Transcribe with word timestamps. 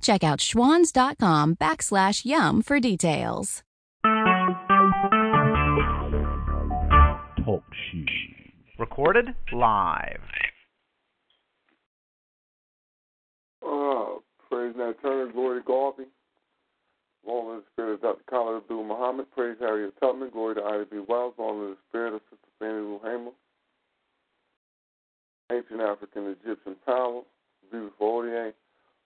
Check 0.00 0.24
out 0.24 0.38
schwans.com 0.40 1.56
backslash 1.56 2.24
yum 2.24 2.62
for 2.62 2.80
details. 2.80 3.62
Talk 7.44 7.64
shoe. 7.90 8.04
Recorded 8.78 9.26
live. 9.52 10.20
Oh, 13.62 14.22
praise 14.50 14.74
Nat 14.76 14.94
Turner, 15.02 15.32
glory 15.32 15.60
to 15.60 15.66
Garvey. 15.66 16.04
Long 17.26 17.50
in 17.50 17.56
the 17.56 17.62
spirit 17.72 17.94
of 17.94 18.00
Dr. 18.00 18.22
Khalid 18.30 18.62
Abdul 18.62 18.84
Muhammad. 18.84 19.26
Praise 19.36 19.56
Harriet 19.60 19.92
Tubman. 20.00 20.30
Glory 20.30 20.54
to 20.54 20.62
Ida 20.62 20.86
B. 20.90 20.98
Wells. 21.06 21.34
Long 21.38 21.60
in 21.60 21.70
the 21.70 21.76
spirit 21.88 22.14
of 22.14 22.20
Sister 22.30 22.48
Fannie 22.58 22.80
Lou 22.80 23.00
Hamer. 23.04 23.32
Ancient 25.52 25.80
African 25.80 26.34
Egyptian 26.42 26.76
power. 26.86 27.22
Beautiful 27.70 28.22
Odie. 28.22 28.52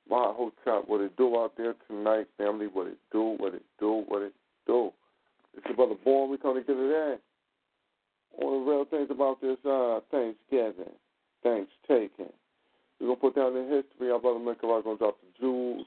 My 0.08 0.32
Hotep. 0.36 0.86
What 0.86 1.00
it 1.00 1.16
do 1.16 1.36
out 1.36 1.52
there 1.56 1.74
tonight, 1.88 2.26
family? 2.36 2.66
What 2.66 2.88
it 2.88 2.98
do? 3.10 3.36
What 3.38 3.54
it 3.54 3.62
do? 3.78 4.04
What 4.06 4.22
it 4.22 4.32
do? 4.66 4.92
It's 5.56 5.64
your 5.66 5.76
brother 5.76 5.94
Born. 6.04 6.30
We 6.30 6.36
come 6.38 6.56
together. 6.56 7.18
One 8.36 8.54
of 8.54 8.64
the 8.64 8.70
real 8.70 8.84
things 8.84 9.08
about 9.10 9.40
this 9.40 9.56
uh, 9.64 10.00
Thanksgiving, 10.10 10.92
thanks 11.42 11.70
taking. 11.86 12.32
We're 13.00 13.06
gonna 13.06 13.16
put 13.16 13.36
down 13.36 13.54
the 13.54 13.62
history. 13.62 14.10
Our 14.10 14.18
brother 14.18 14.40
Michael 14.40 14.82
gonna 14.82 14.98
drop 14.98 15.18
the 15.20 15.40
jewels 15.40 15.86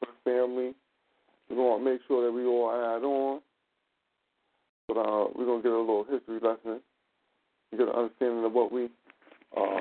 for 0.00 0.06
the 0.06 0.30
family. 0.30 0.74
We're 1.48 1.56
gonna 1.56 1.84
make 1.84 2.00
sure 2.08 2.24
that 2.24 2.32
we 2.32 2.44
all 2.44 2.70
add 2.70 3.04
on. 3.04 3.40
But 4.88 4.98
uh, 4.98 5.28
we're 5.34 5.46
gonna 5.46 5.62
get 5.62 5.72
a 5.72 5.78
little 5.78 6.04
history 6.10 6.40
lesson. 6.42 6.80
You 7.70 7.78
get 7.78 7.88
an 7.88 7.94
understanding 7.94 8.44
of 8.44 8.52
what 8.52 8.72
we 8.72 8.88
uh, 9.56 9.80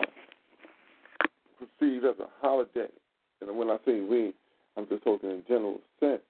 perceive 1.59 2.03
as 2.05 2.19
a 2.19 2.27
holiday. 2.41 2.87
And 3.47 3.57
when 3.57 3.69
I 3.69 3.77
say 3.85 3.99
we, 4.01 4.33
I'm 4.77 4.87
just 4.87 5.03
talking 5.03 5.29
in 5.29 5.43
general 5.47 5.79
sense. 5.99 6.21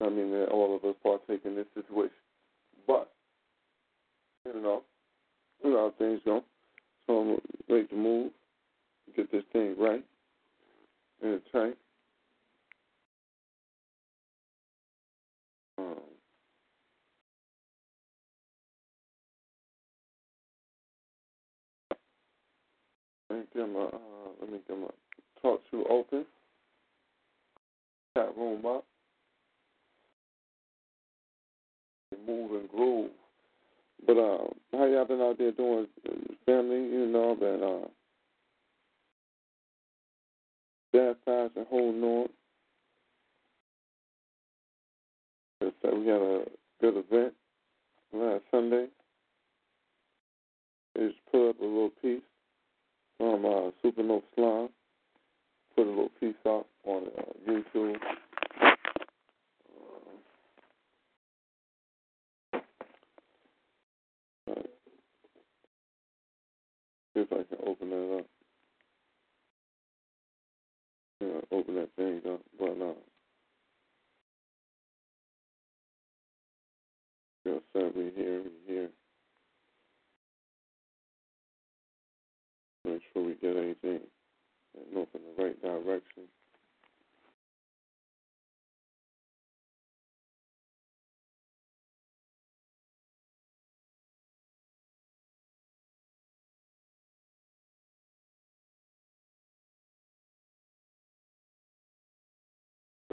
I 0.00 0.08
mean 0.08 0.30
that 0.32 0.48
all 0.50 0.74
of 0.74 0.84
us 0.84 0.96
partake 1.02 1.42
in 1.44 1.54
this 1.54 1.66
situation. 1.74 2.14
But 2.86 3.10
you 4.46 4.60
know, 4.60 4.82
you 5.62 5.70
know 5.70 5.90
how 5.90 5.94
things 5.98 6.20
go. 6.24 6.44
So 7.06 7.18
I'm 7.18 7.38
ready 7.68 7.86
to 7.88 7.94
move, 7.94 8.32
get 9.16 9.30
this 9.30 9.44
thing 9.52 9.76
right 9.78 10.04
and 11.22 11.40
tight. 11.52 11.76
Um, 15.78 15.96
let 23.30 23.38
me 23.38 23.44
get 23.54 23.68
my 23.72 23.80
uh, 23.80 23.98
let 24.40 24.52
me 24.52 24.58
get 24.68 24.78
my 24.78 24.86
talk 25.44 25.60
to 25.70 25.84
open. 25.90 26.24
Chat 28.16 28.36
room 28.36 28.64
up. 28.64 28.84
Move 32.26 32.52
and 32.52 32.68
groove. 32.70 33.10
But 34.06 34.16
uh, 34.16 34.38
how 34.72 34.86
y'all 34.86 35.04
been 35.04 35.20
out 35.20 35.36
there 35.38 35.52
doing, 35.52 35.86
family? 36.46 36.76
You 36.76 37.06
know, 37.06 37.32
I've 37.32 37.40
been 37.40 37.62
uh, 37.62 37.88
baptized 40.92 41.56
and 41.56 41.66
holding 41.68 42.02
on. 42.02 42.28
We 45.60 46.10
had 46.10 46.20
a 46.20 46.44
good 46.80 46.96
event 46.96 47.34
last 48.12 48.42
Sunday. 48.50 48.86
They 50.94 51.06
just 51.06 51.18
put 51.30 51.50
up 51.50 51.60
a 51.60 51.64
little 51.64 51.90
piece 52.02 52.22
from 53.18 53.44
uh, 53.44 53.70
Supernova 53.82 54.22
Slime. 54.34 54.68
Put 55.76 55.86
a 55.86 55.90
little 55.90 56.10
piece 56.20 56.34
up 56.46 56.66
on 56.84 57.04
uh, 57.18 57.50
YouTube. 57.50 57.96
See 67.14 67.20
if 67.20 67.32
I 67.32 67.42
can 67.44 67.58
open 67.66 67.90
that 67.90 68.18
up. 68.18 68.26
Yeah, 71.20 71.40
open 71.52 71.74
that 71.76 71.90
thing 71.96 72.20
up, 72.32 72.40
but 72.58 72.70
uh, 72.70 72.94
girl 77.44 77.60
said 77.72 77.92
we 77.96 78.12
here, 78.16 78.42
we 78.42 78.50
here. 78.74 78.88
Make 82.84 83.02
sure 83.12 83.24
we 83.24 83.34
get 83.34 83.56
anything 83.56 84.00
and 84.76 84.94
move 84.94 85.08
in 85.14 85.20
the 85.36 85.44
right 85.44 85.62
direction. 85.62 86.24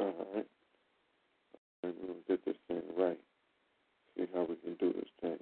All 0.01 0.13
right. 0.35 0.47
And 1.84 1.94
to 1.94 2.16
get 2.28 2.45
this 2.45 2.56
thing 2.67 2.81
right. 2.97 3.19
See 4.17 4.28
how 4.34 4.41
we 4.50 4.56
can 4.56 4.75
do 4.79 4.94
this 4.94 5.09
thing 5.22 5.38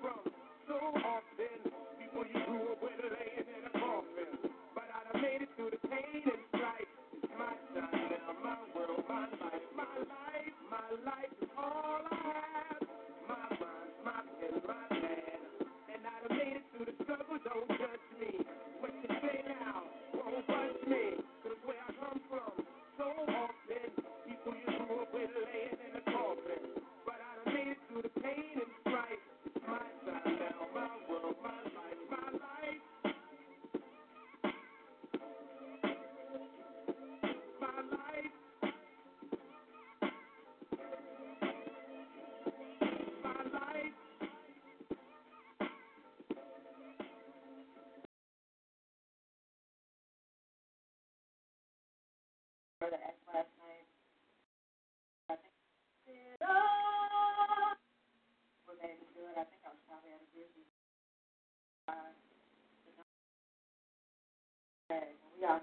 from 0.00 0.32
so 0.68 0.74
often. 0.74 1.31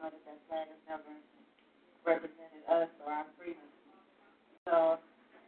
money 0.10 0.26
that 0.26 0.42
flag 0.50 0.66
has 0.66 0.82
never 0.90 1.14
represented 2.02 2.66
us 2.66 2.90
or 3.06 3.14
our 3.14 3.30
freedom. 3.38 3.70
So 4.66 4.98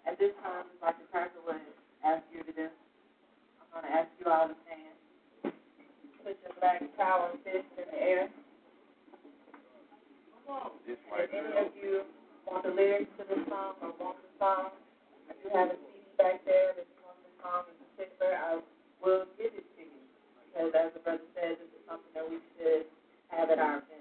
at 0.05 0.21
this 0.21 0.37
time, 0.45 0.69
like 0.85 1.01
the 1.01 1.09
pastor 1.09 1.41
would 1.49 1.57
ask 2.05 2.21
you 2.29 2.45
to 2.45 2.53
do, 2.53 2.69
I'm 2.69 3.67
going 3.73 3.89
to 3.89 3.93
ask 3.97 4.09
you 4.21 4.29
all 4.29 4.53
to 4.53 4.57
stand. 4.69 4.93
Put 6.21 6.37
your 6.45 6.53
black 6.61 6.85
power 6.93 7.33
fist 7.41 7.65
in 7.73 7.89
the 7.89 7.97
air. 7.97 8.29
If 10.85 11.33
any 11.33 11.57
of 11.57 11.73
you 11.81 12.05
want 12.45 12.61
the 12.61 12.69
lyrics 12.69 13.09
to 13.17 13.25
the 13.25 13.41
song 13.49 13.81
or 13.81 13.97
want 13.97 14.21
the 14.21 14.29
song, 14.37 14.77
if 15.25 15.37
you 15.41 15.49
have 15.57 15.73
a 15.73 15.77
CD 15.89 16.05
back 16.21 16.45
there 16.45 16.77
that 16.77 16.85
you 16.85 16.99
want 17.01 17.17
the 17.25 17.33
song 17.41 17.65
in 17.65 17.77
particular, 17.97 18.37
I 18.37 18.61
will 19.01 19.25
give 19.41 19.57
it 19.57 19.65
to 19.65 19.81
you. 19.81 20.01
Because 20.53 20.69
as 20.77 20.93
the 20.93 21.01
brother 21.01 21.25
said, 21.33 21.57
this 21.57 21.71
is 21.73 21.81
something 21.89 22.13
that 22.13 22.29
we 22.29 22.37
should 22.53 22.85
have 23.33 23.49
at 23.49 23.57
our 23.57 23.81
event. 23.81 24.00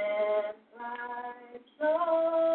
and 0.00 0.56
my 0.78 1.60
soul. 1.78 2.49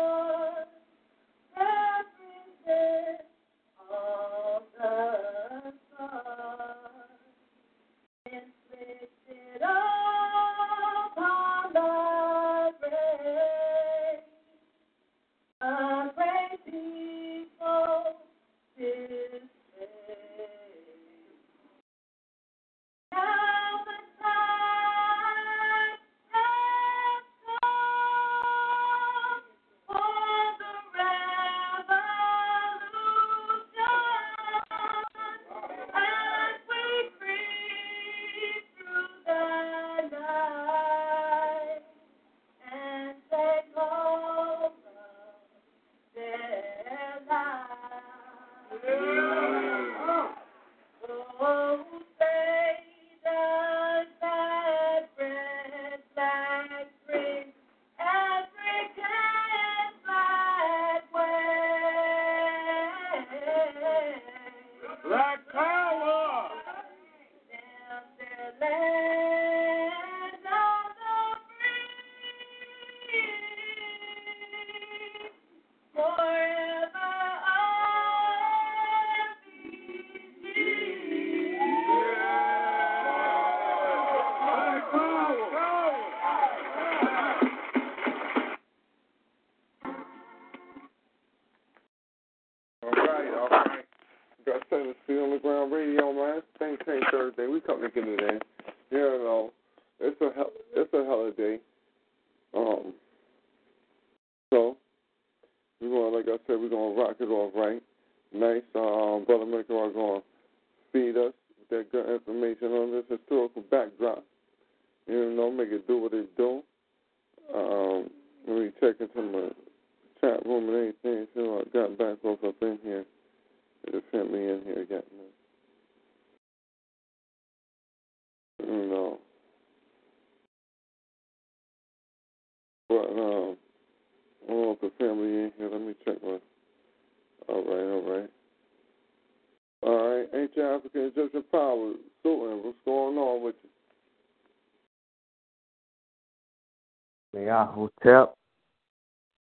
step. 148.06 148.33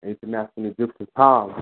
International 0.03 0.71
Egyptian 0.71 1.07
power. 1.15 1.58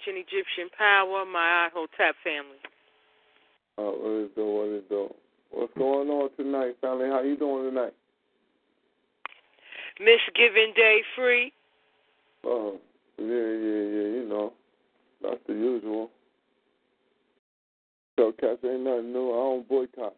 Ancient 0.00 0.26
Egyptian 0.28 0.68
power, 0.76 1.24
my 1.24 1.68
Hotep 1.72 2.14
family. 2.24 2.58
Uh, 3.78 3.82
what 3.82 4.24
is 4.24 4.30
doing? 4.34 4.56
What 4.56 4.78
is 4.78 4.84
doing? 4.88 5.14
What's 5.50 5.74
going 5.76 6.08
on 6.08 6.30
tonight, 6.36 6.76
family? 6.80 7.08
How 7.08 7.22
you 7.22 7.36
doing 7.36 7.70
tonight? 7.70 7.94
Misgiving 9.98 10.72
Day 10.76 11.00
free. 11.16 11.52
Uh, 12.44 12.72
yeah, 13.18 13.26
yeah, 13.26 13.84
yeah. 13.90 14.08
You 14.16 14.26
know, 14.28 14.52
that's 15.22 15.40
the 15.46 15.54
usual. 15.54 16.10
So, 18.18 18.32
cats 18.32 18.58
ain't 18.64 18.82
nothing 18.82 19.12
new. 19.12 19.30
I 19.30 19.36
don't 19.36 19.68
boycott. 19.68 20.14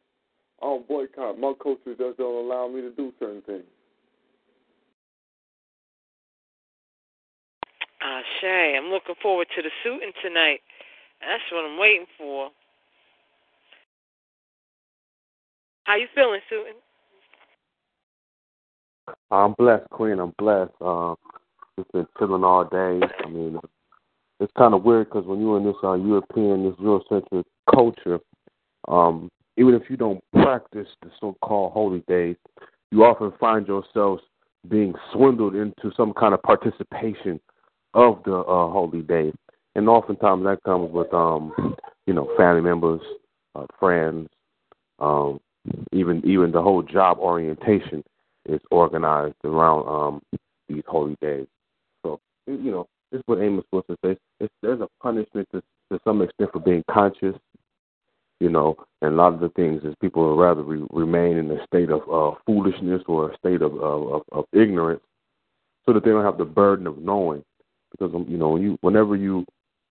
I 0.61 0.67
don't 0.67 0.87
boycott. 0.87 1.39
My 1.39 1.53
culture 1.61 1.95
just 1.97 2.19
don't 2.19 2.45
allow 2.45 2.69
me 2.69 2.83
to 2.83 2.91
do 2.91 3.13
certain 3.19 3.43
things. 3.43 3.65
Ashe, 8.03 8.77
I'm 8.77 8.91
looking 8.91 9.15
forward 9.23 9.47
to 9.55 9.63
the 9.63 9.71
suiting 9.85 10.13
tonight. 10.23 10.61
That's 11.21 11.43
what 11.53 11.65
I'm 11.65 11.79
waiting 11.79 12.07
for. 12.19 12.51
How 15.85 15.97
you 15.97 16.09
feeling, 16.15 16.41
suiting? 16.49 16.75
I'm 19.31 19.55
blessed, 19.57 19.89
Queen. 19.91 20.19
I'm 20.19 20.35
blessed. 20.39 20.73
Um, 20.81 21.17
just 21.79 21.93
been 21.93 22.07
chilling 22.19 22.45
all 22.45 22.65
day. 22.65 23.01
I 23.25 23.29
mean, 23.29 23.59
it's 24.41 24.53
kind 24.59 24.75
of 24.75 24.83
weird 24.83 25.09
because 25.09 25.27
when 25.27 25.41
you're 25.41 25.59
in 25.59 25.65
this 25.65 25.77
uh, 25.93 25.97
European, 25.97 26.65
this 26.65 26.75
Eurocentric 26.79 27.45
culture, 27.73 28.19
um, 28.89 29.31
even 29.57 29.75
if 29.75 29.83
you 29.89 29.97
don't 29.97 30.23
practice 30.33 30.89
the 31.03 31.11
so-called 31.21 31.73
holy 31.73 32.01
days, 32.09 32.37
you 32.91 33.05
often 33.05 33.33
find 33.39 33.67
yourselves 33.67 34.23
being 34.69 34.95
swindled 35.13 35.55
into 35.55 35.93
some 35.97 36.13
kind 36.13 36.35
of 36.35 36.43
participation 36.43 37.41
of 37.95 38.23
the 38.25 38.37
uh, 38.37 38.71
holy 38.71 39.03
days, 39.03 39.35
and 39.75 39.89
oftentimes 39.89 40.45
that 40.45 40.63
comes 40.65 40.91
with, 40.93 41.13
um, 41.13 41.77
you 42.07 42.15
know, 42.15 42.31
family 42.37 42.63
members, 42.63 43.01
uh, 43.55 43.67
friends, 43.79 44.29
um, 44.99 45.41
even 45.93 46.23
even 46.25 46.51
the 46.53 46.63
whole 46.63 46.83
job 46.83 47.19
orientation 47.19 48.03
is 48.49 48.61
organized 48.71 49.37
around 49.45 49.87
um, 49.89 50.41
these 50.69 50.83
holy 50.87 51.17
days. 51.21 51.47
So 52.05 52.21
you 52.47 52.71
know, 52.71 52.89
this 53.11 53.19
is 53.19 53.25
what 53.27 53.41
Amos 53.43 53.65
was 53.73 53.85
to 53.89 53.97
say. 54.05 54.17
It's, 54.41 54.53
there's 54.63 54.81
a 54.81 54.89
punishment 55.03 55.49
to, 55.53 55.63
to 55.93 56.01
some 56.05 56.23
extent 56.23 56.51
for 56.53 56.61
being 56.61 56.83
conscious, 56.91 57.37
you 58.41 58.49
know, 58.49 58.77
and 59.01 59.13
a 59.13 59.17
lot 59.17 59.35
of 59.35 59.41
the 59.41 59.51
things 59.51 59.83
is 59.85 59.95
people 60.01 60.29
would 60.29 60.43
rather 60.43 60.63
re- 60.63 60.87
remain 60.91 61.37
in 61.37 61.51
a 61.51 61.65
state 61.67 61.91
of 61.91 62.03
uh, 62.11 62.37
foolishness 62.47 63.03
or 63.07 63.31
a 63.31 63.37
state 63.39 63.63
of, 63.63 63.81
of 63.81 64.23
of 64.33 64.45
ignorance, 64.53 65.03
so 65.87 65.93
that 65.93 66.05
they 66.05 66.11
don't 66.11 66.25
have 66.25 66.39
the 66.39 66.45
burden 66.45 66.87
of 66.87 66.99
knowing. 66.99 67.43
Because 67.93 68.15
um, 68.15 68.27
you 68.29 68.39
know, 68.39 68.57
you 68.57 68.77
whenever 68.81 69.17
you 69.17 69.45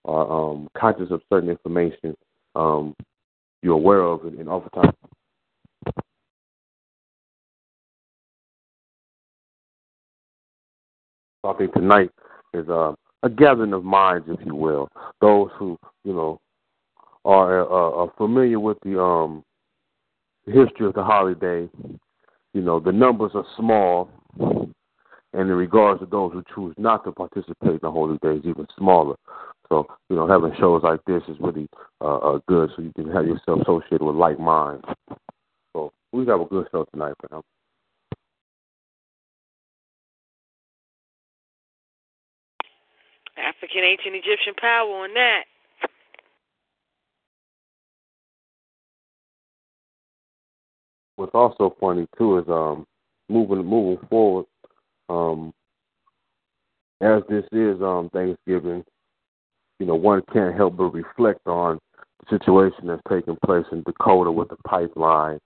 are 0.04 0.50
um, 0.50 0.68
conscious 0.76 1.10
of 1.10 1.22
certain 1.32 1.48
information, 1.48 2.14
um, 2.54 2.94
you're 3.62 3.74
aware 3.74 4.02
of 4.02 4.26
it, 4.26 4.34
and 4.34 4.48
oftentimes 4.48 4.92
think 11.62 11.74
tonight 11.74 12.10
is 12.54 12.68
uh, 12.68 12.92
a 13.22 13.30
gathering 13.30 13.72
of 13.72 13.84
minds, 13.84 14.26
if 14.28 14.44
you 14.44 14.54
will. 14.54 14.88
Those 15.20 15.50
who, 15.58 15.78
you 16.04 16.12
know, 16.12 16.40
are, 17.24 17.62
uh, 17.62 18.02
are 18.02 18.12
familiar 18.16 18.58
with 18.58 18.78
the 18.84 19.00
um, 19.00 19.44
history 20.46 20.86
of 20.86 20.94
the 20.94 21.04
holiday. 21.04 21.68
You 22.54 22.60
know, 22.60 22.80
the 22.80 22.92
numbers 22.92 23.32
are 23.34 23.46
small, 23.56 24.10
and 24.38 24.70
in 25.34 25.48
regards 25.48 26.00
to 26.00 26.06
those 26.06 26.32
who 26.32 26.42
choose 26.54 26.74
not 26.76 27.04
to 27.04 27.12
participate 27.12 27.70
in 27.70 27.78
the 27.82 27.90
holy 27.90 28.18
days, 28.22 28.42
even 28.44 28.66
smaller. 28.76 29.16
So, 29.68 29.86
you 30.10 30.16
know, 30.16 30.28
having 30.28 30.52
shows 30.58 30.82
like 30.82 31.00
this 31.06 31.22
is 31.28 31.36
really 31.40 31.68
uh, 32.00 32.18
uh, 32.18 32.38
good, 32.46 32.70
so 32.76 32.82
you 32.82 32.92
can 32.94 33.10
have 33.10 33.26
yourself 33.26 33.60
associated 33.62 34.02
with 34.02 34.16
like 34.16 34.38
minds. 34.38 34.84
So 35.72 35.92
we 36.12 36.26
have 36.26 36.40
a 36.40 36.44
good 36.44 36.66
show 36.70 36.84
tonight, 36.92 37.14
man. 37.30 37.40
African 43.38 43.82
ancient 43.82 44.14
Egyptian 44.14 44.54
power 44.60 44.88
on 44.88 45.14
that. 45.14 45.44
What's 51.22 51.36
also 51.36 51.76
funny 51.78 52.08
too 52.18 52.38
is 52.38 52.44
um 52.48 52.84
moving 53.28 53.64
moving 53.64 54.04
forward, 54.08 54.44
um 55.08 55.54
as 57.00 57.22
this 57.28 57.44
is 57.52 57.80
um 57.80 58.10
Thanksgiving, 58.12 58.82
you 59.78 59.86
know, 59.86 59.94
one 59.94 60.22
can't 60.32 60.56
help 60.56 60.78
but 60.78 60.86
reflect 60.86 61.46
on 61.46 61.78
the 62.18 62.38
situation 62.38 62.88
that's 62.88 63.02
taking 63.08 63.36
place 63.44 63.64
in 63.70 63.84
Dakota 63.84 64.32
with 64.32 64.48
the 64.48 64.56
pipeline 64.66 65.38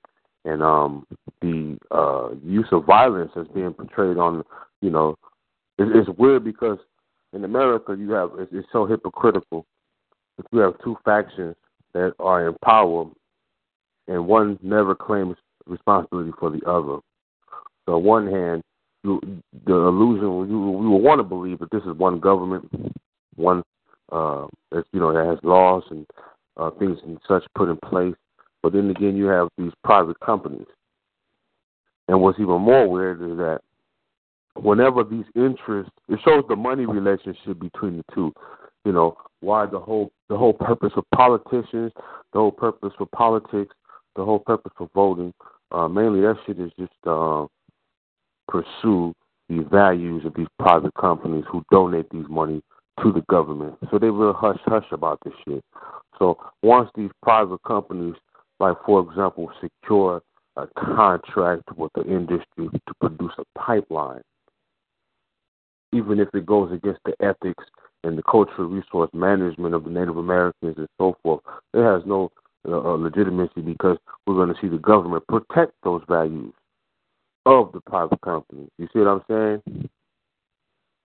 and 0.46 0.62
um 0.62 1.06
the 1.42 1.76
uh 1.90 2.30
use 2.42 2.68
of 2.72 2.86
violence 2.86 3.32
that's 3.36 3.48
being 3.48 3.74
portrayed 3.74 4.16
on 4.16 4.44
you 4.80 4.88
know 4.88 5.14
it, 5.76 5.94
it's 5.94 6.08
weird 6.18 6.42
because 6.42 6.78
in 7.34 7.44
America 7.44 7.94
you 7.98 8.12
have 8.12 8.30
it's, 8.38 8.50
it's 8.54 8.68
so 8.72 8.86
hypocritical. 8.86 9.66
If 10.38 10.46
you 10.52 10.60
have 10.60 10.72
two 10.82 10.96
factions 11.04 11.54
that 11.92 12.14
are 12.18 12.48
in 12.48 12.54
power 12.64 13.04
and 14.08 14.26
one 14.26 14.58
never 14.62 14.94
claims 14.94 15.36
responsibility 15.66 16.32
for 16.38 16.50
the 16.50 16.64
other. 16.66 16.98
So 17.86 17.96
on 17.96 18.04
one 18.04 18.26
hand, 18.26 18.62
you, 19.04 19.20
the 19.66 19.74
illusion 19.74 20.50
you, 20.50 20.82
you 20.82 20.90
will 20.90 21.00
want 21.00 21.20
to 21.20 21.24
believe 21.24 21.60
that 21.60 21.70
this 21.70 21.82
is 21.82 21.96
one 21.96 22.18
government, 22.18 22.68
one 23.36 23.62
uh, 24.12 24.46
you 24.70 25.00
know 25.00 25.12
that 25.12 25.26
has 25.26 25.38
laws 25.42 25.82
and 25.90 26.06
uh, 26.56 26.70
things 26.78 26.98
and 27.04 27.18
such 27.26 27.44
put 27.54 27.68
in 27.68 27.76
place. 27.76 28.14
But 28.62 28.72
then 28.72 28.90
again, 28.90 29.16
you 29.16 29.26
have 29.26 29.48
these 29.56 29.72
private 29.84 30.18
companies, 30.20 30.66
and 32.08 32.20
what's 32.20 32.38
even 32.38 32.60
more 32.60 32.88
weird 32.88 33.22
is 33.22 33.36
that 33.38 33.60
whenever 34.54 35.04
these 35.04 35.24
interests, 35.34 35.92
it 36.08 36.18
shows 36.24 36.44
the 36.48 36.56
money 36.56 36.86
relationship 36.86 37.60
between 37.60 37.98
the 37.98 38.04
two. 38.14 38.32
You 38.84 38.92
know 38.92 39.16
why 39.40 39.66
the 39.66 39.78
whole 39.78 40.10
the 40.28 40.36
whole 40.36 40.52
purpose 40.52 40.92
of 40.96 41.04
politicians, 41.14 41.92
the 42.32 42.38
whole 42.38 42.52
purpose 42.52 42.92
for 42.98 43.06
politics, 43.06 43.74
the 44.16 44.24
whole 44.24 44.38
purpose 44.38 44.72
for 44.76 44.90
voting. 44.94 45.32
Uh, 45.70 45.88
mainly, 45.88 46.20
that 46.20 46.36
shit 46.46 46.58
is 46.60 46.70
just 46.78 46.92
uh, 47.06 47.46
pursue 48.48 49.14
the 49.48 49.62
values 49.70 50.24
of 50.24 50.34
these 50.34 50.46
private 50.58 50.94
companies 50.94 51.44
who 51.50 51.64
donate 51.70 52.08
these 52.10 52.26
money 52.28 52.62
to 53.02 53.12
the 53.12 53.22
government. 53.28 53.76
So 53.90 53.98
they 53.98 54.08
real 54.08 54.32
hush 54.32 54.58
hush 54.64 54.86
about 54.90 55.18
this 55.24 55.34
shit. 55.46 55.62
So 56.18 56.38
once 56.62 56.90
these 56.94 57.10
private 57.22 57.62
companies, 57.66 58.14
like 58.58 58.76
for 58.84 59.00
example, 59.00 59.50
secure 59.60 60.22
a 60.56 60.66
contract 60.78 61.64
with 61.76 61.92
the 61.94 62.04
industry 62.04 62.68
to 62.70 62.94
produce 63.00 63.32
a 63.38 63.58
pipeline, 63.58 64.22
even 65.92 66.18
if 66.18 66.28
it 66.34 66.46
goes 66.46 66.72
against 66.72 67.00
the 67.04 67.14
ethics 67.20 67.64
and 68.04 68.16
the 68.16 68.22
cultural 68.22 68.68
resource 68.68 69.10
management 69.12 69.74
of 69.74 69.84
the 69.84 69.90
Native 69.90 70.16
Americans 70.16 70.74
and 70.78 70.88
so 70.98 71.16
forth, 71.22 71.40
it 71.74 71.82
has 71.82 72.02
no 72.06 72.30
uh, 72.68 72.94
legitimacy 72.94 73.60
because 73.60 73.98
we're 74.26 74.34
going 74.34 74.52
to 74.52 74.60
see 74.60 74.68
the 74.68 74.78
government 74.78 75.26
protect 75.28 75.72
those 75.84 76.02
values 76.08 76.52
of 77.46 77.70
the 77.72 77.80
private 77.80 78.20
companies. 78.22 78.68
You 78.78 78.88
see 78.92 78.98
what 79.00 79.08
I'm 79.08 79.22
saying? 79.28 79.88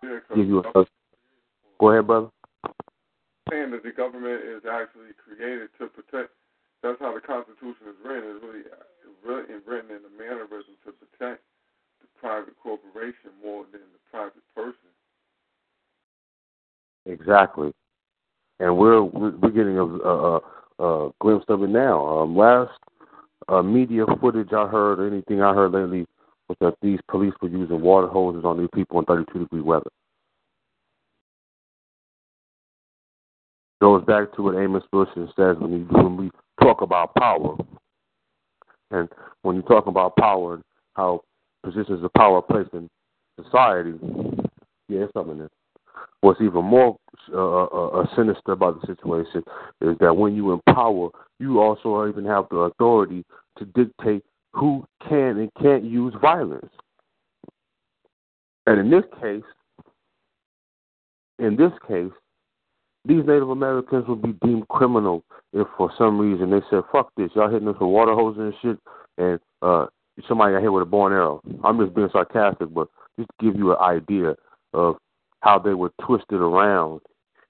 Yeah, 0.03 0.19
Give 0.35 0.47
you 0.47 0.59
a, 0.59 0.85
go 1.79 1.91
ahead, 1.91 2.07
brother. 2.07 2.29
saying 3.49 3.71
that 3.71 3.83
the 3.83 3.91
government 3.91 4.41
is 4.43 4.63
actually 4.69 5.13
created 5.21 5.69
to 5.79 5.87
protect. 5.87 6.31
That's 6.81 6.99
how 6.99 7.13
the 7.13 7.21
Constitution 7.21 7.89
is 7.89 7.95
written. 8.03 8.35
It's 8.35 8.43
really, 8.43 8.63
really 9.23 9.61
written 9.67 9.91
in 9.91 10.01
a 10.01 10.13
mannerism 10.17 10.73
to 10.85 10.91
protect 10.91 11.43
the 12.01 12.07
private 12.19 12.57
corporation 12.61 13.29
more 13.43 13.65
than 13.71 13.81
the 13.93 14.01
private 14.09 14.41
person. 14.55 14.89
Exactly. 17.05 17.71
And 18.59 18.77
we're 18.77 19.03
we're 19.03 19.35
we're 19.37 19.49
getting 19.49 19.77
a, 19.77 19.85
a, 19.85 20.37
a, 20.37 20.41
a 20.81 21.09
glimpse 21.19 21.45
of 21.50 21.63
it 21.63 21.69
now. 21.69 22.05
Um, 22.05 22.35
last 22.35 22.71
uh, 23.47 23.61
media 23.61 24.05
footage 24.19 24.51
I 24.51 24.67
heard, 24.67 25.00
or 25.00 25.07
anything 25.07 25.41
I 25.41 25.53
heard 25.53 25.73
lately, 25.73 26.05
was 26.47 26.57
that 26.59 26.75
these 26.81 27.00
police 27.09 27.33
were 27.41 27.50
using 27.50 27.81
water 27.81 28.07
hoses 28.07 28.43
on 28.43 28.57
these 28.57 28.69
people 28.73 29.00
in 29.00 29.05
32 29.05 29.39
degree 29.39 29.61
weather. 29.61 29.89
Goes 33.81 34.03
back 34.05 34.33
to 34.35 34.43
what 34.43 34.55
Amos 34.55 34.83
Bush 34.91 35.09
says 35.15 35.57
when, 35.59 35.71
he, 35.71 35.95
when 35.95 36.17
we 36.17 36.31
talk 36.61 36.81
about 36.81 37.15
power. 37.15 37.55
And 38.91 39.09
when 39.41 39.55
you 39.55 39.61
talk 39.63 39.88
about 39.88 40.15
power 40.17 40.55
and 40.55 40.63
how 40.95 41.21
positions 41.63 42.03
of 42.03 42.13
power 42.13 42.41
placed 42.41 42.73
in 42.73 42.89
society, 43.43 43.93
yeah, 44.88 45.00
there's 45.00 45.11
something 45.13 45.39
there. 45.39 45.50
What's 46.21 46.41
even 46.41 46.65
more 46.65 46.98
uh, 47.33 47.65
uh, 47.65 47.88
uh, 47.88 48.05
sinister 48.15 48.51
about 48.51 48.79
the 48.79 48.88
situation 48.88 49.43
is 49.81 49.98
that 50.00 50.15
when 50.15 50.36
you 50.36 50.51
empower, 50.51 51.10
you 51.39 51.60
also 51.60 52.07
even 52.07 52.25
have 52.25 52.45
the 52.50 52.57
authority 52.57 53.25
to 53.57 53.65
dictate 53.65 54.24
who 54.53 54.86
can 55.07 55.38
and 55.38 55.50
can't 55.62 55.83
use 55.83 56.13
violence. 56.21 56.69
And 58.67 58.79
in 58.79 58.89
this 58.91 59.03
case, 59.21 59.43
in 61.39 61.55
this 61.55 61.71
case, 61.88 62.12
these 63.05 63.25
Native 63.25 63.50
Americans 63.50 64.05
would 64.07 64.21
be 64.21 64.33
deemed 64.45 64.67
criminal 64.67 65.24
if 65.53 65.67
for 65.75 65.91
some 65.98 66.19
reason 66.19 66.51
they 66.51 66.62
said, 66.69 66.83
fuck 66.91 67.12
this, 67.17 67.31
y'all 67.33 67.50
hitting 67.50 67.67
us 67.67 67.75
with 67.79 67.89
water 67.89 68.13
hoses 68.13 68.39
and 68.39 68.53
shit, 68.62 68.77
and 69.17 69.39
uh, 69.63 69.88
somebody 70.27 70.53
got 70.53 70.62
hit 70.62 70.71
with 70.71 70.83
a 70.83 70.86
bow 70.86 71.07
and 71.07 71.15
arrow. 71.15 71.41
I'm 71.63 71.79
just 71.79 71.95
being 71.95 72.10
sarcastic, 72.12 72.74
but 72.74 72.88
just 73.17 73.29
to 73.39 73.45
give 73.45 73.55
you 73.57 73.71
an 73.71 73.79
idea 73.79 74.36
of 74.74 74.98
how 75.41 75.60
they 75.60 75.74
were 75.74 75.91
twisted 76.01 76.39
around, 76.39 77.01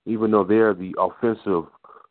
even 0.06 0.32
though 0.32 0.44
they're 0.44 0.74
the 0.74 0.94
offensive 0.98 1.66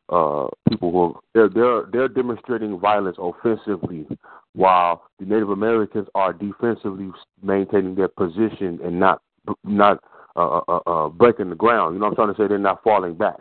uh, 0.09 0.49
people 0.69 0.91
who 0.91 1.01
are, 1.03 1.21
they're 1.35 1.49
they're 1.49 1.83
they're 1.93 2.09
demonstrating 2.09 2.79
violence 2.79 3.17
offensively, 3.19 4.07
while 4.55 5.05
the 5.19 5.27
Native 5.27 5.51
Americans 5.51 6.09
are 6.15 6.33
defensively 6.33 7.11
maintaining 7.43 7.95
their 7.95 8.09
position 8.09 8.79
and 8.85 8.99
not 8.99 9.23
not 9.65 10.03
uh, 10.37 10.59
uh, 10.59 10.63
uh, 10.69 10.81
uh, 10.87 11.09
breaking 11.09 11.50
the 11.50 11.57
ground. 11.57 11.95
You 11.95 12.00
know 12.00 12.07
what 12.07 12.11
I'm 12.11 12.17
trying 12.17 12.35
to 12.35 12.43
say? 12.43 12.49
They're 12.49 12.59
not 12.59 12.83
falling 12.83 13.15
back. 13.15 13.41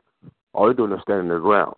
All 0.53 0.65
they're 0.65 0.73
doing 0.73 0.91
is 0.91 0.99
standing 1.03 1.27
their 1.27 1.39
ground, 1.39 1.75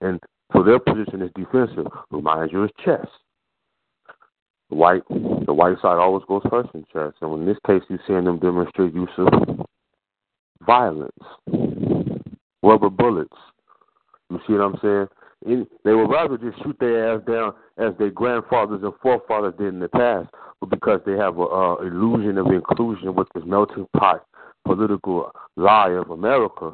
and 0.00 0.20
so 0.52 0.62
their 0.62 0.78
position 0.78 1.22
is 1.22 1.30
defensive. 1.34 1.86
Reminds 2.10 2.52
you, 2.52 2.64
is 2.64 2.70
chess. 2.84 3.06
The 4.72 4.78
white 4.78 5.02
the 5.44 5.52
white 5.52 5.76
side 5.82 5.98
always 5.98 6.24
goes 6.26 6.40
first 6.48 6.70
in 6.72 6.86
chess, 6.90 7.12
and 7.20 7.34
in 7.34 7.44
this 7.44 7.58
case, 7.66 7.82
you're 7.90 8.00
seeing 8.06 8.24
them 8.24 8.38
demonstrate 8.38 8.94
use 8.94 9.10
of 9.18 9.28
violence, 10.66 11.12
rubber 12.62 12.88
bullets, 12.88 13.36
you 14.30 14.40
see 14.46 14.54
what 14.54 14.62
I'm 14.62 14.78
saying? 14.80 15.08
In, 15.44 15.66
they 15.84 15.92
would 15.92 16.08
rather 16.08 16.38
just 16.38 16.56
shoot 16.64 16.74
their 16.80 17.14
ass 17.14 17.20
down 17.26 17.52
as 17.76 17.92
their 17.98 18.08
grandfathers 18.08 18.82
and 18.82 18.94
forefathers 19.02 19.52
did 19.58 19.74
in 19.74 19.80
the 19.80 19.90
past, 19.90 20.30
but 20.58 20.70
because 20.70 21.02
they 21.04 21.18
have 21.18 21.36
a 21.36 21.42
uh, 21.42 21.74
illusion 21.82 22.38
of 22.38 22.46
inclusion 22.46 23.14
with 23.14 23.28
this 23.34 23.44
melting 23.44 23.86
pot 23.94 24.24
political 24.64 25.30
lie 25.56 25.90
of 25.90 26.08
America. 26.08 26.72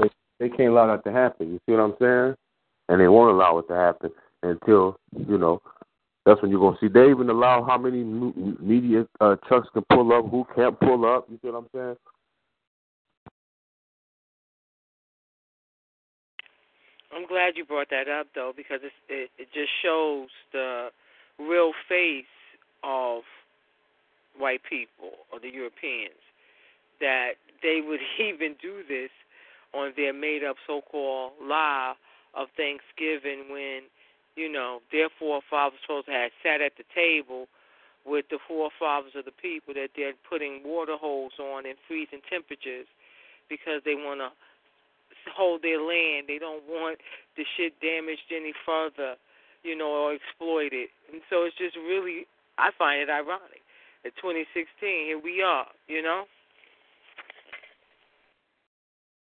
They, 0.00 0.08
they 0.40 0.48
can't 0.48 0.70
allow 0.70 0.88
that 0.88 1.04
to 1.04 1.12
happen. 1.12 1.52
You 1.52 1.60
see 1.64 1.76
what 1.76 1.82
I'm 1.82 1.94
saying? 2.00 2.34
And 2.88 3.00
they 3.00 3.08
won't 3.08 3.34
allow 3.34 3.58
it 3.58 3.68
to 3.68 3.74
happen 3.74 4.10
until 4.42 4.98
you 5.26 5.38
know. 5.38 5.60
That's 6.24 6.42
when 6.42 6.50
you're 6.50 6.60
gonna 6.60 6.76
see. 6.80 6.88
They 6.88 7.08
even 7.08 7.30
allow 7.30 7.64
how 7.64 7.78
many 7.78 8.02
media 8.02 9.06
uh, 9.20 9.36
trucks 9.46 9.68
can 9.72 9.84
pull 9.90 10.12
up, 10.12 10.28
who 10.28 10.44
can't 10.56 10.78
pull 10.80 11.06
up. 11.06 11.26
You 11.30 11.38
see 11.40 11.48
what 11.50 11.58
I'm 11.58 11.68
saying? 11.72 11.96
I'm 17.14 17.26
glad 17.26 17.56
you 17.56 17.64
brought 17.64 17.90
that 17.90 18.08
up 18.08 18.26
though, 18.34 18.52
because 18.56 18.80
it 18.82 19.30
it 19.38 19.48
just 19.54 19.70
shows 19.82 20.28
the 20.52 20.88
real 21.38 21.72
face 21.88 22.24
of 22.82 23.22
white 24.36 24.60
people 24.68 25.12
or 25.32 25.40
the 25.40 25.48
Europeans 25.48 26.20
that 27.00 27.32
they 27.62 27.80
would 27.86 28.00
even 28.20 28.56
do 28.60 28.82
this 28.88 29.10
on 29.74 29.92
their 29.96 30.12
made 30.12 30.42
up 30.44 30.56
so 30.66 30.80
called 30.90 31.32
lie 31.42 31.94
of 32.36 32.48
Thanksgiving 32.56 33.48
when, 33.50 33.88
you 34.36 34.52
know, 34.52 34.80
their 34.92 35.08
forefathers 35.18 35.80
supposed 35.82 36.06
to 36.06 36.12
have 36.12 36.30
sat 36.44 36.60
at 36.60 36.76
the 36.76 36.84
table 36.94 37.48
with 38.04 38.28
the 38.30 38.38
forefathers 38.46 39.16
of 39.16 39.24
the 39.24 39.34
people 39.34 39.74
that 39.74 39.90
they're 39.96 40.14
putting 40.28 40.62
water 40.62 40.94
holes 40.94 41.32
on 41.40 41.66
and 41.66 41.74
freezing 41.88 42.22
temperatures 42.28 42.86
because 43.48 43.82
they 43.84 43.96
want 43.96 44.20
to 44.20 44.30
hold 45.34 45.62
their 45.62 45.80
land. 45.80 46.28
They 46.28 46.38
don't 46.38 46.62
want 46.68 46.98
the 47.36 47.44
shit 47.56 47.74
damaged 47.80 48.30
any 48.30 48.52
further, 48.64 49.16
you 49.64 49.76
know, 49.76 49.88
or 49.88 50.14
exploited. 50.14 50.88
And 51.12 51.20
so 51.28 51.42
it's 51.42 51.56
just 51.56 51.76
really, 51.76 52.26
I 52.58 52.70
find 52.78 53.02
it 53.02 53.10
ironic. 53.10 53.64
At 54.04 54.14
2016, 54.22 54.68
here 54.80 55.18
we 55.18 55.42
are, 55.42 55.66
you 55.88 56.02
know. 56.02 56.24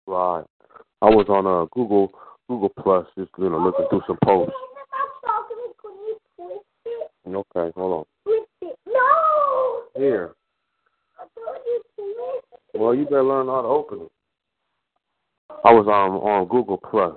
Right. 0.07 0.45
I 1.03 1.07
was 1.07 1.27
on 1.29 1.47
uh, 1.47 1.67
Google 1.73 2.13
Google 2.49 2.73
Plus, 2.81 3.07
just 3.19 3.31
you 3.39 3.51
know, 3.51 3.59
looking 3.59 3.87
through 3.91 4.03
some 4.07 4.19
posts. 4.25 4.55
Okay, 7.27 7.73
hold 7.75 8.07
on. 8.29 8.45
No. 8.87 9.83
Here. 9.97 10.33
Well, 12.75 12.95
you 12.95 13.05
better 13.05 13.25
learn 13.25 13.47
how 13.47 13.63
to 13.63 13.69
open 13.69 14.01
it. 14.03 14.13
I 15.65 15.73
was 15.73 15.87
um 15.87 16.17
on 16.19 16.47
Google 16.49 16.79
Plus 16.79 17.17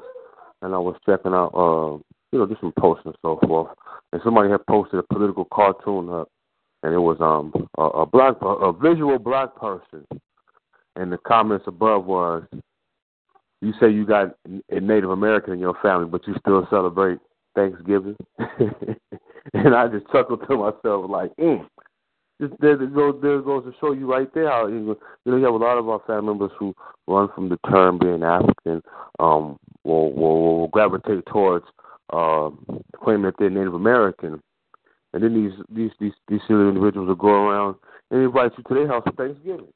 and 0.61 0.73
I 0.73 0.77
was 0.77 0.95
checking 1.05 1.33
out 1.33 1.53
uh 1.53 1.97
you 2.31 2.39
know 2.39 2.45
just 2.45 2.61
some 2.61 2.73
posts 2.77 3.05
and 3.05 3.15
so 3.21 3.39
forth, 3.45 3.75
and 4.13 4.21
somebody 4.23 4.49
had 4.49 4.65
posted 4.67 4.99
a 4.99 5.13
political 5.13 5.45
cartoon 5.51 6.09
up, 6.09 6.29
and 6.83 6.93
it 6.93 6.99
was 6.99 7.17
um 7.21 7.51
a, 7.77 7.83
a 7.83 8.05
black 8.05 8.35
a 8.41 8.71
visual 8.73 9.17
black 9.19 9.55
person, 9.55 10.05
and 10.95 11.11
the 11.11 11.17
comments 11.19 11.65
above 11.67 12.05
was, 12.05 12.43
you 13.61 13.73
say 13.79 13.89
you 13.89 14.05
got 14.05 14.35
a 14.69 14.79
Native 14.79 15.09
American 15.09 15.53
in 15.53 15.59
your 15.59 15.77
family, 15.81 16.07
but 16.07 16.25
you 16.27 16.35
still 16.39 16.65
celebrate 16.69 17.19
Thanksgiving, 17.55 18.15
and 19.53 19.75
I 19.75 19.87
just 19.87 20.09
chuckled 20.11 20.47
to 20.47 20.55
myself 20.55 21.09
like, 21.09 21.35
mm, 21.37 21.67
just 22.39 22.53
there, 22.61 22.77
goes 22.77 23.19
there 23.21 23.41
goes 23.41 23.65
to 23.65 23.73
show 23.81 23.91
you 23.91 24.09
right 24.09 24.33
there 24.33 24.49
how 24.49 24.67
you 24.67 24.79
know 25.25 25.37
you 25.37 25.43
have 25.43 25.53
a 25.53 25.57
lot 25.57 25.77
of 25.77 25.89
our 25.89 26.01
family 26.07 26.27
members 26.27 26.51
who 26.57 26.73
run 27.07 27.27
from 27.35 27.49
the 27.49 27.57
term 27.69 27.99
being 27.99 28.23
African, 28.23 28.81
um, 29.19 29.57
will 29.83 30.13
will, 30.13 30.41
will 30.41 30.67
gravitate 30.69 31.25
towards 31.25 31.65
uh, 32.13 32.49
claiming 33.03 33.23
that 33.23 33.35
they're 33.39 33.49
Native 33.49 33.73
American, 33.73 34.41
and 35.13 35.23
then 35.23 35.33
these 35.33 35.51
these 35.69 35.91
these 35.99 36.13
these 36.29 36.41
silly 36.47 36.69
individuals 36.69 37.09
will 37.09 37.15
go 37.15 37.27
around 37.27 37.75
and 38.09 38.23
invite 38.23 38.53
you 38.57 38.63
to 38.63 38.73
their 38.73 38.87
house 38.87 39.03
for 39.03 39.11
Thanksgiving. 39.11 39.67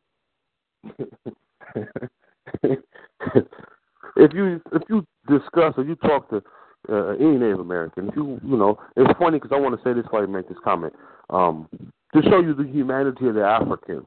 if 2.64 4.34
you 4.34 4.62
if 4.72 4.82
you 4.90 5.06
discuss 5.28 5.74
or 5.78 5.84
you 5.84 5.96
talk 5.96 6.30
to 6.30 6.42
uh, 6.90 7.16
any 7.20 7.38
Native 7.38 7.60
American, 7.60 8.10
if 8.10 8.16
you 8.16 8.40
you 8.44 8.58
know, 8.58 8.78
it's 8.96 9.18
funny 9.18 9.40
because 9.40 9.52
I 9.54 9.60
want 9.60 9.76
to 9.76 9.84
say 9.84 9.94
this 9.94 10.04
before 10.04 10.24
I 10.24 10.26
make 10.26 10.48
this 10.48 10.58
comment. 10.64 10.94
Um, 11.30 11.68
to 12.14 12.22
show 12.24 12.40
you 12.40 12.54
the 12.54 12.64
humanity 12.64 13.28
of 13.28 13.36
the 13.36 13.44
African. 13.44 14.06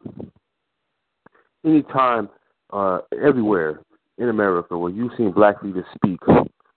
Anytime, 1.64 2.28
uh, 2.72 3.00
everywhere 3.24 3.80
in 4.18 4.28
America 4.28 4.78
where 4.78 4.92
you've 4.92 5.12
seen 5.16 5.32
black 5.32 5.62
leaders 5.62 5.84
speak, 5.94 6.20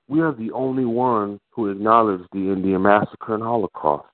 we 0.07 0.21
are 0.21 0.33
the 0.33 0.51
only 0.51 0.85
one 0.85 1.39
who 1.51 1.69
acknowledge 1.69 2.21
the 2.31 2.51
Indian 2.51 2.81
massacre 2.81 3.35
and 3.35 3.43
Holocaust. 3.43 4.07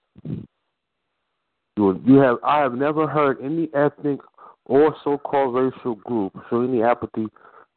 You 1.78 2.16
have 2.22 2.38
I 2.44 2.60
have 2.60 2.74
never 2.74 3.08
heard 3.08 3.38
any 3.44 3.70
ethnic 3.74 4.20
or 4.66 4.96
so-called 5.04 5.56
racial 5.56 5.96
group 5.96 6.34
show 6.50 6.62
any 6.62 6.82
apathy 6.82 7.28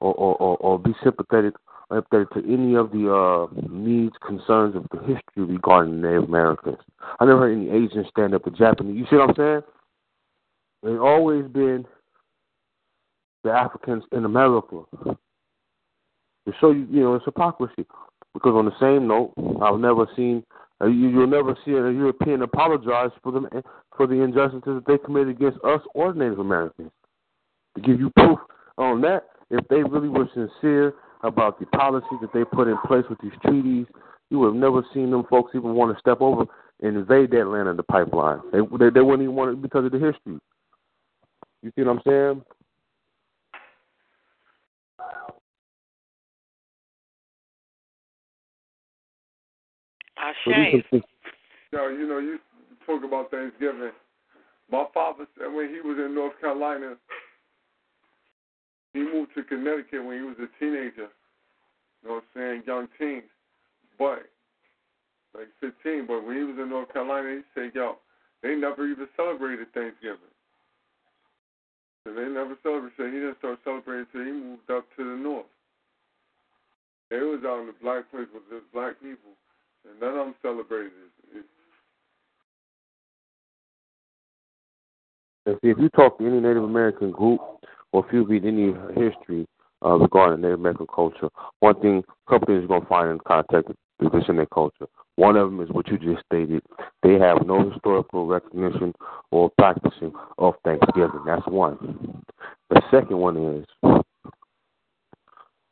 or, 0.00 0.14
or, 0.14 0.36
or, 0.36 0.56
or 0.58 0.78
be 0.78 0.94
sympathetic 1.02 1.54
or 1.90 2.02
empathetic 2.02 2.30
to 2.30 2.52
any 2.52 2.74
of 2.74 2.90
the 2.90 3.12
uh, 3.12 3.46
needs, 3.70 4.14
concerns 4.26 4.76
of 4.76 4.86
the 4.90 4.98
history 5.00 5.44
regarding 5.44 6.00
Native 6.00 6.24
Americans. 6.24 6.78
I 7.20 7.24
never 7.24 7.40
heard 7.40 7.56
any 7.56 7.70
Asians 7.70 8.06
stand 8.10 8.34
up 8.34 8.44
to 8.44 8.50
Japanese. 8.50 8.96
You 8.96 9.06
see 9.10 9.16
what 9.16 9.30
I'm 9.30 9.36
saying? 9.36 9.60
They've 10.82 11.00
always 11.00 11.46
been 11.46 11.86
the 13.44 13.50
Africans 13.50 14.04
in 14.12 14.24
America. 14.24 14.82
To 15.04 15.16
show 16.60 16.70
you, 16.70 16.86
you 16.90 17.00
know, 17.00 17.14
it's 17.14 17.24
hypocrisy. 17.24 17.86
Because 18.34 18.54
on 18.54 18.66
the 18.66 18.78
same 18.80 19.08
note, 19.08 19.32
I've 19.62 19.80
never 19.80 20.06
seen 20.14 20.44
you, 20.86 21.08
you'll 21.08 21.26
never 21.26 21.56
see 21.64 21.72
a 21.72 21.90
European 21.90 22.42
apologize 22.42 23.10
for 23.22 23.32
the 23.32 23.62
for 23.96 24.06
the 24.06 24.14
injustices 24.14 24.62
that 24.64 24.86
they 24.86 24.98
committed 24.98 25.30
against 25.30 25.58
us 25.64 25.80
or 25.94 26.14
Native 26.14 26.38
Americans. 26.38 26.90
To 27.74 27.82
give 27.82 27.98
you 28.00 28.10
proof 28.16 28.38
on 28.76 29.00
that, 29.02 29.24
if 29.50 29.66
they 29.68 29.82
really 29.82 30.08
were 30.08 30.28
sincere 30.34 30.94
about 31.22 31.58
the 31.58 31.66
policies 31.66 32.18
that 32.20 32.32
they 32.32 32.44
put 32.44 32.68
in 32.68 32.78
place 32.86 33.04
with 33.10 33.18
these 33.20 33.32
treaties, 33.44 33.86
you 34.30 34.38
would 34.38 34.48
have 34.48 34.54
never 34.54 34.84
seen 34.94 35.10
them 35.10 35.24
folks 35.28 35.52
even 35.54 35.74
want 35.74 35.94
to 35.94 36.00
step 36.00 36.20
over 36.20 36.44
and 36.80 36.96
invade 36.96 37.30
that 37.32 37.46
land 37.46 37.68
in 37.68 37.76
the 37.76 37.82
pipeline. 37.82 38.40
They, 38.52 38.60
they 38.78 38.90
they 38.90 39.00
wouldn't 39.00 39.22
even 39.22 39.34
want 39.34 39.52
it 39.52 39.62
because 39.62 39.84
of 39.84 39.92
the 39.92 39.98
history. 39.98 40.38
You 41.62 41.72
see 41.74 41.82
what 41.82 41.96
I'm 41.96 42.02
saying? 42.06 42.42
I 50.18 50.32
say. 50.46 50.84
Yo, 51.72 51.88
you 51.88 52.08
know, 52.08 52.18
you 52.18 52.38
talk 52.86 53.04
about 53.04 53.30
Thanksgiving. 53.30 53.92
My 54.70 54.84
father 54.92 55.26
said 55.38 55.52
when 55.52 55.68
he 55.68 55.80
was 55.80 55.98
in 55.98 56.14
North 56.14 56.38
Carolina, 56.40 56.96
he 58.92 59.00
moved 59.00 59.32
to 59.36 59.42
Connecticut 59.42 60.04
when 60.04 60.18
he 60.18 60.24
was 60.24 60.36
a 60.38 60.48
teenager. 60.58 61.08
You 62.02 62.08
know 62.08 62.14
what 62.16 62.24
I'm 62.34 62.40
saying? 62.40 62.62
Young 62.66 62.88
teens. 62.98 63.30
But 63.98 64.28
like 65.34 65.48
15. 65.60 66.06
But 66.06 66.24
when 66.24 66.36
he 66.36 66.42
was 66.44 66.56
in 66.58 66.70
North 66.70 66.92
Carolina, 66.92 67.40
he 67.40 67.42
said, 67.54 67.74
"Yo, 67.74 67.98
they 68.42 68.54
never 68.54 68.86
even 68.86 69.08
celebrated 69.16 69.72
Thanksgiving. 69.72 70.32
So 72.04 72.14
they 72.14 72.28
never 72.28 72.56
celebrated. 72.62 72.96
So 72.96 73.04
he 73.06 73.12
didn't 73.12 73.38
start 73.38 73.58
celebrating 73.64 74.06
until 74.12 74.24
he 74.24 74.32
moved 74.32 74.70
up 74.70 74.86
to 74.96 75.04
the 75.04 75.16
north. 75.16 75.50
They 77.10 77.20
was 77.20 77.40
out 77.44 77.60
in 77.60 77.66
the 77.66 77.78
black 77.80 78.10
place 78.10 78.28
with 78.32 78.44
just 78.50 78.70
black 78.72 79.00
people, 79.00 79.32
and 79.88 80.00
none 80.00 80.18
of 80.18 80.26
them 80.26 80.34
celebrated 80.42 80.92
it. 81.34 81.44
And 85.46 85.56
see, 85.62 85.70
if 85.70 85.78
you 85.78 85.88
talk 85.90 86.18
to 86.18 86.26
any 86.26 86.40
Native 86.40 86.64
American 86.64 87.10
group, 87.10 87.40
or 87.92 88.06
if 88.06 88.12
you 88.12 88.24
read 88.24 88.44
any 88.44 88.74
history 88.94 89.46
uh, 89.84 89.94
regarding 89.96 90.42
Native 90.42 90.60
American 90.60 90.86
culture, 90.94 91.28
one 91.60 91.80
thing, 91.80 92.04
a 92.06 92.30
couple 92.30 92.46
things 92.46 92.60
you're 92.60 92.68
going 92.68 92.82
to 92.82 92.88
find 92.88 93.10
in 93.10 93.18
contact 93.26 93.68
with 94.00 94.12
this 94.12 94.24
in 94.28 94.36
their 94.36 94.46
culture. 94.46 94.86
One 95.16 95.36
of 95.36 95.50
them 95.50 95.60
is 95.60 95.70
what 95.70 95.88
you 95.88 95.98
just 95.98 96.24
stated. 96.26 96.62
They 97.02 97.14
have 97.14 97.46
no 97.46 97.70
historical 97.70 98.26
recognition 98.26 98.94
or 99.32 99.50
practicing 99.58 100.12
of 100.36 100.54
Thanksgiving. 100.64 101.22
That's 101.26 101.46
one. 101.46 102.22
The 102.70 102.82
second 102.90 103.18
one 103.18 103.36
is 103.36 103.66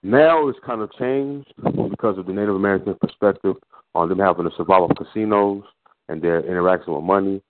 now 0.03 0.49
it's 0.49 0.59
kind 0.65 0.81
of 0.81 0.91
changed 0.93 1.53
because 1.91 2.19
of 2.19 2.27
the 2.27 2.33
Native 2.33 2.55
American 2.55 2.95
perspective 3.01 3.57
on 3.97 4.09
them 4.09 4.19
having 4.19 4.45
the 4.45 4.51
survival 4.57 4.91
of 4.91 4.97
casinos 4.97 5.65
and 6.09 6.23
their 6.23 6.41
interaction 6.41 6.95
with 6.95 7.05
money. 7.05 7.43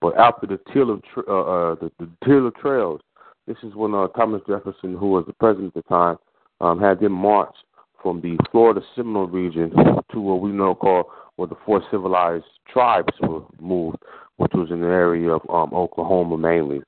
But 0.00 0.16
after 0.18 0.46
the 0.46 0.60
Teal 0.72 0.90
uh, 0.90 1.20
uh, 1.20 1.74
the, 1.76 1.90
the 1.98 2.08
Teal 2.24 2.46
of 2.46 2.54
Trails, 2.56 3.00
this 3.46 3.56
is 3.62 3.74
when 3.74 3.94
uh, 3.94 4.08
Thomas 4.08 4.42
Jefferson, 4.46 4.96
who 4.96 5.08
was 5.08 5.24
the 5.26 5.32
president 5.32 5.76
at 5.76 5.84
the 5.84 5.88
time, 5.88 6.16
um, 6.60 6.80
had 6.80 7.00
them 7.00 7.12
march 7.12 7.54
from 8.02 8.20
the 8.20 8.36
Florida 8.50 8.82
Seminole 8.94 9.28
region 9.28 9.70
to 10.12 10.20
what 10.20 10.40
we 10.40 10.50
know 10.50 10.74
called 10.74 11.06
where 11.36 11.48
the 11.48 11.56
four 11.64 11.82
civilized 11.90 12.44
tribes 12.70 13.12
were 13.20 13.42
moved, 13.60 13.96
which 14.36 14.52
was 14.54 14.70
in 14.70 14.80
the 14.80 14.86
area 14.86 15.30
of 15.30 15.42
um, 15.48 15.74
Oklahoma 15.74 16.36
mainly. 16.36 16.82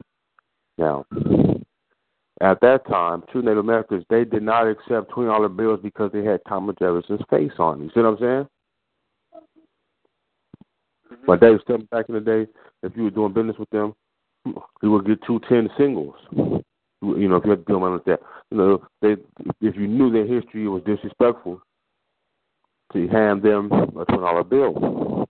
Now, 0.79 1.07
at 2.43 2.61
that 2.61 2.87
time, 2.87 3.25
true 3.33 3.43
Native 3.43 3.59
Americans 3.59 4.05
they 4.11 4.25
did 4.25 4.43
not 4.43 4.69
accept 4.69 5.11
twenty 5.11 5.31
dollar 5.31 5.49
bills 5.49 5.81
because 5.83 6.13
they 6.13 6.23
had 6.23 6.41
Thomas 6.47 6.77
Jefferson's 6.79 7.23
face 7.31 7.53
on. 7.59 7.83
You 7.83 7.89
see 7.95 8.01
what 8.01 8.07
I'm 8.07 8.19
saying? 8.19 8.49
Mm-hmm. 11.13 11.27
But 11.27 11.41
they 11.41 11.55
still 11.63 11.79
back 11.91 12.07
in 12.09 12.15
the 12.15 12.21
day, 12.21 12.47
if 12.83 12.97
you 12.97 13.05
were 13.05 13.11
doing 13.11 13.33
business 13.33 13.57
with 13.59 13.71
them, 13.71 13.95
you 14.83 14.91
would 14.91 15.07
get 15.07 15.19
two 15.27 15.41
ten 15.49 15.69
singles. 15.77 16.15
You 16.33 17.29
know, 17.29 17.37
if 17.37 17.45
you 17.45 17.51
had 17.51 17.67
to 17.67 17.73
deal 17.73 17.81
with 17.81 18.05
that, 18.05 18.21
you 18.51 18.57
know, 18.57 18.83
they 19.03 19.17
if 19.61 19.77
you 19.77 19.87
knew 19.87 20.11
their 20.11 20.27
history 20.27 20.65
it 20.65 20.69
was 20.69 20.83
disrespectful, 20.85 21.61
to 22.93 23.09
hand 23.09 23.43
them 23.43 23.71
a 23.73 24.05
twenty 24.05 24.23
dollar 24.23 24.45
bill. 24.45 25.27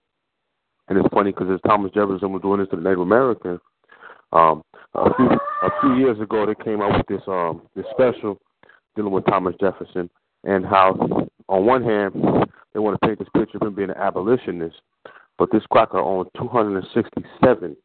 And 0.89 0.97
it's 0.97 1.13
funny 1.13 1.31
because 1.31 1.49
as 1.53 1.59
Thomas 1.65 1.91
Jefferson 1.93 2.31
was 2.31 2.41
doing 2.41 2.59
this 2.59 2.69
to 2.69 2.77
the 2.77 2.81
Native 2.81 3.01
Americans, 3.01 3.59
um, 4.31 4.63
a 4.93 5.13
few 5.15 5.29
a 5.63 5.69
few 5.81 5.95
years 5.95 6.19
ago 6.19 6.45
they 6.45 6.63
came 6.63 6.81
out 6.81 6.97
with 6.97 7.07
this 7.07 7.27
um 7.27 7.61
this 7.75 7.85
special 7.91 8.37
dealing 8.95 9.11
with 9.11 9.25
Thomas 9.25 9.55
Jefferson 9.59 10.09
and 10.43 10.65
how 10.65 11.27
on 11.49 11.65
one 11.65 11.83
hand 11.83 12.13
they 12.73 12.79
want 12.79 12.99
to 12.99 13.07
paint 13.07 13.19
this 13.19 13.27
picture 13.35 13.57
of 13.57 13.67
him 13.67 13.75
being 13.75 13.89
an 13.89 13.97
abolitionist, 13.97 14.77
but 15.37 15.51
this 15.51 15.63
cracker 15.69 15.99
owned 15.99 16.29
267. 16.37 17.77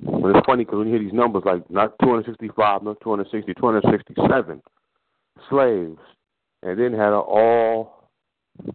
But 0.00 0.36
it's 0.36 0.46
funny 0.46 0.64
because 0.64 0.78
when 0.78 0.88
you 0.88 0.94
hear 0.94 1.02
these 1.02 1.12
numbers 1.12 1.44
like 1.46 1.68
not 1.70 1.98
265, 2.00 2.82
not 2.82 3.00
260, 3.02 3.54
267 3.54 4.62
slaves, 5.48 5.98
and 6.62 6.78
then 6.78 6.92
had 6.92 7.08
an 7.08 7.14
all 7.14 8.08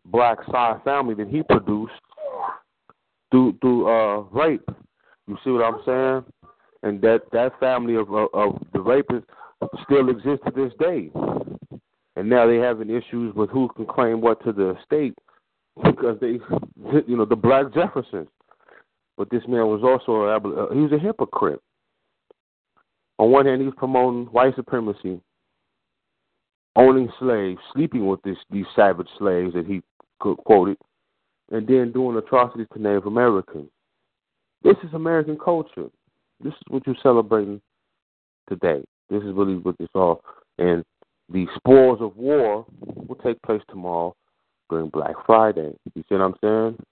black 0.06 0.38
side 0.52 0.82
family 0.84 1.14
that 1.16 1.28
he 1.28 1.44
produced 1.44 1.94
through 3.32 3.58
through 3.62 3.88
uh 3.88 4.22
rape. 4.32 4.68
You 5.28 5.38
see 5.44 5.52
what 5.52 5.66
I'm 5.66 5.82
saying? 5.86 6.52
And 6.84 7.02
that 7.02 7.24
that 7.34 7.60
family 7.60 7.96
of 7.96 8.14
of, 8.14 8.62
the 8.72 8.80
rapists 8.80 9.26
still 9.84 10.10
exists 10.10 10.46
to 10.46 10.52
this 10.52 10.74
day. 10.80 11.12
And 12.16 12.30
now 12.30 12.48
they 12.48 12.56
having 12.56 12.90
issues 12.90 13.36
with 13.36 13.50
who 13.50 13.70
can 13.76 13.86
claim 13.86 14.22
what 14.22 14.44
to 14.44 14.52
the 14.52 14.76
state 14.86 15.14
because 15.84 16.18
they, 16.20 16.40
you 17.08 17.18
know, 17.18 17.26
the 17.26 17.36
black 17.36 17.74
Jefferson. 17.74 18.28
But 19.18 19.30
this 19.30 19.44
man 19.48 19.68
was 19.68 19.82
also 19.84 20.24
a, 20.24 20.38
uh, 20.38 20.74
he 20.74 20.82
was 20.82 20.92
a 20.92 21.00
hypocrite. 21.00 21.62
On 23.20 23.32
one 23.32 23.48
hand, 23.48 23.62
he 23.62 23.66
was 23.66 23.74
promoting 23.76 24.26
white 24.28 24.56
supremacy, 24.56 25.20
owning 26.76 27.10
slaves, 27.20 27.60
sleeping 27.74 28.06
with 28.06 28.22
this, 28.22 28.38
these 28.52 28.66
savage 28.76 29.08
slaves 29.18 29.54
that 29.56 29.66
he 29.66 29.82
quoted, 30.20 30.78
and 31.52 31.68
then 31.68 31.92
doing 31.92 32.16
atrocities 32.16 32.68
to 32.74 32.82
Native 32.82 33.08
Americans. 33.08 33.70
This 34.64 34.76
is 34.84 34.94
American 34.94 35.38
culture. 35.38 35.90
This 36.44 36.54
is 36.54 36.62
what 36.68 36.86
you're 36.86 36.96
celebrating 37.02 37.60
today. 38.48 38.84
This 39.10 39.24
is 39.24 39.34
really 39.34 39.56
what 39.56 39.76
it's 39.80 39.92
all. 39.96 40.22
And 40.60 40.84
the 41.30 41.48
spoils 41.56 42.00
of 42.02 42.16
war 42.16 42.66
will 42.78 43.16
take 43.24 43.42
place 43.42 43.62
tomorrow 43.70 44.16
during 44.70 44.90
Black 44.90 45.16
Friday. 45.26 45.74
You 45.96 46.04
see 46.08 46.16
what 46.16 46.22
I'm 46.22 46.36
saying? 46.42 46.86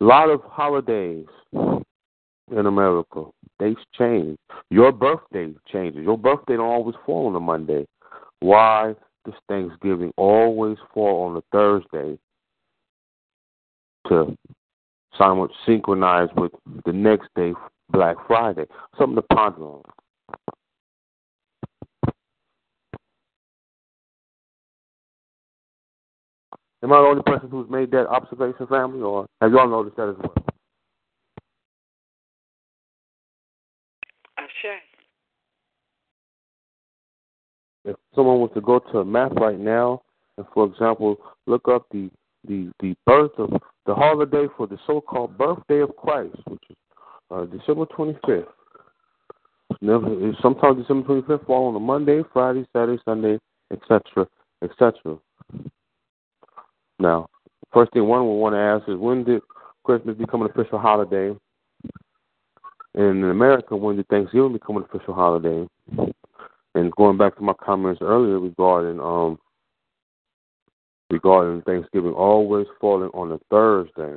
A 0.00 0.04
lot 0.04 0.30
of 0.30 0.42
holidays 0.44 1.26
in 1.52 2.66
America, 2.66 3.24
dates 3.58 3.80
change. 3.96 4.36
Your 4.70 4.92
birthday 4.92 5.52
changes. 5.72 6.02
Your 6.02 6.18
birthday 6.18 6.56
don't 6.56 6.66
always 6.66 6.96
fall 7.06 7.28
on 7.28 7.36
a 7.36 7.40
Monday. 7.40 7.86
Why 8.40 8.94
does 9.24 9.34
Thanksgiving 9.48 10.12
always 10.16 10.76
fall 10.92 11.30
on 11.30 11.36
a 11.36 11.42
Thursday 11.52 12.18
to 14.08 14.36
synchronize 15.64 16.28
with 16.36 16.52
the 16.84 16.92
next 16.92 17.28
day, 17.36 17.52
Black 17.90 18.16
Friday? 18.26 18.66
Something 18.98 19.16
to 19.16 19.22
ponder 19.22 19.62
on. 19.62 19.82
Am 26.82 26.92
I 26.92 26.96
the 26.96 27.06
only 27.06 27.22
person 27.22 27.48
who's 27.48 27.70
made 27.70 27.92
that 27.92 28.08
observation, 28.08 28.66
family, 28.66 29.02
or 29.02 29.26
have 29.40 29.52
y'all 29.52 29.68
noticed 29.68 29.96
that 29.96 30.08
as 30.08 30.16
well? 30.18 30.34
Ashe. 34.36 34.80
If 37.84 37.96
someone 38.14 38.40
was 38.40 38.50
to 38.54 38.60
go 38.60 38.80
to 38.80 38.98
a 38.98 39.04
map 39.04 39.32
right 39.32 39.58
now, 39.58 40.02
and 40.38 40.46
for 40.52 40.66
example, 40.66 41.16
look 41.46 41.68
up 41.68 41.86
the 41.92 42.10
the 42.48 42.72
the 42.80 42.96
birth 43.06 43.32
of 43.38 43.50
the 43.86 43.94
holiday 43.94 44.46
for 44.56 44.66
the 44.66 44.78
so-called 44.86 45.38
birthday 45.38 45.80
of 45.80 45.94
Christ, 45.96 46.36
which 46.48 46.62
is 46.70 46.76
uh, 47.30 47.44
December 47.44 47.86
25th. 47.86 48.46
Never, 49.80 50.32
sometimes 50.40 50.80
December 50.80 51.22
25th 51.22 51.46
fall 51.46 51.68
on 51.68 51.76
a 51.76 51.80
Monday, 51.80 52.22
Friday, 52.32 52.66
Saturday, 52.72 53.00
Sunday, 53.04 53.38
etc., 53.72 54.26
etc. 54.62 55.18
Now, 57.02 57.28
first 57.72 57.92
thing 57.92 58.06
one 58.06 58.22
will 58.22 58.38
want 58.38 58.54
to 58.54 58.60
ask 58.60 58.88
is 58.88 58.96
when 58.96 59.24
did 59.24 59.42
Christmas 59.82 60.16
become 60.16 60.42
an 60.42 60.50
official 60.50 60.78
holiday? 60.78 61.36
And 62.94 63.24
in 63.24 63.24
America, 63.24 63.76
when 63.76 63.96
did 63.96 64.06
Thanksgiving 64.06 64.52
become 64.52 64.76
an 64.76 64.84
official 64.84 65.12
holiday? 65.12 65.66
And 66.76 66.92
going 66.92 67.18
back 67.18 67.34
to 67.36 67.42
my 67.42 67.54
comments 67.54 68.00
earlier 68.00 68.38
regarding 68.38 69.00
um 69.00 69.36
regarding 71.10 71.62
Thanksgiving 71.62 72.12
always 72.12 72.68
falling 72.80 73.10
on 73.14 73.32
a 73.32 73.38
Thursday. 73.50 74.16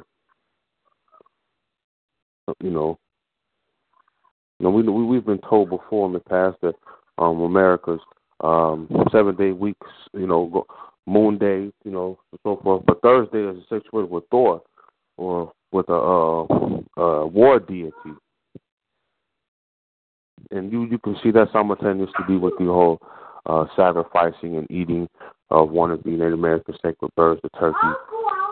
You 2.62 2.70
know, 2.70 3.00
you 4.60 4.64
know, 4.64 4.70
we 4.70 4.84
we've 4.84 5.26
been 5.26 5.42
told 5.50 5.72
before 5.72 6.06
in 6.06 6.14
the 6.14 6.20
past 6.20 6.58
that 6.62 6.76
um 7.18 7.42
America's 7.42 8.00
um 8.42 8.88
seven 9.12 9.36
day 9.36 9.54
weeks, 9.54 9.88
you 10.14 10.28
know, 10.28 10.46
go, 10.54 10.68
moon 11.06 11.38
day, 11.38 11.72
you 11.84 11.92
know, 11.92 12.20
and 12.32 12.40
so 12.44 12.60
forth. 12.64 12.84
But 12.86 13.02
Thursday 13.02 13.44
is 13.44 13.64
associated 13.66 14.10
with 14.10 14.24
Thor 14.32 14.62
or 15.18 15.52
with 15.72 15.90
a 15.90 15.94
uh, 15.94 16.44
uh, 16.98 17.26
war 17.26 17.60
deity. 17.60 17.94
And 20.52 20.72
you 20.72 20.86
you 20.86 20.98
can 21.00 21.16
see 21.24 21.32
that 21.32 21.50
simultaneous 21.52 22.10
to 22.18 22.26
be 22.28 22.38
with 22.38 22.54
the 22.60 22.66
whole 22.66 23.00
uh, 23.46 23.66
sacrificing 23.76 24.58
and 24.58 24.70
eating 24.70 25.08
of 25.50 25.70
one 25.70 25.92
of 25.92 26.04
the 26.04 26.12
Native 26.12 26.34
American 26.34 26.76
sacred 26.84 27.12
birds, 27.16 27.42
the 27.44 27.50
turkey. 27.60 27.78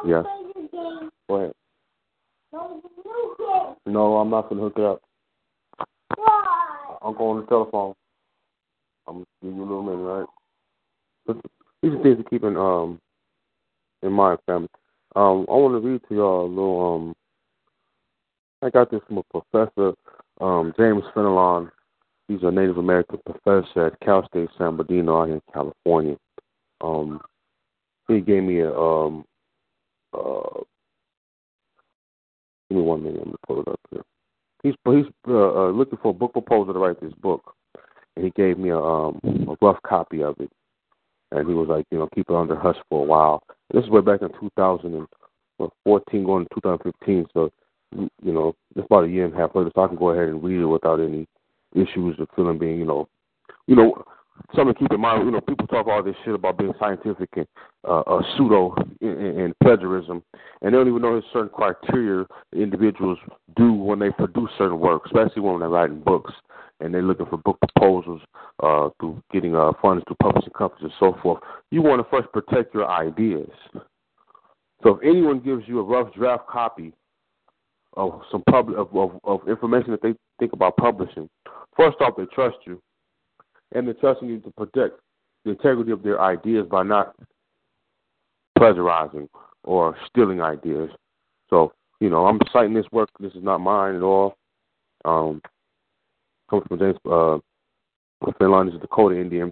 Yes. 0.05 0.25
Go 1.29 1.35
ahead. 1.35 1.53
No, 3.85 4.17
I'm 4.17 4.29
not 4.29 4.49
gonna 4.49 4.61
hook 4.61 4.73
it 4.77 4.83
up. 4.83 5.01
I'm 7.01 7.15
going 7.17 7.39
to 7.39 7.41
the 7.41 7.47
telephone. 7.47 7.93
I'm 9.07 9.13
gonna 9.15 9.25
give 9.41 9.53
you 9.55 9.61
a 9.61 9.65
little 9.65 9.83
minute, 9.83 10.27
right? 11.27 11.43
These 11.83 11.91
are 11.91 12.01
things 12.01 12.17
to 12.17 12.29
keep 12.29 12.43
in 12.45 12.55
um 12.55 12.97
in 14.03 14.13
mind, 14.13 14.39
family. 14.45 14.69
Um, 15.15 15.45
I 15.49 15.53
want 15.53 15.83
to 15.83 15.87
read 15.87 16.01
to 16.07 16.15
y'all 16.15 16.45
a 16.45 16.47
little. 16.47 16.95
Um, 16.95 17.15
I 18.61 18.69
got 18.69 18.89
this 18.89 19.01
from 19.07 19.17
a 19.17 19.23
professor, 19.23 19.93
um, 20.39 20.73
James 20.77 21.03
Fenelon. 21.13 21.69
He's 22.29 22.39
a 22.43 22.51
Native 22.51 22.77
American 22.77 23.19
professor 23.25 23.87
at 23.87 23.99
Cal 23.99 24.25
State 24.27 24.49
San 24.57 24.77
Bernardino 24.77 25.21
out 25.21 25.25
here 25.27 25.35
in 25.35 25.41
California. 25.53 26.15
Um, 26.79 27.19
he 28.07 28.21
gave 28.21 28.43
me 28.43 28.61
a 28.61 28.73
um 28.73 29.25
uh 30.13 30.61
give 32.69 32.77
me 32.77 32.83
one 32.83 33.03
minute, 33.03 33.19
let 33.19 33.27
me 33.27 33.35
pull 33.45 33.61
it 33.61 33.67
up 33.67 33.79
here. 33.91 34.03
He's 34.63 34.75
he's 34.85 35.05
uh, 35.27 35.67
uh, 35.67 35.71
looking 35.71 35.99
for 36.01 36.11
a 36.11 36.13
book 36.13 36.31
proposal 36.31 36.73
to 36.73 36.79
write 36.79 37.01
this 37.01 37.13
book, 37.21 37.55
and 38.15 38.23
he 38.23 38.31
gave 38.31 38.57
me 38.57 38.69
a 38.69 38.79
um 38.79 39.19
a 39.49 39.65
rough 39.65 39.81
copy 39.83 40.23
of 40.23 40.39
it, 40.39 40.49
and 41.33 41.47
he 41.47 41.53
was 41.53 41.67
like, 41.67 41.85
you 41.91 41.97
know, 41.97 42.07
keep 42.13 42.29
it 42.29 42.35
under 42.35 42.55
hush 42.55 42.77
for 42.89 43.01
a 43.01 43.05
while. 43.05 43.43
This 43.73 43.83
is 43.83 43.89
way 43.89 44.01
back 44.01 44.21
in 44.21 44.29
2014, 44.39 46.23
going 46.23 46.45
to 46.45 46.55
2015, 46.55 47.25
so 47.33 47.51
you 48.21 48.33
know, 48.33 48.55
it's 48.75 48.85
about 48.85 49.05
a 49.05 49.09
year 49.09 49.25
and 49.25 49.33
a 49.33 49.37
half 49.37 49.55
later, 49.55 49.71
so 49.75 49.83
I 49.83 49.87
can 49.87 49.97
go 49.97 50.09
ahead 50.09 50.29
and 50.29 50.43
read 50.43 50.61
it 50.61 50.65
without 50.65 50.99
any 50.99 51.27
issues 51.75 52.19
of 52.19 52.27
feeling 52.35 52.57
being, 52.57 52.77
you 52.79 52.85
know, 52.85 53.07
you 53.67 53.75
know, 53.75 54.03
something 54.55 54.73
to 54.73 54.79
keep 54.79 54.91
in 54.91 54.99
mind. 54.99 55.25
You 55.25 55.31
know, 55.31 55.41
people 55.41 55.67
talk 55.67 55.87
all 55.87 56.01
this 56.01 56.15
shit 56.25 56.33
about 56.33 56.57
being 56.57 56.73
scientific 56.79 57.29
and 57.35 57.47
uh, 57.87 57.99
uh, 58.01 58.21
pseudo 58.35 58.75
and, 59.01 59.39
and 59.39 59.59
plagiarism, 59.61 60.23
and 60.61 60.73
they 60.73 60.77
don't 60.77 60.87
even 60.87 61.01
know 61.01 61.13
there's 61.13 61.23
certain 61.31 61.49
criteria 61.49 62.25
individuals 62.53 63.19
do 63.55 63.73
when 63.73 63.99
they 63.99 64.09
produce 64.11 64.49
certain 64.57 64.79
work, 64.79 65.03
especially 65.05 65.41
when 65.41 65.59
they're 65.59 65.69
writing 65.69 66.01
books 66.01 66.33
and 66.83 66.93
they're 66.93 67.01
looking 67.01 67.25
for 67.27 67.37
book 67.37 67.57
proposals 67.61 68.21
uh, 68.61 68.89
through 68.99 69.23
getting 69.31 69.55
uh, 69.55 69.71
funds 69.81 70.03
through 70.05 70.17
publishing 70.21 70.51
companies 70.51 70.83
and 70.83 70.93
so 70.99 71.17
forth. 71.23 71.41
You 71.71 71.81
want 71.81 72.01
to 72.01 72.09
first 72.09 72.31
protect 72.33 72.73
your 72.73 72.89
ideas. 72.89 73.49
So 74.83 74.95
if 74.95 75.03
anyone 75.03 75.39
gives 75.39 75.63
you 75.65 75.79
a 75.79 75.83
rough 75.83 76.13
draft 76.13 76.47
copy 76.47 76.93
of 77.95 78.21
some 78.29 78.43
public 78.49 78.77
of, 78.77 78.93
of, 78.95 79.19
of 79.23 79.47
information 79.47 79.91
that 79.91 80.01
they 80.01 80.13
think 80.39 80.51
about 80.51 80.75
publishing, 80.75 81.29
first 81.77 81.97
off, 82.01 82.15
they 82.17 82.25
trust 82.25 82.57
you 82.65 82.81
and 83.73 83.87
they're 83.87 83.93
trusting 83.93 84.27
you 84.27 84.39
to 84.41 84.51
protect 84.51 84.99
the 85.45 85.51
integrity 85.51 85.91
of 85.91 86.03
their 86.03 86.21
ideas 86.21 86.67
by 86.69 86.83
not 86.83 87.15
plagiarizing 88.57 89.29
or 89.63 89.95
stealing 90.09 90.41
ideas. 90.41 90.89
So, 91.49 91.71
you 92.01 92.09
know, 92.09 92.27
I'm 92.27 92.39
citing 92.51 92.73
this 92.73 92.85
work. 92.91 93.09
This 93.19 93.33
is 93.33 93.43
not 93.43 93.59
mine 93.59 93.95
at 93.95 94.01
all. 94.01 94.35
Um, 95.05 95.41
comes 96.53 96.67
from 96.67 96.79
James 96.79 96.97
uh. 97.09 97.37
This 98.25 98.35
is 98.39 98.75
a 98.75 98.77
Dakota 98.79 99.19
Indian. 99.19 99.51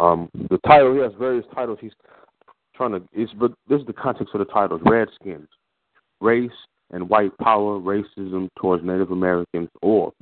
Um, 0.00 0.28
the 0.50 0.58
title 0.66 0.92
he 0.92 1.00
has 1.00 1.12
various 1.18 1.44
titles. 1.54 1.78
He's 1.80 1.92
trying 2.74 2.92
to. 2.92 3.02
It's 3.12 3.32
but 3.34 3.52
this 3.68 3.80
is 3.80 3.86
the 3.86 3.92
context 3.92 4.34
of 4.34 4.40
the 4.40 4.44
titles: 4.46 4.80
Redskins, 4.84 5.48
race 6.20 6.50
and 6.90 7.08
white 7.08 7.36
power, 7.38 7.78
racism 7.78 8.48
towards 8.58 8.84
Native 8.84 9.10
Americans, 9.12 9.68
or 9.82 10.12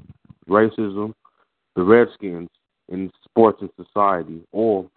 racism, 0.49 1.15
the 1.75 1.83
Redskins 1.83 2.51
in 2.89 3.11
sports 3.25 3.63
and 3.63 3.71
society, 3.83 4.43
or 4.53 4.91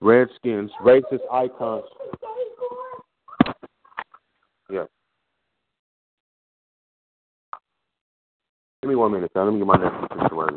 Redskins, 0.00 0.70
racist 0.82 1.20
icons. 1.32 1.84
Yeah. 4.70 4.86
Give 8.86 8.90
me 8.90 8.96
one 8.96 9.12
minute, 9.14 9.32
Let 9.34 9.52
me 9.52 9.58
get 9.58 9.66
my 9.66 9.76
next 9.78 10.22
situation. 10.22 10.56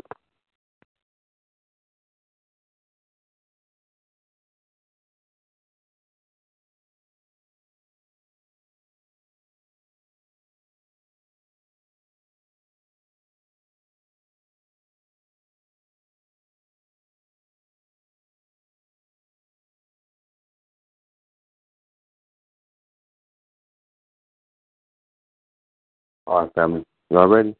All 26.26 26.42
right, 26.42 26.54
family. 26.54 26.84
Y'all 27.10 27.28
ready? 27.28 27.54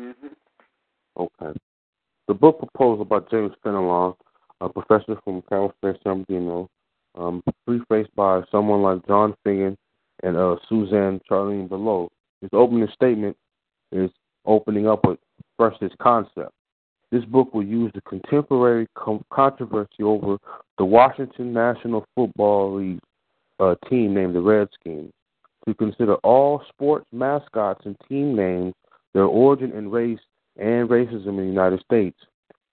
Mm-hmm. 0.00 0.28
Okay. 1.16 1.58
The 2.28 2.34
book 2.34 2.58
proposal 2.58 3.04
by 3.04 3.18
James 3.30 3.52
Fenelon, 3.64 4.14
a 4.60 4.68
professor 4.68 5.18
from 5.24 5.42
Cal 5.48 5.72
State 5.78 6.00
San 6.02 6.24
Bernardino, 6.24 6.68
um, 7.16 7.42
prefaced 7.66 8.14
by 8.16 8.42
someone 8.50 8.82
like 8.82 9.06
John 9.06 9.34
Feagin 9.44 9.76
and 10.22 10.36
uh, 10.36 10.56
Suzanne 10.68 11.20
Charlene 11.30 11.68
below. 11.68 12.08
His 12.40 12.50
opening 12.52 12.88
statement 12.94 13.36
is 13.90 14.10
opening 14.46 14.88
up 14.88 15.06
with 15.06 15.18
first 15.58 15.80
his 15.80 15.92
concept. 16.00 16.52
This 17.10 17.24
book 17.26 17.52
will 17.52 17.64
use 17.64 17.92
the 17.94 18.00
contemporary 18.02 18.88
com- 18.94 19.24
controversy 19.30 20.02
over 20.02 20.38
the 20.78 20.84
Washington 20.84 21.52
National 21.52 22.06
Football 22.14 22.76
League 22.76 23.00
uh, 23.60 23.74
team 23.90 24.14
named 24.14 24.34
the 24.34 24.40
Redskins 24.40 25.12
to 25.66 25.74
consider 25.74 26.14
all 26.16 26.62
sports 26.68 27.06
mascots 27.12 27.82
and 27.84 27.96
team 28.08 28.34
names, 28.34 28.74
their 29.14 29.24
origin 29.24 29.72
and 29.72 29.92
race 29.92 30.18
and 30.58 30.88
racism 30.88 31.28
in 31.28 31.36
the 31.36 31.42
United 31.44 31.80
States, 31.80 32.18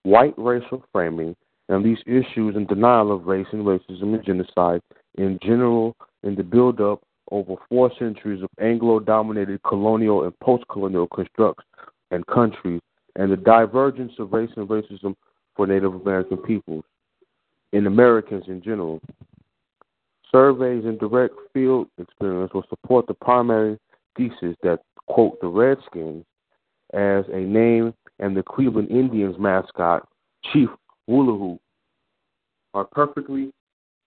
white 0.04 0.34
racial 0.38 0.84
framing, 0.92 1.36
and 1.70 1.86
these 1.86 2.00
issues 2.06 2.56
and 2.56 2.68
denial 2.68 3.12
of 3.12 3.28
race 3.28 3.48
and 3.52 3.64
racism 3.64 4.16
and 4.16 4.26
genocide 4.26 4.82
in 5.18 5.38
general 5.44 5.96
in 6.24 6.36
the 6.36 6.44
build-up 6.44 7.02
over 7.32 7.56
four 7.70 7.92
centuries 8.00 8.42
of 8.42 8.50
Anglo-dominated 8.60 9.62
colonial 9.64 10.24
and 10.24 10.38
post-colonial 10.40 11.08
constructs 11.14 11.64
and 12.12 12.26
countries, 12.26 12.82
and 13.16 13.32
the 13.32 13.38
divergence 13.38 14.14
of 14.18 14.34
race 14.34 14.50
and 14.56 14.68
racism 14.68 15.16
for 15.56 15.68
Native 15.68 15.94
American 15.94 16.38
peoples 16.38 16.84
and 17.72 17.86
Americans 17.86 18.46
in 18.48 18.62
general. 18.64 19.00
Surveys 20.32 20.86
and 20.86 21.00
direct 21.00 21.34
field 21.54 21.88
experience 21.98 22.54
will 22.54 22.66
support 22.70 23.08
the 23.08 23.14
primary 23.16 23.78
thesis 24.16 24.56
that, 24.64 24.80
quote, 25.08 25.40
the 25.42 25.48
Redskins, 25.48 26.24
as 26.94 27.26
a 27.32 27.40
name, 27.40 27.94
and 28.20 28.36
the 28.36 28.44
Cleveland 28.44 28.90
Indians 28.90 29.36
mascot, 29.40 30.08
Chief 30.52 30.70
Wahoo, 31.08 31.58
are 32.74 32.86
perfectly 32.86 33.52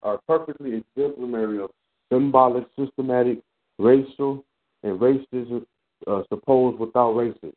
are 0.04 0.20
perfectly 0.28 0.84
exemplary 0.98 1.62
of 1.62 1.70
symbolic, 2.12 2.66
systematic, 2.78 3.40
racial, 3.78 4.44
and 4.84 5.00
racism 5.00 5.64
uh, 6.08 6.24
supposed 6.30 6.80
without 6.80 7.14
racism. 7.14 7.54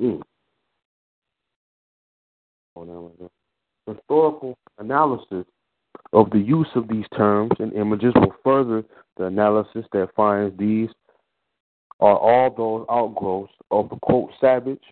Mm. 0.00 0.22
Historical 3.86 4.56
analysis 4.78 5.44
of 6.12 6.30
the 6.30 6.38
use 6.38 6.68
of 6.74 6.88
these 6.88 7.04
terms 7.16 7.52
and 7.58 7.72
images 7.72 8.12
will 8.16 8.34
further 8.42 8.84
the 9.16 9.24
analysis 9.24 9.84
that 9.92 10.08
finds 10.16 10.56
these 10.58 10.88
are 12.00 12.16
all 12.16 12.50
those 12.50 12.86
outgrowths 12.90 13.52
of 13.70 13.88
the 13.90 13.96
quote 13.96 14.30
savage 14.40 14.82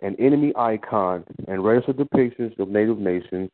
and 0.00 0.18
enemy 0.20 0.52
icon 0.56 1.24
and 1.48 1.64
racial 1.64 1.92
depictions 1.92 2.56
of 2.58 2.68
native 2.68 2.98
nations 2.98 3.50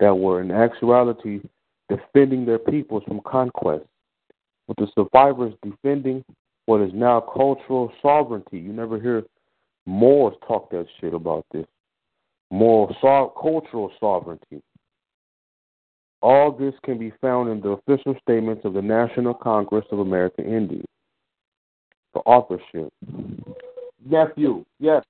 that 0.00 0.14
were 0.14 0.40
in 0.40 0.50
actuality 0.50 1.40
defending 1.88 2.44
their 2.46 2.58
peoples 2.58 3.02
from 3.08 3.20
conquest, 3.26 3.84
with 4.68 4.76
the 4.76 4.86
survivors 4.94 5.54
defending 5.62 6.24
what 6.66 6.80
is 6.80 6.92
now 6.94 7.20
cultural 7.20 7.90
sovereignty. 8.02 8.58
You 8.58 8.72
never 8.72 9.00
hear 9.00 9.24
Moors 9.88 10.34
talk 10.46 10.70
that 10.70 10.86
shit 11.00 11.14
about 11.14 11.46
this. 11.50 11.64
Moral 12.50 12.94
so- 13.00 13.32
cultural 13.40 13.90
sovereignty. 13.98 14.62
All 16.20 16.50
this 16.50 16.74
can 16.84 16.98
be 16.98 17.12
found 17.20 17.48
in 17.48 17.60
the 17.60 17.70
official 17.70 18.16
statements 18.22 18.64
of 18.64 18.72
the 18.74 18.82
National 18.82 19.34
Congress 19.34 19.84
of 19.92 20.00
American 20.00 20.46
Indians. 20.46 20.86
For 22.12 22.22
authorship. 22.26 22.92
Nephew, 24.04 24.64
yes. 24.80 25.04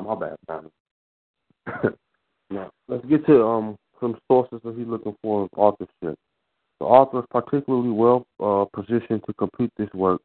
Right, 0.00 0.18
my 0.18 0.28
bad, 0.28 0.36
Simon. 0.46 0.70
now, 2.50 2.70
let's 2.88 3.04
get 3.06 3.26
to 3.26 3.42
um 3.44 3.76
some 4.00 4.16
sources 4.28 4.60
that 4.64 4.74
he's 4.76 4.86
looking 4.86 5.16
for 5.22 5.42
in 5.42 5.48
authorship. 5.56 6.18
The 6.78 6.86
author 6.86 7.20
is 7.20 7.26
particularly 7.30 7.90
well 7.90 8.24
uh, 8.42 8.64
positioned 8.74 9.22
to 9.26 9.34
complete 9.34 9.70
this 9.76 9.92
work 9.92 10.20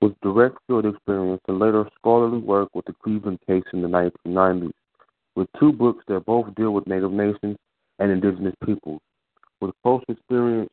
with 0.00 0.14
direct 0.22 0.56
field 0.66 0.86
experience 0.86 1.42
and 1.46 1.58
later 1.58 1.86
scholarly 1.98 2.38
work 2.38 2.70
with 2.72 2.86
the 2.86 2.94
Cleveland 3.04 3.38
case 3.46 3.64
in 3.74 3.82
the 3.82 3.88
1990s, 3.88 4.72
with 5.36 5.46
two 5.58 5.72
books 5.72 6.02
that 6.08 6.24
both 6.24 6.54
deal 6.54 6.70
with 6.70 6.86
Native 6.86 7.12
nations 7.12 7.56
and 7.98 8.10
indigenous 8.10 8.54
peoples, 8.64 9.00
with 9.60 9.74
close 9.82 10.02
experience 10.08 10.70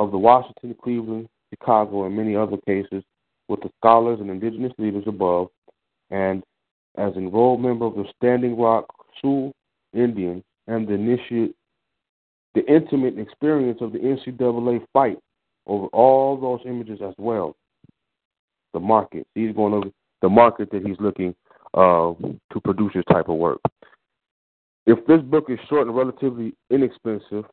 of 0.00 0.10
the 0.10 0.18
Washington, 0.18 0.74
Cleveland, 0.82 1.28
Chicago, 1.50 2.06
and 2.06 2.16
many 2.16 2.34
other 2.34 2.56
cases 2.66 3.04
with 3.46 3.60
the 3.60 3.70
scholars 3.80 4.18
and 4.18 4.30
indigenous 4.30 4.72
leaders 4.78 5.04
above, 5.06 5.46
and 6.10 6.42
as 6.96 7.14
enrolled 7.14 7.60
member 7.60 7.86
of 7.86 7.94
the 7.94 8.04
Standing 8.16 8.58
Rock 8.58 8.86
Sioux 9.20 9.52
Indian 9.92 10.42
and 10.66 10.86
the 10.86 10.94
initiate 10.94 11.54
the 12.54 12.64
intimate 12.66 13.18
experience 13.18 13.78
of 13.80 13.92
the 13.92 13.98
NCAA 13.98 14.84
fight 14.92 15.18
over 15.66 15.86
all 15.88 16.36
those 16.36 16.60
images 16.66 17.00
as 17.02 17.14
well. 17.16 17.54
The 18.72 18.80
market. 18.80 19.26
He's 19.34 19.54
going 19.54 19.74
over 19.74 19.90
the 20.22 20.28
market 20.28 20.70
that 20.72 20.84
he's 20.84 20.96
looking 20.98 21.34
uh, 21.74 22.12
to 22.52 22.60
produce 22.64 22.92
this 22.94 23.04
type 23.10 23.28
of 23.28 23.36
work. 23.36 23.60
If 24.86 25.04
this 25.06 25.20
book 25.22 25.46
is 25.48 25.58
short 25.68 25.86
and 25.86 25.96
relatively 25.96 26.54
inexpensive, 26.70 27.44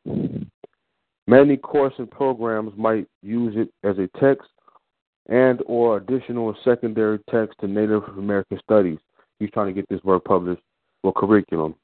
many 1.28 1.58
course 1.58 1.94
and 1.98 2.10
programs 2.10 2.74
might 2.76 3.08
use 3.22 3.54
it 3.56 3.70
as 3.88 3.98
a 4.00 4.10
text 4.20 4.50
and 5.30 5.62
or 5.66 5.98
additional 5.98 6.56
secondary 6.64 7.20
text 7.30 7.60
to 7.60 7.68
Native 7.68 8.04
American 8.18 8.60
studies. 8.64 8.98
He's 9.40 9.52
trying 9.52 9.68
to 9.68 9.74
get 9.74 9.88
this 9.90 10.04
work 10.04 10.26
published 10.26 10.62
for 11.02 11.14
curriculum, 11.14 11.76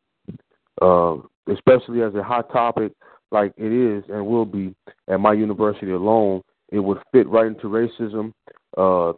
uh, 0.82 1.18
especially 1.52 2.02
as 2.02 2.16
a 2.16 2.24
hot 2.24 2.52
topic 2.52 2.92
like 3.32 3.54
it 3.58 3.72
is 3.72 4.04
and 4.10 4.26
will 4.26 4.46
be 4.46 4.74
at 5.08 5.20
my 5.20 5.34
university 5.34 5.92
alone. 5.92 6.42
It 6.70 6.80
would 6.80 7.00
fit 7.12 7.28
right 7.28 7.48
into 7.48 7.68
racism. 7.68 8.34
Uh, 8.78 9.14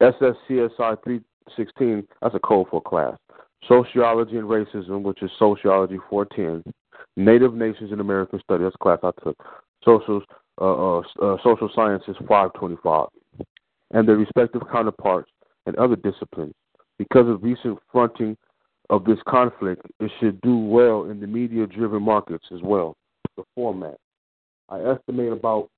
SSCSI 0.00 1.02
316, 1.04 2.06
that's 2.20 2.34
a 2.34 2.38
code 2.38 2.66
for 2.70 2.80
class. 2.80 3.16
Sociology 3.68 4.36
and 4.36 4.48
Racism, 4.48 5.02
which 5.02 5.22
is 5.22 5.30
Sociology 5.38 5.98
410. 6.10 6.72
Native 7.16 7.54
Nations 7.54 7.92
and 7.92 8.00
American 8.00 8.40
Studies, 8.40 8.66
that's 8.66 8.76
class 8.76 8.98
I 9.02 9.10
took. 9.22 9.36
Social, 9.84 10.22
uh, 10.60 10.98
uh, 10.98 11.02
uh, 11.22 11.36
Social 11.42 11.70
Sciences 11.74 12.16
525. 12.28 13.08
And 13.92 14.08
their 14.08 14.16
respective 14.16 14.62
counterparts 14.70 15.30
and 15.66 15.76
other 15.76 15.96
disciplines. 15.96 16.54
Because 16.98 17.28
of 17.28 17.42
recent 17.42 17.78
fronting 17.90 18.36
of 18.90 19.04
this 19.04 19.18
conflict, 19.26 19.82
it 20.00 20.10
should 20.20 20.40
do 20.42 20.56
well 20.56 21.04
in 21.04 21.20
the 21.20 21.26
media 21.26 21.66
driven 21.66 22.02
markets 22.02 22.44
as 22.52 22.60
well. 22.62 22.96
The 23.36 23.44
format. 23.54 23.96
I 24.68 24.80
estimate 24.80 25.32
about 25.32 25.68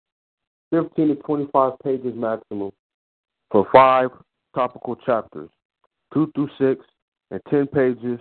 15 0.70 1.08
to 1.08 1.14
25 1.16 1.72
pages 1.82 2.12
maximum 2.14 2.70
for 3.50 3.66
five 3.72 4.10
topical 4.54 4.96
chapters, 4.96 5.48
two 6.12 6.30
through 6.34 6.48
six, 6.58 6.84
and 7.30 7.40
10 7.48 7.66
pages 7.68 8.18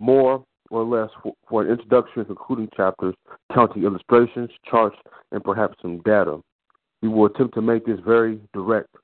more 0.00 0.44
or 0.70 0.84
less 0.84 1.10
for, 1.22 1.32
for 1.48 1.62
an 1.62 1.70
introduction 1.70 2.20
and 2.20 2.26
concluding 2.26 2.68
chapters, 2.76 3.14
counting 3.54 3.84
illustrations, 3.84 4.50
charts, 4.68 4.96
and 5.30 5.42
perhaps 5.44 5.76
some 5.80 5.98
data. 6.02 6.38
We 7.00 7.08
will 7.08 7.26
attempt 7.26 7.54
to 7.54 7.62
make 7.62 7.84
this 7.84 8.00
very 8.04 8.40
direct, 8.52 8.94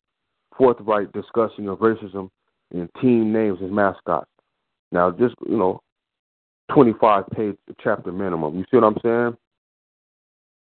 forthright 0.56 1.12
discussion 1.12 1.68
of 1.68 1.78
racism 1.78 2.30
in 2.72 2.88
team 3.00 3.32
names 3.32 3.58
and 3.60 3.72
mascots. 3.72 4.28
Now, 4.92 5.10
just, 5.10 5.34
you 5.46 5.56
know, 5.56 5.80
25 6.72 7.24
page 7.30 7.56
chapter 7.82 8.12
minimum. 8.12 8.56
You 8.56 8.64
see 8.70 8.76
what 8.76 8.84
I'm 8.84 8.98
saying? 9.02 9.36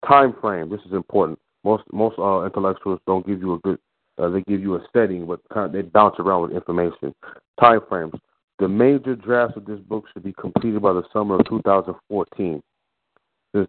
Time 0.09 0.35
frame. 0.41 0.71
This 0.71 0.81
is 0.87 0.93
important. 0.93 1.39
Most 1.63 1.85
most 1.93 2.19
uh, 2.19 2.45
intellectuals 2.45 3.01
don't 3.07 3.27
give 3.27 3.41
you 3.41 3.55
a 3.55 3.59
good. 3.61 3.79
Uh, 4.19 4.29
they 4.29 4.43
give 4.43 4.61
you 4.61 4.77
a 4.77 4.87
setting, 4.93 5.27
but 5.27 5.41
kind 5.53 5.67
of, 5.67 5.73
they 5.73 5.83
bounce 5.83 6.15
around 6.19 6.43
with 6.43 6.53
information. 6.53 7.15
Time 7.59 7.81
frames. 7.89 8.13
The 8.61 8.69
major 8.69 9.17
drafts 9.17 9.57
of 9.57 9.65
this 9.65 9.81
book 9.81 10.05
should 10.13 10.23
be 10.23 10.33
completed 10.35 10.83
by 10.83 10.93
the 10.93 11.03
summer 11.13 11.37
of 11.37 11.49
2014. 11.49 12.63
The 13.53 13.69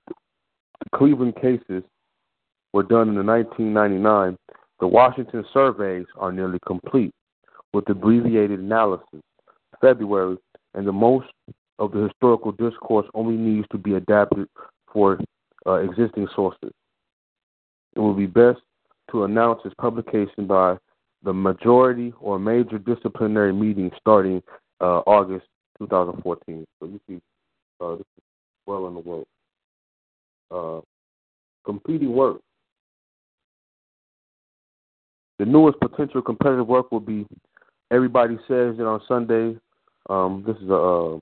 Cleveland 0.94 1.36
cases 1.42 1.84
were 2.74 2.84
done 2.84 3.10
in 3.10 3.16
the 3.16 3.24
1999. 3.24 4.38
The 4.80 4.88
Washington 4.88 5.44
surveys 5.54 6.06
are 6.18 6.32
nearly 6.32 6.60
complete, 6.68 7.14
with 7.76 7.90
abbreviated 7.90 8.60
analysis. 8.60 9.22
February, 9.82 10.38
and 10.74 10.88
the 10.88 10.92
most 10.92 11.28
of 11.78 11.92
the 11.92 12.04
historical 12.04 12.54
discourse 12.54 13.06
only 13.14 13.36
needs 13.36 13.68
to 13.70 13.78
be 13.78 13.96
adapted 13.96 14.48
for 14.92 15.20
uh, 15.68 15.74
existing 15.74 16.26
sources. 16.34 16.72
It 17.96 18.00
will 18.00 18.14
be 18.14 18.28
best 18.28 18.60
to 19.12 19.26
announce 19.26 19.60
its 19.66 19.76
publication 19.76 20.48
by 20.48 20.78
the 21.24 21.34
majority 21.34 22.14
or 22.22 22.40
major 22.40 22.80
disciplinary 22.80 23.52
meeting 23.52 23.92
starting 24.00 24.42
uh, 24.80 25.00
August 25.06 25.46
2014. 25.80 26.66
So 26.80 26.86
you 26.86 27.00
see, 27.10 27.20
uh, 27.82 27.92
this 27.96 28.06
is 28.18 28.24
well 28.66 28.88
in 28.88 28.94
the 28.94 29.02
works. 29.02 29.30
Uh, 30.50 30.80
completing 31.66 32.14
work. 32.14 32.38
The 35.40 35.46
newest 35.46 35.78
potential 35.82 36.22
competitive 36.22 36.68
work 36.68 36.92
will 36.94 37.02
be 37.02 37.26
Everybody 37.92 38.36
Says 38.48 38.78
that 38.78 38.86
on 38.86 39.02
Sunday. 39.08 39.58
Um, 40.10 40.44
this 40.46 40.58
is 40.58 40.70
a 40.70 40.76
uh, 40.76 41.20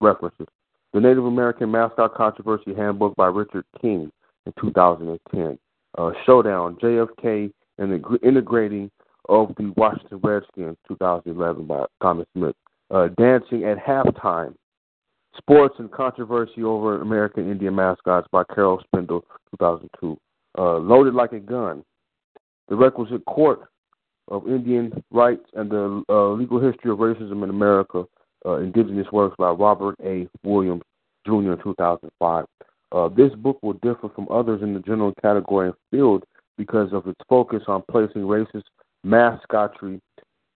references. 0.00 0.46
The 0.92 1.00
Native 1.00 1.24
American 1.24 1.70
Mascot 1.70 2.14
Controversy 2.14 2.74
Handbook 2.74 3.14
by 3.16 3.26
Richard 3.26 3.64
King 3.80 4.10
in 4.46 4.52
2010. 4.60 5.58
Uh, 5.96 6.10
Showdown, 6.26 6.76
JFK 6.82 7.52
and 7.78 7.92
the 7.92 8.18
Integrating 8.22 8.90
of 9.28 9.54
the 9.56 9.72
Washington 9.76 10.20
Redskins, 10.22 10.76
2011 10.88 11.66
by 11.66 11.84
Thomas 12.02 12.26
Smith. 12.36 12.56
Uh, 12.90 13.08
Dancing 13.16 13.64
at 13.64 13.78
Halftime, 13.78 14.54
Sports 15.38 15.76
and 15.78 15.90
Controversy 15.90 16.62
Over 16.62 17.00
American 17.00 17.50
Indian 17.50 17.74
Mascots 17.74 18.26
by 18.32 18.42
Carol 18.54 18.82
Spindel, 18.92 19.22
2002. 19.58 20.18
Uh, 20.58 20.76
Loaded 20.78 21.14
Like 21.14 21.32
a 21.32 21.40
Gun, 21.40 21.82
The 22.68 22.74
Rehnquist 22.74 23.24
Court 23.24 23.60
of 24.32 24.48
Indian 24.48 24.90
Rights 25.10 25.44
and 25.52 25.70
the 25.70 26.02
uh, 26.08 26.30
Legal 26.30 26.58
History 26.58 26.90
of 26.90 26.98
Racism 26.98 27.44
in 27.44 27.50
America, 27.50 28.04
uh, 28.46 28.56
Indigenous 28.56 29.06
Works 29.12 29.36
by 29.38 29.50
Robert 29.50 29.94
A. 30.02 30.26
Williams, 30.42 30.82
Jr., 31.26 31.52
in 31.52 31.58
2005. 31.62 32.46
Uh, 32.92 33.08
this 33.08 33.32
book 33.36 33.58
will 33.62 33.74
differ 33.74 34.08
from 34.14 34.26
others 34.30 34.62
in 34.62 34.72
the 34.72 34.80
general 34.80 35.12
category 35.20 35.68
and 35.68 35.76
field 35.90 36.24
because 36.56 36.92
of 36.92 37.06
its 37.06 37.20
focus 37.28 37.62
on 37.68 37.82
placing 37.90 38.22
racist 38.22 38.64
mascotry 39.04 40.00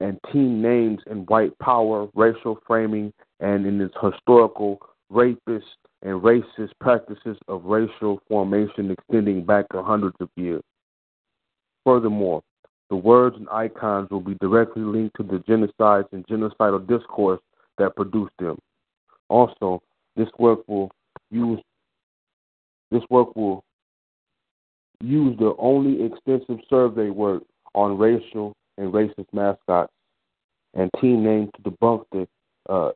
and 0.01 0.19
team 0.33 0.63
names 0.63 1.01
in 1.11 1.19
white 1.27 1.57
power, 1.59 2.09
racial 2.15 2.59
framing, 2.67 3.13
and 3.41 3.67
in 3.67 3.81
its 3.81 3.95
historical 4.03 4.79
rapist 5.11 5.67
and 6.03 6.23
racist 6.23 6.71
practices 6.81 7.37
of 7.49 7.65
racial 7.65 8.21
formation 8.29 8.91
extending 8.91 9.45
back 9.45 9.69
to 9.71 9.83
hundreds 9.83 10.17
of 10.21 10.31
years. 10.37 10.63
Furthermore, 11.85 12.43
the 12.91 12.97
words 12.97 13.37
and 13.37 13.49
icons 13.51 14.09
will 14.11 14.21
be 14.21 14.37
directly 14.41 14.83
linked 14.83 15.17
to 15.17 15.23
the 15.23 15.39
genocides 15.49 16.13
and 16.13 16.27
genocidal 16.27 16.87
discourse 16.87 17.41
that 17.79 17.97
produced 17.97 18.33
them. 18.39 18.59
Also, 19.29 19.83
this 20.15 20.29
work 20.39 20.61
will 20.69 20.91
use 21.31 21.61
this 22.91 23.03
work 23.11 23.35
will 23.35 23.65
use 25.01 25.37
the 25.39 25.55
only 25.59 26.05
extensive 26.05 26.59
survey 26.71 27.11
work 27.11 27.43
on 27.75 27.99
racial 27.99 28.55
and 28.79 28.93
racist 28.93 29.27
mascots 29.33 29.93
and 30.75 30.91
team 31.01 31.25
names 31.25 31.51
to 31.57 31.71
debunk 31.71 32.05
the 32.13 32.29
uh, 32.69 32.93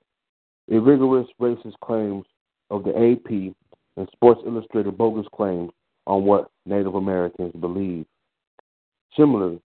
rigorous 0.68 1.26
racist 1.40 1.74
claims 1.84 2.24
of 2.70 2.84
the 2.84 2.90
AP 2.90 3.52
and 3.96 4.08
Sports 4.12 4.40
Illustrated 4.46 4.96
bogus 4.96 5.26
claims 5.34 5.70
on 6.06 6.24
what 6.24 6.50
Native 6.66 6.94
Americans 6.94 7.52
believe. 7.60 8.06
Similarly, 9.16 9.60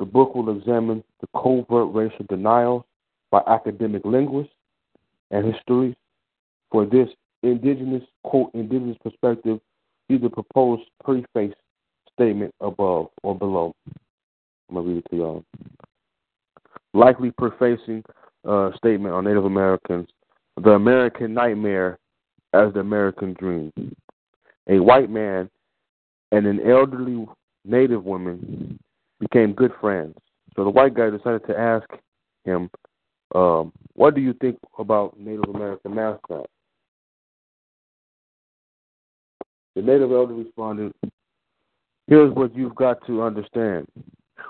the 0.00 0.06
book 0.06 0.34
will 0.34 0.56
examine 0.56 1.04
the 1.20 1.28
covert 1.40 1.94
racial 1.94 2.24
denials 2.30 2.82
by 3.30 3.42
academic 3.46 4.02
linguists 4.04 4.52
and 5.30 5.54
historians. 5.54 5.94
For 6.72 6.86
this 6.86 7.08
indigenous, 7.42 8.02
quote, 8.24 8.50
indigenous 8.54 8.96
perspective, 9.04 9.60
see 10.08 10.16
the 10.16 10.30
proposed 10.30 10.84
preface 11.04 11.54
statement 12.14 12.54
above 12.62 13.08
or 13.22 13.38
below. 13.38 13.74
I'm 14.68 14.74
going 14.74 14.86
to 14.86 14.92
read 14.92 14.98
it 15.04 15.10
to 15.10 15.16
y'all. 15.16 15.44
Likely 16.94 17.30
prefacing 17.32 18.02
uh, 18.48 18.70
statement 18.76 19.14
on 19.14 19.24
Native 19.24 19.44
Americans 19.44 20.08
The 20.56 20.70
American 20.70 21.34
Nightmare 21.34 21.98
as 22.54 22.72
the 22.72 22.80
American 22.80 23.34
Dream. 23.34 23.70
A 24.66 24.80
white 24.80 25.10
man 25.10 25.50
and 26.32 26.46
an 26.46 26.60
elderly 26.66 27.26
Native 27.66 28.04
woman 28.04 28.78
became 29.20 29.52
good 29.52 29.72
friends. 29.80 30.14
So 30.56 30.64
the 30.64 30.70
white 30.70 30.94
guy 30.94 31.10
decided 31.10 31.46
to 31.46 31.58
ask 31.58 31.86
him, 32.44 32.70
um, 33.34 33.72
What 33.94 34.14
do 34.14 34.20
you 34.20 34.32
think 34.34 34.58
about 34.78 35.18
Native 35.18 35.54
American 35.54 35.94
mascots? 35.94 36.50
The 39.76 39.82
native 39.82 40.10
elder 40.10 40.34
responded, 40.34 40.92
Here's 42.08 42.34
what 42.34 42.54
you've 42.56 42.74
got 42.74 43.06
to 43.06 43.22
understand. 43.22 43.86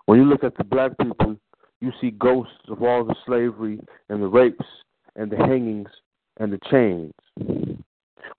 When 0.07 0.19
you 0.19 0.25
look 0.25 0.45
at 0.45 0.57
the 0.57 0.65
black 0.65 0.93
people, 0.99 1.37
you 1.81 1.93
see 2.01 2.11
ghosts 2.13 2.55
of 2.69 2.83
all 2.83 3.05
the 3.05 3.15
slavery 3.27 3.79
and 4.09 4.23
the 4.23 4.27
rapes 4.27 4.65
and 5.17 5.31
the 5.31 5.37
hangings 5.37 5.89
and 6.39 6.53
the 6.53 6.59
chains. 6.71 7.13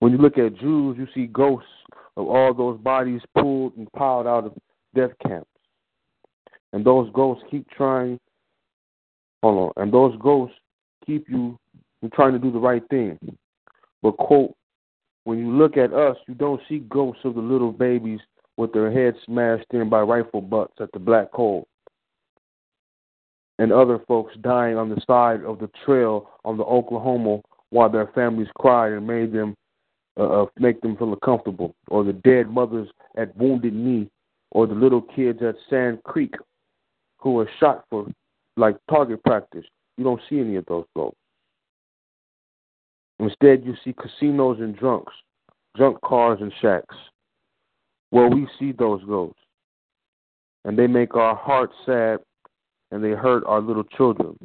When 0.00 0.10
you 0.10 0.18
look 0.18 0.38
at 0.38 0.58
Jews, 0.58 0.96
you 0.98 1.06
see 1.14 1.26
ghosts 1.26 1.68
of 2.16 2.26
all 2.26 2.52
those 2.52 2.78
bodies 2.80 3.20
pulled 3.38 3.76
and 3.76 3.90
piled 3.92 4.26
out 4.26 4.46
of 4.46 4.54
death 4.94 5.12
camps. 5.24 5.51
And 6.72 6.84
those 6.84 7.10
ghosts 7.12 7.44
keep 7.50 7.68
trying, 7.70 8.18
hold 9.42 9.72
on, 9.76 9.82
and 9.82 9.92
those 9.92 10.16
ghosts 10.20 10.56
keep 11.04 11.28
you 11.28 11.58
from 12.00 12.10
trying 12.10 12.32
to 12.32 12.38
do 12.38 12.50
the 12.50 12.58
right 12.58 12.82
thing. 12.88 13.18
But, 14.02 14.16
quote, 14.16 14.54
when 15.24 15.38
you 15.38 15.50
look 15.50 15.76
at 15.76 15.92
us, 15.92 16.16
you 16.26 16.34
don't 16.34 16.60
see 16.68 16.80
ghosts 16.88 17.24
of 17.24 17.34
the 17.34 17.40
little 17.40 17.72
babies 17.72 18.20
with 18.56 18.72
their 18.72 18.90
heads 18.90 19.16
smashed 19.24 19.66
in 19.72 19.88
by 19.88 20.00
rifle 20.00 20.40
butts 20.40 20.74
at 20.80 20.90
the 20.92 20.98
black 20.98 21.30
hole 21.32 21.66
and 23.58 23.72
other 23.72 24.00
folks 24.08 24.34
dying 24.40 24.76
on 24.76 24.88
the 24.88 25.00
side 25.06 25.44
of 25.44 25.58
the 25.58 25.70
trail 25.84 26.30
on 26.44 26.56
the 26.56 26.64
Oklahoma 26.64 27.40
while 27.70 27.88
their 27.88 28.08
families 28.08 28.48
cried 28.58 28.92
and 28.92 29.06
made 29.06 29.32
them 29.32 29.54
uh, 30.18 30.42
uh, 30.42 30.46
make 30.58 30.80
them 30.82 30.94
feel 30.96 31.12
uncomfortable, 31.14 31.74
or 31.88 32.04
the 32.04 32.12
dead 32.12 32.50
mothers 32.50 32.88
at 33.16 33.34
Wounded 33.34 33.72
Knee, 33.72 34.10
or 34.50 34.66
the 34.66 34.74
little 34.74 35.00
kids 35.00 35.38
at 35.42 35.54
Sand 35.70 36.02
Creek 36.02 36.34
who 37.22 37.38
are 37.38 37.48
shot 37.60 37.84
for 37.88 38.06
like 38.56 38.76
target 38.90 39.22
practice. 39.24 39.64
You 39.96 40.04
don't 40.04 40.20
see 40.28 40.40
any 40.40 40.56
of 40.56 40.66
those 40.66 40.84
folks. 40.94 41.16
Instead, 43.20 43.64
you 43.64 43.74
see 43.84 43.94
casinos 43.94 44.58
and 44.58 44.76
drunks, 44.76 45.12
junk 45.76 46.00
cars 46.02 46.38
and 46.40 46.52
shacks, 46.60 46.96
Well, 48.10 48.28
we 48.30 48.48
see 48.58 48.72
those 48.72 49.02
ghosts. 49.04 49.38
And 50.64 50.76
they 50.78 50.86
make 50.86 51.14
our 51.14 51.36
hearts 51.36 51.74
sad 51.86 52.18
and 52.90 53.02
they 53.02 53.10
hurt 53.10 53.44
our 53.46 53.60
little 53.60 53.84
children. 53.84 54.36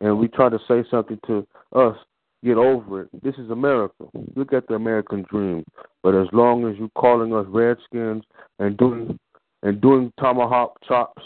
And 0.00 0.18
we 0.18 0.28
try 0.28 0.48
to 0.48 0.58
say 0.68 0.84
something 0.90 1.18
to 1.26 1.46
us, 1.74 1.96
get 2.44 2.56
over 2.56 3.02
it. 3.02 3.22
This 3.22 3.36
is 3.36 3.50
America. 3.50 4.04
Look 4.34 4.52
at 4.52 4.66
the 4.66 4.74
American 4.74 5.24
dream. 5.30 5.64
But 6.02 6.14
as 6.14 6.26
long 6.32 6.68
as 6.68 6.76
you're 6.76 6.90
calling 6.96 7.32
us 7.32 7.46
redskins 7.48 8.24
and 8.58 8.76
doing 8.76 9.18
and 9.62 9.80
doing 9.80 10.12
tomahawk 10.20 10.76
chops, 10.86 11.22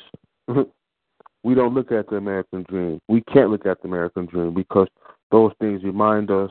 we 1.43 1.55
don't 1.55 1.75
look 1.75 1.93
at 1.93 2.09
the 2.09 2.17
American 2.17 2.65
dream. 2.69 3.01
We 3.09 3.23
can't 3.23 3.51
look 3.51 3.67
at 3.67 3.81
the 3.83 3.89
American 3.89 4.27
dream 4.27 4.55
because 4.55 4.89
those 5.31 5.53
things 5.61 5.83
remind 5.85 6.31
us 6.31 6.51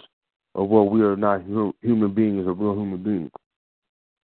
of 0.56 0.70
what 0.70 0.92
we 0.92 1.02
are 1.02 1.16
not 1.16 1.44
human 1.82 2.14
beings 2.14 2.48
or 2.48 2.54
real 2.54 2.74
human 2.74 3.04
beings. 3.04 3.32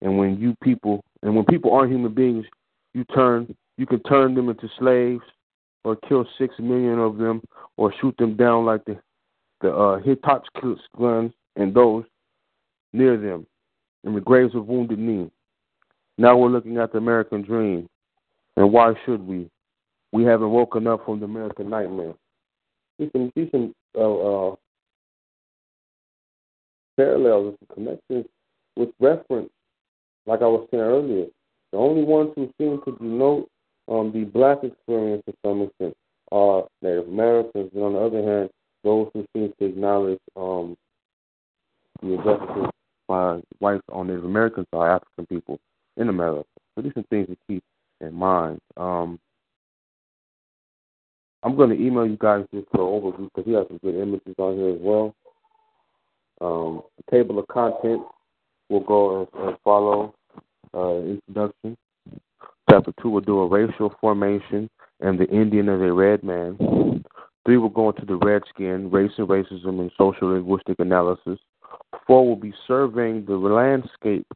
And 0.02 0.18
when 0.18 0.40
you 0.40 0.56
people 0.64 1.04
and 1.24 1.36
when 1.36 1.46
people 1.46 1.74
aren't 1.74 1.92
human 1.92 2.14
beings, 2.14 2.46
you 2.94 3.04
turn 3.06 3.56
you 3.78 3.86
can 3.86 4.02
turn 4.04 4.36
them 4.36 4.50
into 4.50 4.70
slaves 4.78 5.24
or 5.84 5.96
kill 6.08 6.26
six 6.38 6.56
million 6.60 7.00
of 7.00 7.18
them 7.18 7.42
or 7.78 7.94
shoot 8.02 8.16
them 8.18 8.36
down 8.36 8.66
like 8.66 8.84
the 8.86 8.98
the 9.62 9.74
uh, 9.74 10.00
Hotchkiss 10.24 10.80
guns 10.98 11.32
and 11.56 11.74
those 11.74 12.06
near 12.94 13.18
them 13.18 13.46
in 14.04 14.14
the 14.14 14.22
graves 14.22 14.56
of 14.56 14.68
wounded 14.68 15.00
knee. 15.00 15.30
Now 16.18 16.38
we're 16.38 16.50
looking 16.50 16.78
at 16.78 16.92
the 16.92 16.98
American 16.98 17.42
dream, 17.42 17.88
and 18.60 18.74
why 18.74 18.94
should 19.06 19.26
we? 19.26 19.50
We 20.12 20.26
haven't 20.26 20.52
woken 20.52 20.86
up 20.86 21.06
from 21.06 21.20
the 21.20 21.26
American 21.26 21.70
nightmare. 21.70 22.14
See 23.00 23.10
some, 23.14 23.32
see 23.34 23.50
some 23.52 23.74
uh, 23.98 24.50
uh, 24.50 24.56
parallels 26.98 27.56
and 27.62 27.70
connections 27.74 28.26
with 28.76 28.90
reference, 29.00 29.50
like 30.26 30.42
I 30.42 30.48
was 30.48 30.68
saying 30.70 30.84
earlier. 30.84 31.28
The 31.72 31.78
only 31.78 32.04
ones 32.04 32.34
who 32.36 32.52
seem 32.58 32.82
to 32.84 32.98
denote 32.98 33.48
um, 33.88 34.12
the 34.12 34.26
black 34.26 34.58
experience 34.64 35.24
to 35.28 35.34
some 35.46 35.62
extent 35.62 35.96
are 36.34 36.68
Native 36.82 37.08
Americans, 37.08 37.72
and 37.74 37.82
on 37.82 37.94
the 37.94 38.00
other 38.00 38.22
hand, 38.22 38.50
those 38.84 39.10
who 39.14 39.26
seem 39.34 39.54
to 39.58 39.66
acknowledge 39.66 40.20
um, 40.36 40.76
the 42.02 42.16
injustices 42.16 42.72
by 43.08 43.40
whites 43.60 43.84
on 43.90 44.08
Native 44.08 44.26
Americans 44.26 44.68
are 44.74 44.96
African 44.96 45.28
people 45.28 45.60
in 45.96 46.10
America. 46.10 46.50
So 46.76 46.82
these 46.82 46.92
are 46.98 47.04
things 47.04 47.28
to 47.28 47.38
keep 47.48 47.64
in 48.02 48.14
mind. 48.14 48.60
Um, 48.78 49.20
I'm 51.44 51.56
going 51.56 51.70
to 51.70 51.82
email 51.82 52.06
you 52.06 52.18
guys 52.18 52.46
just 52.54 52.68
for 52.72 52.80
overview 52.80 53.30
because 53.34 53.46
he 53.46 53.54
has 53.54 53.66
some 53.68 53.78
good 53.78 53.96
images 53.96 54.36
on 54.38 54.58
here 54.58 54.70
as 54.70 54.80
well. 54.82 55.16
Um, 56.42 56.84
the 56.98 57.12
table 57.12 57.40
of 57.40 57.48
contents 57.48 58.06
will 58.70 58.82
go 58.82 59.24
as, 59.24 59.28
as 59.48 59.56
follow. 59.64 60.14
Uh, 60.74 60.98
introduction, 60.98 61.78
Chapter 62.70 62.94
2 63.02 63.10
will 63.10 63.22
do 63.22 63.40
a 63.40 63.48
racial 63.48 63.94
formation 64.00 64.70
and 65.00 65.18
the 65.18 65.28
Indian 65.30 65.70
as 65.70 65.82
a 65.82 65.92
red 65.92 66.24
man. 66.24 67.04
3 67.46 67.58
will 67.58 67.70
go 67.70 67.90
into 67.90 68.06
the 68.06 68.18
redskin, 68.18 68.92
race 68.92 69.12
and 69.18 69.28
racism, 69.28 69.80
and 69.80 69.92
social 69.98 70.34
linguistic 70.34 70.78
analysis. 70.78 71.40
4 72.06 72.28
will 72.28 72.36
be 72.36 72.54
surveying 72.68 73.26
the 73.26 73.36
landscape 73.36 74.28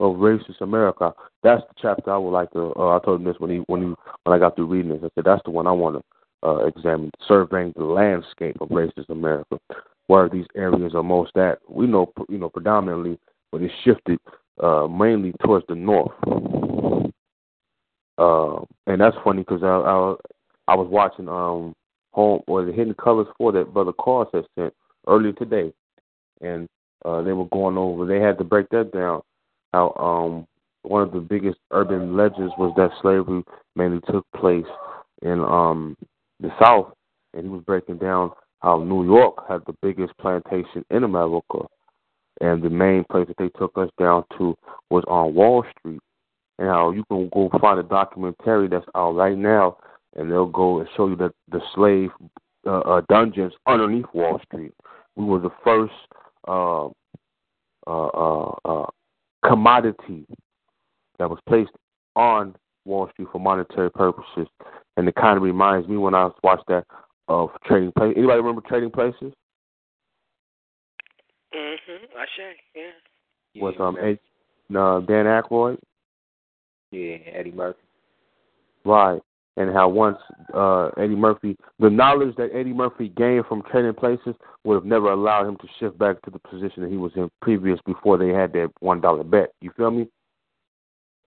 of 0.00 0.16
racist 0.16 0.60
America. 0.60 1.12
That's 1.42 1.62
the 1.62 1.74
chapter 1.80 2.12
I 2.12 2.18
would 2.18 2.30
like 2.30 2.50
to. 2.52 2.72
Uh, 2.76 2.96
I 2.96 3.04
told 3.04 3.20
him 3.20 3.26
this 3.26 3.36
when 3.38 3.50
he 3.50 3.56
when 3.66 3.80
he 3.82 3.86
when 4.24 4.36
I 4.36 4.38
got 4.38 4.56
through 4.56 4.66
reading 4.66 4.92
this. 4.92 5.00
I 5.02 5.08
said 5.14 5.24
that's 5.24 5.42
the 5.44 5.50
one 5.50 5.66
I 5.66 5.72
want 5.72 5.96
to 5.96 6.48
uh, 6.48 6.66
examine. 6.66 7.10
Surveying 7.26 7.72
the 7.76 7.84
landscape 7.84 8.56
of 8.60 8.68
racist 8.68 9.08
America, 9.08 9.58
where 10.06 10.28
these 10.28 10.46
areas 10.56 10.94
are 10.94 11.02
most 11.02 11.36
at. 11.36 11.58
We 11.68 11.86
know 11.86 12.12
you 12.28 12.38
know 12.38 12.48
predominantly, 12.48 13.18
but 13.50 13.62
it's 13.62 13.74
shifted 13.84 14.18
uh, 14.62 14.86
mainly 14.86 15.32
towards 15.42 15.66
the 15.68 15.74
north. 15.74 16.12
Uh, 18.18 18.64
and 18.86 19.00
that's 19.00 19.16
funny 19.22 19.42
because 19.42 19.62
I, 19.62 19.66
I 19.66 20.14
I 20.72 20.76
was 20.76 20.88
watching 20.88 21.28
um 21.28 21.74
home 22.12 22.42
or 22.46 22.64
the 22.64 22.72
Hidden 22.72 22.94
Colors 22.94 23.28
for 23.36 23.52
that 23.52 23.72
brother 23.72 23.92
Carr 23.92 24.26
had 24.32 24.44
sent 24.56 24.74
earlier 25.06 25.32
today, 25.32 25.72
and 26.40 26.68
uh, 27.04 27.22
they 27.22 27.32
were 27.32 27.46
going 27.46 27.78
over. 27.78 28.06
They 28.06 28.20
had 28.20 28.38
to 28.38 28.44
break 28.44 28.68
that 28.70 28.92
down. 28.92 29.22
How 29.72 29.92
um 29.98 30.46
one 30.82 31.02
of 31.02 31.12
the 31.12 31.20
biggest 31.20 31.58
urban 31.70 32.16
legends 32.16 32.52
was 32.58 32.72
that 32.76 32.90
slavery 33.02 33.44
mainly 33.76 34.00
took 34.10 34.26
place 34.36 34.66
in 35.22 35.40
um 35.40 35.96
the 36.40 36.50
South, 36.62 36.92
and 37.34 37.44
he 37.44 37.48
was 37.48 37.62
breaking 37.64 37.98
down 37.98 38.30
how 38.60 38.82
New 38.82 39.04
York 39.04 39.46
had 39.48 39.60
the 39.66 39.74
biggest 39.82 40.16
plantation 40.18 40.84
in 40.90 41.04
America, 41.04 41.60
and 42.40 42.62
the 42.62 42.70
main 42.70 43.04
place 43.10 43.26
that 43.28 43.36
they 43.38 43.50
took 43.58 43.76
us 43.76 43.90
down 43.98 44.24
to 44.36 44.56
was 44.90 45.04
on 45.08 45.34
Wall 45.34 45.64
Street. 45.78 46.00
And 46.58 46.68
how 46.68 46.90
you 46.90 47.04
can 47.04 47.28
go 47.28 47.50
find 47.60 47.78
a 47.78 47.84
documentary 47.84 48.66
that's 48.68 48.86
out 48.96 49.14
right 49.14 49.38
now, 49.38 49.76
and 50.16 50.30
they'll 50.30 50.46
go 50.46 50.80
and 50.80 50.88
show 50.96 51.06
you 51.08 51.16
that 51.16 51.32
the 51.52 51.60
slave 51.74 52.10
uh, 52.66 52.80
uh, 52.80 53.02
dungeons 53.08 53.52
underneath 53.66 54.06
Wall 54.12 54.40
Street. 54.44 54.74
We 55.14 55.24
were 55.24 55.38
the 55.38 55.50
first 55.62 55.92
uh, 56.48 56.86
uh, 56.86 56.90
uh, 57.86 58.54
uh, 58.64 58.86
commodity 59.48 60.26
that 61.18 61.28
was 61.28 61.38
placed 61.48 61.70
on 62.16 62.54
Wall 62.84 63.08
Street 63.12 63.28
for 63.32 63.40
monetary 63.40 63.90
purposes, 63.90 64.46
and 64.96 65.08
it 65.08 65.14
kind 65.14 65.36
of 65.36 65.42
reminds 65.42 65.88
me 65.88 65.96
when 65.96 66.14
I 66.14 66.30
watched 66.42 66.66
that 66.68 66.84
of 67.28 67.50
Trading 67.66 67.92
Places. 67.96 68.14
Anybody 68.16 68.38
remember 68.38 68.62
Trading 68.66 68.90
Places? 68.90 69.32
Mm-hmm. 71.54 72.04
I 72.16 72.24
say, 72.36 72.56
yeah. 73.54 73.62
With 73.62 73.80
um, 73.80 73.96
Ed, 74.00 74.18
uh, 74.76 75.00
Dan 75.00 75.26
Aykroyd. 75.26 75.78
Yeah, 76.90 77.16
Eddie 77.32 77.52
Murphy. 77.52 77.78
Right. 78.84 79.20
And 79.58 79.74
how 79.74 79.88
once 79.88 80.18
uh, 80.54 80.90
Eddie 80.96 81.16
Murphy, 81.16 81.56
the 81.80 81.90
knowledge 81.90 82.36
that 82.36 82.50
Eddie 82.54 82.72
Murphy 82.72 83.08
gained 83.08 83.44
from 83.46 83.62
trading 83.62 83.92
places 83.92 84.36
would 84.62 84.76
have 84.76 84.84
never 84.84 85.10
allowed 85.10 85.48
him 85.48 85.56
to 85.56 85.66
shift 85.80 85.98
back 85.98 86.22
to 86.22 86.30
the 86.30 86.38
position 86.38 86.84
that 86.84 86.90
he 86.90 86.96
was 86.96 87.10
in 87.16 87.28
previous 87.42 87.80
before 87.84 88.16
they 88.18 88.28
had 88.28 88.52
that 88.52 88.70
one 88.78 89.00
dollar 89.00 89.24
bet. 89.24 89.52
You 89.60 89.72
feel 89.76 89.90
me? 89.90 90.06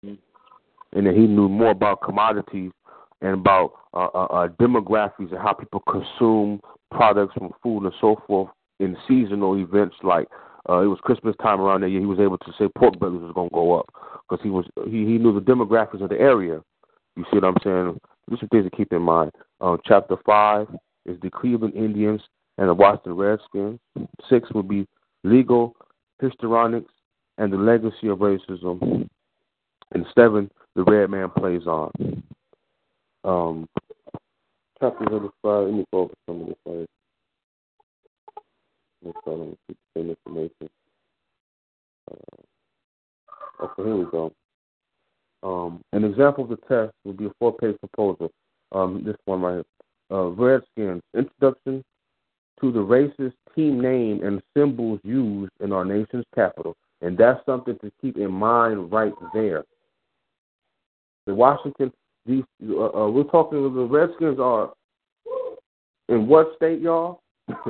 Mm-hmm. 0.06 0.98
And 0.98 1.08
then 1.08 1.16
he 1.16 1.26
knew 1.26 1.50
more 1.50 1.72
about 1.72 2.04
commodities 2.04 2.72
and 3.22 3.34
about 3.34 3.74
uh, 3.96 4.10
uh, 4.14 4.26
uh, 4.26 4.48
demographics 4.60 5.32
and 5.32 5.42
how 5.42 5.54
people 5.54 5.82
consume 5.90 6.62
products 6.92 7.34
from 7.36 7.52
food 7.64 7.84
and 7.84 7.94
so 8.00 8.22
forth 8.28 8.50
in 8.80 8.96
seasonal 9.08 9.58
events 9.58 9.96
like 10.04 10.28
uh, 10.70 10.82
it 10.82 10.88
was 10.88 11.00
Christmas 11.02 11.36
time 11.42 11.60
around 11.60 11.82
that 11.82 11.90
year. 11.90 12.00
He 12.00 12.06
was 12.06 12.20
able 12.20 12.38
to 12.38 12.52
say 12.60 12.68
pork 12.78 13.00
bellies 13.00 13.22
was 13.22 13.32
going 13.34 13.50
to 13.50 13.54
go 13.56 13.80
up 13.80 13.88
because 14.30 14.44
he 14.44 14.50
was 14.50 14.66
he, 14.86 15.06
he 15.06 15.18
knew 15.18 15.34
the 15.34 15.42
demographics 15.42 16.02
of 16.02 16.10
the 16.10 16.20
area. 16.20 16.62
You 17.16 17.26
see 17.32 17.40
what 17.40 17.46
I'm 17.46 17.58
saying? 17.64 18.00
These 18.30 18.44
are 18.44 18.48
things 18.48 18.70
to 18.70 18.76
keep 18.76 18.94
in 18.94 19.02
mind. 19.02 19.32
Uh, 19.60 19.78
chapter 19.86 20.16
five 20.26 20.68
is 21.06 21.18
the 21.22 21.30
Cleveland 21.30 21.74
Indians 21.74 22.22
and 22.58 22.70
the 22.70 22.74
Washington 22.74 23.16
Redskins. 23.16 23.80
Six 24.30 24.52
will 24.52 24.64
be 24.64 24.88
legal 25.24 25.76
histrionics 26.22 26.92
and 27.38 27.52
the 27.52 27.58
legacy 27.58 28.08
of 28.08 28.20
racism. 28.20 29.08
And 29.92 30.06
seven, 30.14 30.52
the 30.76 30.84
red 30.84 31.10
man 31.10 31.30
plays 31.36 31.66
on. 31.66 31.92
Um, 33.24 33.68
chapter 34.80 35.06
number 35.06 35.30
five. 35.42 35.66
Let 35.66 35.74
me 35.74 35.86
go 35.92 36.12
some 36.28 36.42
of 36.42 36.48
keep 39.68 39.78
the 39.96 40.00
same 40.00 40.10
information. 40.10 40.70
Uh, 42.12 42.44
Okay, 43.62 43.84
here 43.84 43.96
we 43.96 44.06
go. 44.06 44.32
Um, 45.44 45.82
an 45.94 46.04
example 46.04 46.44
of 46.44 46.50
the 46.50 46.58
test 46.68 46.94
would 47.06 47.18
be 47.18 47.26
a 47.26 47.32
four-page 47.40 47.78
proposal. 47.80 48.32
Um, 48.72 49.04
this 49.06 49.16
one 49.26 49.42
right 49.42 49.54
here. 49.54 49.64
Uh, 50.12 50.30
Redskins, 50.30 51.02
introduction 51.14 51.84
to 52.62 52.72
the 52.72 52.80
racist 52.80 53.34
team 53.56 53.80
name 53.80 54.24
and 54.24 54.42
symbols 54.56 55.00
used 55.04 55.52
in 55.62 55.72
our 55.72 55.86
nation's 55.86 56.26
capital. 56.36 56.76
And 57.02 57.18
that's 57.18 57.44
something 57.46 57.78
to 57.80 57.92
keep 58.02 58.18
in 58.18 58.32
mind 58.32 58.92
right 58.92 59.14
there. 59.34 59.64
The 61.26 61.34
Washington, 61.34 61.92
D. 62.26 62.44
Uh, 62.68 62.86
uh, 62.88 63.10
we're 63.10 63.24
talking, 63.24 63.62
the 63.62 63.86
Redskins 63.86 64.40
are 64.40 64.74
in 66.10 66.28
what 66.28 66.54
state, 66.56 66.82
y'all? 66.82 67.22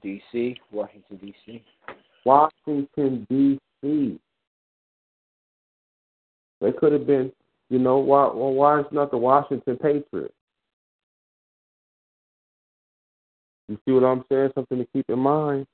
D.C., 0.00 0.56
Washington, 0.70 1.16
D.C. 1.16 1.64
Washington, 2.24 3.26
D.C. 3.30 4.18
They 6.60 6.72
could 6.72 6.92
have 6.92 7.06
been, 7.06 7.32
you 7.70 7.78
know, 7.78 7.98
why, 7.98 8.24
well, 8.26 8.52
why 8.52 8.80
is 8.80 8.86
not 8.90 9.10
the 9.10 9.16
Washington 9.16 9.76
Patriots? 9.76 10.34
You 13.68 13.78
see 13.84 13.92
what 13.92 14.04
I'm 14.04 14.24
saying? 14.30 14.50
Something 14.54 14.78
to 14.78 14.86
keep 14.92 15.04
in 15.08 15.18
mind. 15.18 15.66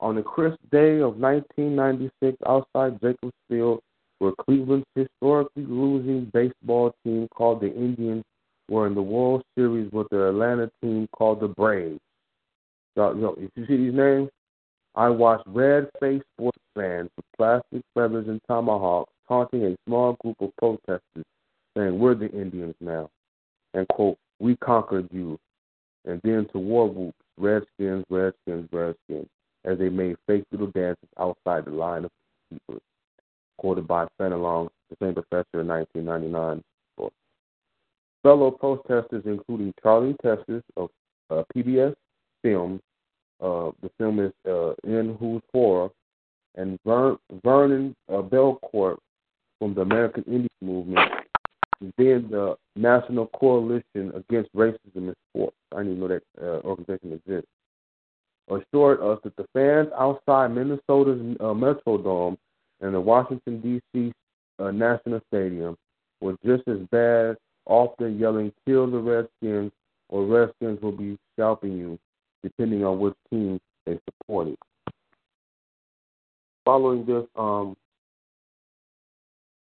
On 0.00 0.14
the 0.14 0.22
crisp 0.22 0.58
day 0.72 1.00
of 1.00 1.16
1996, 1.16 2.38
outside 2.46 3.00
Jacobs 3.02 3.34
Field, 3.48 3.82
where 4.18 4.32
Cleveland's 4.40 4.86
historically 4.94 5.64
losing 5.66 6.30
baseball 6.32 6.94
team 7.04 7.28
called 7.34 7.60
the 7.60 7.72
Indians 7.72 8.24
were 8.68 8.86
in 8.86 8.94
the 8.94 9.02
World 9.02 9.42
Series 9.56 9.90
with 9.92 10.08
the 10.10 10.28
Atlanta 10.28 10.70
team 10.82 11.06
called 11.12 11.40
the 11.40 11.48
Braves. 11.48 12.00
So, 12.96 13.12
you 13.14 13.20
know, 13.20 13.34
if 13.38 13.50
you 13.56 13.66
see 13.66 13.76
these 13.76 13.94
names, 13.94 14.30
I 14.94 15.08
watched 15.08 15.46
red-faced 15.46 16.24
sports 16.34 16.58
fans 16.74 17.10
with 17.16 17.24
plastic 17.36 17.82
feathers 17.94 18.28
and 18.28 18.40
tomahawks 18.46 19.12
taunting 19.28 19.64
a 19.64 19.76
small 19.86 20.14
group 20.14 20.40
of 20.40 20.54
protesters, 20.56 21.24
saying, 21.76 21.98
"We're 21.98 22.14
the 22.14 22.30
Indians 22.30 22.74
now," 22.80 23.10
and 23.74 23.86
quote, 23.88 24.18
"We 24.40 24.56
conquered 24.56 25.08
you." 25.12 25.38
And 26.04 26.20
then 26.22 26.46
to 26.48 26.58
war 26.58 26.88
whoops, 26.88 27.18
Redskins, 27.36 28.04
Redskins, 28.10 28.68
Redskins, 28.72 29.28
as 29.64 29.78
they 29.78 29.88
made 29.88 30.16
fake 30.26 30.44
little 30.50 30.68
dances 30.68 31.08
outside 31.18 31.66
the 31.66 31.70
line 31.70 32.04
of 32.04 32.10
people. 32.50 32.80
Quoted 33.58 33.86
by 33.86 34.06
Fenelon, 34.18 34.70
the 34.88 34.96
same 34.96 35.14
professor 35.14 35.60
in 35.60 35.68
1999. 35.68 36.64
Fellow 38.22 38.50
protesters, 38.50 39.22
including 39.24 39.72
Charlie 39.82 40.14
Teters 40.22 40.62
of 40.76 40.90
uh, 41.30 41.42
PBS 41.54 41.94
Films, 42.42 42.80
uh, 43.40 43.70
the 43.82 43.90
film 43.98 44.20
is 44.20 44.32
uh, 44.46 44.72
In 44.84 45.16
Whose 45.18 45.42
Honor, 45.54 45.90
and 46.56 46.78
Ver- 46.84 47.16
Vernon 47.44 47.94
uh, 48.08 48.22
Bellecourt 48.22 48.96
from 49.58 49.74
the 49.74 49.82
American 49.82 50.24
Indian 50.24 50.48
Movement, 50.60 51.10
then 51.80 52.28
the 52.30 52.56
National 52.76 53.26
Coalition 53.28 54.12
Against 54.14 54.54
Racism 54.54 54.78
in 54.96 55.14
Sports. 55.30 55.56
I 55.72 55.78
didn't 55.78 55.96
even 55.96 56.00
know 56.00 56.08
that 56.08 56.22
uh, 56.40 56.60
organization 56.66 57.12
exists. 57.12 57.48
Assured 58.48 59.00
us 59.00 59.18
that 59.22 59.36
the 59.36 59.46
fans 59.52 59.88
outside 59.96 60.48
Minnesota's 60.48 61.36
uh, 61.40 61.54
Metrodome 61.54 62.36
and 62.80 62.94
the 62.94 63.00
Washington, 63.00 63.60
D.C. 63.60 64.12
Uh, 64.58 64.70
National 64.72 65.20
Stadium 65.32 65.76
were 66.20 66.36
just 66.44 66.66
as 66.66 66.78
bad, 66.90 67.36
often 67.66 68.18
yelling, 68.18 68.52
Kill 68.66 68.90
the 68.90 68.98
Redskins, 68.98 69.70
or 70.08 70.26
Redskins 70.26 70.82
will 70.82 70.92
be 70.92 71.16
scalping 71.34 71.78
you, 71.78 71.98
depending 72.42 72.84
on 72.84 72.98
which 72.98 73.14
team 73.30 73.60
they 73.86 73.98
supported. 74.08 74.56
Following 76.64 77.04
this, 77.04 77.24
um, 77.36 77.76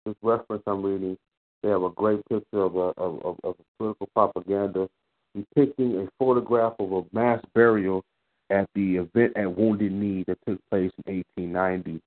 this 0.05 0.15
reference 0.23 0.63
I'm 0.67 0.83
reading, 0.83 1.17
they 1.63 1.69
have 1.71 1.83
a 1.83 1.91
great 1.91 2.21
picture 2.29 2.63
of 2.63 2.77
a 2.77 2.93
of, 3.01 3.39
of, 3.45 3.55
political 3.79 4.09
propaganda 4.15 4.89
depicting 5.35 5.97
a 5.97 6.09
photograph 6.19 6.75
of 6.79 6.93
a 6.93 7.03
mass 7.13 7.41
burial 7.55 8.03
at 8.51 8.69
the 8.75 8.97
event 8.97 9.37
at 9.37 9.57
Wounded 9.57 9.93
Knee 9.93 10.25
that 10.27 10.39
took 10.47 10.59
place 10.71 10.91
in 11.07 11.23
1890. 11.39 12.01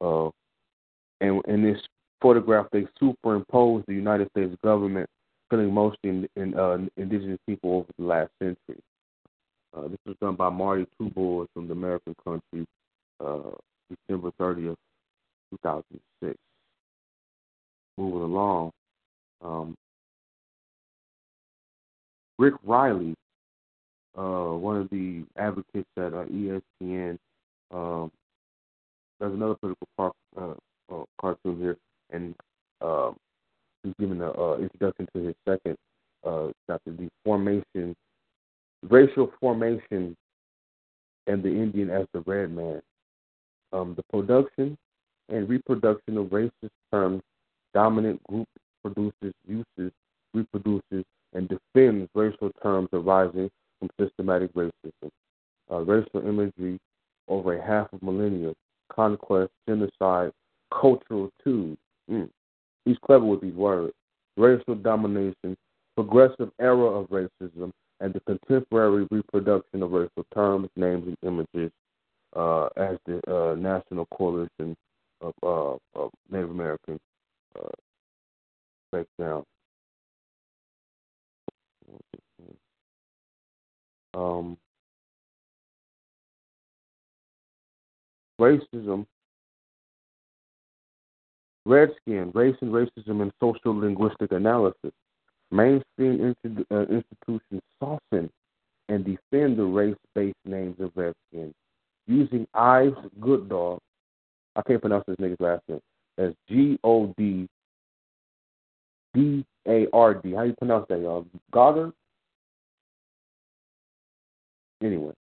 Uh, 0.00 0.30
and 1.20 1.42
in 1.46 1.62
this 1.62 1.80
photograph, 2.20 2.66
they 2.72 2.86
superimposed 2.98 3.84
the 3.86 3.94
United 3.94 4.28
States 4.30 4.54
government 4.64 5.08
killing 5.50 5.72
mostly 5.72 6.10
in, 6.10 6.28
in, 6.36 6.58
uh, 6.58 6.78
indigenous 6.96 7.38
people 7.46 7.74
over 7.78 7.88
the 7.98 8.04
last 8.04 8.30
century. 8.40 8.82
Uh, 9.76 9.88
this 9.88 9.98
was 10.06 10.16
done 10.20 10.36
by 10.36 10.48
Marty 10.48 10.86
Toubours 10.98 11.48
from 11.52 11.66
the 11.66 11.72
American 11.72 12.14
country, 12.24 12.66
uh, 13.20 13.50
December 13.90 14.30
30th, 14.40 14.76
2006. 15.50 16.38
Moving 17.98 18.22
along, 18.22 18.70
um, 19.42 19.74
Rick 22.38 22.54
Reilly, 22.64 23.14
uh, 24.16 24.52
one 24.52 24.76
of 24.76 24.90
the 24.90 25.24
advocates 25.36 25.88
at 25.96 26.14
uh, 26.14 26.24
ESPN, 26.24 27.18
um, 27.72 28.10
there's 29.18 29.32
another 29.32 29.54
political 29.54 29.88
par- 29.96 30.12
uh, 30.38 30.54
uh, 30.94 31.04
cartoon 31.20 31.58
here, 31.58 31.76
and 32.10 32.34
uh, 32.80 33.10
he's 33.82 33.94
giving 33.98 34.20
an 34.20 34.32
uh, 34.38 34.56
introduction 34.56 35.08
to 35.14 35.22
his 35.22 35.34
second 35.48 35.76
uh, 36.24 36.48
chapter, 36.66 36.92
the 36.92 37.08
formation, 37.24 37.94
racial 38.90 39.32
formation, 39.40 40.16
and 41.26 41.42
the 41.42 41.48
Indian 41.48 41.90
as 41.90 42.06
the 42.12 42.20
red 42.20 42.54
man. 42.54 42.80
Um, 43.72 43.94
the 43.96 44.02
production 44.10 44.76
and 45.28 45.48
reproduction 45.48 46.16
of 46.18 46.26
racist 46.26 46.70
terms, 46.92 47.22
dominant 47.74 48.22
group 48.24 48.48
produces, 48.82 49.34
uses, 49.46 49.92
reproduces, 50.32 51.04
and 51.34 51.48
defends 51.48 52.08
racial 52.14 52.50
terms 52.62 52.88
arising 52.92 53.50
from 53.78 53.90
systematic 54.00 54.52
racism. 54.54 55.10
Uh, 55.70 55.78
racial 55.80 56.26
imagery 56.26 56.78
over 57.28 57.58
a 57.58 57.66
half 57.66 57.92
of 57.92 58.02
millennia, 58.02 58.54
conquest, 58.92 59.50
genocide, 59.68 60.30
cultural 60.72 61.30
too. 61.42 61.76
Mm. 62.10 62.28
He's 62.84 62.96
clever 63.04 63.24
with 63.24 63.40
these 63.40 63.54
words. 63.54 63.92
Racial 64.36 64.76
domination, 64.76 65.56
progressive 65.96 66.50
era 66.60 66.84
of 66.84 67.08
racism, 67.08 67.72
and 68.00 68.12
the 68.12 68.20
contemporary 68.20 69.06
reproduction 69.10 69.82
of 69.82 69.92
racial 69.92 70.26
terms, 70.34 70.68
names, 70.76 71.06
and 71.06 71.16
images 71.22 71.72
uh, 72.34 72.66
as 72.76 72.96
the 73.06 73.20
uh, 73.28 73.54
National 73.54 74.06
Coalition 74.06 74.76
of, 75.20 75.32
uh, 75.42 75.76
of 75.98 76.10
Native 76.30 76.50
Americans 76.50 77.00
uh, 77.58 77.68
down. 79.18 79.44
Um, 84.14 84.56
racism, 88.40 89.06
redskin, 91.66 92.30
race 92.34 92.56
and 92.60 92.72
racism 92.72 93.22
in 93.22 93.32
social 93.40 93.78
linguistic 93.78 94.32
analysis. 94.32 94.92
Mainstream 95.50 96.34
uh, 96.70 96.86
institutions 96.86 97.62
soften 97.80 98.30
and 98.88 99.04
defend 99.04 99.58
the 99.58 99.64
race-based 99.64 100.36
names 100.44 100.76
of 100.80 100.90
redskins 100.94 101.54
using 102.06 102.46
Ives 102.54 102.96
Goddard. 103.20 103.78
I 104.56 104.62
can't 104.62 104.80
pronounce 104.80 105.04
this 105.06 105.16
nigga's 105.16 105.40
last 105.40 105.62
name. 105.68 105.80
As 106.18 106.32
G 106.48 106.78
O 106.82 107.12
D 107.18 107.46
D 109.14 109.44
A 109.68 109.86
R 109.92 110.14
D. 110.14 110.32
How 110.32 110.42
you 110.42 110.54
pronounce 110.54 110.86
that, 110.88 111.00
y'all? 111.00 111.26
Goddard? 111.52 111.92
Anyway, 114.82 115.12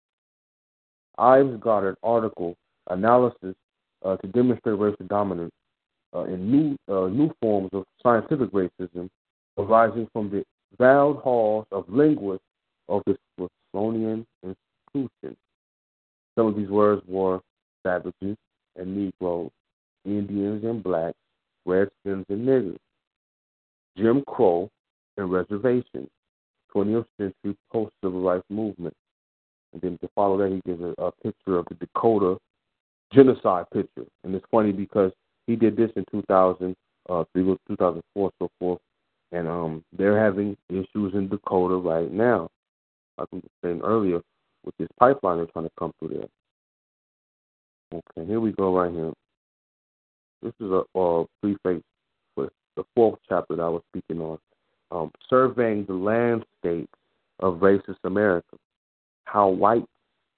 Ives 1.17 1.59
Goddard 1.59 1.97
article 2.03 2.55
analysis 2.89 3.55
uh, 4.03 4.17
to 4.17 4.27
demonstrate 4.27 4.77
racial 4.77 5.05
dominance 5.07 5.51
uh, 6.15 6.23
in 6.25 6.51
new 6.51 6.77
uh, 6.93 7.07
new 7.07 7.31
forms 7.41 7.69
of 7.73 7.83
scientific 8.01 8.51
racism 8.51 9.09
arising 9.57 10.07
from 10.13 10.29
the 10.29 10.43
vowed 10.77 11.17
halls 11.17 11.65
of 11.71 11.85
linguists 11.87 12.45
of 12.89 13.01
the 13.05 13.17
Smithsonian 13.35 14.25
Institution. 14.43 15.37
Some 16.35 16.47
of 16.47 16.55
these 16.55 16.69
words 16.69 17.01
were 17.07 17.39
savages 17.83 18.37
and 18.75 18.95
Negroes, 18.95 19.51
Indians 20.05 20.63
and 20.63 20.83
blacks, 20.83 21.17
Redskins 21.65 22.25
and 22.29 22.47
niggers, 22.47 22.77
Jim 23.97 24.23
Crow 24.27 24.69
and 25.17 25.31
reservations, 25.31 26.09
20th 26.75 27.05
century 27.17 27.57
post 27.71 27.93
civil 28.03 28.21
rights 28.21 28.43
movement. 28.49 28.93
And 29.73 29.81
then 29.81 29.97
to 30.01 30.09
follow 30.13 30.37
that, 30.37 30.51
he 30.51 30.61
gives 30.69 30.81
a, 30.81 30.93
a 31.01 31.11
picture 31.23 31.57
of 31.57 31.65
the 31.69 31.75
Dakota 31.75 32.37
genocide 33.13 33.65
picture. 33.73 34.05
And 34.23 34.35
it's 34.35 34.45
funny 34.51 34.71
because 34.71 35.11
he 35.47 35.55
did 35.55 35.77
this 35.77 35.91
in 35.95 36.05
2000, 36.11 36.75
uh, 37.09 37.23
2004, 37.33 38.31
so 38.39 38.49
forth. 38.59 38.79
And 39.31 39.47
um, 39.47 39.83
they're 39.97 40.19
having 40.19 40.55
issues 40.69 41.13
in 41.13 41.27
Dakota 41.29 41.75
right 41.75 42.11
now. 42.11 42.49
Like 43.17 43.27
we 43.31 43.39
were 43.39 43.49
saying 43.63 43.81
earlier, 43.83 44.21
with 44.63 44.75
this 44.77 44.87
pipeline 44.99 45.37
they're 45.37 45.45
trying 45.47 45.65
to 45.65 45.71
come 45.77 45.91
through 45.99 46.09
there. 46.09 46.27
Okay, 47.93 48.27
here 48.27 48.39
we 48.39 48.51
go 48.51 48.75
right 48.75 48.91
here. 48.91 49.13
This 50.41 50.53
is 50.59 50.71
a, 50.71 50.99
a 50.99 51.25
prefix 51.41 51.83
for 52.33 52.49
the 52.75 52.83
fourth 52.95 53.19
chapter 53.27 53.55
that 53.55 53.61
I 53.61 53.69
was 53.69 53.83
speaking 53.89 54.21
on. 54.21 54.37
Um, 54.91 55.11
surveying 55.29 55.85
the 55.85 55.93
landscape 55.93 56.89
of 57.39 57.55
racist 57.55 57.97
America. 58.03 58.57
How 59.25 59.47
white, 59.47 59.85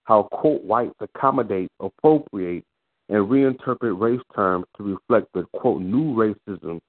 how 0.04 0.24
quote 0.24 0.64
whites 0.64 0.96
accommodate, 1.02 1.70
appropriate, 1.80 2.64
and 3.10 3.28
reinterpret 3.28 4.00
race 4.00 4.22
terms 4.36 4.66
to 4.78 4.84
reflect 4.84 5.28
the 5.34 5.46
quote 5.54 5.82
new 5.82 6.14
racism 6.16 6.80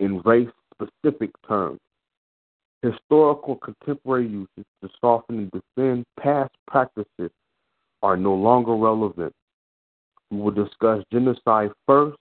in 0.00 0.20
race 0.20 0.48
specific 0.74 1.30
terms. 1.46 1.78
Historical 2.82 3.56
contemporary 3.56 4.26
uses 4.26 4.64
to 4.82 4.88
soften 5.00 5.38
and 5.38 5.50
defend 5.52 6.04
past 6.18 6.52
practices 6.66 7.30
are 8.02 8.16
no 8.16 8.34
longer 8.34 8.74
relevant. 8.74 9.32
We 10.30 10.38
will 10.38 10.50
discuss 10.50 11.04
genocide 11.12 11.70
first 11.86 12.18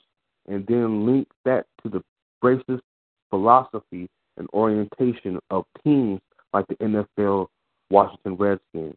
and 0.47 0.66
then 0.68 1.06
link 1.06 1.28
that 1.45 1.66
to 1.82 1.89
the 1.89 2.04
racist 2.43 2.82
philosophy 3.30 4.08
and 4.38 4.47
orientation 4.54 5.39
of 5.49 5.66
teams 5.84 6.20
like 6.54 6.68
the 6.68 6.76
NFL 6.76 7.47
Washington 7.89 8.36
Redskins. 8.36 8.95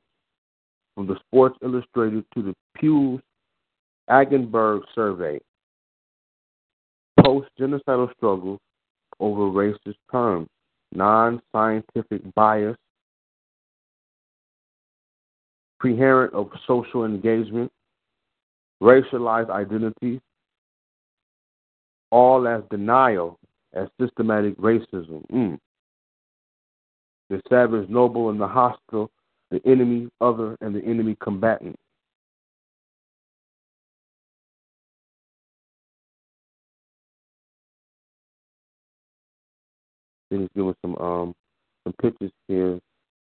From 0.95 1.07
the 1.07 1.17
Sports 1.27 1.59
Illustrated 1.63 2.25
to 2.35 2.43
the 2.43 2.55
Pew 2.77 3.21
Annenberg 4.09 4.83
survey, 4.95 5.41
post 7.25 7.49
genocidal 7.59 8.13
struggles 8.17 8.61
over 9.21 9.43
racist 9.43 9.97
terms, 10.11 10.49
non 10.93 11.41
scientific 11.53 12.23
bias, 12.35 12.77
preherent 15.79 16.33
of 16.35 16.51
social 16.67 17.05
engagement, 17.05 17.71
racialized 18.83 19.51
identities, 19.51 20.21
all 22.11 22.47
as 22.47 22.63
denial 22.71 23.39
as 23.75 23.89
systematic 24.01 24.57
racism. 24.57 25.27
Mm. 25.33 25.59
The 27.31 27.43
savage 27.49 27.89
noble 27.89 28.31
and 28.31 28.41
the 28.41 28.47
hostile, 28.47 29.11
the 29.51 29.61
enemy 29.67 30.09
other 30.21 30.57
and 30.61 30.75
the 30.75 30.85
enemy 30.85 31.17
combatant. 31.21 31.77
He's 40.41 40.49
giving 40.55 40.75
some 40.83 40.97
um 40.97 41.35
some 41.85 41.95
pictures 42.01 42.33
here 42.49 42.81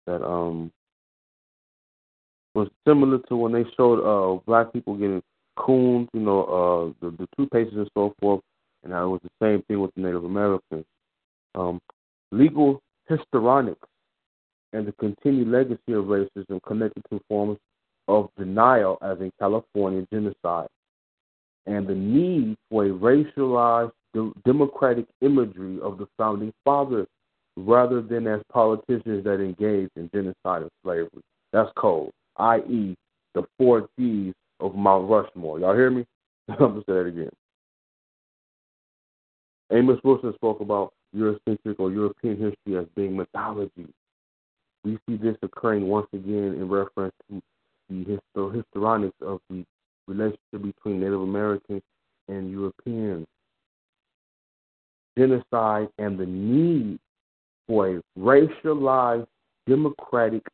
that 0.05 0.23
um 0.23 0.71
was 2.55 2.69
similar 2.87 3.19
to 3.29 3.35
when 3.35 3.51
they 3.53 3.65
showed 3.75 4.01
uh 4.01 4.39
black 4.45 4.73
people 4.73 4.95
getting 4.95 5.21
coons, 5.55 6.09
you 6.13 6.21
know, 6.21 6.43
uh 7.01 7.05
the, 7.05 7.11
the 7.17 7.27
toothpaste 7.35 7.73
and 7.73 7.89
so 7.93 8.13
forth, 8.19 8.41
and 8.83 8.93
it 8.93 8.95
was 8.95 9.21
the 9.23 9.45
same 9.45 9.61
thing 9.63 9.79
with 9.79 9.93
the 9.95 10.01
Native 10.01 10.23
Americans. 10.23 10.85
Um, 11.55 11.81
legal 12.31 12.81
histrionics 13.07 13.87
and 14.73 14.87
the 14.87 14.91
continued 14.93 15.47
legacy 15.47 15.93
of 15.93 16.05
racism 16.05 16.61
connected 16.65 17.03
to 17.09 17.21
forms 17.27 17.57
of 18.07 18.29
denial, 18.37 18.97
as 19.01 19.19
in 19.19 19.31
California 19.39 20.05
genocide, 20.11 20.67
and 21.65 21.87
the 21.87 21.95
need 21.95 22.55
for 22.69 22.85
a 22.85 22.89
racialized 22.89 23.91
de- 24.17 24.33
democratic 24.45 25.05
imagery 25.21 25.79
of 25.81 25.97
the 25.97 26.07
founding 26.17 26.51
fathers 26.63 27.07
rather 27.55 28.01
than 28.01 28.27
as 28.27 28.41
politicians 28.51 29.23
that 29.23 29.41
engage 29.41 29.89
in 29.95 30.09
genocide 30.13 30.63
and 30.63 30.71
slavery. 30.83 31.21
That's 31.53 31.69
cold, 31.77 32.11
i.e., 32.37 32.95
the 33.33 33.43
four 33.57 33.87
D's 33.97 34.33
of 34.59 34.75
Mount 34.75 35.09
Rushmore. 35.09 35.59
Y'all 35.59 35.75
hear 35.75 35.91
me? 35.91 36.05
I'm 36.49 36.57
going 36.57 36.73
to 36.73 36.79
say 36.81 36.93
that 36.93 37.05
again. 37.05 37.29
Amos 39.71 39.99
Wilson 40.03 40.33
spoke 40.35 40.61
about 40.61 40.93
Eurocentric 41.15 41.75
or 41.77 41.91
European 41.91 42.37
history 42.37 42.79
as 42.79 42.85
being 42.95 43.15
mythology. 43.15 43.87
We 44.83 44.97
see 45.07 45.17
this 45.17 45.35
occurring 45.41 45.87
once 45.87 46.07
again 46.13 46.55
in 46.55 46.69
reference 46.69 47.13
to 47.29 47.41
the 47.89 48.05
histor- 48.35 48.55
histrionics 48.55 49.17
of 49.21 49.39
the 49.49 49.65
relationship 50.07 50.61
between 50.61 51.01
Native 51.01 51.21
Americans 51.21 51.81
and 52.29 52.49
Europeans. 52.49 53.27
Genocide 55.17 55.89
and 55.97 56.17
the 56.17 56.25
need 56.25 56.99
for 57.67 57.97
a 57.97 58.01
racialized 58.17 59.27
democratic 59.67 60.45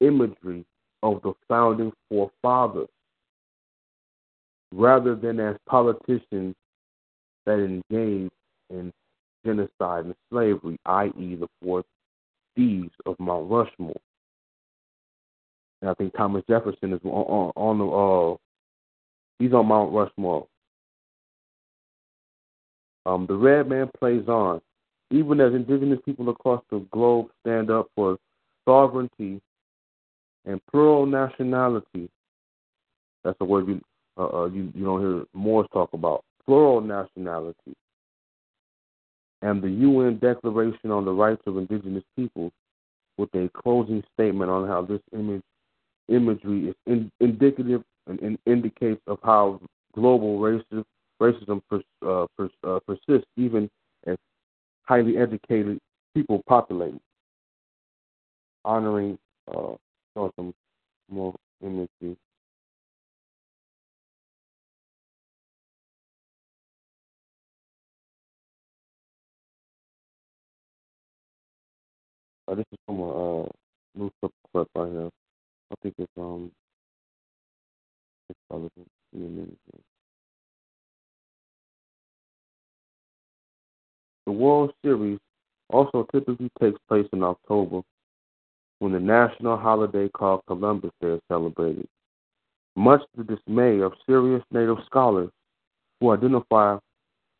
imagery 0.00 0.64
of 1.02 1.20
the 1.22 1.32
founding 1.48 1.92
forefathers 2.08 2.88
rather 4.72 5.14
than 5.14 5.40
as 5.40 5.56
politicians 5.66 6.54
that 7.46 7.58
engage 7.58 8.30
in 8.70 8.92
genocide 9.44 10.04
and 10.04 10.14
slavery, 10.30 10.78
i.e., 10.86 11.34
the 11.34 11.48
four 11.62 11.82
thieves 12.54 12.92
of 13.06 13.18
Mount 13.18 13.50
Rushmore. 13.50 14.00
And 15.80 15.90
I 15.90 15.94
think 15.94 16.14
Thomas 16.14 16.44
Jefferson 16.48 16.92
is 16.92 17.00
on, 17.04 17.10
on, 17.10 17.52
on 17.56 17.78
the 17.78 17.86
uh, 17.86 18.36
he's 19.38 19.52
on 19.52 19.66
Mount 19.66 19.92
Rushmore. 19.92 20.46
Um, 23.10 23.26
the 23.26 23.34
red 23.34 23.68
man 23.68 23.90
plays 23.98 24.28
on, 24.28 24.60
even 25.10 25.40
as 25.40 25.52
indigenous 25.52 25.98
people 26.04 26.28
across 26.28 26.62
the 26.70 26.78
globe 26.92 27.26
stand 27.40 27.68
up 27.68 27.90
for 27.96 28.16
sovereignty 28.64 29.40
and 30.44 30.60
plural 30.70 31.06
nationality. 31.06 32.08
That's 33.24 33.36
a 33.40 33.44
word 33.44 33.66
you 33.66 33.80
uh, 34.16 34.42
uh, 34.42 34.46
you, 34.46 34.72
you 34.76 34.84
don't 34.84 35.00
hear 35.00 35.24
Moors 35.34 35.66
talk 35.72 35.92
about. 35.92 36.24
Plural 36.46 36.80
nationality 36.80 37.74
and 39.42 39.60
the 39.60 39.70
UN 39.70 40.18
Declaration 40.18 40.92
on 40.92 41.04
the 41.04 41.12
Rights 41.12 41.42
of 41.46 41.56
Indigenous 41.56 42.04
Peoples 42.14 42.52
with 43.18 43.34
a 43.34 43.50
closing 43.54 44.04
statement 44.14 44.50
on 44.50 44.68
how 44.68 44.82
this 44.82 45.00
image 45.12 45.42
imagery 46.08 46.68
is 46.68 46.74
in, 46.86 47.10
indicative 47.18 47.82
and 48.06 48.20
in, 48.20 48.38
indicates 48.46 49.00
of 49.08 49.18
how 49.24 49.60
global 49.94 50.38
racism, 50.38 50.84
racism 51.20 51.60
pers, 51.68 51.82
uh, 52.06 52.26
pers, 52.36 52.50
uh, 52.66 52.78
persists 52.86 53.28
even 53.36 53.68
as 54.06 54.16
highly 54.82 55.16
educated 55.16 55.78
people 56.14 56.42
populate. 56.48 56.94
Honoring 58.64 59.18
uh, 59.48 59.74
some 60.14 60.52
more 61.08 61.34
imagery. 61.62 62.16
Uh, 72.48 72.54
this 72.56 72.64
is 72.72 72.78
from 72.84 72.98
a 73.00 73.42
uh, 73.42 73.48
new 73.94 74.10
clip, 74.20 74.32
right 74.54 74.66
here. 74.74 75.08
I 75.70 75.74
think 75.82 75.94
it's 75.98 76.10
um, 76.18 76.50
it's 78.28 78.38
relevant. 78.50 78.88
Me 79.12 79.26
a 79.26 79.28
minute 79.28 79.59
The 84.30 84.36
World 84.36 84.72
Series 84.84 85.18
also 85.70 86.06
typically 86.12 86.52
takes 86.60 86.78
place 86.88 87.08
in 87.12 87.24
October 87.24 87.80
when 88.78 88.92
the 88.92 89.00
national 89.00 89.56
holiday 89.56 90.08
called 90.08 90.42
Columbus 90.46 90.92
Day 91.02 91.14
is 91.14 91.20
celebrated. 91.26 91.88
Much 92.76 93.00
to 93.00 93.24
the 93.24 93.34
dismay 93.34 93.80
of 93.80 93.92
serious 94.06 94.44
native 94.52 94.76
scholars 94.86 95.30
who 95.98 96.12
identify 96.12 96.78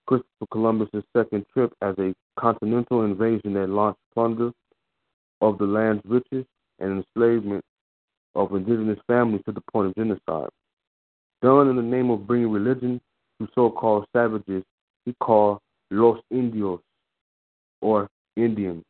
Christopher 0.08 0.46
Columbus's 0.50 1.04
second 1.16 1.46
trip 1.54 1.72
as 1.80 1.94
a 2.00 2.12
continental 2.36 3.04
invasion 3.04 3.52
that 3.52 3.68
launched 3.68 4.00
plunder 4.12 4.50
of 5.40 5.58
the 5.58 5.66
land's 5.66 6.02
riches 6.04 6.44
and 6.80 7.04
enslavement 7.04 7.64
of 8.34 8.52
indigenous 8.52 8.98
families 9.06 9.42
to 9.46 9.52
the 9.52 9.62
point 9.72 9.90
of 9.90 9.94
genocide. 9.94 10.50
Done 11.40 11.68
in 11.68 11.76
the 11.76 11.82
name 11.82 12.10
of 12.10 12.26
bringing 12.26 12.50
religion 12.50 13.00
to 13.40 13.46
so 13.54 13.70
called 13.70 14.06
savages 14.12 14.64
he 15.04 15.14
called 15.20 15.60
Los 15.90 16.20
Indios 16.30 16.80
or 17.80 18.08
Indians. 18.36 18.82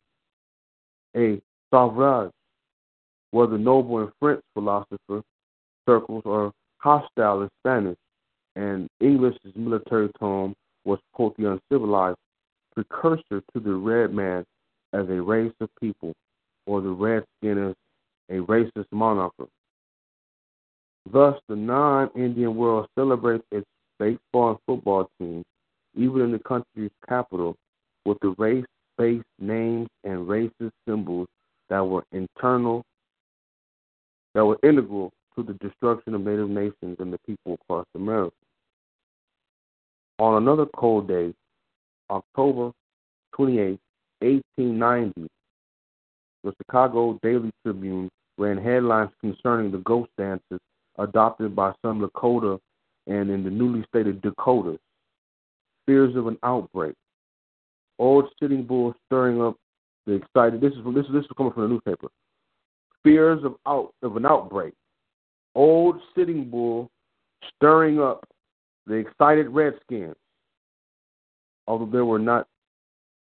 A 1.17 1.41
sauvage 1.71 2.31
was 3.33 3.51
a 3.53 3.59
noble 3.59 4.01
in 4.01 4.13
French 4.21 4.43
philosopher 4.55 5.23
circles 5.87 6.23
or 6.25 6.53
hostile 6.79 7.43
in 7.43 7.49
Spanish, 7.63 7.97
and 8.57 8.89
English's 9.01 9.55
military 9.57 10.11
tone 10.19 10.55
was 10.85 10.99
quote 11.13 11.37
uncivilized 11.39 12.17
precursor 12.75 13.43
to 13.53 13.61
the 13.61 13.73
red 13.73 14.13
man 14.13 14.45
as 14.93 15.09
a 15.09 15.23
race 15.23 15.53
of 15.61 15.69
people 15.81 16.13
or 16.67 16.81
the 16.81 16.89
redskin 16.89 17.71
as 17.71 17.75
a 18.31 18.41
racist 18.47 18.87
monarch. 18.93 19.33
Thus, 21.11 21.35
the 21.49 21.57
non 21.57 22.11
Indian 22.15 22.55
world 22.55 22.87
celebrates 22.97 23.45
its 23.51 23.67
baseball 23.99 24.51
and 24.51 24.59
football 24.67 25.11
teams, 25.19 25.45
even 26.01 26.23
in 26.23 26.33
the 26.33 26.39
country's 26.39 26.91
capital, 27.07 27.57
with 28.07 28.19
the 28.23 28.35
race 28.39 28.65
based 28.97 29.25
names 29.39 29.89
and 30.05 30.27
racist 30.27 30.73
symbols 30.89 31.29
that 31.69 31.81
were 31.81 32.05
internal 32.13 32.83
that 34.35 34.45
were 34.45 34.59
integral 34.63 35.13
to 35.35 35.43
the 35.43 35.55
destruction 35.55 36.15
of 36.15 36.23
Native 36.23 36.49
nations 36.49 36.97
and 36.99 37.13
the 37.13 37.19
people 37.27 37.55
across 37.55 37.87
America. 37.95 38.35
On 40.19 40.43
another 40.43 40.67
cold 40.77 41.09
day, 41.09 41.33
October 42.11 42.73
28, 43.35 43.79
1890, 44.21 45.29
the 46.45 46.55
Chicago 46.59 47.19
Daily 47.23 47.51
Tribune 47.63 48.09
ran 48.39 48.59
headlines 48.59 49.11
concerning 49.21 49.71
the 49.71 49.79
ghost 49.79 50.11
dances 50.17 50.61
adopted 50.99 51.55
by 51.57 51.73
some 51.83 52.01
Lakota 52.01 52.59
and 53.07 53.31
in 53.31 53.45
the 53.45 53.51
newly 53.51 53.85
stated 53.89 54.21
Dakotas. 54.23 54.79
Fears 55.87 56.17
of 56.17 56.27
an 56.27 56.39
outbreak. 56.43 56.95
Old 57.99 58.27
Sitting 58.41 58.65
Bull 58.65 58.95
stirring 59.07 59.43
up 59.43 59.57
the 60.07 60.15
excited. 60.15 60.61
This 60.61 60.73
is 60.73 60.79
this 60.95 61.07
is 61.07 61.13
this 61.13 61.25
is 61.25 61.31
coming 61.37 61.53
from 61.53 61.65
the 61.65 61.69
newspaper. 61.69 62.09
Fears 63.03 63.45
of 63.45 63.57
out 63.67 63.93
of 64.03 64.17
an 64.17 64.27
outbreak. 64.27 64.75
Old 65.55 65.97
Sitting 66.17 66.49
Bull 66.49 66.91
stirring 67.57 68.01
up 68.01 68.25
the 68.87 68.95
excited 68.95 69.49
Redskins. 69.49 70.17
Although 71.67 71.91
there 71.91 72.05
were 72.05 72.19
not 72.19 72.47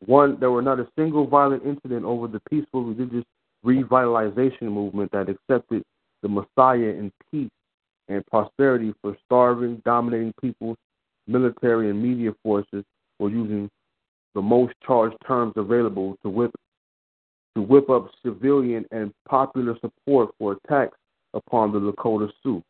one, 0.05 0.39
there 0.41 0.51
were 0.51 0.63
not 0.63 0.81
a 0.81 0.89
single 0.99 1.27
violent 1.27 1.65
incident 1.65 2.05
over 2.05 2.29
the 2.29 2.41
peaceful 2.51 2.85
religious 2.85 3.25
revitalization 3.65 4.63
movement 4.63 5.11
that 5.13 5.29
accepted 5.29 5.83
the 6.23 6.29
Messiah 6.29 6.91
in 6.91 7.11
peace 7.31 7.51
and 8.09 8.25
prosperity 8.27 8.95
for 9.01 9.17
starving, 9.25 9.83
dominating 9.85 10.33
peoples, 10.41 10.77
military 11.27 11.91
and 11.91 12.03
media 12.03 12.33
forces 12.43 12.85
were 13.19 13.31
using 13.31 13.71
the 14.35 14.43
most 14.43 14.75
charged 14.87 15.17
terms 15.27 15.55
available 15.57 16.17
to 16.23 16.29
whip 16.29 16.53
to 17.55 17.63
whip 17.63 17.89
up 17.89 18.11
civilian 18.23 18.85
and 18.91 19.13
popular 19.27 19.75
support 19.81 20.29
for 20.39 20.59
attacks 20.65 20.99
upon 21.33 21.73
the 21.73 21.81
Lakota 21.81 22.31
Sioux. 22.43 22.63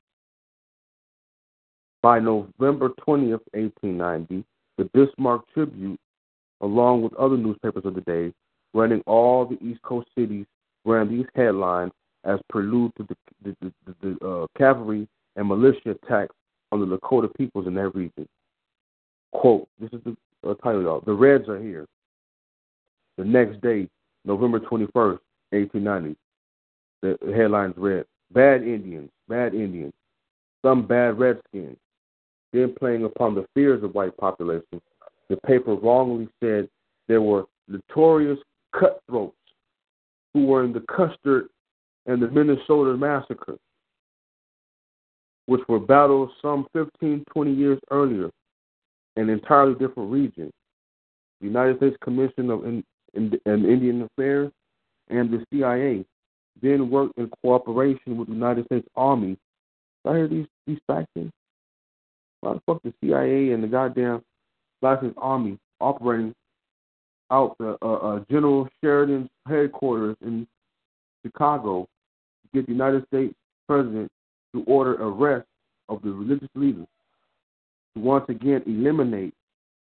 By 2.03 2.21
November 2.21 2.91
20th, 2.91 3.43
1890, 3.53 4.45
the 4.79 4.85
Bismarck 4.95 5.43
Tribune, 5.53 5.99
along 6.61 7.03
with 7.03 7.13
other 7.15 7.37
newspapers 7.37 7.85
of 7.85 7.97
the 7.97 8.01
day, 8.03 8.33
running 8.75 9.03
all 9.07 9.45
the 9.45 9.59
East 9.61 9.83
Coast 9.83 10.07
cities, 10.17 10.47
ran 10.85 11.09
these 11.11 11.27
headlines 11.35 11.91
as 12.23 12.39
prelude 12.49 12.93
to 12.97 13.09
the, 13.09 13.17
the, 13.43 13.73
the, 13.87 13.95
the 14.03 14.27
uh, 14.27 14.47
cavalry 14.57 15.09
and 15.35 15.49
militia 15.49 15.91
attacks 15.91 16.35
on 16.71 16.81
the 16.81 16.87
Lakota 16.97 17.29
peoples 17.37 17.67
in 17.67 17.75
that 17.75 17.95
region. 17.95 18.29
Quote, 19.41 19.69
this 19.79 19.91
is 19.93 20.01
the 20.05 20.17
uh, 20.49 20.55
title, 20.55 20.83
y'all. 20.83 21.03
The 21.05 21.13
Reds 21.13 21.49
are 21.49 21.61
here. 21.61 21.87
The 23.19 23.25
next 23.25 23.61
day, 23.61 23.89
November 24.25 24.59
21st, 24.61 25.19
1890, 25.51 26.17
the 27.03 27.19
headlines 27.35 27.75
read, 27.77 28.07
Bad 28.33 28.63
Indians, 28.63 29.11
Bad 29.29 29.55
Indians, 29.55 29.93
some 30.63 30.87
bad 30.87 31.19
Redskins. 31.19 31.77
Then 32.53 32.75
playing 32.79 33.05
upon 33.05 33.35
the 33.35 33.47
fears 33.55 33.85
of 33.85 33.95
white 33.95 34.17
population, 34.17 34.81
the 35.29 35.37
paper 35.47 35.75
wrongly 35.75 36.29
said 36.43 36.69
there 37.07 37.21
were 37.21 37.45
notorious 37.69 38.39
cutthroats 38.73 39.37
who 40.33 40.47
were 40.47 40.65
in 40.65 40.73
the 40.73 40.85
Custer 40.97 41.49
and 42.07 42.23
the 42.23 42.29
Minnesota 42.29 42.97
massacre 42.97 43.59
which 45.47 45.61
were 45.69 45.79
battled 45.79 46.31
some 46.43 46.67
15, 46.73 47.25
20 47.33 47.53
years 47.53 47.79
earlier 47.91 48.31
an 49.17 49.31
entirely 49.31 49.75
different 49.75 50.11
region. 50.11 50.51
The 51.41 51.47
United 51.47 51.79
States 51.79 51.97
Commission 52.03 52.51
of 52.51 52.65
in, 52.65 52.85
in, 53.15 53.33
in 53.47 53.65
Indian 53.65 54.03
Affairs 54.03 54.51
and 55.09 55.31
the 55.31 55.45
CIA 55.51 56.05
then 56.63 56.91
worked 56.91 57.19
in 57.19 57.31
cooperation 57.43 58.17
with 58.17 58.29
the 58.29 58.35
United 58.35 58.65
States 58.67 58.87
Army. 58.97 59.37
I 60.05 60.13
hear 60.13 60.29
these 60.29 60.47
these 60.67 60.79
factions. 60.87 61.33
Why 62.41 62.55
the 62.55 62.61
fuck 62.67 62.83
the 62.83 62.95
CIA 63.03 63.53
and 63.53 63.63
the 63.63 63.69
goddamn 63.69 64.23
States 64.79 65.15
Army 65.17 65.59
operating 65.81 66.35
out 67.31 67.57
the 67.59 67.77
uh, 67.83 67.87
uh, 67.87 68.21
General 68.31 68.69
Sheridan's 68.83 69.29
headquarters 69.49 70.17
in 70.23 70.47
Chicago 71.25 71.83
to 71.83 72.49
get 72.55 72.67
the 72.67 72.73
United 72.73 73.05
States 73.09 73.35
president 73.67 74.09
to 74.55 74.63
order 74.65 74.95
arrest 74.95 75.47
of 75.89 76.03
the 76.03 76.11
religious 76.11 76.49
leaders 76.55 76.87
once 77.97 78.25
again 78.29 78.63
eliminate 78.67 79.35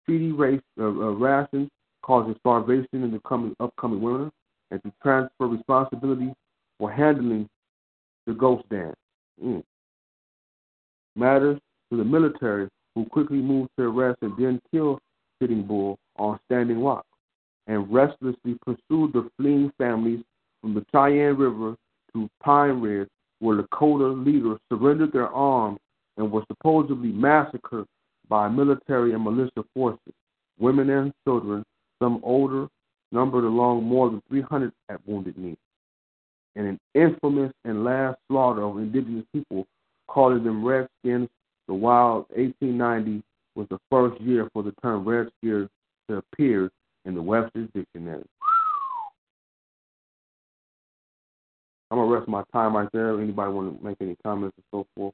feeding 0.05 0.35
race 0.37 0.61
uh, 0.79 0.85
uh, 0.85 1.11
rations 1.11 1.69
causing 2.07 2.35
starvation 2.39 3.03
in 3.03 3.11
the 3.11 3.19
coming 3.27 3.53
upcoming 3.59 4.01
winter, 4.01 4.31
and 4.71 4.81
to 4.83 4.91
transfer 5.03 5.45
responsibility 5.45 6.31
for 6.79 6.91
handling 6.91 7.47
the 8.25 8.33
ghost 8.33 8.67
dance. 8.69 8.95
Mm. 9.43 9.61
Matters 11.15 11.59
to 11.91 11.97
the 11.97 12.05
military, 12.05 12.69
who 12.95 13.05
quickly 13.05 13.37
moved 13.37 13.69
to 13.77 13.85
arrest 13.85 14.19
and 14.21 14.33
then 14.37 14.61
kill 14.71 14.99
Sitting 15.41 15.63
Bull 15.63 15.97
on 16.17 16.39
Standing 16.45 16.81
Rock, 16.81 17.05
and 17.67 17.91
restlessly 17.93 18.57
pursued 18.65 19.13
the 19.13 19.29
fleeing 19.37 19.71
families 19.77 20.23
from 20.61 20.73
the 20.73 20.85
Cheyenne 20.91 21.37
River 21.37 21.75
to 22.13 22.29
Pine 22.41 22.81
Ridge 22.81 23.09
where 23.39 23.61
Lakota 23.61 24.25
leaders 24.25 24.57
surrendered 24.69 25.11
their 25.13 25.27
arms 25.27 25.77
and 26.17 26.31
were 26.31 26.43
supposedly 26.47 27.09
massacred 27.09 27.85
by 28.29 28.47
military 28.47 29.13
and 29.13 29.23
militia 29.23 29.63
forces. 29.73 30.13
Women 30.59 30.89
and 30.89 31.13
children, 31.23 31.63
some 32.01 32.19
older, 32.23 32.67
numbered 33.11 33.43
along 33.43 33.83
more 33.83 34.09
than 34.09 34.21
300 34.27 34.71
at 34.89 34.99
Wounded 35.07 35.37
Knee. 35.37 35.57
And 36.55 36.67
an 36.67 36.79
infamous 36.95 37.53
and 37.65 37.83
last 37.83 38.17
slaughter 38.27 38.63
of 38.63 38.77
indigenous 38.77 39.25
people, 39.33 39.67
calling 40.07 40.43
them 40.43 40.65
Redskins, 40.65 41.29
the 41.67 41.73
wild 41.73 42.25
1890 42.29 43.23
was 43.55 43.67
the 43.69 43.79
first 43.89 44.19
year 44.21 44.49
for 44.53 44.63
the 44.63 44.73
term 44.81 45.07
Redskin 45.07 45.69
to 46.09 46.17
appear 46.17 46.69
in 47.05 47.13
the 47.13 47.21
Webster's 47.21 47.69
Dictionary. 47.73 48.23
I'm 51.89 51.97
gonna 51.97 52.11
rest 52.11 52.27
my 52.27 52.43
time 52.51 52.75
right 52.75 52.89
there. 52.91 53.19
Anybody 53.19 53.51
want 53.51 53.77
to 53.77 53.85
make 53.85 53.97
any 54.01 54.15
comments 54.23 54.57
and 54.57 54.65
so 54.71 54.85
forth? 54.95 55.13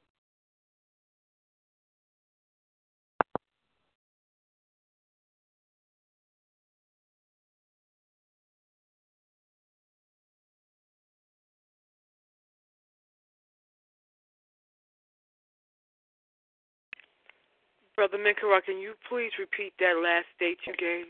Brother 17.96 18.18
Minkara, 18.18 18.62
can 18.64 18.78
you 18.78 18.94
please 19.08 19.30
repeat 19.38 19.72
that 19.78 19.94
last 20.02 20.26
date 20.40 20.58
you 20.66 20.74
gave? 20.76 21.06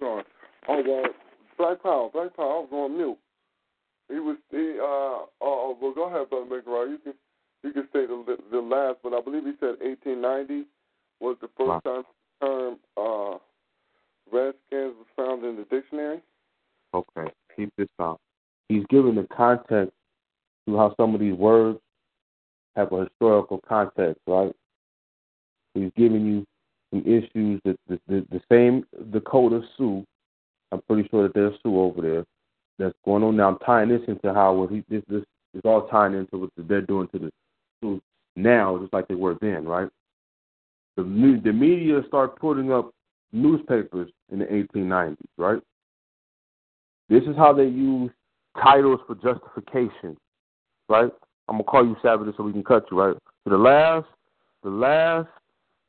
Hold 0.00 0.18
on. 0.18 0.24
Oh 0.68 0.82
well, 0.86 1.04
Black 1.56 1.82
Power, 1.82 2.10
Black 2.12 2.36
Power. 2.36 2.46
I 2.46 2.60
was 2.60 2.68
on 2.72 2.96
mute. 2.96 3.18
He 4.08 4.18
was 4.18 4.36
he 4.50 4.78
uh 4.78 5.26
oh 5.40 5.78
well 5.80 5.94
go 5.94 6.08
ahead, 6.08 6.28
brother 6.30 6.46
McRae. 6.46 6.90
You 6.90 6.98
can 6.98 7.14
you 7.62 7.72
can 7.72 7.84
say 7.92 8.06
the 8.06 8.36
the 8.50 8.58
last, 8.58 8.98
but 9.02 9.14
I 9.14 9.20
believe 9.20 9.44
he 9.44 9.52
said 9.60 9.78
1890 9.80 10.66
was 11.20 11.36
the 11.40 11.48
first 11.56 11.84
time 11.84 12.02
the 12.40 12.46
term 12.46 12.78
uh 12.96 13.38
Redskins 14.32 14.94
was 14.98 15.06
found 15.16 15.44
in 15.44 15.56
the 15.56 15.64
dictionary. 15.64 16.20
Okay, 16.94 17.30
keep 17.54 17.72
this 17.76 17.88
out. 18.00 18.20
He's 18.68 18.84
giving 18.90 19.14
the 19.14 19.28
context 19.34 19.92
to 20.66 20.76
how 20.76 20.94
some 20.96 21.14
of 21.14 21.20
these 21.20 21.34
words 21.34 21.78
have 22.74 22.92
a 22.92 23.04
historical 23.04 23.60
context, 23.68 24.20
right? 24.26 24.52
He's 25.76 25.92
giving 25.96 26.26
you 26.26 26.46
some 26.90 27.02
issues 27.02 27.60
that 27.64 27.78
the, 27.88 28.00
the, 28.08 28.26
the 28.30 28.40
same 28.50 28.84
Dakota 29.10 29.62
Sioux. 29.76 30.04
I'm 30.72 30.80
pretty 30.82 31.08
sure 31.08 31.22
that 31.24 31.34
there's 31.34 31.54
Sioux 31.62 31.80
over 31.80 32.02
there 32.02 32.24
that's 32.78 32.96
going 33.04 33.22
on 33.22 33.36
now. 33.36 33.48
I'm 33.48 33.58
tying 33.58 33.88
this 33.88 34.02
into 34.08 34.32
how 34.34 34.54
what 34.54 34.70
he 34.70 34.84
this 34.88 35.02
this 35.08 35.22
is 35.54 35.62
all 35.64 35.86
tying 35.88 36.14
into 36.14 36.38
what 36.38 36.50
they're 36.56 36.80
doing 36.80 37.08
to 37.08 37.18
the 37.18 37.30
Sioux 37.80 38.00
now, 38.34 38.78
just 38.78 38.92
like 38.92 39.08
they 39.08 39.14
were 39.14 39.36
then, 39.40 39.64
right? 39.66 39.88
The 40.96 41.02
the 41.02 41.52
media 41.52 42.02
start 42.08 42.38
putting 42.38 42.72
up 42.72 42.90
newspapers 43.32 44.10
in 44.30 44.38
the 44.40 44.46
1890s, 44.46 45.16
right? 45.36 45.62
This 47.08 47.22
is 47.24 47.36
how 47.36 47.52
they 47.52 47.66
use 47.66 48.10
titles 48.60 49.00
for 49.06 49.14
justification, 49.16 50.16
right? 50.88 51.10
I'm 51.48 51.56
gonna 51.56 51.64
call 51.64 51.84
you 51.84 51.96
Savage 52.02 52.34
so 52.36 52.42
we 52.42 52.52
can 52.52 52.64
cut 52.64 52.86
you, 52.90 53.00
right? 53.00 53.16
So 53.44 53.50
the 53.50 53.58
last, 53.58 54.06
the 54.62 54.70
last 54.70 55.28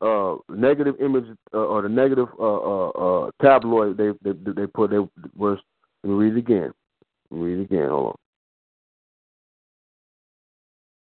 uh, 0.00 0.36
negative 0.48 0.94
image 1.00 1.24
uh, 1.52 1.56
or 1.56 1.82
the 1.82 1.88
negative 1.88 2.28
uh, 2.38 2.44
uh, 2.44 2.88
uh, 2.90 3.30
tabloid 3.42 3.96
they 3.96 4.10
they 4.22 4.32
they 4.52 4.66
put 4.66 4.90
they 4.90 4.98
was 5.36 5.58
let 6.04 6.10
me 6.10 6.16
read 6.16 6.34
it 6.34 6.38
again. 6.38 6.72
Read 7.30 7.58
it 7.58 7.62
again. 7.62 7.88
Hold 7.88 8.06
on. 8.06 8.14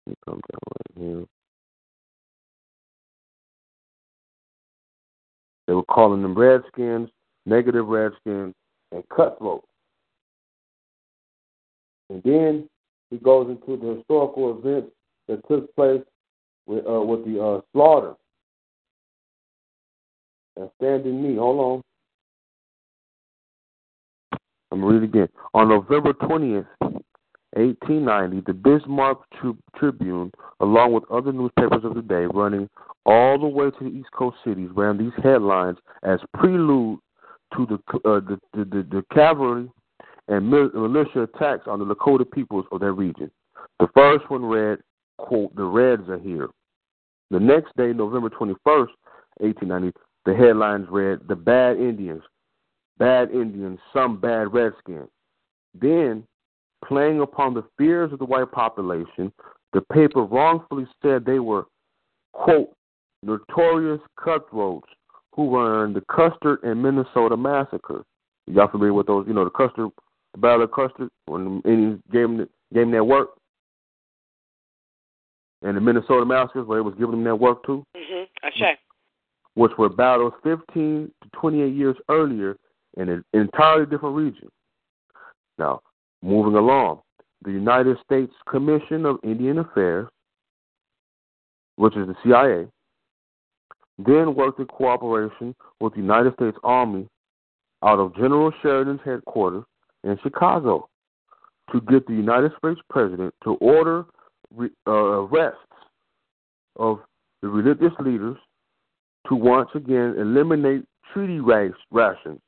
Let 0.06 0.10
me 0.10 0.14
come 0.24 0.40
down 0.50 0.60
right 0.72 1.16
here. 1.16 1.26
They 5.66 5.74
were 5.74 5.84
calling 5.84 6.22
them 6.22 6.34
Redskins, 6.34 7.10
negative 7.44 7.86
Redskins, 7.86 8.54
and 8.90 9.04
cutthroats. 9.14 9.66
And 12.08 12.22
then 12.22 12.68
he 13.10 13.18
goes 13.18 13.50
into 13.50 13.76
the 13.76 13.96
historical 13.96 14.58
events 14.58 14.92
that 15.28 15.46
took 15.46 15.74
place 15.76 16.00
with 16.66 16.86
uh, 16.86 17.02
with 17.02 17.26
the 17.26 17.62
slaughter. 17.72 18.14
And 20.58 20.70
standing 20.76 21.22
knee. 21.22 21.36
Hold 21.36 21.60
on. 21.60 21.82
I'm 24.72 24.80
gonna 24.80 24.92
read 24.92 25.02
it 25.02 25.04
again. 25.04 25.28
On 25.54 25.68
November 25.68 26.12
20th, 26.12 26.66
1890, 27.52 28.42
the 28.44 28.52
Bismarck 28.52 29.18
Tribune, 29.76 30.32
along 30.60 30.92
with 30.92 31.04
other 31.10 31.32
newspapers 31.32 31.84
of 31.84 31.94
the 31.94 32.02
day, 32.02 32.26
running 32.34 32.68
all 33.06 33.38
the 33.38 33.46
way 33.46 33.70
to 33.70 33.84
the 33.84 33.96
East 33.96 34.10
Coast 34.12 34.36
cities, 34.44 34.68
ran 34.74 34.98
these 34.98 35.12
headlines 35.22 35.78
as 36.02 36.18
prelude 36.34 36.98
to 37.56 37.66
the 37.66 37.74
uh, 38.08 38.20
the, 38.20 38.38
the, 38.52 38.64
the, 38.64 38.86
the 38.90 39.04
cavalry 39.14 39.70
and 40.26 40.50
militia 40.50 41.22
attacks 41.22 41.66
on 41.66 41.78
the 41.78 41.94
Lakota 41.94 42.30
peoples 42.30 42.66
of 42.72 42.80
that 42.80 42.92
region. 42.92 43.30
The 43.78 43.88
first 43.94 44.28
one 44.28 44.44
read, 44.44 44.80
quote, 45.18 45.54
the 45.54 45.64
Reds 45.64 46.08
are 46.08 46.18
here. 46.18 46.48
The 47.30 47.40
next 47.40 47.74
day, 47.76 47.92
November 47.92 48.28
21st, 48.28 48.88
1890, 49.38 49.92
the 50.28 50.34
headlines 50.34 50.86
read, 50.90 51.20
the 51.26 51.34
bad 51.34 51.78
Indians, 51.78 52.22
bad 52.98 53.30
Indians, 53.30 53.78
some 53.94 54.20
bad 54.20 54.52
Redskins. 54.52 55.08
Then, 55.80 56.22
playing 56.86 57.22
upon 57.22 57.54
the 57.54 57.64
fears 57.78 58.12
of 58.12 58.18
the 58.18 58.26
white 58.26 58.52
population, 58.52 59.32
the 59.72 59.80
paper 59.90 60.22
wrongfully 60.24 60.86
said 61.00 61.24
they 61.24 61.38
were, 61.38 61.64
quote, 62.34 62.74
notorious 63.22 64.02
cutthroats 64.22 64.88
who 65.34 65.46
were 65.46 65.86
in 65.86 65.94
the 65.94 66.02
Custer 66.14 66.58
and 66.62 66.82
Minnesota 66.82 67.34
massacre. 67.34 68.04
Y'all 68.46 68.68
familiar 68.68 68.92
with 68.92 69.06
those? 69.06 69.26
You 69.26 69.32
know, 69.32 69.44
the 69.44 69.50
Custer, 69.50 69.88
the 70.34 70.38
Battle 70.38 70.64
of 70.64 70.72
Custer, 70.72 71.08
when 71.24 71.62
the 71.64 72.00
gave 72.12 72.22
them, 72.22 72.36
gave 72.74 72.82
them 72.82 72.90
their 72.90 73.04
work? 73.04 73.30
And 75.62 75.74
the 75.74 75.80
Minnesota 75.80 76.26
massacres, 76.26 76.66
where 76.66 76.80
it 76.80 76.82
was 76.82 76.94
giving 76.96 77.12
them 77.12 77.24
their 77.24 77.34
work 77.34 77.64
too? 77.64 77.82
Mm-hmm. 77.96 78.48
Checked. 78.58 78.82
Which 79.58 79.72
were 79.76 79.88
battles 79.88 80.34
15 80.44 81.10
to 81.20 81.28
28 81.40 81.74
years 81.74 81.96
earlier 82.08 82.56
in 82.96 83.08
an 83.08 83.24
entirely 83.32 83.86
different 83.86 84.14
region. 84.14 84.48
Now, 85.58 85.80
moving 86.22 86.54
along, 86.54 87.00
the 87.44 87.50
United 87.50 87.96
States 88.04 88.32
Commission 88.48 89.04
of 89.04 89.18
Indian 89.24 89.58
Affairs, 89.58 90.06
which 91.74 91.96
is 91.96 92.06
the 92.06 92.14
CIA, 92.22 92.68
then 93.98 94.36
worked 94.36 94.60
in 94.60 94.66
cooperation 94.66 95.56
with 95.80 95.92
the 95.94 96.00
United 96.00 96.34
States 96.34 96.56
Army 96.62 97.08
out 97.82 97.98
of 97.98 98.14
General 98.14 98.52
Sheridan's 98.62 99.00
headquarters 99.04 99.64
in 100.04 100.16
Chicago 100.22 100.88
to 101.72 101.80
get 101.80 102.06
the 102.06 102.14
United 102.14 102.52
States 102.58 102.80
president 102.90 103.34
to 103.42 103.54
order 103.54 104.04
re, 104.54 104.70
uh, 104.86 104.92
arrests 104.92 105.58
of 106.76 107.00
the 107.42 107.48
religious 107.48 107.92
leaders 107.98 108.36
to 109.28 109.34
once 109.34 109.68
again 109.74 110.14
eliminate 110.18 110.84
treaty 111.12 111.40
rations, 111.40 112.40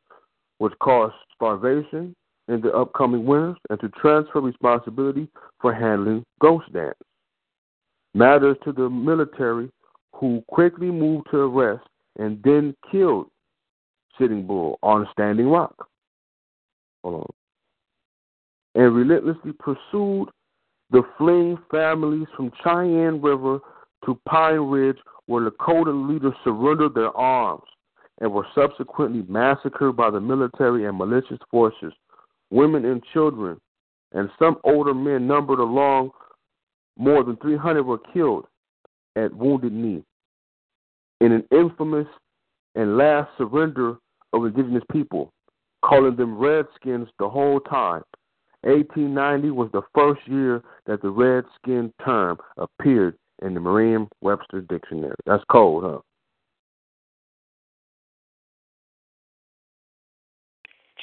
which 0.59 0.73
caused 0.81 1.15
starvation 1.35 2.15
in 2.49 2.61
the 2.61 2.73
upcoming 2.73 3.25
winters, 3.25 3.57
and 3.69 3.79
to 3.81 3.89
transfer 3.91 4.41
responsibility 4.41 5.29
for 5.61 5.73
handling 5.73 6.25
ghost 6.41 6.73
dance. 6.73 6.95
Matters 8.15 8.57
to 8.65 8.73
the 8.73 8.89
military 8.89 9.71
who 10.15 10.43
quickly 10.49 10.91
moved 10.91 11.29
to 11.31 11.39
arrest 11.39 11.87
and 12.19 12.43
then 12.43 12.75
killed 12.91 13.29
Sitting 14.19 14.47
Bull 14.47 14.79
on 14.83 15.09
Standing 15.13 15.49
Rock. 15.49 15.89
Hold 17.03 17.23
on. 17.23 18.83
And 18.83 18.95
relentlessly 18.95 19.53
pursued 19.53 20.29
the 20.91 21.03
fleeing 21.17 21.57
families 21.71 22.27
from 22.37 22.51
Cheyenne 22.63 23.23
River 23.23 23.61
to 24.05 24.21
Pine 24.29 24.61
Ridge, 24.61 24.99
where 25.31 25.49
Lakota 25.49 26.09
leaders 26.09 26.35
surrendered 26.43 26.93
their 26.93 27.17
arms 27.17 27.63
and 28.21 28.33
were 28.33 28.47
subsequently 28.53 29.25
massacred 29.29 29.97
by 29.97 30.11
the 30.11 30.19
military 30.19 30.87
and 30.87 30.99
malicious 30.99 31.39
forces. 31.53 31.93
Women 32.51 32.85
and 32.85 33.01
children, 33.13 33.61
and 34.11 34.29
some 34.41 34.57
older 34.65 34.93
men 34.93 35.29
numbered 35.29 35.61
along 35.61 36.11
more 36.99 37.23
than 37.23 37.37
300 37.37 37.85
were 37.85 38.01
killed 38.13 38.47
at 39.15 39.33
Wounded 39.33 39.73
Knee 39.73 40.03
in 41.21 41.31
an 41.31 41.45
infamous 41.53 42.09
and 42.75 42.97
last 42.97 43.31
surrender 43.39 43.99
of 44.33 44.45
indigenous 44.45 44.83
people, 44.91 45.33
calling 45.85 46.17
them 46.17 46.39
Redskins 46.39 47.09
the 47.21 47.29
whole 47.29 47.61
time. 47.61 48.03
1890 48.63 49.53
was 49.53 49.71
the 49.73 49.83
first 49.95 50.27
year 50.27 50.61
that 50.87 51.01
the 51.03 51.09
Redskin 51.09 51.93
term 52.05 52.37
appeared 52.57 53.15
in 53.43 53.55
the 53.55 53.61
Merriam 53.61 54.09
Webster 54.21 54.61
Dictionary. 54.63 55.15
That's 55.27 55.45
cold, 55.51 55.85
huh? 55.85 55.99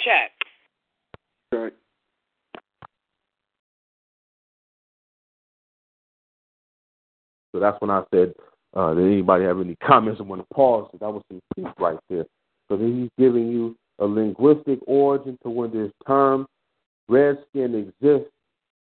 Check. 0.04 0.32
Right. 1.52 1.74
So 7.54 7.60
that's 7.60 7.80
when 7.82 7.90
I 7.90 8.04
said, 8.14 8.34
uh, 8.76 8.94
did 8.94 9.06
anybody 9.06 9.46
have 9.46 9.60
any 9.60 9.76
comments? 9.84 10.22
I 10.22 10.24
want 10.24 10.42
to 10.42 10.54
pause. 10.54 10.90
That 11.00 11.10
was 11.10 11.24
some 11.30 11.42
peace 11.56 11.74
right 11.80 11.98
there. 12.10 12.26
So 12.70 12.78
then 12.78 13.02
he's 13.02 13.24
giving 13.24 13.48
you 13.48 13.76
a 14.00 14.06
linguistic 14.06 14.80
origin 14.86 15.38
to 15.44 15.50
when 15.50 15.72
this 15.72 15.92
term 16.06 16.46
redskin 17.10 17.74
exists, 17.74 18.32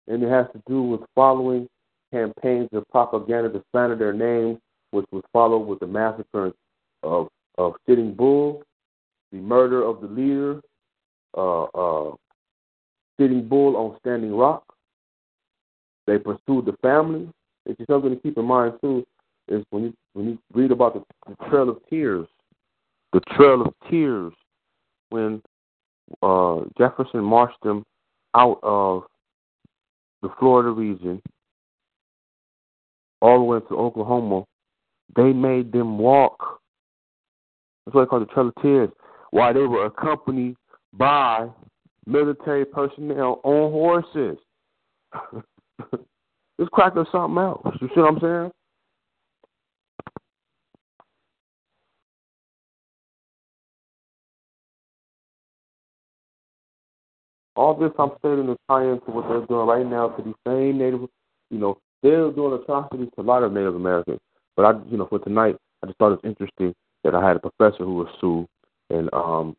and 0.08 0.22
it 0.22 0.30
has 0.30 0.46
to 0.52 0.62
do 0.66 0.82
with 0.82 1.00
following 1.14 1.68
campaigns 2.12 2.68
of 2.72 2.88
propaganda 2.90 3.48
to 3.50 3.64
slander 3.72 3.96
their 3.96 4.12
name, 4.12 4.58
which 4.90 5.06
was 5.10 5.24
followed 5.32 5.66
with 5.66 5.80
the 5.80 5.86
massacre 5.86 6.52
of 7.02 7.28
of 7.58 7.74
Sitting 7.86 8.14
Bull, 8.14 8.62
the 9.30 9.38
murder 9.38 9.82
of 9.82 10.00
the 10.00 10.06
leader, 10.06 10.60
uh, 11.36 11.64
uh, 11.64 12.14
Sitting 13.18 13.46
Bull 13.46 13.76
on 13.76 13.96
Standing 14.00 14.34
Rock. 14.34 14.64
They 16.06 16.18
pursued 16.18 16.66
the 16.66 16.76
family. 16.82 17.28
It's 17.66 17.78
just 17.78 17.90
something 17.90 18.10
to 18.10 18.16
keep 18.16 18.38
in 18.38 18.44
mind 18.44 18.74
too. 18.80 19.04
Is 19.48 19.64
when 19.70 19.84
you 19.84 19.94
when 20.12 20.26
you 20.26 20.38
read 20.54 20.70
about 20.70 20.94
the, 20.94 21.04
the 21.28 21.50
Trail 21.50 21.68
of 21.68 21.78
Tears, 21.90 22.26
the 23.12 23.20
Trail 23.36 23.62
of 23.62 23.74
Tears, 23.90 24.32
when 25.10 25.42
uh, 26.22 26.60
Jefferson 26.78 27.22
marched 27.22 27.62
them 27.62 27.84
out 28.34 28.60
of 28.62 29.04
the 30.22 30.30
Florida 30.38 30.70
region 30.70 31.20
all 33.22 33.38
the 33.38 33.44
way 33.44 33.60
to 33.60 33.76
Oklahoma, 33.76 34.44
they 35.16 35.32
made 35.32 35.72
them 35.72 35.96
walk. 35.96 36.60
That's 37.86 37.94
what 37.94 38.04
they 38.04 38.08
call 38.08 38.20
the 38.20 38.26
Trail 38.26 38.48
of 38.48 38.54
Tears. 38.60 38.90
While 39.30 39.54
they 39.54 39.60
were 39.60 39.86
accompanied 39.86 40.56
by 40.92 41.48
military 42.06 42.64
personnel 42.64 43.40
on 43.44 43.72
horses. 43.72 44.38
this 46.58 46.68
cracked 46.72 46.96
us 46.96 47.06
something 47.12 47.38
else. 47.38 47.66
You 47.80 47.88
see 47.94 48.00
what 48.00 48.14
I'm 48.14 48.20
saying? 48.20 48.50
All 57.54 57.74
this 57.74 57.90
I'm 57.98 58.10
stating 58.18 58.48
is 58.48 58.56
tie 58.68 58.82
into 58.82 59.10
what 59.10 59.28
they're 59.28 59.46
doing 59.46 59.66
right 59.68 59.86
now 59.86 60.08
to 60.08 60.22
these 60.22 60.34
same 60.46 60.78
Native, 60.78 61.02
you 61.50 61.58
know, 61.58 61.78
they're 62.02 62.30
doing 62.30 62.60
atrocities 62.60 63.08
to 63.14 63.20
a 63.20 63.22
lot 63.22 63.42
of 63.42 63.52
Native 63.52 63.74
Americans. 63.74 64.20
But 64.56 64.64
I, 64.64 64.72
you 64.90 64.96
know, 64.96 65.06
for 65.06 65.18
tonight, 65.18 65.56
I 65.82 65.86
just 65.86 65.98
thought 65.98 66.12
it 66.12 66.22
was 66.22 66.24
interesting 66.24 66.74
that 67.04 67.14
I 67.14 67.26
had 67.26 67.36
a 67.36 67.40
professor 67.40 67.84
who 67.84 67.96
was 67.96 68.08
Sioux 68.20 68.46
and 68.90 69.12
um 69.12 69.56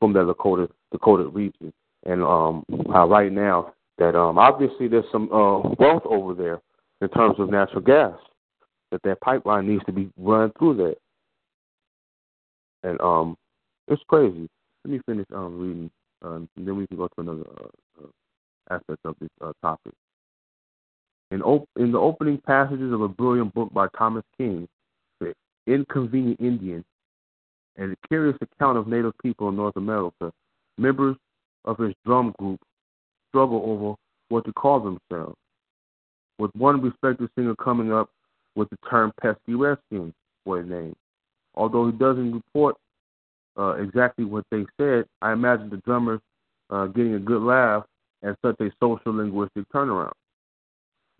from 0.00 0.12
the 0.12 0.20
Lakota 0.20 0.68
Dakota 0.92 1.28
region, 1.28 1.72
and 2.06 2.22
um 2.22 2.64
how 2.92 3.08
right 3.08 3.32
now 3.32 3.74
that 3.98 4.14
um 4.14 4.38
obviously 4.38 4.88
there's 4.88 5.04
some 5.12 5.30
uh 5.32 5.60
wealth 5.78 6.04
over 6.06 6.34
there 6.34 6.60
in 7.00 7.08
terms 7.10 7.36
of 7.38 7.50
natural 7.50 7.82
gas 7.82 8.14
that 8.90 9.02
that 9.02 9.20
pipeline 9.20 9.68
needs 9.68 9.84
to 9.84 9.92
be 9.92 10.10
run 10.16 10.52
through 10.58 10.76
there, 10.76 12.90
and 12.90 13.00
um 13.00 13.36
it's 13.88 14.02
crazy. 14.08 14.48
Let 14.84 14.92
me 14.92 15.00
finish 15.06 15.26
um 15.34 15.58
reading 15.58 15.90
um, 16.22 16.48
then 16.56 16.76
we 16.76 16.86
can 16.86 16.96
go 16.96 17.08
to 17.08 17.20
another 17.20 17.44
uh, 17.60 18.02
uh, 18.02 18.74
aspect 18.74 19.00
of 19.04 19.14
this 19.20 19.30
uh, 19.40 19.52
topic. 19.62 19.92
In, 21.30 21.42
op- 21.42 21.68
in 21.76 21.92
the 21.92 21.98
opening 21.98 22.38
passages 22.38 22.92
of 22.92 23.02
a 23.02 23.08
brilliant 23.08 23.52
book 23.52 23.72
by 23.72 23.86
Thomas 23.96 24.24
King, 24.38 24.66
The 25.20 25.34
Inconvenient 25.66 26.40
Indian, 26.40 26.84
and 27.76 27.92
a 27.92 28.08
curious 28.08 28.36
account 28.40 28.78
of 28.78 28.88
Native 28.88 29.12
people 29.22 29.48
in 29.50 29.56
North 29.56 29.76
America, 29.76 30.32
members 30.78 31.16
of 31.64 31.78
his 31.78 31.94
drum 32.06 32.34
group 32.38 32.60
struggle 33.28 33.62
over 33.64 33.94
what 34.30 34.44
to 34.46 34.52
call 34.52 34.80
themselves, 34.80 35.36
with 36.38 36.50
one 36.54 36.80
respected 36.80 37.28
singer 37.36 37.54
coming 37.56 37.92
up 37.92 38.08
with 38.54 38.70
the 38.70 38.78
term 38.88 39.12
pesky 39.20 39.54
redskins 39.54 40.14
for 40.44 40.60
a 40.60 40.64
name. 40.64 40.94
Although 41.54 41.86
he 41.86 41.92
doesn't 41.92 42.32
report 42.32 42.76
uh, 43.58 43.74
exactly 43.74 44.24
what 44.24 44.44
they 44.50 44.64
said, 44.78 45.04
I 45.20 45.32
imagine 45.32 45.68
the 45.68 45.78
drummers 45.78 46.20
uh, 46.70 46.86
getting 46.86 47.14
a 47.14 47.18
good 47.18 47.42
laugh 47.42 47.84
at 48.22 48.36
such 48.44 48.60
a 48.60 48.70
social 48.80 49.14
linguistic 49.14 49.64
turnaround. 49.74 50.12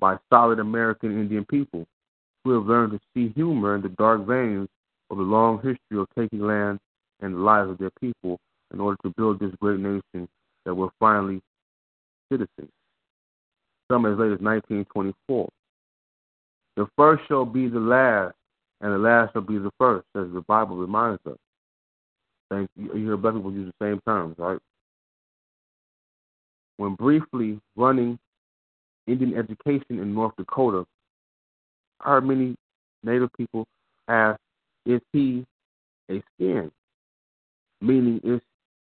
By 0.00 0.16
solid 0.30 0.58
American 0.58 1.18
Indian 1.20 1.44
people 1.44 1.86
who 2.44 2.52
have 2.52 2.66
learned 2.66 2.92
to 2.92 3.00
see 3.14 3.32
humor 3.34 3.74
in 3.74 3.82
the 3.82 3.88
dark 3.90 4.26
veins 4.26 4.68
of 5.10 5.16
the 5.16 5.22
long 5.22 5.56
history 5.56 5.98
of 5.98 6.06
taking 6.16 6.40
land 6.40 6.78
and 7.20 7.34
the 7.34 7.38
lives 7.38 7.70
of 7.70 7.78
their 7.78 7.90
people 8.00 8.38
in 8.72 8.80
order 8.80 8.96
to 9.02 9.12
build 9.16 9.40
this 9.40 9.52
great 9.60 9.80
nation 9.80 10.28
that 10.64 10.74
will 10.74 10.92
finally 11.00 11.40
citizens. 12.30 12.70
Some 13.90 14.04
as 14.04 14.18
late 14.18 14.32
as 14.32 14.40
1924. 14.40 15.48
The 16.76 16.86
first 16.96 17.22
shall 17.26 17.44
be 17.44 17.68
the 17.68 17.80
last, 17.80 18.34
and 18.80 18.92
the 18.92 18.98
last 18.98 19.32
shall 19.32 19.42
be 19.42 19.58
the 19.58 19.72
first, 19.78 20.06
as 20.14 20.26
the 20.32 20.44
Bible 20.46 20.76
reminds 20.76 21.20
us. 21.26 21.38
And 22.50 22.68
you 22.76 22.92
hear 22.92 23.16
black 23.16 23.34
people 23.34 23.52
use 23.52 23.72
the 23.78 23.84
same 23.84 24.00
terms, 24.06 24.36
right? 24.38 24.58
When 26.76 26.94
briefly 26.94 27.60
running 27.76 28.18
Indian 29.08 29.36
education 29.36 29.98
in 29.98 30.14
North 30.14 30.34
Dakota, 30.36 30.86
I 32.00 32.10
heard 32.14 32.26
many 32.26 32.54
Native 33.02 33.32
people 33.32 33.66
ask, 34.08 34.38
is 34.86 35.00
he 35.12 35.44
a 36.10 36.22
skin? 36.34 36.70
Meaning, 37.80 38.20
is 38.22 38.40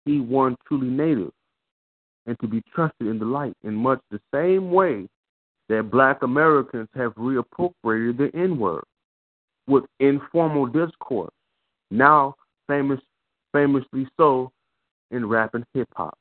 he 0.04 0.20
one 0.20 0.56
truly 0.66 0.88
Native 0.88 1.30
and 2.26 2.38
to 2.40 2.46
be 2.46 2.62
trusted 2.74 3.06
in 3.06 3.18
the 3.18 3.24
light 3.24 3.54
in 3.64 3.74
much 3.74 4.00
the 4.10 4.20
same 4.32 4.70
way 4.70 5.08
that 5.68 5.90
black 5.90 6.22
Americans 6.22 6.88
have 6.94 7.14
reappropriated 7.14 8.16
the 8.16 8.30
N 8.34 8.58
word 8.58 8.84
with 9.66 9.84
informal 10.00 10.66
discourse, 10.66 11.32
now 11.90 12.34
famous, 12.66 13.00
famously 13.52 14.08
so 14.16 14.50
in 15.10 15.26
rap 15.26 15.54
and 15.54 15.64
hip 15.74 15.88
hop. 15.94 16.16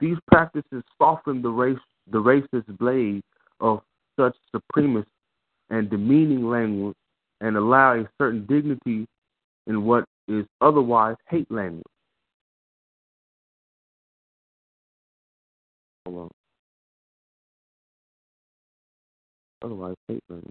These 0.00 0.16
practices 0.26 0.82
soften 0.98 1.42
the 1.42 1.50
race, 1.50 1.78
the 2.10 2.18
racist 2.18 2.78
blade 2.78 3.22
of 3.60 3.80
such 4.18 4.34
supremacist 4.54 5.06
and 5.70 5.90
demeaning 5.90 6.48
language 6.48 6.96
and 7.40 7.56
allow 7.56 7.94
a 7.94 8.08
certain 8.18 8.46
dignity 8.46 9.06
in 9.66 9.84
what 9.84 10.04
is 10.26 10.44
otherwise 10.60 11.16
hate 11.28 11.50
language. 11.50 11.84
Hold 16.06 16.18
on. 16.18 16.30
Otherwise, 19.62 19.96
hate 20.06 20.22
language. 20.28 20.50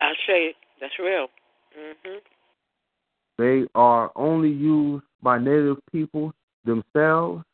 I 0.00 0.12
say 0.26 0.54
that's 0.80 0.98
real. 0.98 1.26
Mm-hmm. 1.78 2.18
They 3.38 3.68
are 3.74 4.10
only 4.16 4.50
used 4.50 5.04
by 5.22 5.38
native 5.38 5.78
people 5.92 6.32
themselves, 6.64 7.44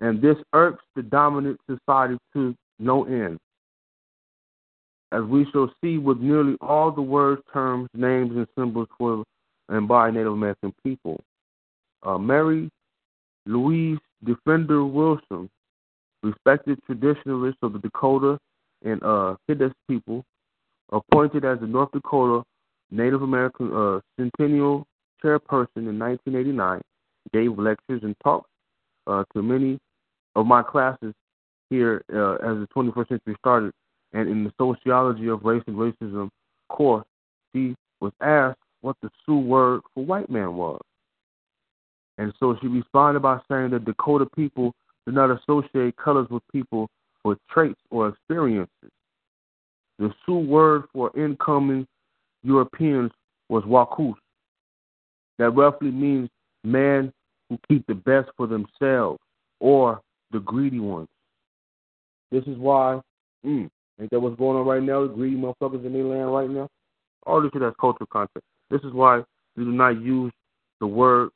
and 0.00 0.20
this 0.20 0.36
irks 0.52 0.84
the 0.96 1.02
dominant 1.02 1.60
society 1.68 2.18
to 2.32 2.54
no 2.78 3.04
end. 3.04 3.38
As 5.12 5.22
we 5.22 5.46
shall 5.52 5.70
see 5.82 5.98
with 5.98 6.18
nearly 6.18 6.56
all 6.60 6.90
the 6.90 7.02
words, 7.02 7.40
terms, 7.52 7.88
names, 7.94 8.32
and 8.34 8.46
symbols 8.58 8.88
for 8.98 9.22
and 9.68 9.88
by 9.88 10.10
Native 10.10 10.32
American 10.32 10.74
people. 10.82 11.20
Uh, 12.02 12.18
Mary 12.18 12.68
Louise 13.46 13.98
Defender 14.24 14.84
Wilson, 14.84 15.48
respected 16.22 16.78
traditionalist 16.88 17.56
of 17.62 17.72
the 17.72 17.78
Dakota 17.78 18.38
and 18.84 19.02
uh, 19.02 19.36
Hidatsa 19.48 19.72
people, 19.88 20.24
appointed 20.92 21.44
as 21.44 21.60
the 21.60 21.66
North 21.66 21.90
Dakota 21.92 22.44
Native 22.90 23.22
American 23.22 23.72
uh, 23.74 24.00
Centennial 24.18 24.86
Chairperson 25.22 25.88
in 25.88 25.98
1989, 25.98 26.80
gave 27.32 27.58
lectures 27.58 28.02
and 28.02 28.14
talks 28.22 28.48
uh, 29.06 29.24
to 29.34 29.42
many 29.42 29.78
of 30.34 30.46
my 30.46 30.62
classes 30.62 31.14
here 31.70 32.02
uh, 32.12 32.34
as 32.34 32.58
the 32.58 32.68
21st 32.76 33.08
century 33.08 33.36
started. 33.38 33.72
And 34.12 34.28
in 34.28 34.44
the 34.44 34.52
sociology 34.58 35.28
of 35.28 35.44
race 35.44 35.62
and 35.66 35.76
racism 35.76 36.30
course, 36.68 37.04
she 37.52 37.74
was 38.00 38.12
asked 38.20 38.58
what 38.80 38.96
the 39.02 39.10
Sioux 39.24 39.38
word 39.38 39.80
for 39.94 40.04
white 40.04 40.30
man 40.30 40.54
was. 40.54 40.80
And 42.18 42.32
so 42.38 42.56
she 42.60 42.68
responded 42.68 43.20
by 43.20 43.40
saying 43.50 43.70
that 43.70 43.84
Dakota 43.84 44.26
people 44.36 44.72
do 45.06 45.12
not 45.12 45.30
associate 45.30 45.96
colors 45.96 46.28
with 46.30 46.42
people 46.52 46.88
with 47.24 47.38
traits 47.50 47.80
or 47.90 48.08
experiences. 48.08 48.90
The 49.98 50.12
Sioux 50.24 50.38
word 50.38 50.84
for 50.92 51.10
incoming 51.16 51.86
Europeans 52.42 53.10
was 53.48 53.64
wakus. 53.64 54.14
That 55.38 55.50
roughly 55.50 55.90
means 55.90 56.28
men 56.62 57.12
who 57.48 57.58
keep 57.68 57.86
the 57.86 57.94
best 57.94 58.30
for 58.36 58.46
themselves 58.46 59.18
or 59.60 60.00
the 60.34 60.40
greedy 60.40 60.80
ones. 60.80 61.08
This 62.30 62.42
is 62.44 62.58
why, 62.58 63.00
mm, 63.46 63.70
ain't 64.00 64.10
that 64.10 64.20
what's 64.20 64.36
going 64.36 64.58
on 64.58 64.66
right 64.66 64.82
now? 64.82 65.02
The 65.02 65.14
greedy 65.14 65.36
motherfuckers 65.36 65.86
in 65.86 65.92
their 65.92 66.04
land 66.04 66.34
right 66.34 66.50
now? 66.50 66.68
All 67.24 67.40
this 67.40 67.50
shit 67.52 67.62
has 67.62 67.72
cultural 67.80 68.08
content. 68.08 68.44
This 68.68 68.82
is 68.82 68.92
why 68.92 69.22
we 69.56 69.64
do 69.64 69.72
not 69.72 70.02
use 70.02 70.32
the 70.80 70.86
word 70.86 71.30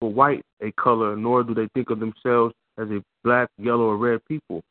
for 0.00 0.10
white 0.10 0.42
a 0.62 0.70
color, 0.72 1.16
nor 1.16 1.42
do 1.42 1.52
they 1.52 1.68
think 1.74 1.90
of 1.90 1.98
themselves 1.98 2.54
as 2.78 2.88
a 2.90 3.02
black, 3.24 3.48
yellow, 3.58 3.88
or 3.88 3.96
red 3.96 4.24
people. 4.26 4.62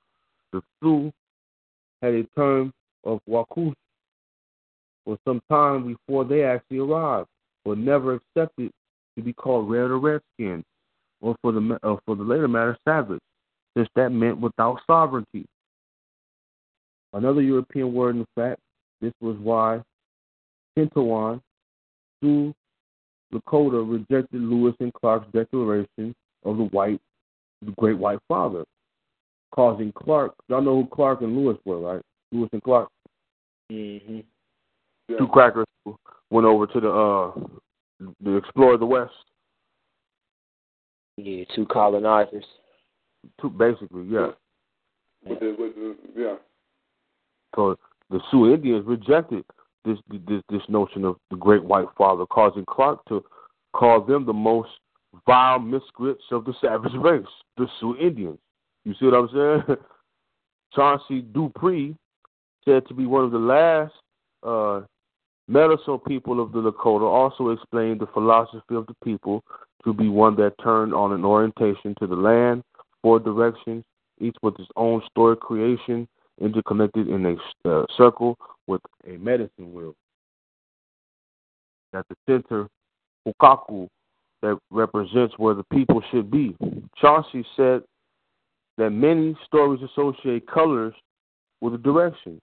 The 0.53 0.61
Sioux 0.81 1.11
had 2.01 2.13
a 2.13 2.23
term 2.35 2.71
of 3.03 3.19
wakus 3.29 3.73
for 5.03 5.17
some 5.27 5.41
time 5.49 5.87
before 5.87 6.23
they 6.23 6.43
actually 6.43 6.79
arrived, 6.79 7.27
but 7.65 7.77
never 7.77 8.13
accepted 8.13 8.71
to 9.17 9.23
be 9.23 9.33
called 9.33 9.69
red 9.69 9.91
or 9.91 9.99
redskin, 9.99 10.63
or 11.21 11.35
for 11.41 11.51
the 11.51 11.79
or 11.83 11.99
for 12.05 12.15
the 12.15 12.23
later 12.23 12.47
matter, 12.47 12.77
savage, 12.87 13.19
since 13.75 13.89
that 13.95 14.09
meant 14.09 14.39
without 14.39 14.79
sovereignty. 14.87 15.45
Another 17.13 17.41
European 17.41 17.93
word, 17.93 18.15
in 18.15 18.25
fact, 18.35 18.59
this 19.01 19.13
was 19.21 19.37
why 19.37 19.81
Tintawan, 20.77 21.41
Sioux 22.21 22.53
Lakota 23.33 23.83
rejected 23.89 24.41
Lewis 24.41 24.75
and 24.79 24.93
Clark's 24.93 25.27
declaration 25.33 26.15
of 26.45 26.57
the 26.57 26.63
white, 26.65 26.99
the 27.61 27.71
great 27.77 27.97
white 27.97 28.19
father, 28.27 28.63
causing 29.53 29.91
Clark. 29.93 30.33
Y'all 30.47 30.61
know 30.61 30.81
who 30.81 30.87
Clark 30.87 31.21
and 31.21 31.35
Lewis 31.35 31.57
were, 31.65 31.79
right? 31.79 32.01
Lewis 32.31 32.49
and 32.53 32.63
Clark. 32.63 32.89
Mm-hmm. 33.71 34.19
Yeah. 35.09 35.17
Two 35.17 35.27
crackers 35.27 35.65
went 36.29 36.45
over 36.45 36.67
to 36.67 36.79
the 36.79 36.89
uh, 36.89 37.31
to 38.23 38.37
explore 38.37 38.77
the 38.77 38.85
West. 38.85 39.11
Yeah, 41.17 41.43
two 41.55 41.65
colonizers. 41.65 42.45
Two, 43.41 43.49
basically, 43.49 44.05
yeah. 44.09 44.29
With 45.25 45.39
the, 45.39 45.55
with 45.57 45.75
the, 45.75 45.95
yeah. 46.15 46.35
Because 47.51 47.77
the 48.09 48.19
Sioux 48.29 48.53
Indians 48.53 48.85
rejected 48.85 49.43
this 49.83 49.97
this 50.27 50.41
this 50.49 50.61
notion 50.69 51.05
of 51.05 51.17
the 51.31 51.37
great 51.37 51.63
white 51.63 51.87
father, 51.97 52.25
causing 52.25 52.65
Clark 52.65 53.03
to 53.09 53.23
call 53.73 54.01
them 54.01 54.25
the 54.25 54.33
most 54.33 54.69
vile 55.25 55.59
miscreants 55.59 56.23
of 56.31 56.45
the 56.45 56.53
savage 56.61 56.93
race, 56.95 57.25
the 57.57 57.67
Sioux 57.79 57.97
Indians. 57.97 58.37
You 58.85 58.93
see 58.99 59.05
what 59.05 59.15
I'm 59.15 59.29
saying? 59.67 59.77
Chauncey 60.75 61.21
Dupree, 61.21 61.95
said 62.65 62.87
to 62.87 62.93
be 62.93 63.05
one 63.05 63.23
of 63.23 63.31
the 63.31 63.37
last 63.37 63.93
uh, 64.43 64.81
medicine 65.47 65.99
people 66.07 66.41
of 66.41 66.51
the 66.51 66.59
Lakota, 66.59 67.03
also 67.03 67.49
explained 67.49 68.01
the 68.01 68.07
philosophy 68.07 68.75
of 68.75 68.85
the 68.87 68.95
people 69.03 69.43
to 69.87 69.93
be 69.93 70.09
one 70.09 70.35
that 70.35 70.53
turned 70.61 70.93
on 70.93 71.13
an 71.13 71.23
orientation 71.23 71.95
to 71.97 72.07
the 72.07 72.15
land, 72.15 72.61
four 73.01 73.21
directions, 73.21 73.85
each 74.19 74.35
with 74.43 74.59
its 74.59 74.67
own 74.75 75.01
story 75.09 75.37
creation, 75.37 76.05
interconnected 76.41 77.07
in 77.07 77.25
a 77.25 77.69
uh, 77.69 77.85
circle 77.95 78.37
with 78.67 78.81
a 79.07 79.11
medicine 79.11 79.71
wheel. 79.71 79.95
At 81.93 82.05
the 82.09 82.15
center, 82.27 82.67
Hukaku, 83.25 83.87
that 84.41 84.59
represents 84.71 85.35
where 85.37 85.53
the 85.53 85.63
people 85.71 86.03
should 86.11 86.29
be. 86.29 86.53
Chauncey 86.99 87.45
said 87.55 87.81
that 88.77 88.89
many 88.89 89.37
stories 89.45 89.81
associate 89.81 90.45
colors 90.47 90.93
with 91.61 91.71
the 91.71 91.79
directions. 91.79 92.41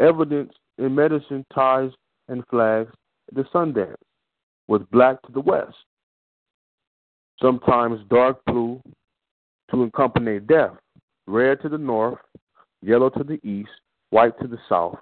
Evidence 0.00 0.52
in 0.78 0.92
medicine 0.92 1.46
ties 1.54 1.92
and 2.28 2.42
flags 2.50 2.92
the 3.32 3.44
Sundance, 3.54 3.94
with 4.66 4.90
black 4.90 5.22
to 5.22 5.30
the 5.30 5.40
west. 5.40 5.76
Sometimes 7.40 8.00
dark 8.08 8.38
blue 8.46 8.80
to 9.70 9.82
accompany 9.84 10.40
death, 10.40 10.72
red 11.26 11.60
to 11.62 11.68
the 11.68 11.78
north, 11.78 12.18
yellow 12.82 13.10
to 13.10 13.24
the 13.24 13.40
east, 13.46 13.70
white 14.10 14.38
to 14.40 14.46
the 14.46 14.58
south. 14.68 14.98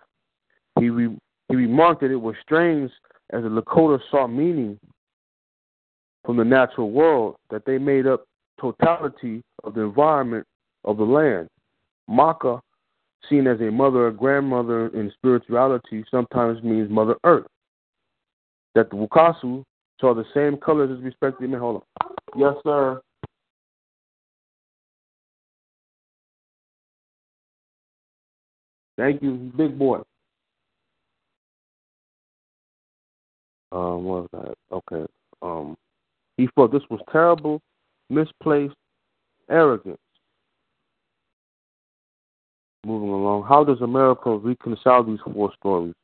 He, 0.79 0.91
re- 0.91 1.17
he 1.49 1.57
remarked 1.57 2.01
that 2.01 2.11
it 2.11 2.17
was 2.17 2.35
strange 2.43 2.91
as 3.31 3.43
the 3.43 3.49
Lakota 3.49 4.01
saw 4.11 4.27
meaning 4.27 4.79
from 6.25 6.37
the 6.37 6.45
natural 6.45 6.91
world 6.91 7.37
that 7.51 7.65
they 7.67 7.79
made 7.79 8.07
up 8.07 8.27
totality 8.61 9.43
of 9.63 9.75
the 9.75 9.83
environment 9.83 10.47
of 10.85 10.97
the 10.97 11.05
land. 11.05 11.49
Maka, 12.09 12.61
seen 13.29 13.47
as 13.47 13.61
a 13.61 13.71
mother 13.71 14.07
or 14.07 14.11
grandmother 14.11 14.89
in 14.89 15.11
spirituality, 15.15 16.05
sometimes 16.11 16.63
means 16.63 16.91
Mother 16.91 17.17
Earth. 17.25 17.47
That 18.75 18.91
the 18.91 18.97
Wukasu 18.97 19.63
saw 20.01 20.15
the 20.15 20.25
same 20.35 20.57
colors 20.57 20.97
as 20.97 21.05
respective. 21.05 21.51
Hold 21.53 21.83
on. 22.01 22.14
Yes, 22.37 22.55
sir. 22.65 23.01
Thank 28.97 29.23
you, 29.23 29.53
big 29.57 29.79
boy. 29.79 30.01
Um, 33.73 34.05
what 34.05 34.23
was 34.23 34.29
that? 34.33 34.55
Okay. 34.73 35.07
Um, 35.43 35.77
he 36.37 36.49
thought 36.55 36.73
this 36.73 36.83
was 36.91 37.01
terrible, 37.11 37.61
misplaced 38.09 38.75
arrogance. 39.51 39.99
Moving 42.87 43.09
along, 43.09 43.45
how 43.49 43.65
does 43.65 43.81
America 43.81 44.31
reconcile 44.37 45.03
these 45.03 45.19
four 45.33 45.53
stories, 45.59 45.95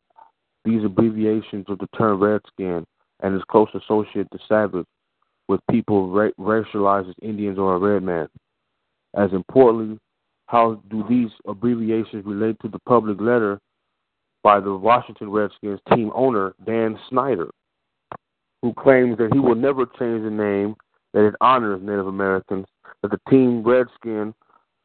these 0.65 0.85
abbreviations 0.85 1.67
of 1.69 1.79
the 1.79 1.89
term 1.97 2.21
redskin 2.21 2.85
and 3.23 3.35
its 3.35 3.45
close 3.51 3.69
associate, 3.75 4.27
the 4.33 4.39
savage, 4.49 4.87
with 5.51 5.61
people 5.69 6.11
ra- 6.11 6.31
racialized 6.39 7.09
as 7.09 7.15
Indians 7.23 7.59
or 7.59 7.75
a 7.75 7.79
red 7.79 8.05
man? 8.05 8.29
As 9.15 9.33
importantly, 9.33 9.99
how 10.47 10.81
do 10.89 11.05
these 11.09 11.31
abbreviations 11.47 12.25
relate 12.25 12.57
to 12.63 12.69
the 12.69 12.79
public 12.87 13.21
letter 13.21 13.61
by 14.45 14.61
the 14.61 14.73
Washington 14.73 15.29
Redskins 15.29 15.81
team 15.93 16.13
owner, 16.15 16.55
Dan 16.65 16.97
Snyder, 17.09 17.51
who 18.63 18.73
claims 18.75 19.19
that 19.19 19.33
he 19.33 19.41
will 19.41 19.57
never 19.57 19.87
change 19.87 20.23
the 20.23 20.31
name, 20.31 20.77
that 21.15 21.27
it 21.27 21.35
honors 21.41 21.83
Native 21.83 22.07
Americans, 22.07 22.67
that 23.03 23.11
the 23.11 23.21
team 23.29 23.65
Redskin 23.65 24.33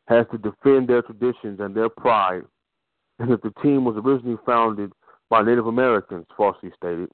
has 0.07 0.25
to 0.31 0.39
defend 0.39 0.87
their 0.87 1.03
traditions 1.03 1.59
and 1.59 1.75
their 1.75 1.89
pride, 1.89 2.41
and 3.19 3.31
that 3.31 3.43
the 3.43 3.53
team 3.61 3.85
was 3.85 3.97
originally 4.03 4.39
founded 4.47 4.91
by 5.29 5.43
Native 5.43 5.67
Americans, 5.67 6.25
falsely 6.35 6.71
stated. 6.75 7.09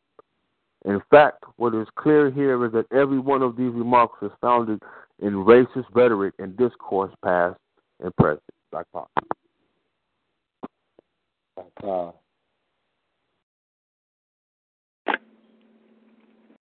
In 0.86 1.00
fact, 1.12 1.44
what 1.58 1.76
is 1.76 1.88
clear 1.96 2.32
here 2.32 2.66
is 2.66 2.72
that 2.72 2.92
every 2.92 3.20
one 3.20 3.44
of 3.44 3.56
these 3.56 3.72
remarks 3.72 4.18
is 4.24 4.32
founded 4.42 4.82
in 5.20 5.34
racist 5.34 5.86
rhetoric 5.94 6.34
and 6.40 6.58
discourse 6.58 7.14
past 7.24 7.58
and 8.00 8.16
present. 8.16 8.42
Black 8.72 8.88
Pac. 8.94 9.08
Black 11.56 11.68
Pac. 11.82 12.16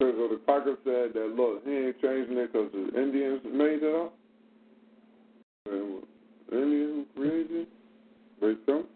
So 0.01 0.29
the 0.29 0.41
Packer 0.47 0.77
said 0.85 1.15
that 1.15 1.35
look, 1.37 1.65
he 1.65 1.71
ain't 1.71 2.01
changing 2.01 2.37
it 2.39 2.53
because 2.53 2.71
the 2.73 3.01
Indians 3.01 3.41
made 3.45 3.83
it 3.83 3.95
up. 3.95 4.15
And 5.67 6.03
Indians 6.53 7.07
who 7.15 7.21
created 7.21 7.51
it, 7.51 7.69
they 8.41 8.55
don't. 8.67 8.87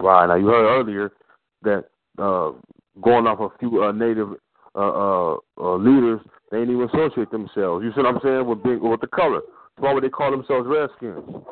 Right. 0.00 0.26
Now 0.26 0.34
you 0.34 0.46
heard 0.46 0.80
earlier 0.80 1.10
that 1.64 1.86
uh, 2.18 2.52
going 3.02 3.26
off 3.26 3.40
a 3.40 3.58
few 3.58 3.82
uh, 3.82 3.92
native 3.92 4.28
uh, 4.74 4.78
uh, 4.78 5.36
uh, 5.58 5.76
leaders, 5.76 6.20
they 6.50 6.58
ain't 6.58 6.70
even 6.70 6.88
associate 6.88 7.30
themselves. 7.30 7.84
You 7.84 7.90
see 7.94 8.02
what 8.02 8.06
I'm 8.06 8.20
saying 8.22 8.46
with 8.46 8.62
being 8.62 8.80
with 8.80 9.00
the 9.00 9.06
color. 9.08 9.40
Why 9.78 9.92
would 9.92 10.04
they 10.04 10.08
call 10.08 10.30
themselves 10.30 10.66
Redskins? 10.68 11.44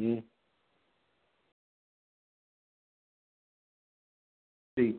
Mm. 0.00 0.22
See, 4.78 4.96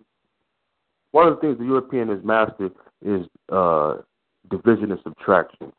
one 1.11 1.27
of 1.27 1.35
the 1.35 1.41
things 1.41 1.57
the 1.59 1.65
European 1.65 2.09
has 2.09 2.19
mastered 2.23 2.71
is 3.05 3.27
uh, 3.51 3.97
division 4.49 4.91
and 4.91 4.99
subtraction. 5.03 5.71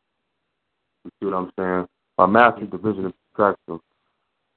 You 1.04 1.10
see 1.20 1.26
what 1.26 1.34
I'm 1.34 1.50
saying? 1.58 1.88
By 2.16 2.26
mastering 2.26 2.70
division 2.70 3.06
and 3.06 3.14
subtraction, 3.30 3.80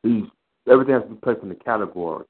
these 0.03 0.23
everything 0.69 0.93
has 0.93 1.03
to 1.03 1.09
be 1.09 1.15
placed 1.15 1.41
in 1.41 1.49
the 1.49 1.55
category. 1.55 2.25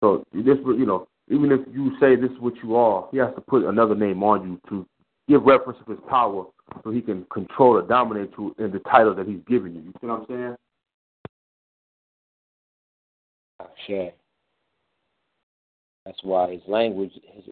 So 0.00 0.24
this, 0.32 0.58
you 0.64 0.86
know, 0.86 1.08
even 1.30 1.50
if 1.50 1.60
you 1.72 1.92
say 2.00 2.16
this 2.16 2.30
is 2.30 2.38
what 2.38 2.54
you 2.62 2.76
are, 2.76 3.08
he 3.10 3.18
has 3.18 3.34
to 3.34 3.40
put 3.40 3.64
another 3.64 3.94
name 3.94 4.22
on 4.22 4.48
you 4.48 4.60
to 4.68 4.86
give 5.28 5.42
reference 5.42 5.78
of 5.80 5.86
his 5.88 5.98
power, 6.08 6.46
so 6.82 6.90
he 6.90 7.00
can 7.00 7.24
control 7.32 7.76
or 7.76 7.82
dominate 7.82 8.30
you 8.38 8.54
in 8.58 8.70
the 8.70 8.78
title 8.80 9.14
that 9.14 9.26
he's 9.26 9.40
giving 9.46 9.74
you. 9.74 9.80
You 9.82 9.92
see 10.00 10.06
what 10.06 10.20
I'm 10.20 10.26
saying? 10.28 10.56
Sure. 13.86 14.10
That's 16.04 16.18
why 16.22 16.52
his 16.52 16.62
language, 16.66 17.12
his, 17.34 17.44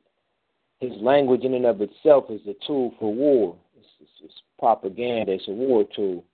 his 0.81 0.93
language 1.03 1.43
in 1.43 1.55
and 1.55 1.67
of 1.67 1.81
itself 1.81 2.25
is 2.31 2.41
a 2.47 2.55
tool 2.67 2.95
for 2.99 3.13
war. 3.13 3.57
It's, 3.77 3.87
it's, 4.01 4.11
it's 4.25 4.35
propaganda. 4.59 5.33
It's 5.33 5.49
a 5.49 5.53
war 5.53 5.85
tool. 5.95 6.25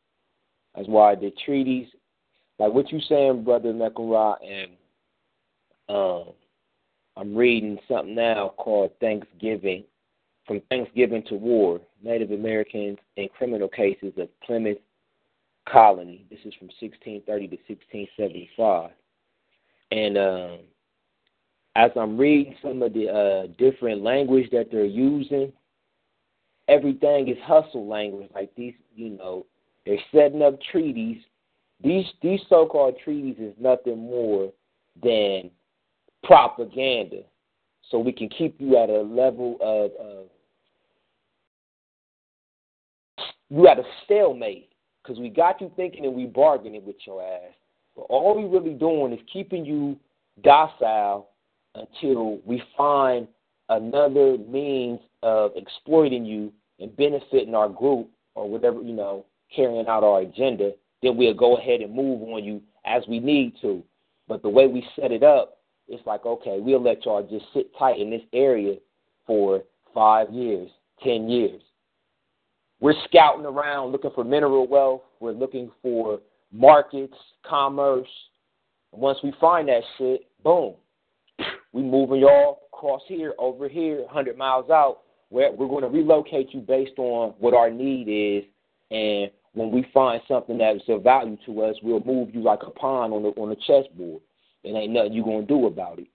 That's 0.74 0.88
why 0.88 1.14
the 1.14 1.32
treaties, 1.44 1.88
like 2.58 2.72
what 2.72 2.90
you 2.92 3.00
saying, 3.08 3.44
brother 3.44 3.72
Mekarah, 3.72 4.36
and 4.44 4.70
um, 5.88 6.32
I'm 7.16 7.34
reading 7.34 7.78
something 7.88 8.14
now 8.14 8.54
called 8.56 8.92
Thanksgiving, 9.00 9.84
from 10.46 10.60
Thanksgiving 10.68 11.22
to 11.28 11.34
War, 11.34 11.80
Native 12.02 12.30
Americans 12.30 12.98
in 13.16 13.28
criminal 13.36 13.68
cases 13.68 14.12
of 14.16 14.28
Plymouth 14.40 14.78
Colony. 15.68 16.26
This 16.30 16.40
is 16.44 16.54
from 16.54 16.68
1630 16.80 17.48
to 17.48 17.56
1675, 17.68 18.90
and 19.90 20.18
um, 20.18 20.58
as 21.76 21.90
I'm 21.96 22.18
reading 22.18 22.54
some 22.62 22.82
of 22.82 22.92
the 22.92 23.08
uh, 23.08 23.46
different 23.58 24.02
language 24.02 24.50
that 24.50 24.70
they're 24.70 24.84
using, 24.84 25.52
everything 26.68 27.28
is 27.28 27.36
hustle 27.44 27.86
language. 27.86 28.30
Like 28.34 28.54
these, 28.56 28.74
you 28.94 29.10
know, 29.10 29.46
they're 29.86 29.98
setting 30.14 30.42
up 30.42 30.58
treaties. 30.70 31.18
These 31.82 32.06
these 32.22 32.40
so-called 32.48 32.96
treaties 33.02 33.36
is 33.38 33.54
nothing 33.58 33.98
more 33.98 34.52
than 35.02 35.50
propaganda, 36.22 37.22
so 37.90 37.98
we 37.98 38.12
can 38.12 38.28
keep 38.28 38.60
you 38.60 38.76
at 38.76 38.88
a 38.88 39.02
level 39.02 39.56
of, 39.60 39.90
of 40.04 40.26
you 43.50 43.66
at 43.68 43.78
a 43.78 43.84
stalemate. 44.04 44.68
Because 45.02 45.18
we 45.18 45.30
got 45.30 45.60
you 45.60 45.70
thinking 45.74 46.04
and 46.04 46.14
we 46.14 46.26
bargaining 46.26 46.86
with 46.86 46.94
your 47.04 47.22
ass. 47.22 47.52
But 47.96 48.02
all 48.02 48.36
we 48.36 48.48
really 48.48 48.74
doing 48.74 49.12
is 49.12 49.18
keeping 49.32 49.64
you 49.64 49.98
docile 50.44 51.28
until 51.74 52.38
we 52.44 52.62
find 52.76 53.26
another 53.68 54.38
means 54.38 55.00
of 55.24 55.52
exploiting 55.56 56.24
you 56.24 56.52
and 56.78 56.96
benefiting 56.96 57.54
our 57.54 57.68
group 57.68 58.08
or 58.36 58.48
whatever, 58.48 58.80
you 58.80 58.92
know, 58.92 59.24
carrying 59.54 59.86
out 59.88 60.04
our 60.04 60.20
agenda, 60.20 60.72
then 61.02 61.16
we'll 61.16 61.34
go 61.34 61.56
ahead 61.56 61.80
and 61.80 61.94
move 61.94 62.22
on 62.22 62.44
you 62.44 62.62
as 62.84 63.02
we 63.08 63.18
need 63.18 63.54
to. 63.60 63.82
But 64.28 64.42
the 64.42 64.48
way 64.48 64.66
we 64.66 64.86
set 64.96 65.12
it 65.12 65.22
up, 65.22 65.58
it's 65.88 66.06
like, 66.06 66.24
okay, 66.24 66.58
we'll 66.60 66.82
let 66.82 67.04
y'all 67.04 67.26
just 67.28 67.44
sit 67.52 67.76
tight 67.78 67.98
in 67.98 68.10
this 68.10 68.22
area 68.32 68.76
for 69.26 69.62
five 69.92 70.30
years, 70.30 70.70
ten 71.02 71.28
years. 71.28 71.60
We're 72.80 72.94
scouting 73.04 73.46
around 73.46 73.92
looking 73.92 74.10
for 74.14 74.24
mineral 74.24 74.66
wealth. 74.66 75.02
We're 75.20 75.32
looking 75.32 75.70
for 75.82 76.20
markets, 76.52 77.14
commerce. 77.44 78.08
Once 78.92 79.18
we 79.22 79.32
find 79.40 79.68
that 79.68 79.82
shit, 79.98 80.26
boom, 80.42 80.74
we 81.72 81.82
moving 81.82 82.20
y'all 82.20 82.60
across 82.72 83.02
here, 83.06 83.34
over 83.38 83.68
here, 83.68 84.02
100 84.02 84.36
miles 84.36 84.70
out. 84.70 84.98
Where 85.28 85.50
we're 85.50 85.68
going 85.68 85.82
to 85.82 85.88
relocate 85.88 86.52
you 86.52 86.60
based 86.60 86.98
on 86.98 87.34
what 87.38 87.54
our 87.54 87.70
need 87.70 88.08
is, 88.08 88.44
and 88.90 89.30
when 89.54 89.70
we 89.70 89.86
find 89.92 90.22
something 90.26 90.58
that's 90.58 90.80
of 90.88 91.02
value 91.02 91.36
to 91.46 91.62
us, 91.62 91.76
we'll 91.82 92.04
move 92.04 92.34
you 92.34 92.42
like 92.42 92.60
a 92.62 92.70
pawn 92.70 93.12
on 93.12 93.22
the 93.22 93.28
on 93.30 93.50
the 93.50 93.56
chessboard. 93.56 94.22
It 94.64 94.70
ain't 94.70 94.92
nothing 94.92 95.12
you 95.12 95.24
gonna 95.24 95.42
do 95.42 95.66
about 95.66 95.98
it. 95.98 96.08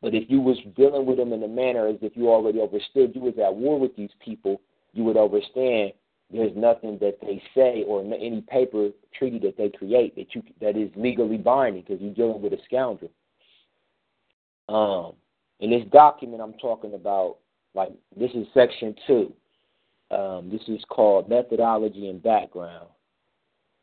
But 0.00 0.14
if 0.14 0.28
you 0.28 0.40
was 0.40 0.58
dealing 0.76 1.06
with 1.06 1.16
them 1.16 1.32
in 1.32 1.42
a 1.42 1.48
manner 1.48 1.86
as 1.86 1.96
if 2.02 2.16
you 2.16 2.28
already 2.28 2.60
understood 2.60 3.12
you 3.14 3.20
was 3.20 3.34
at 3.38 3.54
war 3.54 3.78
with 3.78 3.94
these 3.96 4.10
people, 4.24 4.60
you 4.92 5.04
would 5.04 5.16
understand 5.16 5.92
there's 6.32 6.52
nothing 6.56 6.98
that 7.00 7.18
they 7.20 7.42
say 7.54 7.84
or 7.86 8.00
any 8.00 8.40
paper 8.48 8.88
treaty 9.16 9.38
that 9.40 9.56
they 9.56 9.68
create 9.68 10.16
that 10.16 10.34
you 10.34 10.42
that 10.60 10.76
is 10.76 10.90
legally 10.96 11.36
binding 11.36 11.82
because 11.82 12.00
you're 12.00 12.14
dealing 12.14 12.42
with 12.42 12.52
a 12.52 12.58
scoundrel. 12.64 13.10
Um, 14.68 15.14
in 15.60 15.70
this 15.70 15.84
document 15.92 16.42
I'm 16.42 16.54
talking 16.54 16.94
about, 16.94 17.38
like 17.74 17.90
this 18.16 18.30
is 18.32 18.46
section 18.54 18.94
two. 19.06 19.32
Um, 20.12 20.50
this 20.50 20.62
is 20.68 20.84
called 20.88 21.28
methodology 21.28 22.08
and 22.08 22.22
background, 22.22 22.88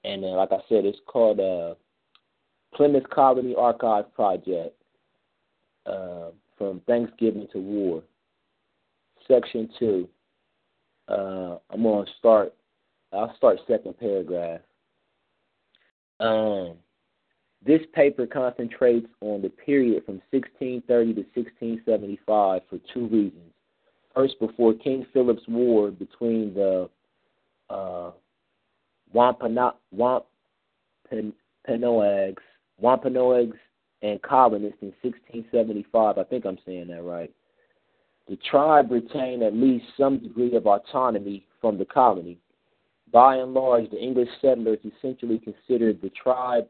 and 0.03 0.23
uh, 0.23 0.27
like 0.27 0.51
I 0.51 0.59
said, 0.69 0.85
it's 0.85 0.99
called 1.07 1.39
uh, 1.39 1.75
Plymouth 2.75 3.09
Colony 3.09 3.55
Archive 3.57 4.13
Project. 4.13 4.75
Uh, 5.85 6.29
from 6.59 6.81
Thanksgiving 6.81 7.47
to 7.53 7.57
War, 7.57 8.03
section 9.27 9.69
two. 9.79 10.07
Uh, 11.07 11.57
I'm 11.71 11.81
gonna 11.81 12.05
start. 12.19 12.53
I'll 13.11 13.33
start 13.37 13.57
second 13.67 13.97
paragraph. 13.97 14.61
Um, 16.19 16.73
this 17.65 17.81
paper 17.93 18.27
concentrates 18.27 19.07
on 19.21 19.41
the 19.41 19.49
period 19.49 20.05
from 20.05 20.21
1630 20.31 21.13
to 21.13 21.21
1675 21.33 22.61
for 22.69 22.79
two 22.93 23.07
reasons. 23.07 23.53
First, 24.15 24.39
before 24.39 24.73
King 24.73 25.05
Philip's 25.13 25.47
War 25.47 25.91
between 25.91 26.53
the 26.53 26.89
uh, 27.69 28.11
Wampanoags, 29.13 29.75
Wampanoags 32.79 33.57
and 34.01 34.21
colonists 34.21 34.81
in 34.81 34.93
1675, 35.01 36.17
I 36.17 36.23
think 36.23 36.45
I'm 36.45 36.57
saying 36.65 36.87
that 36.87 37.03
right. 37.03 37.31
The 38.27 38.37
tribe 38.49 38.91
retained 38.91 39.43
at 39.43 39.53
least 39.53 39.85
some 39.97 40.19
degree 40.19 40.55
of 40.55 40.67
autonomy 40.67 41.45
from 41.59 41.77
the 41.77 41.85
colony. 41.85 42.37
By 43.11 43.37
and 43.37 43.53
large, 43.53 43.89
the 43.89 43.97
English 43.97 44.29
settlers 44.39 44.77
essentially 44.85 45.39
considered 45.39 45.99
the 46.01 46.11
tribe 46.11 46.67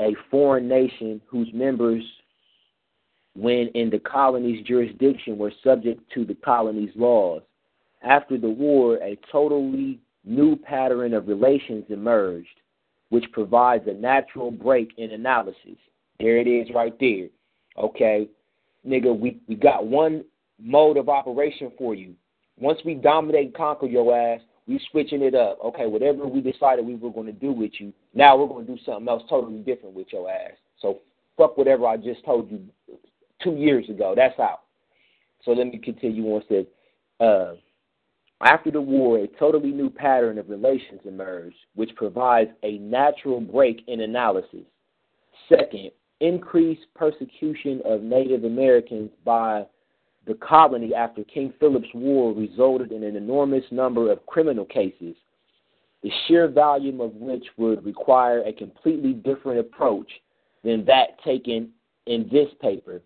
a 0.00 0.14
foreign 0.30 0.68
nation 0.68 1.20
whose 1.26 1.48
members, 1.54 2.02
when 3.34 3.68
in 3.74 3.90
the 3.90 3.98
colony's 3.98 4.64
jurisdiction, 4.66 5.36
were 5.36 5.52
subject 5.62 6.00
to 6.14 6.24
the 6.24 6.34
colony's 6.34 6.94
laws. 6.94 7.42
After 8.02 8.38
the 8.38 8.50
war, 8.50 8.96
a 9.02 9.18
totally 9.32 10.00
new 10.24 10.56
pattern 10.56 11.14
of 11.14 11.28
relations 11.28 11.84
emerged, 11.88 12.60
which 13.08 13.24
provides 13.32 13.86
a 13.88 13.94
natural 13.94 14.50
break 14.50 14.92
in 14.98 15.10
analysis. 15.10 15.78
There 16.20 16.38
it 16.38 16.46
is 16.46 16.68
right 16.74 16.94
there. 17.00 17.28
Okay, 17.76 18.28
nigga, 18.86 19.18
we, 19.18 19.40
we 19.48 19.56
got 19.56 19.86
one 19.86 20.24
mode 20.60 20.96
of 20.96 21.08
operation 21.08 21.72
for 21.76 21.94
you. 21.94 22.14
Once 22.58 22.78
we 22.84 22.94
dominate 22.94 23.46
and 23.46 23.54
conquer 23.54 23.86
your 23.86 24.16
ass, 24.16 24.40
we 24.66 24.80
switching 24.90 25.22
it 25.22 25.34
up. 25.34 25.58
Okay, 25.64 25.86
whatever 25.86 26.26
we 26.26 26.40
decided 26.40 26.86
we 26.86 26.94
were 26.94 27.10
going 27.10 27.26
to 27.26 27.32
do 27.32 27.52
with 27.52 27.72
you, 27.78 27.92
now 28.14 28.36
we're 28.36 28.46
going 28.46 28.64
to 28.64 28.72
do 28.72 28.78
something 28.86 29.08
else 29.08 29.22
totally 29.28 29.58
different 29.58 29.94
with 29.94 30.06
your 30.12 30.30
ass. 30.30 30.52
So 30.80 31.00
fuck 31.36 31.58
whatever 31.58 31.86
I 31.86 31.96
just 31.96 32.24
told 32.24 32.50
you 32.50 32.60
two 33.44 33.54
years 33.54 33.88
ago. 33.88 34.14
That's 34.16 34.38
out. 34.40 34.62
So 35.44 35.52
let 35.52 35.66
me 35.66 35.78
continue 35.78 36.24
on. 36.26 36.42
Said, 36.48 36.66
uh, 37.20 37.54
after 38.40 38.70
the 38.70 38.80
war, 38.80 39.18
a 39.18 39.26
totally 39.38 39.70
new 39.70 39.90
pattern 39.90 40.38
of 40.38 40.48
relations 40.48 41.00
emerged, 41.04 41.56
which 41.74 41.94
provides 41.94 42.50
a 42.62 42.78
natural 42.78 43.40
break 43.40 43.82
in 43.86 44.00
analysis. 44.00 44.64
Second, 45.48 45.90
increased 46.20 46.82
persecution 46.94 47.80
of 47.84 48.02
Native 48.02 48.44
Americans 48.44 49.10
by 49.24 49.64
the 50.26 50.34
colony 50.34 50.94
after 50.94 51.22
King 51.24 51.52
Philip's 51.60 51.88
War 51.94 52.32
resulted 52.32 52.92
in 52.92 53.02
an 53.04 53.16
enormous 53.16 53.64
number 53.70 54.10
of 54.10 54.24
criminal 54.26 54.64
cases, 54.64 55.14
the 56.02 56.10
sheer 56.26 56.48
volume 56.48 57.00
of 57.00 57.14
which 57.14 57.44
would 57.56 57.84
require 57.84 58.42
a 58.42 58.52
completely 58.52 59.12
different 59.12 59.60
approach 59.60 60.10
than 60.62 60.84
that 60.86 61.22
taken 61.24 61.70
in 62.06 62.28
this 62.32 62.48
paper. 62.60 63.02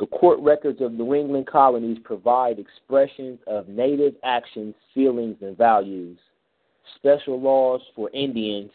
The 0.00 0.06
court 0.06 0.38
records 0.40 0.80
of 0.80 0.92
New 0.92 1.14
England 1.14 1.48
colonies 1.48 1.98
provide 2.04 2.58
expressions 2.58 3.40
of 3.48 3.68
native 3.68 4.14
actions, 4.22 4.74
feelings, 4.94 5.36
and 5.40 5.56
values, 5.56 6.18
special 6.96 7.40
laws 7.40 7.80
for 7.96 8.08
Indians, 8.10 8.70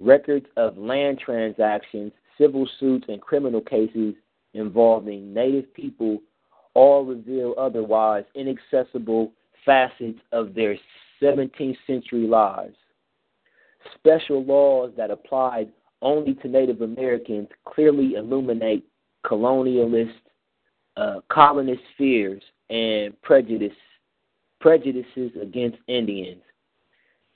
records 0.00 0.46
of 0.56 0.76
land 0.76 1.20
transactions, 1.20 2.12
civil 2.36 2.68
suits, 2.80 3.06
and 3.08 3.20
criminal 3.20 3.60
cases 3.60 4.14
involving 4.54 5.32
native 5.32 5.72
people 5.74 6.20
all 6.74 7.04
reveal 7.04 7.54
otherwise 7.56 8.24
inaccessible 8.34 9.32
facets 9.64 10.18
of 10.32 10.54
their 10.54 10.76
17th 11.22 11.76
century 11.86 12.26
lives. 12.26 12.74
Special 13.94 14.44
laws 14.44 14.90
that 14.96 15.10
applied 15.10 15.68
only 16.02 16.34
to 16.34 16.48
Native 16.48 16.80
Americans 16.80 17.48
clearly 17.64 18.14
illuminate 18.14 18.84
colonialist, 19.24 20.12
uh, 20.96 21.20
colonist 21.28 21.82
fears 21.98 22.42
and 22.70 23.20
prejudice, 23.22 23.76
prejudices 24.60 25.32
against 25.40 25.78
Indians. 25.88 26.42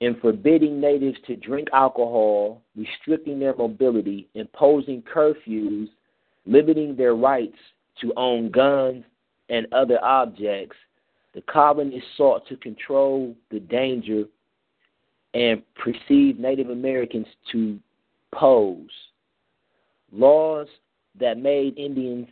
In 0.01 0.15
forbidding 0.21 0.79
natives 0.79 1.17
to 1.27 1.35
drink 1.35 1.67
alcohol, 1.73 2.61
restricting 2.75 3.39
their 3.39 3.55
mobility, 3.55 4.29
imposing 4.33 5.03
curfews, 5.03 5.89
limiting 6.45 6.95
their 6.95 7.15
rights 7.15 7.57
to 8.01 8.13
own 8.15 8.49
guns 8.49 9.03
and 9.49 9.67
other 9.73 10.03
objects, 10.03 10.77
the 11.35 11.41
colonists 11.41 12.09
sought 12.15 12.47
to 12.47 12.55
control 12.57 13.35
the 13.51 13.59
danger 13.59 14.23
and 15.33 15.61
perceive 15.75 16.39
Native 16.39 16.69
Americans 16.69 17.27
to 17.51 17.77
pose. 18.33 18.89
Laws 20.11 20.67
that 21.19 21.37
made 21.37 21.77
Indians 21.77 22.27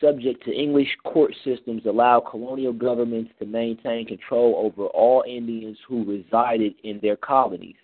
subject 0.00 0.44
to 0.44 0.52
English 0.52 0.88
court 1.04 1.34
systems 1.44 1.82
allow 1.86 2.20
colonial 2.20 2.72
governments 2.72 3.30
to 3.38 3.46
maintain 3.46 4.06
control 4.06 4.54
over 4.56 4.86
all 4.88 5.24
Indians 5.26 5.76
who 5.86 6.04
resided 6.04 6.74
in 6.84 6.98
their 7.00 7.16
colonies. 7.16 7.76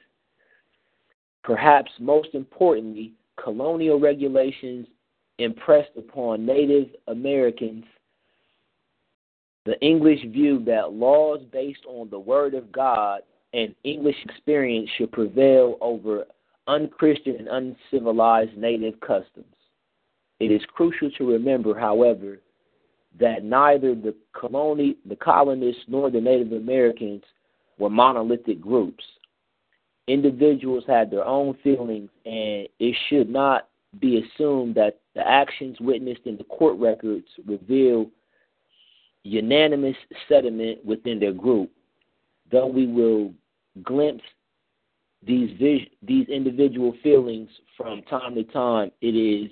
Perhaps 1.43 1.91
most 2.01 2.29
importantly, 2.35 3.13
colonial 3.43 4.01
regulations 4.01 4.87
impressed 5.39 5.91
upon 5.97 6.47
Native 6.47 6.89
Americans 7.09 7.85
the 9.65 9.81
English 9.81 10.21
view 10.27 10.63
that 10.67 10.93
laws 10.93 11.41
based 11.51 11.85
on 11.87 12.11
the 12.11 12.19
Word 12.19 12.55
of 12.55 12.71
God 12.71 13.23
and 13.55 13.75
English 13.85 14.17
experience 14.25 14.91
should 14.97 15.11
prevail 15.13 15.79
over 15.81 16.25
unchristian 16.67 17.47
and 17.49 17.77
uncivilized 17.83 18.57
native 18.57 18.99
customs. 19.01 19.47
It 20.41 20.51
is 20.51 20.63
crucial 20.75 21.11
to 21.13 21.33
remember, 21.33 21.79
however, 21.79 22.39
that 23.19 23.45
neither 23.45 23.95
the, 23.95 24.15
coloni- 24.35 24.97
the 25.07 25.17
colonists 25.17 25.83
nor 25.87 26.11
the 26.11 26.21
Native 26.21 26.53
Americans 26.53 27.23
were 27.79 27.91
monolithic 27.91 28.61
groups. 28.61 29.05
Individuals 30.07 30.85
had 30.87 31.11
their 31.11 31.25
own 31.25 31.57
feelings, 31.63 32.11
and 32.27 32.69
it 32.79 32.97
should 33.09 33.31
not 33.31 33.69
be 34.01 34.19
assumed 34.23 34.75
that 34.75 34.99
the 35.15 35.27
actions 35.27 35.77
witnessed 35.81 36.27
in 36.27 36.37
the 36.37 36.45
court 36.45 36.79
records 36.79 37.27
reveal 37.47 38.11
unanimous 39.23 39.97
sentiment 40.29 40.85
within 40.85 41.19
their 41.19 41.33
group. 41.33 41.71
Though 42.51 42.67
we 42.67 42.87
will 42.87 43.33
glimpse 43.83 44.25
these 45.27 45.51
vis- 45.59 45.89
these 46.03 46.29
individual 46.29 46.95
feelings 47.03 47.49
from 47.77 48.03
time 48.03 48.35
to 48.35 48.45
time, 48.45 48.91
it 49.01 49.17
is 49.17 49.51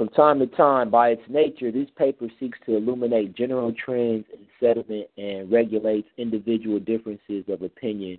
from 0.00 0.08
time 0.08 0.38
to 0.38 0.46
time, 0.46 0.88
by 0.88 1.10
its 1.10 1.20
nature, 1.28 1.70
this 1.70 1.90
paper 1.98 2.26
seeks 2.40 2.58
to 2.64 2.74
illuminate 2.74 3.36
general 3.36 3.70
trends 3.70 4.24
in 4.32 4.46
sentiment 4.58 5.06
and 5.18 5.52
regulates 5.52 6.08
individual 6.16 6.78
differences 6.78 7.44
of 7.48 7.60
opinion 7.60 8.18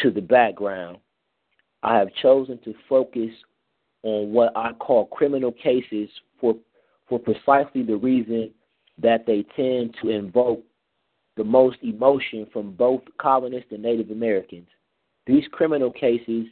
to 0.00 0.10
the 0.10 0.22
background. 0.22 0.96
I 1.82 1.98
have 1.98 2.08
chosen 2.22 2.56
to 2.64 2.72
focus 2.88 3.28
on 4.02 4.32
what 4.32 4.56
I 4.56 4.72
call 4.72 5.04
criminal 5.08 5.52
cases 5.52 6.08
for 6.40 6.54
for 7.06 7.18
precisely 7.18 7.82
the 7.82 7.96
reason 7.96 8.50
that 8.96 9.26
they 9.26 9.44
tend 9.54 9.94
to 10.00 10.08
invoke 10.08 10.62
the 11.36 11.44
most 11.44 11.76
emotion 11.82 12.46
from 12.50 12.72
both 12.72 13.02
colonists 13.18 13.72
and 13.72 13.82
Native 13.82 14.10
Americans. 14.10 14.68
These 15.26 15.44
criminal 15.52 15.90
cases 15.90 16.46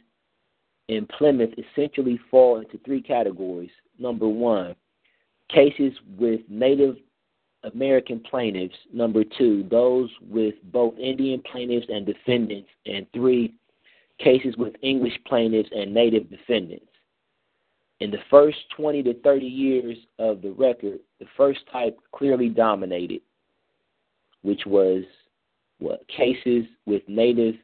in 0.89 1.07
Plymouth 1.17 1.53
essentially 1.57 2.19
fall 2.29 2.59
into 2.59 2.77
three 2.85 3.01
categories. 3.01 3.71
Number 4.01 4.27
one, 4.27 4.75
cases 5.49 5.93
with 6.17 6.41
Native 6.49 6.95
American 7.63 8.19
plaintiffs. 8.19 8.75
Number 8.91 9.23
two, 9.23 9.67
those 9.69 10.09
with 10.27 10.55
both 10.71 10.97
Indian 10.97 11.41
plaintiffs 11.51 11.85
and 11.89 12.05
defendants. 12.05 12.69
And 12.85 13.05
three, 13.13 13.53
cases 14.17 14.55
with 14.57 14.73
English 14.81 15.13
plaintiffs 15.27 15.69
and 15.71 15.93
Native 15.93 16.29
defendants. 16.29 16.85
In 17.99 18.09
the 18.09 18.17
first 18.31 18.57
20 18.75 19.03
to 19.03 19.13
30 19.21 19.45
years 19.45 19.97
of 20.17 20.41
the 20.41 20.51
record, 20.51 20.99
the 21.19 21.27
first 21.37 21.59
type 21.71 21.99
clearly 22.11 22.49
dominated, 22.49 23.21
which 24.41 24.61
was 24.65 25.03
what 25.77 26.07
cases 26.07 26.65
with 26.87 27.03
Native 27.07 27.55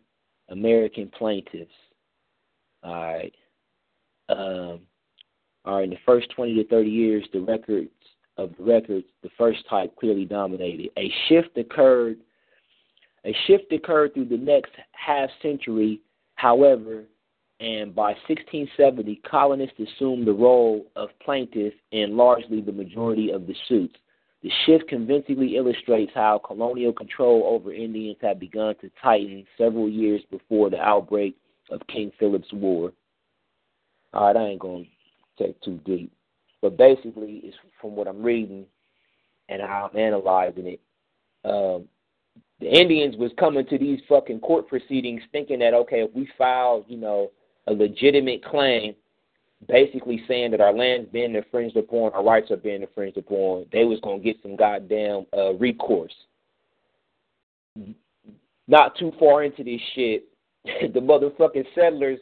American 0.49 1.09
plaintiffs. 1.17 1.71
All 2.83 2.93
right. 2.93 3.33
Um, 4.29 4.81
right. 5.75 5.83
In 5.83 5.89
the 5.89 5.97
first 6.05 6.29
20 6.35 6.55
to 6.55 6.67
30 6.67 6.89
years, 6.89 7.25
the 7.33 7.41
records 7.41 7.89
of 8.37 8.51
the 8.57 8.63
records, 8.63 9.05
the 9.23 9.29
first 9.37 9.67
type 9.69 9.95
clearly 9.95 10.25
dominated. 10.25 10.89
A 10.97 11.11
shift 11.27 11.57
occurred. 11.57 12.17
A 13.25 13.35
shift 13.47 13.71
occurred 13.71 14.13
through 14.13 14.29
the 14.29 14.37
next 14.37 14.71
half 14.91 15.29
century. 15.41 16.01
However, 16.35 17.03
and 17.59 17.95
by 17.95 18.09
1670, 18.27 19.21
colonists 19.29 19.79
assumed 19.79 20.27
the 20.27 20.33
role 20.33 20.85
of 20.95 21.09
plaintiff 21.23 21.73
in 21.91 22.15
largely 22.15 22.61
the 22.61 22.71
majority 22.71 23.31
of 23.31 23.47
the 23.47 23.55
suits. 23.67 23.95
The 24.43 24.51
shift 24.65 24.87
convincingly 24.87 25.55
illustrates 25.57 26.11
how 26.13 26.39
colonial 26.45 26.93
control 26.93 27.43
over 27.45 27.73
Indians 27.73 28.17
had 28.21 28.39
begun 28.39 28.75
to 28.81 28.91
tighten 29.01 29.45
several 29.57 29.89
years 29.89 30.21
before 30.29 30.69
the 30.69 30.79
outbreak 30.79 31.35
of 31.71 31.81
King 31.87 32.11
Philip's 32.19 32.53
War. 32.53 32.93
All 34.13 34.27
right, 34.27 34.37
I 34.37 34.49
ain't 34.49 34.59
going 34.59 34.87
take 35.37 35.59
too 35.61 35.79
deep. 35.85 36.11
But 36.61 36.77
basically, 36.77 37.41
it's 37.43 37.57
from 37.79 37.95
what 37.95 38.07
I'm 38.07 38.23
reading 38.23 38.65
and 39.49 39.61
how 39.61 39.89
I'm 39.91 39.99
analyzing 39.99 40.67
it. 40.67 40.79
Um, 41.45 41.85
the 42.59 42.67
Indians 42.67 43.15
was 43.17 43.31
coming 43.37 43.65
to 43.67 43.77
these 43.77 43.99
fucking 44.09 44.39
court 44.39 44.67
proceedings 44.67 45.21
thinking 45.31 45.59
that, 45.59 45.73
okay, 45.73 46.01
if 46.01 46.13
we 46.13 46.27
filed, 46.37 46.85
you 46.87 46.97
know, 46.97 47.31
a 47.67 47.73
legitimate 47.73 48.43
claim 48.43 48.95
basically 49.67 50.23
saying 50.27 50.51
that 50.51 50.61
our 50.61 50.73
land's 50.73 51.09
being 51.11 51.35
infringed 51.35 51.77
upon, 51.77 52.13
our 52.13 52.23
rights 52.23 52.51
are 52.51 52.57
being 52.57 52.81
infringed 52.81 53.17
upon, 53.17 53.65
they 53.71 53.85
was 53.85 53.99
gonna 54.01 54.19
get 54.19 54.37
some 54.41 54.55
goddamn 54.55 55.25
uh, 55.35 55.53
recourse. 55.55 56.13
not 58.67 58.97
too 58.97 59.11
far 59.19 59.43
into 59.43 59.63
this 59.63 59.81
shit, 59.95 60.25
the 60.93 60.99
motherfucking 60.99 61.65
settlers 61.73 62.19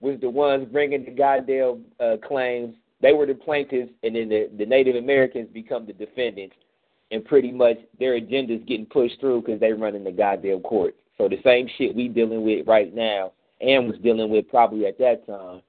was 0.00 0.18
the 0.20 0.30
ones 0.30 0.66
bringing 0.70 1.04
the 1.04 1.10
goddamn 1.10 1.84
uh, 1.98 2.16
claims. 2.26 2.74
They 3.02 3.12
were 3.12 3.26
the 3.26 3.34
plaintiffs, 3.34 3.92
and 4.02 4.14
then 4.14 4.28
the, 4.28 4.50
the 4.58 4.66
Native 4.66 4.96
Americans 4.96 5.48
become 5.52 5.86
the 5.86 5.92
defendants, 5.92 6.56
and 7.10 7.24
pretty 7.24 7.52
much 7.52 7.76
their 7.98 8.14
agenda's 8.14 8.60
getting 8.66 8.86
pushed 8.86 9.20
through 9.20 9.42
because 9.42 9.60
they 9.60 9.72
running 9.72 10.04
the 10.04 10.12
goddamn 10.12 10.60
court. 10.60 10.94
So 11.18 11.28
the 11.28 11.40
same 11.44 11.68
shit 11.76 11.94
we 11.94 12.08
dealing 12.08 12.44
with 12.44 12.66
right 12.66 12.94
now, 12.94 13.32
and 13.60 13.88
was 13.88 13.98
dealing 14.02 14.30
with 14.30 14.48
probably 14.48 14.86
at 14.86 14.98
that 14.98 15.26
time. 15.26 15.62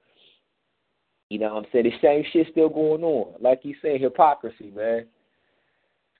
You 1.28 1.38
know 1.38 1.54
what 1.54 1.64
I'm 1.64 1.70
saying? 1.72 1.84
The 1.84 1.92
same 2.02 2.24
shit 2.32 2.48
still 2.50 2.68
going 2.68 3.02
on. 3.02 3.34
Like 3.40 3.60
you 3.62 3.74
said, 3.80 4.00
hypocrisy, 4.00 4.70
man. 4.74 5.06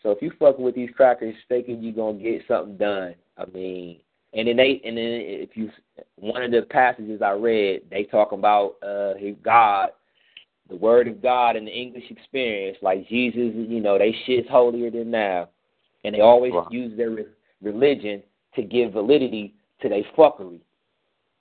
So 0.02 0.10
if 0.10 0.20
you 0.20 0.32
fucking 0.38 0.64
with 0.64 0.74
these 0.74 0.90
crackers 0.96 1.34
thinking 1.48 1.82
you're 1.82 1.92
gonna 1.92 2.18
get 2.18 2.42
something 2.48 2.76
done, 2.76 3.14
I 3.36 3.44
mean, 3.46 4.00
and 4.34 4.48
then 4.48 4.56
they 4.56 4.80
and 4.84 4.96
then 4.96 5.04
if 5.06 5.56
you 5.56 5.70
one 6.16 6.42
of 6.42 6.50
the 6.50 6.62
passages 6.62 7.20
I 7.22 7.32
read, 7.32 7.82
they 7.90 8.04
talk 8.04 8.32
about 8.32 8.76
uh 8.82 9.14
his 9.18 9.34
God, 9.42 9.90
the 10.68 10.76
word 10.76 11.08
of 11.08 11.22
God 11.22 11.56
in 11.56 11.64
the 11.64 11.70
English 11.70 12.04
experience, 12.10 12.78
like 12.82 13.08
Jesus, 13.08 13.52
you 13.54 13.80
know, 13.80 13.98
they 13.98 14.14
shit's 14.24 14.48
holier 14.48 14.90
than 14.90 15.10
now, 15.10 15.48
and 16.04 16.14
they 16.14 16.20
always 16.20 16.52
Wow. 16.52 16.68
use 16.70 16.96
their 16.96 17.10
re- 17.10 17.26
religion 17.60 18.22
to 18.54 18.62
give 18.62 18.92
validity 18.92 19.54
to 19.80 19.88
their 19.88 20.04
fuckery. 20.16 20.60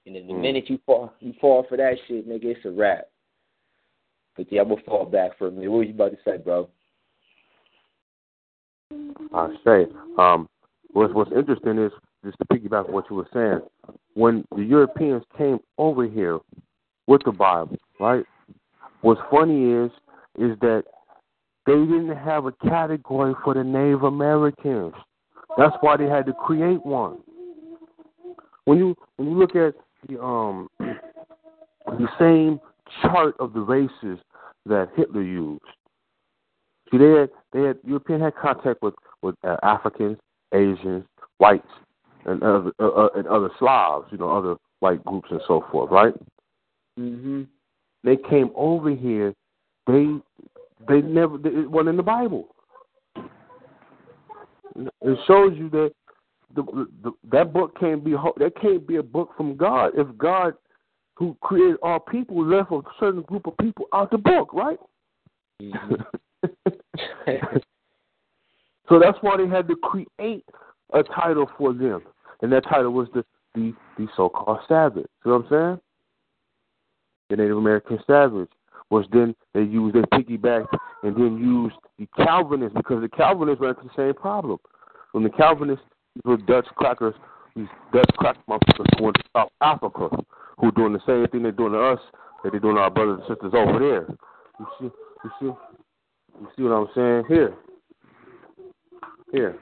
And 0.05 0.15
then 0.15 0.27
the 0.27 0.34
Mm. 0.34 0.41
minute 0.41 0.69
you 0.69 0.77
fall 0.85 1.13
you 1.19 1.34
fall 1.34 1.63
for 1.63 1.77
that 1.77 1.97
shit, 2.07 2.27
nigga, 2.27 2.45
it's 2.45 2.65
a 2.65 2.72
wrap. 2.72 3.07
But 4.35 4.51
yeah, 4.51 4.61
I'm 4.61 4.69
gonna 4.69 4.81
fall 4.81 5.05
back 5.05 5.38
for 5.38 5.47
a 5.47 5.51
minute. 5.51 5.69
What 5.69 5.80
was 5.80 5.88
you 5.88 5.93
about 5.93 6.11
to 6.11 6.18
say, 6.26 6.38
bro? 6.38 6.68
I 9.34 9.55
say. 9.63 9.88
Um, 10.18 10.49
what's 10.91 11.13
what's 11.13 11.31
interesting 11.31 11.77
is 11.77 11.91
just 12.23 12.38
to 12.38 12.45
piggyback 12.45 12.89
what 12.89 13.06
you 13.10 13.15
were 13.15 13.27
saying. 13.34 13.61
When 14.14 14.45
the 14.56 14.64
Europeans 14.64 15.23
came 15.38 15.60
over 15.77 16.07
here 16.07 16.39
with 17.07 17.22
the 17.26 17.31
Bible, 17.31 17.77
right? 17.99 18.26
What's 19.02 19.22
funny 19.30 19.72
is 19.72 19.91
is 20.38 20.57
that 20.61 20.84
they 21.65 21.73
didn't 21.73 22.15
have 22.15 22.45
a 22.45 22.52
category 22.52 23.34
for 23.43 23.53
the 23.53 23.64
Native 23.64 24.03
Americans. 24.03 24.93
That's 25.57 25.76
why 25.81 25.98
they 25.98 26.06
had 26.06 26.26
to 26.27 26.34
create 26.34 26.85
one. 26.85 27.18
When 28.65 28.77
you 28.77 28.95
when 29.18 29.30
you 29.30 29.38
look 29.38 29.56
at 29.56 29.73
the 30.07 30.22
um 30.22 30.69
the 30.80 32.07
same 32.19 32.60
chart 33.02 33.35
of 33.39 33.53
the 33.53 33.61
races 33.61 34.19
that 34.65 34.89
Hitler 34.95 35.23
used, 35.23 35.64
See, 36.91 36.98
they 36.98 37.11
had 37.11 37.30
they 37.53 37.61
had 37.61 37.77
European 37.85 38.22
had 38.22 38.35
contact 38.35 38.81
with 38.81 38.93
with 39.22 39.35
uh, 39.43 39.56
Africans, 39.64 40.18
Asians, 40.53 41.06
whites, 41.38 41.68
and 42.26 42.43
other 42.43 42.72
uh, 42.80 42.88
uh, 42.88 43.10
and 43.15 43.27
other 43.27 43.49
Slavs, 43.60 44.07
you 44.11 44.18
know, 44.18 44.30
other 44.30 44.56
white 44.80 45.03
groups 45.06 45.30
and 45.31 45.41
so 45.48 45.65
forth, 45.72 45.91
right? 45.91 46.14
Mm-hmm. 46.99 47.43
They 48.03 48.18
came 48.30 48.52
over 48.56 48.89
here. 48.89 49.34
They 49.88 50.18
they 50.88 51.02
never 51.02 51.35
it 51.48 51.69
wasn't 51.69 51.89
in 51.89 51.98
the 51.98 52.03
Bible. 52.03 52.56
It 54.76 55.18
shows 55.27 55.53
you 55.57 55.69
that 55.72 55.91
the, 56.56 56.88
the 57.03 57.11
that 57.31 57.53
book 57.53 57.80
can't 57.80 58.03
be 58.03 58.11
ho- 58.11 58.35
that 58.38 58.60
can't 58.60 58.85
be 58.88 58.98
a 58.98 59.03
book 59.03 59.31
from 59.38 59.56
God 59.56 59.91
if 59.95 60.07
God, 60.18 60.53
who 61.15 61.38
created 61.41 61.77
all 61.81 61.99
people, 61.99 62.45
left 62.45 62.72
a 62.72 62.81
certain 62.99 63.22
group 63.22 63.48
of 63.48 63.57
people 63.57 63.85
out 63.93 64.11
the 64.11 64.18
book, 64.18 64.53
right? 64.53 64.77
so 68.89 68.99
that's 68.99 69.18
why 69.22 69.38
they 69.38 69.48
had 69.48 69.68
to 69.68 69.76
create 69.76 70.43
a 70.93 71.03
title 71.03 71.49
for 71.57 71.73
them, 71.73 72.01
and 72.41 72.51
that 72.51 72.63
title 72.63 72.91
was 72.91 73.07
the 73.13 73.23
the, 73.53 73.73
the 73.97 74.07
so-called 74.15 74.59
savage. 74.68 75.07
You 75.26 75.31
know 75.31 75.38
what 75.38 75.45
I'm 75.45 75.49
saying? 75.49 75.81
The 77.30 77.35
Native 77.38 77.57
American 77.57 77.99
savage 78.07 78.49
was 78.89 79.05
then 79.11 79.35
they 79.53 79.61
used 79.61 79.95
they 79.95 80.01
piggybacked 80.01 80.77
and 81.03 81.15
then 81.15 81.38
used 81.38 81.76
the 81.97 82.07
Calvinists 82.18 82.76
because 82.76 83.01
the 83.01 83.09
Calvinists 83.09 83.61
ran 83.61 83.72
into 83.72 83.84
the 83.84 83.89
same 83.95 84.13
problem. 84.13 84.57
When 85.13 85.23
the 85.23 85.30
Calvinists 85.30 85.85
these 86.15 86.23
were 86.26 86.38
Dutch 86.38 86.68
crackers, 86.76 87.15
these 87.55 87.68
Dutch 87.93 88.09
crack 88.18 88.38
motherfuckers 88.49 89.13
to 89.13 89.23
South 89.35 89.49
Africa, 89.61 90.09
who 90.57 90.72
doing 90.73 90.93
the 90.93 90.99
same 91.05 91.26
thing 91.27 91.43
they're 91.43 91.51
doing 91.51 91.73
to 91.73 91.80
us 91.80 91.99
that 92.43 92.51
they're 92.51 92.59
doing 92.59 92.76
to 92.76 92.81
our 92.81 92.91
brothers 92.91 93.22
and 93.27 93.35
sisters 93.35 93.53
over 93.55 93.80
there. 93.80 94.07
You 94.59 94.68
see, 94.80 94.91
you 95.23 95.31
see, 95.39 95.45
you 95.45 96.47
see 96.55 96.63
what 96.63 96.72
I'm 96.72 96.88
saying 96.93 97.23
here? 97.27 97.55
Here. 99.31 99.57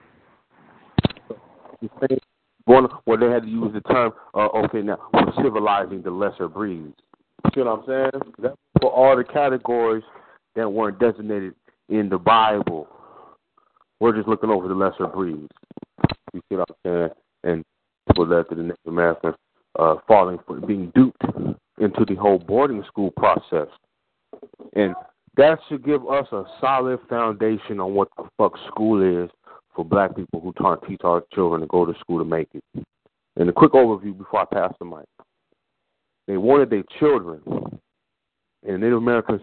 The 1.81 1.89
same 2.10 2.19
one 2.65 2.88
where 3.06 3.18
they 3.18 3.30
had 3.30 3.43
to 3.43 3.49
use 3.49 3.73
the 3.73 3.81
term, 3.81 4.11
uh, 4.34 4.47
okay, 4.65 4.81
now 4.81 4.99
we're 5.14 5.43
civilizing 5.43 6.01
the 6.01 6.11
lesser 6.11 6.47
breeds. 6.47 6.93
You 7.45 7.51
see 7.53 7.61
what 7.61 7.80
I'm 7.80 7.85
saying? 7.88 8.34
That's 8.38 8.56
for 8.81 8.91
all 8.91 9.15
the 9.15 9.23
categories 9.23 10.03
that 10.56 10.69
weren't 10.69 10.99
designated 10.99 11.56
in 11.89 12.10
the 12.10 12.18
Bible. 12.18 12.88
We're 13.99 14.15
just 14.15 14.27
looking 14.27 14.49
over 14.49 14.68
the 14.68 14.76
lesser 14.76 15.07
breeds. 15.07 15.49
You 16.34 16.41
see 16.49 16.57
what 16.57 16.69
I'm 16.69 16.76
saying? 16.85 17.10
And 17.43 17.65
for 18.15 18.26
that 18.27 18.49
to 18.49 18.56
the 18.56 18.64
Native 18.64 19.35
uh, 19.77 19.95
falling 20.07 20.39
for 20.45 20.60
being 20.60 20.91
duped 20.95 21.23
into 21.80 22.06
the 22.06 22.15
whole 22.15 22.39
boarding 22.39 22.84
school 22.88 23.11
process. 23.11 23.68
And 24.73 24.93
that 25.38 25.60
should 25.68 25.85
give 25.85 26.07
us 26.07 26.27
a 26.31 26.43
solid 26.60 26.99
foundation 27.10 27.80
on 27.80 27.93
what 27.93 28.10
the 28.18 28.26
fuck 28.38 28.53
school 28.68 29.23
is 29.23 29.30
for 29.80 29.85
black 29.85 30.14
people 30.14 30.41
who 30.41 30.51
to 30.51 30.77
teach 30.85 30.99
our 31.06 31.23
children 31.34 31.61
to 31.61 31.68
go 31.68 31.85
to 31.85 31.97
school 32.01 32.19
to 32.19 32.26
make 32.26 32.49
it. 32.53 32.85
And 33.38 33.47
a 33.47 33.53
quick 33.53 33.72
overview 33.72 34.18
before 34.18 34.41
I 34.41 34.45
pass 34.53 34.73
the 34.77 34.84
mic. 34.84 35.06
They 36.27 36.35
wanted 36.35 36.69
their 36.69 36.84
children, 36.99 37.41
and 38.68 38.81
Native 38.81 38.97
Americans 38.97 39.41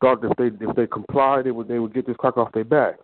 thought 0.00 0.22
that 0.22 0.32
if 0.32 0.36
they 0.58 0.66
if 0.66 0.74
they 0.74 0.88
complied, 0.88 1.44
they 1.44 1.52
would 1.52 1.68
they 1.68 1.78
would 1.78 1.94
get 1.94 2.04
this 2.04 2.16
crack 2.16 2.36
off 2.36 2.50
their 2.50 2.64
back. 2.64 2.96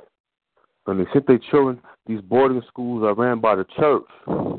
And 0.89 0.99
they 0.99 1.05
sent 1.13 1.29
their 1.29 1.39
children. 1.53 1.81
These 2.09 2.21
boarding 2.23 2.63
schools 2.67 3.05
are 3.05 3.15
ran 3.15 3.41
by 3.41 3.55
the 3.55 3.65
church. 3.77 4.59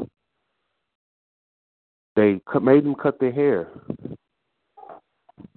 They 2.16 2.40
cut, 2.50 2.64
made 2.64 2.86
them 2.86 2.96
cut 2.96 3.20
their 3.20 3.34
hair. 3.34 3.68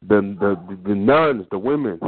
The 0.03 0.21
the 0.41 0.79
the 0.85 0.97
nuns, 0.97 1.47
the 1.53 1.59
women, 1.59 2.01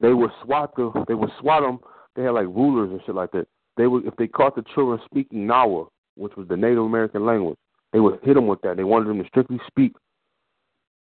they 0.00 0.14
would 0.14 0.30
swat 0.42 0.74
the 0.76 1.04
they 1.06 1.14
would 1.14 1.30
swat 1.40 1.62
them. 1.62 1.78
They 2.14 2.22
had 2.22 2.30
like 2.30 2.46
rulers 2.46 2.90
and 2.90 3.02
shit 3.04 3.14
like 3.14 3.32
that. 3.32 3.46
They 3.76 3.86
would 3.86 4.06
if 4.06 4.16
they 4.16 4.26
caught 4.26 4.56
the 4.56 4.64
children 4.74 5.00
speaking 5.04 5.46
Nawa, 5.46 5.86
which 6.16 6.36
was 6.36 6.48
the 6.48 6.56
Native 6.56 6.84
American 6.84 7.26
language, 7.26 7.58
they 7.92 8.00
would 8.00 8.20
hit 8.22 8.34
them 8.34 8.46
with 8.46 8.60
that. 8.62 8.76
They 8.76 8.84
wanted 8.84 9.08
them 9.08 9.22
to 9.22 9.28
strictly 9.28 9.58
speak 9.66 9.92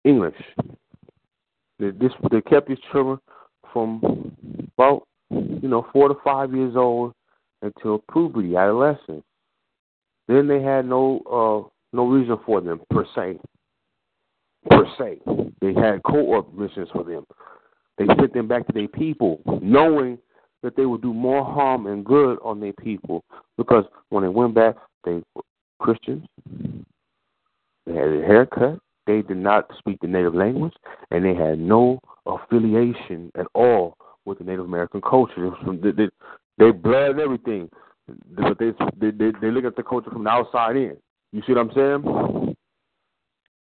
English. 0.05 0.37
They, 1.79 1.91
this 1.91 2.13
they 2.31 2.41
kept 2.41 2.69
these 2.69 2.79
children 2.93 3.19
from 3.73 4.35
about 4.77 5.07
you 5.31 5.69
know 5.69 5.87
four 5.93 6.09
to 6.09 6.15
five 6.25 6.55
years 6.55 6.77
old 6.77 7.15
until 7.63 8.03
puberty, 8.13 8.57
adolescence. 8.57 9.25
Then 10.29 10.47
they 10.47 10.63
had 10.63 10.87
no 10.87 11.21
uh 11.27 11.69
no 11.93 12.07
reason 12.07 12.39
for 12.47 12.61
them 12.61 12.81
per 12.91 13.05
se. 13.15 13.39
Per 14.71 14.87
se, 14.97 15.19
they 15.61 15.75
had 15.75 16.03
co-op 16.05 16.55
missions 16.55 16.89
for 16.93 17.03
them. 17.03 17.25
They 17.99 18.07
sent 18.07 18.33
them 18.33 18.47
back 18.47 18.67
to 18.69 18.73
their 18.73 18.89
people, 18.89 19.41
knowing 19.61 20.19
that 20.63 20.77
they 20.77 20.87
would 20.87 21.03
do 21.03 21.13
more 21.13 21.45
harm 21.45 21.87
and 21.87 22.05
good 22.05 22.39
on 22.43 22.61
their 22.61 22.73
people. 22.75 23.25
Because 23.57 23.85
when 24.11 24.23
they 24.23 24.29
went 24.29 24.55
back, 24.55 24.77
they 25.05 25.23
were 25.35 25.43
Christians. 25.81 26.25
They 27.87 27.95
had 27.95 28.09
a 28.09 28.23
haircut. 28.25 28.79
They 29.07 29.23
did 29.23 29.39
not 29.39 29.71
speak 29.79 29.99
the 30.01 30.07
native 30.07 30.35
language, 30.35 30.75
and 31.11 31.25
they 31.25 31.35
had 31.35 31.59
no 31.59 31.99
affiliation 32.27 33.33
at 33.37 33.47
all 33.55 33.97
with 34.25 34.39
the 34.39 34.45
Native 34.45 34.65
American 34.65 35.01
culture. 35.01 35.51
They, 35.67 35.91
they, 35.91 36.09
they 36.59 36.67
everything, 37.21 37.69
but 38.07 38.59
they, 38.59 38.71
they 39.01 39.11
they 39.11 39.33
they 39.41 39.51
look 39.51 39.65
at 39.65 39.75
the 39.75 39.83
culture 39.83 40.11
from 40.11 40.25
the 40.25 40.31
outside 40.31 40.77
in. 40.77 40.97
You 41.33 41.43
see 41.47 41.55
what 41.55 41.61
I'm 41.63 41.73
saying? 41.75 42.57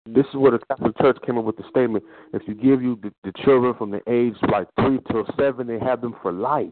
This 0.06 0.26
is 0.26 0.34
where 0.34 0.50
the 0.50 0.58
Catholic 0.58 0.98
Church 0.98 1.18
came 1.24 1.38
up 1.38 1.44
with 1.44 1.56
the 1.56 1.64
statement: 1.70 2.04
if 2.34 2.42
you 2.46 2.54
give 2.54 2.82
you 2.82 2.98
the, 3.02 3.12
the 3.24 3.32
children 3.44 3.74
from 3.74 3.90
the 3.90 4.00
age 4.08 4.34
like 4.50 4.66
three 4.78 4.98
till 5.10 5.24
seven, 5.38 5.66
they 5.66 5.78
have 5.78 6.00
them 6.00 6.16
for 6.20 6.32
life, 6.32 6.68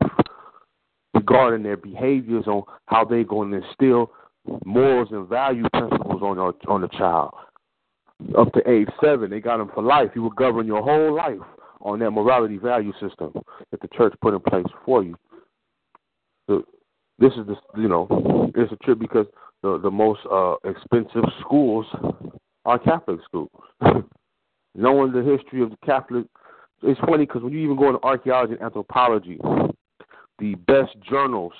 regarding 1.28 1.62
their 1.62 1.76
behaviors 1.76 2.46
on 2.46 2.62
how 2.86 3.04
they're 3.04 3.24
going 3.24 3.50
to 3.50 3.58
instill 3.58 4.10
morals 4.64 5.08
and 5.10 5.28
value 5.28 5.64
principles 5.72 6.22
on 6.22 6.36
your, 6.36 6.54
on 6.68 6.80
the 6.80 6.88
child. 6.88 7.32
Up 8.36 8.52
to 8.52 8.68
age 8.68 8.88
seven, 9.02 9.30
they 9.30 9.40
got 9.40 9.58
them 9.58 9.70
for 9.74 9.82
life. 9.82 10.10
You 10.14 10.22
will 10.22 10.30
govern 10.30 10.66
your 10.66 10.82
whole 10.82 11.14
life 11.14 11.38
on 11.80 12.00
that 12.00 12.10
morality 12.10 12.56
value 12.56 12.92
system 13.00 13.32
that 13.70 13.80
the 13.80 13.88
church 13.88 14.12
put 14.20 14.34
in 14.34 14.40
place 14.40 14.66
for 14.84 15.04
you. 15.04 15.16
So 16.48 16.64
this 17.18 17.32
is 17.34 17.46
the 17.46 17.56
you 17.80 17.88
know 17.88 18.08
it's 18.56 18.72
a 18.72 18.76
trip 18.76 18.98
because 18.98 19.26
the 19.62 19.78
the 19.78 19.90
most 19.90 20.20
uh, 20.30 20.54
expensive 20.64 21.22
schools 21.40 21.86
are 22.64 22.78
Catholic 22.80 23.20
schools. 23.24 23.50
Knowing 24.74 25.12
the 25.12 25.22
history 25.22 25.62
of 25.62 25.70
the 25.70 25.76
Catholic, 25.86 26.26
it's 26.82 26.98
funny 27.00 27.26
because 27.26 27.42
when 27.42 27.52
you 27.52 27.60
even 27.60 27.76
go 27.76 27.88
into 27.88 28.02
archaeology 28.02 28.54
and 28.54 28.62
anthropology, 28.62 29.38
the 30.38 30.54
best 30.66 30.96
journals 31.08 31.52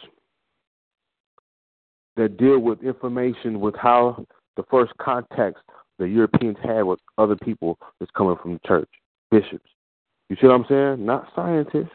that 2.17 2.37
deal 2.37 2.59
with 2.59 2.83
information 2.83 3.61
with 3.61 3.75
how 3.77 4.25
the 4.57 4.65
first 4.71 4.93
contacts 5.01 5.61
the 5.99 6.05
Europeans 6.07 6.57
had 6.63 6.83
with 6.83 7.01
other 7.17 7.37
people 7.37 7.79
that's 7.99 8.11
coming 8.13 8.37
from 8.43 8.55
the 8.55 8.61
church, 8.67 8.89
bishops. 9.31 9.71
You 10.29 10.37
see 10.41 10.47
what 10.47 10.55
I'm 10.55 10.67
saying? 10.69 11.07
Not 11.07 11.29
scientists, 11.35 11.95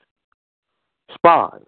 spies. 1.14 1.62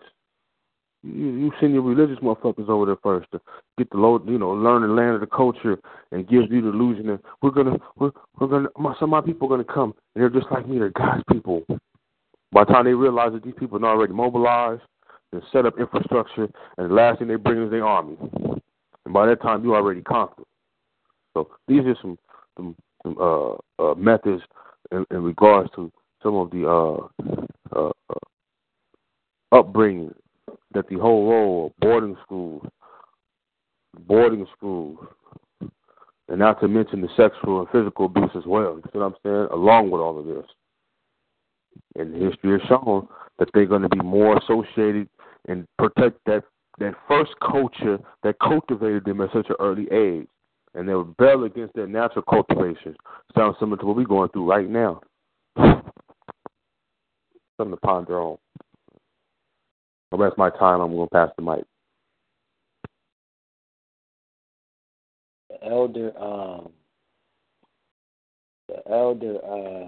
You, 1.03 1.11
you 1.11 1.51
send 1.59 1.73
your 1.73 1.83
religious 1.83 2.21
motherfuckers 2.23 2.67
over 2.67 2.87
there 2.87 2.97
first 3.03 3.29
to 3.31 3.41
get 3.77 3.89
the 3.91 3.97
low, 3.97 4.19
you 4.25 4.39
know, 4.39 4.49
learn 4.51 4.81
the 4.81 4.87
land 4.87 5.15
of 5.15 5.21
the 5.21 5.27
culture 5.27 5.77
and 6.11 6.27
give 6.27 6.51
you 6.51 6.61
the 6.61 6.69
illusion 6.69 7.07
that 7.07 7.19
we're 7.41 7.51
gonna, 7.51 7.77
we're, 7.97 8.11
we're 8.39 8.47
gonna, 8.47 8.69
my, 8.77 8.95
some 8.99 9.13
of 9.13 9.23
my 9.23 9.31
people 9.31 9.47
are 9.47 9.57
gonna 9.57 9.63
come 9.63 9.93
and 10.15 10.21
they're 10.21 10.29
just 10.29 10.51
like 10.51 10.67
me. 10.67 10.79
They're 10.79 10.89
God's 10.89 11.23
people. 11.31 11.63
By 12.51 12.63
the 12.63 12.73
time 12.73 12.85
they 12.85 12.93
realize 12.93 13.33
that 13.33 13.43
these 13.43 13.53
people 13.59 13.83
are 13.85 13.89
already 13.89 14.13
mobilized 14.13 14.81
and 15.35 15.43
set 15.51 15.65
up 15.65 15.79
infrastructure, 15.79 16.47
and 16.77 16.89
the 16.89 16.93
last 16.93 17.19
thing 17.19 17.27
they 17.27 17.35
bring 17.35 17.63
is 17.63 17.69
their 17.69 17.85
army, 17.85 18.17
and 18.21 19.13
by 19.13 19.25
that 19.25 19.41
time 19.41 19.63
you 19.63 19.75
already 19.75 20.01
conquered. 20.01 20.45
So 21.33 21.49
these 21.67 21.81
are 21.85 21.95
some, 22.01 22.17
some, 22.57 22.75
some 23.03 23.17
uh, 23.19 23.53
uh, 23.83 23.95
methods 23.95 24.41
in, 24.91 25.05
in 25.11 25.23
regards 25.23 25.69
to 25.75 25.91
some 26.23 26.35
of 26.35 26.49
the 26.51 26.67
uh, 26.67 27.75
uh, 27.75 27.91
uh, 28.09 28.19
upbringing 29.51 30.13
that 30.73 30.87
the 30.89 30.97
whole 30.97 31.29
role 31.29 31.65
of 31.67 31.79
boarding 31.79 32.17
schools, 32.23 32.65
boarding 34.07 34.47
schools, 34.55 34.97
and 36.29 36.39
not 36.39 36.59
to 36.61 36.67
mention 36.67 37.01
the 37.01 37.09
sexual 37.15 37.59
and 37.59 37.69
physical 37.69 38.05
abuse 38.05 38.31
as 38.35 38.45
well. 38.45 38.75
You 38.75 38.83
see 38.91 38.99
what 38.99 39.05
I'm 39.05 39.15
saying? 39.23 39.47
Along 39.51 39.91
with 39.91 40.01
all 40.01 40.17
of 40.17 40.25
this. 40.25 40.45
And 41.95 42.13
history 42.15 42.59
has 42.59 42.67
shown 42.67 43.07
that 43.37 43.49
they're 43.53 43.65
going 43.65 43.81
to 43.83 43.89
be 43.89 43.99
more 43.99 44.37
associated 44.37 45.07
and 45.47 45.65
protect 45.77 46.19
that 46.25 46.43
that 46.79 46.93
first 47.07 47.31
culture 47.39 47.97
that 48.23 48.35
cultivated 48.39 49.05
them 49.05 49.21
at 49.21 49.31
such 49.31 49.49
an 49.49 49.55
early 49.59 49.89
age. 49.91 50.27
And 50.73 50.89
they 50.89 50.93
rebel 50.93 51.45
against 51.45 51.73
their 51.73 51.87
natural 51.87 52.25
cultivation. 52.29 52.95
Sounds 53.33 53.55
similar 53.59 53.77
to 53.77 53.85
what 53.85 53.95
we're 53.95 54.03
going 54.03 54.29
through 54.29 54.49
right 54.49 54.69
now. 54.69 55.01
Something 55.57 55.85
to 57.71 57.77
ponder 57.77 58.19
on. 58.19 58.37
Well, 60.11 60.21
that's 60.21 60.37
my 60.37 60.49
time. 60.49 60.81
I'm 60.81 60.91
going 60.93 61.07
to 61.07 61.13
pass 61.13 61.29
the 61.37 61.43
mic. 61.43 61.63
The 65.49 65.65
elder, 65.65 66.11
um, 66.19 66.69
the 68.67 68.91
elder, 68.91 69.37
uh, 69.45 69.87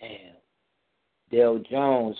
damn, 0.00 0.34
Dale 1.30 1.58
Jones, 1.70 2.16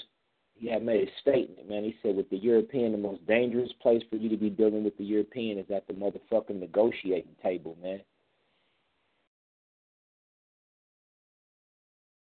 he 0.58 0.68
had 0.68 0.84
made 0.84 1.08
a 1.08 1.20
statement, 1.20 1.68
man. 1.68 1.84
He 1.84 1.96
said, 2.02 2.16
with 2.16 2.28
the 2.30 2.36
European, 2.36 2.92
the 2.92 2.98
most 2.98 3.24
dangerous 3.26 3.70
place 3.80 4.02
for 4.10 4.16
you 4.16 4.28
to 4.28 4.36
be 4.36 4.50
dealing 4.50 4.82
with 4.82 4.96
the 4.98 5.04
European 5.04 5.58
is 5.58 5.70
at 5.74 5.86
the 5.86 5.92
motherfucking 5.92 6.58
negotiating 6.58 7.36
table, 7.42 7.76
man. 7.80 8.00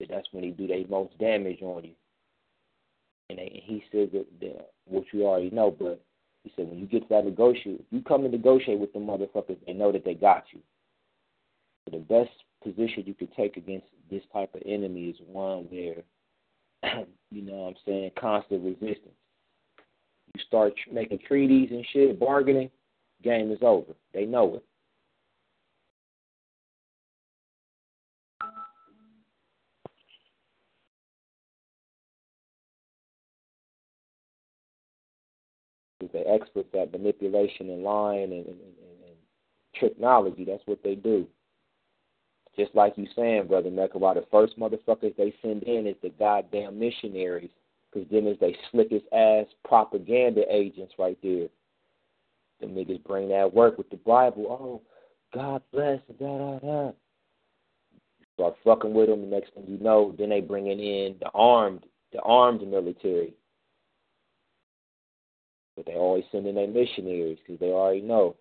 That's 0.08 0.28
when 0.32 0.44
he 0.44 0.50
do 0.50 0.66
their 0.66 0.86
most 0.88 1.18
damage 1.18 1.62
on 1.62 1.84
you. 1.84 1.94
And, 3.30 3.38
they, 3.38 3.46
and 3.46 3.62
he 3.64 3.82
says 3.90 4.08
that, 4.12 4.26
that, 4.40 4.70
which 4.86 5.06
you 5.12 5.26
already 5.26 5.50
know, 5.50 5.70
but 5.70 6.00
he 6.44 6.52
said 6.54 6.68
when 6.68 6.78
you 6.78 6.86
get 6.86 7.02
to 7.02 7.08
that 7.10 7.24
negotiate, 7.24 7.84
you 7.90 8.02
come 8.02 8.22
to 8.22 8.28
negotiate 8.28 8.78
with 8.78 8.92
the 8.92 8.98
motherfuckers, 8.98 9.56
they 9.66 9.72
know 9.72 9.90
that 9.90 10.04
they 10.04 10.14
got 10.14 10.44
you. 10.52 10.60
So 11.84 11.96
the 11.96 12.04
best 12.04 12.30
position 12.62 13.04
you 13.06 13.14
could 13.14 13.34
take 13.34 13.56
against 13.56 13.86
this 14.10 14.22
type 14.32 14.54
of 14.54 14.62
enemy 14.64 15.08
is 15.08 15.16
one 15.26 15.64
where 15.70 15.96
you 17.30 17.42
know 17.42 17.54
what 17.54 17.68
I'm 17.68 17.74
saying, 17.84 18.10
constant 18.18 18.64
resistance. 18.64 19.14
You 20.34 20.42
start 20.46 20.74
making 20.92 21.20
treaties 21.26 21.70
and 21.70 21.84
shit, 21.92 22.18
bargaining, 22.20 22.70
game 23.22 23.50
is 23.50 23.58
over. 23.62 23.92
They 24.12 24.24
know 24.24 24.56
it. 24.56 24.64
They're 36.12 36.34
experts 36.34 36.68
at 36.80 36.92
manipulation 36.92 37.70
and 37.70 37.82
lying 37.82 38.24
and, 38.24 38.46
and, 38.46 38.46
and, 38.46 39.08
and 39.08 39.16
technology. 39.80 40.44
That's 40.44 40.62
what 40.66 40.82
they 40.82 40.94
do. 40.94 41.26
Just 42.56 42.74
like 42.74 42.94
you 42.96 43.06
saying, 43.14 43.48
Brother 43.48 43.70
Mecca, 43.70 43.98
the 43.98 44.24
first 44.30 44.58
motherfuckers 44.58 45.14
they 45.16 45.34
send 45.42 45.62
in 45.64 45.86
is 45.86 45.96
the 46.02 46.08
goddamn 46.18 46.78
missionaries, 46.78 47.50
because 47.92 48.08
then 48.10 48.26
is 48.26 48.38
they 48.40 48.56
slickest 48.70 49.04
ass 49.12 49.46
propaganda 49.64 50.42
agents 50.50 50.94
right 50.98 51.18
there. 51.22 51.48
The 52.60 52.66
niggas 52.66 53.04
bring 53.04 53.28
that 53.28 53.52
work 53.52 53.76
with 53.76 53.90
the 53.90 53.96
Bible. 53.96 54.46
Oh, 54.48 54.82
God 55.34 55.62
bless, 55.70 56.00
da 56.18 56.38
da 56.38 56.58
da. 56.60 56.92
Start 58.34 58.56
fucking 58.64 58.94
with 58.94 59.08
them. 59.08 59.22
The 59.22 59.26
next 59.26 59.52
thing 59.52 59.64
you 59.66 59.78
know, 59.78 60.14
then 60.18 60.30
they 60.30 60.40
bringing 60.40 60.78
in 60.78 61.16
the 61.20 61.28
armed, 61.34 61.84
the 62.12 62.20
armed 62.20 62.66
military. 62.66 63.34
But 65.76 65.84
they 65.84 65.94
always 65.94 66.24
sending 66.32 66.54
their 66.54 66.68
missionaries 66.68 67.38
because 67.38 67.60
they 67.60 67.66
already 67.66 68.00
know 68.00 68.36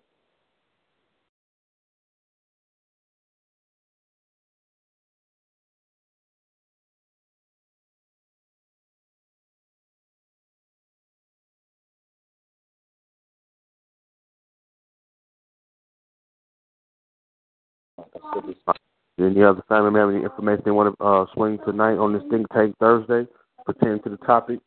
Any 19.18 19.42
other 19.42 19.62
family 19.68 19.90
member 19.90 20.14
any 20.14 20.24
information 20.24 20.62
they 20.64 20.70
want 20.70 20.94
to 20.98 21.04
uh, 21.04 21.26
swing 21.32 21.58
tonight 21.64 21.96
on 21.96 22.12
this 22.12 22.22
Think 22.30 22.46
Tank 22.52 22.76
Thursday 22.78 23.26
pertaining 23.64 24.02
to 24.02 24.10
the 24.10 24.18
topic? 24.18 24.60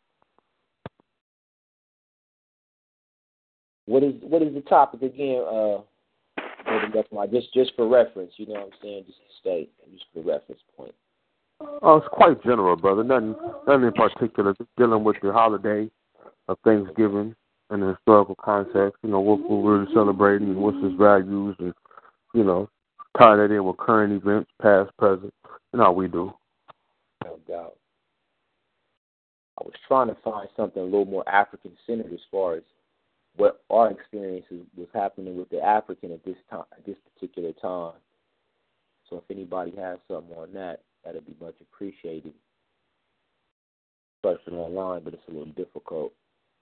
What 3.86 4.04
is 4.04 4.14
what 4.22 4.42
is 4.42 4.54
the 4.54 4.62
topic 4.62 5.02
again? 5.02 5.44
Uh, 5.48 5.82
just 7.32 7.54
just 7.54 7.72
for 7.76 7.88
reference, 7.88 8.32
you 8.38 8.48
know 8.48 8.54
what 8.54 8.64
I'm 8.64 8.70
saying? 8.82 9.04
Just 9.08 9.18
to 9.20 9.40
state, 9.40 9.72
just 9.92 10.06
for 10.14 10.22
reference 10.22 10.62
point. 10.76 10.94
Oh, 11.82 11.98
it's 11.98 12.08
quite 12.12 12.42
general, 12.44 12.76
brother. 12.76 13.04
Nothing, 13.04 13.36
nothing 13.68 13.88
in 13.88 13.94
particular. 13.94 14.54
Just 14.54 14.70
dealing 14.78 15.04
with 15.04 15.18
the 15.22 15.32
holiday 15.32 15.90
of 16.48 16.58
Thanksgiving 16.64 17.36
and 17.70 17.84
the 17.84 17.96
historical 17.96 18.36
context. 18.36 18.98
You 19.04 19.10
know 19.10 19.20
what, 19.20 19.40
what 19.42 19.64
we're 19.64 19.88
celebrating 19.94 20.50
and 20.50 20.58
what's 20.58 20.78
its 20.82 20.96
values, 20.96 21.56
and 21.60 21.74
you 22.34 22.44
know 22.44 22.70
tie 23.18 23.36
that 23.36 23.52
in 23.52 23.64
with 23.64 23.78
current 23.78 24.14
events, 24.14 24.50
past, 24.62 24.92
present, 24.98 25.34
and 25.74 25.82
how 25.82 25.92
we 25.92 26.08
do. 26.08 26.34
No 27.24 27.40
doubt. 27.48 27.76
I 29.60 29.64
was 29.64 29.74
trying 29.88 30.08
to 30.08 30.18
find 30.24 30.48
something 30.56 30.82
a 30.82 30.86
little 30.86 31.06
more 31.06 31.28
African 31.28 31.72
centered 31.86 32.14
as 32.14 32.20
far 32.32 32.56
as 32.56 32.64
what 33.36 33.62
our 33.70 33.92
experiences 33.92 34.66
was 34.76 34.88
happening 34.94 35.38
with 35.38 35.50
the 35.50 35.62
African 35.62 36.12
at 36.12 36.24
this 36.24 36.38
time, 36.50 36.64
at 36.72 36.86
this 36.86 36.96
particular 37.14 37.52
time. 37.62 38.00
So 39.10 39.18
if 39.18 39.24
anybody 39.30 39.74
has 39.78 39.98
something 40.08 40.36
on 40.38 40.54
that, 40.54 40.82
that'd 41.04 41.26
be 41.26 41.36
much 41.42 41.56
appreciated. 41.62 42.34
Searching 44.24 44.56
online, 44.56 45.04
but 45.04 45.14
it's 45.14 45.24
a 45.30 45.32
little 45.32 45.54
difficult 45.54 46.14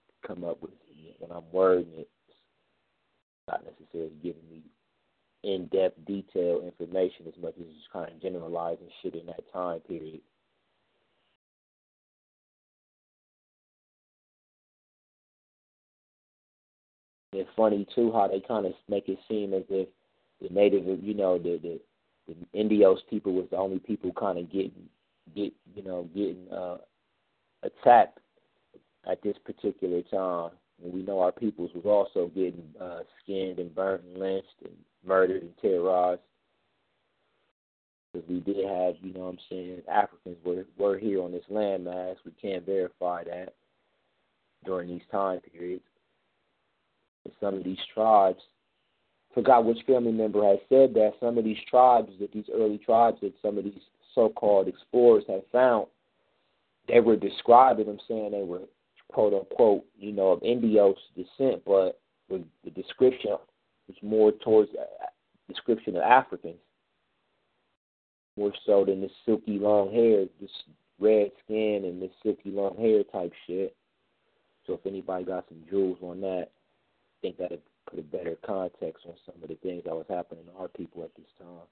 to 0.09 0.27
come 0.27 0.43
up 0.43 0.61
with 0.61 0.71
when 1.19 1.31
I'm 1.31 1.43
wording 1.51 1.87
it. 1.97 2.07
It's 2.27 2.37
not 3.47 3.63
necessarily 3.63 4.13
giving 4.21 4.47
me 4.49 4.61
in-depth, 5.47 6.05
detailed 6.05 6.65
information 6.65 7.25
as 7.27 7.41
much 7.41 7.53
as 7.59 7.65
just 7.67 7.91
kind 7.91 8.11
of 8.11 8.21
generalizing 8.21 8.89
shit 9.01 9.15
in 9.15 9.25
that 9.27 9.41
time 9.53 9.79
period. 9.81 10.19
It's 17.31 17.49
funny 17.55 17.87
too 17.95 18.11
how 18.11 18.27
they 18.27 18.41
kind 18.45 18.65
of 18.65 18.73
make 18.89 19.07
it 19.07 19.19
seem 19.29 19.53
as 19.53 19.63
if 19.69 19.87
the 20.41 20.49
native, 20.49 20.85
you 21.03 21.13
know, 21.13 21.37
the 21.37 21.59
the, 21.61 21.79
the 22.27 22.59
Indios 22.59 22.99
people 23.09 23.33
was 23.33 23.47
the 23.49 23.57
only 23.57 23.79
people 23.79 24.11
kind 24.13 24.37
of 24.37 24.51
getting 24.51 24.89
get 25.35 25.53
you 25.75 25.83
know 25.83 26.09
getting 26.15 26.45
uh, 26.51 26.77
attacked 27.63 28.19
at 29.09 29.21
this 29.21 29.35
particular 29.45 30.01
time. 30.03 30.51
And 30.83 30.93
we 30.93 31.01
know 31.01 31.19
our 31.19 31.31
peoples 31.31 31.71
was 31.73 31.85
also 31.85 32.29
getting 32.35 32.63
uh, 32.79 32.99
skinned 33.23 33.59
and 33.59 33.73
burnt 33.73 34.03
and 34.03 34.19
lynched 34.19 34.55
and 34.63 34.73
murdered 35.05 35.41
and 35.41 35.57
terrorized. 35.61 36.21
Because 38.13 38.29
we 38.29 38.39
did 38.39 38.65
have, 38.65 38.95
you 39.01 39.13
know 39.13 39.21
what 39.21 39.29
I'm 39.29 39.39
saying, 39.49 39.81
Africans 39.91 40.37
were, 40.45 40.65
were 40.77 40.97
here 40.97 41.21
on 41.21 41.31
this 41.31 41.43
landmass. 41.51 42.15
We 42.25 42.31
can't 42.41 42.65
verify 42.65 43.23
that 43.25 43.53
during 44.65 44.89
these 44.89 45.01
time 45.11 45.39
periods. 45.51 45.83
And 47.25 47.33
some 47.39 47.55
of 47.55 47.63
these 47.63 47.77
tribes, 47.93 48.39
forgot 49.33 49.65
which 49.65 49.85
family 49.85 50.11
member 50.11 50.43
had 50.47 50.59
said 50.69 50.93
that, 50.93 51.13
some 51.19 51.37
of 51.37 51.43
these 51.43 51.57
tribes, 51.69 52.11
that 52.19 52.31
these 52.31 52.49
early 52.53 52.77
tribes 52.77 53.17
that 53.21 53.33
some 53.41 53.57
of 53.57 53.63
these 53.63 53.73
so-called 54.15 54.67
explorers 54.67 55.23
had 55.27 55.43
found, 55.51 55.87
they 56.87 57.01
were 57.01 57.17
describing 57.17 57.87
them 57.87 57.99
saying 58.07 58.31
they 58.31 58.43
were 58.43 58.61
quote 59.11 59.33
unquote, 59.33 59.85
you 59.97 60.11
know, 60.11 60.31
of 60.31 60.43
Indios 60.43 60.97
descent, 61.15 61.63
but 61.65 61.99
was 62.29 62.41
the 62.63 62.71
description 62.71 63.37
was 63.87 63.97
more 64.01 64.31
towards 64.31 64.69
uh, 64.79 65.05
description 65.47 65.95
of 65.95 66.03
Africans, 66.03 66.57
more 68.37 68.53
so 68.65 68.85
than 68.85 69.01
the 69.01 69.09
silky 69.25 69.57
long 69.59 69.91
hair, 69.91 70.25
this 70.41 70.51
red 70.99 71.31
skin 71.43 71.83
and 71.85 72.01
this 72.01 72.11
silky 72.23 72.51
long 72.51 72.75
hair 72.77 73.03
type 73.03 73.31
shit. 73.45 73.75
So 74.65 74.73
if 74.73 74.85
anybody 74.85 75.23
got 75.25 75.45
some 75.47 75.63
jewels 75.69 75.99
on 76.01 76.19
that, 76.21 76.47
I 76.49 77.15
think 77.21 77.37
that'd 77.37 77.61
put 77.89 77.99
a 77.99 78.03
better 78.03 78.35
context 78.45 79.05
on 79.07 79.13
some 79.25 79.41
of 79.41 79.47
the 79.47 79.55
things 79.55 79.83
that 79.85 79.95
was 79.95 80.05
happening 80.09 80.43
to 80.45 80.61
our 80.61 80.67
people 80.67 81.03
at 81.03 81.15
this 81.15 81.25
time. 81.39 81.65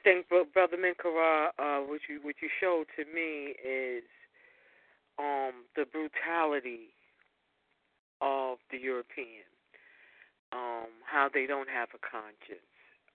I 0.00 0.02
think, 0.02 0.28
brother 0.28 0.78
Minkara, 0.78 1.48
uh, 1.58 1.80
what 1.84 2.00
you 2.08 2.20
what 2.22 2.36
you 2.40 2.48
showed 2.58 2.86
to 2.96 3.04
me 3.04 3.52
is 3.60 4.04
um, 5.18 5.68
the 5.76 5.84
brutality 5.84 6.96
of 8.22 8.58
the 8.70 8.78
European, 8.78 9.44
um, 10.52 10.88
how 11.04 11.28
they 11.32 11.44
don't 11.44 11.68
have 11.68 11.90
a 11.92 12.00
conscience, 12.00 12.64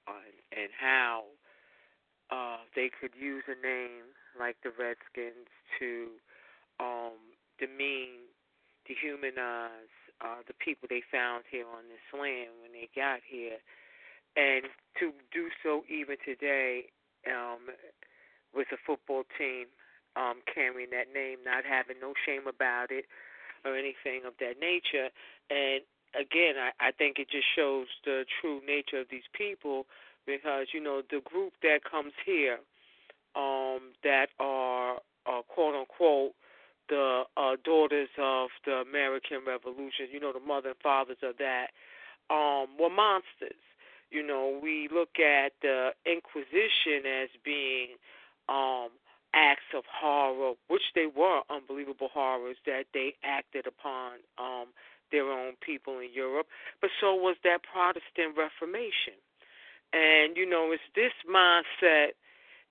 uh, 0.07 0.29
and 0.53 0.69
how 0.79 1.23
uh, 2.29 2.57
they 2.75 2.91
could 2.93 3.17
use 3.19 3.43
a 3.47 3.57
name 3.65 4.13
like 4.39 4.57
the 4.61 4.69
Redskins 4.69 5.49
to 5.79 6.09
um, 6.79 7.17
demean, 7.57 8.29
dehumanize 8.85 9.89
uh, 10.21 10.45
the 10.47 10.53
people 10.53 10.85
they 10.87 11.01
found 11.11 11.45
here 11.49 11.65
on 11.65 11.89
this 11.89 12.05
land 12.13 12.53
when 12.61 12.73
they 12.73 12.89
got 12.95 13.21
here 13.25 13.57
and 14.35 14.65
to 14.99 15.11
do 15.31 15.49
so 15.63 15.83
even 15.89 16.17
today 16.23 16.85
um, 17.27 17.71
with 18.53 18.67
a 18.71 18.77
football 18.85 19.23
team 19.37 19.67
um, 20.15 20.39
carrying 20.47 20.89
that 20.91 21.11
name, 21.13 21.39
not 21.43 21.63
having 21.67 21.99
no 21.99 22.13
shame 22.25 22.47
about 22.47 22.91
it 22.91 23.05
or 23.65 23.75
anything 23.75 24.23
of 24.25 24.33
that 24.39 24.59
nature. 24.59 25.09
And 25.49 25.83
again, 26.15 26.55
I, 26.55 26.71
I 26.79 26.91
think 26.91 27.19
it 27.19 27.29
just 27.29 27.47
shows 27.55 27.87
the 28.05 28.25
true 28.41 28.61
nature 28.65 29.01
of 29.01 29.07
these 29.11 29.27
people 29.33 29.85
because 30.25 30.67
you 30.73 30.81
know 30.81 31.01
the 31.09 31.21
group 31.23 31.53
that 31.61 31.79
comes 31.89 32.13
here 32.25 32.59
um, 33.35 33.93
that 34.03 34.27
are 34.39 34.97
uh, 35.27 35.41
quote 35.47 35.75
unquote 35.75 36.33
the 36.87 37.23
uh, 37.35 37.55
daughters 37.63 38.09
of 38.19 38.49
the 38.65 38.73
American 38.73 39.39
Revolution, 39.45 40.07
you 40.11 40.19
know 40.19 40.31
the 40.31 40.39
mother 40.39 40.69
and 40.69 40.77
fathers 40.81 41.17
of 41.23 41.35
that, 41.37 41.67
um, 42.29 42.67
were 42.79 42.89
monsters 42.89 43.59
you 44.11 44.25
know, 44.25 44.59
we 44.61 44.89
look 44.93 45.19
at 45.19 45.53
the 45.61 45.91
Inquisition 46.05 47.05
as 47.23 47.29
being 47.43 47.97
um, 48.47 48.89
acts 49.33 49.69
of 49.75 49.83
horror, 49.91 50.53
which 50.67 50.93
they 50.93 51.07
were 51.07 51.41
unbelievable 51.49 52.09
horrors 52.13 52.57
that 52.65 52.85
they 52.93 53.15
acted 53.23 53.67
upon 53.67 54.13
um, 54.37 54.67
their 55.11 55.29
own 55.29 55.53
people 55.61 55.99
in 55.99 56.09
Europe, 56.13 56.47
but 56.81 56.89
so 56.99 57.13
was 57.13 57.35
that 57.43 57.59
Protestant 57.63 58.37
Reformation. 58.37 59.19
And, 59.93 60.35
you 60.35 60.49
know, 60.49 60.71
it's 60.71 60.83
this 60.95 61.13
mindset 61.29 62.13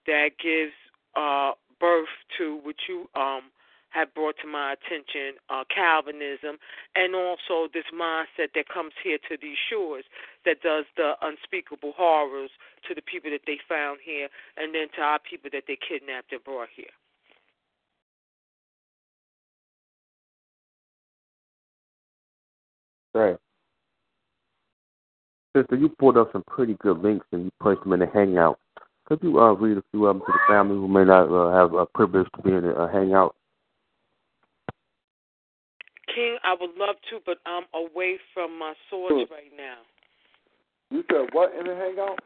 that 0.07 0.31
gives 0.43 0.73
uh, 1.17 1.53
birth 1.79 2.09
to 2.39 2.61
what 2.63 2.77
you 2.89 3.09
um, 3.15 3.43
have 3.95 4.13
brought 4.13 4.35
to 4.43 4.49
my 4.49 4.75
attention 4.75 5.39
uh, 5.49 5.63
Calvinism 5.71 6.59
and 6.97 7.15
also 7.15 7.71
this 7.73 7.87
mindset 7.95 8.51
that 8.55 8.69
comes 8.69 8.93
here 9.03 9.19
to 9.31 9.39
these 9.41 9.57
shores 9.71 10.05
that 10.45 10.61
does 10.63 10.85
the 10.97 11.15
unspeakable 11.23 11.93
horrors 11.97 12.51
to 12.89 12.95
the 12.95 13.03
people 13.03 13.31
that 13.31 13.47
they 13.47 13.59
found 13.69 14.01
here 14.05 14.29
and 14.57 14.75
then 14.75 14.89
to 14.97 15.01
our 15.01 15.19
people 15.19 15.49
that 15.53 15.65
they 15.69 15.79
kidnapped 15.79 16.33
and 16.33 16.43
brought 16.43 16.69
here. 16.75 16.91
Right. 23.15 23.37
Sister, 25.57 25.77
you 25.77 25.89
pulled 25.89 26.17
up 26.17 26.33
some 26.33 26.43
pretty 26.49 26.75
good 26.81 26.99
links 26.99 27.27
and 27.31 27.45
you 27.45 27.51
placed 27.63 27.85
them 27.85 27.93
in 27.93 28.01
the 28.01 28.09
hangout. 28.13 28.59
Could 29.07 29.21
you 29.23 29.39
uh, 29.39 29.53
read 29.53 29.79
a 29.79 29.85
few 29.93 30.07
of 30.07 30.17
them 30.17 30.27
to 30.27 30.33
the 30.33 30.53
family 30.53 30.75
who 30.75 30.89
may 30.89 31.05
not 31.05 31.29
uh, 31.31 31.57
have 31.57 31.75
a 31.75 31.87
privilege 31.87 32.27
to 32.35 32.43
be 32.43 32.51
in 32.51 32.65
a 32.65 32.91
hangout? 32.91 33.37
King, 36.15 36.37
I 36.45 36.55
would 36.59 36.77
love 36.77 36.97
to, 37.11 37.19
but 37.27 37.39
I'm 37.47 37.65
away 37.75 38.19
from 38.33 38.59
my 38.59 38.75
source 38.91 39.11
sure. 39.11 39.27
right 39.31 39.53
now. 39.57 39.79
You 40.91 41.03
said 41.11 41.29
what 41.33 41.53
in 41.59 41.67
the 41.67 41.75
hangout? 41.75 42.19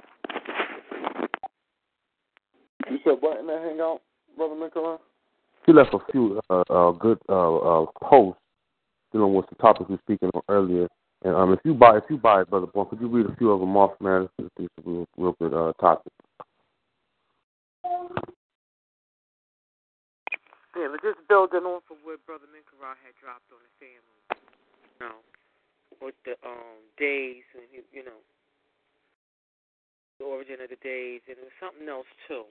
You 2.90 2.98
said 3.04 3.16
what 3.20 3.40
in 3.40 3.46
the 3.46 3.58
hangout, 3.58 4.02
Brother 4.36 4.56
Nicola? 4.58 4.98
He 5.66 5.72
left 5.72 5.94
a 5.94 5.98
few 6.12 6.40
uh, 6.50 6.62
uh, 6.70 6.92
good 6.92 7.18
uh, 7.28 7.56
uh, 7.56 7.86
posts 8.02 8.40
dealing 9.12 9.34
with 9.34 9.46
the 9.48 9.54
topic 9.56 9.88
we 9.88 9.94
were 9.94 10.00
speaking 10.04 10.30
on 10.34 10.42
earlier. 10.48 10.88
And 11.24 11.34
um, 11.34 11.52
if 11.52 11.60
you 11.64 11.74
buy, 11.74 11.96
if 11.96 12.04
you 12.08 12.16
buy 12.16 12.42
it, 12.42 12.50
Brother 12.50 12.66
Born, 12.66 12.88
could 12.88 13.00
you 13.00 13.08
read 13.08 13.26
a 13.26 13.36
few 13.36 13.50
of 13.50 13.60
them 13.60 13.76
off, 13.76 13.92
man? 14.00 14.28
It's 14.38 14.48
a 14.58 14.68
real, 14.84 15.06
real 15.16 15.36
good 15.40 15.52
uh, 15.52 15.72
topic. 15.80 16.12
Yeah, 20.78 20.86
but 20.94 21.02
just 21.02 21.18
building 21.26 21.66
off 21.66 21.82
of 21.90 21.98
what 22.06 22.22
Brother 22.22 22.46
Minkara 22.54 22.94
had 23.02 23.10
dropped 23.18 23.50
on 23.50 23.58
the 23.58 23.72
family. 23.82 24.22
You 24.86 25.10
know, 25.10 25.18
with 25.98 26.14
the 26.22 26.38
um 26.46 26.78
days 26.94 27.42
and 27.58 27.66
you 27.90 28.04
know 28.06 28.22
the 30.20 30.24
origin 30.24 30.62
of 30.62 30.70
the 30.70 30.78
days 30.78 31.20
and 31.26 31.36
was 31.42 31.50
something 31.58 31.88
else 31.88 32.06
too. 32.28 32.46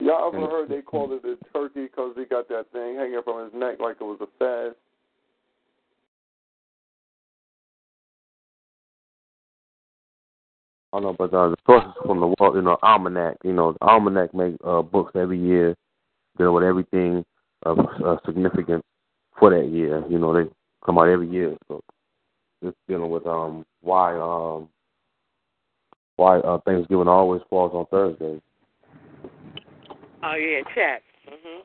Y'all 0.00 0.34
ever 0.34 0.50
heard 0.50 0.68
they 0.68 0.82
called 0.82 1.12
it 1.12 1.24
a 1.24 1.38
turkey 1.52 1.86
because 1.86 2.10
he 2.16 2.24
got 2.24 2.48
that 2.48 2.66
thing 2.72 2.96
hanging 2.96 3.22
from 3.22 3.44
his 3.44 3.54
neck 3.54 3.78
like 3.78 3.98
it 4.00 4.04
was 4.04 4.18
a 4.20 4.26
fez? 4.36 4.74
I 10.92 11.00
know, 11.00 11.14
but 11.18 11.30
the 11.30 11.56
sources 11.66 11.92
from 12.04 12.20
the 12.20 12.26
world, 12.38 12.54
you 12.54 12.62
know, 12.62 12.76
almanac. 12.82 13.38
You 13.44 13.52
know, 13.52 13.72
the 13.72 13.78
almanac 13.86 14.34
make 14.34 14.56
uh, 14.64 14.82
books 14.82 15.12
every 15.14 15.38
year, 15.38 15.74
dealing 16.36 16.54
with 16.54 16.64
everything 16.64 17.24
of 17.62 17.78
uh, 17.78 18.16
significance 18.26 18.82
for 19.38 19.50
that 19.50 19.68
year. 19.68 20.04
You 20.08 20.18
know, 20.18 20.34
they 20.34 20.50
come 20.84 20.98
out 20.98 21.08
every 21.08 21.30
year, 21.30 21.56
so 21.68 21.80
just 22.62 22.76
dealing 22.88 23.10
with 23.10 23.26
um 23.26 23.64
why 23.80 24.14
um 24.18 24.68
why 26.16 26.38
uh, 26.38 26.58
Thanksgiving 26.66 27.08
always 27.08 27.42
falls 27.48 27.72
on 27.74 27.86
Thursday. 27.86 28.40
Oh 30.22 30.34
yeah, 30.34 30.60
check. 30.74 31.02
Mhm. 31.28 31.62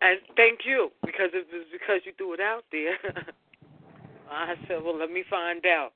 And 0.00 0.20
thank 0.36 0.60
you 0.64 0.90
because 1.04 1.30
it 1.32 1.46
was 1.52 1.66
because 1.72 2.00
you 2.04 2.12
threw 2.16 2.34
it 2.34 2.40
out 2.40 2.64
there. 2.70 2.98
I 4.34 4.54
said, 4.66 4.82
well, 4.84 4.98
let 4.98 5.10
me 5.10 5.22
find 5.30 5.64
out. 5.66 5.92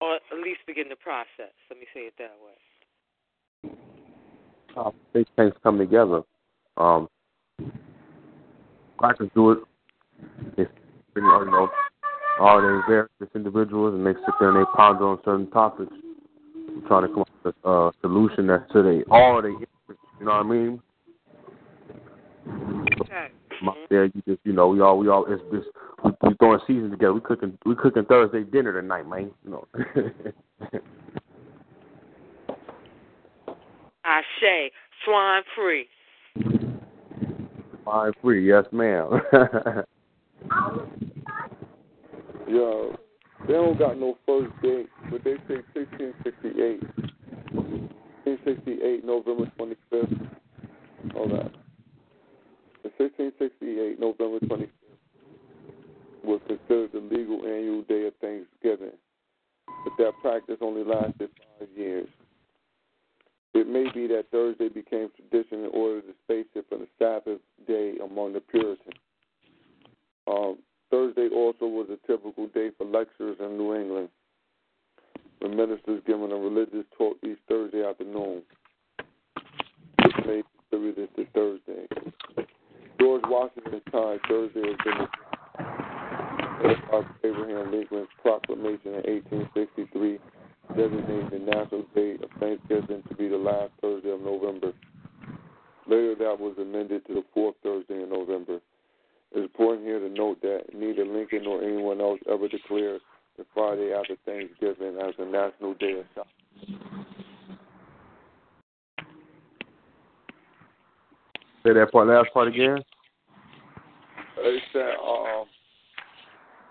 Or 0.00 0.16
at 0.16 0.22
least 0.42 0.60
begin 0.66 0.88
the 0.88 0.96
process. 0.96 1.52
Let 1.70 1.78
me 1.78 1.86
say 1.94 2.00
it 2.00 2.14
that 2.18 2.36
way. 2.42 3.72
Uh, 4.76 4.90
these 5.12 5.26
things 5.36 5.52
come 5.62 5.78
together. 5.78 6.22
Um, 6.76 7.08
can 9.16 9.30
do 9.34 9.52
it. 9.52 9.58
It's, 10.56 10.70
you 11.16 11.22
know, 11.22 11.68
all 12.40 12.60
they 12.60 12.80
various 12.88 13.08
individuals, 13.34 13.94
and 13.94 14.06
they 14.06 14.12
sit 14.12 14.34
there 14.38 14.50
and 14.50 14.58
they 14.58 14.70
ponder 14.76 15.08
on 15.08 15.18
certain 15.24 15.50
topics, 15.50 15.92
try 16.86 17.00
to 17.00 17.08
come 17.08 17.20
up 17.20 17.28
with 17.44 17.54
a 17.64 17.90
solution 18.00 18.46
that's 18.46 18.70
to 18.72 18.82
they 18.82 19.02
all 19.10 19.42
they 19.42 19.48
You 19.50 19.66
know 20.20 20.26
what 20.26 20.32
I 20.32 20.42
mean? 20.42 20.82
Okay 23.00 23.28
there. 23.90 24.04
You 24.06 24.22
just 24.26 24.40
you 24.44 24.52
know 24.52 24.68
we 24.68 24.80
all 24.80 24.98
we 24.98 25.08
all 25.08 25.26
it's 25.28 25.42
just 25.52 25.68
we, 26.04 26.10
we 26.22 26.34
throwing 26.38 26.60
seasons 26.66 26.92
together. 26.92 27.14
We 27.14 27.20
cooking 27.20 27.56
we 27.64 27.74
cooking 27.74 28.04
Thursday 28.04 28.44
dinner 28.44 28.80
tonight, 28.80 29.08
man. 29.08 29.30
You 29.44 29.50
know. 29.50 29.66
I 34.04 34.22
say 34.40 34.70
swine 35.04 35.42
free. 35.54 35.86
Swine 37.82 38.12
free, 38.22 38.46
yes, 38.46 38.64
ma'am. 38.72 39.20
Yo, 42.48 42.96
they 43.46 43.52
don't 43.52 43.78
got 43.78 43.98
no 43.98 44.16
first 44.24 44.50
date, 44.62 44.88
but 45.10 45.22
they 45.24 45.34
say 45.46 45.60
1668. 45.74 46.82
1668, 48.24 49.04
November 49.04 49.50
25th. 49.58 50.30
All 51.14 51.28
that. 51.28 51.52
1668, 52.82 53.98
November 53.98 54.38
25th. 54.46 54.68
was 56.24 56.40
considered 56.46 56.92
the 56.92 57.00
legal 57.00 57.44
annual 57.44 57.82
day 57.82 58.06
of 58.06 58.14
Thanksgiving, 58.20 58.96
but 59.84 59.92
that 59.98 60.12
practice 60.22 60.58
only 60.60 60.84
lasted 60.84 61.30
five 61.58 61.68
years. 61.76 62.08
It 63.54 63.68
may 63.68 63.90
be 63.92 64.06
that 64.08 64.26
Thursday 64.30 64.68
became 64.68 65.10
tradition 65.16 65.64
in 65.64 65.70
order 65.72 66.02
to 66.02 66.12
space 66.24 66.46
it 66.54 66.66
from 66.68 66.80
the 66.80 66.88
Sabbath 66.98 67.40
day 67.66 67.94
among 68.04 68.34
the 68.34 68.40
Puritans. 68.40 68.94
Um, 70.26 70.58
Thursday 70.90 71.28
also 71.34 71.66
was 71.66 71.88
a 71.90 72.06
typical 72.06 72.46
day 72.48 72.70
for 72.76 72.84
lectures 72.86 73.36
in 73.40 73.56
New 73.56 73.74
England, 73.74 74.08
with 75.40 75.52
ministers 75.52 76.02
giving 76.06 76.30
a 76.30 76.36
religious 76.36 76.84
talk 76.96 77.16
each 77.24 77.38
Thursday 77.48 77.84
afternoon. 77.84 78.42
This 80.04 80.12
to 81.16 81.26
Thursday. 81.34 81.86
George 82.98 83.22
Washington's 83.26 83.82
time, 83.92 84.18
Thursday 84.28 84.62
has 84.62 84.76
been 84.84 85.08
Abraham 87.24 87.72
Lincoln's 87.72 88.08
proclamation 88.22 88.94
in 88.94 89.22
1863 89.30 90.18
designating 90.76 91.30
the 91.30 91.38
National 91.38 91.84
Day 91.94 92.14
of 92.22 92.30
Thanksgiving 92.40 93.02
to 93.08 93.14
be 93.14 93.28
the 93.28 93.36
last 93.36 93.72
Thursday 93.80 94.10
of 94.10 94.20
November. 94.20 94.72
Later, 95.86 96.14
that 96.16 96.38
was 96.38 96.56
amended 96.58 97.06
to 97.06 97.14
the 97.14 97.24
fourth 97.32 97.54
Thursday 97.62 98.02
in 98.02 98.10
November. 98.10 98.60
It's 99.32 99.44
important 99.44 99.86
here 99.86 100.00
to 100.00 100.08
note 100.08 100.40
that 100.42 100.64
neither 100.74 101.04
Lincoln 101.04 101.44
nor 101.44 101.62
anyone 101.62 102.00
else 102.00 102.20
ever 102.30 102.48
declared 102.48 103.00
the 103.36 103.46
Friday 103.54 103.92
after 103.92 104.16
Thanksgiving 104.26 104.98
as 105.00 105.14
a 105.18 105.24
national 105.24 105.74
day 105.74 106.02
of. 106.16 106.97
Say 111.68 111.74
that 111.74 111.92
part, 111.92 112.08
last 112.08 112.32
part 112.32 112.48
again. 112.48 112.78
It 114.38 114.62
said, 114.72 114.94
um, 115.06 115.44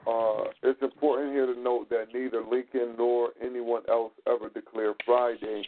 uh, 0.07 0.49
it's 0.63 0.81
important 0.81 1.33
here 1.33 1.45
to 1.45 1.59
note 1.59 1.87
that 1.91 2.05
neither 2.11 2.41
Lincoln 2.41 2.95
nor 2.97 3.29
anyone 3.39 3.83
else 3.89 4.11
ever 4.27 4.49
declared 4.49 4.95
Friday 5.05 5.63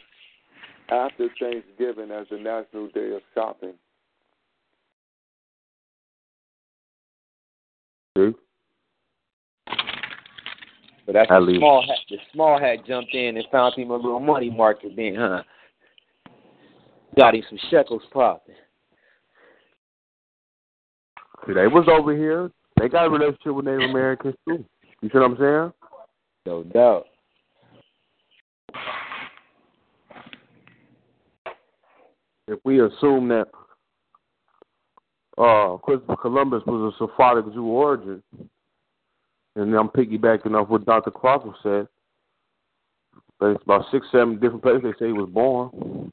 after 0.88 1.28
Thanksgiving 1.38 2.10
as 2.10 2.26
the 2.28 2.38
national 2.38 2.88
day 2.88 3.12
of 3.14 3.22
shopping. 3.32 3.74
See? 8.18 8.32
But 11.06 11.12
that's 11.12 11.30
At 11.30 11.38
the 11.38 11.40
least. 11.40 11.60
small 11.60 11.82
hat. 11.82 11.98
The 12.08 12.16
small 12.32 12.58
hat 12.58 12.78
jumped 12.84 13.14
in 13.14 13.36
and 13.36 13.46
found 13.52 13.76
him 13.76 13.90
a 13.92 13.96
little 13.96 14.18
money 14.18 14.50
market 14.50 14.96
then, 14.96 15.14
huh? 15.16 15.42
Got 17.16 17.36
him 17.36 17.44
some 17.48 17.60
shekels 17.70 18.02
popping. 18.12 18.56
See, 21.46 21.54
they 21.54 21.66
was 21.66 21.86
over 21.88 22.16
here. 22.16 22.50
They 22.78 22.88
got 22.88 23.06
a 23.06 23.10
relationship 23.10 23.54
with 23.54 23.64
Native 23.64 23.90
Americans 23.90 24.34
too. 24.48 24.64
You 25.02 25.08
see 25.08 25.18
what 25.18 25.30
I'm 25.30 25.36
saying? 25.38 25.72
No 26.46 26.62
doubt. 26.64 27.06
If 32.48 32.58
we 32.64 32.80
assume 32.80 33.28
that 33.28 33.46
uh, 35.38 35.76
Christopher 35.78 36.16
Columbus 36.16 36.62
was 36.66 36.92
a 36.92 36.98
Sephardic 36.98 37.52
Jew 37.54 37.64
origin, 37.64 38.22
and 39.56 39.74
I'm 39.74 39.88
piggybacking 39.88 40.54
off 40.54 40.68
what 40.68 40.84
Dr. 40.84 41.10
Crawford 41.10 41.54
said, 41.62 41.88
there's 43.40 43.56
about 43.64 43.86
six, 43.90 44.06
seven 44.12 44.38
different 44.38 44.62
places 44.62 44.82
they 44.82 44.92
say 44.98 45.06
he 45.06 45.12
was 45.12 45.30
born. 45.30 46.12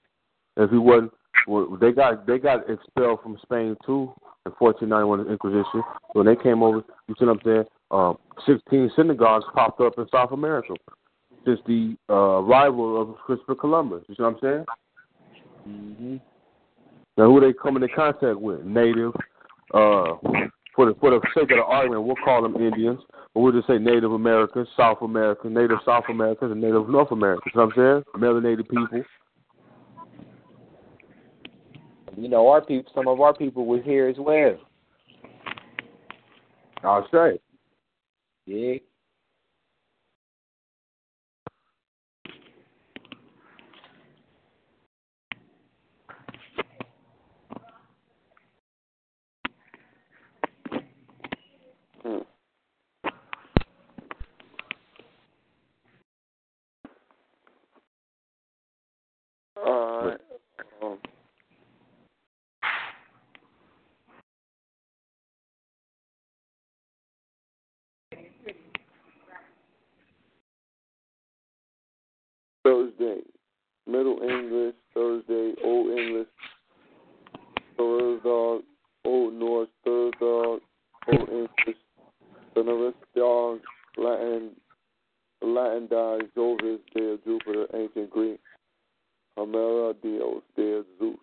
If 0.55 0.69
he 0.71 0.77
wasn't, 0.77 1.11
well, 1.47 1.77
they 1.79 1.91
got 1.91 2.27
they 2.27 2.37
got 2.37 2.69
expelled 2.69 3.21
from 3.23 3.37
Spain 3.41 3.75
too 3.85 4.13
in 4.45 4.51
1491 4.59 5.31
Inquisition. 5.31 5.81
When 6.13 6.25
they 6.25 6.35
came 6.35 6.61
over, 6.61 6.83
you 7.07 7.15
see 7.17 7.25
what 7.25 7.37
I'm 7.37 7.41
saying? 7.43 7.63
Uh, 7.89 8.13
16 8.45 8.91
synagogues 8.95 9.45
popped 9.53 9.79
up 9.81 9.93
in 9.97 10.05
South 10.11 10.31
America 10.31 10.73
since 11.45 11.59
the 11.65 11.95
uh, 12.09 12.43
arrival 12.43 13.01
of 13.01 13.15
Christopher 13.25 13.55
Columbus. 13.55 14.03
You 14.07 14.15
see 14.15 14.23
what 14.23 14.33
I'm 14.33 14.39
saying? 14.41 14.65
Mm-hmm. 15.67 16.15
Now, 17.17 17.25
who 17.25 17.39
they 17.39 17.53
come 17.53 17.77
into 17.77 17.87
contact 17.87 18.39
with? 18.39 18.63
Native. 18.63 19.13
Uh, 19.73 20.15
for 20.75 20.85
the 20.85 20.95
for 20.99 21.09
the 21.09 21.19
sake 21.33 21.49
of 21.51 21.57
the 21.57 21.63
argument, 21.65 22.03
we'll 22.03 22.15
call 22.23 22.43
them 22.43 22.55
Indians, 22.55 22.99
but 23.33 23.39
we'll 23.39 23.51
just 23.51 23.67
say 23.67 23.79
Native 23.79 24.11
Americans, 24.11 24.67
South 24.77 24.99
American, 25.01 25.53
Native 25.53 25.79
South 25.85 26.03
Americans, 26.09 26.51
and 26.51 26.61
Native 26.61 26.87
North 26.87 27.11
Americans. 27.11 27.51
You 27.53 27.61
know 27.61 27.65
what 27.65 27.77
I'm 27.77 28.03
saying? 28.15 28.23
Melanated 28.23 28.69
people. 28.69 29.03
You 32.17 32.27
know, 32.27 32.47
our 32.47 32.61
people. 32.61 32.91
Some 32.95 33.07
of 33.07 33.21
our 33.21 33.33
people 33.33 33.67
was 33.67 33.81
here 33.85 34.07
as 34.07 34.15
well. 34.17 34.57
I'll 36.83 37.07
say. 37.11 37.39
Yeah. 38.47 38.77
Hmm. 52.01 52.17
All 59.63 60.07
right. 60.07 60.19
Um, 60.81 60.97
Thursday, 72.67 73.21
Middle 73.85 74.19
English, 74.21 74.75
Thursday, 74.93 75.53
Old 75.63 75.97
English, 75.97 76.27
Third 77.77 78.23
Dog, 78.23 78.63
Old 79.05 79.33
Norse, 79.35 79.69
Third 79.85 80.13
Dog, 80.19 80.59
Old 81.07 81.29
English, 81.29 81.77
Dog, 83.15 83.59
Latin, 83.97 84.49
Latin 85.41 85.87
dies, 85.89 86.23
Jovis, 86.35 86.79
day 86.93 87.13
of 87.13 87.23
Jupiter, 87.23 87.67
Ancient 87.73 88.09
Greek, 88.09 88.41
Homera, 89.37 89.95
Dios, 90.03 90.41
day 90.57 90.73
of 90.73 90.85
Zeus. 90.99 91.15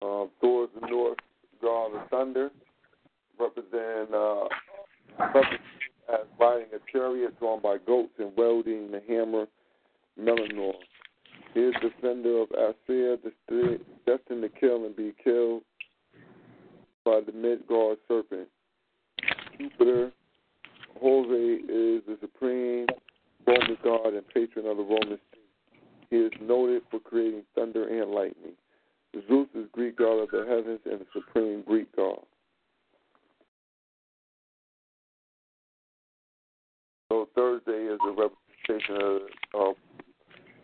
Um, 0.00 0.30
Thor 0.40 0.64
is 0.64 0.70
the 0.80 0.86
North, 0.86 1.18
God 1.60 1.96
of 1.96 2.08
thunder, 2.08 2.50
represent, 3.38 4.14
uh, 4.14 4.48
represent 5.34 5.60
riding 6.38 6.68
a 6.74 6.92
chariot 6.92 7.38
drawn 7.38 7.60
by 7.60 7.76
goats 7.86 8.12
and 8.18 8.32
wielding 8.36 8.90
the 8.90 9.02
hammer 9.08 9.46
Melanor. 10.18 10.74
He 11.54 11.60
is 11.60 11.74
defender 11.80 12.42
of 12.42 12.48
Aesir, 12.52 13.16
destined 14.06 14.42
to 14.42 14.48
kill 14.48 14.84
and 14.86 14.94
be 14.94 15.14
killed 15.22 15.62
by 17.04 17.20
the 17.24 17.32
Midgard 17.32 17.98
serpent. 18.06 18.48
Jupiter, 19.58 20.12
Jove 21.00 21.26
is 21.30 22.02
the 22.06 22.16
supreme 22.20 22.86
Roman 23.46 23.76
god 23.82 24.14
and 24.14 24.28
patron 24.28 24.66
of 24.66 24.76
the 24.76 24.82
Roman 24.82 25.18
state. 25.28 25.80
He 26.10 26.16
is 26.16 26.32
noted 26.40 26.82
for 26.90 27.00
creating 27.00 27.42
thunder 27.54 27.88
and 27.88 28.10
lightning. 28.12 28.52
Zeus 29.28 29.48
is 29.54 29.66
Greek 29.72 29.96
god 29.96 30.18
of 30.18 30.30
the 30.30 30.44
heavens 30.48 30.80
and 30.84 31.00
the 31.00 31.06
supreme 31.12 31.62
Greek 31.62 31.94
god. 31.96 32.20
Thursday 37.40 37.86
is 37.86 37.98
a 38.06 38.10
representation 38.10 38.96
of, 39.54 39.68
of 39.68 39.74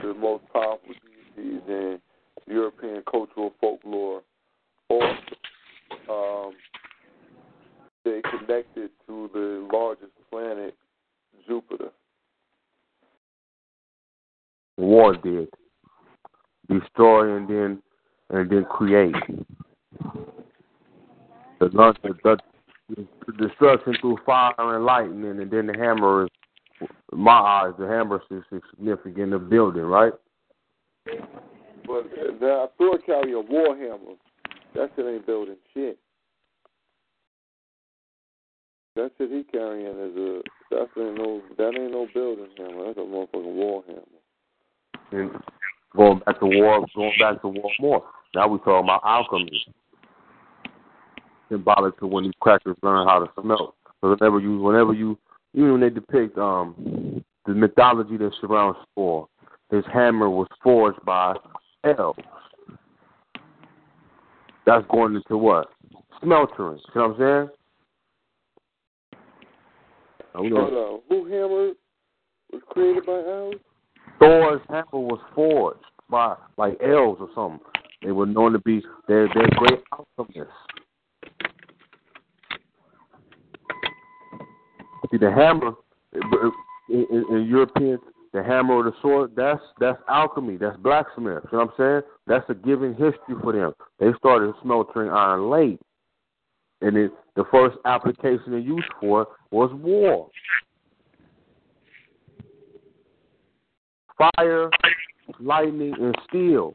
the 0.02 0.12
most 0.12 0.44
powerful 0.52 0.92
deities 1.34 1.62
in 1.68 1.98
European 2.46 3.02
cultural 3.10 3.54
folklore. 3.58 4.20
Also, 4.90 5.16
um, 6.10 6.52
they 8.04 8.20
connected 8.30 8.90
to 9.06 9.30
the 9.32 9.66
largest 9.72 10.12
planet, 10.30 10.76
Jupiter. 11.48 11.88
War 14.76 15.16
did. 15.16 15.48
Destroy 16.68 17.36
and 17.38 17.48
then 17.48 17.82
and 18.28 18.50
then 18.50 18.66
create. 18.66 19.14
The, 21.58 21.68
the, 21.70 22.36
the, 22.90 23.32
destruction 23.38 23.94
through 23.98 24.18
fire 24.26 24.52
and 24.58 24.84
lightning, 24.84 25.40
and 25.40 25.50
then 25.50 25.68
the 25.68 25.74
hammer 25.78 26.24
is, 26.24 26.30
my 27.12 27.32
eyes, 27.32 27.74
the 27.78 27.86
hammer 27.86 28.22
is 28.30 28.42
significant 28.72 29.18
in 29.18 29.30
the 29.30 29.38
building, 29.38 29.82
right? 29.82 30.12
But 31.86 32.06
uh, 32.06 32.32
the 32.40 32.70
Thor 32.76 32.98
carry 33.04 33.32
a 33.32 33.40
war 33.40 33.76
hammer. 33.76 34.16
That 34.74 34.90
shit 34.96 35.06
ain't 35.06 35.26
building 35.26 35.56
shit. 35.72 35.98
That 38.96 39.10
shit 39.18 39.30
he 39.30 39.44
carrying 39.44 39.86
is 39.86 40.16
a 40.16 40.42
that 40.70 40.88
ain't 40.98 41.16
no 41.16 41.42
that 41.58 41.78
ain't 41.78 41.92
no 41.92 42.08
building 42.12 42.48
hammer. 42.56 42.86
That's 42.86 42.98
a 42.98 43.02
motherfucking 43.02 43.54
war 43.54 43.84
hammer. 43.86 44.02
And 45.12 45.30
going 45.94 46.20
back 46.20 46.40
to 46.40 46.46
war, 46.46 46.84
going 46.94 47.12
back 47.20 47.40
to 47.42 47.48
war 47.48 47.70
more. 47.78 48.04
Now 48.34 48.48
we 48.48 48.58
talking 48.58 48.84
about 48.84 49.02
alchemy, 49.04 49.66
symbolic 51.48 51.98
to 52.00 52.06
when 52.06 52.24
these 52.24 52.32
crackers 52.40 52.76
learn 52.82 53.06
how 53.06 53.20
to 53.20 53.30
smelt. 53.40 53.74
So 54.00 54.10
whenever 54.10 54.40
you, 54.40 54.60
whenever 54.60 54.92
you, 54.92 55.18
even 55.56 55.72
when 55.72 55.80
they 55.80 55.90
depict 55.90 56.38
um 56.38 57.24
the 57.46 57.54
mythology 57.54 58.16
that 58.16 58.32
surrounds 58.40 58.78
Thor, 58.94 59.28
his 59.70 59.84
hammer 59.92 60.30
was 60.30 60.48
forged 60.62 61.04
by 61.04 61.34
elves. 61.84 62.20
That's 64.66 64.84
going 64.90 65.14
into 65.14 65.38
what? 65.38 65.68
Smeltering. 66.22 66.80
You 66.94 67.00
know 67.00 67.08
what 67.08 67.20
I'm 67.20 67.48
saying? 67.48 67.48
Hold 70.34 70.52
on. 70.52 71.00
Who 71.08 71.24
hammer 71.24 71.72
was 72.52 72.62
created 72.68 73.06
by 73.06 73.12
elves? 73.12 73.56
Thor's 74.18 74.60
hammer 74.68 74.84
was 74.92 75.20
forged 75.34 75.80
by 76.10 76.36
like 76.56 76.78
elves 76.82 77.20
or 77.20 77.28
something. 77.34 77.60
They 78.02 78.12
were 78.12 78.26
known 78.26 78.52
to 78.52 78.58
be 78.58 78.82
they're 79.08 79.28
they're 79.34 79.48
great 79.56 79.82
alchemists. 79.92 80.52
See 85.10 85.18
the 85.18 85.30
hammer 85.30 85.72
in, 86.12 86.52
in, 86.88 87.24
in 87.30 87.46
European 87.48 87.98
the 88.36 88.42
hammer 88.42 88.74
or 88.74 88.84
the 88.84 88.92
sword 89.00 89.32
that's 89.34 89.60
that's 89.80 89.98
alchemy 90.08 90.58
that's 90.58 90.76
blacksmith. 90.78 91.42
You 91.50 91.58
know 91.58 91.64
what 91.64 91.68
I'm 91.68 91.70
saying? 91.78 92.02
That's 92.26 92.44
a 92.50 92.54
given 92.54 92.92
history 92.92 93.34
for 93.42 93.52
them. 93.52 93.72
They 93.98 94.08
started 94.18 94.54
smelting 94.62 95.08
iron 95.08 95.48
late, 95.48 95.80
and 96.82 96.96
it, 96.96 97.12
the 97.34 97.44
first 97.50 97.78
application 97.86 98.52
they 98.52 98.58
used 98.58 98.92
for 99.00 99.26
was 99.50 99.70
war. 99.74 100.28
Fire, 104.18 104.70
lightning, 105.40 105.94
and 105.98 106.14
steel. 106.28 106.74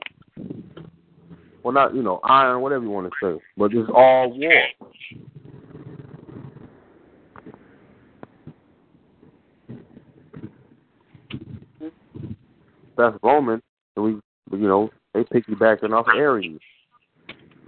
Well, 1.63 1.73
not 1.73 1.93
you 1.93 2.01
know 2.01 2.19
iron, 2.23 2.61
whatever 2.61 2.83
you 2.83 2.89
want 2.89 3.11
to 3.11 3.13
say, 3.21 3.43
but 3.55 3.71
it's 3.71 3.89
all 3.93 4.35
war. 4.35 4.63
That's 13.01 13.17
Roman, 13.23 13.59
and 13.95 14.05
we, 14.05 14.11
you 14.59 14.67
know, 14.67 14.91
they 15.15 15.23
piggybacking 15.23 15.91
off 15.91 16.05
Ares, 16.07 16.59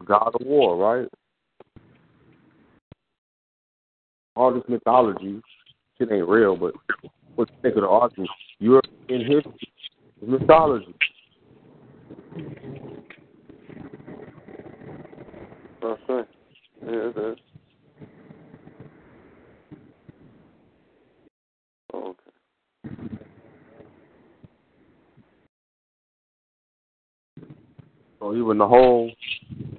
god 0.06 0.32
of 0.40 0.46
war, 0.46 0.78
right? 0.78 1.10
All 4.36 4.54
this 4.54 4.62
mythology, 4.68 5.42
shit 5.98 6.12
ain't 6.12 6.28
real, 6.28 6.56
but 6.56 6.76
what 7.34 7.50
you 7.50 7.56
think 7.64 7.78
of 7.78 7.82
the 7.82 7.88
argument? 7.88 8.30
European 8.60 9.22
history 9.22 9.74
is 10.22 10.30
mythology. 10.30 10.94
That's 15.82 16.02
right. 16.10 16.28
Yeah, 16.86 16.92
it 16.92 17.18
is. 17.18 17.38
Okay. 21.92 22.20
So 28.24 28.34
even 28.34 28.58
the 28.58 28.66
whole 28.66 29.12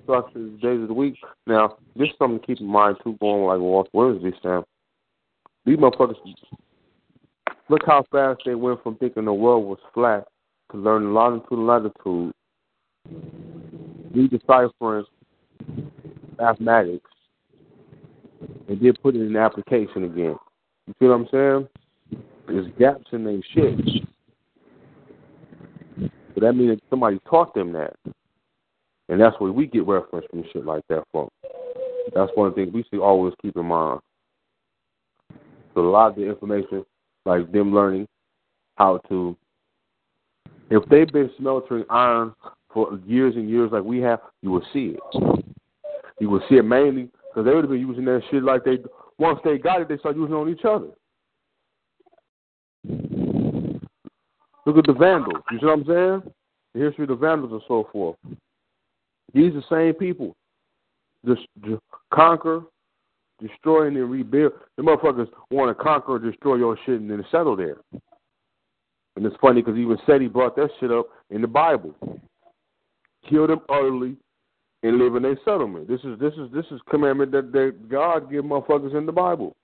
structure 0.03 0.49
days 0.61 0.83
of 0.83 0.89
the 0.89 0.95
week. 0.95 1.17
Now, 1.47 1.79
this 1.97 2.09
is 2.09 2.15
something 2.19 2.41
to 2.41 2.47
keep 2.47 2.61
in 2.61 2.67
mind 2.67 2.99
too, 3.03 3.17
going 3.19 3.45
like 3.45 3.59
Walt 3.59 3.89
Wednesday, 3.95 4.33
Sam. 4.43 4.65
These 5.65 5.79
motherfuckers 5.79 6.17
look 7.71 7.81
how 7.87 8.05
fast 8.13 8.43
they 8.45 8.55
went 8.55 8.83
from 8.83 8.97
thinking 8.97 9.25
the 9.25 9.33
world 9.33 9.65
was 9.65 9.79
flat 9.95 10.27
to 10.73 10.77
learning 10.77 11.15
longitude 11.15 11.53
and 11.53 11.67
latitude. 11.67 12.35
Redeciphering 14.15 15.05
mathematics. 16.39 17.11
They 18.69 18.75
did 18.75 19.03
put 19.03 19.17
it 19.17 19.23
in 19.23 19.37
application 19.37 20.05
again. 20.05 20.37
You 20.87 20.95
see 20.99 21.07
what 21.07 21.15
I'm 21.15 21.29
saying? 21.31 21.69
There's 22.47 22.67
gaps 22.79 23.07
in 23.13 23.25
their 23.25 23.41
shit. 23.55 23.81
So 26.35 26.41
that 26.43 26.53
means 26.53 26.79
somebody 26.91 27.19
taught 27.27 27.55
them 27.55 27.73
that. 27.73 27.97
And 29.09 29.21
that's 29.21 29.39
where 29.39 29.53
we 29.53 29.67
get 29.67 29.87
reference 29.87 30.27
from 30.31 30.45
shit 30.53 30.65
like 30.65 30.83
that 30.89 31.05
from. 31.13 31.29
That's 32.15 32.31
one 32.35 32.55
things 32.55 32.73
we 32.73 32.85
should 32.91 33.03
always 33.03 33.35
keep 33.43 33.57
in 33.57 33.67
mind. 33.67 34.01
So 35.75 35.81
a 35.81 35.91
lot 35.91 36.11
of 36.11 36.17
the 36.17 36.29
information, 36.29 36.85
like 37.25 37.51
them 37.53 37.75
learning 37.75 38.07
how 38.77 38.99
to, 39.09 39.37
if 40.71 40.89
they've 40.89 41.13
been 41.13 41.31
smeltering 41.39 41.85
iron 41.91 42.35
for 42.73 42.99
years 43.07 43.35
and 43.37 43.49
years 43.49 43.71
like 43.73 43.83
we 43.83 43.99
have, 44.01 44.21
you 44.43 44.51
will 44.51 44.65
see 44.73 44.97
it. 44.97 45.45
You 46.21 46.31
will 46.31 46.43
see 46.49 46.57
it 46.57 46.65
mainly 46.65 47.11
because 47.29 47.45
they 47.45 47.55
would 47.55 47.65
have 47.65 47.71
been 47.71 47.81
using 47.81 48.05
that 48.05 48.23
shit 48.31 48.43
like 48.43 48.65
they, 48.65 48.79
once 49.19 49.41
they 49.45 49.59
got 49.59 49.81
it, 49.83 49.89
they 49.89 49.99
start 49.99 50.17
using 50.17 50.35
it 50.35 50.39
on 50.39 50.49
each 50.49 50.65
other. 50.65 50.89
Look 54.67 54.79
at 54.79 54.87
the 54.87 54.95
Vandals. 54.99 55.43
You 55.51 55.59
see 55.59 55.67
what 55.67 55.79
I'm 55.79 55.85
saying? 55.85 56.33
The 56.75 56.81
history 56.81 57.05
of 57.05 57.09
the 57.09 57.17
Vandals 57.17 57.53
and 57.53 57.63
so 57.69 57.89
forth. 57.93 58.17
These 59.35 59.53
are 59.53 59.61
the 59.61 59.65
same 59.69 59.95
people. 59.95 60.37
Just, 61.27 61.43
just 61.65 61.83
conquer, 62.13 62.63
destroy, 63.41 63.89
and 63.89 63.97
then 63.97 64.09
rebuild. 64.09 64.53
The 64.77 64.83
motherfuckers 64.83 65.29
want 65.51 65.77
to 65.77 65.83
conquer, 65.83 66.19
destroy 66.19 66.57
your 66.57 66.79
shit, 66.87 67.01
and 67.01 67.11
then 67.11 67.25
settle 67.31 67.57
there. 67.57 67.79
And 69.17 69.27
it's 69.27 69.37
funny 69.41 69.61
because 69.61 69.79
even 69.79 69.99
said 70.07 70.21
he 70.21 70.29
brought 70.29 70.57
that 70.57 70.71
shit 70.81 70.91
up 70.91 71.09
in 71.31 71.41
the 71.41 71.49
Bible. 71.49 71.95
Kill 73.29 73.47
them 73.47 73.61
utterly 73.69 74.17
and 74.83 74.99
live 74.99 75.17
in 75.17 75.25
a 75.25 75.35
settlement. 75.45 75.89
This 75.89 76.01
is 76.05 76.19
this 76.19 76.35
is 76.35 76.53
this 76.53 76.67
is 76.71 76.81
commandment 76.91 77.33
that, 77.33 77.89
God 77.89 78.31
give 78.31 78.45
motherfuckers 78.45 78.97
in 78.97 79.07
the 79.07 79.13
Bible. 79.13 79.55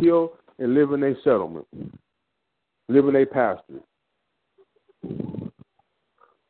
Kill 0.00 0.32
and 0.58 0.74
live 0.74 0.92
in 0.92 1.02
a 1.04 1.14
settlement. 1.22 1.66
Live 2.88 3.06
in 3.06 3.16
a 3.16 3.26
pasture. 3.26 3.80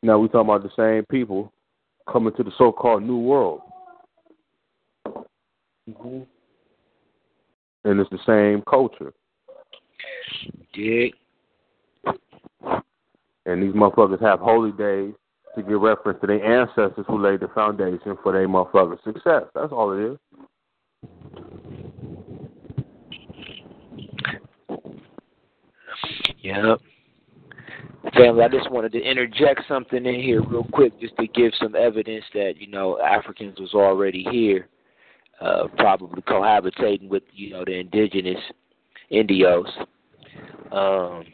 Now 0.02 0.18
we 0.18 0.28
talking 0.28 0.48
about 0.48 0.62
the 0.62 0.70
same 0.76 1.04
people 1.10 1.52
coming 2.10 2.34
to 2.34 2.42
the 2.42 2.52
so-called 2.58 3.02
New 3.02 3.18
World, 3.18 3.60
Mm-hmm. 5.88 6.20
and 7.84 8.00
it's 8.00 8.10
the 8.10 8.18
same 8.26 8.62
culture. 8.68 9.14
Dig. 10.74 11.14
And 13.46 13.62
these 13.62 13.72
motherfuckers 13.72 14.20
have 14.20 14.40
holy 14.40 14.72
days 14.72 15.14
to 15.56 15.62
give 15.62 15.80
reference 15.80 16.20
to 16.20 16.26
their 16.26 16.44
ancestors 16.44 17.06
who 17.08 17.22
laid 17.22 17.40
the 17.40 17.48
foundation 17.48 18.18
for 18.22 18.32
their 18.32 18.46
motherfuckers' 18.46 19.02
success. 19.02 19.44
That's 19.54 19.72
all 19.72 19.92
it 19.92 20.12
is. 20.12 20.18
Yep. 26.40 26.80
Family, 28.14 28.42
I 28.42 28.48
just 28.48 28.70
wanted 28.70 28.92
to 28.92 29.00
interject 29.00 29.62
something 29.68 30.04
in 30.04 30.20
here 30.20 30.42
real 30.42 30.66
quick 30.72 30.98
just 31.00 31.16
to 31.18 31.26
give 31.26 31.52
some 31.60 31.74
evidence 31.76 32.24
that, 32.34 32.54
you 32.58 32.68
know, 32.68 32.98
Africans 33.00 33.58
was 33.58 33.74
already 33.74 34.24
here, 34.30 34.68
uh, 35.40 35.68
probably 35.76 36.22
cohabitating 36.22 37.08
with, 37.08 37.22
you 37.32 37.50
know, 37.50 37.64
the 37.64 37.78
indigenous 37.78 38.40
Indios. 39.10 39.68
Um, 40.72 41.24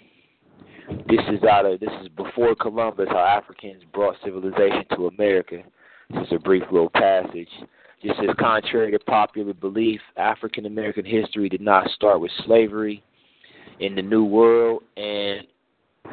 this 1.09 1.21
is 1.33 1.43
out 1.45 1.67
of 1.67 1.81
this 1.81 1.91
is 2.03 2.09
before 2.09 2.55
Columbus, 2.55 3.09
how 3.09 3.19
Africans 3.19 3.83
brought 3.93 4.17
civilization 4.25 4.85
to 4.97 5.07
America. 5.07 5.63
This 6.11 6.27
is 6.27 6.33
a 6.33 6.39
brief 6.39 6.65
little 6.71 6.91
passage. 6.91 7.49
Just 8.03 8.21
as 8.21 8.35
contrary 8.39 8.93
to 8.93 8.99
popular 8.99 9.55
belief, 9.55 10.01
African 10.17 10.67
American 10.67 11.05
history 11.05 11.49
did 11.49 11.63
not 11.63 11.89
start 11.91 12.21
with 12.21 12.31
slavery 12.45 13.03
in 13.81 13.95
the 13.95 14.03
New 14.03 14.25
World, 14.25 14.83
and 14.97 15.47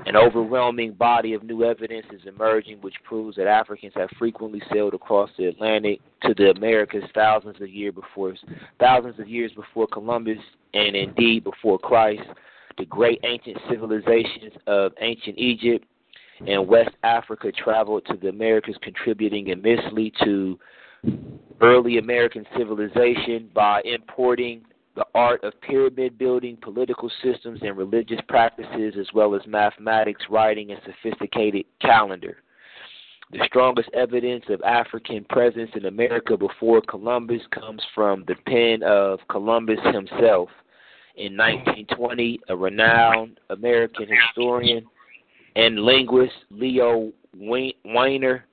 an 0.06 0.16
overwhelming 0.16 0.94
body 0.94 1.34
of 1.34 1.44
new 1.44 1.64
evidence 1.64 2.06
is 2.12 2.22
emerging 2.26 2.78
which 2.82 2.96
proves 3.04 3.36
that 3.38 3.48
Africans 3.48 3.94
have 3.96 4.10
frequently 4.18 4.62
sailed 4.72 4.94
across 4.94 5.30
the 5.38 5.46
Atlantic 5.46 6.00
to 6.24 6.34
the 6.34 6.52
Americas 6.52 7.04
thousands 7.14 7.62
of 7.62 7.70
years 7.70 7.94
before 7.94 8.34
thousands 8.80 9.20
of 9.20 9.28
years 9.28 9.52
before 9.54 9.88
Columbus 9.88 10.40
and 10.74 10.96
indeed 10.96 11.44
before 11.44 11.78
Christ. 11.78 12.24
The 12.78 12.86
great 12.86 13.20
ancient 13.24 13.58
civilizations 13.70 14.54
of 14.66 14.94
ancient 15.02 15.38
Egypt 15.38 15.86
and 16.48 16.68
West 16.68 16.96
Africa 17.04 17.52
traveled 17.52 18.06
to 18.08 18.18
the 18.18 18.30
Americas 18.30 18.76
contributing 18.82 19.50
immensely 19.50 20.12
to 20.24 20.58
early 21.62 21.98
American 21.98 22.46
civilization 22.58 23.50
by 23.54 23.82
importing 23.84 24.64
the 24.96 25.06
art 25.16 25.44
of 25.44 25.60
pyramid 25.62 26.18
building, 26.18 26.58
political 26.62 27.10
systems, 27.24 27.60
and 27.62 27.78
religious 27.78 28.20
practices, 28.28 28.96
as 29.00 29.08
well 29.14 29.36
as 29.36 29.42
mathematics, 29.48 30.22
writing, 30.30 30.72
and 30.72 30.82
sophisticated 30.86 31.66
calendar. 31.82 32.38
The 33.32 33.46
strongest 33.46 33.90
evidence 33.94 34.44
of 34.50 34.62
African 34.64 35.24
presence 35.30 35.72
in 35.76 35.86
America 35.86 36.36
before 36.36 36.82
Columbus 36.82 37.42
comes 37.52 37.82
from 37.96 38.26
the 38.28 38.36
pen 38.46 38.84
of 38.84 39.20
Columbus 39.30 39.80
himself. 39.86 40.50
In 41.16 41.38
1920, 41.38 42.42
a 42.50 42.56
renowned 42.56 43.40
American 43.50 44.08
historian 44.08 44.86
and 45.56 45.80
linguist, 45.80 46.34
Leo 46.50 47.14
Wiener, 47.38 48.46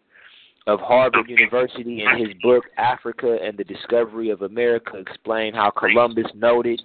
of 0.68 0.80
Harvard 0.80 1.28
University 1.30 2.04
in 2.04 2.18
his 2.18 2.36
book 2.42 2.64
Africa 2.76 3.38
and 3.42 3.56
the 3.56 3.64
Discovery 3.64 4.28
of 4.28 4.42
America 4.42 4.98
explained 4.98 5.56
how 5.56 5.70
Columbus 5.70 6.26
noted 6.34 6.82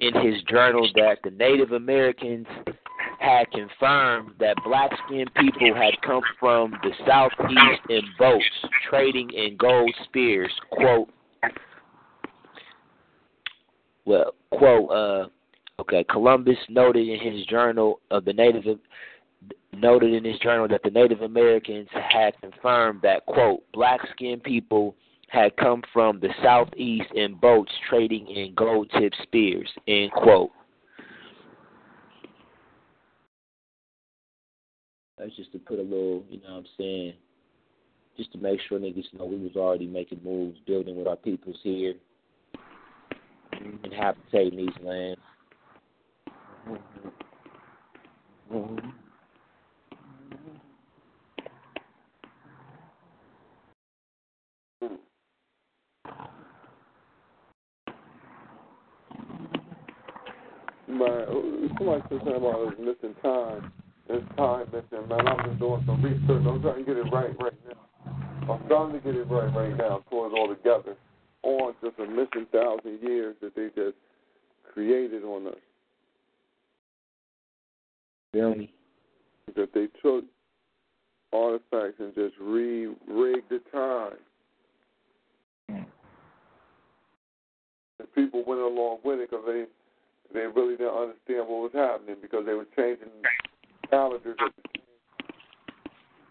in 0.00 0.14
his 0.14 0.40
journal 0.44 0.88
that 0.94 1.18
the 1.24 1.30
Native 1.30 1.72
Americans 1.72 2.46
had 3.18 3.50
confirmed 3.50 4.30
that 4.38 4.54
black 4.64 4.92
skinned 5.06 5.30
people 5.34 5.74
had 5.74 6.00
come 6.02 6.22
from 6.38 6.72
the 6.84 6.90
southeast 7.04 7.80
in 7.90 8.02
boats 8.16 8.44
trading 8.88 9.28
in 9.30 9.56
gold 9.56 9.92
spears. 10.04 10.52
Quote 10.70 11.08
well 14.04 14.34
quote 14.50 14.90
uh 14.90 15.26
okay, 15.80 16.04
Columbus 16.08 16.58
noted 16.68 17.08
in 17.08 17.18
his 17.18 17.44
journal 17.46 17.98
of 18.12 18.24
the 18.24 18.32
Native 18.32 18.78
noted 19.74 20.12
in 20.12 20.24
his 20.24 20.38
journal 20.38 20.68
that 20.68 20.82
the 20.82 20.90
Native 20.90 21.22
Americans 21.22 21.88
had 21.92 22.38
confirmed 22.40 23.00
that 23.02 23.24
quote 23.26 23.62
black 23.72 24.00
skinned 24.12 24.42
people 24.42 24.94
had 25.28 25.56
come 25.56 25.82
from 25.92 26.20
the 26.20 26.28
southeast 26.42 27.10
in 27.14 27.34
boats 27.34 27.72
trading 27.88 28.26
in 28.28 28.54
gold 28.54 28.90
tipped 28.98 29.16
spears 29.22 29.68
end 29.88 30.12
quote. 30.12 30.50
That's 35.18 35.34
just 35.36 35.52
to 35.52 35.58
put 35.58 35.78
a 35.78 35.82
little, 35.82 36.24
you 36.28 36.40
know 36.42 36.54
what 36.54 36.58
I'm 36.58 36.66
saying, 36.76 37.14
just 38.16 38.32
to 38.32 38.38
make 38.38 38.60
sure 38.68 38.78
niggas 38.78 39.12
know 39.16 39.24
we 39.24 39.36
was 39.36 39.56
already 39.56 39.86
making 39.86 40.20
moves, 40.24 40.58
building 40.66 40.96
with 40.96 41.06
our 41.06 41.16
peoples 41.16 41.56
here, 41.62 41.94
and 43.52 43.94
habitating 43.96 44.58
these 44.58 44.84
lands. 44.84 45.20
Mm-hmm. 46.68 47.08
Mm-hmm. 48.56 48.88
Man, 60.94 61.70
somebody 61.76 62.02
said 62.08 62.18
something 62.18 62.36
about 62.36 62.78
missing 62.78 63.14
time. 63.20 63.72
It's 64.08 64.36
time 64.36 64.66
missing, 64.72 65.08
man. 65.08 65.26
I'm 65.26 65.48
just 65.48 65.58
doing 65.58 65.82
some 65.86 66.00
research. 66.02 66.46
I'm 66.46 66.62
trying 66.62 66.84
to 66.84 66.84
get 66.84 66.96
it 66.96 67.10
right 67.10 67.34
right 67.40 67.52
now. 67.66 68.52
I'm 68.52 68.68
trying 68.68 68.92
to 68.92 69.00
get 69.00 69.16
it 69.16 69.24
right 69.28 69.52
right 69.52 69.76
now, 69.76 70.04
pull 70.08 70.26
it 70.26 70.38
all 70.38 70.48
together 70.48 70.96
on 71.42 71.74
just 71.82 71.98
a 71.98 72.06
missing 72.06 72.46
thousand 72.52 73.00
years 73.02 73.34
that 73.42 73.56
they 73.56 73.68
just 73.74 73.96
created 74.72 75.24
on 75.24 75.48
us. 75.48 75.54
Me? 78.34 78.72
That 79.56 79.70
they 79.74 79.86
took 80.02 80.24
artifacts 81.32 81.98
and 81.98 82.14
just 82.14 82.34
re-rigged 82.40 83.48
the 83.50 83.60
time. 83.72 84.18
Mm. 85.70 85.86
And 87.98 88.14
people 88.14 88.44
went 88.46 88.60
along 88.60 88.98
with 89.04 89.18
it 89.18 89.30
because 89.30 89.44
they 89.46 89.64
they 90.34 90.46
really 90.46 90.76
didn't 90.76 90.92
understand 90.92 91.46
what 91.48 91.62
was 91.62 91.70
happening 91.72 92.16
because 92.20 92.44
they 92.44 92.54
were 92.54 92.66
changing 92.76 93.08
calendars 93.88 94.36
at 94.44 94.52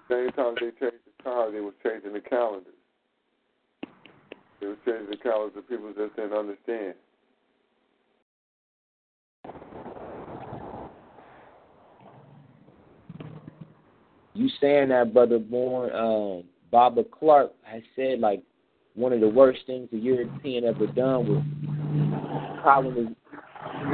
the 0.09 0.15
same 0.15 0.29
time 0.31 0.55
they 0.55 0.71
changed 0.71 1.03
the 1.07 1.23
time, 1.23 1.53
they 1.53 1.61
were 1.61 1.71
changing 1.81 2.11
the 2.11 2.19
calendars. 2.19 2.73
They 4.59 4.67
were 4.67 4.77
changing 4.85 5.09
the 5.09 5.17
calendars 5.17 5.63
people 5.69 5.93
just 5.97 6.15
didn't 6.17 6.33
understand. 6.33 6.95
You 14.35 14.49
saying 14.59 14.89
that, 14.89 15.13
brother 15.13 15.39
Born? 15.39 15.93
Um, 15.93 16.43
Baba 16.71 17.03
Clarke 17.03 17.53
has 17.63 17.83
said 17.95 18.19
like 18.19 18.43
one 18.95 19.13
of 19.13 19.21
the 19.21 19.29
worst 19.29 19.61
things 19.67 19.87
a 19.93 19.97
European 19.97 20.65
ever 20.65 20.87
done 20.87 21.27
was 21.27 21.43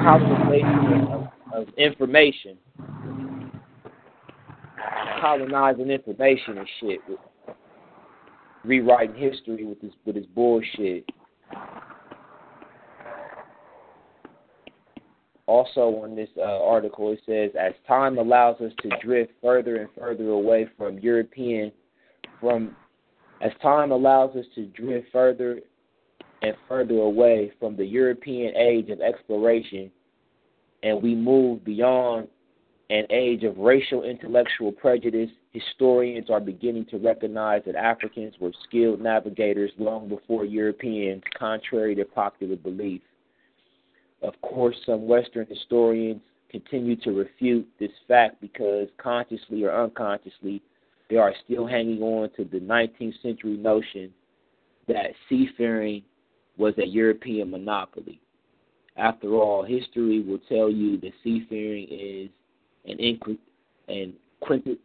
colonization 0.02 1.08
of, 1.12 1.28
of 1.54 1.74
information, 1.78 2.58
colonizing 5.22 5.90
information 5.90 6.58
and 6.58 6.68
shit, 6.80 7.00
with 7.08 7.20
rewriting 8.64 9.16
history 9.16 9.66
with 9.66 9.82
this 9.82 9.92
with 10.06 10.16
this 10.16 10.26
bullshit. 10.36 11.10
Also, 15.46 15.82
on 16.04 16.16
this 16.16 16.30
uh, 16.38 16.64
article, 16.64 17.12
it 17.12 17.20
says 17.26 17.50
as 17.60 17.74
time 17.88 18.20
allows 18.20 18.62
us 18.62 18.72
to 18.84 18.90
drift 19.04 19.32
further 19.42 19.78
and 19.78 19.90
further 19.98 20.30
away 20.30 20.70
from 20.78 21.00
European, 21.00 21.72
from 22.40 22.76
as 23.42 23.52
time 23.62 23.92
allows 23.92 24.36
us 24.36 24.46
to 24.54 24.68
drift 24.68 25.08
further 25.12 25.60
and 26.42 26.56
further 26.68 26.96
away 26.96 27.52
from 27.60 27.76
the 27.76 27.86
European 27.86 28.56
age 28.56 28.90
of 28.90 29.02
exploration, 29.02 29.92
and 30.84 31.02
we 31.02 31.16
move 31.16 31.64
beyond 31.66 32.28
an 32.90 33.06
age 33.12 33.44
of 33.44 33.58
racial 33.58 34.04
intellectual 34.04 34.72
prejudice, 34.72 35.30
historians 35.52 36.30
are 36.30 36.40
beginning 36.40 36.86
to 36.86 36.98
recognize 36.98 37.62
that 37.66 37.76
Africans 37.76 38.34
were 38.40 38.52
skilled 38.68 39.00
navigators 39.00 39.72
long 39.78 40.10
before 40.10 40.46
Europeans, 40.46 41.22
contrary 41.38 41.94
to 41.96 42.06
popular 42.06 42.56
belief. 42.56 43.02
Of 44.22 44.34
course, 44.42 44.76
some 44.86 45.08
Western 45.08 45.46
historians 45.46 46.22
continue 46.50 46.96
to 46.98 47.12
refute 47.12 47.68
this 47.80 47.92
fact 48.08 48.42
because, 48.42 48.88
consciously 48.98 49.64
or 49.64 49.84
unconsciously, 49.84 50.62
they 51.10 51.18
are 51.18 51.34
still 51.46 51.68
hanging 51.68 52.02
on 52.02 52.30
to 52.38 52.44
the 52.44 52.60
19th 52.60 53.22
century 53.22 53.58
notion 53.58 54.12
that 54.88 55.12
seafaring 55.28 56.04
was 56.60 56.74
a 56.78 56.86
European 56.86 57.50
monopoly. 57.50 58.20
After 58.98 59.34
all, 59.36 59.64
history 59.64 60.22
will 60.22 60.42
tell 60.50 60.70
you 60.70 61.00
that 61.00 61.14
seafaring 61.24 61.88
is 61.90 62.30
an, 62.86 62.98
inc- 62.98 63.38
an 63.88 64.14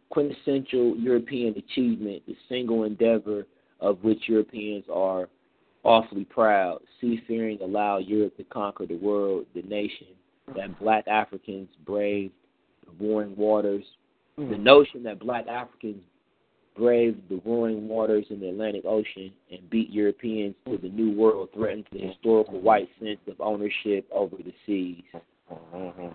quintessential 0.09 0.95
European 0.97 1.55
achievement, 1.57 2.23
the 2.25 2.35
single 2.49 2.83
endeavor 2.83 3.45
of 3.81 4.03
which 4.03 4.27
Europeans 4.27 4.85
are 4.91 5.27
awfully 5.83 6.23
proud. 6.25 6.79
Seafaring 7.01 7.59
allowed 7.61 8.05
Europe 8.05 8.35
to 8.37 8.43
conquer 8.45 8.85
the 8.85 8.97
world, 8.97 9.45
the 9.53 9.61
nation 9.63 10.07
that 10.55 10.79
black 10.79 11.07
Africans 11.07 11.69
braved 11.85 12.33
the 12.85 13.05
roaring 13.05 13.35
waters. 13.35 13.83
The 14.37 14.43
hmm. 14.43 14.63
notion 14.63 15.03
that 15.03 15.19
black 15.19 15.47
Africans 15.47 16.03
braved 16.75 17.29
the 17.29 17.41
roaring 17.45 17.87
waters 17.87 18.25
in 18.29 18.39
the 18.39 18.49
Atlantic 18.49 18.83
Ocean 18.85 19.31
and 19.51 19.69
beat 19.69 19.89
Europeans 19.89 20.55
to 20.65 20.77
the 20.77 20.89
New 20.89 21.11
World 21.11 21.49
threatened 21.53 21.85
the 21.91 21.99
historical 21.99 22.59
white 22.59 22.89
sense 22.99 23.19
of 23.27 23.39
ownership 23.39 24.07
over 24.11 24.35
the 24.37 24.53
seas. 24.65 25.03
Mm-hmm. 25.51 26.07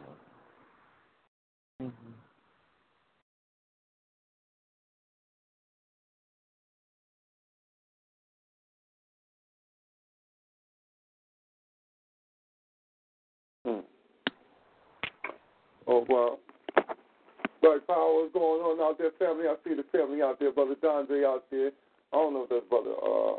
Hmm. 13.65 13.81
Oh 15.87 16.07
well. 16.09 16.39
Black 17.63 17.87
Power, 17.87 18.25
what's 18.25 18.33
going 18.33 18.63
on 18.65 18.81
out 18.81 18.97
there, 18.97 19.13
family? 19.19 19.45
I 19.45 19.55
see 19.65 19.75
the 19.75 19.85
family 19.93 20.23
out 20.23 20.41
there, 20.41 20.53
brother 20.53 20.77
Dondre 20.77 21.27
out 21.27 21.45
there. 21.51 21.71
I 22.13 22.17
don't 22.17 22.35
know 22.35 22.45
if 22.45 22.51
that's 22.51 22.67
brother 22.69 22.97
uh 22.97 23.39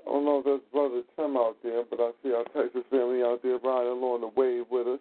I 0.00 0.12
don't 0.12 0.24
know 0.24 0.38
if 0.40 0.44
that's 0.44 0.72
brother 0.72 1.02
Tim 1.14 1.36
out 1.36 1.56
there, 1.62 1.84
but 1.88 2.00
I 2.00 2.10
see 2.22 2.32
our 2.32 2.44
Texas 2.56 2.84
family 2.90 3.22
out 3.22 3.42
there 3.42 3.58
riding 3.58 3.92
along 3.92 4.22
the 4.22 4.32
wave 4.34 4.64
with 4.70 4.86
us. 4.86 5.00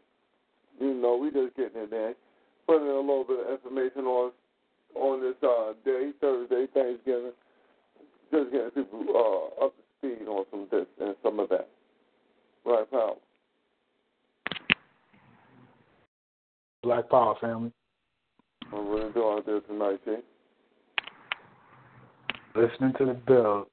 You 0.79 0.93
know, 0.93 1.17
we 1.17 1.31
just 1.31 1.55
getting 1.55 1.83
in 1.83 1.89
there. 1.89 2.13
Putting 2.67 2.87
in 2.87 2.93
a 2.93 2.99
little 2.99 3.23
bit 3.23 3.39
of 3.39 3.51
information 3.51 4.05
on 4.05 4.31
on 4.95 5.21
this 5.21 5.35
uh 5.41 5.73
day, 5.83 6.11
Thursday, 6.21 6.67
Thanksgiving. 6.73 7.33
Just 8.31 8.51
getting 8.51 8.71
people 8.71 9.03
uh 9.09 9.65
up 9.65 9.73
to 9.73 9.83
speed 9.97 10.27
on 10.27 10.45
some 10.51 10.61
of 10.63 10.69
this 10.69 10.87
and 11.01 11.15
some 11.23 11.39
of 11.39 11.49
that. 11.49 11.67
Black 12.63 12.91
Power. 12.91 13.15
Black 16.83 17.09
Power 17.09 17.35
family. 17.41 17.71
What 18.71 18.79
are 18.79 19.07
we 19.07 19.13
doing 19.13 19.37
out 19.37 19.45
there 19.45 19.59
tonight, 19.61 19.99
T? 20.05 20.15
Listening 22.55 22.93
to 22.97 23.05
the 23.05 23.13
bill. 23.13 23.67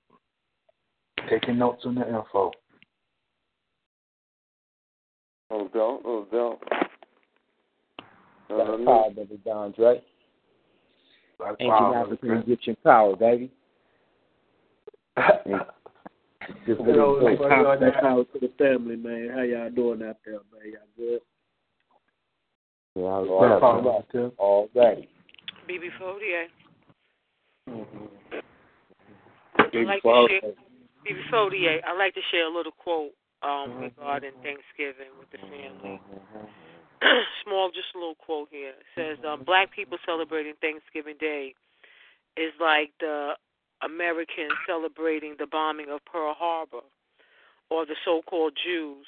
Taking 1.31 1.59
notes 1.59 1.83
on 1.85 1.95
the 1.97 2.07
info. 2.07 2.51
No 5.51 5.69
doubt, 5.69 6.01
no 6.05 6.27
doubt. 6.33 6.59
Black 8.49 8.67
Power, 8.85 9.11
brother 9.11 9.37
Don, 9.45 9.75
right? 9.79 10.03
Black 11.39 11.55
Ancient 11.61 11.79
Power. 11.79 11.97
African 11.97 12.31
Egyptian 12.39 12.77
power, 12.85 13.17
baby. 13.17 13.51
Just 16.67 16.81
let 16.81 16.89
it 16.91 16.97
Yo, 16.97 17.19
go. 17.19 17.25
what's 17.25 17.39
going 17.39 17.53
on 17.53 17.81
That's 17.81 17.97
there? 17.97 18.03
how 18.03 18.23
to 18.23 18.39
the 18.41 18.53
family, 18.59 18.97
man. 18.97 19.31
How 19.35 19.43
y'all 19.43 19.71
doing 19.71 20.03
out 20.03 20.17
there, 20.25 20.35
man? 20.35 20.73
Y'all 20.73 20.81
good? 20.97 21.21
Yeah, 22.97 23.13
I 23.13 23.19
was 23.21 23.29
Black 23.29 23.61
all 23.61 23.61
Power, 23.61 23.93
right. 23.93 24.09
Tim. 24.11 24.33
All 24.39 24.71
right. 24.75 25.09
BB 25.69 25.93
Fodier. 26.01 26.49
Big 29.71 29.87
like 29.87 30.03
Paul. 30.03 30.29
to 30.29 30.41
share, 30.41 30.57
BB 31.05 31.21
Fodier, 31.31 31.85
I 31.85 31.93
like 31.93 32.15
to 32.15 32.25
share 32.33 32.49
a 32.49 32.55
little 32.57 32.73
quote 32.73 33.13
um, 33.43 33.77
regarding 33.85 34.33
Thanksgiving 34.41 35.13
with 35.21 35.29
the 35.29 35.45
family. 35.45 36.01
Small, 37.45 37.69
just 37.69 37.93
a 37.95 37.99
little 37.99 38.17
quote 38.17 38.49
here. 38.51 38.73
It 38.73 38.89
says, 38.97 39.19
um, 39.29 39.45
Black 39.45 39.77
people 39.77 39.99
celebrating 40.07 40.55
Thanksgiving 40.63 41.17
Day 41.21 41.53
is 42.39 42.53
like 42.59 42.97
the 43.01 43.37
Americans 43.85 44.57
celebrating 44.67 45.37
the 45.39 45.47
bombing 45.47 45.93
of 45.93 46.01
Pearl 46.11 46.33
Harbor, 46.33 46.87
or 47.69 47.85
the 47.85 47.97
so 48.07 48.23
called 48.25 48.57
Jews 48.57 49.05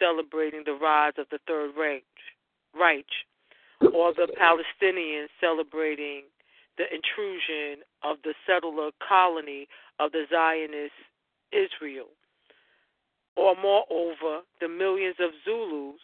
celebrating 0.00 0.62
the 0.64 0.72
rise 0.72 1.12
of 1.18 1.26
the 1.30 1.38
Third 1.46 1.72
Reich, 1.76 2.04
Reich 2.78 3.06
or 3.92 4.12
the 4.14 4.28
Palestinians 4.40 5.28
celebrating 5.40 6.22
the 6.78 6.84
intrusion 6.92 7.84
of 8.02 8.16
the 8.24 8.34
settler 8.46 8.90
colony 9.06 9.66
of 9.98 10.12
the 10.12 10.24
Zionist 10.30 10.92
Israel. 11.52 12.08
Or, 13.36 13.54
moreover, 13.54 14.40
the 14.60 14.68
millions 14.68 15.16
of 15.20 15.30
Zulus, 15.44 16.00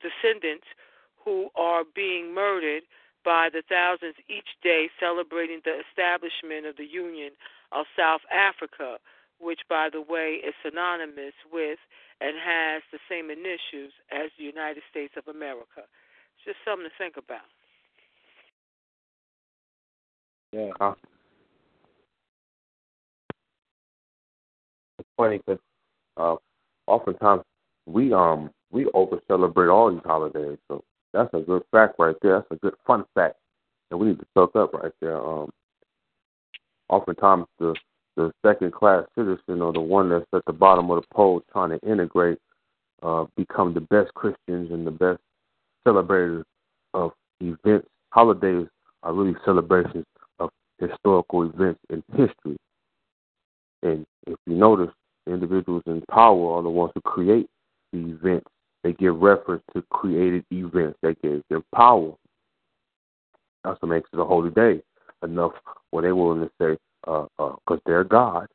descendants, 0.00 0.66
who 1.24 1.48
are 1.56 1.82
being 1.94 2.32
murdered 2.32 2.82
by 3.24 3.48
the 3.50 3.62
thousands 3.68 4.14
each 4.28 4.54
day 4.62 4.88
celebrating 5.00 5.60
the 5.64 5.82
establishment 5.82 6.64
of 6.64 6.76
the 6.76 6.86
Union 6.86 7.32
of 7.72 7.86
South 7.98 8.22
Africa, 8.30 8.98
which, 9.40 9.60
by 9.68 9.90
the 9.90 10.00
way, 10.00 10.38
is 10.46 10.54
synonymous 10.62 11.34
with 11.52 11.78
and 12.20 12.38
has 12.38 12.82
the 12.92 13.02
same 13.10 13.30
initials 13.30 13.92
as 14.14 14.30
the 14.38 14.44
United 14.44 14.82
States 14.88 15.14
of 15.18 15.26
America. 15.26 15.90
It's 16.46 16.54
just 16.54 16.64
something 16.64 16.88
to 16.88 16.94
think 16.96 17.16
about. 17.16 17.40
Yeah. 20.52 20.70
Uh, 20.80 20.94
it's 24.98 25.08
funny 25.16 25.38
because 25.38 25.60
uh, 26.16 26.36
oftentimes 26.86 27.42
we 27.86 28.12
um 28.12 28.50
we 28.70 28.86
over 28.94 29.18
celebrate 29.26 29.68
all 29.68 29.90
these 29.90 30.00
holidays, 30.04 30.58
so 30.68 30.84
that's 31.12 31.32
a 31.34 31.40
good 31.40 31.62
fact 31.72 31.96
right 31.98 32.14
there. 32.22 32.38
That's 32.38 32.60
a 32.60 32.64
good 32.64 32.74
fun 32.86 33.04
fact, 33.14 33.36
and 33.90 33.98
we 33.98 34.06
need 34.08 34.20
to 34.20 34.26
soak 34.34 34.54
up 34.54 34.72
right 34.72 34.92
there. 35.00 35.20
Um, 35.20 35.50
oftentimes 36.88 37.46
the 37.58 37.74
the 38.16 38.32
second 38.44 38.72
class 38.72 39.04
citizen 39.16 39.60
or 39.60 39.72
the 39.72 39.80
one 39.80 40.08
that's 40.08 40.24
at 40.32 40.44
the 40.46 40.52
bottom 40.52 40.90
of 40.90 41.02
the 41.02 41.06
pole 41.12 41.42
trying 41.52 41.70
to 41.70 41.90
integrate 41.90 42.38
uh, 43.02 43.24
become 43.36 43.74
the 43.74 43.80
best 43.80 44.14
Christians 44.14 44.70
and 44.70 44.86
the 44.86 44.90
best 44.92 45.20
celebrators 45.86 46.44
of 46.94 47.12
events. 47.40 47.88
Holidays 48.10 48.66
are 49.02 49.14
really 49.14 49.36
celebrations 49.44 50.04
of 50.40 50.50
historical 50.78 51.44
events 51.44 51.80
in 51.90 52.02
history. 52.12 52.56
And 53.82 54.04
if 54.26 54.36
you 54.46 54.54
notice, 54.54 54.90
individuals 55.26 55.82
in 55.86 56.02
power 56.10 56.58
are 56.58 56.62
the 56.62 56.68
ones 56.68 56.92
who 56.94 57.00
create 57.02 57.48
the 57.92 57.98
events. 57.98 58.48
They 58.82 58.92
give 58.92 59.16
reference 59.16 59.62
to 59.74 59.82
created 59.90 60.44
events. 60.50 60.98
They 61.02 61.14
give 61.22 61.42
them 61.50 61.64
power. 61.74 62.12
That's 63.64 63.80
what 63.82 63.88
makes 63.88 64.08
it 64.12 64.18
a 64.18 64.24
holy 64.24 64.50
day. 64.50 64.82
Enough 65.22 65.52
where 65.90 66.02
they're 66.02 66.14
willing 66.14 66.42
to 66.42 66.50
say, 66.60 66.78
because 67.02 67.28
uh, 67.38 67.72
uh, 67.72 67.76
they're 67.86 68.04
God. 68.04 68.48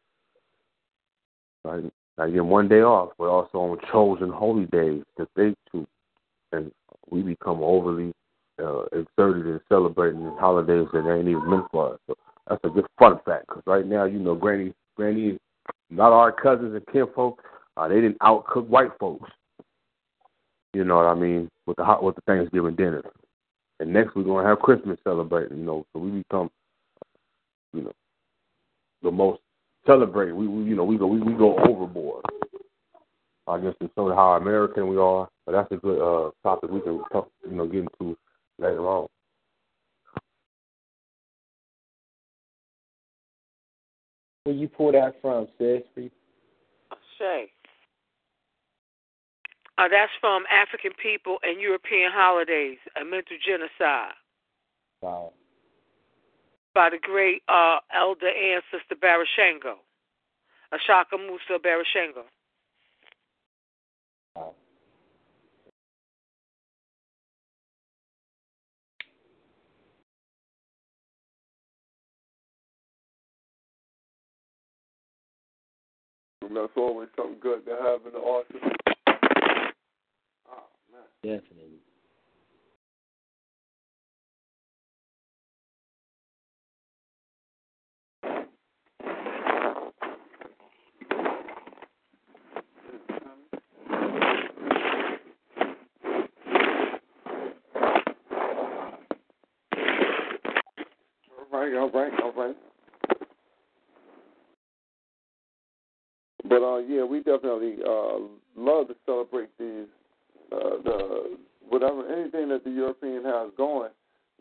Right? 1.64 1.92
I 2.18 2.30
get 2.30 2.46
one 2.46 2.68
day 2.68 2.82
off, 2.82 3.10
but 3.18 3.26
also 3.26 3.58
on 3.58 3.80
chosen 3.92 4.30
holy 4.30 4.66
days 4.68 5.04
that 5.18 5.28
they 5.36 5.54
choose. 5.72 5.88
And 6.52 6.72
we 7.10 7.22
become 7.22 7.62
overly 7.62 8.14
uh, 8.62 8.84
exerted 8.94 9.48
in 9.48 9.60
celebrating 9.70 10.24
these 10.24 10.40
holidays 10.40 10.88
that 10.94 11.10
ain't 11.10 11.28
even 11.28 11.50
meant 11.50 11.66
for 11.72 11.94
us. 11.94 12.00
So 12.08 12.16
that's 12.48 12.62
a 12.64 12.70
good 12.70 12.86
fun 13.00 13.20
fact. 13.26 13.48
Because 13.48 13.64
right 13.66 13.86
now, 13.86 14.06
you 14.06 14.20
know, 14.20 14.36
Granny, 14.36 14.74
Granny, 14.96 15.38
not 15.90 16.12
our 16.12 16.32
cousins 16.32 16.76
and 16.76 16.86
kinfolk, 16.92 17.42
uh, 17.78 17.88
they 17.88 17.96
didn't 17.96 18.18
outcook 18.22 18.68
white 18.68 18.92
folks. 19.00 19.30
You 20.74 20.84
know 20.86 20.98
what 20.98 21.08
I 21.08 21.16
mean? 21.16 21.50
With 21.66 21.78
the 21.78 21.84
hot, 21.84 22.04
with 22.04 22.16
the 22.16 22.22
Thanksgiving 22.22 22.76
dinner, 22.76 23.04
and 23.80 23.92
next 23.92 24.16
we're 24.16 24.24
gonna 24.24 24.48
have 24.48 24.60
Christmas 24.60 24.98
celebrating. 25.04 25.58
You 25.58 25.66
know, 25.66 25.86
so 25.92 26.00
we 26.00 26.12
become, 26.12 26.50
you 27.74 27.82
know, 27.84 27.92
the 29.04 29.12
most 29.12 29.42
celebrated. 29.86 30.34
We, 30.34 30.48
we 30.48 30.64
you 30.64 30.76
know 30.76 30.86
we 30.86 30.98
go 30.98 31.08
we, 31.08 31.20
we 31.20 31.34
go 31.34 31.58
overboard. 31.58 32.24
I 33.48 33.60
guess 33.60 33.74
and 33.80 33.90
so 33.96 34.14
how 34.14 34.34
American 34.34 34.88
we 34.88 34.98
are, 34.98 35.28
but 35.46 35.54
that's 35.54 35.72
a 35.72 35.78
good 35.78 36.00
uh 36.00 36.32
topic 36.44 36.70
we 36.70 36.82
can 36.82 37.02
talk, 37.12 37.30
you 37.44 37.56
know 37.56 37.68
get 37.68 37.86
into 38.00 38.18
later 38.60 38.88
on. 38.88 39.08
Where 44.44 44.56
you 44.56 44.68
pull 44.68 44.92
that 44.94 45.22
from, 45.22 45.48
sis? 45.58 45.82
Say. 47.20 47.52
Uh, 49.78 49.88
that's 49.90 50.12
from 50.20 50.44
African 50.52 50.92
people 51.02 51.38
and 51.44 51.62
European 51.62 52.12
holidays, 52.14 52.78
a 53.00 53.06
mental 53.06 53.38
genocide. 53.46 54.14
Wow. 55.02 55.34
By 56.74 56.90
the 56.90 57.00
great 57.02 57.42
uh, 57.48 57.78
elder 57.96 58.30
ancestor 58.30 58.96
Barashango, 58.96 59.78
Ishakamusa 60.74 61.60
Barashango. 61.64 62.26
And 76.52 76.58
that's 76.58 76.74
always 76.76 77.08
something 77.16 77.38
good 77.40 77.64
to 77.66 77.72
have 77.72 78.06
in 78.06 78.12
the 78.12 78.20
arsenal. 78.20 78.72
Oh, 80.50 80.68
man. 80.92 81.08
Definitely. 81.24 81.80
All 101.32 101.60
right, 101.60 101.74
all 101.78 101.90
right, 101.92 102.12
all 102.22 102.34
right. 102.34 102.58
But 106.52 106.64
uh, 106.64 106.80
yeah, 106.80 107.06
we 107.06 107.20
definitely 107.20 107.78
uh, 107.80 108.20
love 108.58 108.90
to 108.90 108.96
celebrate 109.06 109.58
these, 109.58 109.88
uh, 110.52 110.84
the 110.84 111.38
whatever 111.70 112.06
anything 112.12 112.50
that 112.50 112.66
the 112.66 112.72
European 112.72 113.24
has 113.24 113.52
going. 113.56 113.92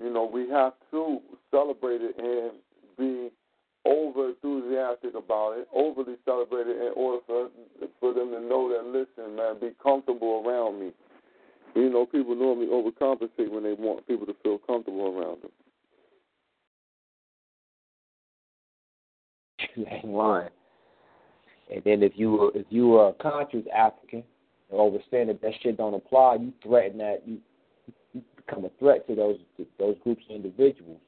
You 0.03 0.13
know, 0.13 0.25
we 0.25 0.49
have 0.49 0.73
to 0.91 1.21
celebrate 1.53 2.01
it 2.01 2.17
and 2.19 2.59
be 2.99 3.31
over 3.85 4.31
enthusiastic 4.31 5.15
about 5.15 5.53
it, 5.59 5.69
overly 5.73 6.17
celebrate 6.25 6.67
it 6.67 6.79
in 6.85 6.93
order 6.97 7.23
for 7.29 7.49
for 8.01 8.13
them 8.13 8.33
to 8.33 8.41
know 8.41 8.69
that 8.71 8.87
listen, 8.87 9.37
man, 9.37 9.61
be 9.61 9.71
comfortable 9.81 10.43
around 10.45 10.81
me. 10.81 10.91
You 11.77 11.91
know, 11.91 12.07
people 12.07 12.35
normally 12.35 12.67
overcompensate 12.67 13.53
when 13.53 13.63
they 13.63 13.75
want 13.75 14.05
people 14.09 14.27
to 14.27 14.35
feel 14.43 14.59
comfortable 14.59 15.17
around 15.17 15.43
them. 15.43 15.53
Lying. 20.11 20.51
And 21.71 21.83
then 21.85 22.03
if 22.03 22.13
you 22.17 22.33
were 22.33 22.51
if 22.55 22.67
you 22.71 22.89
were 22.89 23.09
a 23.09 23.13
conscious 23.15 23.65
African 23.75 24.25
and 24.71 24.81
understand 24.81 25.29
that 25.29 25.41
that 25.41 25.53
shit 25.63 25.77
don't 25.77 25.95
apply, 25.95 26.37
you 26.37 26.53
threaten 26.63 26.99
that 26.99 27.23
you, 27.27 27.39
you 28.13 28.23
become 28.37 28.65
a 28.65 28.71
threat 28.79 29.07
to 29.07 29.15
those 29.15 29.39
to 29.57 29.67
those 29.79 29.97
groups 30.03 30.23
of 30.29 30.37
individuals. 30.37 31.01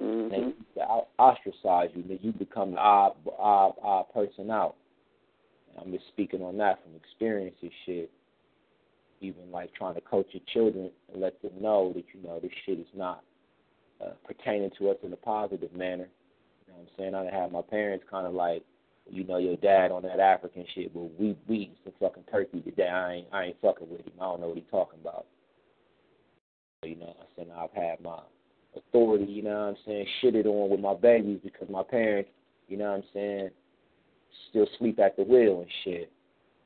Mm-hmm. 0.00 0.30
They 0.30 0.38
used 0.38 0.74
to 0.76 0.82
out- 0.82 1.08
ostracize 1.18 1.90
you, 1.94 2.02
then 2.08 2.18
you 2.22 2.32
become 2.32 2.72
the 2.72 2.78
odd, 2.78 3.16
odd, 3.38 3.74
odd 3.82 4.06
person 4.14 4.50
out. 4.50 4.76
And 5.68 5.84
I'm 5.84 5.92
just 5.92 6.08
speaking 6.08 6.40
on 6.40 6.56
that 6.58 6.82
from 6.82 6.96
experience 6.96 7.56
and 7.60 7.70
shit. 7.84 8.10
Even 9.20 9.52
like 9.52 9.74
trying 9.74 9.96
to 9.96 10.00
coach 10.00 10.28
your 10.32 10.42
children 10.54 10.90
and 11.12 11.20
let 11.20 11.42
them 11.42 11.52
know 11.60 11.92
that 11.94 12.04
you 12.14 12.26
know 12.26 12.40
this 12.40 12.50
shit 12.64 12.78
is 12.78 12.86
not 12.94 13.22
uh, 14.02 14.12
pertaining 14.26 14.70
to 14.78 14.88
us 14.88 14.96
in 15.02 15.12
a 15.12 15.16
positive 15.16 15.74
manner. 15.74 16.08
You 16.66 16.72
know 16.72 16.78
what 16.78 16.80
I'm 16.80 16.88
saying? 16.96 17.14
I 17.14 17.38
had 17.42 17.52
my 17.52 17.60
parents 17.60 18.06
kind 18.10 18.26
of 18.26 18.32
like, 18.32 18.64
you 19.10 19.24
know, 19.24 19.38
your 19.38 19.56
dad 19.56 19.90
on 19.90 20.02
that 20.02 20.20
African 20.20 20.64
shit, 20.74 20.94
but 20.94 21.10
we 21.18 21.36
we 21.48 21.56
eat 21.56 21.76
some 21.84 21.92
fucking 22.00 22.24
turkey 22.30 22.60
today. 22.60 22.88
I 22.88 23.12
ain't 23.14 23.26
I 23.32 23.44
ain't 23.46 23.60
fucking 23.60 23.88
with 23.90 24.00
him. 24.02 24.12
I 24.20 24.24
don't 24.24 24.40
know 24.40 24.48
what 24.48 24.56
he 24.56 24.64
talking 24.70 25.00
about. 25.00 25.26
You 26.82 26.96
know, 26.96 27.14
I'm 27.20 27.26
saying 27.36 27.50
I've 27.56 27.72
had 27.72 28.00
my 28.00 28.20
authority, 28.76 29.24
you 29.24 29.42
know 29.42 29.50
what 29.50 29.56
I'm 29.56 29.76
saying, 29.84 30.06
shitted 30.22 30.46
on 30.46 30.70
with 30.70 30.80
my 30.80 30.94
babies 30.94 31.40
because 31.42 31.68
my 31.68 31.82
parents, 31.82 32.30
you 32.68 32.78
know 32.78 32.90
what 32.90 32.98
I'm 32.98 33.04
saying, 33.12 33.50
still 34.48 34.66
sleep 34.78 34.98
at 34.98 35.16
the 35.16 35.24
wheel 35.24 35.60
and 35.60 35.70
shit. 35.84 36.10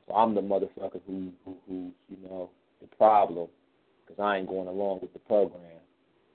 So 0.07 0.13
I'm 0.13 0.35
the 0.35 0.41
motherfucker 0.41 1.01
who, 1.07 1.31
who 1.43 1.57
who's, 1.67 1.93
you 2.09 2.17
know, 2.29 2.51
the 2.79 2.87
problem 2.95 3.47
because 4.05 4.21
I 4.21 4.37
ain't 4.37 4.47
going 4.47 4.67
along 4.67 4.99
with 5.01 5.13
the 5.13 5.19
program. 5.19 5.61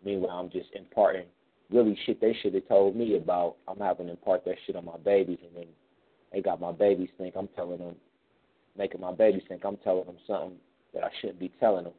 Meanwhile, 0.04 0.36
I'm 0.36 0.50
just 0.50 0.70
imparting 0.74 1.26
really 1.70 1.96
shit 2.04 2.20
they 2.20 2.36
should 2.42 2.54
have 2.54 2.68
told 2.68 2.96
me 2.96 3.16
about. 3.16 3.56
I'm 3.68 3.78
having 3.78 4.06
to 4.06 4.12
impart 4.12 4.44
that 4.44 4.56
shit 4.66 4.76
on 4.76 4.84
my 4.84 4.96
babies, 4.98 5.38
and 5.42 5.56
then 5.56 5.66
they 6.32 6.40
got 6.40 6.60
my 6.60 6.72
babies 6.72 7.08
think 7.18 7.34
I'm 7.36 7.48
telling 7.48 7.78
them 7.78 7.96
making 8.76 9.00
my 9.00 9.12
babies 9.12 9.42
think 9.48 9.64
I'm 9.64 9.76
telling 9.78 10.06
them 10.06 10.16
something 10.26 10.56
that 10.94 11.04
I 11.04 11.10
shouldn't 11.20 11.40
be 11.40 11.52
telling 11.60 11.84
them. 11.84 11.92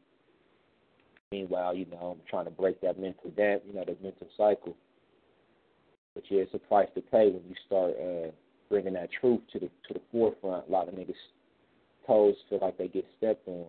Meanwhile, 1.31 1.75
you 1.75 1.85
know, 1.85 2.17
I'm 2.17 2.21
trying 2.29 2.45
to 2.45 2.51
break 2.51 2.81
that 2.81 2.99
mental 2.99 3.29
dam, 3.37 3.59
you 3.67 3.73
know, 3.73 3.85
the 3.85 3.95
mental 4.03 4.27
cycle. 4.37 4.75
But 6.13 6.23
yeah, 6.29 6.41
it's 6.41 6.53
a 6.53 6.59
price 6.59 6.89
to 6.95 7.01
pay 7.01 7.29
when 7.29 7.43
you 7.47 7.55
start 7.65 7.93
uh, 8.01 8.31
bringing 8.69 8.93
that 8.93 9.09
truth 9.19 9.41
to 9.53 9.59
the 9.59 9.69
to 9.87 9.93
the 9.93 10.01
forefront. 10.11 10.67
A 10.67 10.71
lot 10.71 10.89
of 10.89 10.95
niggas' 10.95 11.13
toes 12.05 12.35
feel 12.49 12.59
like 12.61 12.77
they 12.77 12.89
get 12.89 13.05
stepped 13.17 13.47
on, 13.47 13.65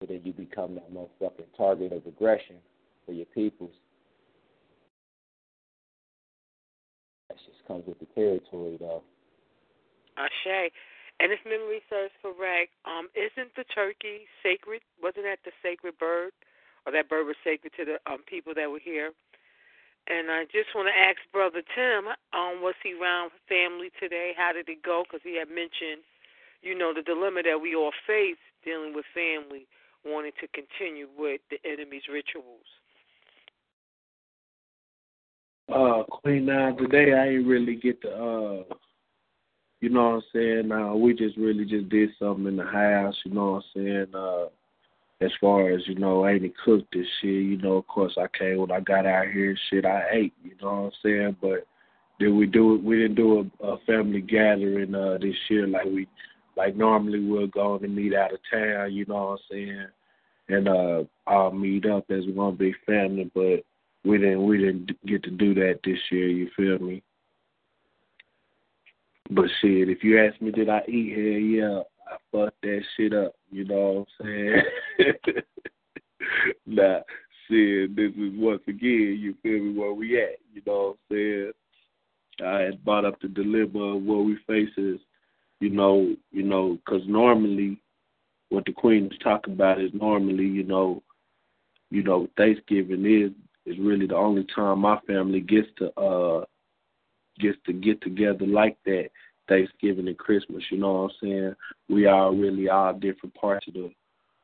so 0.00 0.06
then 0.06 0.20
you 0.22 0.32
become 0.32 0.76
that 0.76 0.92
motherfucking 0.92 1.56
target 1.56 1.92
of 1.92 2.06
aggression 2.06 2.56
for 3.04 3.12
your 3.12 3.26
peoples. 3.26 3.72
That 7.28 7.38
just 7.38 7.66
comes 7.66 7.84
with 7.88 7.98
the 7.98 8.06
territory, 8.14 8.76
though. 8.78 9.02
Ashe. 10.16 10.72
And 11.18 11.32
if 11.32 11.40
memory 11.44 11.80
serves 11.88 12.12
correct, 12.20 12.76
um, 12.84 13.08
isn't 13.16 13.56
the 13.56 13.64
turkey 13.72 14.28
sacred? 14.42 14.82
Wasn't 15.00 15.24
that 15.24 15.40
the 15.44 15.52
sacred 15.62 15.96
bird? 15.96 16.32
Or 16.84 16.92
that 16.92 17.08
bird 17.08 17.26
was 17.26 17.36
sacred 17.42 17.72
to 17.76 17.84
the 17.84 17.96
um, 18.10 18.20
people 18.28 18.52
that 18.54 18.70
were 18.70 18.82
here? 18.82 19.12
And 20.08 20.30
I 20.30 20.44
just 20.44 20.70
want 20.74 20.86
to 20.86 20.94
ask 20.94 21.18
Brother 21.32 21.62
Tim, 21.74 22.14
um, 22.30 22.62
was 22.62 22.74
he 22.82 22.94
around 22.94 23.32
family 23.48 23.90
today? 23.98 24.32
How 24.36 24.52
did 24.52 24.68
it 24.68 24.84
go? 24.84 25.02
Because 25.02 25.24
he 25.24 25.36
had 25.36 25.48
mentioned, 25.48 26.06
you 26.62 26.78
know, 26.78 26.94
the 26.94 27.02
dilemma 27.02 27.42
that 27.42 27.58
we 27.60 27.74
all 27.74 27.90
face 28.06 28.38
dealing 28.64 28.94
with 28.94 29.04
family, 29.12 29.66
wanting 30.04 30.32
to 30.40 30.46
continue 30.54 31.08
with 31.18 31.40
the 31.50 31.58
enemy's 31.64 32.06
rituals. 32.06 32.70
Uh, 35.68 36.04
Queen 36.04 36.46
Nine 36.46 36.76
today, 36.76 37.12
I 37.12 37.26
didn't 37.26 37.48
really 37.48 37.74
get 37.74 38.00
to, 38.02 38.10
uh, 38.10 38.74
you 39.80 39.90
know 39.90 40.10
what 40.10 40.14
I'm 40.14 40.22
saying? 40.32 40.72
Uh, 40.72 40.94
we 40.94 41.14
just 41.14 41.36
really 41.36 41.64
just 41.64 41.88
did 41.88 42.10
something 42.18 42.46
in 42.46 42.56
the 42.56 42.64
house, 42.64 43.14
you 43.24 43.32
know 43.32 43.52
what 43.52 43.64
I'm 43.76 43.82
saying? 43.82 44.14
Uh, 44.14 44.46
as 45.20 45.30
far 45.40 45.70
as, 45.70 45.80
you 45.86 45.94
know, 45.94 46.26
ain't 46.26 46.52
cooked 46.64 46.92
this 46.92 47.06
shit, 47.20 47.30
you 47.30 47.56
know, 47.58 47.78
of 47.78 47.86
course 47.86 48.16
I 48.18 48.26
came 48.36 48.58
when 48.58 48.70
I 48.70 48.80
got 48.80 49.06
out 49.06 49.26
here 49.32 49.56
shit, 49.70 49.84
I 49.84 50.04
ate, 50.12 50.34
you 50.42 50.52
know 50.60 50.68
what 50.68 50.72
I'm 50.72 50.90
saying? 51.02 51.36
But 51.40 51.66
did 52.18 52.30
we 52.30 52.46
do 52.46 52.74
it? 52.74 52.82
We 52.82 52.96
didn't 52.96 53.16
do 53.16 53.50
a, 53.60 53.66
a 53.66 53.78
family 53.86 54.20
gathering 54.20 54.94
uh, 54.94 55.18
this 55.20 55.36
year 55.48 55.66
like 55.66 55.86
we, 55.86 56.06
like 56.56 56.76
normally 56.76 57.20
we'll 57.20 57.46
go 57.46 57.76
and 57.76 57.94
meet 57.94 58.14
out 58.14 58.32
of 58.32 58.40
town, 58.50 58.92
you 58.92 59.04
know 59.06 59.14
what 59.14 59.32
I'm 59.32 59.38
saying? 59.50 59.86
And 60.48 60.68
uh, 60.68 61.04
I'll 61.26 61.52
meet 61.52 61.86
up 61.86 62.04
as 62.10 62.24
one 62.28 62.56
big 62.56 62.74
family, 62.86 63.30
but 63.34 63.64
we 64.04 64.18
didn't 64.18 64.46
we 64.46 64.58
didn't 64.58 64.92
get 65.04 65.24
to 65.24 65.30
do 65.30 65.52
that 65.54 65.80
this 65.84 65.98
year. 66.10 66.28
You 66.28 66.48
feel 66.56 66.78
me? 66.78 67.02
But 69.30 69.46
shit, 69.60 69.88
if 69.88 70.04
you 70.04 70.22
ask 70.22 70.40
me, 70.40 70.50
did 70.50 70.68
I 70.68 70.82
eat 70.88 71.14
here? 71.14 71.38
Yeah, 71.38 71.82
I 72.06 72.16
fucked 72.30 72.62
that 72.62 72.82
shit 72.96 73.12
up. 73.12 73.34
You 73.50 73.64
know 73.64 74.06
what 74.18 74.26
I'm 74.26 74.62
saying? 74.98 75.42
nah, 76.66 77.00
shit. 77.48 77.96
This 77.96 78.12
is 78.12 78.32
once 78.34 78.62
again, 78.68 79.18
you 79.20 79.34
feel 79.42 79.64
me? 79.64 79.78
Where 79.78 79.92
we 79.92 80.20
at? 80.20 80.38
You 80.54 80.62
know 80.66 80.96
what 81.08 81.16
I'm 81.16 81.16
saying? 81.16 81.52
I 82.44 82.60
had 82.60 82.84
brought 82.84 83.04
up 83.04 83.20
the 83.20 83.28
dilemma 83.28 83.96
of 83.96 84.02
what 84.02 84.24
we 84.24 84.36
face 84.46 84.76
is, 84.76 85.00
you 85.60 85.70
know, 85.70 86.14
you 86.30 86.42
know, 86.42 86.78
because 86.84 87.02
normally, 87.08 87.80
what 88.50 88.64
the 88.66 88.72
queen 88.72 89.06
is 89.06 89.18
talking 89.24 89.54
about 89.54 89.80
is 89.80 89.90
normally, 89.94 90.44
you 90.44 90.62
know, 90.62 91.02
you 91.90 92.02
know, 92.02 92.28
Thanksgiving 92.36 93.06
is 93.06 93.32
is 93.64 93.78
really 93.80 94.06
the 94.06 94.14
only 94.14 94.46
time 94.54 94.80
my 94.80 94.98
family 95.06 95.40
gets 95.40 95.68
to 95.78 95.92
uh 95.98 96.44
gets 97.38 97.58
to 97.66 97.72
get 97.72 98.00
together 98.02 98.46
like 98.46 98.76
that. 98.84 99.10
Thanksgiving 99.48 100.08
and 100.08 100.18
Christmas, 100.18 100.64
you 100.70 100.78
know 100.78 101.02
what 101.02 101.10
I'm 101.10 101.16
saying? 101.22 101.54
We 101.88 102.06
are 102.06 102.34
really 102.34 102.68
all 102.68 102.92
different 102.92 103.34
parts 103.34 103.66
of 103.68 103.74
the 103.74 103.92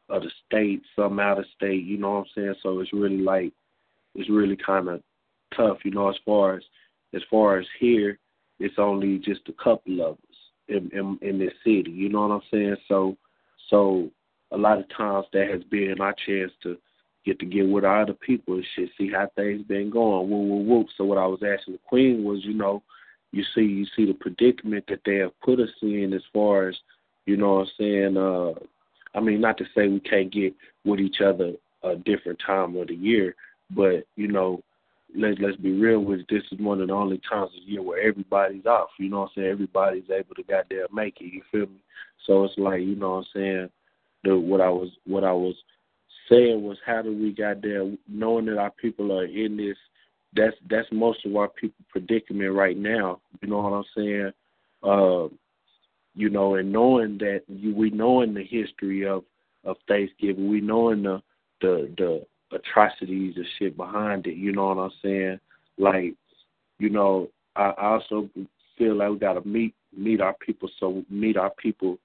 of 0.09 0.23
the 0.23 0.31
state, 0.47 0.83
some 0.95 1.19
out 1.19 1.39
of 1.39 1.47
state, 1.57 1.85
you 1.85 1.97
know 1.97 2.11
what 2.13 2.19
I'm 2.19 2.25
saying? 2.35 2.55
So 2.63 2.81
it's 2.81 2.93
really 2.93 3.19
like 3.19 3.53
it's 4.15 4.31
really 4.31 4.57
kinda 4.57 5.03
tough, 5.57 5.79
you 5.85 5.91
know, 5.91 6.09
as 6.09 6.17
far 6.25 6.57
as 6.57 6.63
as 7.15 7.23
far 7.31 7.59
as 7.59 7.67
here, 7.81 8.19
it's 8.61 8.79
only 8.79 9.19
just 9.19 9.49
a 9.49 9.53
couple 9.65 10.03
of 10.03 10.15
us 10.15 10.37
in 10.69 10.91
in, 10.93 11.19
in 11.21 11.39
this 11.39 11.55
city, 11.65 11.91
you 11.91 12.09
know 12.09 12.27
what 12.29 12.35
I'm 12.35 12.43
saying? 12.51 12.77
So 12.89 13.17
so 13.69 14.11
a 14.53 14.57
lot 14.57 14.79
of 14.79 14.89
times 14.97 15.27
that 15.33 15.49
has 15.49 15.65
been 15.65 16.01
our 16.01 16.15
chance 16.27 16.53
to 16.63 16.77
get 17.25 17.39
to 17.39 17.47
get 17.47 17.69
with 17.69 17.85
our 17.85 18.03
other 18.03 18.15
people 18.15 18.55
and 18.55 18.67
shit, 18.75 18.91
see 18.99 19.11
how 19.11 19.29
things 19.37 19.63
been 19.63 19.91
going. 19.91 20.29
Woo 20.29 20.43
woo 20.43 20.63
woo. 20.63 20.85
So 20.97 21.05
what 21.05 21.19
I 21.19 21.27
was 21.27 21.41
asking 21.43 21.75
the 21.75 21.81
Queen 21.87 22.25
was, 22.25 22.45
you 22.45 22.55
know, 22.55 22.83
you 23.33 23.45
see 23.55 23.63
you 23.63 23.87
see 23.97 24.05
the 24.07 24.15
predicament 24.15 24.85
that 24.89 25.01
they 25.05 25.17
have 25.17 25.39
put 25.41 25.61
us 25.61 25.71
in 25.83 26.13
as 26.15 26.23
far 26.33 26.69
as, 26.69 26.77
you 27.27 27.37
know 27.37 27.55
what 27.55 27.61
I'm 27.61 27.71
saying, 27.79 28.17
uh 28.17 28.53
I 29.15 29.21
mean 29.21 29.41
not 29.41 29.59
to 29.59 29.65
say 29.75 29.89
we 29.89 30.01
can't 30.01 30.33
get 30.33 30.55
with 30.85 31.01
each 31.01 31.21
other 31.21 31.53
a 31.83 31.97
different 31.97 32.41
time 32.47 32.77
of 32.77 32.89
the 32.89 32.95
year, 32.95 33.35
but, 33.71 34.05
you 34.17 34.29
know, 34.29 34.63
let's 35.17 35.39
let's 35.41 35.57
be 35.57 35.73
real 35.73 36.01
with 36.01 36.21
it, 36.21 36.27
this 36.29 36.43
is 36.53 36.59
one 36.59 36.81
of 36.81 36.89
the 36.89 36.95
only 36.95 37.21
times 37.29 37.51
of 37.57 37.65
the 37.65 37.73
year 37.73 37.83
where 37.83 38.03
everybody's 38.03 38.67
off, 38.67 38.89
you 38.99 39.09
know 39.09 39.21
what 39.21 39.31
I'm 39.37 39.43
saying? 39.43 39.49
Everybody's 39.49 40.11
able 40.11 40.35
to 40.35 40.43
goddamn 40.43 40.87
make 40.93 41.21
it, 41.21 41.33
you 41.33 41.43
feel 41.51 41.67
me? 41.67 41.83
So 42.27 42.45
it's 42.45 42.55
like, 42.57 42.81
you 42.81 42.97
know 42.97 43.17
what 43.17 43.17
I'm 43.17 43.25
saying, 43.35 43.71
the 44.25 44.39
what 44.39 44.61
I 44.61 44.69
was 44.69 44.91
what 45.07 45.25
I 45.25 45.33
was 45.33 45.55
saying 46.33 46.63
was 46.63 46.79
how 46.85 47.03
do 47.03 47.13
we 47.17 47.33
got 47.33 47.63
there 47.63 47.91
knowing 48.09 48.47
that 48.47 48.59
our 48.59 48.71
people 48.71 49.13
are 49.13 49.25
in 49.27 49.57
this 49.57 49.77
that's 50.35 50.57
that's 50.71 50.89
most 50.91 51.25
of 51.27 51.37
our 51.37 51.49
people 51.49 51.85
predicament 51.91 52.53
right 52.55 52.77
now 52.77 53.21
you 53.41 53.49
know 53.49 53.61
what 53.61 53.73
i'm 53.73 53.85
saying? 53.97 54.33
Uh 54.83 55.29
you 56.15 56.29
know 56.29 56.57
and 56.57 56.73
knowing 56.73 57.19
that 57.19 57.43
you, 57.49 57.75
we 57.75 57.91
knowing 57.91 58.35
the 58.35 58.45
history 58.45 59.07
of 59.07 59.25
of 59.65 59.77
thanksgiving 59.89 60.49
we 60.49 60.61
knowing 60.61 61.03
the 61.03 61.23
the 61.61 61.93
the 61.99 62.27
atrocities 62.57 63.35
and 63.37 63.47
shit 63.59 63.77
behind 63.77 64.27
it 64.27 64.37
you 64.37 64.53
know 64.53 64.69
what 64.69 64.79
i'm 64.79 64.91
saying? 65.03 65.39
Like 65.79 66.15
you 66.79 66.91
know 66.91 67.29
i, 67.57 67.71
I 67.71 67.87
also 67.95 68.29
feel 68.79 68.97
like 68.97 69.11
we 69.11 69.19
got 69.19 69.35
to 69.35 69.47
meet 69.47 69.75
meet 69.97 70.21
our 70.21 70.35
people 70.35 70.71
so 70.81 71.05
meet 71.11 71.37
our 71.37 71.51
people 71.51 71.99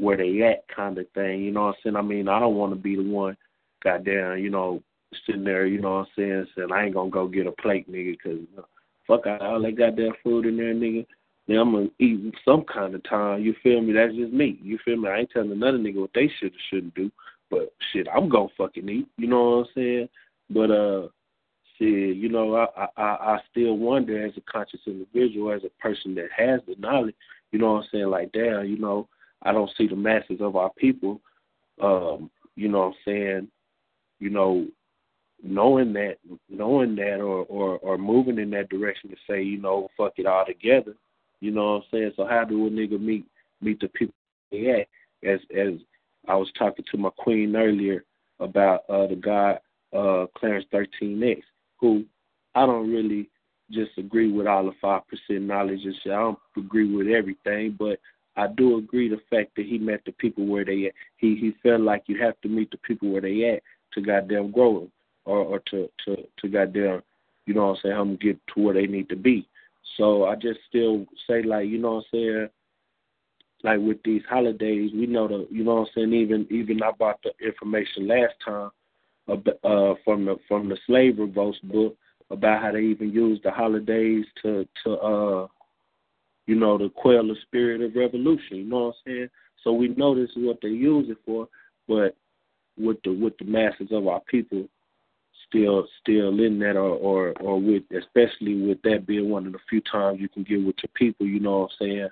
where 0.00 0.16
they 0.16 0.42
at 0.42 0.66
kind 0.74 0.98
of 0.98 1.06
thing. 1.14 1.42
You 1.42 1.52
know 1.52 1.66
what 1.66 1.68
I'm 1.68 1.74
saying? 1.84 1.96
I 1.96 2.02
mean, 2.02 2.28
I 2.28 2.40
don't 2.40 2.56
want 2.56 2.72
to 2.72 2.78
be 2.78 2.96
the 2.96 3.02
one, 3.02 3.36
goddamn, 3.84 4.38
you 4.38 4.50
know, 4.50 4.82
sitting 5.26 5.44
there, 5.44 5.66
you 5.66 5.80
know 5.80 5.90
what 5.90 5.98
I'm 5.98 6.06
saying, 6.16 6.46
saying 6.56 6.72
I 6.72 6.84
ain't 6.84 6.94
gonna 6.94 7.10
go 7.10 7.28
get 7.28 7.46
a 7.46 7.52
plate, 7.52 7.90
nigga, 7.90 8.12
because 8.12 8.38
know, 8.56 8.64
fuck 9.06 9.26
all 9.26 9.60
that 9.60 9.76
goddamn 9.76 10.12
food 10.22 10.46
in 10.46 10.56
there, 10.56 10.74
nigga. 10.74 11.06
Then 11.46 11.58
I'm 11.58 11.72
gonna 11.72 11.88
eat 11.98 12.34
some 12.44 12.64
kind 12.64 12.94
of 12.94 13.02
time. 13.04 13.42
You 13.42 13.54
feel 13.62 13.80
me? 13.80 13.92
That's 13.92 14.14
just 14.14 14.32
me. 14.32 14.58
You 14.62 14.78
feel 14.84 14.96
me? 14.96 15.08
I 15.08 15.18
ain't 15.18 15.30
telling 15.30 15.52
another 15.52 15.78
nigga 15.78 16.00
what 16.00 16.10
they 16.14 16.30
should 16.38 16.52
or 16.52 16.58
shouldn't 16.70 16.94
do, 16.94 17.10
but 17.50 17.72
shit, 17.92 18.06
I'm 18.14 18.28
gonna 18.28 18.48
fucking 18.56 18.88
eat. 18.88 19.08
You 19.18 19.26
know 19.26 19.42
what 19.42 19.56
I'm 19.56 19.66
saying? 19.74 20.08
But 20.48 20.70
uh, 20.70 21.08
shit, 21.76 22.16
you 22.16 22.28
know, 22.28 22.54
I 22.54 22.86
I 22.96 23.02
I 23.02 23.38
still 23.50 23.76
wonder 23.76 24.24
as 24.24 24.32
a 24.36 24.40
conscious 24.42 24.80
individual, 24.86 25.52
as 25.52 25.64
a 25.64 25.82
person 25.82 26.14
that 26.14 26.28
has 26.36 26.60
the 26.66 26.76
knowledge. 26.78 27.16
You 27.52 27.58
know 27.58 27.72
what 27.72 27.82
I'm 27.82 27.88
saying? 27.92 28.10
Like, 28.10 28.30
damn, 28.32 28.66
you 28.66 28.78
know 28.78 29.08
I 29.42 29.52
don't 29.52 29.70
see 29.76 29.86
the 29.86 29.96
masses 29.96 30.40
of 30.40 30.56
our 30.56 30.70
people, 30.76 31.20
um, 31.82 32.30
you 32.56 32.68
know 32.68 32.80
what 32.80 32.86
I'm 32.86 32.94
saying, 33.04 33.48
you 34.18 34.30
know, 34.30 34.66
knowing 35.42 35.92
that 35.94 36.18
knowing 36.48 36.94
that 36.96 37.20
or, 37.20 37.44
or, 37.46 37.78
or 37.78 37.96
moving 37.98 38.38
in 38.38 38.50
that 38.50 38.68
direction 38.68 39.10
to 39.10 39.16
say, 39.28 39.42
you 39.42 39.60
know, 39.60 39.88
fuck 39.96 40.14
it 40.18 40.26
all 40.26 40.44
together. 40.44 40.94
You 41.40 41.52
know 41.52 41.74
what 41.74 41.76
I'm 41.76 41.82
saying? 41.90 42.12
So 42.16 42.26
how 42.26 42.44
do 42.44 42.66
a 42.66 42.70
nigga 42.70 43.00
meet 43.00 43.24
meet 43.62 43.80
the 43.80 43.88
people 43.88 44.14
yeah, 44.50 44.82
as 45.24 45.40
as 45.56 45.74
I 46.28 46.34
was 46.34 46.50
talking 46.58 46.84
to 46.90 46.98
my 46.98 47.10
queen 47.10 47.56
earlier 47.56 48.04
about 48.40 48.82
uh 48.88 49.06
the 49.06 49.16
guy 49.16 49.58
uh 49.96 50.26
Clarence 50.36 50.66
thirteen 50.70 51.22
X, 51.22 51.40
who 51.78 52.04
I 52.54 52.66
don't 52.66 52.90
really 52.90 53.30
just 53.70 53.92
agree 53.96 54.30
with 54.30 54.46
all 54.46 54.64
the 54.64 54.72
five 54.80 55.02
percent 55.06 55.46
knowledge 55.46 55.84
and 55.84 55.94
shit. 56.02 56.12
I 56.12 56.16
don't 56.16 56.38
agree 56.56 56.94
with 56.94 57.06
everything, 57.06 57.76
but 57.78 57.98
I 58.36 58.46
do 58.46 58.78
agree 58.78 59.08
the 59.08 59.20
fact 59.28 59.56
that 59.56 59.66
he 59.66 59.78
met 59.78 60.02
the 60.04 60.12
people 60.12 60.46
where 60.46 60.64
they 60.64 60.86
at. 60.86 60.92
He 61.16 61.34
he 61.36 61.54
felt 61.62 61.80
like 61.82 62.04
you 62.06 62.20
have 62.22 62.40
to 62.42 62.48
meet 62.48 62.70
the 62.70 62.78
people 62.78 63.10
where 63.10 63.20
they 63.20 63.50
at 63.50 63.62
to 63.92 64.00
goddamn 64.00 64.50
grow 64.50 64.80
them 64.80 64.92
or 65.24 65.38
or 65.38 65.58
to 65.70 65.88
to 66.04 66.16
to 66.38 66.48
goddamn 66.48 67.02
you 67.46 67.54
know 67.54 67.66
what 67.66 67.76
I'm 67.76 67.82
saying 67.82 67.94
help 67.94 68.08
them 68.08 68.16
get 68.16 68.38
to 68.54 68.60
where 68.62 68.74
they 68.74 68.86
need 68.86 69.08
to 69.08 69.16
be. 69.16 69.48
So 69.96 70.24
I 70.24 70.36
just 70.36 70.60
still 70.68 71.06
say 71.28 71.42
like 71.42 71.68
you 71.68 71.78
know 71.78 71.94
what 71.94 71.98
I'm 71.98 72.04
saying 72.12 72.48
like 73.62 73.80
with 73.80 74.02
these 74.04 74.22
holidays 74.28 74.90
we 74.94 75.06
know 75.06 75.28
the 75.28 75.46
you 75.50 75.64
know 75.64 75.74
what 75.76 75.88
I'm 75.88 75.94
saying 75.94 76.12
even 76.14 76.46
even 76.50 76.82
I 76.82 76.92
brought 76.92 77.20
the 77.22 77.32
information 77.44 78.06
last 78.08 78.34
time 78.44 78.70
uh 79.28 79.94
from 80.04 80.24
the 80.24 80.36
from 80.48 80.68
the 80.68 80.78
slave 80.86 81.18
revolts 81.18 81.58
book 81.64 81.96
about 82.30 82.62
how 82.62 82.72
they 82.72 82.80
even 82.80 83.10
use 83.10 83.40
the 83.42 83.50
holidays 83.50 84.24
to 84.42 84.66
to 84.84 84.92
uh 84.98 85.46
you 86.50 86.56
know, 86.56 86.76
to 86.76 86.90
quell 86.90 87.24
the 87.24 87.36
spirit 87.42 87.80
of 87.80 87.94
revolution. 87.94 88.56
You 88.56 88.64
know 88.64 88.86
what 88.86 88.96
I'm 89.06 89.12
saying? 89.12 89.28
So 89.62 89.72
we 89.72 89.86
know 89.86 90.16
this 90.16 90.30
is 90.30 90.38
what 90.38 90.58
they 90.60 90.68
use 90.68 91.08
it 91.08 91.18
for, 91.24 91.46
but 91.86 92.16
with 92.76 92.96
the 93.04 93.12
with 93.12 93.38
the 93.38 93.44
masses 93.44 93.86
of 93.92 94.08
our 94.08 94.20
people 94.22 94.66
still 95.46 95.86
still 96.00 96.40
in 96.40 96.58
that 96.58 96.76
or 96.76 96.96
or, 96.96 97.34
or 97.40 97.60
with 97.60 97.84
especially 97.96 98.66
with 98.66 98.82
that 98.82 99.06
being 99.06 99.30
one 99.30 99.46
of 99.46 99.52
the 99.52 99.60
few 99.68 99.80
times 99.82 100.18
you 100.20 100.28
can 100.28 100.42
get 100.42 100.64
with 100.64 100.74
your 100.82 100.90
people, 100.94 101.24
you 101.24 101.38
know 101.38 101.60
what 101.60 101.70
I'm 101.80 101.86
saying? 101.86 102.08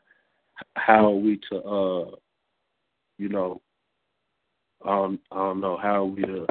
How 0.76 1.06
are 1.06 1.16
we 1.16 1.40
to 1.50 1.56
uh 1.56 2.10
you 3.18 3.28
know, 3.28 3.60
um, 4.86 5.18
I 5.32 5.36
don't 5.36 5.60
know 5.60 5.76
how 5.76 6.04
we, 6.04 6.22
uh, 6.22 6.46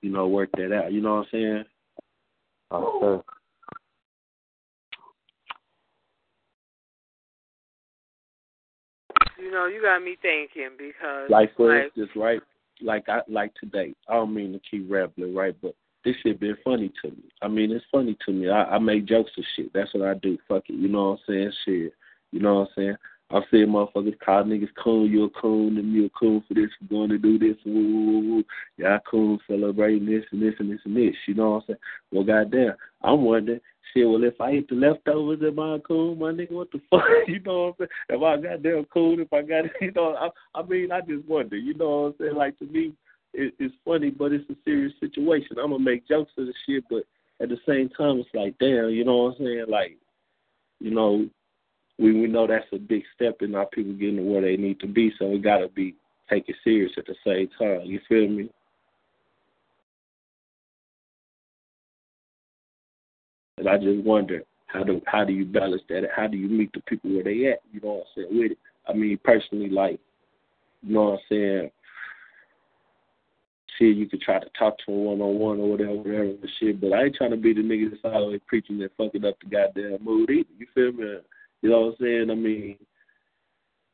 you 0.00 0.10
know, 0.10 0.26
work 0.26 0.48
that 0.56 0.74
out. 0.74 0.90
You 0.90 1.02
know 1.02 1.16
what 1.16 1.26
I'm 1.26 1.28
saying? 1.30 1.64
Okay. 2.72 3.22
You 9.40 9.50
know, 9.50 9.66
you 9.66 9.82
got 9.82 10.02
me 10.02 10.16
thinking 10.20 10.70
because 10.76 11.30
Like 11.30 11.56
for 11.56 11.74
like, 11.74 11.86
instance, 11.86 12.10
right? 12.16 12.40
Like 12.82 13.08
I 13.08 13.20
like 13.28 13.52
today. 13.54 13.94
I 14.08 14.14
don't 14.14 14.34
mean 14.34 14.52
to 14.52 14.60
keep 14.70 14.90
rambling, 14.90 15.34
right? 15.34 15.56
But 15.60 15.74
this 16.04 16.16
shit 16.22 16.40
been 16.40 16.56
funny 16.64 16.92
to 17.02 17.10
me. 17.10 17.24
I 17.42 17.48
mean, 17.48 17.70
it's 17.72 17.84
funny 17.90 18.16
to 18.26 18.32
me. 18.32 18.48
I, 18.48 18.64
I 18.64 18.78
make 18.78 19.06
jokes 19.06 19.32
of 19.38 19.44
shit. 19.56 19.72
That's 19.72 19.92
what 19.94 20.08
I 20.08 20.14
do. 20.14 20.38
Fuck 20.48 20.64
it. 20.68 20.74
You 20.74 20.88
know 20.88 21.10
what 21.10 21.20
I'm 21.28 21.34
saying? 21.34 21.52
Shit. 21.64 21.94
You 22.32 22.40
know 22.40 22.60
what 22.60 22.60
I'm 22.60 22.74
saying? 22.76 22.96
I've 23.32 23.42
seen 23.50 23.68
motherfuckers 23.68 24.18
call 24.18 24.42
niggas 24.42 24.74
coon, 24.82 25.10
you 25.10 25.24
a 25.24 25.30
coon, 25.30 25.78
and 25.78 25.92
you 25.92 26.06
a 26.06 26.10
coon 26.10 26.42
for 26.48 26.54
this, 26.54 26.70
for 26.78 26.86
going 26.86 27.10
to 27.10 27.18
do 27.18 27.38
this, 27.38 27.56
woo, 27.64 27.74
woo, 27.74 28.06
woo, 28.06 28.34
woo. 28.34 28.44
Yeah, 28.76 28.98
coon 29.08 29.38
celebrating 29.46 30.06
this 30.06 30.24
and 30.32 30.42
this 30.42 30.54
and 30.58 30.70
this 30.70 30.80
and 30.84 30.96
this. 30.96 31.14
You 31.28 31.34
know 31.34 31.50
what 31.50 31.56
I'm 31.56 31.62
saying? 31.68 31.78
Well, 32.10 32.24
goddamn, 32.24 32.74
I'm 33.02 33.22
wondering, 33.22 33.60
shit, 33.92 34.08
well, 34.08 34.24
if 34.24 34.40
I 34.40 34.52
eat 34.52 34.68
the 34.68 34.74
leftovers, 34.74 35.40
am 35.42 35.58
I 35.58 35.76
a 35.76 35.78
coon, 35.80 36.18
my 36.18 36.32
nigga? 36.32 36.52
What 36.52 36.70
the 36.72 36.80
fuck? 36.90 37.02
You 37.26 37.40
know 37.40 37.74
what 37.78 37.88
I'm 37.88 37.88
saying? 38.10 38.22
Am 38.22 38.24
I 38.24 38.36
goddamn 38.36 38.84
coon 38.92 39.20
if 39.20 39.32
I 39.32 39.42
got 39.42 39.66
it? 39.66 39.72
You 39.80 39.92
know, 39.92 40.14
I, 40.14 40.58
I 40.58 40.62
mean, 40.62 40.92
I 40.92 41.00
just 41.00 41.26
wonder. 41.28 41.56
You 41.56 41.74
know 41.74 41.90
what 41.90 42.06
I'm 42.06 42.14
saying? 42.18 42.36
Like, 42.36 42.58
to 42.58 42.66
me, 42.66 42.92
it, 43.32 43.54
it's 43.58 43.74
funny, 43.84 44.10
but 44.10 44.32
it's 44.32 44.48
a 44.50 44.56
serious 44.64 44.92
situation. 45.00 45.58
I'm 45.58 45.70
going 45.70 45.84
to 45.84 45.90
make 45.90 46.08
jokes 46.08 46.32
of 46.38 46.46
the 46.46 46.54
shit, 46.66 46.84
but 46.90 47.04
at 47.40 47.48
the 47.48 47.58
same 47.66 47.88
time, 47.90 48.18
it's 48.18 48.28
like, 48.34 48.58
damn, 48.58 48.90
you 48.90 49.04
know 49.04 49.16
what 49.16 49.36
I'm 49.38 49.46
saying? 49.46 49.64
Like, 49.68 49.96
you 50.80 50.90
know, 50.90 51.28
we 51.98 52.18
we 52.18 52.26
know 52.26 52.46
that's 52.46 52.66
a 52.72 52.78
big 52.78 53.02
step 53.14 53.42
in 53.42 53.54
our 53.54 53.66
people 53.66 53.92
getting 53.92 54.16
to 54.16 54.22
where 54.22 54.40
they 54.40 54.56
need 54.56 54.80
to 54.80 54.86
be, 54.86 55.12
so 55.18 55.28
we 55.28 55.38
gotta 55.38 55.68
be 55.68 55.94
take 56.30 56.48
it 56.48 56.56
serious 56.64 56.92
at 56.96 57.04
the 57.06 57.14
same 57.26 57.48
time. 57.58 57.82
You 57.84 58.00
feel 58.08 58.28
me? 58.28 58.50
And 63.60 63.68
I 63.68 63.76
just 63.76 64.02
wonder 64.04 64.42
how 64.66 64.82
do 64.82 65.02
how 65.06 65.24
do 65.24 65.34
you 65.34 65.44
balance 65.44 65.82
that? 65.90 66.08
How 66.16 66.26
do 66.26 66.36
you 66.36 66.48
meet 66.48 66.72
the 66.72 66.80
people 66.80 67.10
where 67.10 67.22
they 67.22 67.46
at? 67.46 67.60
You 67.72 67.80
know 67.82 67.92
what 67.92 68.06
I'm 68.16 68.24
saying 68.24 68.40
with 68.40 68.52
it. 68.52 68.58
I 68.88 68.94
mean 68.94 69.18
personally, 69.22 69.68
like 69.68 70.00
you 70.82 70.94
know 70.94 71.04
what 71.04 71.12
I'm 71.12 71.18
saying. 71.28 71.70
Shit, 73.78 73.96
you 73.96 74.08
could 74.08 74.22
try 74.22 74.40
to 74.40 74.46
talk 74.58 74.78
to 74.78 74.86
them 74.86 75.04
one 75.04 75.20
on 75.20 75.38
one 75.38 75.60
or 75.60 75.70
whatever, 75.70 75.92
whatever, 75.92 76.22
and 76.22 76.48
shit. 76.58 76.80
But 76.80 76.92
I 76.92 77.04
ain't 77.04 77.16
trying 77.16 77.30
to 77.30 77.36
be 77.36 77.52
the 77.52 77.60
nigga 77.60 77.90
that's 77.90 78.14
always 78.14 78.40
preaching 78.46 78.80
and 78.80 78.90
fucking 78.96 79.24
up 79.24 79.36
the 79.40 79.50
goddamn 79.50 80.02
mood 80.02 80.30
either. 80.30 80.48
You 80.58 80.66
feel 80.74 80.92
me? 80.92 81.18
You 81.62 81.70
know 81.70 81.80
what 81.80 81.86
I'm 81.88 81.96
saying? 82.00 82.30
I 82.30 82.34
mean, 82.34 82.78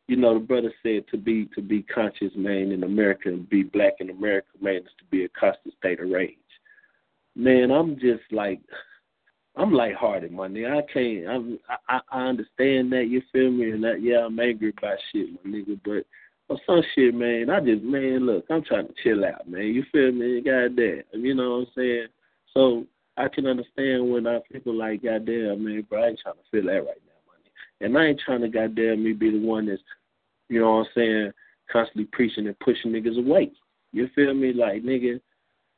you 0.07 0.17
know, 0.17 0.35
the 0.35 0.41
brother 0.41 0.73
said 0.83 1.05
to 1.11 1.17
be 1.17 1.47
to 1.57 1.63
be 1.63 1.83
conscious, 1.83 2.33
man, 2.37 2.71
in 2.71 2.85
America 2.85 3.29
and 3.29 3.49
be 3.49 3.65
black 3.65 3.95
in 3.99 4.11
America, 4.11 4.49
man, 4.61 4.77
is 4.77 4.83
to 4.99 5.05
be 5.11 5.25
a 5.25 5.29
constant 5.29 5.75
state 5.79 6.01
of 6.01 6.09
rage. 6.09 6.37
Man, 7.35 7.71
I'm 7.71 7.97
just 7.97 8.23
like 8.31 8.61
I'm 9.57 9.73
lighthearted, 9.73 10.33
my 10.33 10.49
nigga. 10.49 10.79
I 10.79 10.93
can't. 10.93 11.29
I'm, 11.29 11.59
I 11.89 12.01
I 12.11 12.29
understand 12.29 12.93
that. 12.93 13.07
You 13.09 13.23
feel 13.33 13.51
me? 13.51 13.71
And 13.71 13.83
that, 13.85 14.03
yeah, 14.03 14.27
I'm 14.27 14.39
angry 14.39 14.73
about 14.77 14.99
shit, 15.13 15.29
my 15.33 15.51
nigga. 15.51 15.81
But 15.83 16.05
for 16.47 16.61
some 16.67 16.83
shit, 16.95 17.15
man, 17.15 17.49
I 17.51 17.61
just, 17.61 17.83
man, 17.83 18.27
look, 18.27 18.45
I'm 18.51 18.63
trying 18.63 18.87
to 18.89 18.95
chill 19.03 19.25
out, 19.25 19.49
man. 19.49 19.65
You 19.65 19.85
feel 19.93 20.13
me? 20.13 20.43
Goddamn, 20.43 21.03
you 21.13 21.35
know 21.35 21.51
what 21.51 21.57
I'm 21.57 21.67
saying? 21.75 22.07
So 22.53 22.87
I 23.17 23.29
can 23.29 23.47
understand 23.47 24.11
when 24.11 24.27
I 24.27 24.41
people 24.53 24.75
like, 24.75 25.03
goddamn, 25.03 25.65
man, 25.65 25.87
bro, 25.89 26.05
I 26.05 26.09
ain't 26.09 26.21
trying 26.23 26.35
to 26.35 26.51
feel 26.51 26.67
that 26.67 26.79
right 26.79 27.03
now. 27.07 27.17
Money. 27.27 27.51
And 27.81 27.97
I 27.97 28.07
ain't 28.07 28.21
trying 28.25 28.43
to 28.43 28.49
goddamn 28.49 29.03
me 29.03 29.15
be 29.15 29.31
the 29.31 29.45
one 29.45 29.67
that's, 29.67 29.83
you 30.49 30.61
know 30.61 30.77
what 30.77 30.81
I'm 30.81 30.87
saying, 30.95 31.33
constantly 31.73 32.09
preaching 32.13 32.47
and 32.47 32.59
pushing 32.61 32.93
niggas 32.93 33.19
away. 33.19 33.53
You 33.93 34.09
feel 34.15 34.35
me? 34.35 34.53
Like 34.53 34.83
nigga, 34.83 35.21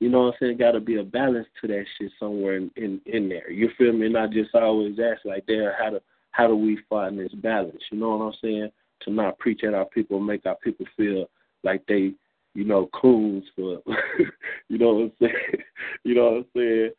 you 0.00 0.08
know 0.08 0.24
what 0.24 0.34
I'm 0.34 0.38
saying, 0.40 0.58
gotta 0.58 0.80
be 0.80 0.96
a 0.96 1.02
balance 1.02 1.48
to 1.60 1.66
that 1.68 1.84
shit 1.98 2.12
somewhere 2.18 2.56
in, 2.56 2.70
in, 2.76 3.00
in 3.06 3.28
there. 3.28 3.50
You 3.50 3.70
feel 3.76 3.92
me? 3.92 4.14
I 4.16 4.26
just 4.26 4.54
always 4.54 4.98
ask 4.98 5.24
like 5.24 5.46
damn 5.46 5.72
how 5.78 5.90
do 5.90 6.00
how 6.30 6.46
do 6.46 6.56
we 6.56 6.78
find 6.88 7.18
this 7.18 7.32
balance? 7.34 7.82
You 7.90 7.98
know 7.98 8.16
what 8.16 8.24
I'm 8.26 8.32
saying? 8.42 8.70
To 9.02 9.10
not 9.10 9.38
preach 9.38 9.64
at 9.64 9.74
our 9.74 9.86
people, 9.86 10.20
make 10.20 10.46
our 10.46 10.56
people 10.56 10.86
feel 10.96 11.28
like 11.64 11.84
they, 11.86 12.12
you 12.54 12.64
know, 12.64 12.88
coons 12.92 13.44
for 13.56 13.82
you 14.68 14.78
know 14.78 14.94
what 14.94 15.02
I'm 15.02 15.12
saying? 15.20 15.62
you 16.04 16.14
know 16.14 16.24
what 16.24 16.36
I'm 16.36 16.46
saying? 16.54 16.90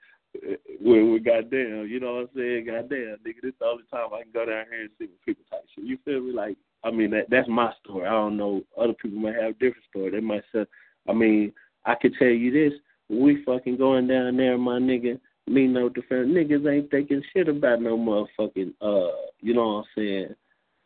when 0.82 1.12
we 1.12 1.20
goddamn, 1.20 1.88
you 1.88 2.00
know 2.00 2.14
what 2.14 2.22
I'm 2.22 2.30
saying? 2.36 2.66
Goddamn, 2.66 3.18
nigga, 3.26 3.42
this 3.42 3.54
the 3.60 3.66
only 3.66 3.84
time 3.92 4.10
I 4.14 4.24
can 4.24 4.32
go 4.34 4.46
down 4.46 4.66
here 4.70 4.82
and 4.82 4.90
see 4.98 5.08
people 5.26 5.44
type 5.50 5.66
shit. 5.76 5.86
You 5.86 5.98
feel 6.06 6.22
me? 6.22 6.34
Like, 6.34 6.58
I 6.84 6.92
mean, 6.92 7.12
that 7.12 7.30
that's 7.30 7.50
my 7.50 7.74
story. 7.84 8.08
I 8.08 8.12
don't 8.12 8.38
know. 8.38 8.62
Other 8.78 8.94
people 8.94 9.20
might 9.20 9.36
have 9.36 9.52
a 9.52 9.54
different 9.54 9.86
story. 9.90 10.12
They 10.12 10.20
might 10.20 10.44
say, 10.54 10.66
I 11.08 11.14
mean, 11.14 11.52
I 11.86 11.96
could 11.96 12.14
tell 12.18 12.28
you 12.28 12.52
this. 12.52 12.80
We 13.10 13.44
fucking 13.44 13.78
going 13.78 14.08
down 14.08 14.38
there, 14.38 14.58
my 14.58 14.80
nigga. 14.80 15.20
Me 15.48 15.68
no 15.68 15.90
defense. 15.90 16.28
Niggas 16.30 16.72
ain't 16.72 16.92
thinking 16.92 17.24
shit 17.34 17.50
about 17.50 17.82
no 17.82 17.98
motherfucking, 17.98 18.74
uh, 18.82 19.16
you 19.42 19.54
know 19.54 19.68
what 19.68 19.80
I'm 19.80 19.84
saying? 19.96 20.36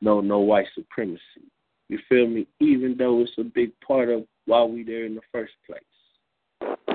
No, 0.02 0.22
no 0.22 0.40
white 0.40 0.68
supremacy. 0.74 1.22
You 1.90 2.00
feel 2.08 2.28
me? 2.28 2.48
Even 2.60 2.96
though 2.98 3.22
it's 3.22 3.32
a 3.38 3.44
big 3.44 3.72
part 3.86 4.10
of 4.10 4.26
why 4.46 4.64
we 4.64 4.84
there 4.84 5.06
in 5.06 5.16
the 5.16 5.22
first 5.32 5.54
place. 5.66 5.82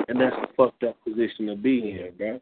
And 0.08 0.20
that's 0.20 0.36
a 0.36 0.48
fucked 0.56 0.84
up 0.84 0.96
position 1.04 1.46
to 1.48 1.56
be 1.56 1.90
in, 1.90 2.16
bro. 2.16 2.40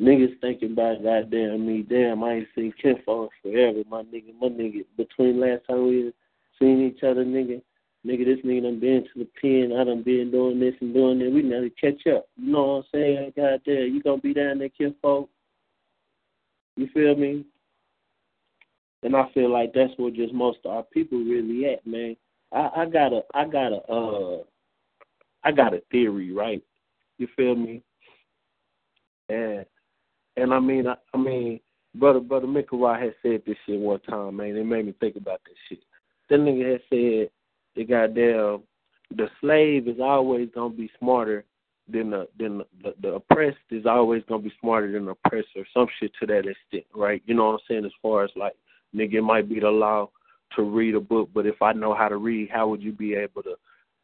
Niggas 0.00 0.40
thinking 0.40 0.72
about 0.72 1.04
goddamn 1.04 1.64
me, 1.64 1.82
damn, 1.82 2.24
I 2.24 2.32
ain't 2.32 2.48
seen 2.54 2.74
Kinfolk 2.82 3.30
forever, 3.42 3.82
my 3.88 4.02
nigga, 4.02 4.34
my 4.40 4.48
nigga. 4.48 4.84
Between 4.96 5.38
last 5.38 5.62
time 5.68 5.86
we 5.86 6.12
seen 6.58 6.80
each 6.80 7.04
other, 7.04 7.24
nigga, 7.24 7.62
nigga, 8.06 8.24
this 8.24 8.44
nigga 8.44 8.62
done 8.62 8.80
been 8.80 9.04
to 9.04 9.18
the 9.18 9.28
pen, 9.40 9.76
I 9.78 9.84
done 9.84 10.02
been 10.02 10.30
doing 10.30 10.60
this 10.60 10.74
and 10.80 10.94
doing 10.94 11.18
that. 11.20 11.30
We 11.30 11.42
never 11.42 11.68
catch 11.70 12.06
up. 12.06 12.26
You 12.36 12.52
know 12.52 12.64
what 12.64 12.74
I'm 12.74 12.84
saying? 12.92 13.32
Goddamn, 13.36 13.94
you 13.94 14.02
gonna 14.02 14.20
be 14.20 14.34
down 14.34 14.58
there, 14.58 14.68
Kinfolk? 14.68 15.28
You 16.76 16.88
feel 16.92 17.14
me? 17.16 17.44
And 19.02 19.14
I 19.14 19.30
feel 19.32 19.50
like 19.50 19.72
that's 19.74 19.92
where 19.96 20.10
just 20.10 20.32
most 20.32 20.58
of 20.64 20.72
our 20.72 20.82
people 20.82 21.18
really 21.18 21.66
at, 21.72 21.86
man. 21.86 22.16
I, 22.52 22.70
I 22.76 22.86
got 22.86 23.12
a 23.12 23.22
I 23.34 23.46
got 23.46 23.72
a 23.72 23.82
uh 23.90 24.38
I 25.42 25.52
got 25.52 25.74
a 25.74 25.82
theory, 25.90 26.32
right? 26.32 26.62
You 27.18 27.28
feel 27.36 27.54
me? 27.54 27.82
And 29.28 29.66
and 30.36 30.52
I 30.52 30.60
mean, 30.60 30.86
I, 30.86 30.96
I 31.12 31.16
mean, 31.16 31.60
brother, 31.94 32.20
brother 32.20 32.46
Mikawa 32.46 33.00
had 33.00 33.14
said 33.22 33.42
this 33.46 33.56
shit 33.66 33.78
one 33.78 34.00
time, 34.00 34.36
man. 34.36 34.56
It 34.56 34.64
made 34.64 34.86
me 34.86 34.94
think 34.98 35.16
about 35.16 35.40
this 35.44 35.56
shit. 35.68 35.84
That 36.30 36.40
nigga 36.40 36.72
had 36.72 36.80
said, 36.90 37.30
the 37.76 37.84
goddamn, 37.84 38.62
the 39.10 39.28
slave 39.40 39.88
is 39.88 40.00
always 40.00 40.48
gonna 40.54 40.74
be 40.74 40.90
smarter 40.98 41.44
than 41.88 42.10
the 42.10 42.28
than 42.38 42.58
the, 42.58 42.66
the, 42.82 42.94
the 43.02 43.08
oppressed 43.14 43.58
is 43.70 43.86
always 43.86 44.22
gonna 44.28 44.42
be 44.42 44.52
smarter 44.60 44.90
than 44.92 45.06
the 45.06 45.12
oppressor. 45.12 45.66
Some 45.72 45.86
shit 45.98 46.12
to 46.20 46.26
that 46.26 46.46
extent, 46.46 46.84
right? 46.94 47.22
You 47.26 47.34
know 47.34 47.46
what 47.46 47.52
I'm 47.52 47.58
saying? 47.68 47.84
As 47.84 47.92
far 48.00 48.24
as 48.24 48.30
like, 48.36 48.54
nigga, 48.94 49.14
it 49.14 49.22
might 49.22 49.48
be 49.48 49.60
the 49.60 49.70
law 49.70 50.10
to 50.56 50.62
read 50.62 50.94
a 50.94 51.00
book, 51.00 51.30
but 51.34 51.46
if 51.46 51.60
I 51.60 51.72
know 51.72 51.94
how 51.94 52.08
to 52.08 52.16
read, 52.16 52.48
how 52.50 52.68
would 52.68 52.82
you 52.82 52.92
be 52.92 53.14
able 53.14 53.42
to? 53.42 53.54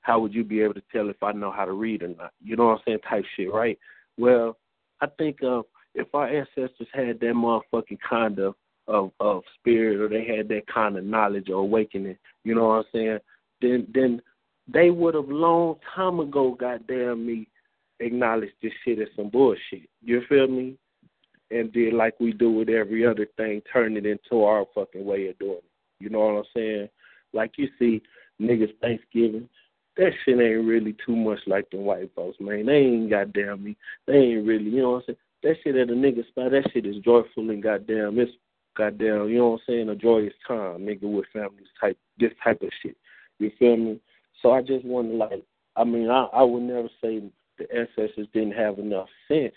How 0.03 0.19
would 0.19 0.33
you 0.33 0.45
be 0.45 0.63
able 0.63 0.75
to 0.75 0.83
tell 0.91 1.11
if 1.11 1.23
I 1.23 1.33
know 1.33 1.53
how 1.53 1.67
to 1.67 1.73
read 1.73 2.03
or 2.03 2.09
not? 2.09 2.33
You 2.43 2.57
know 2.57 2.67
what 2.67 2.79
I'm 2.79 2.83
saying? 2.87 2.99
Type 3.09 3.25
shit, 3.37 3.53
right? 3.53 3.79
Well, 4.17 4.57
I 5.03 5.07
think 5.19 5.43
uh, 5.43 5.63
if 5.95 6.15
our 6.15 6.27
ancestors 6.27 6.89
had 6.93 7.21
that 7.21 7.35
motherfucking 7.35 7.99
kind 8.09 8.39
of, 8.39 8.55
of 8.89 9.13
of 9.21 9.43
spirit 9.59 10.01
or 10.01 10.09
they 10.09 10.25
had 10.25 10.49
that 10.49 10.67
kind 10.67 10.97
of 10.97 11.05
knowledge 11.05 11.49
or 11.51 11.61
awakening, 11.61 12.17
you 12.45 12.55
know 12.55 12.69
what 12.69 12.75
I'm 12.75 12.85
saying? 12.93 13.19
Then 13.61 13.87
then 13.93 14.23
they 14.73 14.91
would 14.91 15.15
have 15.15 15.29
long 15.29 15.77
time 15.95 16.21
ago, 16.21 16.57
goddamn 16.59 17.27
me, 17.27 17.49
acknowledged 17.99 18.53
this 18.63 18.73
shit 18.85 19.01
as 19.01 19.09
some 19.17 19.29
bullshit. 19.29 19.89
You 20.03 20.23
feel 20.29 20.49
me? 20.49 20.77
And 21.51 21.73
did 21.73 21.95
like 21.95 22.15
we 22.21 22.33
do 22.33 22.51
with 22.51 22.69
every 22.69 23.05
other 23.05 23.27
thing, 23.37 23.61
turn 23.73 23.97
it 23.97 24.07
into 24.07 24.45
our 24.45 24.65
fucking 24.75 25.05
way 25.05 25.29
of 25.29 25.39
doing 25.39 25.59
it. 25.59 25.65
You 25.99 26.09
know 26.09 26.21
what 26.21 26.39
I'm 26.39 26.45
saying? 26.55 26.89
Like 27.33 27.53
you 27.57 27.69
see 27.79 28.03
niggas 28.41 28.79
Thanksgiving, 28.81 29.49
that 29.97 30.13
shit 30.25 30.39
ain't 30.39 30.67
really 30.67 30.97
too 31.05 31.17
much 31.17 31.41
like 31.47 31.69
the 31.71 31.77
white 31.77 32.11
folks, 32.15 32.39
man. 32.41 32.67
They 32.67 32.77
ain't 32.77 33.11
goddamn 33.11 33.65
me. 33.65 33.77
They 34.07 34.15
ain't 34.15 34.47
really, 34.47 34.71
you 34.71 34.83
know 34.83 34.91
what 34.93 34.97
I'm 34.97 35.03
saying? 35.07 35.19
That 35.43 35.57
shit 35.63 35.77
at 35.77 35.91
a 35.91 35.93
nigga 35.93 36.27
spot, 36.29 36.53
that 36.53 36.71
shit 36.73 36.87
is 36.87 36.97
joyful 37.05 37.51
and 37.51 37.63
goddamn, 37.63 38.19
it's 38.19 38.33
goddamn, 38.77 39.29
you 39.29 39.39
know 39.39 39.49
what 39.49 39.61
I'm 39.61 39.65
saying, 39.67 39.89
a 39.89 39.97
joyous 39.97 40.35
time, 40.47 40.81
nigga, 40.81 41.03
with 41.03 41.27
families 41.33 41.67
type, 41.81 41.99
this 42.19 42.33
type 42.43 42.63
of 42.63 42.71
shit. 42.83 42.97
You 43.41 43.51
feel 43.59 43.77
me? 43.77 44.01
So 44.41 44.53
I 44.53 44.63
just 44.63 44.85
wonder, 44.85 45.15
like, 45.15 45.43
I 45.77 45.85
mean, 45.85 46.11
I, 46.11 46.27
I 46.33 46.43
would 46.43 46.63
never 46.63 46.89
say 47.03 47.23
the 47.59 47.67
ancestors 47.75 48.29
didn't 48.33 48.53
have 48.53 48.79
enough 48.79 49.09
sense 49.29 49.55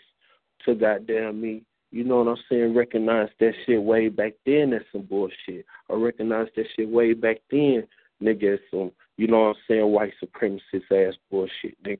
to 0.66 0.74
goddamn 0.74 1.42
me, 1.42 1.64
you 1.92 2.04
know 2.04 2.24
what 2.24 2.30
I'm 2.30 2.44
saying, 2.50 2.74
recognize 2.74 3.30
that 3.40 3.54
shit 3.66 3.82
way 3.82 4.10
back 4.10 4.34
then 4.46 4.74
as 4.74 4.82
some 4.92 5.04
bullshit. 5.04 5.66
Or 5.90 6.00
recognize 6.00 6.48
that 6.56 6.66
shit 6.76 6.90
way 6.90 7.14
back 7.14 7.38
then, 7.52 7.86
nigga, 8.22 8.58
some, 8.72 8.92
you 9.18 9.28
know 9.28 9.42
what 9.42 9.48
I'm 9.48 9.62
saying, 9.68 9.92
white 9.92 10.14
supremacist 10.24 10.92
ass 10.92 11.16
bullshit, 11.30 11.82
nigga. 11.84 12.00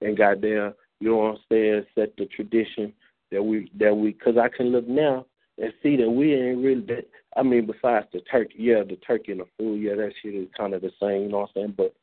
And 0.00 0.16
goddamn, 0.16 0.74
you 1.00 1.10
know 1.10 1.16
what 1.16 1.30
I'm 1.32 1.38
saying, 1.50 1.84
set 1.94 2.16
the 2.16 2.26
tradition 2.26 2.92
that 3.32 3.42
we 3.42 3.70
that 3.78 3.94
we 3.94 4.12
cause 4.12 4.36
I 4.40 4.48
can 4.48 4.66
look 4.66 4.86
now 4.86 5.26
and 5.58 5.72
see 5.82 5.96
that 5.96 6.10
we 6.10 6.34
ain't 6.34 6.64
really 6.64 6.80
that. 6.82 7.06
I 7.36 7.42
mean, 7.42 7.66
besides 7.66 8.06
the 8.12 8.20
turkey, 8.30 8.54
yeah, 8.58 8.82
the 8.82 8.96
turkey 8.96 9.32
and 9.32 9.40
the 9.40 9.46
food, 9.58 9.80
yeah, 9.80 9.94
that 9.96 10.12
shit 10.22 10.34
is 10.34 10.48
kind 10.56 10.74
of 10.74 10.82
the 10.82 10.90
same. 11.00 11.22
You 11.22 11.28
know 11.28 11.38
what 11.38 11.50
I'm 11.56 11.62
saying? 11.62 11.74
But, 11.76 11.94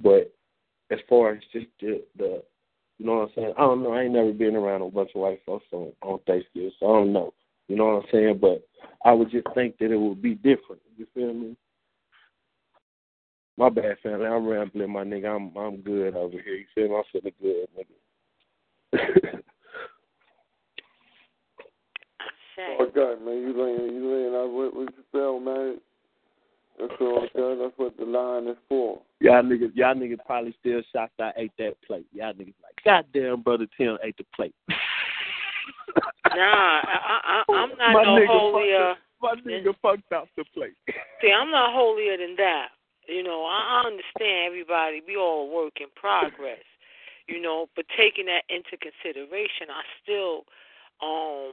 but 0.00 0.34
as 0.90 0.98
far 1.08 1.32
as 1.32 1.42
just 1.52 1.66
the, 1.80 2.02
the 2.16 2.42
you 2.98 3.06
know 3.06 3.14
what 3.14 3.28
I'm 3.28 3.34
saying? 3.34 3.54
I 3.56 3.62
don't 3.62 3.82
know. 3.82 3.92
I 3.92 4.02
ain't 4.02 4.12
never 4.12 4.32
been 4.32 4.54
around 4.54 4.82
a 4.82 4.90
bunch 4.90 5.10
of 5.14 5.22
white 5.22 5.40
folks 5.44 5.66
on 5.72 5.92
on 6.02 6.20
Thanksgiving, 6.26 6.70
so 6.78 6.86
I 6.86 6.98
don't 6.98 7.12
know. 7.12 7.32
You 7.68 7.76
know 7.76 7.86
what 7.86 8.04
I'm 8.04 8.08
saying? 8.12 8.38
But 8.40 8.66
I 9.04 9.12
would 9.12 9.30
just 9.30 9.46
think 9.54 9.78
that 9.78 9.90
it 9.90 9.96
would 9.96 10.22
be 10.22 10.34
different. 10.34 10.82
You 10.96 11.06
feel 11.14 11.32
me? 11.32 11.56
My 13.56 13.68
bad, 13.68 13.96
family. 14.02 14.26
I'm 14.26 14.46
rambling, 14.46 14.92
my 14.92 15.04
nigga. 15.04 15.34
I'm 15.34 15.56
I'm 15.56 15.78
good 15.78 16.14
over 16.14 16.38
here. 16.42 16.54
You 16.54 16.66
feel 16.74 16.88
me? 16.88 16.96
I'm 16.96 17.04
feeling 17.12 17.34
good, 17.40 17.66
nigga. 18.94 19.42
Oh 22.58 22.86
God, 22.94 23.24
man, 23.24 23.36
you 23.36 23.54
laying 23.56 23.94
you 23.94 24.12
laying 24.12 24.34
out 24.34 24.50
what, 24.50 24.74
what 24.74 24.94
you 24.94 25.04
feel, 25.10 25.40
man. 25.40 25.78
That's 26.78 26.92
all 27.00 27.26
good. 27.34 27.60
That's 27.60 27.74
what 27.76 27.96
the 27.96 28.04
line 28.04 28.48
is 28.48 28.56
for. 28.68 29.00
y'all 29.20 29.42
niggas, 29.42 29.72
y'all 29.74 29.94
niggas 29.94 30.18
probably 30.26 30.54
still 30.60 30.82
shocked 30.92 31.20
I 31.20 31.32
ate 31.36 31.52
that 31.58 31.74
plate. 31.86 32.06
Y'all 32.12 32.32
niggas 32.32 32.54
like, 32.62 32.82
goddamn, 32.84 33.42
brother 33.42 33.66
Tim 33.76 33.98
ate 34.02 34.16
the 34.16 34.24
plate. 34.34 34.54
Nah, 34.68 34.76
I, 36.34 37.20
I, 37.24 37.44
I'm 37.52 37.70
not 37.76 37.92
my 37.92 38.04
no 38.04 38.26
holier. 38.26 38.94
Fucked, 39.20 39.44
my 39.44 39.52
nigga 39.52 39.74
fucked 39.82 40.12
out 40.12 40.28
the 40.36 40.44
plate. 40.54 40.74
See, 41.20 41.30
I'm 41.30 41.50
not 41.50 41.72
holier 41.72 42.16
than 42.16 42.36
that. 42.36 42.68
You 43.08 43.22
know, 43.22 43.44
I 43.44 43.82
I 43.82 43.86
understand 43.86 44.46
everybody. 44.46 45.02
We 45.06 45.16
all 45.16 45.48
a 45.48 45.54
work 45.54 45.74
in 45.80 45.88
progress. 45.94 46.62
You 47.28 47.40
know, 47.40 47.66
but 47.76 47.84
taking 47.96 48.26
that 48.26 48.42
into 48.48 48.76
consideration, 48.78 49.68
I 49.70 49.82
still, 50.02 50.44
um, 51.00 51.52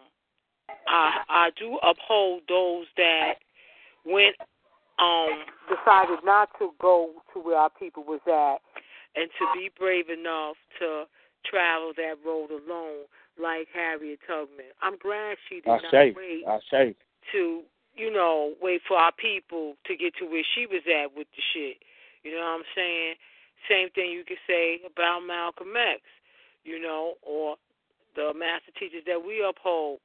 I 0.87 1.21
I 1.29 1.49
do 1.57 1.77
uphold 1.83 2.41
those 2.47 2.85
that 2.97 3.35
went 4.05 4.35
um 4.99 5.45
decided 5.67 6.19
not 6.23 6.49
to 6.59 6.71
go 6.81 7.11
to 7.33 7.39
where 7.39 7.57
our 7.57 7.69
people 7.69 8.03
was 8.03 8.21
at 8.27 8.59
and 9.15 9.29
to 9.39 9.45
be 9.53 9.69
brave 9.77 10.09
enough 10.09 10.55
to 10.79 11.05
travel 11.45 11.93
that 11.95 12.15
road 12.25 12.51
alone 12.51 13.07
like 13.41 13.67
Harriet 13.73 14.19
Tubman. 14.27 14.75
I'm 14.81 14.97
glad 14.97 15.37
she 15.47 15.61
did 15.61 15.69
I 15.69 15.79
not 15.79 15.91
say, 15.91 16.13
wait 16.15 16.43
I 16.47 16.59
say. 16.69 16.95
to, 17.31 17.61
you 17.95 18.11
know, 18.11 18.53
wait 18.61 18.81
for 18.87 18.97
our 18.97 19.13
people 19.13 19.75
to 19.87 19.95
get 19.95 20.13
to 20.19 20.25
where 20.25 20.43
she 20.55 20.65
was 20.65 20.83
at 20.85 21.15
with 21.15 21.27
the 21.35 21.43
shit. 21.53 21.77
You 22.23 22.35
know 22.35 22.43
what 22.43 22.59
I'm 22.59 22.69
saying? 22.75 23.15
Same 23.69 23.89
thing 23.91 24.11
you 24.11 24.23
could 24.27 24.43
say 24.47 24.79
about 24.85 25.21
Malcolm 25.25 25.73
X, 25.75 26.01
you 26.63 26.79
know, 26.79 27.15
or 27.23 27.55
the 28.15 28.33
master 28.35 28.71
teachers 28.77 29.03
that 29.07 29.23
we 29.23 29.43
uphold, 29.43 29.99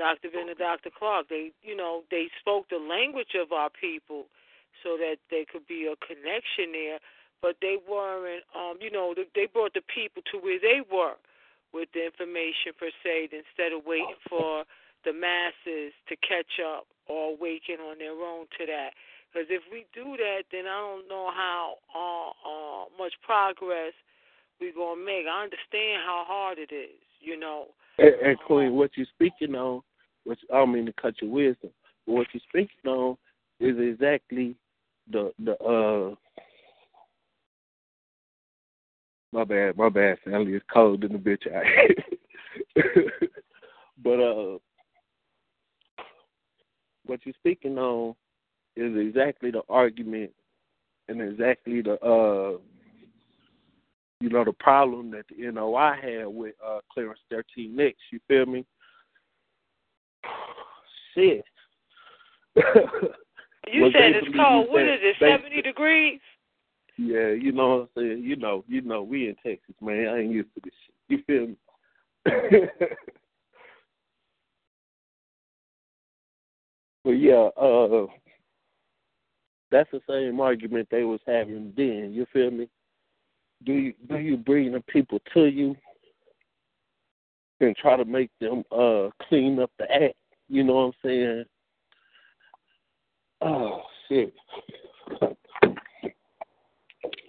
Dr. 0.00 0.32
Ben 0.32 0.48
and 0.48 0.56
Dr. 0.56 0.88
Clarke. 0.88 1.28
They, 1.28 1.52
you 1.60 1.76
know, 1.76 2.08
they 2.10 2.32
spoke 2.40 2.72
the 2.72 2.80
language 2.80 3.36
of 3.36 3.52
our 3.52 3.68
people 3.68 4.32
so 4.80 4.96
that 4.96 5.20
there 5.28 5.44
could 5.44 5.68
be 5.68 5.84
a 5.84 5.96
connection 6.00 6.72
there, 6.72 6.98
but 7.44 7.60
they 7.60 7.76
weren't, 7.76 8.48
um, 8.56 8.80
you 8.80 8.88
know, 8.88 9.12
they 9.12 9.44
brought 9.44 9.76
the 9.76 9.84
people 9.84 10.24
to 10.32 10.40
where 10.40 10.56
they 10.56 10.80
were 10.80 11.20
with 11.76 11.92
the 11.92 12.08
information 12.08 12.72
per 12.72 12.88
se 13.04 13.28
instead 13.28 13.76
of 13.76 13.84
waiting 13.84 14.18
for 14.24 14.64
the 15.04 15.12
masses 15.12 15.92
to 16.08 16.16
catch 16.24 16.56
up 16.64 16.88
or 17.04 17.36
awaken 17.36 17.76
on 17.84 18.00
their 18.00 18.16
own 18.16 18.48
to 18.56 18.64
that. 18.64 18.96
Because 19.28 19.52
if 19.52 19.62
we 19.70 19.84
do 19.94 20.16
that, 20.16 20.48
then 20.50 20.66
I 20.66 20.80
don't 20.80 21.08
know 21.08 21.30
how 21.30 21.76
uh, 21.92 22.32
uh, 22.40 22.84
much 22.98 23.14
progress 23.22 23.92
we're 24.60 24.74
going 24.74 24.98
to 24.98 25.04
make. 25.04 25.28
I 25.28 25.44
understand 25.44 26.02
how 26.04 26.24
hard 26.26 26.58
it 26.58 26.72
is, 26.74 26.98
you 27.20 27.38
know. 27.38 27.68
And, 27.98 28.14
and 28.24 28.38
Queen, 28.40 28.72
what 28.74 28.90
you're 28.96 29.06
speaking 29.14 29.54
on, 29.54 29.82
which 30.24 30.40
I 30.52 30.58
don't 30.58 30.72
mean 30.72 30.86
to 30.86 30.92
cut 30.92 31.20
your 31.20 31.30
wisdom, 31.30 31.70
but 32.06 32.12
what 32.12 32.26
you're 32.32 32.42
speaking 32.48 32.90
on 32.90 33.16
is 33.58 33.76
exactly 33.78 34.56
the 35.10 35.32
the 35.44 35.56
uh 35.62 36.14
my 39.32 39.44
bad, 39.44 39.76
my 39.76 39.88
bad, 39.88 40.18
family. 40.24 40.54
It's 40.54 40.64
cold 40.72 41.04
in 41.04 41.12
the 41.12 41.18
bitch 41.18 41.46
out 41.54 41.64
but 44.02 44.20
uh 44.20 44.58
what 47.06 47.20
you're 47.24 47.34
speaking 47.38 47.78
on 47.78 48.14
is 48.76 48.96
exactly 48.96 49.50
the 49.50 49.62
argument 49.68 50.30
and 51.08 51.20
exactly 51.20 51.82
the 51.82 51.94
uh 52.00 52.58
you 54.20 54.28
know 54.28 54.44
the 54.44 54.52
problem 54.52 55.10
that 55.10 55.24
the 55.28 55.50
NOI 55.50 55.94
had 56.00 56.26
with 56.26 56.54
uh 56.64 56.80
Clarence 56.92 57.20
thirteen 57.30 57.78
X, 57.80 57.96
you 58.12 58.20
feel 58.28 58.46
me? 58.46 58.64
Shit. 61.14 61.44
You 63.72 63.90
said 63.92 64.12
it's 64.16 64.26
cold. 64.36 64.68
What 64.70 64.82
is 64.82 64.98
it, 65.00 65.16
70 65.20 65.62
degrees? 65.62 66.20
Yeah, 66.96 67.28
you 67.28 67.52
know 67.52 67.68
what 67.68 67.80
I'm 67.82 67.88
saying? 67.96 68.22
You 68.24 68.36
know, 68.36 68.64
you 68.68 68.80
know, 68.82 69.02
we 69.02 69.28
in 69.28 69.36
Texas, 69.36 69.74
man. 69.80 70.08
I 70.08 70.20
ain't 70.20 70.32
used 70.32 70.48
to 70.54 70.60
this 70.64 70.74
shit. 70.86 70.94
You 71.08 71.22
feel 71.26 71.46
me? 71.46 71.56
but 77.04 77.12
yeah, 77.12 77.48
uh 77.56 78.06
that's 79.70 79.90
the 79.92 80.00
same 80.08 80.40
argument 80.40 80.88
they 80.90 81.04
was 81.04 81.20
having 81.26 81.72
then, 81.76 82.10
you 82.12 82.26
feel 82.32 82.50
me? 82.50 82.68
Do 83.64 83.72
you 83.72 83.94
do 84.08 84.18
you 84.18 84.36
bring 84.36 84.72
the 84.72 84.80
people 84.80 85.20
to 85.32 85.46
you 85.46 85.76
and 87.60 87.76
try 87.76 87.96
to 87.96 88.04
make 88.04 88.30
them 88.40 88.64
uh 88.70 89.08
clean 89.28 89.58
up 89.60 89.70
the 89.78 89.90
act? 89.90 90.14
You 90.48 90.64
know 90.64 90.74
what 90.74 90.80
I'm 90.80 90.92
saying? 91.04 91.44
Oh 93.42 93.82
shit. 94.08 94.34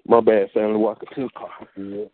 My 0.06 0.20
bad, 0.20 0.52
family. 0.54 0.78
Walking 0.78 1.10
to 1.16 1.22
the 1.24 1.30
car. 1.30 1.50
Yeah. 1.78 2.06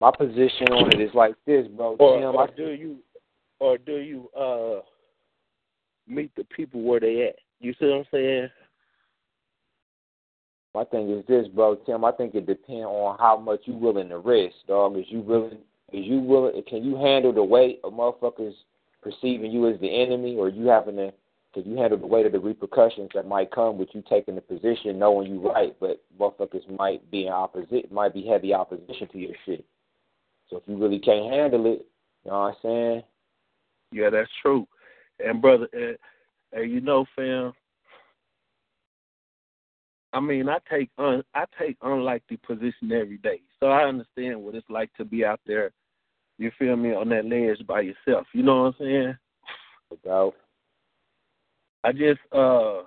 My 0.00 0.10
position 0.10 0.68
on 0.72 0.92
it 0.92 1.00
is 1.00 1.14
like 1.14 1.34
this, 1.46 1.66
bro. 1.68 1.96
Or, 1.98 2.18
Tim, 2.18 2.34
or 2.34 2.42
I, 2.42 2.46
do 2.56 2.70
you, 2.70 2.96
or 3.60 3.78
do 3.78 3.96
you 3.98 4.28
uh 4.38 4.80
meet 6.06 6.34
the 6.36 6.44
people 6.44 6.82
where 6.82 7.00
they 7.00 7.28
at? 7.28 7.36
You 7.60 7.72
see 7.78 7.86
what 7.86 7.98
I'm 7.98 8.04
saying? 8.10 8.48
My 10.74 10.84
thing 10.84 11.10
is 11.10 11.24
this, 11.26 11.46
bro. 11.48 11.76
Tim, 11.76 12.04
I 12.04 12.12
think 12.12 12.34
it 12.34 12.46
depends 12.46 12.84
on 12.86 13.16
how 13.18 13.36
much 13.36 13.60
you 13.64 13.74
willing 13.74 14.08
to 14.08 14.18
risk, 14.18 14.56
dog. 14.66 14.96
Is 14.96 15.04
you 15.08 15.20
willing? 15.20 15.58
Is 15.92 16.04
you 16.04 16.18
willing? 16.18 16.60
Can 16.68 16.82
you 16.82 16.96
handle 16.96 17.32
the 17.32 17.44
weight 17.44 17.80
of 17.84 17.92
motherfuckers 17.92 18.54
perceiving 19.02 19.52
you 19.52 19.68
as 19.68 19.80
the 19.80 20.02
enemy, 20.02 20.36
or 20.36 20.48
you 20.48 20.66
having 20.66 20.96
to? 20.96 21.12
Can 21.52 21.70
you 21.70 21.76
handle 21.76 21.98
the 21.98 22.06
weight 22.06 22.26
of 22.26 22.32
the 22.32 22.40
repercussions 22.40 23.10
that 23.14 23.28
might 23.28 23.52
come 23.52 23.78
with 23.78 23.88
you 23.92 24.02
taking 24.10 24.34
the 24.34 24.40
position, 24.40 24.98
knowing 24.98 25.30
you 25.30 25.48
right, 25.48 25.76
but 25.78 26.02
motherfuckers 26.18 26.68
might 26.76 27.08
be 27.12 27.26
in 27.26 27.32
opposite, 27.32 27.92
might 27.92 28.12
be 28.12 28.26
heavy 28.26 28.52
opposition 28.52 29.06
to 29.12 29.18
your 29.18 29.34
shit. 29.46 29.64
So 30.50 30.56
if 30.56 30.64
you 30.66 30.76
really 30.76 30.98
can't 30.98 31.32
handle 31.32 31.66
it, 31.66 31.86
you 32.24 32.30
know 32.32 32.40
what 32.40 32.48
I'm 32.48 32.54
saying? 32.62 33.02
Yeah, 33.92 34.10
that's 34.10 34.30
true. 34.42 34.66
And 35.24 35.40
brother, 35.40 35.68
and, 35.72 35.96
and 36.52 36.72
you 36.72 36.80
know, 36.80 37.06
fam. 37.14 37.52
I 40.14 40.20
mean, 40.20 40.48
I 40.48 40.58
take 40.70 40.90
un, 40.96 41.24
I 41.34 41.44
take 41.58 41.76
unlikely 41.82 42.38
position 42.46 42.92
every 42.92 43.18
day, 43.18 43.40
so 43.58 43.66
I 43.66 43.82
understand 43.82 44.40
what 44.40 44.54
it's 44.54 44.70
like 44.70 44.94
to 44.94 45.04
be 45.04 45.24
out 45.24 45.40
there. 45.44 45.72
You 46.38 46.52
feel 46.56 46.76
me 46.76 46.94
on 46.94 47.08
that 47.08 47.24
ledge 47.24 47.66
by 47.66 47.80
yourself. 47.80 48.28
You 48.32 48.44
know 48.44 48.62
what 48.62 48.66
I'm 48.68 48.74
saying? 48.78 49.16
About. 49.90 50.34
I 51.82 51.92
just 51.92 52.20
uh 52.32 52.82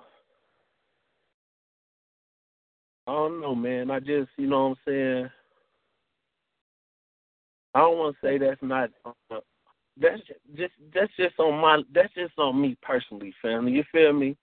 I 3.06 3.12
don't 3.12 3.40
know, 3.42 3.54
man. 3.54 3.90
I 3.90 4.00
just 4.00 4.30
you 4.38 4.46
know 4.46 4.68
what 4.68 4.70
I'm 4.70 4.76
saying. 4.86 5.30
I 7.74 7.80
don't 7.80 7.98
want 7.98 8.16
to 8.20 8.26
say 8.26 8.38
that's 8.38 8.62
not. 8.62 8.90
Uh, 9.04 9.40
that's 10.00 10.20
just 10.56 10.72
that's 10.94 11.12
just 11.18 11.38
on 11.38 11.60
my 11.60 11.82
that's 11.94 12.12
just 12.14 12.38
on 12.38 12.58
me 12.60 12.76
personally, 12.82 13.34
family. 13.42 13.72
You 13.72 13.84
feel 13.92 14.14
me? 14.14 14.34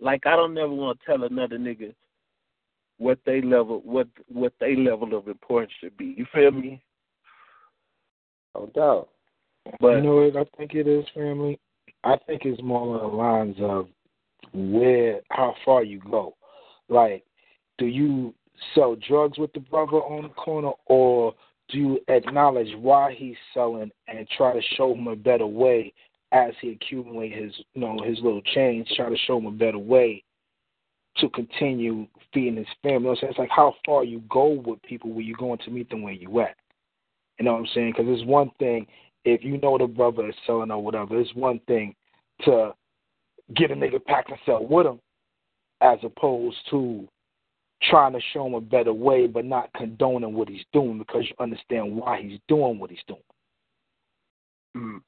Like 0.00 0.26
I 0.26 0.34
don't 0.34 0.54
never 0.54 0.72
want 0.72 0.98
to 0.98 1.06
tell 1.06 1.22
another 1.22 1.56
nigga 1.56 1.94
what 3.02 3.18
they 3.26 3.40
level 3.42 3.82
what 3.84 4.06
what 4.28 4.52
they 4.60 4.76
level 4.76 5.16
of 5.16 5.26
importance 5.28 5.72
should 5.80 5.96
be. 5.96 6.14
You 6.16 6.26
feel 6.32 6.52
me? 6.52 6.82
no 8.54 8.70
doubt. 8.74 9.08
But 9.80 9.96
you 9.96 10.02
know 10.02 10.16
what 10.16 10.36
I 10.36 10.56
think 10.56 10.74
it 10.74 10.86
is, 10.86 11.04
family? 11.14 11.58
I 12.04 12.16
think 12.26 12.42
it's 12.44 12.62
more 12.62 12.96
on 12.96 13.10
the 13.10 13.16
lines 13.16 13.56
of 13.60 13.88
where, 14.52 15.20
how 15.30 15.54
far 15.64 15.84
you 15.84 16.00
go. 16.10 16.34
Like, 16.88 17.24
do 17.78 17.86
you 17.86 18.34
sell 18.74 18.96
drugs 18.96 19.38
with 19.38 19.52
the 19.52 19.60
brother 19.60 19.98
on 19.98 20.24
the 20.24 20.28
corner, 20.30 20.72
or 20.86 21.34
do 21.68 21.78
you 21.78 22.00
acknowledge 22.08 22.74
why 22.76 23.14
he's 23.16 23.36
selling 23.54 23.90
and 24.08 24.28
try 24.36 24.52
to 24.52 24.60
show 24.76 24.94
him 24.94 25.06
a 25.06 25.16
better 25.16 25.46
way 25.46 25.92
as 26.32 26.52
he 26.60 26.70
accumulates 26.70 27.36
his, 27.36 27.64
you 27.74 27.80
know, 27.80 27.98
his 28.04 28.18
little 28.20 28.42
change? 28.54 28.88
Try 28.96 29.08
to 29.08 29.16
show 29.26 29.38
him 29.38 29.46
a 29.46 29.52
better 29.52 29.78
way 29.78 30.24
to 31.18 31.28
continue 31.30 32.06
feeding 32.32 32.56
his 32.56 32.66
family. 32.82 32.98
You 32.98 33.00
know 33.00 33.10
I'm 33.10 33.16
saying? 33.16 33.30
It's 33.30 33.38
like 33.38 33.50
how 33.50 33.74
far 33.84 34.04
you 34.04 34.22
go 34.30 34.62
with 34.64 34.82
people 34.82 35.10
where 35.10 35.22
you're 35.22 35.36
going 35.36 35.58
to 35.64 35.70
meet 35.70 35.90
them 35.90 36.02
where 36.02 36.12
you 36.12 36.40
at. 36.40 36.56
You 37.38 37.44
know 37.44 37.52
what 37.52 37.60
I'm 37.60 37.68
saying? 37.74 37.94
Because 37.96 38.06
it's 38.08 38.26
one 38.26 38.50
thing 38.58 38.86
if 39.24 39.44
you 39.44 39.58
know 39.60 39.78
the 39.78 39.86
brother 39.86 40.28
is 40.28 40.34
selling 40.46 40.70
or 40.70 40.82
whatever, 40.82 41.18
it's 41.20 41.34
one 41.34 41.60
thing 41.66 41.94
to 42.44 42.72
get 43.54 43.70
a 43.70 43.74
nigga 43.74 44.04
pack 44.04 44.26
and 44.28 44.38
sell 44.44 44.66
with 44.66 44.86
him, 44.86 45.00
as 45.80 45.98
opposed 46.02 46.56
to 46.70 47.06
trying 47.82 48.12
to 48.12 48.20
show 48.32 48.46
him 48.46 48.54
a 48.54 48.60
better 48.60 48.92
way, 48.92 49.26
but 49.26 49.44
not 49.44 49.72
condoning 49.74 50.34
what 50.34 50.48
he's 50.48 50.64
doing 50.72 50.98
because 50.98 51.24
you 51.24 51.34
understand 51.40 51.94
why 51.94 52.22
he's 52.22 52.38
doing 52.48 52.78
what 52.78 52.90
he's 52.90 53.00
doing. 53.06 53.20
Mm. 54.76 55.00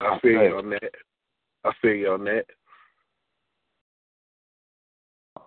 I 0.00 0.18
feel 0.20 0.42
you 0.42 0.56
on 0.56 0.70
that. 0.70 0.92
I 1.64 1.72
feel 1.82 1.94
you 1.94 2.12
on 2.12 2.24
that. 2.24 2.44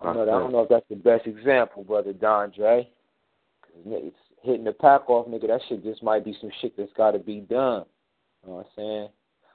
I 0.01 0.13
don't, 0.13 0.15
know, 0.15 0.21
I 0.23 0.39
don't 0.39 0.51
know 0.51 0.61
if 0.61 0.69
that's 0.69 0.85
the 0.89 0.95
best 0.95 1.27
example, 1.27 1.83
brother 1.83 2.13
Dondre. 2.13 2.87
It's 3.85 4.15
hitting 4.41 4.63
the 4.63 4.73
pack 4.73 5.09
off, 5.09 5.27
nigga. 5.27 5.47
That 5.47 5.61
shit 5.69 5.83
just 5.83 6.01
might 6.01 6.25
be 6.25 6.35
some 6.41 6.51
shit 6.59 6.75
that's 6.75 6.91
got 6.97 7.11
to 7.11 7.19
be 7.19 7.41
done. 7.41 7.85
You 8.43 8.49
know 8.49 8.55
what 8.55 8.65
I'm 8.65 8.71
saying? 8.75 9.07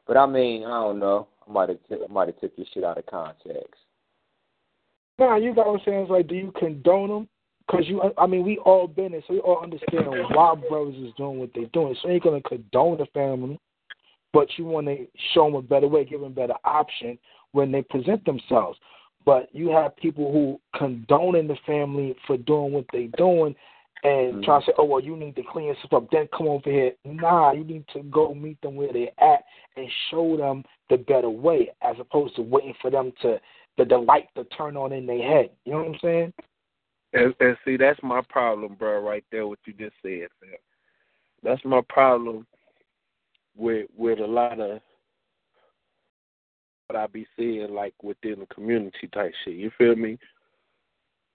But 0.06 0.16
I 0.16 0.27
mean, 0.27 0.64
I 0.64 0.68
don't 0.68 1.01
know. 1.01 1.27
I 1.47 1.52
might 1.52 1.68
have 1.68 1.78
I 1.90 2.12
might 2.12 2.28
have 2.28 2.40
took 2.40 2.52
your 2.56 2.66
shit 2.73 2.85
out 2.85 2.98
of 2.98 3.06
context. 3.06 3.74
Nah, 5.18 5.36
you 5.36 5.55
got 5.55 5.66
what 5.66 5.81
I'm 5.81 5.85
saying. 5.85 6.01
It's 6.02 6.10
like, 6.10 6.28
do 6.28 6.35
you 6.35 6.52
condone 6.59 7.09
them? 7.09 7.28
Because 7.66 7.89
you, 7.89 8.01
I 8.16 8.27
mean, 8.27 8.44
we 8.44 8.59
all 8.59 8.86
been 8.86 9.12
it, 9.12 9.24
so 9.27 9.35
we 9.35 9.40
all 9.40 9.60
understand 9.60 10.06
why 10.06 10.55
brothers 10.68 10.94
is 10.97 11.12
doing 11.16 11.40
what 11.40 11.51
they're 11.52 11.66
doing. 11.73 11.97
So 12.01 12.09
you 12.09 12.14
ain't 12.14 12.23
gonna 12.23 12.40
condone 12.43 12.98
the 12.98 13.06
family, 13.06 13.59
but 14.32 14.47
you 14.56 14.66
want 14.66 14.86
to 14.86 15.06
show 15.35 15.47
them 15.47 15.56
a 15.56 15.62
better 15.62 15.89
way, 15.89 16.05
give 16.05 16.20
them 16.20 16.31
a 16.31 16.35
better 16.35 16.55
option 16.64 17.18
when 17.52 17.73
they 17.73 17.82
present 17.82 18.24
themselves. 18.24 18.78
But 19.27 19.48
you 19.53 19.70
have 19.70 19.97
people 19.97 20.32
who 20.32 20.61
condoning 20.78 21.48
the 21.48 21.57
family 21.66 22.16
for 22.27 22.39
doing 22.39 22.73
what 22.73 22.86
they're 22.93 23.09
doing, 23.19 23.57
and 24.05 24.35
mm-hmm. 24.35 24.43
try 24.44 24.61
to 24.61 24.66
say, 24.66 24.73
"Oh 24.78 24.85
well, 24.85 25.01
you 25.01 25.16
need 25.16 25.35
to 25.36 25.43
clean 25.43 25.66
yourself 25.66 25.93
up, 25.93 26.11
then 26.11 26.28
come 26.35 26.47
over 26.47 26.70
here." 26.70 26.93
Nah, 27.05 27.53
you 27.53 27.65
need 27.65 27.85
to 27.93 28.03
go 28.05 28.32
meet 28.32 28.61
them 28.62 28.77
where 28.77 28.93
they're 28.93 29.09
at 29.20 29.44
and 29.77 29.89
show 30.11 30.36
them 30.36 30.65
the 30.89 30.97
better 30.97 31.28
way, 31.28 31.70
as 31.82 31.97
opposed 31.98 32.36
to 32.36 32.43
waiting 32.43 32.74
for 32.81 32.90
them 32.90 33.12
to 33.23 33.40
the, 33.77 33.85
the 33.85 33.98
light 33.98 34.28
to 34.36 34.44
turn 34.44 34.77
on 34.77 34.93
in 34.93 35.07
their 35.07 35.27
head. 35.27 35.51
You 35.65 35.73
know 35.73 35.78
what 35.78 35.89
I'm 35.89 35.98
saying? 36.03 36.32
And, 37.12 37.35
and 37.40 37.57
see, 37.65 37.77
that's 37.77 38.01
my 38.03 38.20
problem, 38.28 38.74
bro. 38.74 39.01
Right 39.01 39.24
there, 39.32 39.47
what 39.47 39.59
you 39.66 39.73
just 39.73 39.97
said, 40.03 40.28
fam. 40.40 40.51
That's 41.43 41.65
my 41.65 41.81
problem 41.89 42.47
with 43.57 43.89
with 43.97 44.20
a 44.20 44.27
lot 44.27 44.61
of 44.61 44.81
what 46.87 46.99
I 46.99 47.07
be 47.07 47.27
seeing, 47.37 47.75
like 47.75 47.95
within 48.03 48.41
the 48.41 48.47
community 48.47 49.09
type 49.13 49.33
shit. 49.45 49.55
You 49.55 49.71
feel 49.77 49.97
me? 49.97 50.19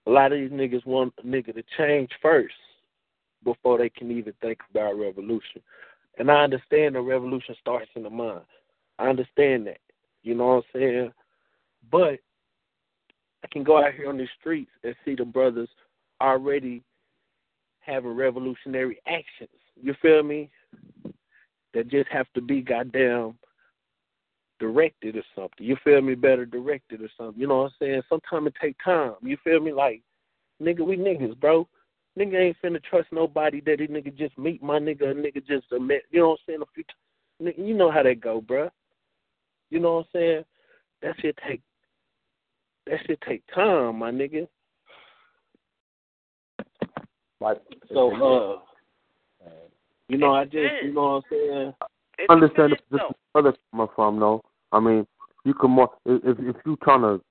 A 0.07 0.09
lot 0.09 0.31
of 0.31 0.39
these 0.39 0.51
niggas 0.51 0.85
want 0.85 1.13
a 1.19 1.27
nigga 1.27 1.53
to 1.53 1.63
change 1.77 2.09
first 2.21 2.55
before 3.43 3.77
they 3.77 3.89
can 3.89 4.11
even 4.11 4.33
think 4.41 4.59
about 4.69 4.97
revolution. 4.97 5.61
And 6.17 6.31
I 6.31 6.43
understand 6.43 6.95
the 6.95 7.01
revolution 7.01 7.55
starts 7.59 7.89
in 7.95 8.03
the 8.03 8.09
mind. 8.09 8.41
I 8.99 9.07
understand 9.07 9.67
that. 9.67 9.79
You 10.23 10.35
know 10.35 10.47
what 10.47 10.65
I'm 10.75 10.79
saying? 10.79 11.11
But 11.91 12.19
I 13.43 13.47
can 13.51 13.63
go 13.63 13.83
out 13.83 13.93
here 13.93 14.09
on 14.09 14.17
the 14.17 14.27
streets 14.39 14.71
and 14.83 14.95
see 15.03 15.15
the 15.15 15.25
brothers 15.25 15.69
already 16.21 16.83
having 17.79 18.11
revolutionary 18.11 18.99
actions. 19.07 19.49
You 19.81 19.95
feel 20.01 20.23
me? 20.23 20.49
That 21.73 21.87
just 21.87 22.09
have 22.09 22.27
to 22.33 22.41
be 22.41 22.61
goddamn 22.61 23.35
directed 24.61 25.17
or 25.17 25.23
something. 25.35 25.65
You 25.65 25.75
feel 25.83 26.01
me? 26.01 26.15
Better 26.15 26.45
directed 26.45 27.01
or 27.01 27.09
something. 27.17 27.41
You 27.41 27.47
know 27.47 27.63
what 27.63 27.65
I'm 27.65 27.71
saying? 27.79 28.01
Sometimes 28.07 28.47
it 28.47 28.53
take 28.61 28.77
time. 28.83 29.15
You 29.21 29.35
feel 29.43 29.59
me? 29.59 29.73
Like, 29.73 30.01
nigga, 30.61 30.85
we 30.85 30.95
niggas, 30.95 31.37
bro. 31.39 31.67
Nigga 32.17 32.39
ain't 32.39 32.57
finna 32.63 32.81
trust 32.83 33.07
nobody 33.11 33.61
that 33.65 33.79
he 33.79 33.87
nigga 33.87 34.15
just 34.15 34.37
meet 34.37 34.61
my 34.61 34.77
nigga, 34.77 35.11
a 35.11 35.13
nigga 35.13 35.45
just 35.45 35.71
a 35.71 35.77
admit. 35.77 36.03
You 36.11 36.19
know 36.19 36.29
what 36.29 36.39
I'm 36.47 36.53
saying? 36.53 36.61
A 36.61 36.65
few 36.75 36.83
times. 36.83 37.57
Nigga, 37.57 37.67
you 37.67 37.73
know 37.73 37.91
how 37.91 38.03
that 38.03 38.21
go, 38.21 38.39
bro. 38.39 38.69
You 39.71 39.79
know 39.79 39.95
what 39.95 39.99
I'm 39.99 40.05
saying? 40.13 40.43
That 41.01 41.15
shit 41.19 41.37
take 41.47 41.61
that 42.87 42.99
shit 43.07 43.19
take 43.27 43.43
time, 43.53 43.97
my 43.99 44.11
nigga. 44.11 44.47
Like 47.39 47.61
so, 47.91 48.11
uh, 48.11 49.49
you 50.09 50.17
know, 50.17 50.35
I 50.35 50.43
just, 50.43 50.83
you 50.83 50.93
know 50.93 51.01
what 51.01 51.09
I'm 51.09 51.23
saying. 51.31 51.73
I 52.29 52.33
understand 52.33 52.73
the 52.73 52.97
position 52.97 53.15
other 53.33 53.53
coming 53.71 53.87
from, 53.95 54.19
though. 54.19 54.43
I 54.71 54.79
mean, 54.79 55.05
you 55.43 55.53
can 55.53 55.71
more 55.71 55.91
if 56.05 56.37
if 56.39 56.55
you 56.65 56.77
trying 56.83 57.01
to, 57.01 57.21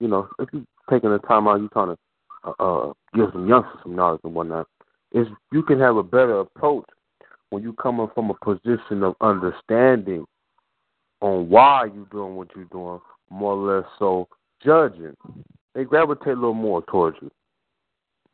you 0.00 0.08
know, 0.08 0.28
if 0.38 0.48
you 0.52 0.66
taking 0.90 1.10
the 1.10 1.18
time 1.18 1.48
out, 1.48 1.60
you 1.60 1.68
trying 1.68 1.94
to 1.94 1.98
uh, 2.44 2.52
uh, 2.58 2.92
give 3.14 3.28
some 3.32 3.48
youngsters 3.48 3.80
some 3.82 3.96
knowledge 3.96 4.20
and 4.24 4.34
whatnot. 4.34 4.66
Is 5.12 5.26
you 5.52 5.62
can 5.62 5.78
have 5.80 5.96
a 5.96 6.02
better 6.02 6.40
approach 6.40 6.84
when 7.50 7.62
you 7.62 7.72
coming 7.74 8.08
from 8.14 8.30
a 8.30 8.34
position 8.34 9.02
of 9.02 9.14
understanding 9.20 10.26
on 11.20 11.48
why 11.48 11.86
you 11.86 12.06
doing 12.10 12.36
what 12.36 12.48
you're 12.54 12.64
doing, 12.66 13.00
more 13.30 13.54
or 13.54 13.76
less 13.76 13.88
so 13.98 14.28
judging. 14.64 15.16
They 15.74 15.84
gravitate 15.84 16.28
a 16.28 16.34
little 16.34 16.54
more 16.54 16.82
towards 16.82 17.16
you. 17.22 17.30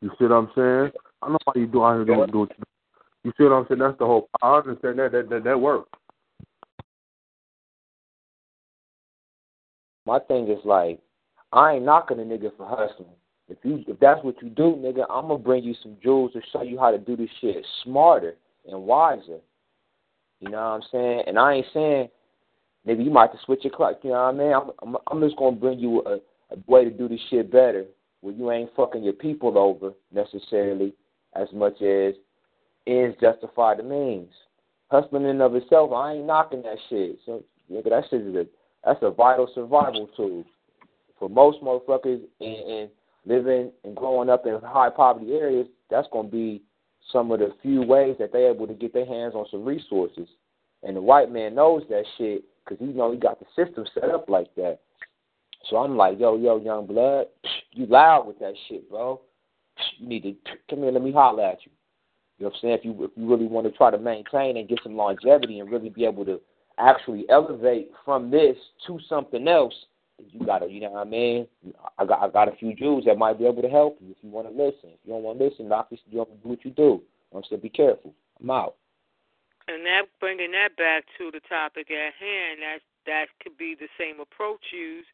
You 0.01 0.11
see 0.19 0.25
what 0.25 0.33
I'm 0.33 0.49
saying? 0.55 0.91
I 1.21 1.29
know 1.29 1.37
why 1.45 1.53
you 1.55 1.67
do 1.67 1.83
out 1.83 1.95
here 1.95 2.05
doing 2.05 2.31
do 2.31 2.39
what 2.39 2.49
you 2.49 2.55
do. 2.57 2.63
You 3.23 3.33
see 3.37 3.43
what 3.43 3.53
I'm 3.53 3.65
saying? 3.67 3.79
That's 3.79 3.97
the 3.97 4.05
whole. 4.05 4.29
I 4.41 4.57
understand 4.57 4.99
that 4.99 5.11
that 5.13 5.29
that, 5.29 5.43
that 5.43 5.59
works. 5.59 5.89
My 10.05 10.19
thing 10.19 10.49
is 10.49 10.59
like, 10.63 10.99
I 11.51 11.73
ain't 11.73 11.85
knocking 11.85 12.19
a 12.19 12.23
nigga 12.23 12.55
for 12.57 12.67
hustling. 12.67 13.15
If 13.47 13.57
you 13.63 13.83
if 13.87 13.99
that's 13.99 14.23
what 14.23 14.41
you 14.41 14.49
do, 14.49 14.75
nigga, 14.77 15.05
I'm 15.09 15.27
gonna 15.27 15.37
bring 15.37 15.63
you 15.63 15.75
some 15.81 15.97
jewels 16.01 16.33
to 16.33 16.41
show 16.51 16.63
you 16.63 16.79
how 16.79 16.91
to 16.91 16.97
do 16.97 17.15
this 17.15 17.29
shit 17.41 17.65
smarter 17.83 18.35
and 18.67 18.83
wiser. 18.83 19.39
You 20.39 20.49
know 20.49 20.57
what 20.57 20.63
I'm 20.63 20.81
saying? 20.91 21.23
And 21.27 21.37
I 21.37 21.53
ain't 21.53 21.67
saying 21.73 22.09
maybe 22.85 23.03
you 23.03 23.11
might 23.11 23.29
have 23.29 23.39
to 23.39 23.45
switch 23.45 23.63
your 23.63 23.73
clock. 23.73 23.99
You 24.03 24.11
know 24.11 24.23
what 24.23 24.35
I 24.35 24.37
mean? 24.37 24.53
I'm 24.53 24.71
I'm, 24.81 24.97
I'm 25.11 25.21
just 25.21 25.37
gonna 25.37 25.55
bring 25.55 25.79
you 25.79 26.01
a, 26.05 26.15
a 26.53 26.57
way 26.67 26.85
to 26.85 26.89
do 26.89 27.07
this 27.07 27.19
shit 27.29 27.51
better, 27.51 27.85
where 28.21 28.33
you 28.33 28.51
ain't 28.51 28.75
fucking 28.75 29.03
your 29.03 29.13
people 29.13 29.57
over 29.57 29.93
necessarily 30.11 30.93
as 31.35 31.47
much 31.53 31.81
as 31.81 32.15
ends 32.87 33.15
justify 33.21 33.75
the 33.75 33.83
means. 33.83 34.31
Hustling 34.89 35.23
in 35.23 35.29
and 35.29 35.41
of 35.41 35.55
itself, 35.55 35.91
I 35.93 36.13
ain't 36.13 36.25
knocking 36.25 36.63
that 36.63 36.77
shit. 36.89 37.19
So 37.25 37.43
nigga, 37.71 37.89
that 37.89 38.05
shit 38.09 38.21
is 38.21 38.35
a 38.35 38.45
that's 38.85 38.99
a 39.01 39.09
vital 39.09 39.49
survival 39.53 40.07
tool 40.15 40.45
for 41.17 41.29
most 41.29 41.61
motherfuckers 41.61 42.21
and, 42.39 42.69
and 42.69 42.89
living 43.25 43.71
and 43.83 43.95
growing 43.95 44.29
up 44.29 44.45
in 44.45 44.59
high 44.61 44.89
poverty 44.89 45.33
areas. 45.33 45.67
That's 45.89 46.07
gonna 46.11 46.27
be 46.27 46.61
some 47.11 47.31
of 47.31 47.39
the 47.39 47.53
few 47.61 47.81
ways 47.81 48.15
that 48.19 48.31
they're 48.31 48.51
able 48.51 48.67
to 48.67 48.73
get 48.73 48.93
their 48.93 49.05
hands 49.05 49.33
on 49.33 49.45
some 49.49 49.65
resources. 49.65 50.27
And 50.83 50.95
the 50.95 51.01
white 51.01 51.31
man 51.31 51.55
knows 51.55 51.83
that 51.89 52.03
shit 52.17 52.43
because 52.63 52.79
he 52.79 52.93
know 52.93 53.11
he 53.11 53.17
got 53.17 53.39
the 53.39 53.45
system 53.55 53.85
set 53.93 54.09
up 54.09 54.29
like 54.29 54.53
that. 54.55 54.79
So 55.69 55.77
I'm 55.77 55.97
like, 55.97 56.19
yo, 56.19 56.37
yo, 56.37 56.57
young 56.57 56.85
blood, 56.85 57.25
you 57.71 57.87
loud 57.87 58.27
with 58.27 58.37
that 58.39 58.53
shit, 58.67 58.89
bro. 58.89 59.21
You 59.97 60.07
need 60.07 60.23
to 60.23 60.35
come 60.69 60.79
here, 60.79 60.91
let 60.91 61.01
me 61.01 61.11
holler 61.11 61.43
at 61.43 61.65
you. 61.65 61.71
You 62.37 62.45
know 62.45 62.49
what 62.49 62.55
I'm 62.55 62.61
saying? 62.61 62.77
If 62.79 62.85
you 62.85 63.03
if 63.03 63.11
you 63.15 63.29
really 63.29 63.47
want 63.47 63.65
to 63.65 63.75
try 63.75 63.89
to 63.91 63.97
maintain 63.97 64.57
and 64.57 64.67
get 64.67 64.79
some 64.83 64.95
longevity 64.95 65.59
and 65.59 65.71
really 65.71 65.89
be 65.89 66.05
able 66.05 66.25
to 66.25 66.39
actually 66.77 67.25
elevate 67.29 67.91
from 68.03 68.31
this 68.31 68.57
to 68.87 68.99
something 69.07 69.47
else, 69.47 69.73
you 70.31 70.45
gotta, 70.45 70.67
you 70.67 70.79
know 70.79 70.91
what 70.91 71.07
I 71.07 71.09
mean? 71.09 71.47
I 71.97 72.05
got 72.05 72.21
I 72.21 72.29
got 72.29 72.47
a 72.47 72.55
few 72.55 72.73
Jews 72.73 73.03
that 73.05 73.17
might 73.17 73.37
be 73.37 73.45
able 73.45 73.61
to 73.61 73.69
help 73.69 73.97
you 74.01 74.11
if 74.11 74.17
you 74.21 74.29
want 74.29 74.47
to 74.47 74.53
listen. 74.53 74.95
If 74.95 74.99
you 75.03 75.13
don't 75.13 75.23
want 75.23 75.39
to 75.39 75.45
listen, 75.45 75.65
you 75.65 76.17
don't 76.17 76.43
do 76.43 76.49
what 76.49 76.65
you 76.65 76.71
do. 76.71 77.01
I'm 77.35 77.43
saying 77.49 77.61
be 77.61 77.69
careful. 77.69 78.13
I'm 78.39 78.49
out. 78.49 78.75
And 79.67 79.85
that 79.85 80.03
bringing 80.19 80.51
that 80.51 80.77
back 80.77 81.05
to 81.17 81.31
the 81.31 81.41
topic 81.49 81.89
at 81.91 82.13
hand, 82.15 82.61
that 82.61 82.79
that 83.05 83.25
could 83.41 83.57
be 83.57 83.75
the 83.75 83.89
same 83.99 84.19
approach 84.19 84.61
used 84.71 85.07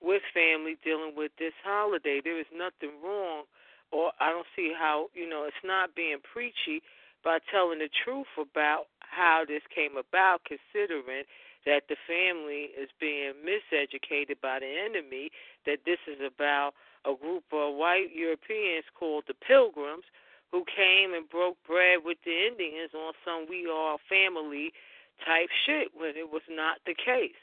with 0.00 0.22
family 0.32 0.76
dealing 0.84 1.14
with 1.16 1.32
this 1.38 1.54
holiday. 1.64 2.20
There 2.22 2.38
is 2.38 2.46
nothing 2.54 2.94
wrong, 3.02 3.44
or 3.90 4.12
I 4.20 4.30
don't 4.30 4.46
see 4.54 4.72
how 4.76 5.08
you 5.14 5.28
know 5.28 5.44
it's 5.44 5.64
not 5.64 5.96
being 5.96 6.18
preachy 6.22 6.82
by 7.24 7.38
telling 7.50 7.80
the 7.80 7.88
truth 8.04 8.30
about 8.38 8.86
how 9.10 9.44
this 9.46 9.62
came 9.74 9.96
about, 9.96 10.44
considering 10.44 11.24
that 11.66 11.88
the 11.88 11.96
family 12.06 12.70
is 12.72 12.88
being 13.00 13.32
miseducated 13.44 14.40
by 14.40 14.60
the 14.60 14.68
enemy. 14.68 15.30
That 15.66 15.84
this 15.84 15.98
is 16.06 16.20
about 16.20 16.72
a 17.04 17.14
group 17.14 17.44
of 17.52 17.74
white 17.74 18.14
Europeans 18.14 18.84
called 18.94 19.24
the 19.28 19.34
Pilgrims 19.34 20.04
who 20.50 20.64
came 20.64 21.12
and 21.12 21.28
broke 21.28 21.56
bread 21.66 22.00
with 22.04 22.18
the 22.24 22.46
Indians 22.48 22.94
on 22.94 23.12
some 23.24 23.46
we 23.48 23.68
are 23.68 23.98
family 24.08 24.72
type 25.24 25.50
shit 25.66 25.92
when 25.92 26.16
it 26.16 26.30
was 26.32 26.42
not 26.48 26.78
the 26.86 26.94
case. 26.94 27.36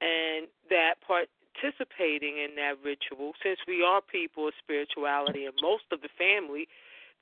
And 0.00 0.48
that 0.70 0.98
participating 1.06 2.38
in 2.38 2.54
that 2.56 2.82
ritual, 2.82 3.34
since 3.42 3.58
we 3.66 3.82
are 3.82 4.02
people 4.02 4.48
of 4.48 4.54
spirituality 4.58 5.46
and 5.46 5.54
most 5.62 5.84
of 5.92 6.02
the 6.02 6.10
family 6.18 6.66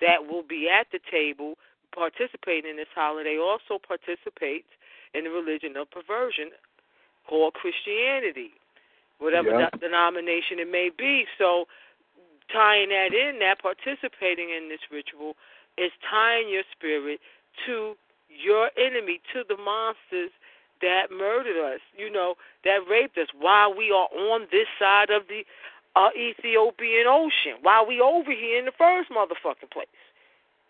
that 0.01 0.28
will 0.28 0.44
be 0.44 0.68
at 0.68 0.89
the 0.93 1.01
table 1.10 1.56
participating 1.97 2.70
in 2.70 2.77
this 2.77 2.93
holiday 2.94 3.40
also 3.40 3.81
participates 3.81 4.68
in 5.14 5.24
the 5.24 5.31
religion 5.31 5.77
of 5.77 5.90
perversion 5.90 6.52
called 7.27 7.55
Christianity, 7.55 8.52
whatever 9.18 9.59
yeah. 9.59 9.70
denomination 9.81 10.60
it 10.60 10.70
may 10.70 10.90
be. 10.93 11.24
So 11.39 11.64
tying 12.52 12.90
that 12.90 13.16
in, 13.16 13.40
that 13.40 13.59
participating 13.60 14.52
in 14.52 14.68
this 14.68 14.85
ritual 14.93 15.35
is 15.78 15.90
tying 16.09 16.48
your 16.48 16.62
spirit 16.70 17.18
to 17.66 17.97
your 18.28 18.70
enemy, 18.77 19.20
to 19.32 19.43
the 19.48 19.56
monsters 19.56 20.31
that 20.82 21.09
murdered 21.10 21.56
us, 21.74 21.81
you 21.97 22.12
know, 22.12 22.35
that 22.64 22.81
raped 22.89 23.16
us, 23.16 23.28
while 23.39 23.74
we 23.74 23.90
are 23.90 24.09
on 24.12 24.47
this 24.52 24.68
side 24.78 25.09
of 25.10 25.23
the 25.28 25.44
uh, 25.97 26.10
Ethiopian 26.14 27.06
Ocean, 27.09 27.56
while 27.62 27.86
we 27.86 28.01
over 28.01 28.31
here 28.31 28.59
in 28.59 28.66
the 28.66 28.77
first 28.77 29.09
motherfucking 29.10 29.70
place. 29.73 29.89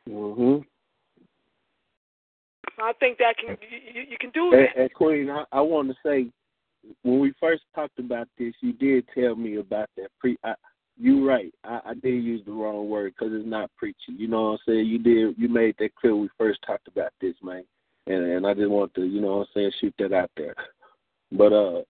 Mhm. 0.08 0.64
I 2.78 2.92
think 2.94 3.18
that 3.18 3.36
can 3.38 3.56
you, 3.70 4.02
you 4.02 4.16
can 4.18 4.30
do 4.30 4.52
And, 4.52 4.68
that. 4.68 4.80
and 4.80 4.94
Queen, 4.94 5.30
I, 5.30 5.44
I 5.52 5.60
want 5.60 5.88
to 5.88 5.94
say, 6.04 6.30
when 7.02 7.18
we 7.18 7.32
first 7.40 7.62
talked 7.74 7.98
about 7.98 8.28
this, 8.38 8.54
you 8.60 8.72
did 8.72 9.06
tell 9.14 9.34
me 9.34 9.56
about 9.56 9.88
that 9.96 10.08
pre. 10.20 10.36
I, 10.44 10.54
you 10.98 11.28
right. 11.28 11.52
I, 11.64 11.80
I 11.86 11.94
did 11.94 12.22
use 12.22 12.42
the 12.46 12.52
wrong 12.52 12.88
word 12.88 13.14
because 13.14 13.34
it's 13.34 13.48
not 13.48 13.70
preaching. 13.76 14.16
You 14.16 14.28
know 14.28 14.42
what 14.44 14.50
I'm 14.50 14.58
saying? 14.66 14.86
You 14.86 14.98
did. 14.98 15.34
You 15.38 15.48
made 15.48 15.74
that 15.78 15.94
clear 15.94 16.14
when 16.14 16.22
we 16.22 16.28
first 16.38 16.60
talked 16.66 16.88
about 16.88 17.12
this, 17.20 17.34
man. 17.42 17.64
And 18.06 18.24
and 18.24 18.46
I 18.46 18.54
just 18.54 18.70
want 18.70 18.94
to, 18.94 19.04
you 19.04 19.20
know 19.20 19.38
what 19.38 19.40
I'm 19.40 19.46
saying, 19.54 19.72
shoot 19.80 19.94
that 19.98 20.12
out 20.12 20.30
there. 20.36 20.54
But 21.32 21.52
uh, 21.52 21.82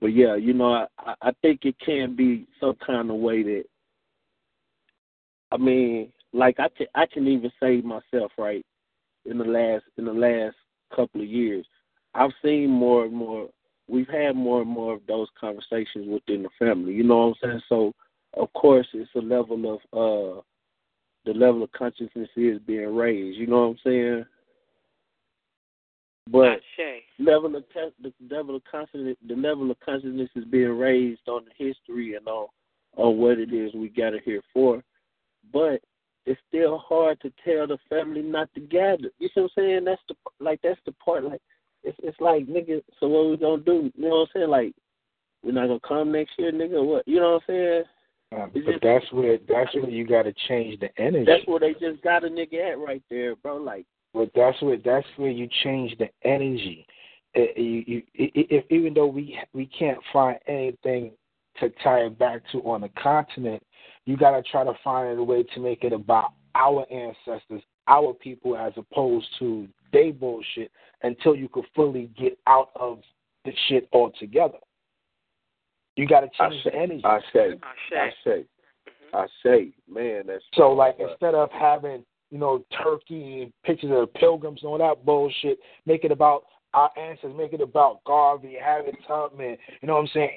but 0.00 0.08
yeah, 0.08 0.36
you 0.36 0.52
know, 0.52 0.72
I 0.74 0.86
I 0.98 1.14
I 1.22 1.32
think 1.40 1.64
it 1.64 1.76
can 1.84 2.14
be 2.14 2.46
some 2.60 2.76
kind 2.86 3.10
of 3.10 3.16
way 3.16 3.42
that. 3.42 3.64
I 5.50 5.56
mean, 5.56 6.12
like 6.32 6.60
I 6.60 6.68
can 6.68 6.86
I 6.94 7.06
can 7.06 7.26
even 7.26 7.50
say 7.60 7.80
myself 7.80 8.32
right 8.36 8.64
in 9.26 9.38
the 9.38 9.44
last 9.44 9.84
in 9.98 10.04
the 10.04 10.12
last 10.12 10.56
couple 10.94 11.20
of 11.20 11.26
years, 11.26 11.66
I've 12.14 12.32
seen 12.42 12.70
more 12.70 13.04
and 13.04 13.14
more. 13.14 13.48
We've 13.88 14.08
had 14.08 14.34
more 14.34 14.62
and 14.62 14.70
more 14.70 14.94
of 14.94 15.02
those 15.06 15.28
conversations 15.38 16.08
within 16.08 16.42
the 16.42 16.48
family. 16.58 16.94
You 16.94 17.04
know 17.04 17.28
what 17.28 17.36
I'm 17.42 17.50
saying? 17.50 17.62
So, 17.68 17.92
of 18.34 18.52
course, 18.54 18.86
it's 18.94 19.10
a 19.14 19.18
level 19.18 19.74
of 19.74 19.78
uh, 19.92 20.40
the 21.26 21.32
level 21.32 21.62
of 21.62 21.72
consciousness 21.72 22.28
is 22.36 22.58
being 22.66 22.94
raised. 22.94 23.38
You 23.38 23.46
know 23.46 23.60
what 23.60 23.70
I'm 23.70 23.78
saying? 23.84 24.24
But 26.30 26.60
level 27.18 27.56
of 27.56 27.64
the 27.74 28.12
level 28.30 28.56
of 28.56 28.62
consciousness 28.70 29.16
the 29.28 29.36
level 29.36 29.70
of 29.70 29.78
consciousness 29.80 30.30
is 30.34 30.44
being 30.46 30.70
raised 30.70 31.28
on 31.28 31.44
the 31.44 31.64
history 31.64 32.14
and 32.14 32.26
on 32.26 32.46
on 32.96 33.18
what 33.18 33.38
it 33.38 33.52
is 33.52 33.74
we 33.74 33.88
got 33.88 34.14
it 34.14 34.22
here 34.24 34.42
for. 34.52 34.82
But 35.52 35.82
it's 36.26 36.40
still 36.48 36.78
hard 36.78 37.20
to 37.20 37.32
tell 37.44 37.66
the 37.66 37.78
family 37.88 38.22
not 38.22 38.52
to 38.54 38.60
gather. 38.60 39.10
You 39.18 39.28
see 39.34 39.40
what 39.40 39.50
I'm 39.56 39.62
saying? 39.62 39.84
That's 39.84 40.02
the 40.08 40.14
like 40.40 40.60
that's 40.62 40.80
the 40.86 40.92
part 40.92 41.24
like 41.24 41.42
it's 41.82 41.96
it's 42.02 42.20
like 42.20 42.46
nigga, 42.46 42.82
so 42.98 43.08
what 43.08 43.30
we 43.30 43.36
gonna 43.36 43.62
do? 43.62 43.90
You 43.94 44.08
know 44.08 44.08
what 44.08 44.20
I'm 44.22 44.26
saying? 44.34 44.50
Like 44.50 44.74
we're 45.42 45.52
not 45.52 45.66
gonna 45.66 45.80
come 45.86 46.12
next 46.12 46.32
year, 46.38 46.52
nigga, 46.52 46.84
what 46.84 47.06
you 47.06 47.20
know 47.20 47.32
what 47.34 47.54
I'm 47.54 47.54
saying? 47.54 47.84
Uh, 48.34 48.46
but 48.52 48.64
just- 48.64 48.82
that's 48.82 49.12
where 49.12 49.38
that's 49.48 49.74
where 49.74 49.90
you 49.90 50.06
got 50.06 50.22
to 50.22 50.34
change 50.48 50.80
the 50.80 50.88
energy. 50.98 51.26
That's 51.26 51.46
where 51.46 51.60
they 51.60 51.74
just 51.74 52.02
got 52.02 52.24
a 52.24 52.28
nigga 52.28 52.72
at 52.72 52.78
right 52.78 53.02
there, 53.10 53.36
bro. 53.36 53.56
Like 53.56 53.86
But 54.12 54.30
that's 54.34 54.60
where 54.62 54.78
that's 54.78 55.06
where 55.16 55.30
you 55.30 55.48
change 55.62 55.96
the 55.98 56.08
energy. 56.24 56.86
It, 57.34 57.58
you, 57.58 57.84
you, 57.86 58.02
if 58.14 58.64
even 58.70 58.94
though 58.94 59.06
we 59.06 59.38
we 59.52 59.66
can't 59.66 59.98
find 60.12 60.38
anything 60.46 61.12
to 61.60 61.70
tie 61.82 62.00
it 62.00 62.18
back 62.18 62.42
to 62.52 62.58
on 62.62 62.80
the 62.80 62.88
continent, 62.90 63.62
you 64.06 64.16
got 64.16 64.32
to 64.32 64.42
try 64.42 64.64
to 64.64 64.74
find 64.82 65.18
a 65.18 65.22
way 65.22 65.42
to 65.42 65.60
make 65.60 65.84
it 65.84 65.92
about 65.92 66.32
our 66.54 66.86
ancestors, 66.90 67.62
our 67.88 68.12
people, 68.12 68.56
as 68.56 68.72
opposed 68.76 69.26
to 69.38 69.68
they 69.92 70.10
bullshit 70.10 70.70
until 71.02 71.34
you 71.34 71.48
could 71.48 71.64
fully 71.74 72.10
get 72.18 72.38
out 72.46 72.70
of 72.76 73.00
the 73.44 73.52
shit 73.68 73.88
altogether. 73.92 74.58
You 75.96 76.08
got 76.08 76.20
to 76.20 76.30
change 76.38 76.62
the 76.64 76.74
energy. 76.74 77.02
I 77.04 77.20
say, 77.32 77.52
oh, 77.52 77.68
Shay. 77.88 77.96
I 77.96 78.10
say, 78.24 78.44
mm-hmm. 78.88 79.16
I 79.16 79.26
say, 79.44 79.68
man, 79.88 80.24
that's 80.26 80.42
So, 80.54 80.72
like, 80.72 80.96
instead 80.98 81.34
of 81.34 81.50
having, 81.52 82.04
you 82.30 82.38
know, 82.38 82.64
turkey 82.82 83.42
and 83.42 83.52
pictures 83.64 83.90
of 83.92 84.12
pilgrims 84.14 84.60
and 84.62 84.68
all 84.68 84.78
that 84.78 85.04
bullshit, 85.04 85.58
make 85.86 86.04
it 86.04 86.10
about 86.10 86.44
our 86.74 86.90
ancestors, 86.98 87.34
make 87.36 87.52
it 87.52 87.60
about 87.60 88.02
Garvey, 88.04 88.56
Harriet 88.60 88.96
Tubman, 89.06 89.56
you 89.80 89.86
know 89.86 89.94
what 89.94 90.00
I'm 90.00 90.08
saying? 90.08 90.30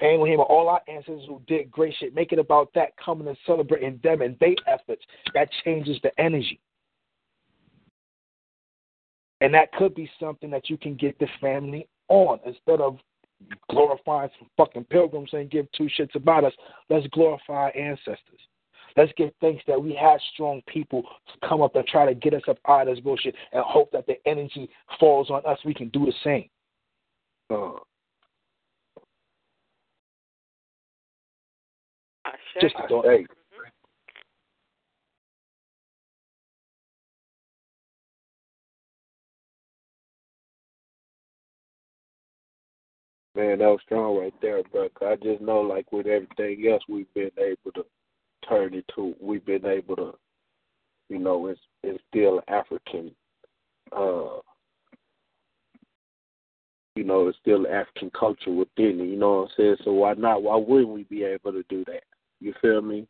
Abraham, 0.00 0.40
all 0.40 0.68
our 0.68 0.80
ancestors 0.88 1.24
who 1.28 1.42
did 1.46 1.70
great 1.70 1.94
shit, 1.98 2.14
make 2.14 2.32
it 2.32 2.38
about 2.38 2.72
that 2.74 2.92
coming 3.04 3.28
and 3.28 3.36
celebrating 3.44 4.00
them 4.02 4.22
and 4.22 4.38
their 4.38 4.54
efforts. 4.66 5.02
That 5.34 5.48
changes 5.64 5.98
the 6.02 6.10
energy. 6.18 6.60
And 9.40 9.52
that 9.54 9.72
could 9.72 9.94
be 9.94 10.10
something 10.20 10.50
that 10.50 10.70
you 10.70 10.76
can 10.76 10.94
get 10.94 11.18
the 11.18 11.26
family 11.40 11.88
on 12.08 12.40
instead 12.44 12.80
of 12.80 12.98
glorifying 13.70 14.30
some 14.38 14.48
fucking 14.56 14.84
pilgrims 14.84 15.30
and 15.32 15.50
give 15.50 15.66
two 15.72 15.88
shits 15.98 16.14
about 16.14 16.44
us. 16.44 16.52
Let's 16.88 17.06
glorify 17.08 17.54
our 17.54 17.76
ancestors. 17.76 18.40
Let's 18.96 19.12
give 19.16 19.30
thanks 19.40 19.62
that 19.66 19.80
we 19.80 19.94
had 19.94 20.20
strong 20.34 20.62
people 20.66 21.02
to 21.02 21.48
come 21.48 21.62
up 21.62 21.76
and 21.76 21.86
try 21.86 22.06
to 22.06 22.14
get 22.14 22.34
us 22.34 22.42
up 22.48 22.58
out 22.68 22.88
of 22.88 22.94
this 22.94 23.02
bullshit 23.02 23.34
and 23.52 23.62
hope 23.64 23.90
that 23.92 24.06
the 24.06 24.16
energy 24.26 24.68
falls 24.98 25.30
on 25.30 25.42
us. 25.46 25.58
We 25.64 25.74
can 25.74 25.88
do 25.88 26.06
the 26.06 26.12
same. 26.24 26.48
uh, 27.50 27.72
Ashe. 32.26 32.34
Just 32.60 32.74
a 32.78 32.88
thought. 32.88 33.04
hey, 33.06 33.26
Man, 43.36 43.58
that 43.60 43.66
was 43.68 43.80
strong 43.84 44.18
right 44.18 44.34
there, 44.42 44.62
bro. 44.64 44.88
'Cause 44.90 45.08
I 45.08 45.16
just 45.24 45.40
know, 45.40 45.60
like 45.60 45.90
with 45.92 46.06
everything 46.08 46.66
else, 46.66 46.82
we've 46.88 47.12
been 47.14 47.30
able 47.38 47.70
to 47.74 47.86
turn 48.48 48.74
it 48.74 48.84
to. 48.94 49.14
We've 49.20 49.44
been 49.44 49.66
able 49.66 49.96
to, 49.96 50.14
you 51.08 51.18
know, 51.18 51.46
it's 51.46 51.60
it's 51.82 52.02
still 52.08 52.40
African. 52.48 53.14
uh 53.92 54.40
You 56.96 57.04
know, 57.04 57.28
it's 57.28 57.38
still 57.38 57.66
African 57.66 58.10
culture 58.18 58.50
within 58.50 59.00
it. 59.00 59.06
You 59.06 59.16
know 59.16 59.32
what 59.32 59.42
I'm 59.42 59.48
saying? 59.56 59.76
So 59.84 59.92
why 59.92 60.14
not? 60.14 60.42
Why 60.42 60.56
wouldn't 60.56 60.90
we 60.90 61.04
be 61.04 61.22
able 61.24 61.52
to 61.52 61.64
do 61.68 61.84
that? 61.86 62.02
You 62.40 62.52
feel 62.60 62.82
me? 62.82 63.06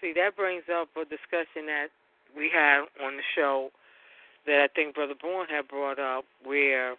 See, 0.00 0.12
that 0.14 0.36
brings 0.36 0.64
up 0.72 0.88
a 0.96 1.04
discussion 1.04 1.66
that 1.66 1.88
we 2.36 2.50
had 2.52 2.84
on 3.04 3.16
the 3.16 3.22
show 3.34 3.70
that 4.46 4.60
I 4.60 4.68
think 4.74 4.94
Brother 4.94 5.14
Bourne 5.20 5.48
had 5.48 5.68
brought 5.68 5.98
up, 5.98 6.24
where, 6.44 6.92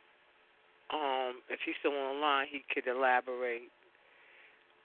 um, 0.91 1.41
if 1.49 1.59
he's 1.65 1.75
still 1.79 1.91
on 1.91 2.15
the 2.15 2.21
line, 2.21 2.47
he 2.49 2.63
could 2.73 2.87
elaborate. 2.87 3.69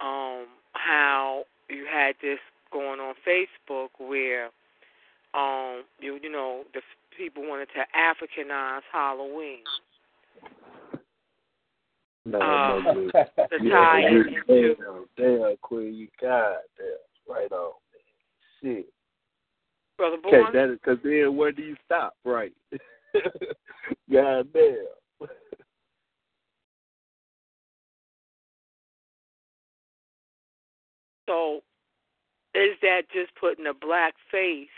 Um, 0.01 0.47
how 0.75 1.45
you 1.69 1.87
had 1.91 2.15
this 2.21 2.39
going 2.73 3.01
on 3.01 3.15
Facebook 3.27 3.89
where, 3.99 4.47
um, 5.35 5.85
you 6.01 6.19
you 6.23 6.31
know, 6.31 6.65
the 6.75 6.81
people 7.17 7.47
wanted 7.47 7.69
to 7.75 7.85
Africanize 7.97 8.83
Halloween. 8.93 9.61
No, 12.27 12.41
Uh, 12.41 12.81
no 12.81 13.11
Yeah, 13.61 13.71
tie 13.71 14.09
you- 14.09 14.23
into 14.23 14.77
damn, 14.77 15.09
damn, 15.17 15.57
Queen, 15.59 15.95
you 15.95 16.09
got 16.21 16.63
damn, 16.77 16.97
right 17.29 17.53
on. 17.53 17.75
man. 17.93 18.03
Shit. 18.77 18.87
Brother 19.97 20.17
Okay, 20.17 20.31
Bourne. 20.31 20.53
that 20.53 20.71
is 20.71 20.79
because 20.79 21.01
then 21.03 21.37
where 21.37 21.53
do 21.53 21.63
you 21.63 21.77
stop? 21.85 22.15
Right. 22.25 22.53
God 24.11 24.53
damn. 24.53 24.87
So, 31.27 31.63
is 32.55 32.77
that 32.83 33.03
just 33.13 33.35
putting 33.41 33.67
a 33.67 33.75
black 33.75 34.15
face 34.31 34.69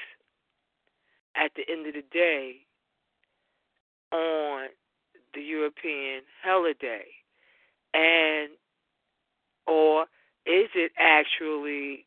at 1.37 1.51
the 1.57 1.63
end 1.71 1.87
of 1.87 1.95
the 1.95 2.05
day 2.13 2.57
on 4.13 4.69
the 5.35 5.41
European 5.43 6.23
holiday? 6.43 7.05
And, 7.93 8.51
or 9.67 10.03
is 10.47 10.69
it 10.75 10.93
actually 10.99 12.07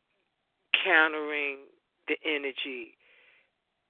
countering 0.84 1.57
the 2.07 2.16
energy 2.26 2.95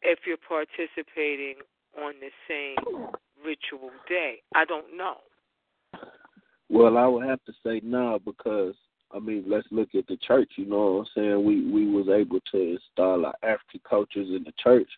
if 0.01 0.19
you're 0.26 0.38
participating 0.38 1.55
on 1.97 2.13
the 2.19 2.31
same 2.47 3.07
ritual 3.45 3.91
day? 4.07 4.41
I 4.55 4.65
don't 4.65 4.97
know. 4.97 5.17
Well, 6.69 6.97
I 6.97 7.07
would 7.07 7.26
have 7.26 7.43
to 7.45 7.53
say 7.65 7.81
no 7.84 8.19
because 8.23 8.76
I 9.11 9.19
mean, 9.19 9.44
let's 9.48 9.68
look 9.72 9.90
at 9.95 10.07
the 10.07 10.18
church. 10.18 10.52
You 10.56 10.65
know 10.65 10.91
what 10.94 10.99
I'm 10.99 11.06
saying? 11.15 11.44
We 11.44 11.69
we 11.72 11.91
was 11.91 12.07
able 12.10 12.40
to 12.52 12.57
install 12.77 13.26
our 13.26 13.36
African 13.44 13.81
cultures 13.88 14.27
in 14.30 14.44
the 14.44 14.53
church, 14.61 14.90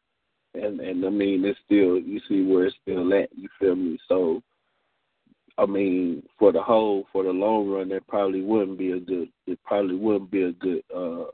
and 0.54 0.80
and 0.80 1.06
I 1.06 1.10
mean, 1.10 1.46
it's 1.46 1.60
still 1.66 1.98
you 1.98 2.20
see 2.28 2.44
where 2.44 2.66
it's 2.66 2.76
still 2.82 3.14
at. 3.14 3.30
You 3.36 3.48
feel 3.60 3.76
me? 3.76 3.98
So, 4.08 4.42
I 5.58 5.66
mean, 5.66 6.24
for 6.38 6.52
the 6.52 6.62
whole 6.62 7.08
for 7.14 7.24
the 7.24 7.30
long 7.32 7.70
run, 7.70 7.90
that 7.90 8.08
probably 8.08 8.42
wouldn't 8.42 8.78
be 8.78 8.92
a 8.92 9.00
good. 9.00 9.30
It 9.48 9.60
probably 9.64 9.96
wouldn't 9.96 10.32
be 10.32 10.44
a 10.44 10.52
good 10.52 10.84
uh 10.94 11.26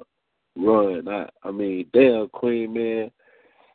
run. 0.56 1.08
I 1.08 1.30
I 1.44 1.52
mean, 1.52 1.88
damn, 1.94 2.28
Queen 2.30 2.74
man. 2.74 3.12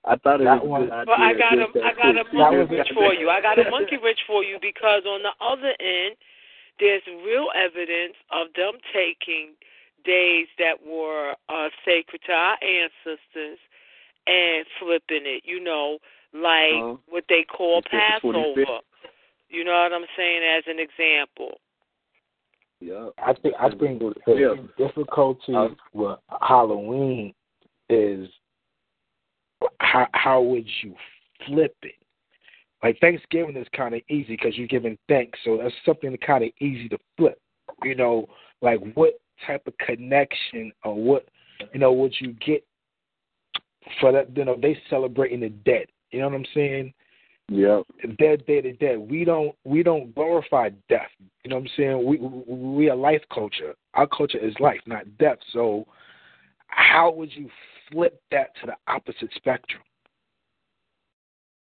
I 0.04 0.16
thought 0.16 0.40
it 0.40 0.44
That 0.44 0.62
was 0.66 0.68
one- 0.68 0.82
a 0.82 0.86
good. 0.86 1.08
Well, 1.08 1.20
I 1.20 1.32
got 1.34 1.54
a 1.54 1.62
just 1.62 1.74
that 1.74 1.84
I 1.84 1.94
got 1.94 2.18
a 2.18 2.24
monkey 2.34 2.74
wrench 2.74 2.88
for 2.92 3.14
you. 3.14 3.30
I 3.30 3.40
got 3.40 3.58
a 3.58 3.70
monkey 3.70 3.96
wrench 4.02 4.18
for 4.26 4.42
you 4.42 4.58
because 4.60 5.02
on 5.06 5.22
the 5.22 5.30
other 5.40 5.74
end, 5.78 6.16
there's 6.80 7.02
real 7.24 7.48
evidence 7.54 8.14
of 8.30 8.48
them 8.56 8.80
taking 8.92 9.54
days 10.04 10.48
that 10.58 10.84
were 10.86 11.34
uh, 11.48 11.68
sacred 11.84 12.20
to 12.26 12.32
our 12.32 12.56
ancestors 12.62 13.58
and 14.26 14.66
flipping 14.78 15.24
it, 15.26 15.42
you 15.44 15.60
know, 15.62 15.98
like 16.34 16.74
Uh-huh. 16.74 16.96
what 17.08 17.24
they 17.28 17.44
call 17.44 17.76
You 17.76 17.82
said 17.90 18.20
the 18.22 18.28
25th. 18.28 18.54
Passover. 18.66 18.80
You 19.48 19.64
know 19.64 19.72
what 19.72 19.92
I'm 19.92 20.06
saying? 20.16 20.42
As 20.42 20.64
an 20.66 20.78
example. 20.78 21.60
Yeah. 22.80 23.10
I 23.18 23.32
think 23.34 23.54
I 23.60 23.68
think 23.70 24.00
the 24.00 24.68
difficulty 24.78 25.54
Uh, 25.54 25.68
with 25.92 26.18
Halloween 26.40 27.32
is 27.88 28.28
how 29.78 30.08
how 30.14 30.40
would 30.40 30.66
you 30.82 30.94
flip 31.46 31.76
it? 31.82 31.94
Like 32.82 32.98
Thanksgiving 33.00 33.56
is 33.56 33.66
kind 33.76 33.94
of 33.94 34.02
easy 34.08 34.36
because 34.36 34.56
you're 34.56 34.66
giving 34.66 34.98
thanks, 35.08 35.38
so 35.44 35.58
that's 35.62 35.74
something 35.86 36.16
kind 36.18 36.44
of 36.44 36.50
easy 36.60 36.88
to 36.88 36.98
flip. 37.16 37.40
You 37.82 37.94
know, 37.94 38.26
like 38.60 38.80
what 38.94 39.20
type 39.46 39.62
of 39.66 39.76
connection 39.78 40.72
or 40.84 40.94
what 40.94 41.28
you 41.72 41.80
know 41.80 41.92
what 41.92 42.20
you 42.20 42.32
get 42.44 42.64
for 44.00 44.12
that? 44.12 44.36
You 44.36 44.44
know, 44.44 44.56
they 44.60 44.76
celebrating 44.90 45.40
the 45.40 45.50
dead. 45.50 45.86
You 46.10 46.20
know 46.20 46.28
what 46.28 46.36
I'm 46.36 46.46
saying? 46.54 46.92
Yeah. 47.48 47.82
dead 48.18 48.44
dead, 48.46 48.64
dead. 48.80 48.98
We 48.98 49.24
don't 49.24 49.54
we 49.64 49.82
don't 49.82 50.14
glorify 50.14 50.70
death. 50.88 51.10
You 51.44 51.50
know 51.50 51.56
what 51.56 51.62
I'm 51.62 51.70
saying? 51.76 52.04
We 52.04 52.18
we 52.18 52.88
a 52.88 52.94
life 52.94 53.22
culture. 53.32 53.74
Our 53.94 54.06
culture 54.06 54.38
is 54.38 54.54
life, 54.58 54.80
not 54.86 55.18
death. 55.18 55.38
So 55.52 55.86
how 56.68 57.12
would 57.12 57.32
you 57.32 57.48
flip 57.90 58.20
that 58.30 58.56
to 58.60 58.66
the 58.66 58.76
opposite 58.88 59.30
spectrum? 59.36 59.82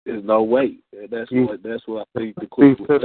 There's 0.04 0.24
no 0.24 0.42
way. 0.42 0.78
That's 1.10 1.30
Mm. 1.30 1.48
what 1.48 1.62
that's 1.62 1.86
what 1.86 2.06
I 2.14 2.18
think 2.18 2.36
the 2.36 2.46
queen 2.46 2.76
said. 2.86 3.00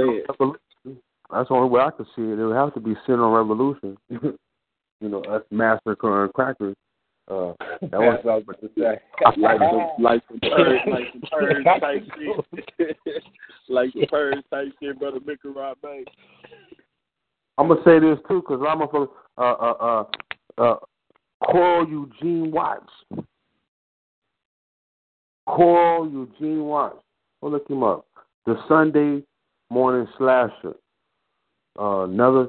That's 1.30 1.48
the 1.48 1.54
only 1.54 1.68
way 1.70 1.80
I 1.80 1.90
could 1.90 2.06
see 2.16 2.22
it. 2.22 2.38
It 2.38 2.44
would 2.44 2.56
have 2.56 2.74
to 2.74 2.80
be 2.80 2.94
sin 3.06 3.20
on 3.20 3.32
revolution. 3.32 3.96
you 4.10 5.08
know, 5.08 5.22
us 5.22 5.42
massacring 5.50 6.28
crackers. 6.34 6.76
Uh, 7.28 7.52
that 7.82 8.00
was 8.00 8.18
what 8.24 8.32
I 8.32 8.34
was 8.36 8.42
about 8.42 8.60
to 8.60 8.70
say. 8.76 9.00
like 9.40 9.58
the 9.60 10.02
like 10.02 10.22
the 10.28 10.38
purge 10.50 10.80
like 10.88 11.12
the 11.12 11.26
purge 11.28 11.64
type 11.64 12.02
shit. 12.18 13.22
like 13.68 13.92
the 13.94 14.06
purge 14.08 14.44
type 14.50 14.68
shit, 14.82 14.98
brother 14.98 15.20
Mickey 15.24 15.48
Rob 15.48 15.80
Bank. 15.80 16.08
I'm 17.56 17.68
gonna 17.68 17.80
say 17.84 17.98
this 18.00 18.18
too, 18.26 18.42
cause 18.42 18.60
I'm 18.68 18.80
a 18.80 18.86
uh 18.86 19.06
uh 19.38 20.04
uh 20.58 20.62
uh 20.62 20.76
Coral 21.44 21.88
Eugene 21.88 22.50
Watts. 22.50 22.92
Coral 25.50 26.08
Eugene 26.08 26.64
Watts. 26.64 27.02
Go 27.42 27.48
look 27.48 27.68
him 27.68 27.82
up. 27.82 28.06
The 28.46 28.56
Sunday 28.68 29.24
Morning 29.70 30.06
Slasher. 30.16 30.74
Uh, 31.78 32.04
another 32.04 32.48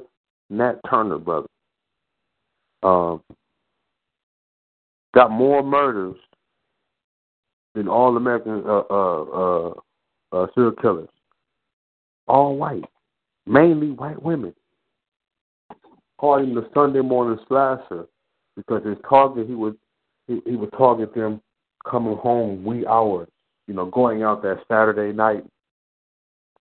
Nat 0.50 0.78
Turner 0.88 1.18
brother. 1.18 1.46
Um, 2.82 3.22
got 5.14 5.30
more 5.30 5.62
murders 5.62 6.16
than 7.74 7.88
all 7.88 8.16
American 8.16 8.62
uh, 8.66 8.82
uh, 8.90 9.22
uh, 9.22 9.74
uh, 10.32 10.46
serial 10.54 10.72
killers. 10.72 11.08
All 12.28 12.56
white, 12.56 12.84
mainly 13.46 13.90
white 13.90 14.20
women. 14.22 14.54
Called 16.18 16.42
him 16.42 16.54
the 16.54 16.68
Sunday 16.74 17.00
morning 17.00 17.38
slasher 17.48 18.06
because 18.56 18.84
his 18.84 18.96
target 19.08 19.48
he 19.48 19.54
would 19.54 19.76
he, 20.28 20.40
he 20.46 20.56
would 20.56 20.72
target 20.72 21.14
them 21.14 21.40
coming 21.88 22.16
home 22.16 22.64
wee 22.64 22.86
hours, 22.86 23.28
you 23.66 23.74
know, 23.74 23.86
going 23.86 24.22
out 24.22 24.42
that 24.42 24.60
Saturday 24.68 25.14
night. 25.14 25.44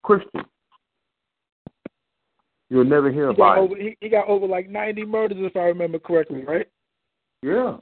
Christian. 0.04 0.46
You'll 2.70 2.86
never 2.86 3.12
hear 3.12 3.28
He 3.28 3.36
about 3.36 3.72
it. 3.72 3.78
he, 3.80 3.98
he 4.00 4.10
got 4.10 4.28
over 4.28 4.48
like 4.48 4.70
ninety 4.70 5.06
murders 5.06 5.38
if 5.40 5.56
I 5.56 5.64
remember 5.64 6.00
correctly, 6.00 6.44
right? 6.44 6.68
Yeah. 7.44 7.78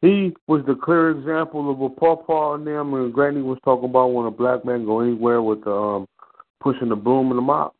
He 0.00 0.34
was 0.48 0.64
the 0.66 0.74
clear 0.74 1.10
example 1.10 1.70
of 1.70 1.78
what 1.78 1.96
Pawpaw 1.96 2.54
and 2.54 2.66
them 2.66 2.92
and 2.94 3.12
Granny 3.12 3.40
was 3.40 3.58
talking 3.64 3.88
about 3.88 4.08
when 4.08 4.26
a 4.26 4.30
black 4.32 4.64
man 4.64 4.84
go 4.84 5.00
anywhere 5.00 5.40
with 5.40 5.62
the 5.64 5.72
um 5.72 6.08
pushing 6.60 6.88
the 6.88 6.96
broom 6.96 7.30
and 7.30 7.38
the 7.38 7.42
mop. 7.42 7.74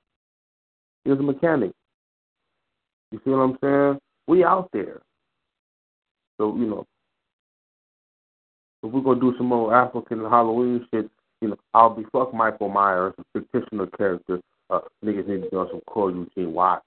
He 1.04 1.10
was 1.10 1.18
a 1.18 1.22
mechanic. 1.22 1.72
You 3.10 3.20
see 3.24 3.30
what 3.30 3.38
I'm 3.38 3.58
saying? 3.60 3.98
We 4.28 4.44
out 4.44 4.68
there. 4.72 5.02
So, 6.38 6.56
you 6.56 6.66
know, 6.66 6.86
if 8.82 8.92
we're 8.92 9.00
gonna 9.00 9.20
do 9.20 9.34
some 9.36 9.46
more 9.46 9.74
African 9.74 10.20
Halloween 10.20 10.86
shit, 10.90 11.08
you 11.40 11.48
know, 11.48 11.56
I'll 11.74 11.90
be 11.94 12.04
fuck 12.12 12.32
Michael 12.34 12.68
Myers, 12.68 13.14
a 13.34 13.40
fictional 13.52 13.86
character. 13.86 14.40
Uh, 14.70 14.80
niggas 15.04 15.28
need 15.28 15.42
to 15.42 15.50
do 15.50 15.66
some 15.70 15.80
Coral 15.86 16.14
Eugene 16.36 16.52
Watts, 16.52 16.86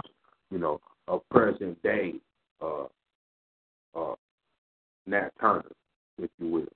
you 0.49 0.57
know, 0.57 0.79
a 1.07 1.19
present 1.31 1.81
day, 1.83 2.15
uh, 2.61 2.85
uh, 3.95 4.15
Nat 5.05 5.29
Turner, 5.39 5.65
if 6.21 6.29
you 6.39 6.47
will. 6.47 6.67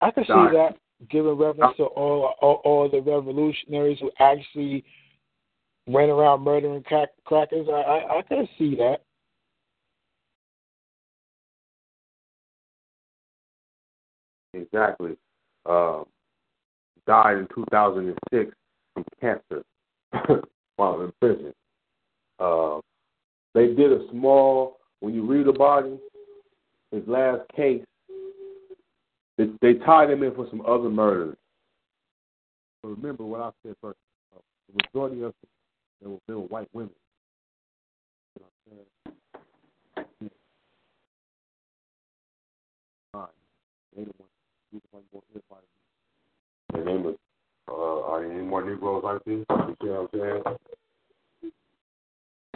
I 0.00 0.10
can 0.10 0.24
see 0.24 0.56
that 0.56 0.76
giving 1.10 1.34
reference 1.34 1.76
to 1.76 1.84
all, 1.84 2.34
all 2.40 2.60
all 2.64 2.88
the 2.88 3.00
revolutionaries 3.00 3.98
who 4.00 4.10
actually 4.18 4.84
went 5.86 6.10
around 6.10 6.42
murdering 6.42 6.82
crack, 6.82 7.08
crackers. 7.24 7.66
I, 7.68 7.72
I 7.72 8.18
I 8.18 8.22
can 8.22 8.48
see 8.58 8.76
that. 8.76 9.02
Exactly. 14.54 15.16
Um, 15.66 16.04
died 17.06 17.38
in 17.38 17.48
2006 17.54 18.52
from 18.94 19.04
cancer 19.20 19.62
while 20.76 21.00
in 21.02 21.12
prison. 21.20 21.52
Uh, 22.38 22.80
they 23.54 23.68
did 23.68 23.92
a 23.92 24.06
small, 24.10 24.78
when 25.00 25.14
you 25.14 25.26
read 25.26 25.46
about 25.46 25.84
him, 25.84 25.98
his 26.92 27.02
last 27.06 27.42
case, 27.54 27.82
they, 29.36 29.46
they 29.60 29.74
tied 29.74 30.10
him 30.10 30.22
in 30.22 30.34
for 30.34 30.46
some 30.50 30.62
other 30.66 30.88
murders. 30.88 31.36
But 32.82 32.90
remember 32.90 33.24
what 33.24 33.40
I 33.40 33.50
said 33.62 33.74
first. 33.80 33.98
Uh, 34.34 34.40
the 34.68 34.82
majority 34.84 35.22
of 35.22 35.34
them 36.02 36.18
were, 36.28 36.36
were 36.36 36.46
white 36.46 36.68
women. 36.72 36.90
Who 44.72 44.80
like 44.92 45.04
more 45.12 45.22
and 46.74 46.86
then, 46.86 47.02
was, 47.02 47.16
uh, 47.68 47.72
are 47.72 48.20
there 48.20 48.32
any 48.32 48.42
more 48.42 48.64
Negroes 48.64 49.02
like 49.04 49.24
this? 49.24 49.44
You 49.48 49.76
see 49.82 49.88
what 49.88 50.10
I'm 50.14 50.20
saying? 50.20 51.52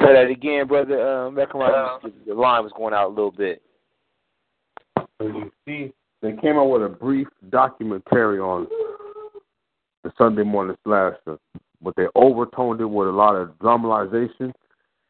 Say 0.01 0.13
that 0.13 0.31
again, 0.31 0.67
brother. 0.67 1.27
Um, 1.27 1.35
Mecca, 1.35 1.99
the 2.27 2.35
line 2.35 2.63
was 2.63 2.73
going 2.77 2.95
out 2.95 3.09
a 3.09 3.09
little 3.09 3.31
bit. 3.31 3.63
And 5.21 5.35
you 5.35 5.53
see, 5.67 5.93
they 6.23 6.33
came 6.41 6.57
out 6.57 6.67
with 6.67 6.83
a 6.83 6.89
brief 6.89 7.29
documentary 7.51 8.39
on 8.39 8.67
the 10.03 10.13
Sunday 10.19 10.43
morning 10.43 10.77
slasher, 10.85 11.39
but 11.81 11.95
they 11.97 12.07
overtoned 12.17 12.81
it 12.81 12.87
with 12.87 13.09
a 13.09 13.13
lot 13.13 13.35
of 13.35 13.59
dramatization. 13.59 14.53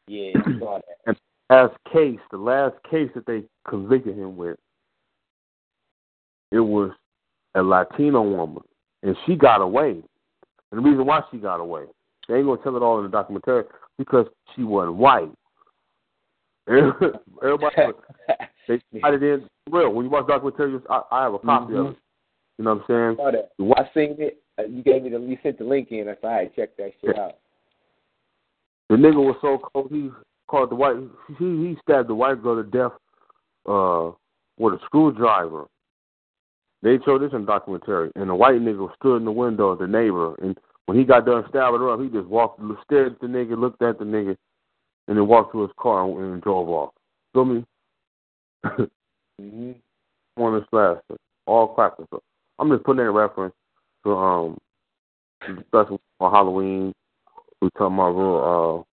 Yeah, 0.06 0.32
I 0.36 0.58
saw 0.58 0.78
that. 0.78 0.96
And 1.06 1.16
last 1.50 1.74
case, 1.92 2.20
the 2.30 2.36
last 2.36 2.74
case 2.90 3.10
that 3.14 3.26
they 3.26 3.44
convicted 3.68 4.16
him 4.16 4.36
with, 4.36 4.58
it 6.54 6.60
was 6.60 6.92
a 7.56 7.62
Latino 7.62 8.22
woman, 8.22 8.62
and 9.02 9.16
she 9.26 9.34
got 9.34 9.60
away. 9.60 9.90
And 10.70 10.84
the 10.84 10.88
reason 10.88 11.04
why 11.04 11.20
she 11.30 11.38
got 11.38 11.58
away, 11.60 11.84
they 12.28 12.36
ain't 12.36 12.46
gonna 12.46 12.62
tell 12.62 12.76
it 12.76 12.82
all 12.82 12.98
in 12.98 13.04
the 13.04 13.10
documentary 13.10 13.64
because 13.98 14.26
she 14.54 14.62
wasn't 14.62 14.96
white. 14.96 15.32
Everybody, 16.68 17.74
they 18.68 18.80
tied 19.00 19.14
it 19.14 19.22
in 19.22 19.48
real. 19.68 19.92
When 19.92 20.06
you 20.06 20.10
watch 20.10 20.26
documentaries, 20.26 20.82
I, 20.88 21.02
I 21.10 21.22
have 21.24 21.34
a 21.34 21.38
copy 21.40 21.74
of 21.74 21.86
it. 21.88 21.96
You 22.58 22.64
know 22.64 22.74
what 22.74 22.84
I'm 22.88 23.16
saying? 23.16 23.16
saw 23.16 23.30
that. 23.32 23.50
I 23.76 23.90
seen 23.92 24.16
it. 24.18 24.40
Uh, 24.56 24.62
You 24.62 24.82
gave 24.84 25.02
me 25.02 25.10
the. 25.10 25.18
You 25.18 25.36
sent 25.42 25.58
the 25.58 25.64
link 25.64 25.88
in. 25.90 26.08
I 26.08 26.12
said, 26.12 26.18
"All 26.22 26.30
right, 26.30 26.56
check 26.56 26.76
that 26.76 26.92
shit 27.00 27.18
out." 27.18 27.38
The 28.88 28.96
nigga 28.96 29.16
was 29.16 29.36
so 29.42 29.58
cold. 29.72 29.88
He 29.90 30.10
called 30.46 30.70
the 30.70 30.76
white. 30.76 30.96
He 31.38 31.44
he 31.44 31.76
stabbed 31.82 32.08
the 32.08 32.14
white 32.14 32.40
girl 32.42 32.62
to 32.62 32.70
death 32.70 32.92
uh, 33.66 34.12
with 34.56 34.74
a 34.74 34.84
screwdriver. 34.86 35.66
They 36.84 36.98
showed 37.04 37.22
this 37.22 37.32
in 37.32 37.40
the 37.40 37.46
documentary, 37.46 38.12
and 38.14 38.28
the 38.28 38.34
white 38.34 38.60
nigga 38.60 38.94
stood 38.96 39.16
in 39.16 39.24
the 39.24 39.32
window, 39.32 39.70
of 39.70 39.78
the 39.78 39.86
neighbor, 39.86 40.34
and 40.42 40.56
when 40.84 40.98
he 40.98 41.04
got 41.04 41.24
done 41.24 41.42
stabbing 41.48 41.80
her 41.80 41.90
up, 41.90 41.98
he 41.98 42.08
just 42.08 42.28
walked, 42.28 42.60
stared 42.84 43.14
at 43.14 43.20
the 43.20 43.26
nigga, 43.26 43.58
looked 43.58 43.80
at 43.80 43.98
the 43.98 44.04
nigga, 44.04 44.36
and 45.08 45.16
then 45.16 45.26
walked 45.26 45.52
to 45.52 45.62
his 45.62 45.70
car 45.80 46.04
and, 46.04 46.18
and 46.18 46.42
drove 46.42 46.68
off. 46.68 46.92
Feel 47.32 47.44
me? 47.46 47.64
Mm-hmm. 49.42 49.72
One 50.36 50.64
the 50.70 50.76
last, 50.76 51.02
all 51.44 51.74
crackers. 51.74 52.06
So 52.10 52.22
I'm 52.60 52.70
just 52.70 52.84
putting 52.84 52.98
that 52.98 53.08
in 53.08 53.16
reference 53.16 53.52
to 54.04 54.12
um, 54.12 54.58
special 55.66 56.00
on 56.20 56.32
Halloween. 56.32 56.92
We 57.60 57.68
talking 57.76 57.96
about 57.96 58.10
real, 58.10 58.86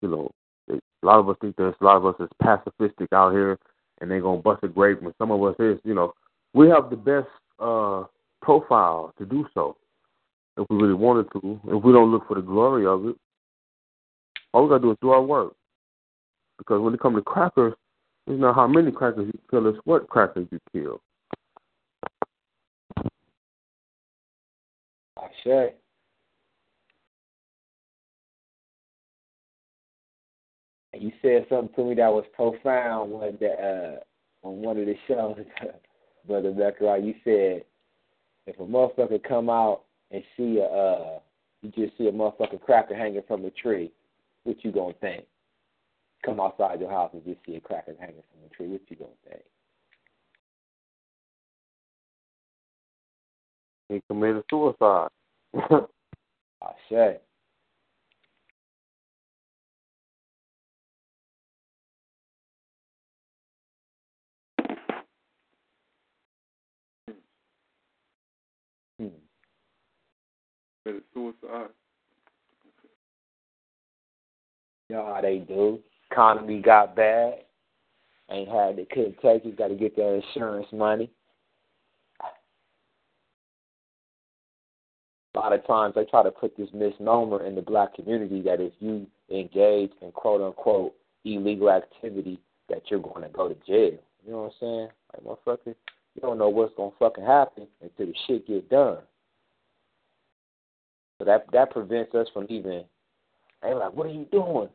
uh, 0.00 0.06
you 0.06 0.08
know, 0.08 0.30
a 0.70 1.06
lot 1.06 1.18
of 1.18 1.28
us 1.28 1.36
think 1.42 1.56
there's 1.56 1.74
a 1.78 1.84
lot 1.84 1.98
of 1.98 2.06
us 2.06 2.14
is 2.20 2.28
pacifistic 2.42 3.08
out 3.12 3.32
here, 3.32 3.58
and 4.00 4.10
they 4.10 4.18
gonna 4.18 4.40
bust 4.40 4.62
a 4.62 4.68
grape. 4.68 5.02
When 5.02 5.12
some 5.18 5.30
of 5.30 5.42
us 5.42 5.56
is, 5.58 5.78
you 5.84 5.92
know, 5.94 6.14
we 6.54 6.68
have 6.68 6.90
the 6.90 6.96
best 6.96 7.28
uh 7.58 8.04
profile 8.40 9.14
to 9.18 9.24
do 9.24 9.46
so 9.54 9.76
if 10.56 10.66
we 10.68 10.76
really 10.76 10.94
wanted 10.94 11.26
to. 11.32 11.60
If 11.68 11.82
we 11.82 11.92
don't 11.92 12.10
look 12.10 12.26
for 12.28 12.34
the 12.34 12.42
glory 12.42 12.86
of 12.86 13.06
it, 13.06 13.16
all 14.52 14.64
we 14.64 14.68
gotta 14.68 14.82
do 14.82 14.90
is 14.90 14.98
do 15.00 15.10
our 15.10 15.22
work. 15.22 15.54
Because 16.58 16.80
when 16.80 16.94
it 16.94 17.00
comes 17.00 17.16
to 17.16 17.22
crackers, 17.22 17.74
It's 18.26 18.40
not 18.40 18.54
how 18.54 18.66
many 18.66 18.92
crackers 18.92 19.26
you 19.26 19.40
kill, 19.50 19.66
it's 19.66 19.78
what 19.84 20.08
crackers 20.08 20.46
you 20.50 20.60
kill. 20.72 21.00
I 25.18 25.28
say. 25.44 25.74
You 30.94 31.10
said 31.22 31.46
something 31.48 31.74
to 31.74 31.84
me 31.84 31.94
that 31.96 32.12
was 32.12 32.24
profound 32.34 33.10
one 33.10 33.38
that 33.40 34.00
uh, 34.44 34.46
on 34.46 34.56
one 34.56 34.78
of 34.78 34.86
the 34.86 34.94
shows, 35.08 35.38
Brother 36.26 36.52
Becker. 36.52 36.96
You 36.98 37.14
said 37.24 37.64
if 38.46 38.58
a 38.58 38.64
motherfucker 38.64 39.22
come 39.22 39.48
out 39.50 39.82
and 40.10 40.22
see 40.36 40.58
a 40.58 40.64
uh, 40.64 41.18
you 41.62 41.70
just 41.70 41.96
see 41.96 42.08
a 42.08 42.12
motherfucker 42.12 42.60
cracker 42.60 42.96
hanging 42.96 43.22
from 43.28 43.44
a 43.44 43.50
tree, 43.50 43.92
what 44.44 44.64
you 44.64 44.72
gonna 44.72 44.94
think? 45.00 45.24
Come 46.24 46.40
outside 46.40 46.80
your 46.80 46.90
house 46.90 47.10
and 47.12 47.24
just 47.24 47.38
see 47.46 47.56
a 47.56 47.60
cracker 47.60 47.94
hanging 47.98 48.22
from 48.32 48.44
a 48.46 48.54
tree, 48.54 48.68
what 48.68 48.80
you 48.88 48.96
gonna 48.96 49.10
think? 49.28 49.42
He 53.88 54.02
committed 54.08 54.42
suicide. 54.50 55.08
I 55.54 56.72
say. 56.90 57.18
Hmm. 68.98 69.08
Committed 70.84 71.04
suicide. 71.14 71.68
You 74.88 74.96
know 74.96 75.14
how 75.14 75.20
they 75.20 75.38
do. 75.38 75.78
Economy 76.10 76.60
got 76.60 76.94
bad. 76.94 77.44
Ain't 78.30 78.48
had 78.48 78.76
they 78.76 78.84
couldn't 78.84 79.20
take 79.20 79.44
it, 79.44 79.58
gotta 79.58 79.74
get 79.74 79.96
their 79.96 80.16
insurance 80.16 80.66
money. 80.72 81.10
A 85.34 85.38
lot 85.38 85.52
of 85.52 85.66
times 85.66 85.94
they 85.94 86.04
try 86.04 86.22
to 86.22 86.30
put 86.30 86.56
this 86.56 86.68
misnomer 86.74 87.44
in 87.46 87.54
the 87.54 87.62
black 87.62 87.94
community 87.94 88.42
that 88.42 88.60
if 88.60 88.72
you 88.80 89.06
engage 89.30 89.92
in 90.02 90.12
quote 90.12 90.42
unquote 90.42 90.94
illegal 91.24 91.70
activity 91.70 92.38
that 92.68 92.82
you're 92.90 93.00
gonna 93.00 93.28
go 93.30 93.48
to 93.48 93.54
jail. 93.66 93.98
You 94.24 94.32
know 94.32 94.42
what 94.42 94.44
I'm 94.44 94.52
saying? 94.60 94.88
Like 95.12 95.38
motherfucker, 95.38 95.74
you 96.14 96.20
don't 96.20 96.38
know 96.38 96.48
what's 96.48 96.74
gonna 96.76 96.90
fucking 96.98 97.24
happen 97.24 97.66
until 97.80 98.06
the 98.06 98.14
shit 98.26 98.46
get 98.46 98.68
done. 98.68 98.98
So 101.22 101.26
that 101.26 101.46
that 101.52 101.70
prevents 101.70 102.12
us 102.16 102.26
from 102.34 102.46
even 102.48 102.82
They're 103.62 103.76
like, 103.76 103.92
What 103.92 104.08
are 104.08 104.12
you 104.12 104.26
doing? 104.32 104.68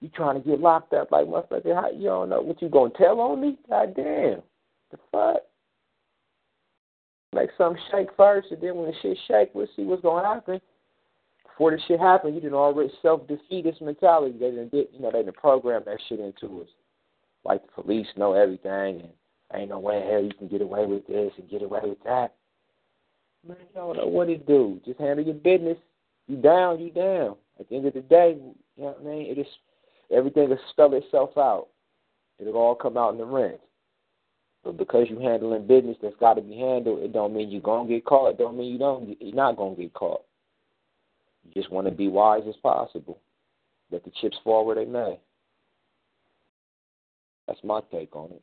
You 0.00 0.08
trying 0.14 0.40
to 0.40 0.48
get 0.48 0.60
locked 0.60 0.92
up 0.92 1.10
like 1.10 1.26
motherfucker, 1.26 1.74
how 1.74 1.90
you 1.90 2.04
don't 2.04 2.28
know 2.28 2.40
what 2.40 2.62
you 2.62 2.68
gonna 2.68 2.92
tell 2.96 3.18
on 3.20 3.40
me? 3.40 3.58
God 3.68 3.96
damn. 3.96 4.42
The 4.92 4.98
fuck? 5.10 5.38
Make 7.34 7.50
something 7.58 7.82
shake 7.90 8.10
first 8.16 8.52
and 8.52 8.62
then 8.62 8.76
when 8.76 8.86
the 8.86 8.94
shit 9.02 9.18
shake, 9.26 9.50
we'll 9.54 9.66
see 9.74 9.82
what's 9.82 10.02
gonna 10.02 10.24
happen. 10.24 10.60
Before 11.42 11.72
the 11.72 11.80
shit 11.88 11.98
happen, 11.98 12.32
you 12.32 12.40
didn't 12.40 12.54
already 12.54 12.92
self 13.02 13.26
defeatist 13.26 13.82
mentality. 13.82 14.38
They 14.38 14.50
didn't 14.50 14.70
get 14.70 14.90
you 14.94 15.00
know, 15.00 15.10
they 15.10 15.24
didn't 15.24 15.34
program 15.34 15.82
that 15.86 15.98
shit 16.08 16.20
into 16.20 16.62
us. 16.62 16.68
Like 17.44 17.66
the 17.66 17.82
police 17.82 18.06
know 18.16 18.34
everything 18.34 19.00
and 19.00 19.10
ain't 19.52 19.70
no 19.70 19.80
way 19.80 20.00
in 20.00 20.08
hell 20.08 20.22
you 20.22 20.32
can 20.38 20.46
get 20.46 20.62
away 20.62 20.86
with 20.86 21.08
this 21.08 21.32
and 21.38 21.50
get 21.50 21.62
away 21.62 21.80
with 21.82 22.04
that. 22.04 22.34
Man, 23.46 23.56
you 23.60 23.74
don't 23.74 23.96
know 23.96 24.06
what 24.06 24.28
it 24.28 24.46
do. 24.46 24.80
Just 24.84 25.00
handle 25.00 25.24
your 25.24 25.34
business. 25.34 25.76
You 26.28 26.36
down, 26.36 26.78
you 26.78 26.90
down. 26.90 27.36
At 27.58 27.68
the 27.68 27.76
end 27.76 27.86
of 27.86 27.94
the 27.94 28.02
day, 28.02 28.36
you 28.76 28.82
know 28.82 28.94
what 28.98 29.00
I 29.00 29.04
mean? 29.04 29.26
It 29.26 29.38
is 29.38 29.46
everything 30.14 30.48
will 30.48 30.58
spell 30.70 30.94
itself 30.94 31.30
out. 31.36 31.68
It'll 32.38 32.56
all 32.56 32.74
come 32.74 32.96
out 32.96 33.12
in 33.12 33.18
the 33.18 33.24
rinse. 33.24 33.58
But 34.62 34.76
because 34.76 35.06
you're 35.08 35.20
handling 35.20 35.66
business 35.66 35.96
that's 36.02 36.16
got 36.20 36.34
to 36.34 36.42
be 36.42 36.56
handled, 36.56 37.00
it 37.00 37.12
don't 37.12 37.34
mean 37.34 37.50
you're 37.50 37.60
gonna 37.60 37.88
get 37.88 38.04
caught. 38.04 38.32
It 38.32 38.38
don't 38.38 38.56
mean 38.56 38.72
you 38.72 38.78
don't. 38.78 39.16
You're 39.20 39.34
not 39.34 39.56
gonna 39.56 39.74
get 39.74 39.94
caught. 39.94 40.24
You 41.44 41.60
just 41.60 41.72
want 41.72 41.86
to 41.86 41.92
be 41.92 42.08
wise 42.08 42.42
as 42.48 42.56
possible. 42.56 43.18
Let 43.90 44.04
the 44.04 44.12
chips 44.20 44.36
fall 44.44 44.66
where 44.66 44.76
they 44.76 44.84
may. 44.84 45.18
That's 47.46 47.64
my 47.64 47.80
take 47.90 48.14
on 48.14 48.30
it. 48.32 48.42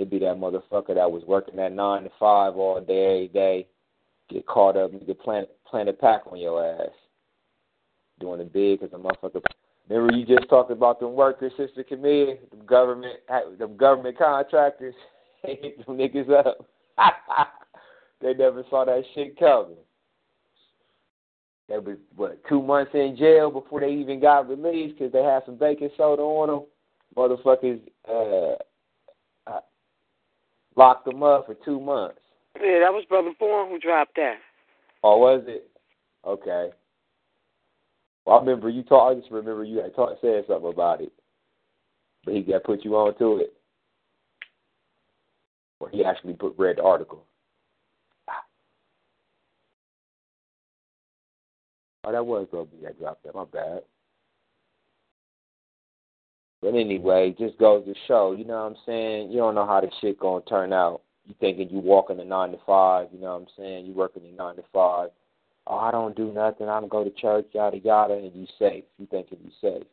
It'd 0.00 0.08
be 0.08 0.18
that 0.20 0.38
motherfucker 0.38 0.94
that 0.94 1.12
was 1.12 1.22
working 1.26 1.56
that 1.56 1.74
nine 1.74 2.04
to 2.04 2.10
five 2.18 2.56
all 2.56 2.80
day, 2.80 3.04
every 3.04 3.28
day, 3.28 3.66
get 4.30 4.46
caught 4.46 4.74
up 4.74 4.92
and 4.92 5.06
get 5.06 5.20
plant 5.20 5.46
plant 5.70 5.90
a 5.90 5.92
pack 5.92 6.22
on 6.24 6.38
your 6.38 6.64
ass. 6.64 6.88
Doing 8.18 8.40
it 8.40 8.50
big 8.50 8.80
because 8.80 8.92
the 8.92 8.98
motherfucker. 8.98 9.42
Remember 9.90 10.16
you 10.16 10.24
just 10.24 10.48
talked 10.48 10.70
about 10.70 11.00
them 11.00 11.12
workers, 11.12 11.52
sister 11.54 11.84
Camille, 11.84 12.38
the 12.50 12.64
government, 12.64 13.18
the 13.58 13.66
government 13.66 14.16
contractors, 14.16 14.94
they 15.42 15.58
hit 15.60 15.84
them 15.84 15.98
niggas 15.98 16.30
up. 16.30 16.66
they 18.22 18.32
never 18.32 18.64
saw 18.70 18.86
that 18.86 19.02
shit 19.14 19.38
coming. 19.38 19.76
They 21.68 21.76
was 21.76 21.98
what 22.16 22.40
two 22.48 22.62
months 22.62 22.92
in 22.94 23.18
jail 23.18 23.50
before 23.50 23.80
they 23.80 23.90
even 23.90 24.18
got 24.18 24.48
released 24.48 24.98
because 24.98 25.12
they 25.12 25.22
had 25.22 25.42
some 25.44 25.56
baking 25.56 25.90
soda 25.98 26.22
on 26.22 26.48
them. 26.48 26.66
Motherfuckers 27.14 27.80
uh, 28.08 28.56
locked 30.80 31.04
them 31.04 31.22
up 31.22 31.44
for 31.44 31.54
two 31.62 31.78
months. 31.78 32.20
Yeah, 32.56 32.80
that 32.80 32.92
was 32.92 33.04
Brother 33.06 33.32
Bourne 33.38 33.68
who 33.68 33.78
dropped 33.78 34.16
that. 34.16 34.36
Oh, 35.04 35.18
was 35.18 35.44
it? 35.46 35.70
Okay. 36.26 36.70
Well, 38.24 38.36
I 38.36 38.40
remember 38.40 38.70
you 38.70 38.82
talk. 38.82 39.12
I 39.12 39.20
just 39.20 39.30
remember 39.30 39.62
you 39.62 39.78
had 39.78 39.94
talk, 39.94 40.16
said 40.22 40.44
something 40.48 40.70
about 40.70 41.02
it, 41.02 41.12
but 42.24 42.32
he 42.32 42.40
got 42.40 42.64
put 42.64 42.82
you 42.84 42.96
on 42.96 43.16
to 43.18 43.42
it. 43.42 43.52
Or 45.80 45.90
he 45.90 46.02
actually 46.02 46.32
put 46.32 46.54
read 46.58 46.78
the 46.78 46.82
article. 46.82 47.24
Ah. 48.28 48.42
Oh, 52.04 52.12
that 52.12 52.24
was 52.24 52.46
Brother 52.50 52.68
B 52.72 52.78
that 52.84 52.98
dropped 52.98 53.24
that. 53.24 53.34
My 53.34 53.44
bad. 53.44 53.82
But 56.62 56.74
anyway, 56.74 57.34
just 57.38 57.58
goes 57.58 57.84
to 57.86 57.94
show, 58.06 58.32
you 58.32 58.44
know 58.44 58.62
what 58.64 58.72
I'm 58.72 58.76
saying? 58.84 59.30
You 59.30 59.38
don't 59.38 59.54
know 59.54 59.66
how 59.66 59.80
the 59.80 59.90
shit 60.00 60.20
gonna 60.20 60.44
turn 60.44 60.72
out. 60.72 61.00
You 61.26 61.34
thinking 61.40 61.70
you 61.70 61.78
walking 61.78 62.20
a 62.20 62.24
nine 62.24 62.50
to 62.52 62.58
five, 62.66 63.08
you 63.12 63.20
know 63.20 63.32
what 63.32 63.42
I'm 63.42 63.46
saying? 63.56 63.86
You 63.86 63.94
working 63.94 64.22
a 64.26 64.36
nine 64.36 64.56
to 64.56 64.64
five. 64.72 65.10
Oh, 65.66 65.78
I 65.78 65.90
don't 65.90 66.16
do 66.16 66.32
nothing. 66.32 66.68
I 66.68 66.80
don't 66.80 66.90
go 66.90 67.04
to 67.04 67.10
church, 67.10 67.46
yada 67.52 67.78
yada, 67.78 68.14
and 68.14 68.34
you 68.34 68.46
safe. 68.58 68.84
You 68.98 69.06
thinking 69.06 69.38
you 69.42 69.50
safe, 69.60 69.86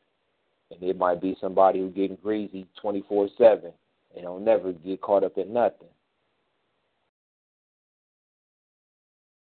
and 0.72 0.82
it 0.84 0.98
might 0.98 1.22
be 1.22 1.38
somebody 1.40 1.80
who 1.80 1.90
getting 1.90 2.18
greasy 2.22 2.68
twenty 2.82 3.04
four 3.08 3.30
seven 3.38 3.72
and 4.16 4.24
don't 4.24 4.44
never 4.44 4.74
get 4.74 5.02
caught 5.02 5.24
up 5.24 5.38
in 5.38 5.54
nothing. 5.54 5.88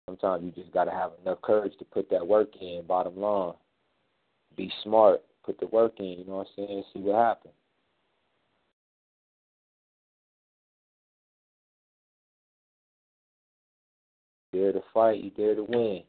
Sometimes 0.08 0.44
you 0.44 0.52
just 0.52 0.74
gotta 0.74 0.92
have 0.92 1.12
enough 1.22 1.42
courage 1.42 1.74
to 1.80 1.86
put 1.86 2.10
that 2.10 2.26
work 2.26 2.50
in. 2.62 2.84
Bottom 2.88 3.20
line, 3.20 3.54
be 4.56 4.72
smart, 4.84 5.22
put 5.48 5.60
the 5.60 5.68
work 5.68 5.94
in. 6.00 6.06
You 6.06 6.26
know 6.28 6.38
what 6.38 6.48
I'm 6.58 6.68
saying? 6.68 6.84
See 6.94 7.00
what 7.00 7.16
happens. 7.16 7.54
dare 14.54 14.72
to 14.74 14.82
fight, 14.94 15.24
you 15.24 15.30
dare 15.30 15.56
to 15.56 15.64
win. 15.64 16.02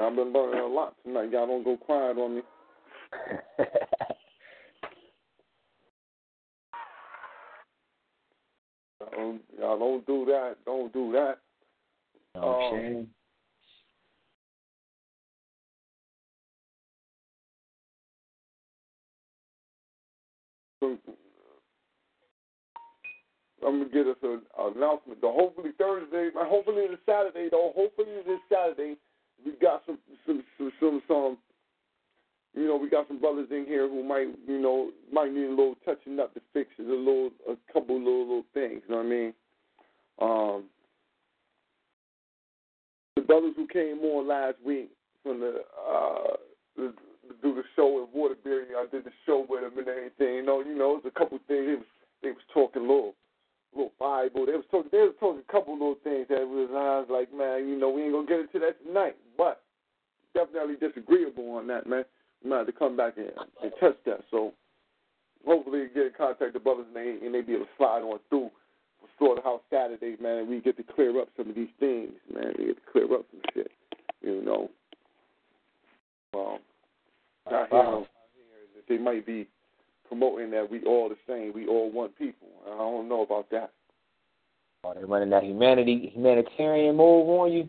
I've 0.00 0.16
been 0.16 0.32
learning 0.32 0.60
a 0.60 0.66
lot 0.66 0.94
tonight. 1.04 1.30
Y'all 1.30 1.46
don't 1.46 1.64
go 1.64 1.76
quiet 1.76 2.16
on 2.16 2.36
me. 2.36 2.42
y'all, 9.00 9.10
don't, 9.12 9.40
y'all 9.58 9.78
don't 9.78 10.06
do 10.06 10.24
that. 10.26 10.56
Don't 10.64 10.92
do 10.92 11.12
that. 11.12 11.38
No 12.34 12.42
Um. 12.42 13.08
I'm 23.62 23.78
gonna 23.78 23.90
get 23.90 24.06
us 24.06 24.16
an 24.22 24.40
announcement. 24.58 25.18
So 25.20 25.32
hopefully 25.32 25.70
Thursday, 25.78 26.30
hopefully 26.34 26.86
this 26.88 26.98
Saturday, 27.04 27.48
though. 27.50 27.72
Hopefully 27.76 28.08
this 28.26 28.40
Saturday, 28.50 28.96
we 29.44 29.52
got 29.60 29.82
some 29.86 29.98
some 30.26 30.42
some 30.58 30.72
some, 30.80 31.02
some 31.08 31.38
you 32.54 32.66
know, 32.66 32.76
we 32.76 32.90
got 32.90 33.06
some 33.06 33.20
brothers 33.20 33.48
in 33.50 33.64
here 33.66 33.88
who 33.88 34.02
might, 34.02 34.26
you 34.46 34.60
know, 34.60 34.90
might 35.12 35.32
need 35.32 35.46
a 35.46 35.50
little 35.50 35.76
touching 35.84 36.18
up 36.18 36.34
to 36.34 36.40
fix 36.52 36.70
it, 36.78 36.82
a 36.82 36.94
little, 36.94 37.30
a 37.48 37.54
couple 37.72 37.96
little 37.96 38.22
little 38.22 38.44
things. 38.52 38.82
You 38.88 38.94
know 38.94 38.96
what 38.96 39.06
I 39.06 39.08
mean? 39.08 39.34
Um, 40.20 40.64
the 43.14 43.22
brothers 43.22 43.52
who 43.56 43.66
came 43.68 44.00
on 44.00 44.26
last 44.26 44.56
week 44.64 44.90
from 45.22 45.40
the 45.40 45.62
uh 45.88 46.36
the, 46.76 46.92
do 47.42 47.54
the 47.54 47.62
show 47.76 47.98
in 48.02 48.18
Waterbury. 48.18 48.66
I 48.76 48.86
did 48.90 49.04
the 49.04 49.12
show 49.26 49.46
with 49.48 49.60
them 49.62 49.78
and 49.78 49.88
everything. 49.88 50.34
You 50.36 50.42
know, 50.42 50.60
you 50.60 50.76
know, 50.76 50.96
it 50.96 51.04
was 51.04 51.12
a 51.14 51.18
couple 51.18 51.38
things. 51.46 51.66
They 51.66 51.74
was 51.74 51.84
they 52.22 52.28
was 52.30 52.42
talking 52.52 52.82
a 52.82 52.86
little 52.86 53.14
little 53.74 53.92
Bible. 53.98 54.46
They 54.46 54.52
was 54.52 54.64
talking 54.70 54.90
they 54.92 54.98
was 54.98 55.14
talking 55.20 55.42
a 55.46 55.52
couple 55.52 55.74
little 55.74 55.98
things 56.02 56.26
that 56.28 56.46
was 56.46 56.68
I 56.70 57.00
was 57.00 57.08
like, 57.10 57.32
man, 57.32 57.68
you 57.68 57.78
know, 57.78 57.90
we 57.90 58.04
ain't 58.04 58.12
gonna 58.12 58.26
get 58.26 58.40
into 58.40 58.58
that 58.60 58.82
tonight. 58.84 59.16
But 59.36 59.62
definitely 60.34 60.76
disagreeable 60.76 61.56
on 61.56 61.66
that, 61.68 61.86
man. 61.86 62.04
We 62.42 62.50
might 62.50 62.58
have 62.58 62.66
to 62.66 62.72
come 62.72 62.96
back 62.96 63.16
and, 63.16 63.30
and 63.62 63.72
test 63.80 63.98
that. 64.06 64.20
So 64.30 64.52
hopefully 65.46 65.86
get 65.94 66.06
in 66.06 66.12
contact 66.16 66.52
with 66.52 66.54
the 66.54 66.60
brothers 66.60 66.86
and 66.88 66.96
they 66.96 67.24
and 67.24 67.34
they 67.34 67.40
be 67.40 67.54
able 67.54 67.64
to 67.64 67.70
slide 67.76 68.02
on 68.02 68.18
through 68.28 68.50
for 69.00 69.08
Slaughterhouse 69.18 69.62
Saturday, 69.70 70.16
man, 70.20 70.38
and 70.38 70.48
we 70.48 70.60
get 70.60 70.76
to 70.76 70.82
clear 70.82 71.18
up 71.20 71.28
some 71.36 71.48
of 71.48 71.54
these 71.54 71.72
things, 71.78 72.12
man. 72.32 72.52
We 72.58 72.66
get 72.66 72.76
to 72.76 72.92
clear 72.92 73.12
up 73.14 73.24
some 73.30 73.40
shit. 73.54 73.70
You 74.22 74.42
know. 74.42 74.70
Well, 76.32 76.58
I 77.46 77.50
hear, 77.50 77.78
I 77.78 77.84
hear 77.90 78.04
that 78.76 78.88
they 78.88 78.98
might 78.98 79.26
be 79.26 79.48
promoting 80.10 80.50
that 80.50 80.68
we 80.68 80.82
all 80.84 81.08
the 81.08 81.16
same, 81.28 81.52
we 81.54 81.68
all 81.68 81.90
one 81.90 82.10
people. 82.10 82.48
I 82.66 82.76
don't 82.76 83.08
know 83.08 83.22
about 83.22 83.48
that. 83.50 83.70
Oh, 84.82 84.92
they 84.92 85.04
running 85.04 85.30
that 85.30 85.44
humanity 85.44 86.10
humanitarian 86.12 86.96
move 86.96 87.28
on 87.28 87.52
you? 87.52 87.68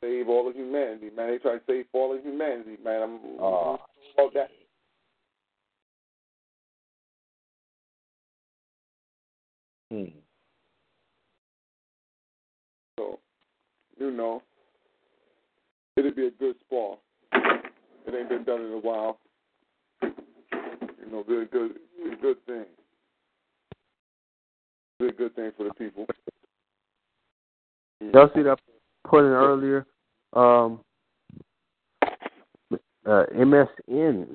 Save 0.00 0.28
all 0.28 0.48
of 0.48 0.54
humanity, 0.54 1.10
man. 1.16 1.30
They 1.30 1.38
try 1.38 1.54
to 1.54 1.60
save 1.66 1.86
all 1.92 2.14
of 2.16 2.22
humanity, 2.22 2.76
man. 2.84 3.02
I'm 3.02 3.18
Oh. 3.40 3.80
I'm 4.18 4.26
about 4.26 4.34
that. 4.34 4.50
Hmm. 9.90 10.04
So, 12.98 13.18
you 13.98 14.12
know, 14.12 14.42
it'll 15.96 16.12
be 16.12 16.26
a 16.26 16.30
good 16.30 16.54
spar. 16.60 16.96
It 17.34 18.14
ain't 18.14 18.28
been 18.28 18.44
done 18.44 18.62
in 18.62 18.72
a 18.72 18.78
while. 18.78 19.18
You 21.04 21.10
know, 21.10 21.24
be 21.24 21.36
a 21.36 21.44
good, 21.44 21.74
be 21.96 22.12
a 22.12 22.16
good 22.16 22.46
thing. 22.46 22.64
Be 24.98 25.06
a 25.08 25.12
good 25.12 25.34
thing 25.34 25.50
for 25.56 25.64
the 25.64 25.74
people. 25.74 26.06
Y'all 28.00 28.30
see 28.34 28.42
that 28.42 28.58
put 29.08 29.20
in 29.20 29.32
earlier? 29.32 29.86
Um, 30.32 30.80
uh, 33.04 33.24
MSN, 33.34 34.28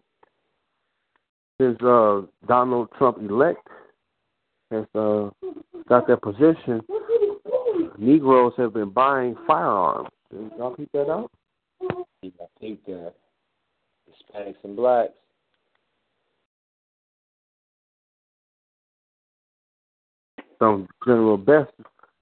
since 1.59 1.81
uh, 1.81 2.21
Donald 2.47 2.89
Trump 2.97 3.17
elect 3.19 3.67
has 4.71 4.85
uh, 4.93 5.29
got 5.87 6.07
that 6.07 6.21
position, 6.21 6.81
Negroes 7.97 8.53
have 8.57 8.73
been 8.73 8.89
buying 8.89 9.35
firearms. 9.47 10.09
Did 10.31 10.51
y'all 10.57 10.75
keep 10.75 10.91
that 10.91 11.09
out? 11.09 11.31
I 11.81 12.29
think 12.59 12.85
that 12.85 13.13
Hispanics 14.09 14.55
and 14.63 14.75
blacks. 14.75 15.13
Some 20.59 20.87
General 21.05 21.37
Best, 21.37 21.71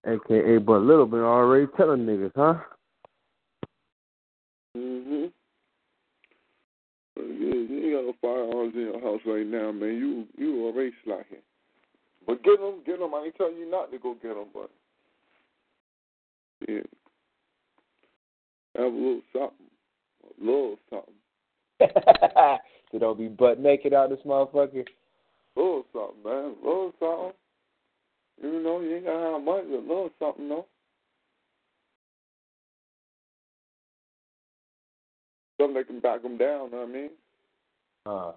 aka 0.06 0.58
But 0.58 0.82
Little, 0.82 1.06
bit 1.06 1.22
already 1.22 1.68
telling 1.78 2.06
niggas, 2.06 2.32
huh? 2.36 2.56
Mhm. 4.76 5.32
You, 7.18 7.54
you 7.70 7.86
ain't 7.86 7.94
got 7.94 8.06
no 8.06 8.14
firearms 8.22 8.76
in 8.76 8.82
your 8.82 9.02
house 9.02 9.22
right 9.26 9.46
now, 9.46 9.72
man. 9.72 9.96
You 9.96 10.28
you 10.38 10.66
already 10.66 10.92
slacking. 11.04 11.38
But 12.28 12.44
get 12.44 12.60
them, 12.60 12.82
get 12.86 13.00
them. 13.00 13.14
I 13.14 13.26
ain't 13.26 13.36
telling 13.36 13.58
you 13.58 13.70
not 13.70 13.92
to 13.92 14.00
go 14.00 14.16
get 14.16 14.36
them, 14.36 14.48
but 14.54 14.70
yeah, 16.68 16.82
have 18.76 18.86
a 18.86 18.96
little 18.96 19.22
something, 19.32 19.68
a 20.24 20.44
little 20.44 20.78
something, 20.90 21.14
so 22.92 23.00
don't 23.00 23.18
be 23.18 23.28
butt 23.28 23.60
naked 23.60 23.94
out 23.94 24.10
this 24.10 24.20
motherfucker. 24.26 24.86
a 25.56 25.60
little 25.60 25.86
something, 25.94 26.24
man, 26.24 26.56
a 26.64 26.68
little 26.68 26.94
something. 27.00 27.34
You 28.42 28.62
know, 28.62 28.82
you 28.82 28.96
ain't 28.96 29.06
gotta 29.06 29.34
have 29.34 29.42
much, 29.44 29.64
but 29.70 29.78
a 29.78 29.80
little 29.80 30.10
something, 30.20 30.50
though. 30.50 30.66
Something 35.60 35.76
that 35.76 35.88
can 35.88 36.00
back 36.00 36.22
them 36.22 36.38
down. 36.38 36.72
Know 36.72 36.78
what 36.78 36.90
I 36.90 36.92
mean. 36.92 37.10
Uh, 38.06 38.32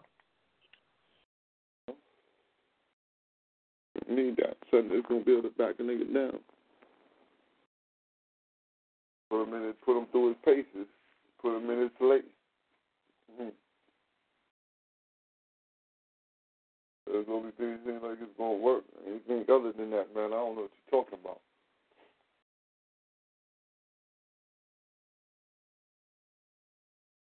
need 4.08 4.36
that. 4.36 4.56
Something 4.70 4.90
that's 4.90 5.06
gonna 5.08 5.24
be 5.24 5.32
able 5.32 5.42
to 5.42 5.50
back 5.50 5.74
a 5.78 5.82
nigga 5.82 6.12
down. 6.12 6.38
Put 9.30 9.44
him 9.44 9.54
in 9.54 9.62
his, 9.64 9.74
put 9.84 9.98
him 9.98 10.06
through 10.10 10.28
his 10.28 10.36
paces. 10.44 10.86
Put 11.40 11.56
him 11.56 11.70
in 11.70 11.82
his 11.82 11.90
place. 11.98 12.22
Mm-hmm. 13.32 13.67
That's 17.12 17.26
the 17.26 17.32
only 17.32 17.52
thing 17.52 17.72
that 17.72 17.80
seems 17.84 18.02
like 18.02 18.18
it's 18.20 18.36
gonna 18.36 18.58
work. 18.58 18.84
Anything 19.06 19.44
other 19.48 19.72
than 19.72 19.90
that, 19.90 20.14
man, 20.14 20.32
I 20.32 20.40
don't 20.40 20.56
know 20.56 20.68
what 20.68 20.70
you're 20.90 21.02
talking 21.02 21.18
about. 21.22 21.40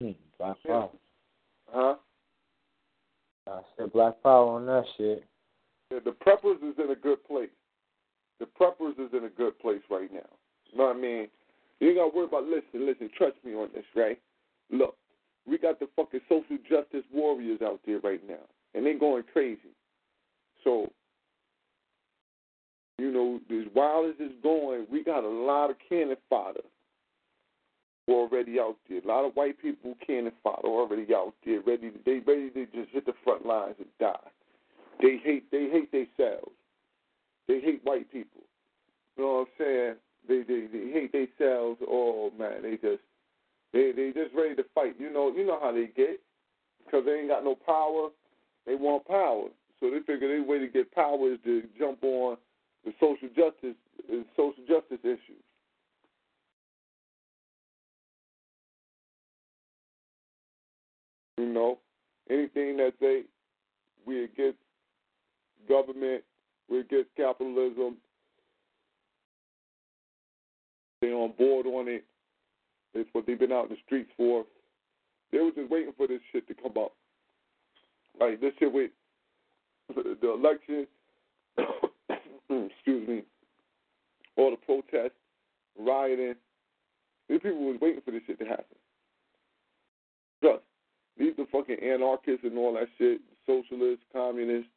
hmm, 0.00 0.12
black 0.38 0.56
Yeah. 0.64 0.72
power. 0.72 0.90
Huh? 1.72 1.96
I 3.46 3.62
said 3.76 3.92
black 3.92 4.22
power 4.22 4.48
on 4.50 4.66
that 4.66 4.86
shit. 4.96 5.24
Yeah, 5.90 6.00
the 6.00 6.12
preppers 6.12 6.62
is 6.62 6.78
in 6.78 6.90
a 6.90 6.94
good 6.94 7.24
place. 7.24 7.50
The 8.38 8.46
preppers 8.46 8.98
is 8.98 9.12
in 9.12 9.24
a 9.24 9.30
good 9.30 9.58
place 9.58 9.82
right 9.90 10.12
now. 10.12 10.28
You 10.66 10.78
know 10.78 10.86
what 10.86 10.96
I 10.96 10.98
mean? 10.98 11.30
You 11.80 11.88
ain't 11.88 11.96
gotta 11.96 12.14
worry 12.14 12.26
about 12.26 12.44
listen, 12.44 12.86
listen, 12.86 13.08
trust 13.16 13.36
me 13.44 13.54
on 13.54 13.70
this, 13.74 13.84
right? 13.94 14.20
Look, 14.70 14.96
we 15.46 15.58
got 15.58 15.80
the 15.80 15.88
fucking 15.96 16.20
social 16.28 16.58
justice 16.68 17.04
warriors 17.12 17.62
out 17.62 17.80
there 17.86 18.00
right 18.00 18.24
now. 18.28 18.44
And 18.78 18.86
they're 18.86 18.96
going 18.96 19.24
crazy. 19.32 19.74
So 20.62 20.88
you 22.96 23.12
know, 23.12 23.40
as 23.50 23.66
wild 23.74 24.10
as 24.10 24.16
it's 24.20 24.34
going, 24.42 24.86
we 24.90 25.02
got 25.02 25.24
a 25.24 25.28
lot 25.28 25.70
of 25.70 25.76
cannon 25.88 26.16
fodder 26.30 26.60
already 28.08 28.60
out 28.60 28.76
there. 28.88 29.00
A 29.00 29.06
lot 29.06 29.24
of 29.24 29.34
white 29.34 29.60
people 29.60 29.96
cannon 30.04 30.32
fodder 30.44 30.68
already 30.68 31.06
out 31.12 31.34
there, 31.44 31.60
ready 31.66 31.90
they 32.06 32.20
ready 32.20 32.50
to 32.50 32.66
just 32.66 32.90
hit 32.92 33.04
the 33.04 33.14
front 33.24 33.44
lines 33.44 33.74
and 33.78 33.88
die. 33.98 34.30
They 35.02 35.18
hate 35.22 35.50
they 35.50 35.68
hate 35.70 35.90
themselves. 35.90 36.52
They 37.48 37.60
hate 37.60 37.80
white 37.82 38.10
people. 38.12 38.42
You 39.16 39.24
know 39.24 39.32
what 39.32 39.40
I'm 39.40 39.46
saying? 39.58 39.94
They 40.28 40.42
they, 40.42 40.66
they 40.72 40.92
hate 40.92 41.12
themselves. 41.12 41.80
Oh 41.88 42.30
man, 42.38 42.62
they 42.62 42.76
just 42.76 43.02
they 43.72 43.90
they 43.90 44.12
just 44.14 44.34
ready 44.36 44.54
to 44.54 44.64
fight. 44.72 44.94
You 45.00 45.12
know 45.12 45.32
you 45.34 45.44
know 45.44 45.58
how 45.60 45.72
they 45.72 45.86
get 45.96 46.20
because 46.84 47.04
they 47.04 47.12
ain't 47.12 47.28
got 47.28 47.44
no 47.44 47.54
power. 47.54 48.08
They 48.68 48.74
want 48.74 49.06
power, 49.06 49.48
so 49.80 49.90
they 49.90 50.00
figure 50.00 50.28
their 50.28 50.42
way 50.42 50.58
to 50.58 50.68
get 50.68 50.92
power 50.92 51.32
is 51.32 51.38
to 51.44 51.62
jump 51.78 52.04
on 52.04 52.36
the 52.84 52.92
social 53.00 53.28
justice 53.28 53.76
social 54.36 54.62
justice 54.68 54.98
issues. 55.02 55.42
You 61.38 61.46
know, 61.46 61.78
anything 62.28 62.76
that 62.76 62.92
they 63.00 63.22
we 64.06 64.24
against 64.24 64.58
government, 65.66 66.22
we 66.68 66.80
against 66.80 67.08
capitalism. 67.16 67.96
They're 71.00 71.14
on 71.14 71.32
board 71.38 71.64
on 71.64 71.88
it. 71.88 72.04
It's 72.92 73.08
what 73.12 73.26
they've 73.26 73.38
been 73.38 73.50
out 73.50 73.70
in 73.70 73.70
the 73.70 73.76
streets 73.86 74.10
for. 74.14 74.44
They 75.32 75.38
were 75.38 75.52
just 75.52 75.70
waiting 75.70 75.94
for 75.96 76.06
this 76.06 76.20
shit 76.32 76.46
to 76.48 76.54
come 76.54 76.72
up. 76.76 76.92
Like 78.20 78.40
this 78.40 78.52
shit 78.58 78.72
with 78.72 78.90
the 79.94 80.32
election, 80.32 80.86
excuse 81.58 83.08
me, 83.08 83.22
all 84.36 84.50
the 84.50 84.56
protests, 84.56 85.18
rioting. 85.78 86.34
These 87.28 87.40
people 87.40 87.66
was 87.66 87.78
waiting 87.80 88.00
for 88.04 88.10
this 88.10 88.22
shit 88.26 88.38
to 88.38 88.44
happen. 88.44 88.76
Trust. 90.42 90.62
These 91.18 91.34
the 91.36 91.46
fucking 91.50 91.78
anarchists 91.82 92.44
and 92.44 92.56
all 92.56 92.74
that 92.74 92.88
shit, 92.96 93.20
socialists, 93.46 94.04
communists. 94.12 94.70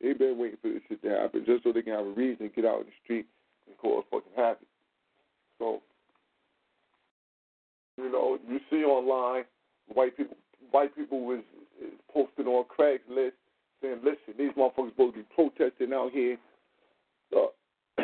They've 0.00 0.18
been 0.18 0.38
waiting 0.38 0.58
for 0.60 0.68
this 0.68 0.82
shit 0.88 1.02
to 1.02 1.10
happen 1.10 1.44
just 1.46 1.64
so 1.64 1.72
they 1.72 1.82
can 1.82 1.94
have 1.94 2.06
a 2.06 2.10
reason 2.10 2.48
to 2.48 2.54
get 2.54 2.64
out 2.64 2.80
in 2.80 2.86
the 2.86 2.92
street 3.02 3.26
and 3.66 3.78
cause 3.78 4.04
fucking 4.10 4.32
havoc. 4.36 4.58
So, 5.58 5.80
you 7.96 8.10
know, 8.10 8.38
you 8.48 8.60
see 8.70 8.84
online 8.84 9.44
white 9.86 10.16
people 10.16 10.36
white 10.70 10.94
people 10.96 11.24
was 11.24 11.40
is 11.82 11.92
posting 12.12 12.46
on 12.46 12.64
Craigslist 12.64 13.32
saying, 13.82 14.00
listen, 14.02 14.34
these 14.38 14.52
motherfuckers 14.52 14.90
supposed 14.90 15.14
to 15.14 15.22
be 15.22 15.26
protesting 15.34 15.92
out 15.92 16.12
here. 16.12 16.36
Uh, 17.36 17.46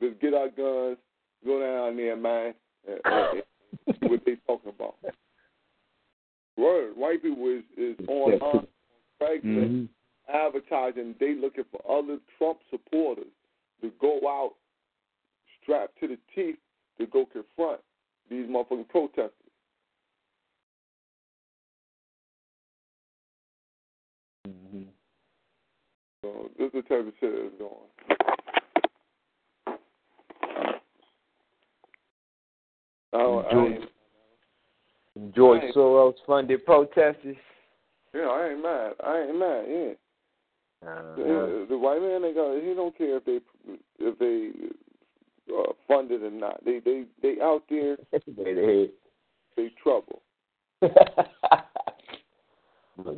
just 0.00 0.20
get 0.20 0.34
our 0.34 0.48
guns, 0.48 0.98
go 1.44 1.60
down 1.60 1.96
there, 1.96 2.16
man, 2.16 2.54
and, 2.86 3.00
and, 3.04 3.42
and 3.86 3.96
see 4.00 4.06
what 4.08 4.20
they 4.26 4.36
talking 4.46 4.72
about. 4.74 4.96
Word, 6.56 6.96
white 6.96 7.22
people 7.22 7.48
is, 7.48 7.64
is 7.76 7.96
on 8.08 8.66
Craigslist 9.20 9.44
Mm-hmm. 9.44 9.84
advertising. 10.34 11.14
They 11.20 11.34
looking 11.34 11.64
for 11.70 11.80
other 11.90 12.18
Trump 12.38 12.58
supporters 12.70 13.32
to 13.80 13.90
go 14.00 14.20
out 14.26 14.52
strapped 15.62 15.98
to 16.00 16.08
the 16.08 16.18
teeth 16.34 16.56
to 16.98 17.06
go 17.06 17.26
confront 17.26 17.80
these 18.30 18.46
motherfucking 18.46 18.88
protesters. 18.88 19.32
So 26.24 26.50
this 26.58 26.66
is 26.68 26.72
the 26.72 26.82
type 26.82 27.06
of 27.06 27.12
shit 27.20 27.32
that's 27.36 27.54
going. 27.58 27.90
Oh, 33.12 33.38
I 33.40 33.50
Enjoy, 33.50 33.66
ain't, 33.66 33.84
enjoy 35.16 35.54
Right. 35.58 35.74
Soros 35.74 36.14
funded 36.26 36.64
protesters. 36.64 37.36
yeah, 38.14 38.22
I 38.22 38.48
ain't 38.48 38.62
mad. 38.62 38.94
I 39.04 39.20
ain't 39.20 39.38
mad. 39.38 39.64
Yeah. 39.68 39.92
Uh, 40.88 41.14
The, 41.16 41.66
the 41.68 41.78
white 41.78 42.00
man, 42.00 42.22
they 42.22 42.32
got. 42.32 42.54
He 42.62 42.72
don't 42.74 42.96
care 42.96 43.18
if 43.18 43.24
they 43.26 43.40
if 43.98 44.18
they 44.18 44.50
uh, 45.54 45.72
funded 45.86 46.22
or 46.22 46.30
not. 46.30 46.64
They 46.64 46.80
they 46.80 47.04
they 47.22 47.40
out 47.42 47.64
there. 47.68 47.98
they 48.26 48.88
They 49.56 49.70
trouble. 49.82 50.22
no 50.80 50.90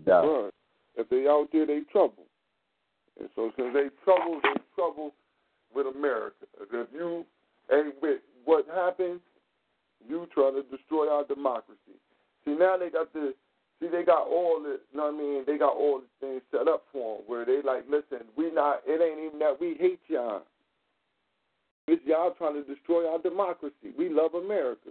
doubt. 0.05 0.25
Right. 0.25 0.52
If 0.97 1.09
they 1.09 1.28
out 1.28 1.49
there, 1.52 1.67
they 1.67 1.81
trouble. 1.93 2.25
And 3.19 3.28
so 3.35 3.51
since 3.57 3.73
they 3.73 3.89
trouble, 4.05 4.41
they 4.43 4.61
trouble 4.75 5.12
with 5.75 5.86
America. 5.86 6.47
If 6.61 6.89
you 6.93 7.25
ain't 7.73 7.95
with 8.03 8.20
what 8.45 8.67
happened, 8.75 9.20
you 10.09 10.27
try 10.33 10.51
to 10.51 10.62
destroy 10.77 11.09
our 11.09 11.25
democracy. 11.25 11.97
See 12.45 12.57
now 12.59 12.77
they 12.77 12.91
got 12.91 13.12
the 13.12 13.35
see 13.81 13.89
they 13.89 14.05
got 14.05 14.27
all 14.27 14.61
the 14.62 14.81
you 14.93 14.97
know 14.97 15.07
what 15.07 15.15
I 15.15 15.19
mean 15.19 15.45
they 15.47 15.59
got 15.59 15.75
all 15.75 16.01
the 16.01 16.27
things 16.27 16.43
set 16.51 16.69
up 16.69 16.85
for 16.93 17.19
them 17.19 17.25
where 17.27 17.45
they 17.45 17.61
like 17.62 17.85
listen 17.91 18.27
we 18.36 18.51
not 18.51 18.83
it 18.86 19.03
ain't 19.03 19.27
even 19.27 19.39
that 19.41 19.61
we 19.61 19.77
hate 19.78 20.01
y'all. 20.09 20.43
It's 21.89 22.03
y'all 22.05 22.33
trying 22.33 22.55
to 22.55 22.62
destroy 22.62 23.09
our 23.09 23.19
democracy. 23.19 23.95
We 23.97 24.09
love 24.09 24.35
America. 24.35 24.91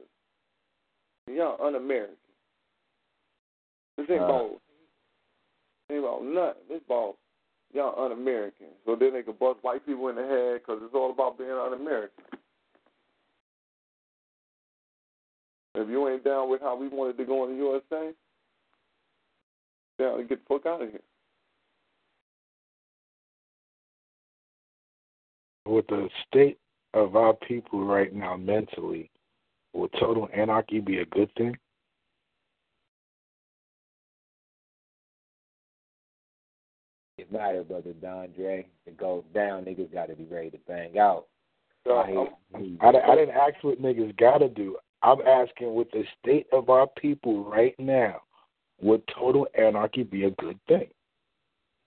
Y'all 1.28 1.66
un-American. 1.66 2.16
This 3.98 4.10
ain't 4.10 4.22
Uh. 4.22 4.26
about 4.26 4.62
ain't 5.90 6.00
about 6.00 6.24
nothing. 6.24 6.62
This 6.70 6.82
about 6.86 7.18
y'all 7.74 8.06
un-American. 8.06 8.68
So 8.86 8.96
then 8.96 9.14
they 9.14 9.24
can 9.24 9.36
bust 9.40 9.60
white 9.62 9.86
people 9.86 10.08
in 10.10 10.16
the 10.16 10.24
head 10.24 10.62
because 10.62 10.82
it's 10.84 10.94
all 10.94 11.12
about 11.12 11.38
being 11.38 11.52
un-American. 11.52 12.24
If 15.76 15.90
you 15.90 16.08
ain't 16.08 16.24
down 16.24 16.50
with 16.50 16.62
how 16.62 16.78
we 16.78 16.88
wanted 16.88 17.18
to 17.18 17.26
go 17.26 17.44
in 17.44 17.52
the 17.52 17.58
USA, 17.58 18.14
down 20.00 20.26
get 20.28 20.40
the 20.40 20.46
fuck 20.48 20.66
out 20.66 20.82
of 20.82 20.90
here. 20.90 21.02
With 25.66 25.88
the 25.88 26.08
state 26.28 26.60
of 26.94 27.16
our 27.16 27.34
people 27.34 27.86
right 27.86 28.14
now 28.14 28.38
mentally, 28.38 29.10
will 29.74 29.90
total 29.90 30.30
anarchy 30.34 30.80
be 30.80 31.00
a 31.00 31.06
good 31.06 31.30
thing? 31.36 31.58
It 37.26 37.34
matter, 37.34 37.64
brother 37.64 37.94
Dondre. 37.94 38.66
It 38.86 38.98
goes 38.98 39.24
down. 39.34 39.66
Niggas 39.66 39.92
got 39.94 40.10
to 40.10 40.16
be 40.16 40.26
ready 40.26 40.52
to 40.52 40.58
bang 40.68 40.98
out. 41.00 41.26
So, 41.84 41.98
I, 41.98 42.10
I'm- 42.10 42.28
I, 42.82 42.88
I 42.88 43.16
didn't 43.16 43.36
ask 43.36 43.56
what 43.64 43.82
niggas 43.82 44.18
gotta 44.18 44.48
do. 44.50 44.78
I'm 45.04 45.22
asking 45.22 45.76
with 45.76 45.92
the 45.92 46.04
state 46.20 46.48
of 46.54 46.70
our 46.70 46.88
people 46.88 47.44
right 47.44 47.76
now, 47.78 48.22
would 48.82 49.04
total 49.08 49.46
anarchy 49.60 50.04
be 50.04 50.24
a 50.24 50.32
good 50.32 50.58
thing? 50.68 50.88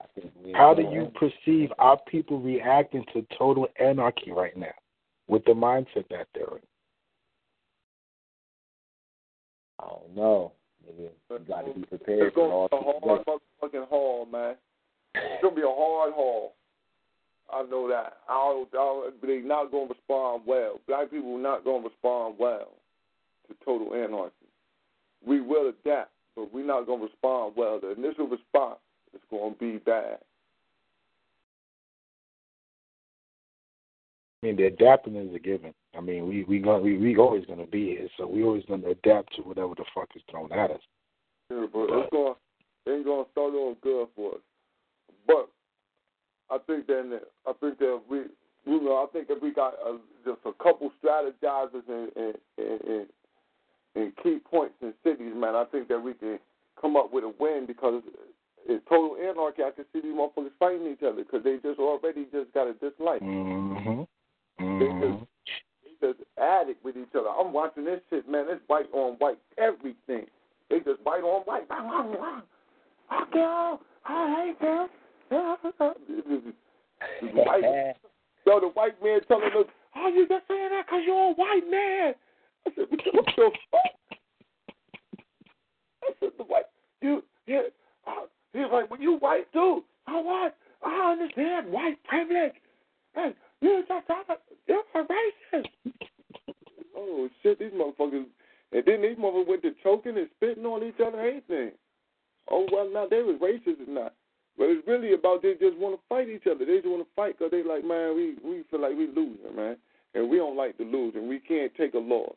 I 0.00 0.04
think 0.14 0.32
we 0.44 0.52
How 0.52 0.74
do 0.74 0.82
you 0.82 1.10
perceive 1.18 1.70
our 1.78 1.98
people 2.06 2.38
reacting 2.40 3.04
to 3.14 3.26
total 3.36 3.66
anarchy 3.80 4.30
right 4.30 4.56
now 4.56 4.74
with 5.26 5.44
the 5.46 5.52
mindset 5.52 6.06
that 6.10 6.28
they're 6.34 6.44
in? 6.44 6.62
I 9.80 9.86
don't 9.88 10.14
know. 10.14 10.52
Nigga, 10.86 11.08
you 11.30 11.38
got 11.48 11.62
to 11.62 11.72
be 11.72 11.86
prepared 11.86 12.34
for 12.34 12.52
all 12.52 12.68
gonna 12.68 12.84
be 12.84 12.88
a 12.88 13.08
hard 13.08 13.24
motherfucking 13.26 13.88
haul, 13.88 14.26
man. 14.26 14.54
It's 15.14 15.42
gonna 15.42 15.54
be 15.54 15.62
a 15.62 15.66
hard 15.66 16.12
haul. 16.12 16.54
I 17.52 17.62
know 17.62 17.88
that. 17.88 18.18
I 18.28 18.34
don't, 18.34 18.68
I 18.72 18.76
don't, 18.76 19.22
they 19.22 19.38
not 19.38 19.70
gonna 19.70 19.88
respond 19.88 20.42
well. 20.46 20.80
Black 20.86 21.10
people 21.10 21.36
are 21.36 21.40
not 21.40 21.64
gonna 21.64 21.84
respond 21.88 22.34
well 22.38 22.72
to 23.48 23.54
total 23.64 23.94
anarchy. 23.94 24.34
We 25.26 25.40
will 25.40 25.68
adapt, 25.68 26.10
but 26.36 26.52
we're 26.52 26.66
not 26.66 26.86
gonna 26.86 27.04
respond 27.04 27.54
well. 27.56 27.80
The 27.80 27.92
initial 27.92 28.28
response 28.28 28.78
is 29.14 29.20
gonna 29.30 29.54
be 29.58 29.78
bad. 29.78 30.18
I 34.42 34.46
mean, 34.46 34.56
the 34.56 34.64
adapting 34.64 35.16
is 35.16 35.34
a 35.34 35.38
given. 35.38 35.74
I 35.96 36.00
mean, 36.00 36.28
we 36.28 36.44
we 36.44 36.60
going 36.60 36.84
we 36.84 36.96
we 36.96 37.16
always 37.16 37.44
gonna 37.46 37.66
be 37.66 37.86
here, 37.86 38.08
so 38.16 38.26
we 38.26 38.44
always 38.44 38.64
gonna 38.68 38.88
adapt 38.88 39.34
to 39.36 39.42
whatever 39.42 39.74
the 39.74 39.84
fuck 39.94 40.10
is 40.14 40.22
thrown 40.30 40.52
at 40.52 40.70
us. 40.70 40.80
Yeah, 41.50 41.66
but 41.72 41.86
it's 41.90 42.10
going 42.12 42.34
it 42.86 42.90
ain't 42.90 43.04
gonna 43.04 43.24
start 43.32 43.54
off 43.54 43.76
good 43.82 44.06
for 44.14 44.34
us. 44.34 44.40
But 45.26 45.48
I 46.50 46.58
think 46.66 46.86
that 46.86 47.22
I 47.46 47.52
think 47.60 47.78
that 47.78 48.00
we 48.08 48.18
you 48.64 48.80
know 48.82 49.04
I 49.04 49.06
think 49.12 49.28
if 49.30 49.42
we 49.42 49.52
got 49.52 49.74
uh 49.84 49.98
just 50.24 50.40
a 50.44 50.52
couple 50.62 50.90
strategizers 51.02 51.82
and 51.88 52.34
and, 52.58 53.06
and 53.94 54.12
key 54.22 54.38
points 54.50 54.74
in 54.82 54.92
cities, 55.04 55.32
man, 55.34 55.54
I 55.54 55.64
think 55.64 55.88
that 55.88 56.02
we 56.02 56.14
can 56.14 56.38
come 56.80 56.96
up 56.96 57.12
with 57.12 57.24
a 57.24 57.32
win 57.38 57.64
because 57.66 58.02
it's 58.66 58.84
total 58.88 59.16
anarchy, 59.16 59.62
I 59.62 59.70
can 59.70 59.84
see 59.92 60.00
these 60.00 60.12
motherfuckers 60.12 60.50
fighting 60.58 60.86
each 60.92 61.02
other 61.02 61.24
because 61.24 61.42
they 61.42 61.56
just 61.56 61.80
already 61.80 62.26
just 62.30 62.52
got 62.52 62.66
a 62.68 62.74
dislike. 62.74 63.22
Mm-hmm. 63.22 64.02
They 64.58 64.64
Mm-hmm. 64.84 65.00
just 65.00 65.24
they 66.00 66.06
just 66.08 66.20
add 66.38 66.68
it 66.68 66.76
with 66.84 66.96
each 66.96 67.14
other. 67.18 67.28
I'm 67.28 67.52
watching 67.52 67.84
this 67.84 68.00
shit, 68.10 68.28
man. 68.28 68.46
It's 68.48 68.60
white 68.66 68.86
on 68.92 69.14
white, 69.14 69.38
everything. 69.56 70.26
They 70.68 70.78
just 70.80 71.00
white 71.02 71.22
on 71.22 71.42
white. 71.42 71.66
Fuck 71.68 73.28
you! 73.34 73.78
I. 74.08 74.54
The 74.60 74.88
white, 77.32 77.94
yo, 78.46 78.60
the 78.60 78.68
white 78.68 79.02
man 79.02 79.20
telling 79.28 79.48
us, 79.48 79.66
"Oh, 79.94 80.08
you 80.08 80.26
just 80.26 80.48
saying 80.48 80.70
that 80.70 80.86
because 80.86 81.02
you're 81.06 81.30
a 81.30 81.34
white 81.34 81.68
man." 81.70 82.14
I 82.66 82.70
said, 82.74 82.86
"What 83.12 83.26
the, 83.36 83.50
fuck?" 83.70 83.82
I 86.02 86.12
said, 86.18 86.30
"The 86.38 86.44
white, 86.44 86.64
you, 87.02 87.22
yeah." 87.46 87.60
Uh, 88.06 88.26
he's 88.52 88.62
like, 88.72 88.90
"Well, 88.90 89.00
you 89.00 89.18
white 89.18 89.52
too." 89.52 89.84
Oh, 90.08 90.20
what? 90.20 90.56
I 90.82 91.12
understand 91.12 91.70
white 91.70 92.02
privilege. 92.04 92.54
Hey, 93.14 93.34
you 93.60 93.84
just 93.86 94.06
you're 94.66 94.82
a 94.94 95.04
racist. 95.04 95.68
oh 96.96 97.28
shit, 97.42 97.58
these 97.58 97.72
motherfuckers. 97.72 98.24
And 98.72 98.84
then 98.86 99.02
these 99.02 99.16
motherfuckers 99.16 99.48
went 99.48 99.62
to 99.62 99.74
choking 99.82 100.16
and 100.16 100.28
spitting 100.36 100.66
on 100.66 100.82
each 100.82 101.00
other, 101.04 101.18
everything. 101.18 101.72
Oh 102.50 102.66
well, 102.72 102.90
now 102.92 103.06
they 103.08 103.22
was 103.22 103.36
racist 103.40 103.86
or 103.86 103.92
not. 103.92 104.14
But 104.56 104.70
it's 104.70 104.86
really 104.88 105.14
about 105.14 105.42
they 105.42 105.54
just 105.54 105.78
want 105.78 105.94
to 105.94 106.02
fight 106.08 106.28
each 106.28 106.46
other. 106.50 106.66
They 106.66 106.76
just 106.76 106.88
want 106.88 107.06
to 107.06 107.14
fight 107.14 107.38
because 107.38 107.52
they 107.52 107.62
like, 107.62 107.84
man, 107.84 108.16
we 108.16 108.36
we 108.42 108.64
feel 108.70 108.82
like 108.82 108.96
we 108.96 109.06
losing, 109.06 109.54
man, 109.54 109.76
and 110.14 110.28
we 110.28 110.36
don't 110.38 110.56
like 110.56 110.76
to 110.78 110.84
lose, 110.84 111.14
and 111.14 111.28
we 111.28 111.38
can't 111.38 111.72
take 111.76 111.94
a 111.94 111.98
loss. 111.98 112.34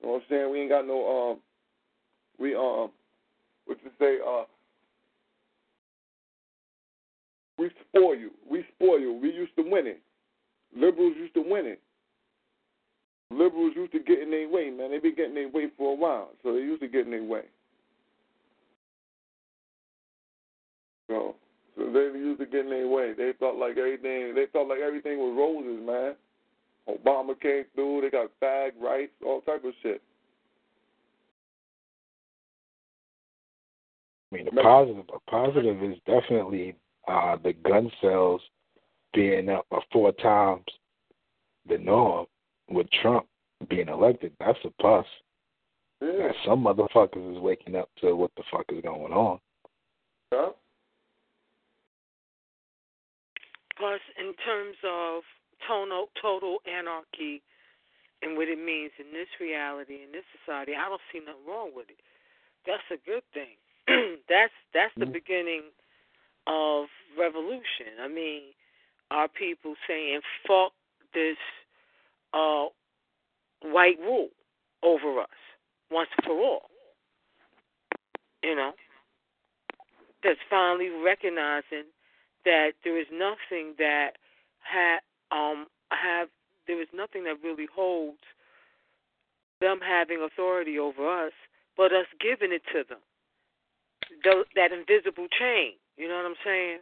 You 0.00 0.06
know 0.06 0.12
what 0.14 0.22
I'm 0.22 0.22
saying? 0.28 0.50
We 0.50 0.60
ain't 0.60 0.70
got 0.70 0.86
no 0.86 1.32
um, 1.32 1.38
we 2.38 2.54
um, 2.54 2.90
what 3.64 3.78
you 3.82 3.90
say 3.98 4.18
uh, 4.26 4.44
we 7.58 7.70
spoil 7.88 8.14
you, 8.14 8.30
we 8.50 8.64
spoil 8.74 8.98
you. 9.00 9.18
We 9.20 9.32
used 9.32 9.54
to 9.56 9.62
win 9.62 9.86
it. 9.86 10.00
Liberals 10.76 11.14
used 11.16 11.34
to 11.34 11.42
win 11.42 11.66
it. 11.66 11.80
Liberals 13.30 13.72
used 13.74 13.92
to 13.92 14.00
get 14.00 14.20
in 14.20 14.30
their 14.30 14.48
way, 14.48 14.68
man. 14.70 14.90
They 14.90 14.98
been 14.98 15.14
getting 15.14 15.34
their 15.34 15.48
way 15.48 15.68
for 15.78 15.92
a 15.92 15.96
while, 15.96 16.30
so 16.42 16.52
they 16.52 16.60
used 16.60 16.82
to 16.82 16.88
get 16.88 17.06
in 17.06 17.10
their 17.10 17.24
way. 17.24 17.42
So, 21.08 21.36
so 21.76 21.92
they 21.92 22.18
used 22.18 22.40
to 22.40 22.46
get 22.46 22.66
in 22.66 22.70
their 22.70 22.88
way. 22.88 23.12
They 23.16 23.32
felt 23.38 23.56
like 23.56 23.76
everything. 23.76 24.34
They 24.34 24.46
felt 24.52 24.68
like 24.68 24.80
everything 24.80 25.18
was 25.18 25.34
roses, 25.36 25.86
man. 25.86 26.14
Obama 26.88 27.38
came 27.40 27.64
through. 27.74 28.02
They 28.02 28.10
got 28.10 28.30
fag 28.42 28.72
rights, 28.80 29.12
all 29.24 29.40
type 29.42 29.64
of 29.64 29.72
shit. 29.82 30.02
I 34.32 34.36
mean, 34.36 34.46
the 34.46 34.62
positive, 34.62 35.04
a 35.14 35.30
positive 35.30 35.82
is 35.82 35.96
definitely 36.06 36.74
uh, 37.06 37.36
the 37.42 37.52
gun 37.52 37.90
sales 38.00 38.40
being 39.12 39.48
up 39.50 39.66
four 39.92 40.12
times 40.12 40.64
the 41.68 41.78
norm 41.78 42.26
with 42.70 42.86
Trump 43.02 43.26
being 43.68 43.88
elected. 43.88 44.32
That's 44.40 44.58
a 44.64 44.70
plus. 44.80 45.06
Yeah. 46.00 46.08
Now, 46.18 46.32
some 46.46 46.64
motherfuckers 46.64 47.36
is 47.36 47.40
waking 47.40 47.76
up 47.76 47.88
to 48.00 48.16
what 48.16 48.30
the 48.36 48.42
fuck 48.50 48.64
is 48.70 48.82
going 48.82 49.12
on. 49.12 49.38
Yeah. 50.32 50.48
Plus, 53.76 54.00
in 54.18 54.34
terms 54.44 54.76
of 54.84 55.22
total, 55.66 56.08
total 56.20 56.58
anarchy 56.66 57.42
and 58.22 58.36
what 58.36 58.48
it 58.48 58.58
means 58.58 58.92
in 58.98 59.12
this 59.12 59.28
reality, 59.40 60.02
in 60.04 60.12
this 60.12 60.24
society, 60.38 60.72
I 60.74 60.88
don't 60.88 61.00
see 61.12 61.20
nothing 61.20 61.46
wrong 61.46 61.70
with 61.74 61.90
it. 61.90 62.00
That's 62.66 62.84
a 62.90 62.98
good 63.04 63.24
thing. 63.34 63.56
that's 64.28 64.52
that's 64.72 64.94
the 64.98 65.06
Mhm. 65.06 65.12
beginning 65.12 65.62
of 66.46 66.86
revolution. 67.18 67.98
I 68.00 68.08
mean, 68.08 68.54
our 69.10 69.28
people 69.28 69.74
saying 69.86 70.22
"fuck 70.46 70.72
this 71.12 71.38
uh, 72.32 72.66
white 73.62 73.98
rule." 74.00 74.30
over 74.82 75.20
us 75.20 75.28
once 75.90 76.10
and 76.16 76.26
for 76.26 76.38
all. 76.40 76.70
You 78.42 78.56
know, 78.56 78.72
that's 80.22 80.40
finally 80.50 80.90
recognizing 80.90 81.86
that 82.44 82.72
there 82.84 82.98
is 82.98 83.06
nothing 83.12 83.74
that 83.78 84.12
ha 84.60 84.98
um 85.30 85.66
have 85.90 86.28
there 86.66 86.80
is 86.80 86.88
nothing 86.94 87.24
that 87.24 87.42
really 87.42 87.66
holds 87.74 88.22
them 89.60 89.78
having 89.80 90.26
authority 90.26 90.78
over 90.78 91.26
us, 91.26 91.32
but 91.76 91.92
us 91.92 92.06
giving 92.20 92.52
it 92.52 92.62
to 92.72 92.82
them. 92.88 92.98
Th- 94.22 94.46
that 94.54 94.72
invisible 94.72 95.28
chain. 95.38 95.72
You 95.96 96.08
know 96.08 96.16
what 96.16 96.26
I'm 96.26 96.34
saying? 96.44 96.78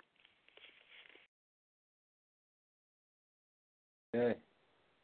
Yeah. 4.14 4.32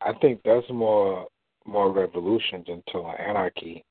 I 0.01 0.13
think 0.21 0.41
that's 0.45 0.69
more 0.71 1.29
more 1.65 1.91
revolution 1.91 2.65
than 2.67 2.83
total 2.93 3.15
anarchy, 3.19 3.85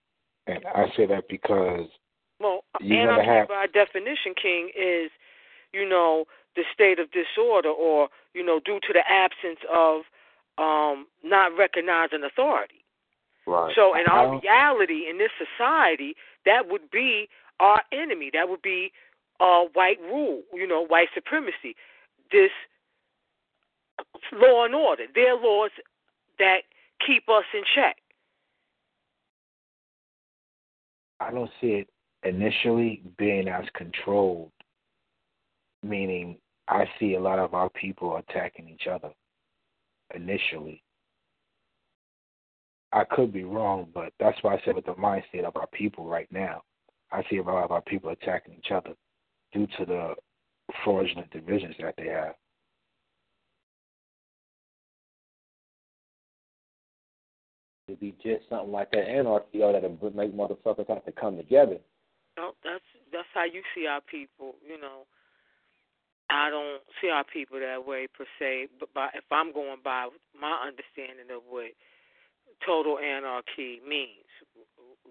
and 0.48 0.64
I 0.66 0.86
say 0.96 1.06
that 1.08 1.28
because 1.30 1.88
well, 2.40 2.64
anarchy 2.82 3.26
have, 3.28 3.48
by 3.48 3.66
definition, 3.74 4.34
King, 4.42 4.70
is 4.78 5.12
you 5.74 5.88
know 5.88 6.26
the 6.56 6.64
state 6.74 7.00
of 7.00 7.08
disorder, 7.12 7.70
or 7.70 8.10
you 8.34 8.44
know 8.44 8.60
due 8.60 8.80
to 8.82 8.94
the 8.94 9.04
absence 9.10 9.60
of 9.74 10.02
um 10.58 11.08
not 11.24 11.56
recognizing 11.58 12.24
authority. 12.24 12.84
Right. 13.48 13.74
So 13.76 13.94
in 13.96 14.08
our 14.08 14.40
reality 14.40 15.08
in 15.10 15.18
this 15.18 15.32
society, 15.38 16.16
that 16.46 16.68
would 16.68 16.90
be 16.90 17.30
our 17.60 17.82
enemy. 17.92 18.32
That 18.34 18.50
would 18.50 18.62
be 18.62 18.92
uh, 19.40 19.64
white 19.74 20.00
rule, 20.02 20.42
you 20.54 20.68
know, 20.68 20.86
white 20.86 21.10
supremacy. 21.14 21.76
This 22.32 22.52
law 24.34 24.66
and 24.66 24.76
order, 24.76 25.04
their 25.14 25.36
laws 25.36 25.72
that 26.40 26.62
keep 27.06 27.30
us 27.30 27.44
in 27.54 27.62
check. 27.76 27.98
I 31.20 31.32
don't 31.32 31.52
see 31.62 31.68
it 31.68 31.90
initially 32.24 33.02
being 33.18 33.48
as 33.48 33.66
controlled, 33.74 34.52
meaning 35.84 36.38
I 36.68 36.86
see 37.00 37.16
a 37.16 37.20
lot 37.20 37.40
of 37.40 37.54
our 37.54 37.70
people 37.70 38.18
attacking 38.18 38.68
each 38.70 38.88
other 38.88 39.12
initially. 40.14 40.82
I 42.92 43.04
could 43.04 43.34
be 43.34 43.44
wrong, 43.44 43.88
but 43.94 44.14
that's 44.20 44.38
why 44.42 44.56
I 44.56 44.62
said 44.64 44.76
with 44.76 44.86
the 44.86 44.94
mindset 44.94 45.44
of 45.44 45.56
our 45.58 45.68
people 45.68 46.06
right 46.06 46.32
now, 46.32 46.64
I 47.12 47.24
see 47.30 47.38
a 47.38 47.44
lot 47.44 47.64
of 47.64 47.72
our 47.72 47.82
people 47.82 48.10
attacking 48.10 48.56
each 48.56 48.72
other 48.72 48.94
due 49.54 49.68
to 49.78 49.86
the 49.86 50.16
fraudulent 50.84 51.30
divisions 51.32 51.76
that 51.80 51.96
they 51.98 52.08
have. 52.08 52.36
It'd 57.88 58.00
be 58.00 58.16
just 58.24 58.50
something 58.50 58.72
like 58.72 58.90
that 58.92 59.08
anarchy 59.08 59.62
or 59.62 59.72
that'll 59.72 59.92
make 60.16 60.34
motherfuckers 60.34 60.88
have 60.88 61.06
to 61.06 61.12
come 61.12 61.38
together. 61.38 61.78
No, 62.38 62.52
that's 62.64 62.84
that's 63.14 63.28
how 63.34 63.46
you 63.46 63.62
see 63.76 63.86
our 63.86 64.02
people. 64.02 64.56
You 64.68 64.82
know, 64.82 65.06
I 66.30 66.50
don't 66.50 66.82
see 67.02 67.10
our 67.10 67.24
people 67.24 67.60
that 67.60 67.86
way 67.86 68.08
per 68.08 68.26
se. 68.40 68.68
But 68.80 68.94
by, 68.94 69.10
if 69.14 69.26
I'm 69.32 69.54
going 69.54 69.78
by 69.84 70.10
my 70.40 70.68
understanding 70.68 71.34
of 71.34 71.44
what 71.50 71.72
total 72.66 72.98
anarchy 73.00 73.80
means, 73.88 74.26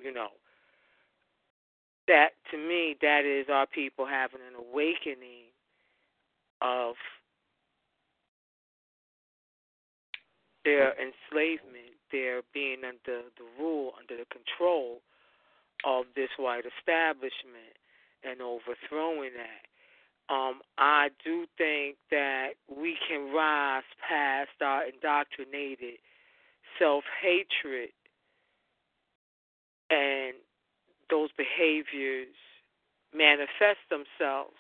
you 0.02 0.12
know, 0.12 0.28
that 2.06 2.30
to 2.50 2.58
me 2.58 2.96
that 3.00 3.24
is 3.24 3.46
our 3.48 3.66
people 3.66 4.06
having 4.06 4.40
an 4.46 4.54
awakening 4.58 5.48
of 6.60 6.94
their 10.64 10.94
enslavement, 10.96 11.96
their 12.10 12.42
being 12.52 12.82
under 12.84 13.22
the 13.36 13.44
rule, 13.58 13.92
under 14.00 14.16
the 14.16 14.26
control 14.32 15.00
of 15.84 16.06
this 16.16 16.30
white 16.38 16.64
establishment 16.64 17.76
and 18.24 18.40
overthrowing 18.40 19.32
that. 19.36 19.68
Um, 20.30 20.60
I 20.78 21.10
do 21.24 21.46
think 21.58 21.96
that 22.10 22.54
we 22.68 22.96
can 23.08 23.32
rise 23.34 23.82
past 24.08 24.50
our 24.62 24.84
indoctrinated 24.86 25.98
self 26.78 27.04
hatred 27.20 27.90
and 29.90 30.34
those 31.10 31.28
behaviors 31.36 32.34
manifest 33.14 33.84
themselves 33.90 34.56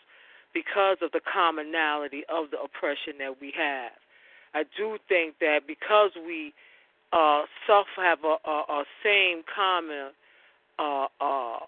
because 0.52 0.98
of 1.02 1.10
the 1.12 1.20
commonality 1.20 2.22
of 2.28 2.50
the 2.50 2.60
oppression 2.60 3.18
that 3.18 3.40
we 3.40 3.52
have. 3.56 3.92
I 4.54 4.64
do 4.76 4.98
think 5.08 5.38
that 5.40 5.60
because 5.66 6.10
we 6.14 6.52
uh, 7.12 7.42
self 7.66 7.86
have 7.96 8.18
a, 8.22 8.36
a, 8.48 8.64
a 8.68 8.84
same 9.02 9.42
common 9.52 10.10
uh, 10.78 11.06
uh, 11.20 11.58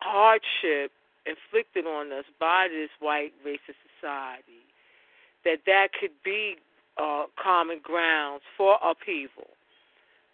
hardship 0.00 0.92
inflicted 1.26 1.86
on 1.86 2.12
us 2.12 2.24
by 2.38 2.68
this 2.70 2.90
white 3.00 3.32
racist 3.46 3.76
society, 3.98 4.64
that 5.44 5.60
that 5.66 5.88
could 5.98 6.14
be 6.24 6.56
uh, 6.98 7.24
common 7.42 7.80
grounds 7.82 8.42
for 8.56 8.78
upheaval. 8.82 9.48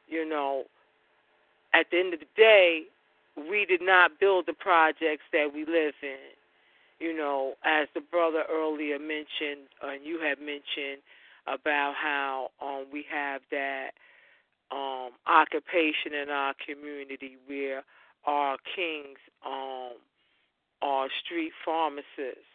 You 0.09 0.29
know, 0.29 0.65
at 1.75 1.87
the 1.91 1.99
end 1.99 2.15
of 2.15 2.21
the 2.21 2.27
day, 2.37 2.85
we 3.37 3.65
did 3.65 3.81
not 3.81 4.21
build 4.21 4.47
the 4.47 4.53
projects 4.53 5.25
that 5.33 5.53
we 5.55 5.65
live 5.65 5.95
in. 6.03 6.33
You 7.01 7.17
know, 7.17 7.55
as 7.65 7.89
the 7.95 8.01
brother 8.01 8.45
earlier 8.51 8.99
mentioned, 8.99 9.67
and 9.83 10.05
you 10.05 10.21
have 10.21 10.39
mentioned 10.39 11.03
about 11.47 11.95
how 12.01 12.51
um, 12.61 12.87
we 12.93 13.05
have 13.11 13.43
that 13.51 13.91
um, 14.71 15.11
occupation 15.27 16.15
in 16.15 16.31
our 16.31 16.55
community 16.65 17.37
where 17.47 17.83
our 18.25 18.57
kings 18.77 19.19
um, 19.45 19.99
are 20.83 21.09
street 21.25 21.53
pharmacists. 21.65 22.51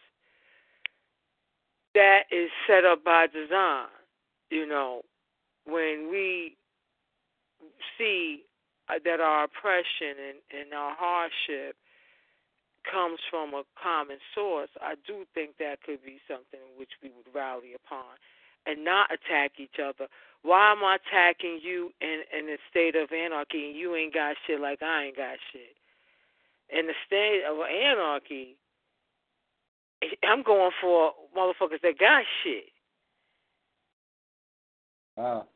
That 1.94 2.24
is 2.30 2.50
set 2.66 2.84
up 2.84 3.02
by 3.04 3.26
design. 3.26 3.88
You 4.50 4.66
know, 4.66 5.02
when 5.64 6.08
we 6.10 6.56
see 7.96 8.44
uh, 8.88 8.94
that 9.04 9.20
our 9.20 9.44
oppression 9.44 10.16
and, 10.16 10.38
and 10.60 10.72
our 10.72 10.94
hardship 10.96 11.76
comes 12.90 13.18
from 13.30 13.52
a 13.54 13.64
common 13.82 14.18
source, 14.34 14.70
I 14.80 14.94
do 15.06 15.24
think 15.34 15.58
that 15.58 15.82
could 15.84 16.04
be 16.04 16.20
something 16.28 16.60
which 16.78 16.92
we 17.02 17.10
would 17.10 17.34
rally 17.34 17.74
upon 17.74 18.16
and 18.66 18.84
not 18.84 19.10
attack 19.12 19.52
each 19.58 19.80
other. 19.82 20.08
Why 20.42 20.72
am 20.72 20.84
I 20.84 20.96
attacking 20.96 21.60
you 21.62 21.90
in, 22.00 22.22
in 22.36 22.48
a 22.48 22.58
state 22.70 22.96
of 22.96 23.12
anarchy 23.12 23.68
and 23.68 23.76
you 23.76 23.96
ain't 23.96 24.14
got 24.14 24.36
shit 24.46 24.60
like 24.60 24.82
I 24.82 25.06
ain't 25.06 25.16
got 25.16 25.36
shit? 25.52 25.77
In 26.70 26.86
the 26.86 26.94
state 27.06 27.42
of 27.48 27.56
anarchy, 27.60 28.56
I'm 30.22 30.42
going 30.42 30.70
for 30.80 31.12
motherfuckers 31.36 31.80
that 31.82 31.98
got 31.98 32.24
shit. 32.42 32.70
Wow. 35.16 35.46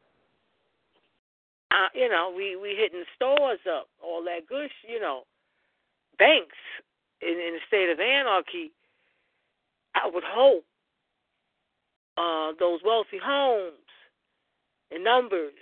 Uh, 1.71 1.89
you 1.95 2.09
know, 2.09 2.33
we 2.35 2.57
we 2.57 2.75
hitting 2.77 3.05
stores 3.15 3.61
up, 3.69 3.89
all 4.03 4.25
that 4.25 4.47
good, 4.49 4.71
sh- 4.71 4.89
you 4.91 5.01
know, 5.01 5.23
banks 6.19 6.57
in 7.21 7.29
in 7.29 7.55
a 7.55 7.67
state 7.67 7.91
of 7.91 8.01
anarchy. 8.01 8.73
I 9.95 10.11
would 10.13 10.25
hope 10.27 10.65
uh, 12.17 12.53
those 12.59 12.81
wealthy 12.85 13.21
homes 13.23 13.89
and 14.91 15.05
numbers, 15.05 15.53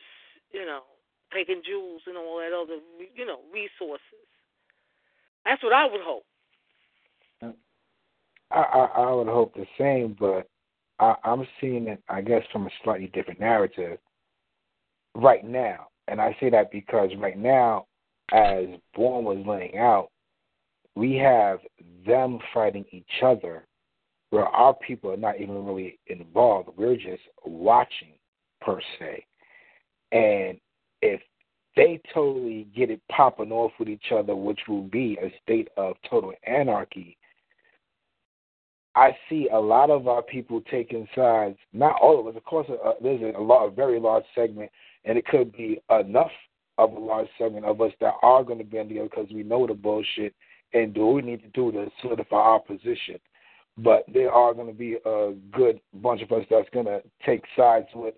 you 0.52 0.64
know, 0.64 0.82
taking 1.32 1.62
jewels 1.64 2.02
and 2.06 2.16
all 2.16 2.38
that 2.38 2.56
other, 2.56 2.80
you 3.14 3.26
know, 3.26 3.40
resources. 3.52 4.30
That's 5.44 5.62
what 5.62 5.72
I 5.72 5.86
would 5.86 6.00
hope. 6.02 6.24
I, 8.50 8.56
I, 8.58 8.88
I 8.96 9.12
would 9.12 9.28
hope 9.28 9.54
the 9.54 9.66
same, 9.78 10.16
but 10.18 10.48
I, 10.98 11.14
I'm 11.24 11.46
seeing 11.60 11.88
it, 11.88 12.02
I 12.08 12.20
guess, 12.20 12.42
from 12.52 12.66
a 12.66 12.70
slightly 12.84 13.10
different 13.12 13.40
narrative 13.40 13.98
right 15.14 15.44
now. 15.44 15.88
And 16.08 16.20
I 16.20 16.36
say 16.40 16.50
that 16.50 16.70
because 16.72 17.10
right 17.18 17.38
now, 17.38 17.86
as 18.32 18.66
Born 18.94 19.24
was 19.24 19.44
laying 19.46 19.78
out, 19.78 20.10
we 20.96 21.16
have 21.16 21.60
them 22.06 22.38
fighting 22.52 22.84
each 22.90 23.22
other 23.22 23.64
where 24.30 24.46
our 24.46 24.74
people 24.74 25.10
are 25.10 25.16
not 25.16 25.40
even 25.40 25.64
really 25.64 25.98
involved. 26.06 26.70
We're 26.76 26.96
just 26.96 27.22
watching, 27.44 28.14
per 28.60 28.80
se. 28.98 29.24
And 30.12 30.58
if 31.02 31.20
they 31.76 32.00
totally 32.12 32.66
get 32.74 32.90
it 32.90 33.00
popping 33.10 33.52
off 33.52 33.73
with 33.78 33.89
each 33.89 34.12
other, 34.12 34.34
which 34.34 34.60
will 34.68 34.82
be 34.82 35.18
a 35.23 35.32
state 35.42 35.68
of 35.76 35.97
total 36.08 36.32
anarchy, 36.47 37.16
I 38.94 39.16
see 39.28 39.49
a 39.52 39.58
lot 39.58 39.90
of 39.90 40.08
our 40.08 40.23
people 40.23 40.60
taking 40.70 41.07
sides. 41.15 41.57
Not 41.73 42.00
all 42.00 42.18
of 42.18 42.26
us, 42.26 42.36
of 42.36 42.44
course. 42.44 42.66
Uh, 42.68 42.92
there's 43.00 43.34
a, 43.36 43.40
lot, 43.40 43.66
a 43.66 43.70
very 43.70 44.00
large 44.00 44.24
segment, 44.34 44.70
and 45.05 45.16
it 45.16 45.26
could 45.26 45.52
be 45.52 45.81
enough 45.90 46.32
of 46.76 46.92
a 46.92 46.99
large 46.99 47.28
segment 47.39 47.66
of 47.66 47.81
us 47.81 47.92
that 48.00 48.15
are 48.23 48.42
going 48.42 48.58
to 48.58 48.65
be 48.65 48.78
on 48.78 48.89
the 48.89 49.00
because 49.00 49.28
we 49.32 49.42
know 49.42 49.66
the 49.66 49.74
bullshit 49.74 50.34
and 50.73 50.94
do 50.94 51.07
what 51.07 51.16
we 51.16 51.23
need 51.23 51.42
to 51.42 51.49
do 51.49 51.70
to 51.73 51.90
solidify 52.00 52.36
our 52.36 52.60
position. 52.60 53.18
But 53.78 54.05
there 54.12 54.32
are 54.32 54.55
going 54.55 54.66
to 54.66 54.73
be 54.73 54.97
a 55.05 55.34
good 55.52 55.81
bunch 55.94 56.23
of 56.23 56.32
us 56.32 56.44
that's 56.50 56.68
going 56.70 56.86
to 56.86 57.02
take 57.24 57.44
sides 57.57 57.86
with 57.94 58.15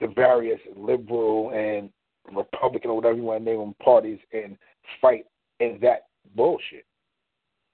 the 0.00 0.08
various 0.08 0.60
liberal 0.76 1.50
and 1.50 1.90
Republican 2.30 2.90
or 2.90 2.96
whatever 2.96 3.16
you 3.16 3.22
want 3.22 3.44
to 3.44 3.50
name 3.50 3.60
them 3.60 3.74
parties 3.82 4.18
and 4.32 4.56
fight 5.00 5.24
in 5.60 5.78
that 5.82 6.06
bullshit. 6.36 6.86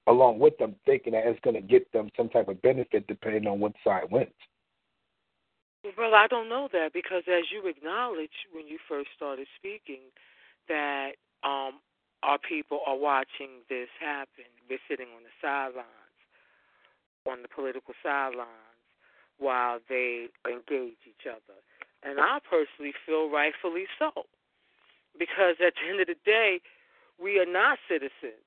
Along 0.06 0.38
with 0.38 0.56
them 0.58 0.74
thinking 0.86 1.12
that 1.12 1.26
it's 1.26 1.40
going 1.40 1.54
to 1.54 1.60
get 1.60 1.90
them 1.92 2.08
some 2.16 2.30
type 2.30 2.48
of 2.48 2.62
benefit 2.62 3.06
depending 3.06 3.46
on 3.46 3.60
what 3.60 3.72
side 3.84 4.04
wins. 4.10 4.32
Well, 5.96 6.14
I 6.14 6.26
don't 6.26 6.48
know 6.48 6.68
that 6.72 6.92
because 6.92 7.22
as 7.28 7.44
you 7.52 7.68
acknowledged 7.68 8.48
when 8.52 8.66
you 8.66 8.78
first 8.88 9.08
started 9.14 9.46
speaking, 9.56 10.10
that 10.68 11.12
um, 11.44 11.80
our 12.22 12.38
people 12.38 12.80
are 12.86 12.96
watching 12.96 13.62
this 13.68 13.88
happen. 14.00 14.48
We're 14.68 14.82
sitting 14.88 15.08
on 15.14 15.22
the 15.22 15.34
sidelines, 15.40 16.18
on 17.28 17.42
the 17.42 17.48
political 17.48 17.94
sidelines, 18.02 18.48
while 19.38 19.78
they 19.88 20.26
engage 20.46 20.98
each 21.06 21.26
other. 21.28 21.60
And 22.02 22.18
I 22.20 22.38
personally 22.42 22.94
feel 23.06 23.30
rightfully 23.30 23.86
so. 23.98 24.26
Because 25.18 25.56
at 25.64 25.74
the 25.74 25.90
end 25.90 26.00
of 26.00 26.06
the 26.06 26.16
day, 26.24 26.60
we 27.20 27.38
are 27.38 27.46
not 27.46 27.78
citizens. 27.88 28.44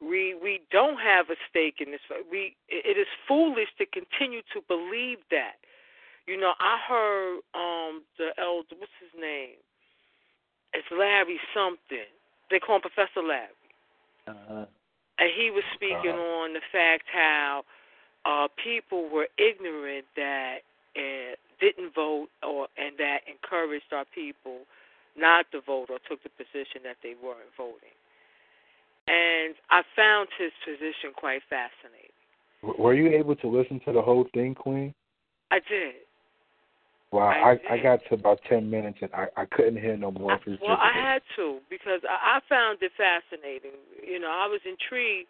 We 0.00 0.34
we 0.40 0.60
don't 0.70 0.98
have 1.00 1.28
a 1.28 1.36
stake 1.50 1.80
in 1.80 1.90
this. 1.90 2.00
We 2.30 2.54
it 2.68 2.96
is 2.96 3.08
foolish 3.26 3.68
to 3.78 3.86
continue 3.86 4.42
to 4.54 4.60
believe 4.68 5.18
that. 5.30 5.56
You 6.26 6.36
know, 6.38 6.52
I 6.60 6.78
heard 6.88 7.40
um 7.54 8.02
the 8.16 8.30
elder, 8.38 8.76
what's 8.78 8.92
his 9.00 9.10
name? 9.18 9.58
It's 10.72 10.86
Larry 10.92 11.40
something. 11.52 12.06
They 12.50 12.60
call 12.60 12.76
him 12.76 12.82
Professor 12.82 13.22
Larry. 13.26 13.48
Uh-huh. 14.28 14.66
And 15.18 15.30
he 15.34 15.50
was 15.50 15.64
speaking 15.74 16.14
Uh-huh. 16.14 16.42
on 16.46 16.52
the 16.52 16.62
fact 16.70 17.04
how 17.12 17.64
uh 18.24 18.46
people 18.62 19.08
were 19.08 19.28
ignorant 19.36 20.04
that 20.14 20.58
uh, 20.96 21.34
didn't 21.60 21.92
vote 21.94 22.28
or 22.46 22.68
and 22.78 22.96
that 22.98 23.22
encouraged 23.26 23.92
our 23.92 24.04
people 24.14 24.60
not 25.18 25.50
to 25.52 25.60
vote 25.60 25.90
or 25.90 25.98
took 26.08 26.22
the 26.22 26.30
position 26.30 26.82
that 26.84 26.96
they 27.02 27.14
weren't 27.22 27.52
voting. 27.56 27.94
And 29.08 29.54
I 29.70 29.82
found 29.96 30.28
his 30.38 30.52
position 30.64 31.16
quite 31.16 31.42
fascinating. 31.48 32.12
Were 32.62 32.94
you 32.94 33.08
able 33.16 33.36
to 33.36 33.48
listen 33.48 33.80
to 33.86 33.92
the 33.92 34.02
whole 34.02 34.26
thing, 34.34 34.54
Queen? 34.54 34.94
I 35.50 35.60
did. 35.60 36.04
Well, 37.10 37.24
I 37.24 37.56
I, 37.70 37.74
I 37.74 37.78
got 37.82 38.00
to 38.08 38.14
about 38.14 38.40
ten 38.48 38.68
minutes 38.68 38.98
and 39.00 39.08
I, 39.14 39.28
I 39.36 39.44
couldn't 39.46 39.80
hear 39.80 39.96
no 39.96 40.10
more. 40.10 40.38
his 40.44 40.58
Well, 40.60 40.76
I 40.76 40.92
had 40.92 41.22
to 41.36 41.58
because 41.70 42.00
I, 42.04 42.36
I 42.36 42.40
found 42.48 42.78
it 42.82 42.92
fascinating. 42.98 43.80
You 44.04 44.20
know, 44.20 44.28
I 44.28 44.46
was 44.46 44.60
intrigued 44.68 45.28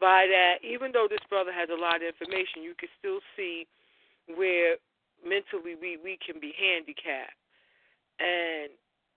by 0.00 0.28
that. 0.30 0.62
Even 0.62 0.92
though 0.92 1.08
this 1.10 1.24
brother 1.28 1.50
has 1.50 1.68
a 1.68 1.80
lot 1.80 1.96
of 1.96 2.02
information, 2.02 2.62
you 2.62 2.74
can 2.78 2.88
still 3.00 3.18
see 3.34 3.66
where 4.36 4.76
mentally 5.26 5.74
we 5.74 5.98
we 5.98 6.16
can 6.22 6.38
be 6.38 6.54
handicapped, 6.54 7.34
and 8.22 8.70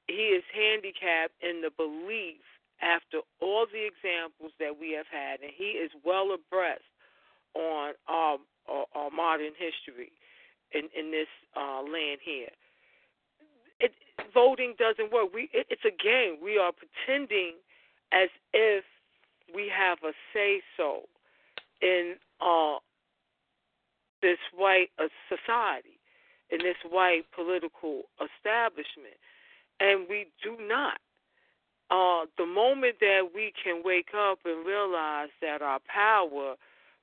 he 0.09 0.33
is 0.33 0.43
handicapped 0.53 1.37
in 1.41 1.61
the 1.61 1.69
belief 1.69 2.41
after 2.81 3.21
all 3.41 3.67
the 3.67 3.85
examples 3.85 4.51
that 4.59 4.79
we 4.79 4.91
have 4.93 5.07
had, 5.11 5.41
and 5.41 5.51
he 5.53 5.77
is 5.77 5.91
well 6.03 6.33
abreast 6.33 6.87
on 7.53 7.93
our, 8.07 8.37
our, 8.67 8.85
our 8.95 9.11
modern 9.11 9.53
history 9.57 10.11
in 10.71 10.89
in 10.97 11.11
this 11.11 11.29
uh, 11.55 11.81
land 11.81 12.19
here. 12.23 12.53
It, 13.79 13.93
voting 14.33 14.75
doesn't 14.77 15.11
work. 15.11 15.33
We 15.33 15.49
it, 15.53 15.67
it's 15.69 15.85
a 15.85 15.95
game. 15.95 16.37
We 16.41 16.57
are 16.57 16.71
pretending 16.71 17.55
as 18.11 18.29
if 18.53 18.83
we 19.53 19.69
have 19.69 19.99
a 20.03 20.13
say 20.33 20.61
so 20.77 21.03
in 21.81 22.15
uh, 22.41 22.77
this 24.21 24.37
white 24.55 24.89
uh, 24.99 25.07
society, 25.27 25.99
in 26.49 26.59
this 26.59 26.77
white 26.89 27.23
political 27.35 28.03
establishment, 28.19 29.17
and 29.79 30.07
we 30.09 30.27
do 30.43 30.57
not. 30.61 30.99
Uh, 31.91 32.25
the 32.37 32.45
moment 32.45 32.97
that 32.99 33.29
we 33.33 33.51
can 33.63 33.81
wake 33.83 34.09
up 34.15 34.39
and 34.45 34.65
realize 34.65 35.29
that 35.41 35.61
our 35.61 35.79
power 35.87 36.55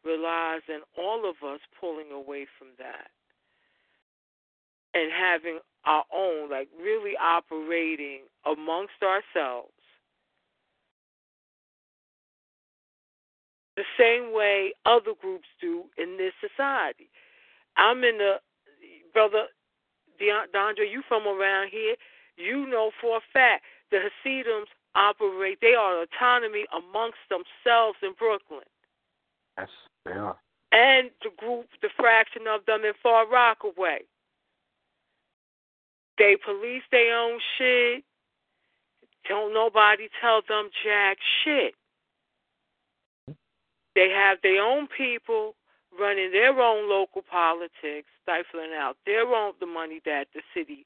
relies 0.05 0.62
in 0.68 0.80
all 0.96 1.28
of 1.28 1.36
us 1.46 1.60
pulling 1.80 2.12
away 2.12 2.46
from 2.58 2.68
that 2.78 3.10
and 4.94 5.10
having 5.10 5.58
our 5.84 6.05
own, 6.14 6.50
like 6.50 6.68
really 6.80 7.14
operating 7.20 8.20
amongst 8.44 9.02
ourselves 9.02 9.72
the 13.76 13.84
same 13.98 14.32
way 14.32 14.72
other 14.86 15.12
groups 15.20 15.46
do 15.60 15.84
in 15.98 16.16
this 16.16 16.32
society. 16.40 17.10
I'm 17.76 17.98
in 18.05 18.18
the 18.18 18.36
brother 19.12 19.46
Dondre, 20.20 20.90
you 20.90 21.02
from 21.06 21.26
around 21.26 21.68
here, 21.70 21.94
you 22.36 22.66
know 22.66 22.90
for 23.00 23.18
a 23.18 23.20
fact 23.32 23.65
the 23.90 23.98
Hasidims 23.98 24.66
operate. 24.94 25.58
They 25.60 25.74
are 25.74 26.02
autonomy 26.02 26.65
amongst 26.76 27.18
themselves 27.28 27.98
in 28.02 28.12
Brooklyn, 28.18 28.65
Yes, 29.58 29.68
they 30.05 30.12
are. 30.12 30.36
and 30.73 31.10
the 31.23 31.31
group, 31.36 31.66
the 31.82 31.89
fraction 31.97 32.42
of 32.48 32.65
them 32.66 32.84
in 32.84 32.92
Far 33.02 33.26
Rockaway. 33.28 34.00
They 36.18 36.36
police 36.42 36.82
their 36.90 37.15
own 37.16 37.39
shit. 37.58 38.02
Don't 39.28 39.52
nobody 39.52 40.08
tell 40.20 40.40
them 40.48 40.70
jack 40.84 41.18
shit. 41.44 41.74
They 43.94 44.10
have 44.10 44.39
their 44.42 44.62
own 44.62 44.89
people 44.97 45.55
running 45.98 46.31
their 46.32 46.58
own 46.60 46.89
local 46.89 47.23
politics, 47.23 48.08
stifling 48.23 48.73
out 48.78 48.97
their 49.06 49.26
own 49.26 49.52
the 49.60 49.66
money 49.66 50.00
that 50.05 50.28
the 50.34 50.42
city 50.55 50.84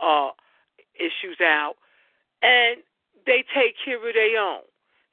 uh 0.00 0.30
issues 0.98 1.40
out, 1.40 1.74
and 2.42 2.82
they 3.26 3.44
take 3.54 3.74
care 3.84 3.96
of 3.96 4.14
their 4.14 4.40
own. 4.40 4.62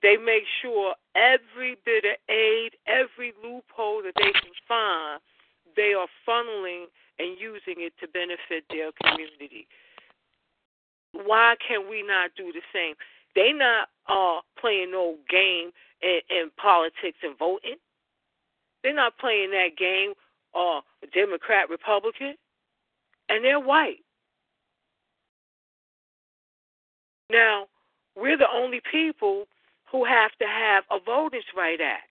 They 0.01 0.17
make 0.17 0.43
sure 0.61 0.93
every 1.15 1.77
bit 1.85 2.05
of 2.05 2.17
aid, 2.29 2.73
every 2.85 3.33
loophole 3.41 4.03
that 4.03 4.13
they 4.15 4.31
can 4.31 4.53
find, 4.67 5.19
they 5.75 5.93
are 5.97 6.07
funneling 6.27 6.85
and 7.17 7.37
using 7.39 7.81
it 7.81 7.93
to 7.99 8.07
benefit 8.07 8.65
their 8.69 8.91
community. 9.01 9.67
Why 11.13 11.55
can 11.65 11.89
we 11.89 12.03
not 12.03 12.31
do 12.37 12.51
the 12.51 12.61
same? 12.73 12.95
They 13.35 13.51
not 13.51 13.89
uh 14.07 14.41
playing 14.59 14.91
no 14.91 15.15
game 15.29 15.71
in, 16.01 16.19
in 16.29 16.51
politics 16.57 17.17
and 17.23 17.37
voting. 17.37 17.77
They're 18.83 18.93
not 18.93 19.17
playing 19.17 19.51
that 19.51 19.77
game 19.77 20.13
uh 20.53 20.81
Democrat 21.13 21.69
Republican 21.69 22.35
and 23.29 23.43
they're 23.43 23.59
white. 23.59 24.04
Now, 27.29 27.67
we're 28.15 28.37
the 28.37 28.49
only 28.51 28.81
people 28.91 29.45
who 29.91 30.05
have 30.05 30.31
to 30.39 30.45
have 30.45 30.83
a 30.91 30.99
Voters' 30.99 31.45
Right 31.55 31.79
Act. 31.81 32.09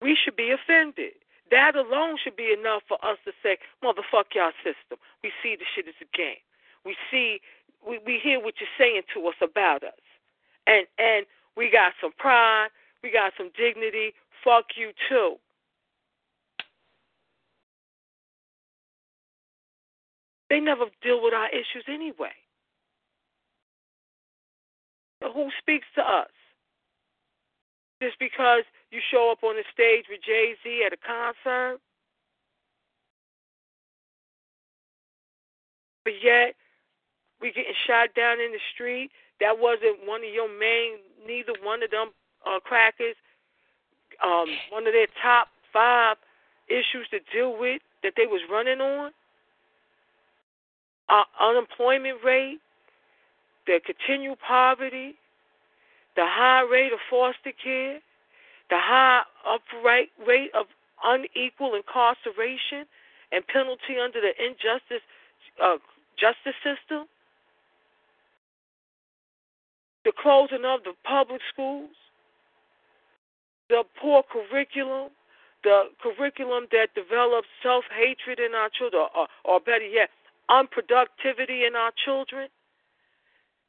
We 0.00 0.16
should 0.16 0.36
be 0.36 0.50
offended. 0.50 1.12
That 1.50 1.76
alone 1.76 2.16
should 2.22 2.36
be 2.36 2.52
enough 2.58 2.82
for 2.88 2.98
us 3.04 3.18
to 3.24 3.32
say, 3.42 3.58
motherfuck 3.82 4.34
y'all 4.34 4.52
system. 4.64 4.98
We 5.22 5.32
see 5.42 5.56
the 5.56 5.64
shit 5.74 5.86
is 5.88 5.94
a 6.00 6.16
game. 6.16 6.42
We 6.84 6.96
see, 7.10 7.40
we, 7.86 7.98
we 8.04 8.18
hear 8.22 8.40
what 8.40 8.54
you're 8.60 8.76
saying 8.78 9.02
to 9.14 9.26
us 9.28 9.36
about 9.40 9.82
us. 9.84 9.92
And, 10.66 10.86
and 10.98 11.26
we 11.56 11.70
got 11.70 11.92
some 12.00 12.12
pride, 12.18 12.68
we 13.02 13.12
got 13.12 13.32
some 13.38 13.50
dignity. 13.56 14.12
Fuck 14.44 14.76
you 14.76 14.92
too. 15.08 15.36
They 20.50 20.60
never 20.60 20.84
deal 21.02 21.22
with 21.22 21.34
our 21.34 21.48
issues 21.48 21.84
anyway. 21.88 22.34
Who 25.32 25.48
speaks 25.58 25.86
to 25.96 26.02
us? 26.02 26.30
Just 28.02 28.18
because 28.18 28.62
you 28.90 29.00
show 29.10 29.30
up 29.32 29.42
on 29.42 29.56
the 29.56 29.64
stage 29.72 30.04
with 30.10 30.20
Jay 30.24 30.54
Z 30.62 30.84
at 30.86 30.92
a 30.92 30.96
concert? 30.96 31.80
But 36.04 36.14
yet, 36.22 36.54
we 37.40 37.48
getting 37.48 37.72
shot 37.86 38.14
down 38.14 38.40
in 38.40 38.52
the 38.52 38.60
street. 38.74 39.10
That 39.40 39.58
wasn't 39.58 40.06
one 40.06 40.22
of 40.22 40.32
your 40.32 40.48
main, 40.48 40.98
neither 41.26 41.52
one 41.62 41.82
of 41.82 41.90
them 41.90 42.10
uh, 42.46 42.60
crackers, 42.60 43.16
um, 44.24 44.46
one 44.70 44.86
of 44.86 44.92
their 44.92 45.08
top 45.20 45.48
five 45.72 46.16
issues 46.68 47.08
to 47.10 47.18
deal 47.32 47.58
with 47.58 47.82
that 48.02 48.12
they 48.16 48.26
was 48.26 48.40
running 48.50 48.80
on. 48.80 49.10
Our 51.08 51.26
unemployment 51.40 52.18
rate, 52.24 52.58
the 53.66 53.80
continued 53.84 54.38
poverty, 54.40 55.14
the 56.14 56.24
high 56.24 56.62
rate 56.62 56.92
of 56.92 56.98
foster 57.10 57.52
care, 57.62 57.98
the 58.70 58.78
high 58.78 59.22
upright 59.46 60.08
rate 60.26 60.50
of 60.54 60.66
unequal 61.04 61.74
incarceration 61.74 62.86
and 63.32 63.46
penalty 63.46 63.98
under 64.02 64.20
the 64.20 64.32
injustice 64.42 65.04
uh, 65.62 65.76
justice 66.18 66.56
system, 66.62 67.06
the 70.04 70.12
closing 70.16 70.64
of 70.64 70.82
the 70.84 70.92
public 71.04 71.40
schools, 71.52 71.90
the 73.68 73.82
poor 74.00 74.22
curriculum, 74.22 75.10
the 75.64 75.90
curriculum 76.00 76.66
that 76.70 76.94
develops 76.94 77.48
self 77.62 77.84
hatred 77.94 78.38
in 78.38 78.54
our 78.54 78.70
children, 78.70 79.06
or, 79.16 79.26
or 79.44 79.60
better 79.60 79.86
yet, 79.86 80.10
unproductivity 80.48 81.66
in 81.66 81.74
our 81.74 81.92
children. 82.04 82.48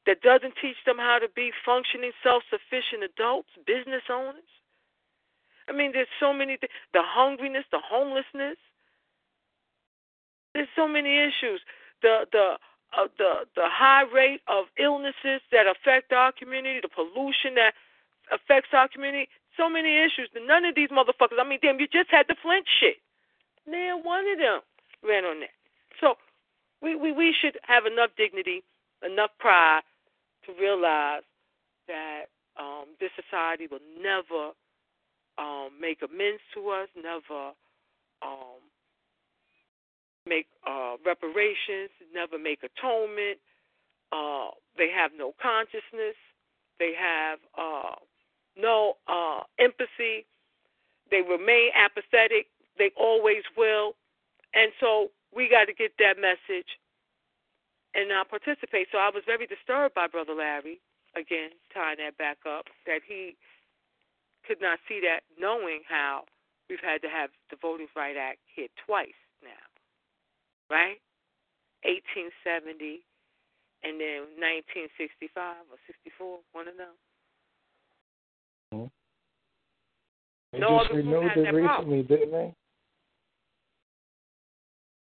That 0.08 0.22
doesn't 0.24 0.56
teach 0.62 0.80
them 0.88 0.98
how 0.98 1.20
to 1.20 1.28
be 1.36 1.52
functioning, 1.66 2.12
self 2.24 2.42
sufficient 2.50 3.04
adults, 3.04 3.50
business 3.68 4.08
owners. 4.10 4.50
I 5.70 5.74
mean, 5.74 5.92
there's 5.92 6.10
so 6.20 6.32
many 6.34 6.58
th- 6.58 6.72
the 6.94 7.04
hungriness, 7.04 7.68
the 7.72 7.84
homelessness. 7.84 8.58
There's 10.56 10.72
so 10.76 10.88
many 10.88 11.20
issues. 11.20 11.60
The 12.02 12.26
the 12.32 12.56
uh, 12.96 13.08
the 13.20 13.46
the 13.56 13.68
high 13.68 14.08
rate 14.08 14.42
of 14.48 14.66
illnesses 14.80 15.44
that 15.52 15.68
affect 15.68 16.14
our 16.14 16.32
community, 16.32 16.80
the 16.82 16.90
pollution 16.90 17.56
that 17.56 17.76
affects 18.32 18.72
our 18.74 18.88
community. 18.88 19.28
So 19.58 19.70
many 19.70 20.00
issues. 20.00 20.30
None 20.34 20.66
of 20.66 20.76
these 20.76 20.90
motherfuckers. 20.90 21.38
I 21.40 21.48
mean, 21.48 21.60
damn, 21.62 21.80
you 21.80 21.88
just 21.88 22.10
had 22.10 22.28
the 22.30 22.36
Flint 22.42 22.66
shit. 22.80 22.98
Man, 23.70 24.04
one 24.04 24.24
of 24.32 24.38
them 24.40 24.62
ran 25.04 25.26
on 25.26 25.42
that. 25.42 25.52
So 26.00 26.16
we 26.82 26.96
we 26.96 27.12
we 27.12 27.36
should 27.36 27.60
have 27.68 27.86
enough 27.86 28.12
dignity, 28.16 28.64
enough 29.04 29.32
pride 29.38 29.82
to 30.48 30.54
realize 30.60 31.24
that 31.88 32.32
um, 32.60 32.96
this 33.00 33.12
society 33.16 33.68
will 33.70 33.84
never 34.02 34.52
um, 35.38 35.70
make 35.80 36.00
amends 36.02 36.42
to 36.56 36.70
us, 36.70 36.90
never 36.96 37.54
um, 38.24 38.60
make 40.26 40.48
uh, 40.68 40.96
reparations, 41.06 41.92
never 42.14 42.38
make 42.40 42.60
atonement. 42.64 43.38
Uh, 44.12 44.50
they 44.78 44.90
have 44.90 45.12
no 45.18 45.34
consciousness. 45.42 46.16
They 46.80 46.94
have 46.98 47.40
uh, 47.58 47.96
no 48.58 48.94
uh, 49.08 49.42
empathy. 49.60 50.26
They 51.12 51.22
remain 51.22 51.70
apathetic. 51.76 52.48
They 52.78 52.92
always 52.98 53.44
will. 53.56 53.94
And 54.54 54.72
so 54.80 55.10
we 55.36 55.50
got 55.50 55.66
to 55.66 55.74
get 55.74 55.94
that 56.00 56.18
message 56.20 56.68
and 57.98 58.08
not 58.08 58.30
participate. 58.30 58.88
So 58.94 59.02
I 59.02 59.10
was 59.10 59.26
very 59.26 59.50
disturbed 59.50 59.96
by 59.98 60.06
Brother 60.06 60.38
Larry, 60.38 60.80
again, 61.18 61.50
tying 61.74 61.98
that 61.98 62.16
back 62.18 62.38
up, 62.46 62.70
that 62.86 63.02
he 63.02 63.36
could 64.46 64.62
not 64.62 64.78
see 64.88 65.02
that, 65.02 65.26
knowing 65.36 65.82
how 65.90 66.24
we've 66.70 66.80
had 66.80 67.02
to 67.02 67.10
have 67.10 67.32
the 67.50 67.58
Voting 67.60 67.90
Rights 67.98 68.22
Act 68.22 68.40
hit 68.56 68.70
twice 68.86 69.18
now, 69.42 69.66
right? 70.70 71.02
1870 71.84 73.02
and 73.84 74.00
then 74.00 74.30
1965 74.38 75.66
or 75.70 75.78
64, 75.86 76.40
one 76.54 76.68
of 76.68 76.78
them. 76.78 76.96
Mm-hmm. 78.74 78.94
They 80.54 80.60
No 80.60 80.80
just 80.80 80.94
renewed 80.94 81.32
it 81.36 81.54
recently, 81.54 81.64
problem. 81.64 82.06
didn't 82.06 82.32
they? 82.32 82.54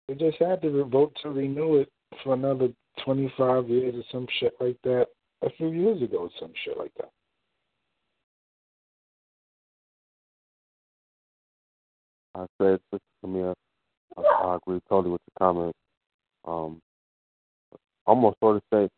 They 0.09 0.15
just 0.15 0.39
had 0.39 0.61
to 0.63 0.85
vote 0.85 1.17
to 1.23 1.31
renew 1.31 1.77
it 1.77 1.89
for 2.23 2.35
another 2.35 2.69
25 3.05 3.69
years 3.69 3.95
or 3.95 4.05
some 4.11 4.27
shit 4.39 4.55
like 4.61 4.77
that 4.85 5.07
a 5.43 5.51
few 5.51 5.69
years 5.69 6.03
ago, 6.03 6.19
or 6.19 6.31
some 6.39 6.53
shit 6.65 6.77
like 6.77 6.93
that. 6.99 7.11
I 12.35 12.47
said, 12.59 12.81
Sister 12.93 13.55
I, 14.17 14.21
I 14.21 14.57
agree 14.57 14.81
totally 14.89 15.13
with 15.13 15.21
your 15.29 15.49
comment. 15.49 15.77
Um, 16.45 16.81
almost 18.07 18.39
sort 18.41 18.57
of 18.57 18.63
say, 18.73 18.89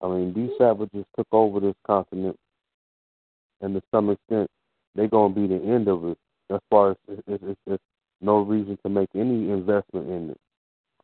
I 0.00 0.08
mean, 0.08 0.32
these 0.34 0.50
savages 0.58 1.04
took 1.16 1.28
over 1.32 1.60
this 1.60 1.74
continent, 1.86 2.36
and 3.60 3.74
to 3.74 3.82
some 3.90 4.10
extent, 4.10 4.48
they're 4.94 5.08
going 5.08 5.34
to 5.34 5.40
be 5.40 5.46
the 5.46 5.62
end 5.62 5.88
of 5.88 6.04
it. 6.04 6.18
As 6.50 6.60
far 6.70 6.90
as 6.90 6.96
it's, 7.08 7.22
it's, 7.42 7.60
it's 7.66 7.82
no 8.20 8.40
reason 8.40 8.78
to 8.84 8.88
make 8.90 9.08
any 9.14 9.50
investment 9.50 10.08
in 10.08 10.30
it. 10.30 10.38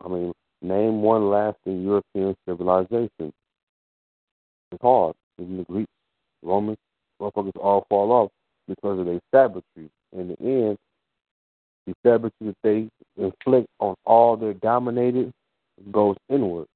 I 0.05 0.09
mean, 0.09 0.33
name 0.63 1.03
one 1.03 1.31
lasting 1.31 1.83
European 1.83 2.37
civilization. 2.47 3.33
It's 4.73 4.83
hard. 4.83 5.15
Even 5.41 5.59
the 5.59 5.65
Greeks, 5.65 5.91
Romans, 6.43 6.79
motherfuckers 7.21 7.57
all 7.57 7.87
fall 7.89 8.13
off 8.13 8.31
because 8.67 8.99
of 8.99 9.07
their 9.07 9.21
savagery. 9.33 9.91
In 10.13 10.29
the 10.29 10.41
end, 10.41 10.79
the 11.87 11.95
savagery 12.05 12.33
that 12.43 12.57
they 12.63 12.89
inflict 13.17 13.69
on 13.81 13.95
all 14.05 14.37
their 14.37 14.55
dominated 14.55 15.33
goes 15.91 16.17
inward, 16.29 16.67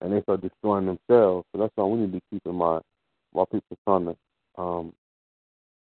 and 0.00 0.12
they 0.12 0.20
start 0.22 0.42
destroying 0.42 0.86
themselves. 0.86 1.46
So 1.52 1.60
that's 1.60 1.72
why 1.74 1.84
we 1.84 2.00
need 2.00 2.12
to 2.12 2.20
keep 2.30 2.42
in 2.44 2.54
mind 2.54 2.82
while 3.32 3.46
people 3.46 3.76
are 3.86 3.98
trying 3.98 4.14
to 4.14 4.62
um, 4.62 4.92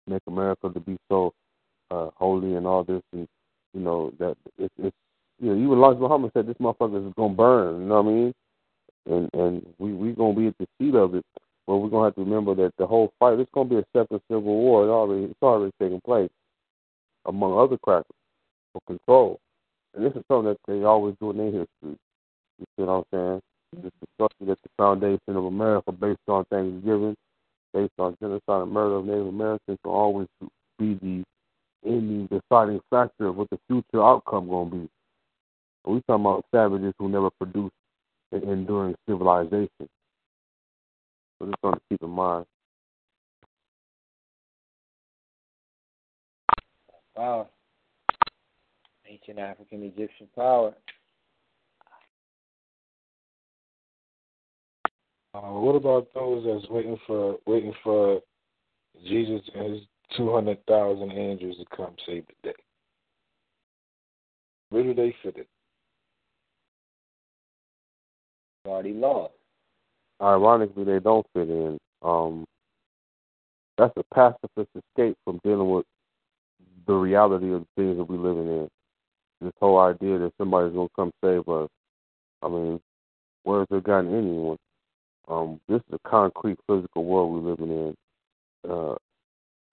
make 0.07 0.21
America 0.27 0.69
to 0.69 0.79
be 0.79 0.97
so 1.09 1.33
uh, 1.91 2.09
holy 2.15 2.55
and 2.55 2.67
all 2.67 2.83
this, 2.83 3.01
and 3.13 3.27
you 3.73 3.81
know 3.81 4.11
that 4.19 4.35
it's, 4.57 4.73
it's 4.77 4.95
you 5.43 5.49
know 5.49 5.57
even 5.57 5.77
Elijah 5.77 5.99
Muhammad 5.99 6.31
said 6.33 6.47
this 6.47 6.55
motherfucker 6.57 7.05
is 7.05 7.13
gonna 7.15 7.33
burn. 7.33 7.81
You 7.81 7.87
know 7.87 8.01
what 8.01 8.09
I 8.09 8.13
mean? 8.13 8.33
And 9.05 9.29
and 9.33 9.73
we 9.77 9.93
we 9.93 10.13
gonna 10.13 10.33
be 10.33 10.47
at 10.47 10.57
the 10.57 10.67
seat 10.79 10.95
of 10.95 11.15
it. 11.15 11.25
But 11.67 11.77
we're 11.77 11.89
gonna 11.89 12.05
have 12.05 12.15
to 12.15 12.21
remember 12.21 12.55
that 12.55 12.73
the 12.77 12.87
whole 12.87 13.11
fight 13.19 13.39
it's 13.39 13.51
gonna 13.53 13.69
be 13.69 13.77
a 13.77 13.85
second 13.93 14.21
civil 14.29 14.43
war. 14.43 14.85
It 14.85 14.89
already 14.89 15.25
it's 15.25 15.41
already 15.41 15.73
taking 15.81 16.01
place 16.01 16.29
among 17.25 17.57
other 17.57 17.77
crackers 17.77 18.15
for 18.71 18.81
control. 18.87 19.39
And 19.93 20.05
this 20.05 20.13
is 20.13 20.23
something 20.27 20.49
that 20.49 20.59
they 20.67 20.83
always 20.83 21.15
do 21.19 21.31
in 21.31 21.37
their 21.37 21.45
history. 21.47 21.67
You 22.59 22.65
see 22.77 22.83
what 22.83 22.89
I'm 22.89 23.03
saying? 23.11 23.41
It's 23.85 23.95
destruction 23.99 24.47
that 24.47 24.61
the 24.63 24.69
foundation 24.77 25.35
of 25.35 25.45
America 25.45 25.91
based 25.91 26.19
on 26.27 26.45
Thanksgiving, 26.45 27.15
based 27.73 27.93
on 27.99 28.15
genocide 28.21 28.63
and 28.63 28.71
murder 28.71 28.95
of 28.95 29.05
Native 29.05 29.27
Americans 29.27 29.79
will 29.83 29.93
always 29.93 30.27
be 30.79 30.93
the 31.01 31.23
ending 31.85 32.27
deciding 32.27 32.79
factor 32.89 33.27
of 33.27 33.35
what 33.35 33.49
the 33.49 33.59
future 33.67 34.03
outcome 34.03 34.47
gonna 34.49 34.69
be. 34.69 34.89
We 35.85 36.01
talking 36.07 36.25
about 36.25 36.45
savages 36.53 36.93
who 36.97 37.09
never 37.09 37.29
produced 37.29 37.73
an 38.31 38.43
enduring 38.49 38.95
civilization. 39.07 39.89
So 41.39 41.45
just 41.45 41.55
something 41.61 41.79
to 41.79 41.81
keep 41.89 42.03
in 42.03 42.09
mind. 42.09 42.45
Wow. 47.15 47.49
Ancient 49.05 49.39
African 49.39 49.83
Egyptian 49.83 50.27
power. 50.35 50.73
Uh, 55.35 55.39
what 55.39 55.75
about 55.75 56.07
those 56.13 56.45
that's 56.45 56.69
waiting 56.71 56.97
for 57.05 57.37
waiting 57.45 57.73
for 57.83 58.21
Jesus 59.07 59.41
and 59.55 59.73
his 59.73 59.81
two 60.15 60.31
hundred 60.31 60.63
thousand 60.65 61.11
angels 61.11 61.57
to 61.57 61.75
come 61.75 61.95
save 62.05 62.23
the 62.27 62.49
day? 62.49 62.55
Where 64.69 64.83
do 64.83 64.93
they 64.93 65.15
fit 65.21 65.37
it? 65.37 65.47
Already 68.65 68.93
lost. 68.93 69.33
Ironically, 70.21 70.85
they 70.85 70.99
don't 70.99 71.25
fit 71.33 71.49
in. 71.49 71.77
Um, 72.01 72.45
that's 73.77 73.93
a 73.97 74.03
pacifist 74.13 74.69
escape 74.75 75.17
from 75.25 75.39
dealing 75.43 75.69
with 75.69 75.85
the 76.87 76.93
reality 76.93 77.51
of 77.53 77.61
the 77.61 77.67
things 77.75 77.97
that 77.97 78.03
we're 78.05 78.17
living 78.17 78.47
in. 78.47 78.69
This 79.41 79.53
whole 79.59 79.79
idea 79.79 80.17
that 80.19 80.33
somebody's 80.37 80.73
gonna 80.73 80.87
come 80.95 81.11
save 81.23 81.47
us. 81.49 81.69
I 82.41 82.47
mean, 82.47 82.79
where 83.43 83.59
has 83.59 83.67
it 83.71 83.83
gotten 83.83 84.13
anyone? 84.13 84.57
Um, 85.27 85.59
this 85.67 85.81
is 85.89 85.93
a 85.93 86.09
concrete 86.09 86.59
physical 86.67 87.05
world 87.05 87.33
we're 87.33 87.51
living 87.51 87.71
in. 87.71 88.69
Uh, 88.69 88.95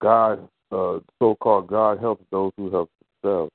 God, 0.01 0.47
uh, 0.71 0.99
so-called 1.19 1.67
God 1.67 1.99
helps 1.99 2.25
those 2.31 2.51
who 2.57 2.71
help 2.71 2.89
themselves, 3.23 3.51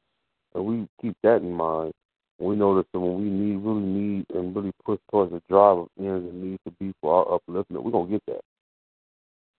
and 0.54 0.64
we 0.64 0.88
keep 1.00 1.16
that 1.22 1.42
in 1.42 1.52
mind. 1.52 1.92
We 2.38 2.54
know 2.54 2.76
that 2.76 2.86
when 2.92 3.16
we 3.16 3.30
need, 3.30 3.56
really 3.56 3.80
need, 3.80 4.26
and 4.34 4.54
really 4.54 4.72
push 4.84 4.98
towards 5.10 5.32
the 5.32 5.42
drive 5.48 5.78
of 5.78 5.88
ends 5.98 6.28
and 6.28 6.42
need 6.42 6.60
to 6.66 6.72
be 6.78 6.92
for 7.00 7.14
our 7.14 7.38
upliftment, 7.38 7.82
we're 7.82 7.90
gonna 7.90 8.10
get 8.10 8.22
that. 8.26 8.40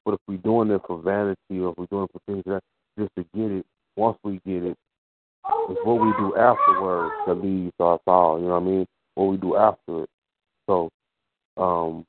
But 0.05 0.15
if 0.15 0.19
we're 0.27 0.37
doing 0.37 0.69
it 0.71 0.81
for 0.85 1.01
vanity 1.01 1.59
or 1.59 1.71
if 1.71 1.77
we're 1.77 1.87
doing 1.87 2.03
it 2.03 2.11
for 2.13 2.21
things 2.27 2.43
like 2.45 2.61
that 2.61 2.63
just 3.01 3.15
to 3.15 3.25
get 3.37 3.51
it, 3.51 3.65
once 3.95 4.17
we 4.23 4.39
get 4.45 4.63
it, 4.63 4.77
it's 5.69 5.79
what 5.83 5.99
we 5.99 6.11
do 6.17 6.35
afterwards 6.37 7.13
that 7.25 7.35
leaves 7.35 7.73
our 7.79 7.97
power. 7.99 8.39
You 8.39 8.45
know 8.45 8.51
what 8.51 8.61
I 8.61 8.65
mean? 8.65 8.85
What 9.15 9.25
we 9.25 9.37
do 9.37 9.55
after 9.55 10.03
it. 10.03 10.09
So, 10.67 10.89
um, 11.57 12.05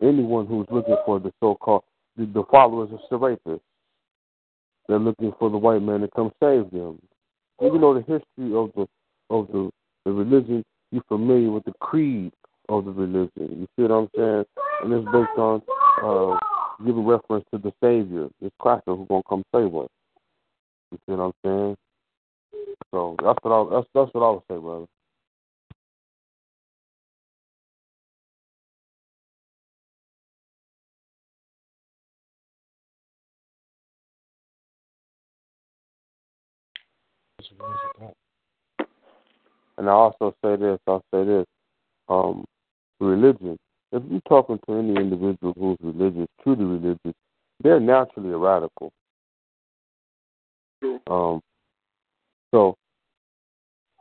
anyone 0.00 0.46
who's 0.46 0.66
looking 0.70 0.96
for 1.04 1.18
the 1.18 1.32
so-called 1.40 1.82
the, 2.16 2.26
the 2.26 2.44
followers 2.50 2.90
of 2.92 3.00
Serapis, 3.08 3.60
they're 4.88 4.98
looking 4.98 5.32
for 5.38 5.50
the 5.50 5.58
white 5.58 5.82
man 5.82 6.00
to 6.00 6.08
come 6.14 6.30
save 6.40 6.70
them. 6.70 6.98
You 7.60 7.78
know 7.78 7.94
the 7.94 8.00
history 8.00 8.54
of 8.54 8.70
the 8.76 8.86
of 9.30 9.48
the, 9.48 9.70
the 10.04 10.12
religion. 10.12 10.64
You're 10.90 11.02
familiar 11.08 11.50
with 11.50 11.64
the 11.64 11.72
creed 11.80 12.32
of 12.68 12.84
the 12.84 12.92
religion. 12.92 13.30
You 13.36 13.66
see 13.76 13.82
what 13.82 13.90
I'm 13.90 14.08
saying? 14.16 14.44
And 14.82 14.92
it's 14.92 15.04
based 15.06 15.38
on 15.38 15.62
uh, 16.02 16.38
giving 16.84 17.06
reference 17.06 17.44
to 17.52 17.58
the 17.58 17.72
Savior, 17.82 18.28
this 18.40 18.52
cracker 18.60 18.94
who's 18.94 19.08
gonna 19.08 19.22
come 19.28 19.42
save 19.54 19.74
us. 19.74 19.88
You 20.92 20.98
see 21.06 21.12
what 21.14 21.24
I'm 21.24 21.32
saying? 21.44 21.76
So 22.92 23.16
that's 23.22 23.38
what 23.42 23.52
I 23.52 23.74
that's 23.74 23.88
that's 23.94 24.14
what 24.14 24.24
I 24.24 24.30
would 24.30 24.42
say, 24.48 24.58
brother. 24.58 24.86
And 39.78 39.88
I 39.88 39.92
also 39.92 40.34
say 40.44 40.56
this, 40.56 40.78
I'll 40.86 41.04
say 41.12 41.24
this, 41.24 41.46
um, 42.08 42.44
religion 43.00 43.58
if 43.94 44.02
you're 44.10 44.20
talking 44.28 44.58
to 44.66 44.74
any 44.74 44.96
individual 44.96 45.54
who's 45.56 45.78
religious, 45.80 46.26
truly 46.42 46.64
religious, 46.64 47.14
they're 47.62 47.78
naturally 47.78 48.32
a 48.32 48.36
radical. 48.36 48.92
Um, 51.06 51.40
so 52.52 52.76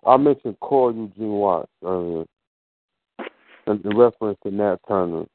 I 0.06 0.18
mentioned 0.18 0.60
Cora 0.60 0.94
Eugene 0.96 1.30
Watts 1.30 1.70
earlier, 1.86 2.26
and 3.68 3.86
in 3.86 3.98
reference 3.98 4.38
to 4.44 4.52
Nat 4.52 4.78
Turner. 4.88 5.26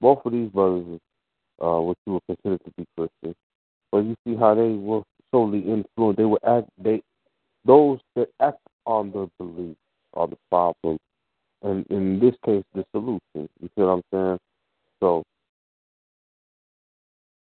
Both 0.00 0.24
of 0.24 0.32
these 0.32 0.50
brothers, 0.50 1.00
uh, 1.62 1.80
what 1.80 1.96
you 2.06 2.14
would 2.14 2.22
consider 2.26 2.58
to 2.58 2.70
be 2.76 2.86
Christian, 2.96 3.34
but 3.92 3.98
you 3.98 4.16
see 4.26 4.34
how 4.34 4.54
they 4.54 4.72
were 4.72 5.02
solely 5.30 5.60
influenced. 5.60 6.18
They 6.18 6.24
were 6.24 6.40
act. 6.46 6.68
They 6.82 7.02
those 7.64 7.98
that 8.14 8.28
act 8.40 8.60
on 8.86 9.10
their 9.12 9.26
belief 9.38 9.76
are 10.16 10.26
the 10.26 10.38
problem, 10.50 10.98
and 11.62 11.86
in 11.90 12.18
this 12.20 12.34
case, 12.44 12.64
the 12.74 12.84
solution. 12.92 13.20
You 13.34 13.48
see 13.62 13.82
what 13.82 13.86
I'm 13.86 14.02
saying? 14.12 14.38
So 15.00 15.22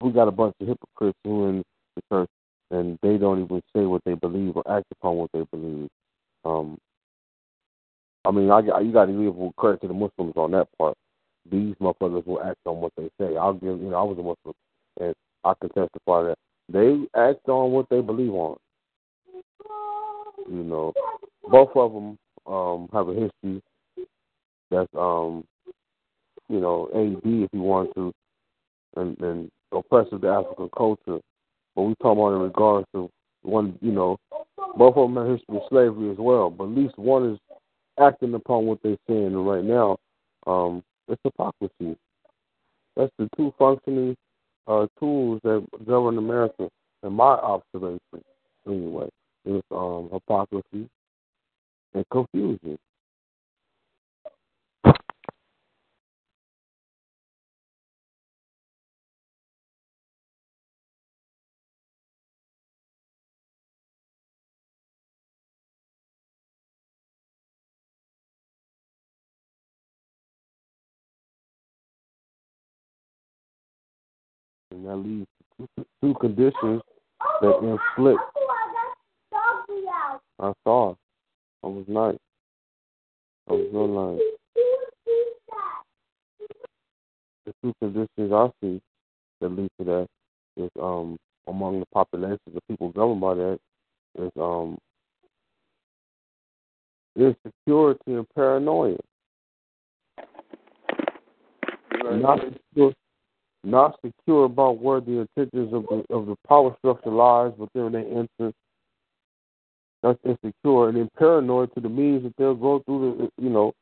we 0.01 0.11
got 0.11 0.27
a 0.27 0.31
bunch 0.31 0.55
of 0.61 0.67
hypocrites 0.67 1.17
who 1.23 1.49
in 1.49 1.63
the 1.95 2.01
church 2.11 2.29
and 2.71 2.97
they 3.01 3.17
don't 3.17 3.43
even 3.43 3.61
say 3.75 3.85
what 3.85 4.03
they 4.05 4.13
believe 4.13 4.55
or 4.55 4.63
act 4.71 4.85
upon 4.91 5.17
what 5.17 5.31
they 5.33 5.43
believe. 5.51 5.89
Um, 6.45 6.77
I 8.25 8.31
mean, 8.31 8.51
I, 8.51 8.59
you 8.81 8.91
got 8.91 9.05
to 9.05 9.11
give 9.11 9.55
credit 9.55 9.81
to 9.81 9.87
the 9.87 9.93
Muslims 9.93 10.33
on 10.35 10.51
that 10.51 10.67
part. 10.77 10.95
These 11.49 11.75
motherfuckers 11.81 12.27
will 12.27 12.43
act 12.43 12.59
on 12.65 12.77
what 12.77 12.93
they 12.97 13.09
say. 13.19 13.37
I'll 13.37 13.53
give, 13.53 13.81
you 13.81 13.89
know, 13.89 13.95
I 13.95 14.03
was 14.03 14.17
a 14.17 14.21
Muslim, 14.21 14.55
and 14.99 15.15
I 15.43 15.53
can 15.59 15.69
testify 15.69 16.23
that 16.23 16.37
they 16.71 17.07
act 17.15 17.47
on 17.49 17.71
what 17.71 17.87
they 17.89 18.01
believe 18.01 18.33
on. 18.33 18.57
You 20.49 20.63
know, 20.63 20.93
both 21.47 21.71
of 21.75 21.93
them 21.93 22.17
um, 22.49 22.89
have 22.91 23.07
a 23.07 23.13
history 23.13 23.61
that's, 24.71 24.89
um, 24.97 25.43
you 26.47 26.59
know, 26.59 26.89
AD 26.93 27.21
if 27.23 27.49
you 27.53 27.61
want 27.61 27.93
to, 27.95 28.11
and, 28.95 29.19
and 29.19 29.51
oppressive 29.71 30.21
to 30.21 30.27
African 30.27 30.69
culture 30.75 31.19
but 31.79 31.83
we 31.83 31.95
talk 32.01 32.17
about 32.17 32.35
in 32.35 32.41
regards 32.41 32.87
to 32.93 33.09
one, 33.43 33.77
you 33.81 33.93
know, 33.93 34.17
both 34.75 34.97
of 34.97 35.13
them 35.13 35.15
have 35.15 35.37
history 35.37 35.55
of 35.55 35.61
slavery 35.69 36.11
as 36.11 36.17
well. 36.17 36.49
But 36.49 36.65
at 36.65 36.69
least 36.71 36.97
one 36.97 37.31
is 37.31 37.39
acting 37.97 38.33
upon 38.33 38.65
what 38.65 38.79
they're 38.83 38.97
saying. 39.07 39.27
And 39.27 39.47
right 39.47 39.63
now, 39.63 39.97
um, 40.45 40.83
it's 41.07 41.21
hypocrisy. 41.23 41.95
That's 42.97 43.13
the 43.17 43.29
two 43.37 43.53
functioning 43.57 44.17
uh, 44.67 44.87
tools 44.99 45.39
that 45.43 45.65
govern 45.87 46.17
America, 46.17 46.67
in 47.03 47.13
my 47.13 47.35
observation, 47.35 47.99
anyway. 48.67 49.07
It's 49.45 49.65
um, 49.71 50.09
hypocrisy 50.11 50.89
and 51.93 52.05
confusion. 52.11 52.77
and 74.71 74.87
that 74.87 74.95
leads 74.95 75.27
to 75.59 75.85
two 76.01 76.13
conditions 76.19 76.81
that 77.41 77.57
inflict. 77.61 78.21
I 80.39 80.53
saw. 80.63 80.95
I 81.63 81.67
was 81.67 81.85
nice. 81.87 82.17
I 83.49 83.53
was 83.53 83.67
real 83.73 83.87
nice. 83.87 84.21
The 87.45 87.53
two 87.63 87.73
conditions 87.79 88.31
I 88.31 88.49
see 88.61 88.81
that 89.41 89.49
lead 89.49 89.69
to 89.79 89.85
that 89.85 90.07
is 90.57 90.69
um 90.81 91.17
among 91.47 91.79
the 91.79 91.85
populations 91.93 92.39
of 92.47 92.61
people 92.69 92.91
governed 92.91 93.21
by 93.21 93.33
that 93.35 93.59
is 94.19 94.31
um 94.37 94.77
insecurity 97.15 98.13
and 98.13 98.27
paranoia. 98.35 98.97
Not 102.11 102.39
secure, 102.39 102.93
not 103.63 103.99
secure 104.03 104.45
about 104.45 104.79
where 104.79 105.01
the 105.01 105.25
intentions 105.37 105.73
of 105.73 105.85
the 105.89 106.03
of 106.13 106.25
the 106.27 106.35
power 106.47 106.75
structure 106.79 107.11
lies 107.11 107.51
within 107.57 107.91
their 107.91 108.07
interest. 108.07 108.55
That's 110.01 110.19
insecure 110.23 110.87
and 110.89 110.97
then 110.97 111.09
paranoid 111.17 111.73
to 111.73 111.81
the 111.81 111.89
means 111.89 112.23
that 112.23 112.33
they'll 112.37 112.55
go 112.55 112.81
through 112.85 113.29
the 113.37 113.43
you 113.43 113.49
know 113.49 113.73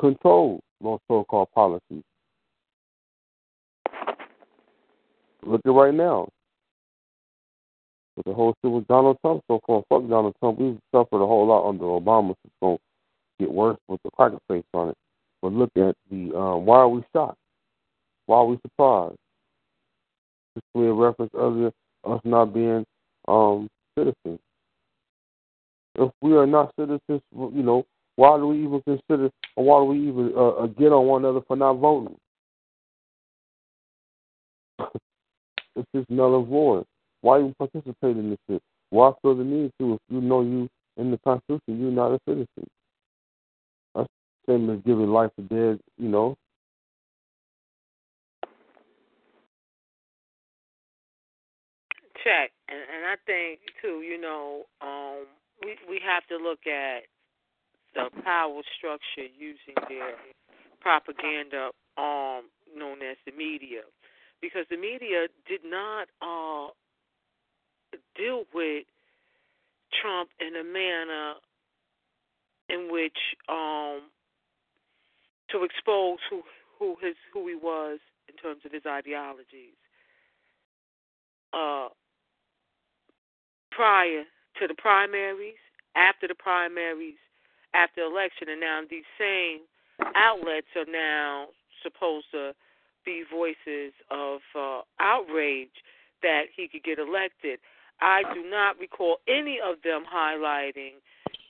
control 0.00 0.60
those 0.82 0.98
so-called 1.08 1.48
policies. 1.54 2.02
Look 5.46 5.60
at 5.64 5.70
right 5.70 5.94
now. 5.94 6.28
With 8.16 8.26
the 8.26 8.32
whole 8.32 8.54
shit 8.62 8.70
with 8.70 8.86
Donald 8.86 9.18
Trump 9.22 9.42
so 9.48 9.60
far, 9.66 9.82
fuck 9.88 10.08
Donald 10.08 10.34
Trump. 10.40 10.58
We've 10.58 10.78
suffered 10.92 11.22
a 11.22 11.26
whole 11.26 11.46
lot 11.46 11.68
under 11.68 11.84
Obama. 11.84 12.34
So 12.34 12.36
It's 12.44 12.54
going 12.60 12.76
to 12.76 13.44
get 13.44 13.52
worse 13.52 13.78
with 13.88 14.00
the 14.04 14.10
cracker 14.10 14.38
face 14.48 14.64
on 14.72 14.90
it. 14.90 14.96
But 15.42 15.52
look 15.52 15.70
at 15.76 15.96
the 16.10 16.34
um, 16.36 16.64
why 16.64 16.78
are 16.78 16.88
we 16.88 17.02
shocked? 17.12 17.38
Why 18.26 18.38
are 18.38 18.46
we 18.46 18.58
surprised? 18.62 19.16
Just 20.54 20.66
we 20.74 20.86
reference 20.86 21.32
earlier, 21.34 21.72
us 22.04 22.20
not 22.24 22.54
being 22.54 22.86
um, 23.26 23.68
citizens. 23.98 24.38
If 25.96 26.10
we 26.20 26.34
are 26.34 26.46
not 26.46 26.72
citizens, 26.78 27.22
you 27.32 27.62
know, 27.62 27.84
why 28.16 28.36
do 28.36 28.48
we 28.48 28.64
even 28.64 28.82
consider, 28.82 29.30
or 29.56 29.64
why 29.64 29.80
do 29.80 29.84
we 29.84 30.08
even 30.08 30.32
uh, 30.36 30.48
uh 30.48 30.66
get 30.66 30.92
on 30.92 31.06
one 31.06 31.24
another 31.24 31.40
for 31.46 31.56
not 31.56 31.74
voting? 31.74 32.16
it's 35.76 35.88
just 35.94 36.10
null 36.10 36.38
and 36.38 36.48
void. 36.48 36.84
Why 37.20 37.38
even 37.38 37.54
participate 37.54 38.16
in 38.16 38.30
this 38.30 38.38
shit? 38.48 38.62
Why 38.90 39.12
feel 39.22 39.34
the 39.34 39.44
need 39.44 39.72
to 39.80 39.94
if 39.94 40.00
you 40.08 40.20
know 40.20 40.42
you 40.42 40.68
in 40.96 41.10
the 41.10 41.18
Constitution, 41.18 41.80
you're 41.80 41.90
not 41.90 42.12
a 42.12 42.20
citizen? 42.28 42.68
That's 43.94 44.08
the 44.46 44.52
same 44.52 44.70
as 44.70 44.80
giving 44.84 45.08
life 45.08 45.30
to 45.36 45.42
dead, 45.42 45.80
you 45.98 46.08
know, 46.08 46.36
check, 52.24 52.50
and 52.68 52.80
and 52.80 53.04
I 53.04 53.16
think 53.26 53.60
too, 53.80 54.00
you 54.00 54.20
know, 54.20 54.64
um, 54.80 55.26
we 55.62 55.76
we 55.88 56.00
have 56.04 56.26
to 56.28 56.36
look 56.36 56.66
at 56.66 57.04
the 57.94 58.10
power 58.22 58.60
structure 58.76 59.30
using 59.38 59.74
their 59.88 60.16
propaganda 60.80 61.70
arm 61.96 62.44
known 62.76 63.02
as 63.02 63.16
the 63.24 63.32
media, 63.32 63.82
because 64.42 64.66
the 64.70 64.76
media 64.76 65.28
did 65.48 65.60
not 65.64 66.08
uh, 66.20 66.70
deal 68.16 68.44
with 68.52 68.84
Trump 70.02 70.30
in 70.40 70.56
a 70.56 70.64
manner 70.64 71.34
in 72.68 72.90
which 72.90 73.18
um, 73.48 74.02
to 75.50 75.62
expose 75.62 76.18
who 76.28 76.42
who 76.78 76.96
his 77.00 77.14
who 77.32 77.46
he 77.46 77.54
was 77.54 78.00
in 78.28 78.34
terms 78.36 78.62
of 78.64 78.72
his 78.72 78.82
ideologies. 78.86 79.78
Uh, 81.52 81.88
prior 83.70 84.24
to 84.60 84.66
the 84.66 84.74
primaries, 84.74 85.60
after 85.96 86.28
the 86.28 86.34
primaries, 86.34 87.20
after 87.74 88.02
election, 88.02 88.48
and 88.48 88.60
now 88.60 88.80
these 88.88 89.06
same 89.18 89.60
outlets 90.14 90.68
are 90.76 90.90
now 90.90 91.46
supposed 91.82 92.26
to 92.32 92.52
be 93.04 93.22
voices 93.30 93.92
of 94.10 94.40
uh, 94.56 94.80
outrage 95.00 95.82
that 96.22 96.44
he 96.56 96.68
could 96.68 96.82
get 96.82 96.98
elected. 96.98 97.58
I 98.00 98.22
do 98.34 98.42
not 98.48 98.78
recall 98.80 99.18
any 99.28 99.58
of 99.62 99.76
them 99.84 100.04
highlighting 100.08 100.98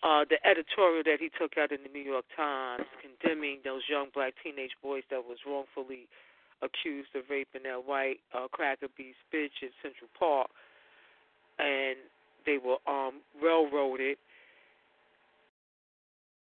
uh, 0.02 0.24
the 0.28 0.36
editorial 0.44 1.02
that 1.04 1.16
he 1.20 1.30
took 1.40 1.56
out 1.56 1.72
in 1.72 1.80
the 1.82 1.88
New 1.88 2.04
York 2.04 2.26
Times 2.36 2.84
condemning 3.00 3.60
those 3.64 3.82
young 3.88 4.08
black 4.12 4.34
teenage 4.42 4.76
boys 4.82 5.02
that 5.10 5.24
was 5.24 5.38
wrongfully 5.46 6.06
accused 6.60 7.08
of 7.14 7.24
raping 7.30 7.64
that 7.64 7.86
white 7.86 8.20
uh, 8.36 8.48
cracker 8.52 8.88
beast 8.96 9.18
bitch 9.32 9.62
in 9.62 9.70
Central 9.80 10.10
Park. 10.18 10.50
And 11.58 11.96
they 12.46 12.58
were 12.58 12.78
um, 12.86 13.20
railroaded, 13.42 14.16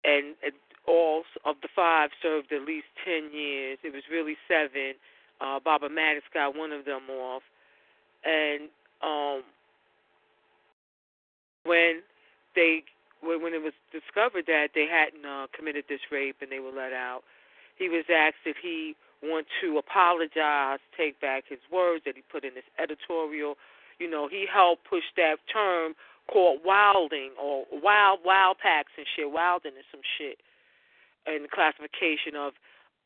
and, 0.03 0.35
and 0.43 0.53
all 0.87 1.23
of 1.45 1.55
the 1.61 1.69
five 1.75 2.09
served 2.21 2.51
at 2.51 2.61
least 2.61 2.87
ten 3.03 3.31
years. 3.33 3.79
It 3.83 3.93
was 3.93 4.03
really 4.11 4.37
seven. 4.47 4.93
Uh, 5.41 5.59
Barbara 5.59 5.89
Maddox 5.89 6.25
got 6.33 6.55
one 6.55 6.71
of 6.71 6.85
them 6.85 7.09
off, 7.09 7.43
and 8.23 8.69
um, 9.03 9.43
when 11.63 12.01
they 12.55 12.83
when 13.23 13.53
it 13.53 13.63
was 13.63 13.73
discovered 13.91 14.45
that 14.45 14.69
they 14.75 14.85
hadn't 14.85 15.25
uh, 15.25 15.47
committed 15.55 15.85
this 15.89 16.01
rape 16.11 16.37
and 16.41 16.51
they 16.51 16.59
were 16.59 16.71
let 16.71 16.93
out, 16.93 17.23
he 17.77 17.89
was 17.89 18.05
asked 18.05 18.45
if 18.45 18.55
he 18.61 18.95
want 19.23 19.47
to 19.61 19.77
apologize, 19.77 20.79
take 20.95 21.19
back 21.19 21.45
his 21.49 21.59
words 21.71 22.03
that 22.05 22.15
he 22.15 22.23
put 22.31 22.43
in 22.45 22.53
his 22.53 22.67
editorial 22.77 23.55
you 23.99 24.09
know, 24.09 24.27
he 24.27 24.45
helped 24.51 24.87
push 24.89 25.03
that 25.17 25.37
term 25.51 25.93
called 26.31 26.59
wilding 26.65 27.31
or 27.41 27.65
wild 27.71 28.19
wild 28.25 28.57
packs 28.57 28.91
and 28.97 29.05
shit, 29.15 29.31
wilding 29.31 29.73
and 29.75 29.85
some 29.91 30.01
shit, 30.17 30.39
and 31.25 31.43
the 31.43 31.49
classification 31.49 32.35
of 32.35 32.53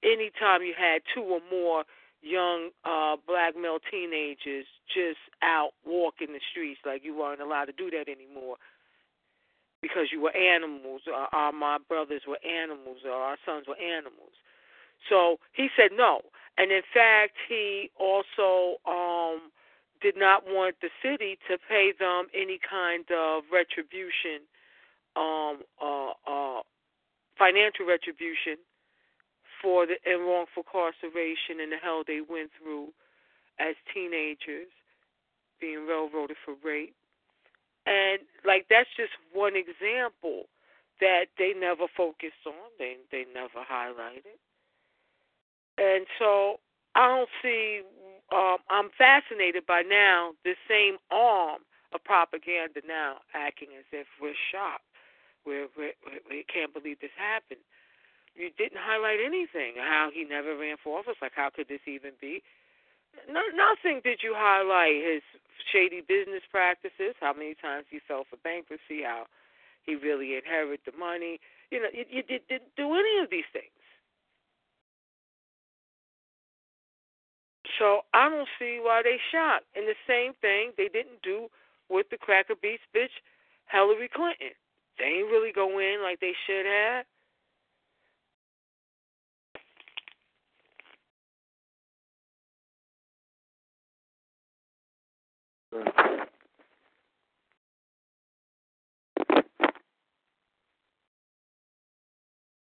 anytime 0.03 0.61
you 0.61 0.73
had 0.77 1.01
two 1.13 1.21
or 1.21 1.41
more 1.51 1.83
young 2.21 2.69
uh 2.83 3.15
black 3.27 3.55
male 3.55 3.79
teenagers 3.89 4.65
just 4.93 5.19
out 5.41 5.71
walking 5.85 6.33
the 6.33 6.39
streets 6.51 6.79
like 6.85 7.01
you 7.03 7.15
weren't 7.17 7.39
allowed 7.39 7.63
to 7.65 7.71
do 7.71 7.89
that 7.89 8.11
anymore 8.11 8.57
because 9.81 10.07
you 10.11 10.21
were 10.21 10.35
animals 10.35 11.01
or 11.07 11.27
our 11.33 11.51
my 11.51 11.77
brothers 11.87 12.23
were 12.27 12.39
animals 12.43 12.99
or 13.05 13.11
our 13.11 13.37
sons 13.45 13.65
were 13.67 13.79
animals. 13.79 14.35
So 15.07 15.37
he 15.53 15.69
said 15.75 15.91
no. 15.95 16.21
And 16.57 16.71
in 16.71 16.81
fact 16.93 17.35
he 17.47 17.89
also 17.99 18.77
um 18.87 19.51
did 20.01 20.15
not 20.17 20.43
want 20.45 20.75
the 20.81 20.89
city 21.03 21.37
to 21.47 21.57
pay 21.69 21.91
them 21.97 22.27
any 22.33 22.59
kind 22.59 23.05
of 23.11 23.43
retribution 23.51 24.45
um 25.15 25.61
uh 25.81 26.13
uh 26.27 26.61
financial 27.37 27.85
retribution 27.87 28.57
for 29.61 29.85
the 29.85 29.95
and 30.05 30.21
wrongful 30.23 30.63
incarceration 30.63 31.59
and 31.59 31.71
the 31.71 31.77
hell 31.81 32.03
they 32.05 32.21
went 32.21 32.51
through 32.59 32.89
as 33.59 33.75
teenagers, 33.93 34.71
being 35.59 35.85
railroaded 35.85 36.37
for 36.45 36.55
rape. 36.63 36.95
And 37.85 38.19
like 38.45 38.67
that's 38.69 38.89
just 38.95 39.11
one 39.33 39.53
example 39.55 40.47
that 41.01 41.27
they 41.37 41.53
never 41.57 41.87
focused 41.95 42.43
on, 42.47 42.71
they 42.77 42.95
they 43.11 43.25
never 43.33 43.63
highlighted. 43.63 44.39
And 45.77 46.05
so 46.19 46.59
I 46.95 47.07
don't 47.07 47.29
see 47.41 47.81
um 48.31 48.57
I'm 48.69 48.89
fascinated 48.97 49.65
by 49.65 49.81
now 49.81 50.33
the 50.43 50.55
same 50.67 50.97
arm 51.11 51.61
of 51.93 52.03
propaganda 52.03 52.81
now 52.87 53.17
acting 53.33 53.69
as 53.77 53.85
if 53.91 54.07
we're 54.21 54.37
shocked. 54.51 54.85
We're, 55.45 55.67
we're, 55.75 55.95
we 56.29 56.45
can't 56.45 56.73
believe 56.73 56.99
this 56.99 57.15
happened 57.17 57.63
you 58.39 58.49
didn't 58.55 58.79
highlight 58.79 59.19
anything. 59.19 59.75
How 59.75 60.09
he 60.13 60.23
never 60.23 60.55
ran 60.55 60.79
for 60.81 60.99
office. 60.99 61.19
Like, 61.21 61.35
how 61.35 61.51
could 61.51 61.67
this 61.67 61.83
even 61.87 62.15
be? 62.21 62.41
No, 63.27 63.43
nothing 63.51 63.99
did 63.99 64.23
you 64.23 64.33
highlight 64.35 65.01
his 65.03 65.21
shady 65.71 65.99
business 65.99 66.47
practices. 66.47 67.19
How 67.19 67.33
many 67.33 67.53
times 67.59 67.85
he 67.91 67.99
fell 67.99 68.23
for 68.23 68.37
bankruptcy? 68.39 69.03
How 69.03 69.27
he 69.83 69.95
really 69.95 70.39
inherited 70.39 70.87
the 70.87 70.95
money. 70.95 71.39
You 71.69 71.83
know, 71.83 71.91
you, 71.91 72.05
you 72.09 72.23
did, 72.23 72.47
didn't 72.47 72.73
do 72.77 72.95
any 72.95 73.19
of 73.19 73.29
these 73.29 73.47
things. 73.51 73.73
So 77.79 78.01
I 78.13 78.29
don't 78.29 78.47
see 78.59 78.79
why 78.81 79.01
they 79.03 79.17
shot. 79.31 79.63
And 79.75 79.87
the 79.87 79.95
same 80.05 80.33
thing 80.41 80.71
they 80.77 80.89
didn't 80.89 81.23
do 81.23 81.47
with 81.89 82.07
the 82.11 82.17
cracker 82.17 82.55
beast 82.61 82.83
bitch, 82.95 83.15
Hillary 83.71 84.09
Clinton. 84.13 84.51
They 84.99 85.05
ain't 85.05 85.31
really 85.31 85.53
go 85.53 85.79
in 85.79 86.03
like 86.03 86.19
they 86.19 86.33
should 86.45 86.65
have. 86.65 87.05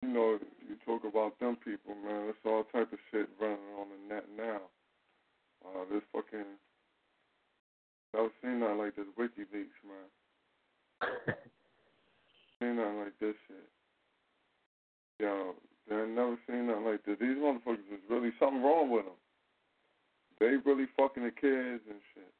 You 0.01 0.09
know, 0.09 0.39
you 0.67 0.75
talk 0.85 1.03
about 1.05 1.39
them 1.39 1.57
people, 1.63 1.95
man. 1.95 2.25
There's 2.25 2.35
all 2.45 2.63
type 2.65 2.91
of 2.93 2.99
shit 3.11 3.29
running 3.39 3.57
on 3.79 3.87
the 3.89 4.13
net 4.13 4.25
now. 4.37 4.61
Uh, 5.65 5.85
this 5.91 6.03
fucking 6.13 6.45
never 8.13 8.29
seen 8.41 8.59
nothing 8.59 8.77
like 8.77 8.95
this 8.95 9.05
WikiLeaks, 9.17 9.81
man. 9.83 10.07
seen 12.59 12.75
nothing 12.77 12.99
like 12.99 13.19
this 13.19 13.35
shit. 13.47 13.69
Yo, 15.19 15.55
they 15.89 15.95
never 15.95 16.37
seen 16.47 16.67
nothing 16.67 16.85
like 16.85 17.03
this. 17.05 17.17
These 17.19 17.37
motherfuckers 17.37 17.89
is 17.91 18.03
really 18.09 18.31
something 18.39 18.63
wrong 18.63 18.89
with 18.89 19.05
them. 19.05 19.19
They 20.39 20.57
really 20.65 20.87
fucking 20.97 21.23
the 21.23 21.31
kids 21.31 21.83
and 21.89 21.99
shit. 22.13 22.31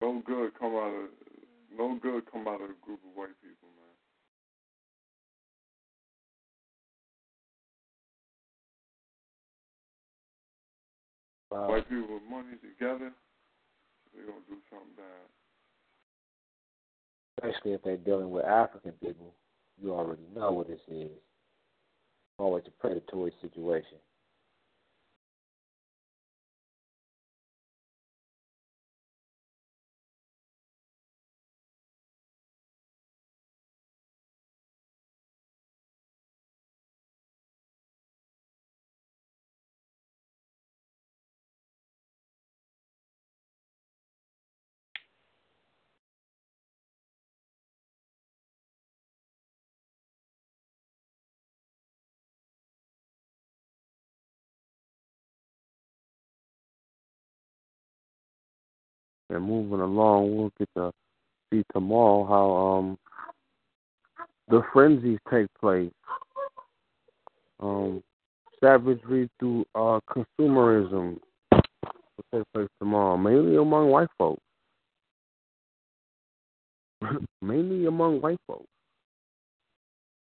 No 0.00 0.22
good 0.24 0.52
come 0.58 0.74
out 0.74 0.94
of 0.94 1.08
no 1.76 1.98
good 2.00 2.30
come 2.30 2.46
out 2.46 2.60
of 2.60 2.70
a 2.70 2.78
group 2.84 3.00
of 3.02 3.16
white 3.16 3.34
people, 3.42 3.65
Wow. 11.50 11.68
White 11.68 11.88
people 11.88 12.14
with 12.14 12.22
money 12.28 12.56
together, 12.60 13.12
they 14.14 14.20
gonna 14.22 14.44
do 14.48 14.56
something 14.70 14.94
bad. 14.96 15.28
Especially 17.38 17.72
if 17.72 17.82
they're 17.82 17.96
dealing 17.96 18.30
with 18.30 18.44
African 18.44 18.92
people, 18.92 19.34
you 19.80 19.92
already 19.92 20.26
know 20.34 20.52
what 20.52 20.68
this 20.68 20.80
is. 20.88 21.10
Always 22.38 22.64
a 22.66 22.70
predatory 22.70 23.32
situation. 23.40 23.98
And 59.36 59.44
moving 59.44 59.80
along, 59.80 60.36
we'll 60.36 60.52
get 60.58 60.68
to 60.76 60.92
see 61.52 61.62
tomorrow 61.72 62.26
how 62.26 62.50
um 62.56 62.98
the 64.48 64.62
frenzies 64.72 65.18
take 65.30 65.46
place. 65.60 65.92
Um, 67.60 68.02
savagery 68.60 69.28
through 69.38 69.64
uh 69.74 70.00
consumerism 70.10 71.18
will 71.52 72.24
take 72.34 72.44
place 72.54 72.68
tomorrow, 72.78 73.16
mainly 73.16 73.56
among 73.56 73.90
white 73.90 74.08
folks. 74.18 74.42
mainly 77.42 77.86
among 77.86 78.20
white 78.20 78.40
folks. 78.46 78.66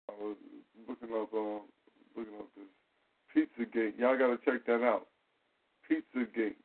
I 0.09 0.13
was 0.23 0.35
looking 0.87 1.09
up 1.15 1.33
um 1.33 1.61
looking 2.15 2.33
up 2.39 2.47
this 2.55 2.65
Pizzagate. 3.35 3.97
Y'all 3.97 4.17
gotta 4.17 4.37
check 4.43 4.65
that 4.65 4.83
out. 4.83 5.07
Pizzagate. 5.89 6.55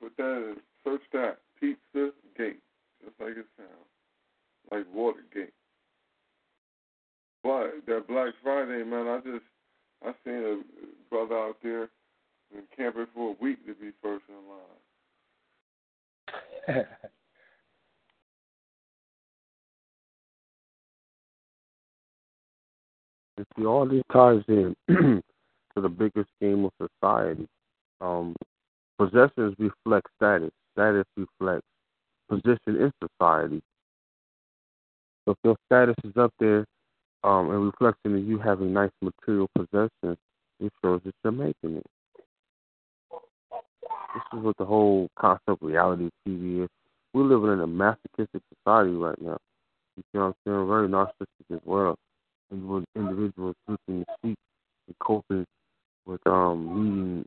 What 0.00 0.12
that 0.16 0.52
is, 0.52 0.58
search 0.82 1.02
that. 1.12 1.38
Pizzagate. 1.62 2.60
Just 3.02 3.20
like 3.20 3.36
it 3.36 3.46
sounds. 3.56 3.90
Like 4.70 4.86
Watergate. 4.92 5.52
But 7.42 7.86
that 7.86 8.06
Black 8.06 8.34
Friday, 8.42 8.84
man, 8.84 9.06
I 9.08 9.20
just 9.20 9.44
I 10.04 10.12
seen 10.24 10.34
a 10.34 10.62
brother 11.10 11.36
out 11.36 11.56
there 11.62 11.88
been 12.52 12.62
camping 12.76 13.06
for 13.14 13.30
a 13.30 13.42
week 13.42 13.64
to 13.66 13.74
be 13.74 13.90
first 14.02 14.24
in 14.28 14.34
line. 16.76 16.86
You 23.38 23.46
see, 23.56 23.64
all 23.64 23.86
this 23.86 24.02
ties 24.12 24.42
in 24.48 24.76
to 24.88 25.22
the 25.74 25.88
bigger 25.88 26.26
scheme 26.36 26.66
of 26.66 26.72
society. 26.78 27.48
Um, 28.02 28.36
possessions 28.98 29.54
reflect 29.58 30.08
status. 30.16 30.50
Status 30.80 31.04
reflects 31.14 31.66
position 32.30 32.56
in 32.66 32.92
society. 33.04 33.60
So 35.24 35.32
if 35.32 35.36
your 35.44 35.56
status 35.66 35.96
is 36.04 36.16
up 36.16 36.32
there 36.40 36.64
um, 37.22 37.50
and 37.50 37.66
reflecting 37.66 38.14
that 38.14 38.20
you 38.20 38.38
having 38.38 38.72
nice 38.72 38.90
material 39.02 39.46
possessions, 39.54 40.16
it 40.58 40.72
shows 40.82 41.02
that 41.04 41.12
you're 41.22 41.32
making 41.32 41.76
it. 41.76 41.86
This 43.12 44.22
is 44.32 44.42
what 44.42 44.56
the 44.56 44.64
whole 44.64 45.08
concept 45.18 45.48
of 45.48 45.58
reality 45.60 46.08
TV 46.26 46.64
is. 46.64 46.70
We're 47.12 47.24
living 47.24 47.52
in 47.52 47.60
a 47.60 47.66
masochistic 47.66 48.42
society 48.54 48.92
right 48.92 49.20
now. 49.20 49.36
You 49.96 50.02
see 50.12 50.18
what 50.18 50.24
I'm 50.24 50.34
saying? 50.46 50.66
Very 50.66 50.88
narcissistic 50.88 51.56
as 51.56 51.60
well. 51.66 51.96
With 52.50 52.84
individuals 52.96 53.54
looking 53.68 54.04
to 54.04 54.14
seek 54.22 54.36
and 54.86 54.98
coping 54.98 55.44
with 56.06 56.26
um 56.26 56.68
needing 56.74 57.24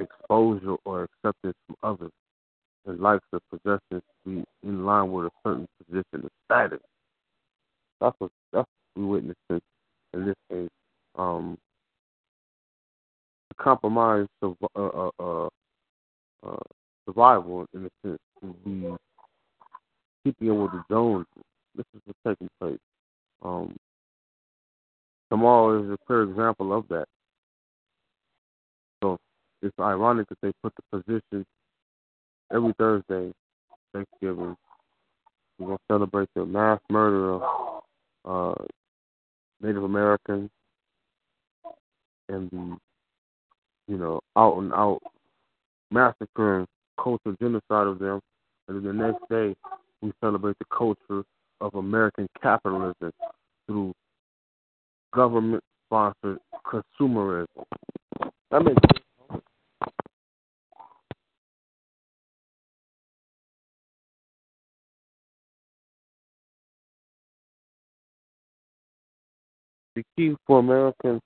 exposure 0.00 0.76
or 0.84 1.04
acceptance 1.04 1.54
from 1.66 1.76
others 1.82 2.10
and 2.86 3.00
likes 3.00 3.24
of 3.32 3.40
possessions 3.50 3.80
to 3.90 4.02
be 4.24 4.44
in 4.62 4.84
line 4.84 5.10
with 5.10 5.26
a 5.26 5.30
certain 5.44 5.66
position 5.78 6.24
of 6.24 6.30
status. 6.44 6.80
That's 8.00 8.14
what 8.18 8.30
that's 8.52 8.68
what 8.94 9.02
we 9.02 9.04
witnessing 9.06 9.60
in 10.14 10.26
this 10.26 10.36
case. 10.50 10.68
Um, 11.16 11.58
compromise 13.58 14.26
of 14.42 14.56
uh, 14.76 14.80
uh, 14.80 15.10
uh, 15.18 15.48
uh, 16.46 16.56
survival 17.06 17.66
in 17.74 17.86
a 17.86 17.90
sense 18.06 18.18
to 18.40 18.54
be 18.64 18.94
keeping 20.24 20.62
with 20.62 20.72
the 20.72 20.82
Joneses. 20.90 21.26
this 21.74 21.86
is 21.94 22.00
what's 22.04 22.18
taking 22.26 22.48
place. 22.60 22.78
Um, 23.42 23.76
tomorrow 25.30 25.82
is 25.82 25.90
a 25.90 25.96
clear 26.06 26.24
example 26.24 26.76
of 26.76 26.86
that. 26.88 27.06
So 29.02 29.18
it's 29.62 29.78
ironic 29.80 30.28
that 30.28 30.38
they 30.42 30.52
put 30.62 30.72
the 30.76 30.98
position 30.98 31.44
every 32.52 32.72
Thursday, 32.78 33.32
Thanksgiving. 33.92 34.56
We're 35.58 35.66
gonna 35.66 35.78
celebrate 35.90 36.28
the 36.34 36.44
mass 36.44 36.80
murder 36.90 37.34
of 37.34 37.82
uh, 38.24 38.64
Native 39.62 39.84
Americans 39.84 40.50
and 42.28 42.50
the, 42.50 42.76
you 43.88 43.96
know, 43.96 44.20
out 44.36 44.58
and 44.58 44.72
out 44.72 45.00
massacring 45.90 46.66
cultural 47.02 47.36
genocide 47.40 47.86
of 47.86 47.98
them, 47.98 48.20
and 48.68 48.76
then 48.76 48.84
the 48.84 49.04
next 49.04 49.22
day 49.30 49.56
we 50.02 50.12
celebrate 50.20 50.56
the 50.58 50.66
culture 50.76 51.24
of 51.60 51.74
American 51.74 52.28
capitalism 52.42 53.12
through 53.66 53.94
government 55.14 55.62
sponsored 55.86 56.38
consumerism. 56.66 57.46
That 58.50 58.64
makes 58.64 58.80
The 69.96 70.04
key 70.14 70.36
for 70.46 70.58
American 70.58 71.20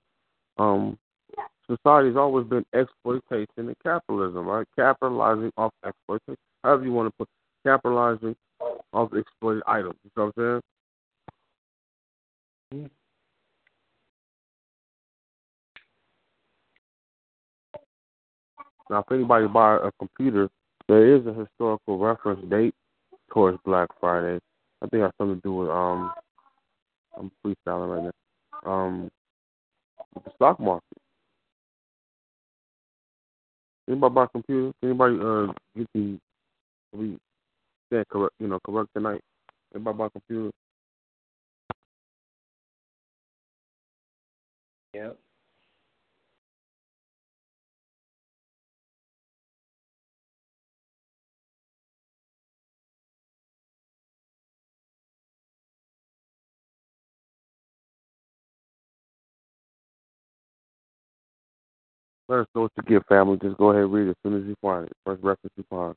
um, 0.57 0.97
society 1.67 2.07
has 2.07 2.15
always 2.15 2.47
been 2.47 2.63
exploitation 2.73 3.47
and 3.57 3.75
capitalism, 3.83 4.47
right? 4.47 4.65
Capitalizing 4.77 5.51
off 5.57 5.73
exploitation, 5.85 6.37
however 6.63 6.85
you 6.85 6.93
want 6.93 7.09
to 7.09 7.13
put 7.17 7.27
capitalizing 7.65 8.33
off 8.93 9.13
exploited 9.13 9.61
items. 9.67 9.95
You 10.05 10.11
know 10.15 10.31
what 10.33 10.43
I'm 10.45 10.61
saying? 12.71 12.89
Now, 18.89 18.99
if 18.99 19.11
anybody 19.11 19.47
buy 19.47 19.75
a 19.75 19.91
computer, 19.99 20.49
there 20.87 21.13
is 21.13 21.25
a 21.27 21.33
historical 21.33 21.97
reference 21.97 22.49
date 22.49 22.73
towards 23.33 23.57
Black 23.65 23.89
Friday. 23.99 24.39
I 24.81 24.87
think 24.87 25.01
it 25.01 25.03
has 25.03 25.11
something 25.17 25.35
to 25.35 25.41
do 25.41 25.53
with 25.55 25.69
um, 25.69 26.13
I'm 27.17 27.31
freestyling 27.45 27.95
right 27.95 28.03
now. 28.05 28.20
Um, 28.65 29.09
with 30.15 30.23
the 30.25 30.31
stock 30.35 30.59
market. 30.59 30.85
Anybody 33.87 34.15
buy 34.15 34.23
a 34.25 34.27
computer? 34.27 34.71
Anybody 34.83 35.15
uh 35.21 35.53
get 35.75 35.87
the 35.93 36.19
we 36.93 37.17
stand 37.87 38.07
correct 38.09 38.33
you 38.39 38.47
know, 38.47 38.59
correct 38.65 38.89
tonight? 38.95 39.21
Anybody 39.73 39.97
buy 39.97 40.05
a 40.05 40.09
computer? 40.09 40.51
Yep. 44.93 45.17
Let 62.31 62.39
us 62.39 62.47
know 62.55 62.61
what 62.61 62.71
you 62.77 62.83
get, 62.83 63.05
family. 63.09 63.37
Just 63.41 63.57
go 63.57 63.71
ahead 63.71 63.83
and 63.83 63.91
read 63.91 64.07
it 64.07 64.11
as 64.11 64.15
soon 64.23 64.41
as 64.41 64.47
you 64.47 64.55
find 64.61 64.85
it. 64.85 64.93
First 65.05 65.21
reference 65.21 65.51
you 65.57 65.65
find. 65.69 65.93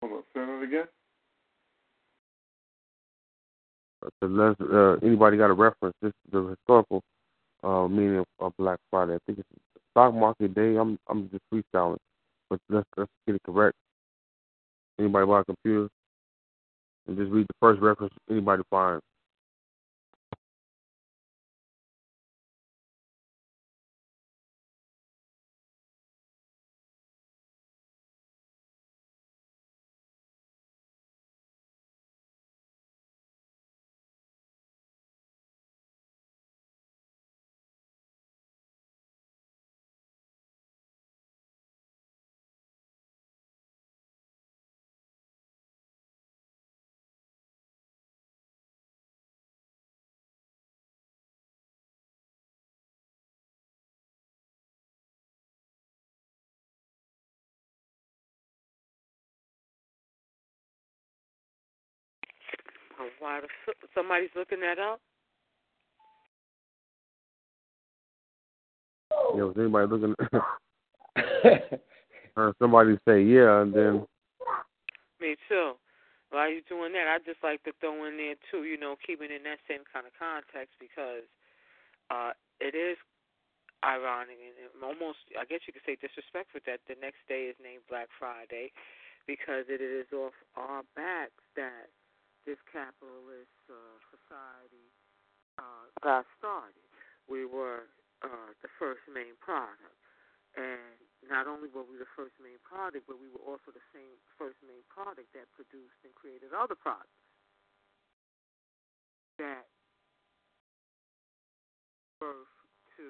Hold 0.00 0.12
on, 0.14 0.22
that 0.34 0.64
again. 0.64 0.86
So 4.22 4.54
uh, 4.72 5.06
anybody 5.06 5.36
got 5.36 5.50
a 5.50 5.52
reference? 5.52 5.94
This 6.00 6.08
is 6.08 6.32
the 6.32 6.56
historical 6.56 7.02
uh, 7.62 7.86
meaning 7.86 8.20
of, 8.20 8.26
of 8.40 8.56
Black 8.56 8.78
Friday. 8.90 9.12
I 9.12 9.18
think 9.26 9.40
it's 9.40 9.48
stock 9.90 10.14
market 10.14 10.54
day. 10.54 10.76
I'm 10.76 10.98
I'm 11.10 11.28
just 11.28 11.42
freestyling, 11.52 11.98
but 12.48 12.60
let's 12.70 12.88
let's 12.96 13.10
get 13.26 13.36
it 13.36 13.42
correct. 13.44 13.76
Anybody 14.98 15.26
buy 15.26 15.40
a 15.40 15.44
computer 15.44 15.90
and 17.08 17.18
just 17.18 17.30
read 17.30 17.46
the 17.46 17.54
first 17.60 17.82
reference 17.82 18.14
anybody 18.30 18.62
finds. 18.70 19.02
Somebody's 63.94 64.30
looking 64.36 64.60
that 64.60 64.78
up. 64.78 65.00
You 69.32 69.40
know, 69.40 69.50
is 69.50 69.56
anybody 69.58 69.86
looking? 69.88 70.14
heard 72.36 72.54
somebody 72.58 72.98
say 73.06 73.22
yeah, 73.22 73.62
and 73.62 73.72
then 73.72 74.06
Me 75.20 75.36
too. 75.48 75.72
While 76.30 76.50
you're 76.50 76.66
doing 76.66 76.90
that, 76.98 77.06
I 77.06 77.22
just 77.22 77.38
like 77.46 77.62
to 77.62 77.72
throw 77.78 77.94
in 78.10 78.18
there 78.18 78.34
too, 78.50 78.66
you 78.66 78.74
know, 78.74 78.96
keeping 79.06 79.30
in 79.30 79.46
that 79.46 79.62
same 79.70 79.86
kind 79.86 80.06
of 80.06 80.14
context 80.18 80.74
because 80.78 81.26
uh 82.10 82.34
it 82.60 82.74
is 82.74 82.98
ironic 83.84 84.38
and 84.40 84.56
it 84.58 84.72
almost 84.82 85.22
I 85.38 85.44
guess 85.46 85.62
you 85.66 85.72
could 85.72 85.86
say 85.86 85.96
disrespectful 85.96 86.60
that 86.66 86.82
the 86.90 86.98
next 86.98 87.22
day 87.28 87.48
is 87.52 87.56
named 87.62 87.86
Black 87.88 88.10
Friday 88.18 88.74
because 89.26 89.70
it 89.70 89.80
is 89.80 90.10
off 90.12 90.34
our 90.56 90.82
backs 90.98 91.44
that 91.56 91.88
this 92.44 92.60
capitalist 92.68 93.56
uh, 93.68 93.96
society 94.12 94.88
uh, 95.56 95.88
got 96.04 96.28
started. 96.36 96.84
We 97.28 97.48
were 97.48 97.88
uh, 98.20 98.52
the 98.60 98.70
first 98.76 99.04
main 99.08 99.36
product. 99.40 99.96
And 100.54 101.00
not 101.26 101.50
only 101.50 101.66
were 101.66 101.82
we 101.82 101.98
the 101.98 102.08
first 102.14 102.38
main 102.38 102.62
product, 102.62 103.10
but 103.10 103.18
we 103.18 103.26
were 103.26 103.42
also 103.42 103.74
the 103.74 103.82
same 103.90 104.14
first 104.38 104.60
main 104.62 104.86
product 104.86 105.34
that 105.34 105.50
produced 105.56 105.98
and 106.06 106.14
created 106.14 106.54
other 106.54 106.78
products 106.78 107.10
that 109.38 109.66
birth 112.22 112.54
to 112.94 113.08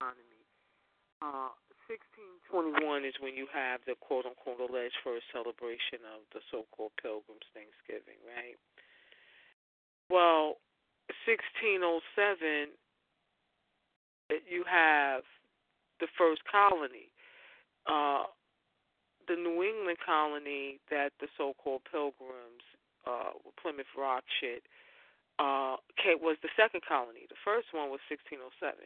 economy. 0.00 0.42
Uh, 1.20 1.52
1621 1.92 3.04
is 3.04 3.12
when 3.20 3.36
you 3.36 3.44
have 3.52 3.84
the 3.84 3.92
quote 4.00 4.24
unquote 4.24 4.64
alleged 4.64 4.96
first 5.04 5.28
celebration 5.28 6.00
of 6.08 6.24
the 6.32 6.40
so 6.48 6.64
called 6.72 6.96
Pilgrims 6.96 7.44
Thanksgiving, 7.52 8.16
right? 8.24 8.56
Well, 10.08 10.56
1607, 11.28 12.72
you 14.48 14.64
have 14.64 15.24
the 16.00 16.08
first 16.16 16.40
colony. 16.48 17.12
Uh, 17.84 18.24
the 19.28 19.36
New 19.36 19.60
England 19.60 20.00
colony 20.00 20.80
that 20.88 21.12
the 21.20 21.28
so 21.36 21.52
called 21.60 21.84
Pilgrims, 21.84 22.64
uh, 23.04 23.36
Plymouth 23.60 23.92
Rock 23.96 24.24
shit, 24.40 24.64
uh, 25.38 25.76
was 26.24 26.36
the 26.40 26.52
second 26.56 26.82
colony. 26.88 27.28
The 27.28 27.40
first 27.44 27.68
one 27.76 27.92
was 27.92 28.00
1607. 28.08 28.80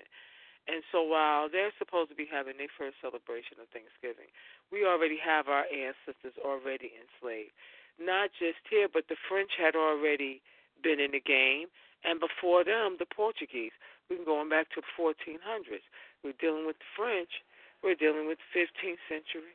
And 0.66 0.82
so 0.90 1.02
while 1.02 1.48
they're 1.48 1.74
supposed 1.78 2.10
to 2.10 2.18
be 2.18 2.26
having 2.26 2.58
their 2.58 2.72
first 2.74 2.98
celebration 2.98 3.62
of 3.62 3.70
Thanksgiving, 3.70 4.26
we 4.74 4.82
already 4.82 5.18
have 5.22 5.46
our 5.46 5.64
ancestors 5.70 6.34
already 6.42 6.90
enslaved. 6.98 7.54
Not 8.02 8.34
just 8.34 8.60
here, 8.66 8.90
but 8.90 9.06
the 9.08 9.16
French 9.30 9.54
had 9.54 9.78
already 9.78 10.42
been 10.82 10.98
in 10.98 11.14
the 11.14 11.22
game, 11.22 11.70
and 12.04 12.20
before 12.20 12.66
them, 12.66 12.98
the 12.98 13.06
Portuguese. 13.06 13.72
We're 14.10 14.26
going 14.26 14.50
back 14.50 14.70
to 14.74 14.82
the 14.82 14.92
1400s. 14.94 15.86
We're 16.22 16.36
dealing 16.38 16.66
with 16.66 16.78
the 16.78 16.90
French. 16.94 17.42
We're 17.82 17.98
dealing 17.98 18.28
with 18.28 18.38
the 18.38 18.60
15th 18.60 19.02
century 19.08 19.54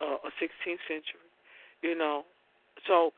uh, 0.00 0.20
or 0.24 0.30
16th 0.40 0.84
century. 0.88 1.28
You 1.82 1.96
know, 1.96 2.24
so 2.86 3.12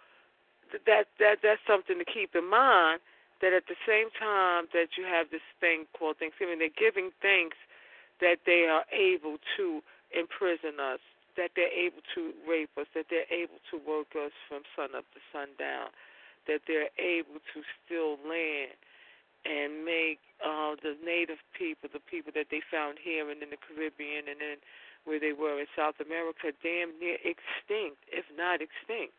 that 0.86 1.07
that 1.18 1.39
that's 1.42 1.62
something 1.67 1.99
to 1.99 2.05
keep 2.05 2.34
in 2.34 2.49
mind 2.49 3.00
that 3.41 3.52
at 3.52 3.67
the 3.68 3.78
same 3.86 4.10
time 4.18 4.67
that 4.73 4.99
you 4.99 5.05
have 5.05 5.31
this 5.31 5.44
thing 5.60 5.86
called 5.97 6.18
Thanksgiving, 6.18 6.58
they're 6.58 6.75
giving 6.75 7.10
thanks 7.23 7.57
that 8.20 8.42
they 8.47 8.67
are 8.67 8.84
able 8.91 9.39
to 9.57 9.83
imprison 10.10 10.81
us 10.83 10.99
that 11.39 11.55
they're 11.55 11.70
able 11.70 12.02
to 12.18 12.34
rape 12.42 12.75
us, 12.75 12.91
that 12.99 13.07
they're 13.08 13.31
able 13.31 13.62
to 13.70 13.78
work 13.78 14.18
us 14.18 14.34
from 14.50 14.67
sun 14.75 14.91
up 14.99 15.07
to 15.15 15.23
sundown, 15.31 15.94
that 16.50 16.67
they're 16.67 16.91
able 16.99 17.39
to 17.55 17.62
steal 17.78 18.18
land 18.26 18.75
and 19.47 19.86
make 19.86 20.18
uh, 20.42 20.75
the 20.83 20.99
native 20.99 21.39
people, 21.55 21.86
the 21.86 22.02
people 22.02 22.34
that 22.34 22.50
they 22.50 22.58
found 22.67 22.99
here 22.99 23.31
and 23.31 23.39
in 23.39 23.55
the 23.55 23.60
Caribbean 23.62 24.26
and 24.26 24.42
then 24.42 24.58
where 25.07 25.23
they 25.23 25.33
were 25.33 25.62
in 25.62 25.70
South 25.78 26.02
America, 26.02 26.50
damn 26.58 26.91
near 26.99 27.17
extinct, 27.23 28.02
if 28.10 28.26
not 28.34 28.58
extinct. 28.58 29.15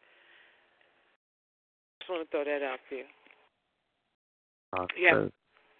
Just 2.03 2.11
want 2.11 2.21
to 2.21 2.29
throw 2.29 2.43
that 2.43 2.61
out 2.61 2.83
there. 2.91 3.07
Okay. 4.77 4.95
Yeah. 4.99 5.27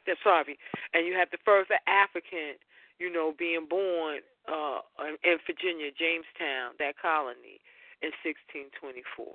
Yeah, 0.08 0.14
sorry. 0.24 0.58
And 0.93 1.06
you 1.06 1.14
have 1.14 1.30
the 1.32 1.38
first 1.45 1.69
African, 1.88 2.58
you 3.00 3.11
know, 3.11 3.34
being 3.38 3.68
born 3.69 4.19
uh 4.48 4.80
in 5.24 5.38
Virginia, 5.45 5.92
Jamestown, 5.92 6.74
that 6.80 6.95
colony, 7.00 7.61
in 8.01 8.09
1624. 8.24 9.27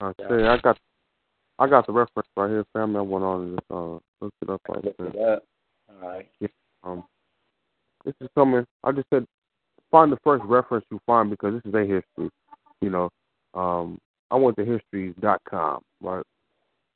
Okay, 0.00 0.46
I 0.46 0.58
got 0.58 0.78
I 1.58 1.66
got 1.66 1.86
the 1.86 1.92
reference 1.92 2.28
right 2.36 2.50
here, 2.50 2.64
family. 2.72 2.98
I 2.98 3.02
went 3.02 3.24
on 3.24 3.42
and 3.42 3.58
just 3.58 3.70
uh 3.70 3.98
looked 4.20 4.36
it 4.42 4.50
up 4.50 4.60
right 4.68 4.84
there. 4.98 5.40
All 5.90 6.08
right. 6.08 6.28
Yeah, 6.40 6.48
um, 6.84 7.04
this 8.04 8.14
is 8.20 8.28
coming. 8.36 8.64
I 8.84 8.92
just 8.92 9.08
said 9.12 9.26
find 9.90 10.12
the 10.12 10.18
first 10.22 10.44
reference 10.44 10.84
you 10.90 11.00
find 11.06 11.30
because 11.30 11.54
this 11.54 11.68
is 11.68 11.74
a 11.74 11.80
history. 11.80 12.30
You 12.80 12.90
know, 12.90 13.10
um, 13.54 13.98
I 14.30 14.36
went 14.36 14.56
to 14.58 14.64
history.com, 14.64 15.82
right? 16.00 16.24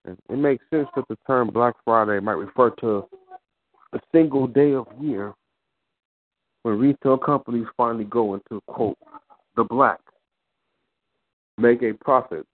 It 0.04 0.36
makes 0.36 0.64
sense 0.70 0.88
that 0.96 1.06
the 1.08 1.16
term 1.26 1.50
Black 1.50 1.74
Friday 1.84 2.18
might 2.20 2.32
refer 2.32 2.70
to 2.80 3.06
a 3.92 4.00
single 4.12 4.46
day 4.46 4.72
of 4.74 4.86
year 5.00 5.34
when 6.62 6.78
retail 6.78 7.18
companies 7.18 7.66
finally 7.76 8.04
go 8.04 8.34
into 8.34 8.60
quote 8.66 8.98
the 9.56 9.64
black, 9.64 10.00
make 11.58 11.82
a 11.82 11.92
profit. 11.92 12.46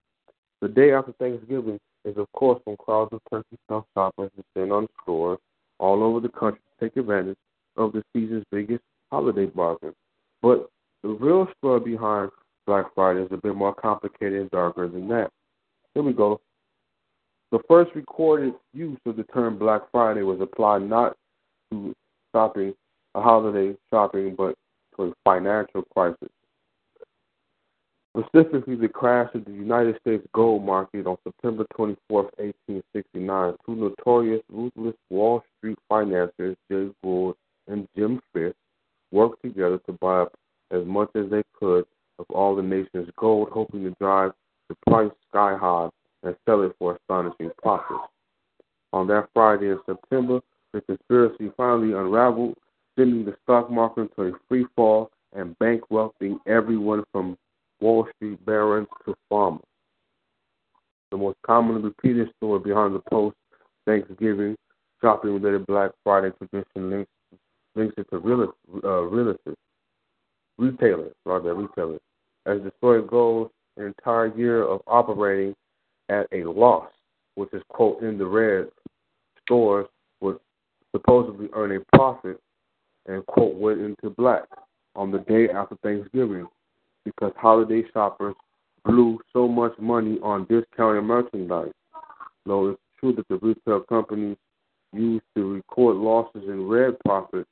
The 0.60 0.68
day 0.68 0.92
after 0.92 1.12
Thanksgiving 1.12 1.78
is 2.04 2.16
of 2.16 2.30
course 2.32 2.60
when 2.64 2.76
crowds 2.76 3.12
of 3.12 3.20
turkey 3.30 3.56
stuffed 3.66 3.88
shoppers 3.94 4.30
descend 4.36 4.72
on 4.72 4.88
stores 5.02 5.38
all 5.78 6.02
over 6.02 6.20
the 6.20 6.28
country 6.28 6.60
to 6.60 6.84
take 6.84 6.96
advantage 6.96 7.36
of 7.76 7.92
the 7.92 8.02
season's 8.12 8.44
biggest 8.50 8.82
holiday 9.10 9.46
bargain. 9.46 9.94
But 10.42 10.68
the 11.02 11.10
real 11.10 11.46
story 11.58 11.80
behind 11.80 12.30
Black 12.66 12.86
Friday 12.94 13.22
is 13.22 13.28
a 13.30 13.36
bit 13.36 13.54
more 13.54 13.74
complicated 13.74 14.40
and 14.40 14.50
darker 14.50 14.88
than 14.88 15.08
that. 15.08 15.30
Here 15.94 16.02
we 16.02 16.12
go. 16.12 16.40
The 17.50 17.60
first 17.66 17.94
recorded 17.94 18.54
use 18.74 18.98
of 19.06 19.16
the 19.16 19.24
term 19.24 19.58
Black 19.58 19.82
Friday 19.90 20.22
was 20.22 20.40
applied 20.40 20.82
not 20.82 21.16
to 21.70 21.94
shopping, 22.34 22.74
a 23.14 23.22
holiday 23.22 23.74
shopping, 23.88 24.34
but 24.36 24.54
to 24.96 25.04
a 25.04 25.12
financial 25.24 25.82
crisis. 25.94 26.28
Specifically, 28.18 28.74
the 28.74 28.88
crash 28.88 29.30
of 29.34 29.44
the 29.46 29.52
United 29.52 29.98
States 30.00 30.26
gold 30.34 30.64
market 30.64 31.06
on 31.06 31.16
September 31.24 31.64
24, 31.74 32.22
1869. 32.36 33.54
Two 33.64 33.76
notorious, 33.76 34.42
ruthless 34.50 34.96
Wall 35.08 35.42
Street 35.56 35.78
financiers, 35.88 36.56
Jay 36.70 36.90
Gould 37.02 37.36
and 37.68 37.88
Jim 37.96 38.20
Fisk, 38.34 38.56
worked 39.10 39.40
together 39.42 39.78
to 39.86 39.92
buy 39.92 40.22
up 40.22 40.34
as 40.70 40.84
much 40.84 41.08
as 41.14 41.30
they 41.30 41.42
could 41.58 41.86
of 42.18 42.26
all 42.30 42.56
the 42.56 42.62
nation's 42.62 43.08
gold, 43.16 43.48
hoping 43.52 43.84
to 43.84 43.94
drive 44.00 44.32
the 44.68 44.76
price 44.86 45.12
sky 45.30 45.56
high 45.56 45.88
and 46.22 46.36
sell 46.46 46.62
it 46.62 46.74
for 46.78 46.96
astonishing 46.96 47.50
profits. 47.62 48.00
On 48.92 49.06
that 49.08 49.28
Friday 49.34 49.70
in 49.70 49.78
September, 49.86 50.40
the 50.72 50.80
conspiracy 50.82 51.50
finally 51.56 51.92
unraveled, 51.92 52.56
sending 52.98 53.24
the 53.24 53.36
stock 53.44 53.70
market 53.70 54.14
to 54.16 54.22
a 54.22 54.32
free 54.48 54.66
fall 54.74 55.10
and 55.34 55.58
bankrupting 55.58 56.38
everyone 56.46 57.04
from 57.12 57.36
Wall 57.80 58.06
Street 58.16 58.44
barons 58.44 58.88
to 59.04 59.14
farmers. 59.28 59.62
The 61.10 61.16
most 61.16 61.36
commonly 61.44 61.82
repeated 61.82 62.30
story 62.36 62.60
behind 62.60 62.94
the 62.94 63.02
post 63.10 63.36
Thanksgiving 63.86 64.56
shopping 65.00 65.34
related 65.34 65.66
Black 65.66 65.92
Friday 66.04 66.30
tradition 66.38 66.90
links 66.90 67.10
links 67.74 67.94
it 67.96 68.06
to 68.10 68.18
real, 68.18 68.52
uh, 68.84 69.02
retailers, 70.58 71.14
rather 71.24 71.54
retailers. 71.54 72.00
As 72.46 72.58
the 72.62 72.72
story 72.78 73.02
goes, 73.02 73.48
an 73.76 73.86
entire 73.86 74.36
year 74.36 74.62
of 74.62 74.80
operating 74.86 75.54
at 76.08 76.26
a 76.32 76.44
loss, 76.44 76.90
which 77.34 77.52
is 77.52 77.62
quote 77.68 78.02
in 78.02 78.18
the 78.18 78.26
red, 78.26 78.68
stores 79.42 79.86
would 80.20 80.38
supposedly 80.92 81.48
earn 81.52 81.76
a 81.76 81.96
profit 81.96 82.40
and 83.06 83.24
quote 83.26 83.54
went 83.54 83.80
into 83.80 84.10
black 84.10 84.44
on 84.94 85.10
the 85.10 85.18
day 85.18 85.48
after 85.48 85.76
Thanksgiving 85.82 86.46
because 87.04 87.32
holiday 87.36 87.82
shoppers 87.92 88.34
blew 88.84 89.18
so 89.32 89.48
much 89.48 89.72
money 89.78 90.18
on 90.22 90.46
discounted 90.46 91.04
merchandise. 91.04 91.72
Though 92.46 92.70
it's 92.70 92.80
true 92.98 93.14
that 93.14 93.28
the 93.28 93.36
retail 93.36 93.80
companies 93.80 94.36
used 94.92 95.24
to 95.36 95.54
record 95.54 95.96
losses 95.96 96.42
in 96.46 96.66
red 96.66 96.98
profits 97.04 97.48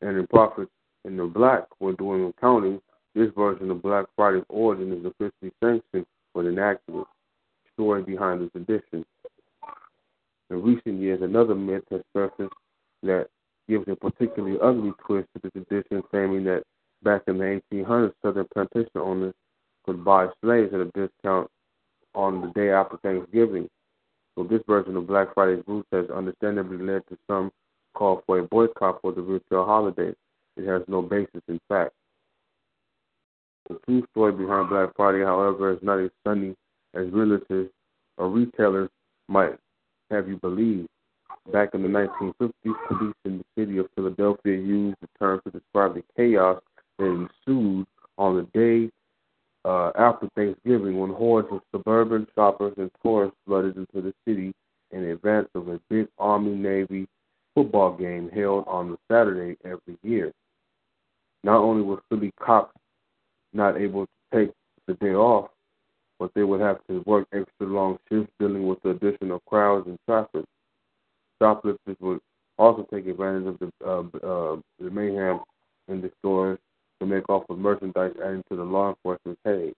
and 0.00 0.16
in 0.16 0.26
profits 0.26 0.70
in 1.04 1.16
the 1.16 1.24
black 1.24 1.64
when 1.78 1.94
doing 1.96 2.24
accounting, 2.24 2.80
this 3.14 3.30
version 3.36 3.70
of 3.70 3.82
Black 3.82 4.06
Friday's 4.16 4.44
origin 4.48 4.92
is 4.92 5.04
officially 5.04 5.52
sanctioned 5.62 6.06
but 6.34 6.46
inaccurate. 6.46 7.06
Story 7.74 8.02
behind 8.02 8.40
this 8.42 8.50
edition. 8.54 9.04
In 10.50 10.62
recent 10.62 11.00
years, 11.00 11.22
another 11.22 11.54
myth 11.54 11.84
has 11.90 12.02
surfaced 12.12 12.52
that 13.02 13.28
gives 13.68 13.86
a 13.88 13.94
particularly 13.94 14.58
ugly 14.62 14.92
twist 15.06 15.28
to 15.34 15.40
this 15.42 15.62
edition, 15.62 16.02
claiming 16.10 16.44
that 16.44 16.64
back 17.02 17.22
in 17.28 17.38
the 17.38 17.60
1800s, 17.72 18.12
Southern 18.22 18.46
plantation 18.52 18.90
owners 18.96 19.34
could 19.84 20.04
buy 20.04 20.26
slaves 20.42 20.74
at 20.74 20.80
a 20.80 20.86
discount 20.86 21.48
on 22.14 22.40
the 22.40 22.48
day 22.48 22.70
after 22.70 22.96
Thanksgiving. 22.98 23.68
So 24.34 24.44
this 24.44 24.62
version 24.66 24.96
of 24.96 25.06
Black 25.06 25.32
Friday's 25.34 25.64
roots 25.66 25.88
has 25.92 26.10
understandably 26.10 26.78
led 26.78 27.06
to 27.08 27.18
some 27.26 27.50
call 27.94 28.22
for 28.26 28.38
a 28.38 28.42
boycott 28.42 29.00
for 29.00 29.12
the 29.12 29.22
retail 29.22 29.64
holiday. 29.64 30.12
It 30.56 30.66
has 30.66 30.82
no 30.88 31.02
basis 31.02 31.42
in 31.48 31.60
fact. 31.68 31.92
The 33.68 33.78
true 33.84 34.04
story 34.10 34.32
behind 34.32 34.68
Black 34.68 34.90
Friday, 34.96 35.22
however, 35.22 35.72
is 35.72 35.78
not 35.82 36.00
as 36.00 36.10
sunny 36.26 36.56
as 36.94 37.06
realtors 37.06 37.70
or 38.16 38.28
retailers 38.28 38.90
might 39.28 39.56
have 40.10 40.28
you 40.28 40.36
believe. 40.36 40.86
Back 41.52 41.70
in 41.74 41.82
the 41.82 41.88
1950s, 41.88 42.52
police 42.88 43.14
in 43.24 43.38
the 43.38 43.44
city 43.56 43.78
of 43.78 43.86
Philadelphia 43.94 44.56
used 44.56 44.96
the 45.00 45.08
term 45.18 45.40
to 45.44 45.50
describe 45.50 45.94
the 45.94 46.04
chaos 46.16 46.60
that 46.98 47.28
ensued 47.48 47.86
on 48.18 48.36
the 48.36 48.46
day 48.52 48.90
uh, 49.64 49.90
after 49.98 50.28
Thanksgiving 50.34 50.98
when 50.98 51.10
hordes 51.10 51.48
of 51.50 51.60
suburban 51.72 52.26
shoppers 52.34 52.74
and 52.76 52.90
tourists 53.02 53.36
flooded 53.46 53.76
into 53.76 54.00
the 54.00 54.14
city 54.26 54.52
in 54.90 55.04
advance 55.04 55.48
of 55.54 55.68
a 55.68 55.80
big 55.88 56.08
Army 56.18 56.52
Navy 56.52 57.06
football 57.54 57.96
game 57.96 58.30
held 58.30 58.64
on 58.66 58.90
the 58.90 58.98
Saturday 59.10 59.56
every 59.64 59.96
year. 60.02 60.32
Not 61.42 61.58
only 61.58 61.82
was 61.82 62.00
Philly 62.08 62.32
cops 62.40 62.76
not 63.52 63.78
able 63.78 64.06
to 64.06 64.38
take 64.38 64.50
the 64.86 64.94
day 64.94 65.14
off, 65.14 65.50
but 66.20 66.30
they 66.34 66.44
would 66.44 66.60
have 66.60 66.78
to 66.86 67.02
work 67.06 67.26
extra 67.32 67.66
long 67.66 67.98
shifts 68.08 68.30
dealing 68.38 68.68
with 68.68 68.80
the 68.82 68.90
additional 68.90 69.40
crowds 69.48 69.88
and 69.88 69.98
traffic. 70.06 70.44
Shoplifters 71.42 71.96
would 71.98 72.20
also 72.58 72.86
take 72.92 73.06
advantage 73.06 73.46
of 73.46 73.58
the 73.58 73.70
uh, 73.84 74.00
uh, 74.26 74.56
the 74.78 74.90
mayhem 74.90 75.40
in 75.88 76.02
the 76.02 76.12
stores 76.18 76.58
to 77.00 77.06
make 77.06 77.26
off 77.30 77.44
with 77.48 77.58
merchandise, 77.58 78.12
adding 78.22 78.44
to 78.50 78.56
the 78.56 78.62
law 78.62 78.90
enforcement's 78.90 79.40
headache. 79.46 79.74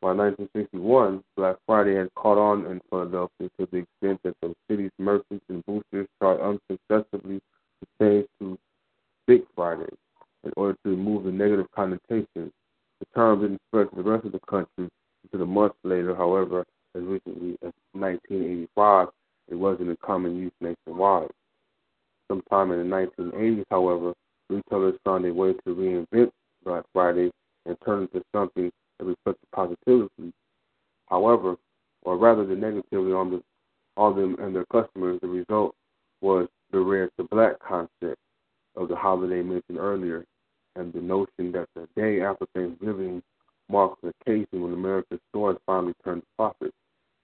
By 0.00 0.12
1961, 0.12 1.22
Black 1.36 1.56
Friday 1.66 1.96
had 1.96 2.14
caught 2.14 2.38
on 2.38 2.64
in 2.66 2.80
Philadelphia 2.88 3.50
to 3.60 3.68
the 3.70 3.78
extent 3.78 4.20
that 4.24 4.34
the 4.40 4.54
city's 4.70 4.90
merchants 4.98 5.44
and 5.50 5.64
boosters 5.66 6.08
tried 6.20 6.40
unsuccessfully 6.40 7.40
to 7.80 7.86
change 8.00 8.26
to 8.40 8.58
Big 9.26 9.42
Friday 9.54 9.92
in 10.44 10.52
order 10.56 10.78
to 10.84 10.90
remove 10.90 11.24
the 11.24 11.32
negative 11.32 11.66
connotations. 11.74 12.52
The 13.00 13.06
term 13.14 13.42
didn't 13.42 13.60
spread 13.68 13.90
to 13.90 13.96
the 13.96 14.02
rest 14.02 14.24
of 14.24 14.32
the 14.32 14.40
country 14.48 14.88
until 15.32 15.46
a 15.46 15.48
month 15.48 15.74
later, 15.82 16.14
however, 16.14 16.64
as 16.94 17.02
recently 17.02 17.52
as 17.62 17.72
1985, 17.92 19.08
it 19.48 19.54
wasn't 19.54 19.90
in 19.90 19.96
common 20.04 20.36
use 20.36 20.52
nationwide. 20.60 21.30
Sometime 22.28 22.72
in 22.72 22.88
the 22.88 22.96
1980s, 23.18 23.64
however, 23.70 24.14
retailers 24.48 24.94
found 25.04 25.24
a 25.26 25.32
way 25.32 25.52
to 25.52 25.74
reinvent 25.74 26.30
Black 26.64 26.84
Friday 26.92 27.30
and 27.66 27.76
turn 27.84 28.04
it 28.04 28.10
into 28.14 28.24
something 28.34 28.70
that 28.98 29.04
reflected 29.04 29.48
positivity. 29.54 30.32
However, 31.08 31.56
or 32.02 32.16
rather 32.16 32.44
the 32.46 32.54
negativity 32.54 33.18
on 33.18 33.30
the 33.30 33.42
on 33.96 34.14
them 34.14 34.36
and 34.40 34.54
their 34.54 34.66
customers, 34.66 35.18
the 35.22 35.28
result 35.28 35.74
was 36.20 36.48
the 36.70 36.78
red 36.78 37.08
to 37.16 37.24
black 37.24 37.58
concept 37.60 38.20
of 38.76 38.88
the 38.88 38.96
holiday 38.96 39.42
mentioned 39.42 39.78
earlier, 39.78 40.24
and 40.74 40.92
the 40.92 41.00
notion 41.00 41.50
that 41.52 41.66
the 41.74 41.88
day 41.96 42.20
after 42.20 42.44
Thanksgiving 42.54 43.22
marks 43.70 43.98
the 44.02 44.12
occasion 44.20 44.62
when 44.62 44.72
America's 44.72 45.20
stores 45.30 45.56
finally 45.66 45.94
turn 46.04 46.22
profit. 46.36 46.72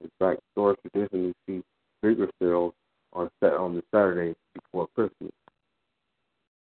In 0.01 0.11
fact, 0.19 0.41
stores 0.53 0.77
traditionally 0.83 1.35
see 1.47 1.63
bigger 2.03 2.29
sales 2.41 2.75
on 3.13 3.31
set 3.41 3.55
on 3.55 3.75
the 3.77 3.83
Saturday 3.93 4.35
before 4.55 4.89
Christmas. 4.95 5.33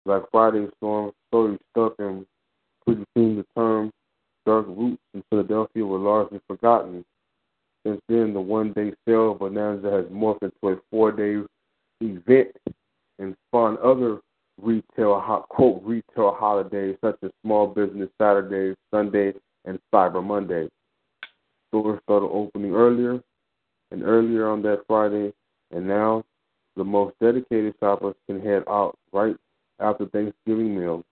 Black 0.05 0.23
Friday 0.31 0.67
storm 0.77 1.13
slowly 1.31 1.59
stuck 1.71 1.95
and 1.99 2.27
pretty 2.85 3.05
soon 3.15 3.37
the 3.37 3.47
term 3.57 3.91
dark 4.45 4.67
roots 4.69 5.03
in 5.15 5.23
Philadelphia 5.31 5.85
were 5.85 5.99
largely 5.99 6.41
forgotten. 6.47 7.05
Since 7.85 8.01
then, 8.09 8.33
the 8.33 8.41
one 8.41 8.73
day 8.73 8.93
sale 9.07 9.33
of 9.33 9.39
bonanza 9.41 9.91
has 9.91 10.05
morphed 10.07 10.43
into 10.43 10.69
a 10.69 10.77
four 10.91 11.13
day 11.13 11.45
event 12.01 12.57
and 13.19 13.37
spawned 13.49 13.79
other 13.79 14.21
retail, 14.61 15.21
quote, 15.49 15.83
retail 15.85 16.35
holidays 16.39 16.97
such 17.01 17.17
as 17.23 17.31
Small 17.45 17.69
Business 17.69 18.09
Saturday, 18.21 18.77
Sunday, 18.91 19.33
and 19.65 19.79
Cyber 19.93 20.25
Monday. 20.25 20.69
Stores 21.69 22.01
started 22.05 22.27
opening 22.27 22.75
earlier 22.75 23.21
and 23.91 24.03
earlier 24.03 24.49
on 24.49 24.63
that 24.63 24.85
Friday, 24.87 25.33
and 25.71 25.87
now 25.87 26.25
the 26.77 26.85
most 26.85 27.15
dedicated 27.21 27.75
shoppers 27.81 28.15
can 28.27 28.41
head 28.41 28.65
out 28.69 28.97
right 29.13 29.37
after 29.81 30.07
Thanksgiving 30.07 30.79
meal. 30.79 31.05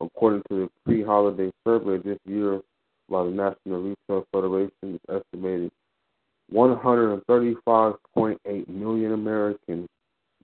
According 0.00 0.42
to 0.48 0.62
the 0.62 0.70
pre-holiday 0.84 1.52
survey 1.64 1.98
this 1.98 2.18
year 2.26 2.60
by 3.08 3.22
the 3.24 3.30
National 3.30 3.82
Retail 3.82 4.26
Federation, 4.32 4.72
it's 4.82 5.04
estimated 5.08 5.70
135.8 6.52 8.68
million 8.68 9.12
Americans 9.12 9.88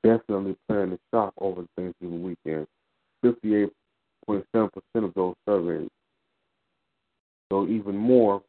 definitely 0.02 0.56
plan 0.68 0.90
to 0.90 0.98
shop 1.12 1.32
over 1.38 1.64
Thanksgiving 1.76 2.22
weekend. 2.22 2.66
58.7% 3.24 4.70
of 4.96 5.14
those 5.14 5.34
surveyed. 5.46 5.88
So 7.50 7.66
even 7.66 7.96
more, 7.96 8.42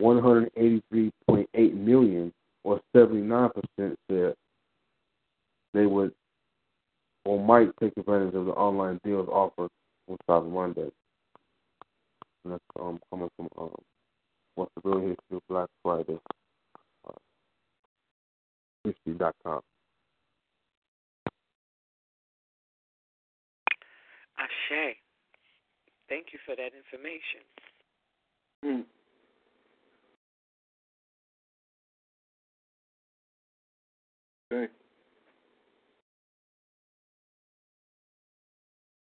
183.8 0.00 1.74
million, 1.74 2.32
or 2.64 2.80
79%, 2.94 3.52
said 4.10 4.34
they 5.74 5.86
would 5.86 6.12
or 7.24 7.38
might 7.44 7.68
take 7.80 7.92
advantage 7.96 8.34
of 8.34 8.46
the 8.46 8.52
online 8.52 8.98
deals 9.04 9.28
offered 9.28 9.70
on 10.08 10.16
Cyber 10.28 10.50
Monday. 10.50 10.88
And 12.44 12.54
that's 12.54 12.64
um, 12.80 12.98
coming 13.10 13.28
from 13.36 13.48
um, 13.58 13.74
What's 14.54 14.72
the 14.82 14.88
Real 14.88 15.00
History 15.00 15.36
of 15.36 15.42
Black 15.48 15.68
Friday, 15.82 16.18
uh, 17.06 17.12
history.com. 18.84 19.60
Ashe. 24.38 24.96
Thank 26.08 26.28
you 26.32 26.38
for 26.46 26.56
that 26.56 26.72
information. 26.74 27.44
Hmm. 28.64 28.80
Okay. 34.52 34.72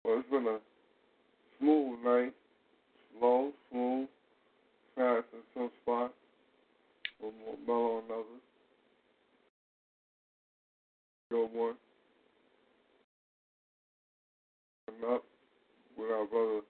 Well, 0.05 0.19
it's 0.19 0.31
been 0.31 0.47
a 0.47 0.59
smooth 1.59 1.99
night. 2.05 2.33
Slow, 3.19 3.53
smooth, 3.71 4.09
fast 4.97 5.27
in 5.33 5.39
some 5.55 5.71
spots, 5.83 6.15
a 7.23 7.27
little 7.27 7.39
more 7.39 7.57
mellow 7.67 7.99
in 7.99 8.05
others. 8.11 8.43
Go 11.31 11.49
one. 11.53 11.75
And 14.89 15.15
up 15.15 15.25
with 15.97 16.11
our 16.11 16.27
brother 16.27 16.61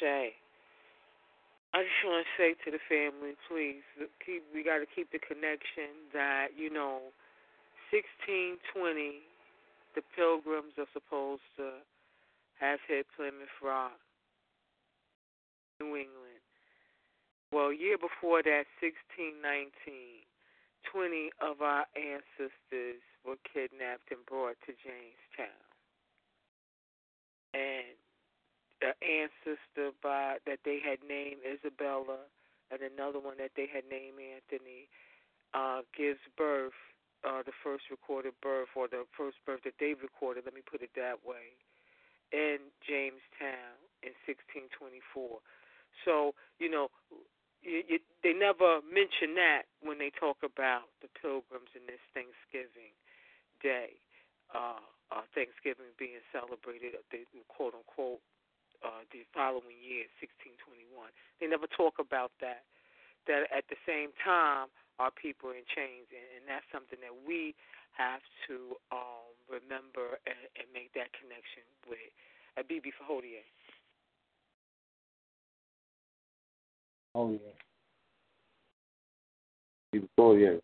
Shay. 0.00 0.34
I 1.72 1.82
just 1.82 2.02
want 2.04 2.26
to 2.26 2.30
say 2.34 2.54
to 2.66 2.70
the 2.74 2.82
family, 2.90 3.38
please 3.46 3.82
keep. 4.24 4.42
We 4.54 4.62
got 4.66 4.78
to 4.78 4.86
keep 4.86 5.10
the 5.14 5.22
connection 5.22 6.10
that 6.12 6.48
you 6.58 6.70
know, 6.70 7.14
sixteen 7.90 8.58
twenty, 8.74 9.22
the 9.94 10.02
Pilgrims 10.14 10.74
are 10.78 10.90
supposed 10.92 11.46
to 11.56 11.78
have 12.58 12.80
hit 12.86 13.06
Plymouth 13.14 13.54
Rock, 13.62 13.98
New 15.80 15.94
England. 15.94 16.42
Well, 17.52 17.72
year 17.72 17.98
before 17.98 18.42
that, 18.42 18.66
sixteen 18.82 19.38
nineteen, 19.42 20.23
twenty 20.90 21.30
of 21.40 21.62
our 21.62 21.86
ancestors 21.96 23.02
were 23.24 23.40
kidnapped 23.44 24.10
and 24.10 24.24
brought 24.26 24.56
to 24.66 24.72
Jamestown, 24.76 25.64
and 27.54 27.96
the 28.80 28.92
ancestor 29.00 29.96
by 30.02 30.36
that 30.46 30.60
they 30.64 30.80
had 30.84 30.98
named 31.06 31.40
Isabella 31.46 32.28
and 32.70 32.80
another 32.82 33.20
one 33.20 33.38
that 33.38 33.52
they 33.56 33.68
had 33.70 33.84
named 33.90 34.18
Anthony 34.18 34.88
uh, 35.54 35.86
gives 35.96 36.20
birth, 36.36 36.76
uh, 37.22 37.40
the 37.46 37.54
first 37.62 37.84
recorded 37.90 38.34
birth 38.42 38.68
or 38.74 38.88
the 38.88 39.06
first 39.16 39.38
birth 39.46 39.62
that 39.64 39.78
they 39.78 39.94
recorded, 39.94 40.44
let 40.44 40.54
me 40.54 40.60
put 40.64 40.82
it 40.82 40.90
that 40.96 41.22
way, 41.24 41.54
in 42.32 42.58
Jamestown 42.82 43.78
in 44.02 44.12
1624. 44.26 45.38
So, 46.04 46.34
you 46.58 46.68
know, 46.68 46.90
you, 47.64 47.82
you, 47.88 47.98
they 48.22 48.32
never 48.36 48.84
mention 48.84 49.34
that 49.34 49.66
when 49.80 49.98
they 49.98 50.12
talk 50.12 50.38
about 50.44 50.92
the 51.00 51.08
pilgrims 51.16 51.72
in 51.74 51.88
this 51.88 52.02
Thanksgiving 52.12 52.92
day. 53.64 53.96
Uh, 54.52 54.78
uh, 55.12 55.24
Thanksgiving 55.34 55.92
being 56.00 56.22
celebrated, 56.32 56.96
the 57.12 57.24
quote 57.48 57.76
unquote 57.76 58.22
uh, 58.84 59.04
the 59.12 59.24
following 59.32 59.76
year, 59.80 60.08
1621. 60.20 61.12
They 61.40 61.48
never 61.48 61.68
talk 61.68 62.00
about 62.00 62.32
that. 62.40 62.64
That 63.24 63.48
at 63.48 63.64
the 63.72 63.80
same 63.88 64.12
time, 64.20 64.68
our 65.00 65.12
people 65.12 65.48
are 65.48 65.56
in 65.56 65.64
chains, 65.64 66.08
and, 66.12 66.28
and 66.36 66.44
that's 66.44 66.68
something 66.68 67.00
that 67.00 67.16
we 67.24 67.56
have 67.96 68.20
to 68.50 68.76
um, 68.92 69.32
remember 69.48 70.20
and, 70.28 70.44
and 70.60 70.66
make 70.76 70.92
that 70.92 71.14
connection 71.16 71.64
with. 71.88 72.12
Uh, 72.54 72.62
Bibi 72.62 72.94
Fahodier. 72.94 73.42
Oh 77.14 77.30
yeah. 77.30 77.38
Bibi 79.92 80.08
Fahodier. 80.18 80.60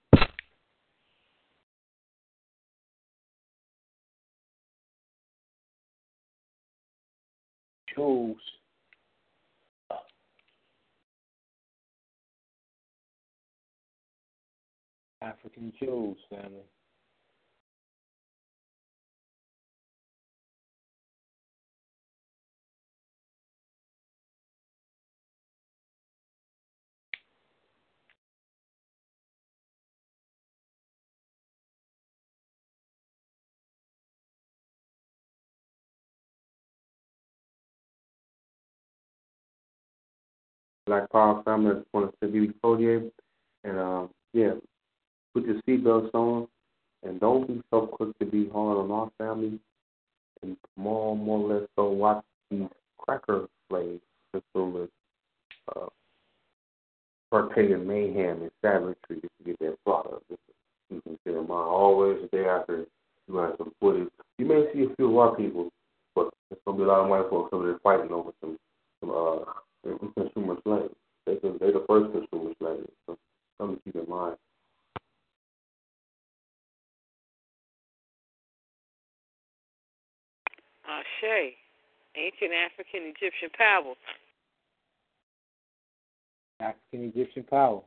Jews. 7.95 8.37
African 15.23 15.73
Jews, 15.79 16.17
family. 16.31 16.65
Black 40.91 41.09
Power 41.13 41.41
family. 41.45 41.71
I 41.71 41.75
just 41.75 41.87
want 41.93 42.11
to 42.11 42.17
say 42.21 42.33
Bibi 42.33 42.53
Fahodier. 42.65 43.09
And 43.63 43.79
um, 43.79 44.11
yeah, 44.33 44.55
put 45.33 45.45
your 45.47 45.61
seatbelts 45.69 46.13
on 46.15 46.49
and 47.05 47.21
don't 47.21 47.47
be 47.47 47.63
so 47.71 47.87
quick 47.87 48.19
to 48.19 48.27
be 48.27 48.49
hard 48.49 48.79
on 48.79 48.91
our 48.91 49.11
family 49.17 49.61
and 50.43 50.57
more 50.77 51.17
more 51.17 51.39
or 51.39 51.61
less 51.61 51.69
so 51.77 51.91
watch 51.91 52.25
these 52.51 52.67
cracker 52.99 53.47
slaves 53.69 54.01
consumers 54.33 54.89
uh 55.77 55.87
partake 57.31 57.71
in 57.71 57.87
mayhem 57.87 58.43
and 58.43 58.51
savagery 58.61 58.97
just 59.11 59.23
to 59.39 59.45
get 59.45 59.59
their 59.61 59.75
product. 59.85 60.25
You 60.91 61.01
can 61.03 61.19
get 61.25 61.35
in 61.37 61.47
mind 61.47 61.51
always 61.51 62.19
the 62.23 62.37
day 62.37 62.49
after 62.49 62.85
you 63.29 63.37
have 63.37 63.55
some 63.59 63.73
footage. 63.79 64.09
You 64.39 64.47
may 64.47 64.67
see 64.75 64.83
a 64.91 64.97
few 64.97 65.09
white 65.09 65.37
people, 65.37 65.71
but 66.17 66.31
there's 66.49 66.61
gonna 66.67 66.79
be 66.79 66.83
a 66.83 66.87
lot 66.89 67.05
of 67.05 67.09
white 67.09 67.31
folks 67.31 67.51
over 67.53 67.67
there 67.67 67.79
fighting 67.85 68.11
over 68.11 68.33
some 68.41 68.59
some 69.01 69.11
uh 69.11 69.45
consumer 69.83 70.57
slaves. 70.65 70.95
They 71.27 71.35
they're 71.43 71.73
the 71.73 71.85
first 71.89 72.13
consumer 72.13 72.53
slaves. 72.59 72.89
So 73.07 73.17
something 73.59 73.77
to 73.77 73.83
keep 73.85 73.97
in 73.97 74.09
mind. 74.09 74.37
Uh, 80.89 81.01
Ashe, 81.01 81.55
ancient 82.17 82.53
African 82.53 83.13
Egyptian 83.17 83.51
power. 83.57 83.95
African 86.61 87.13
Egyptian 87.15 87.45
power. 87.45 87.83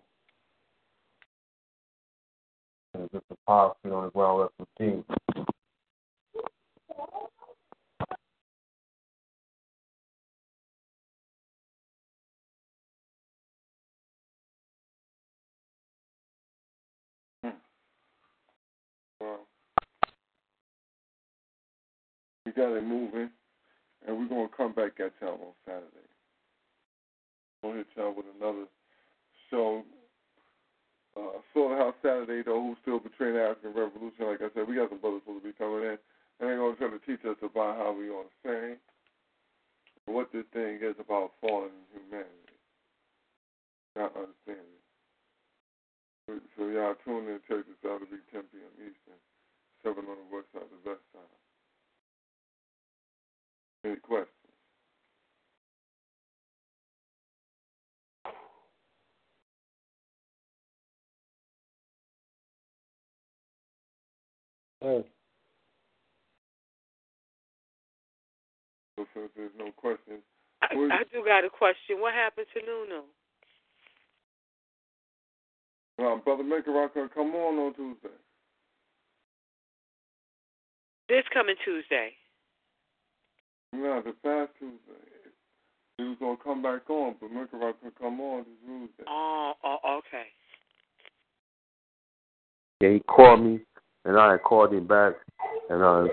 And 2.93 3.09
just 3.11 3.27
the 3.30 3.35
power 3.47 3.73
fit 3.81 3.91
on 3.91 4.05
the 4.05 4.11
ground 4.11 4.41
left 4.41 4.53
We 22.45 22.52
got 22.52 22.76
it 22.76 22.84
moving, 22.84 23.30
and 24.06 24.18
we're 24.18 24.27
going 24.27 24.50
to 24.50 24.56
come 24.56 24.74
back 24.74 25.00
at 25.00 25.14
y'all 25.22 25.40
on 25.40 25.56
Saturday. 25.66 26.08
We'll 27.64 27.84
y'all 27.95 28.14
with 28.14 28.26
another 28.40 28.66
show. 29.50 29.84
Uh, 31.16 31.40
Slaughterhouse 31.53 31.95
Saturday, 32.02 32.43
though, 32.43 32.61
who's 32.61 32.77
still 32.82 33.00
betraying 33.00 33.35
the 33.35 33.43
African 33.43 33.72
Revolution. 33.72 34.27
Like 34.27 34.42
I 34.42 34.52
said, 34.53 34.68
we 34.68 34.76
got 34.76 34.90
some 34.90 35.00
brothers 35.00 35.22
who 35.26 35.35
will 35.35 35.45
be 35.45 35.53
coming 35.53 35.84
in, 35.84 35.98
and 36.40 36.43
they're 36.43 36.58
going 36.58 36.76
to 36.76 36.80
try 36.80 36.90
to 36.90 37.00
teach 37.06 37.24
us 37.24 37.38
about 37.40 37.77
how 37.77 37.95
we 37.98 38.10
ought 38.10 38.27
to 38.27 38.35
sing. 38.43 38.76
what 40.06 40.34
this 40.34 40.43
thing 40.52 40.80
is 40.82 40.95
about 41.00 41.32
fallen 41.40 41.72
humanity, 41.93 42.60
not 43.95 44.11
understanding. 44.18 44.82
So, 46.33 46.39
so 46.57 46.67
y'all 46.69 46.95
tune 47.05 47.27
in, 47.29 47.39
check 47.47 47.65
this 47.67 47.77
out. 47.85 48.01
It'll 48.01 48.09
be 48.09 48.17
10 48.31 48.41
p.m. 48.49 48.73
Eastern, 48.81 49.21
7 49.83 49.97
on 49.99 50.17
the 50.17 50.35
west 50.35 50.47
side, 50.53 50.63
the 50.65 50.89
west 50.89 51.01
side. 51.13 51.21
Any 53.85 53.97
questions? 53.97 54.33
Hey. 64.81 65.05
So 68.97 69.05
since 69.13 69.29
there's 69.35 69.51
no 69.57 69.71
questions, 69.71 70.21
I, 70.61 70.73
I 70.91 71.03
do 71.11 71.23
got 71.25 71.45
a 71.45 71.49
question. 71.49 71.99
What 71.99 72.13
happened 72.13 72.47
to 72.53 72.59
Nunu? 72.61 73.03
Um, 76.06 76.22
Brother 76.23 76.43
Maker 76.43 76.72
Rock 76.72 76.93
gonna 76.95 77.09
come 77.09 77.33
on 77.35 77.57
on 77.59 77.73
Tuesday. 77.73 78.09
This 81.09 81.23
coming 81.33 81.56
Tuesday. 81.64 82.11
No, 83.73 84.01
the 84.01 84.14
past 84.23 84.51
Tuesday. 84.59 85.03
He 85.98 86.03
was 86.03 86.17
gonna 86.19 86.38
come 86.43 86.61
back 86.61 86.90
on, 86.90 87.15
but 87.19 87.32
Maker 87.32 87.57
Rock 87.57 87.75
could 87.83 87.95
come 87.99 88.19
on 88.19 88.40
this 88.40 88.53
Tuesday. 88.65 89.03
Oh, 89.07 89.53
oh, 89.64 89.99
okay. 89.99 90.25
Yeah, 92.82 92.93
he 92.93 92.99
called 93.01 93.43
me, 93.43 93.59
and 94.06 94.17
I 94.17 94.32
had 94.32 94.43
called 94.43 94.73
him 94.73 94.88
back, 94.88 95.14
and 95.69 95.83
uh, 95.83 96.06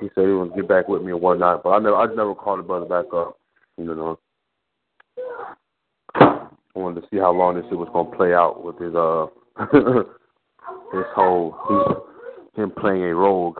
he 0.00 0.08
said 0.14 0.24
he 0.24 0.30
was 0.32 0.48
gonna 0.48 0.60
get 0.60 0.68
back 0.68 0.88
with 0.88 1.02
me 1.02 1.12
and 1.12 1.20
whatnot. 1.20 1.62
But 1.62 1.70
I 1.70 1.78
never, 1.78 1.96
I 1.96 2.06
never 2.06 2.34
called 2.34 2.60
the 2.60 2.62
brother 2.64 2.86
back 2.86 3.12
up. 3.14 3.38
You 3.78 3.84
know, 3.84 4.12
I 4.12 4.23
wanted 6.74 7.02
to 7.02 7.06
see 7.10 7.18
how 7.18 7.32
long 7.32 7.54
this 7.54 7.64
shit 7.68 7.78
was 7.78 7.88
gonna 7.92 8.16
play 8.16 8.34
out 8.34 8.64
with 8.64 8.78
his 8.78 8.94
uh, 8.94 9.26
his 10.92 11.04
whole 11.14 11.56
he's, 11.68 12.62
him 12.62 12.70
playing 12.70 13.04
a 13.04 13.14
rogue. 13.14 13.58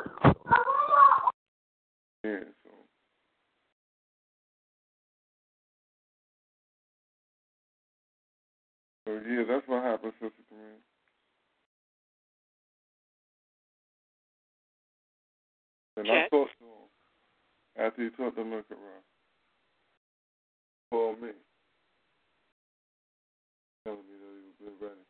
Yeah, 2.24 2.40
so. 2.64 2.70
So 9.06 9.20
yeah, 9.28 9.44
that's 9.48 9.68
what 9.68 9.82
happened, 9.82 10.12
Sister 10.20 10.42
Corinne. 10.48 10.82
And 15.96 16.10
I 16.10 16.22
Check. 16.22 16.30
talked 16.30 16.50
to 16.58 16.64
him 16.64 17.86
after 17.86 18.02
he 18.02 18.10
talked 18.10 18.36
to 18.36 18.44
Maker 18.44 18.64
Rock. 18.70 19.04
Called 20.90 21.20
me. 21.20 21.28
Telling 23.84 24.00
me 24.00 24.14
that 24.18 24.32
he 24.32 24.42
was 24.46 24.54
getting 24.58 24.80
ready. 24.80 25.00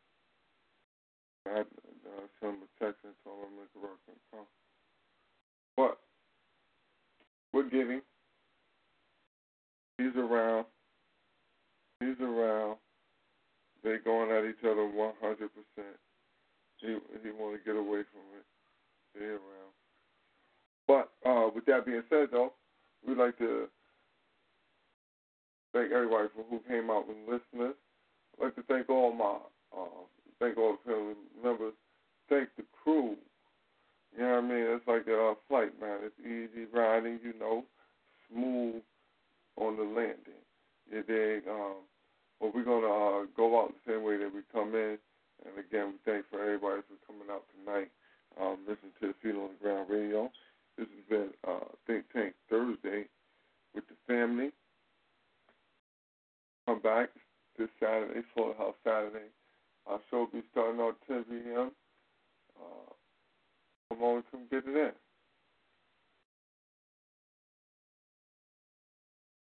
I 1.55 1.59
had 1.59 1.67
uh, 2.03 2.27
sent 2.41 2.55
him 2.55 2.67
a 2.67 2.83
text 2.83 2.99
and 3.05 3.13
told 3.23 3.47
him 3.47 3.55
Rock 3.81 3.97
can 4.05 4.19
come. 4.29 4.47
But 5.77 5.97
we're 7.53 7.69
getting. 7.69 8.01
He's 9.97 10.15
around. 10.17 10.65
He's 12.01 12.19
around. 12.19 12.75
They 13.83 13.97
going 14.03 14.31
at 14.31 14.43
each 14.43 14.65
other 14.65 14.83
one 14.83 15.13
hundred 15.21 15.49
percent. 15.55 15.95
He 16.81 16.97
he 17.23 17.31
want 17.31 17.55
to 17.55 17.63
get 17.63 17.79
away 17.79 18.03
from 18.11 18.27
it. 18.35 18.45
They 19.17 19.25
around. 19.25 19.71
But 20.87 21.09
uh, 21.25 21.49
with 21.55 21.65
that 21.67 21.85
being 21.85 22.03
said, 22.09 22.27
though, 22.31 22.51
we'd 23.07 23.17
like 23.17 23.37
to 23.37 23.67
thank 25.71 25.91
everybody 25.91 26.27
for 26.35 26.43
who 26.49 26.59
came 26.67 26.89
out 26.89 27.05
and 27.07 27.25
listened. 27.25 27.75
I'd 28.39 28.43
like 28.43 28.55
to 28.55 28.63
thank 28.63 28.89
all 28.89 29.13
my 29.13 29.37
uh, 29.73 30.03
thank 30.39 30.57
all 30.57 30.77
the 30.83 30.91
family 30.91 31.15
members. 31.43 31.73
Thank 32.29 32.49
the 32.57 32.63
crew. 32.83 33.15
You 34.15 34.23
know 34.23 34.35
what 34.35 34.43
I 34.43 34.47
mean? 34.47 34.65
It's 34.69 34.87
like 34.87 35.07
a 35.07 35.33
flight, 35.47 35.79
man. 35.79 35.99
It's 36.03 36.19
easy 36.21 36.65
riding, 36.73 37.19
you 37.23 37.33
know, 37.39 37.63
smooth 38.29 38.81
on 39.57 39.77
the 39.77 39.83
landing. 39.83 40.41
You 40.91 41.03
dig? 41.03 41.47
Um, 41.47 41.83
but 42.39 42.53
we're 42.53 42.63
gonna 42.63 42.87
uh, 42.87 43.25
go 43.35 43.61
out 43.61 43.73
the 43.73 43.93
same 43.93 44.03
way 44.03 44.17
that 44.17 44.33
we 44.33 44.41
come 44.53 44.75
in. 44.75 44.97
And 45.45 45.59
again, 45.59 45.93
we 45.93 46.11
thank 46.11 46.29
for 46.29 46.41
everybody 46.41 46.81
for 46.87 46.97
coming 47.05 47.27
out 47.29 47.43
tonight. 47.59 47.91
Um, 48.39 48.59
listen 48.67 48.89
to 49.01 49.07
the 49.07 49.15
Feet 49.21 49.35
on 49.35 49.49
the 49.57 49.63
Ground 49.63 49.89
Radio. 49.89 50.31
This 50.77 50.87
has 50.87 51.05
been 51.09 51.29
uh, 51.47 51.65
Think 51.87 52.05
Tank 52.13 52.33
Thursday 52.49 53.05
with 53.73 53.83
the 53.87 53.95
family. 54.07 54.51
Come 56.65 56.81
back 56.81 57.09
this 57.57 57.69
Saturday, 57.79 58.21
Slaughterhouse 58.33 58.75
Saturday. 58.83 59.29
Our 59.87 59.99
show 60.09 60.19
will 60.19 60.27
be 60.27 60.43
starting 60.51 60.81
out 60.81 60.97
10 61.07 61.23
p.m. 61.25 61.71
Uh, 62.59 62.91
come 63.89 64.03
on, 64.03 64.23
come 64.31 64.41
get 64.49 64.63
it 64.67 64.75
in. 64.75 64.91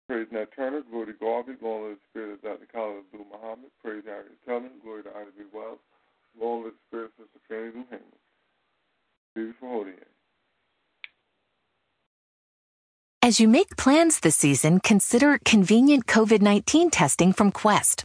Praise 0.09 0.27
Nat 0.31 0.49
Turner, 0.55 0.83
glory 0.91 1.07
to 1.07 1.13
Garvey, 1.15 1.55
glory 1.55 1.95
to 1.95 1.97
the 1.97 2.01
spirit 2.11 2.33
of 2.35 2.43
Dr. 2.43 2.67
Khalid 2.73 3.05
Abdul 3.13 3.27
Muhammad, 3.33 3.71
praise 3.83 4.03
Harriet 4.05 4.37
Tubman, 4.47 4.73
glory 4.85 5.05
to 5.05 5.09
Ida 5.09 5.31
B. 5.39 5.45
Wells, 5.55 5.79
glory 6.39 6.65
to 6.65 6.71
the 6.71 6.77
spirit 6.89 7.13
of 7.19 7.25
Sister 7.25 7.41
Fannie 7.49 7.87
Lou. 7.91 7.99
Beautiful 9.35 9.69
Holy 9.69 9.93
As 13.23 13.41
you 13.41 13.49
make 13.49 13.77
plans 13.79 14.21
this 14.21 14.37
season, 14.37 14.81
consider 14.81 15.39
convenient 15.47 16.07
COVID 16.07 16.43
19 16.43 16.91
testing 16.91 17.33
from 17.33 17.51
Quest. 17.51 18.05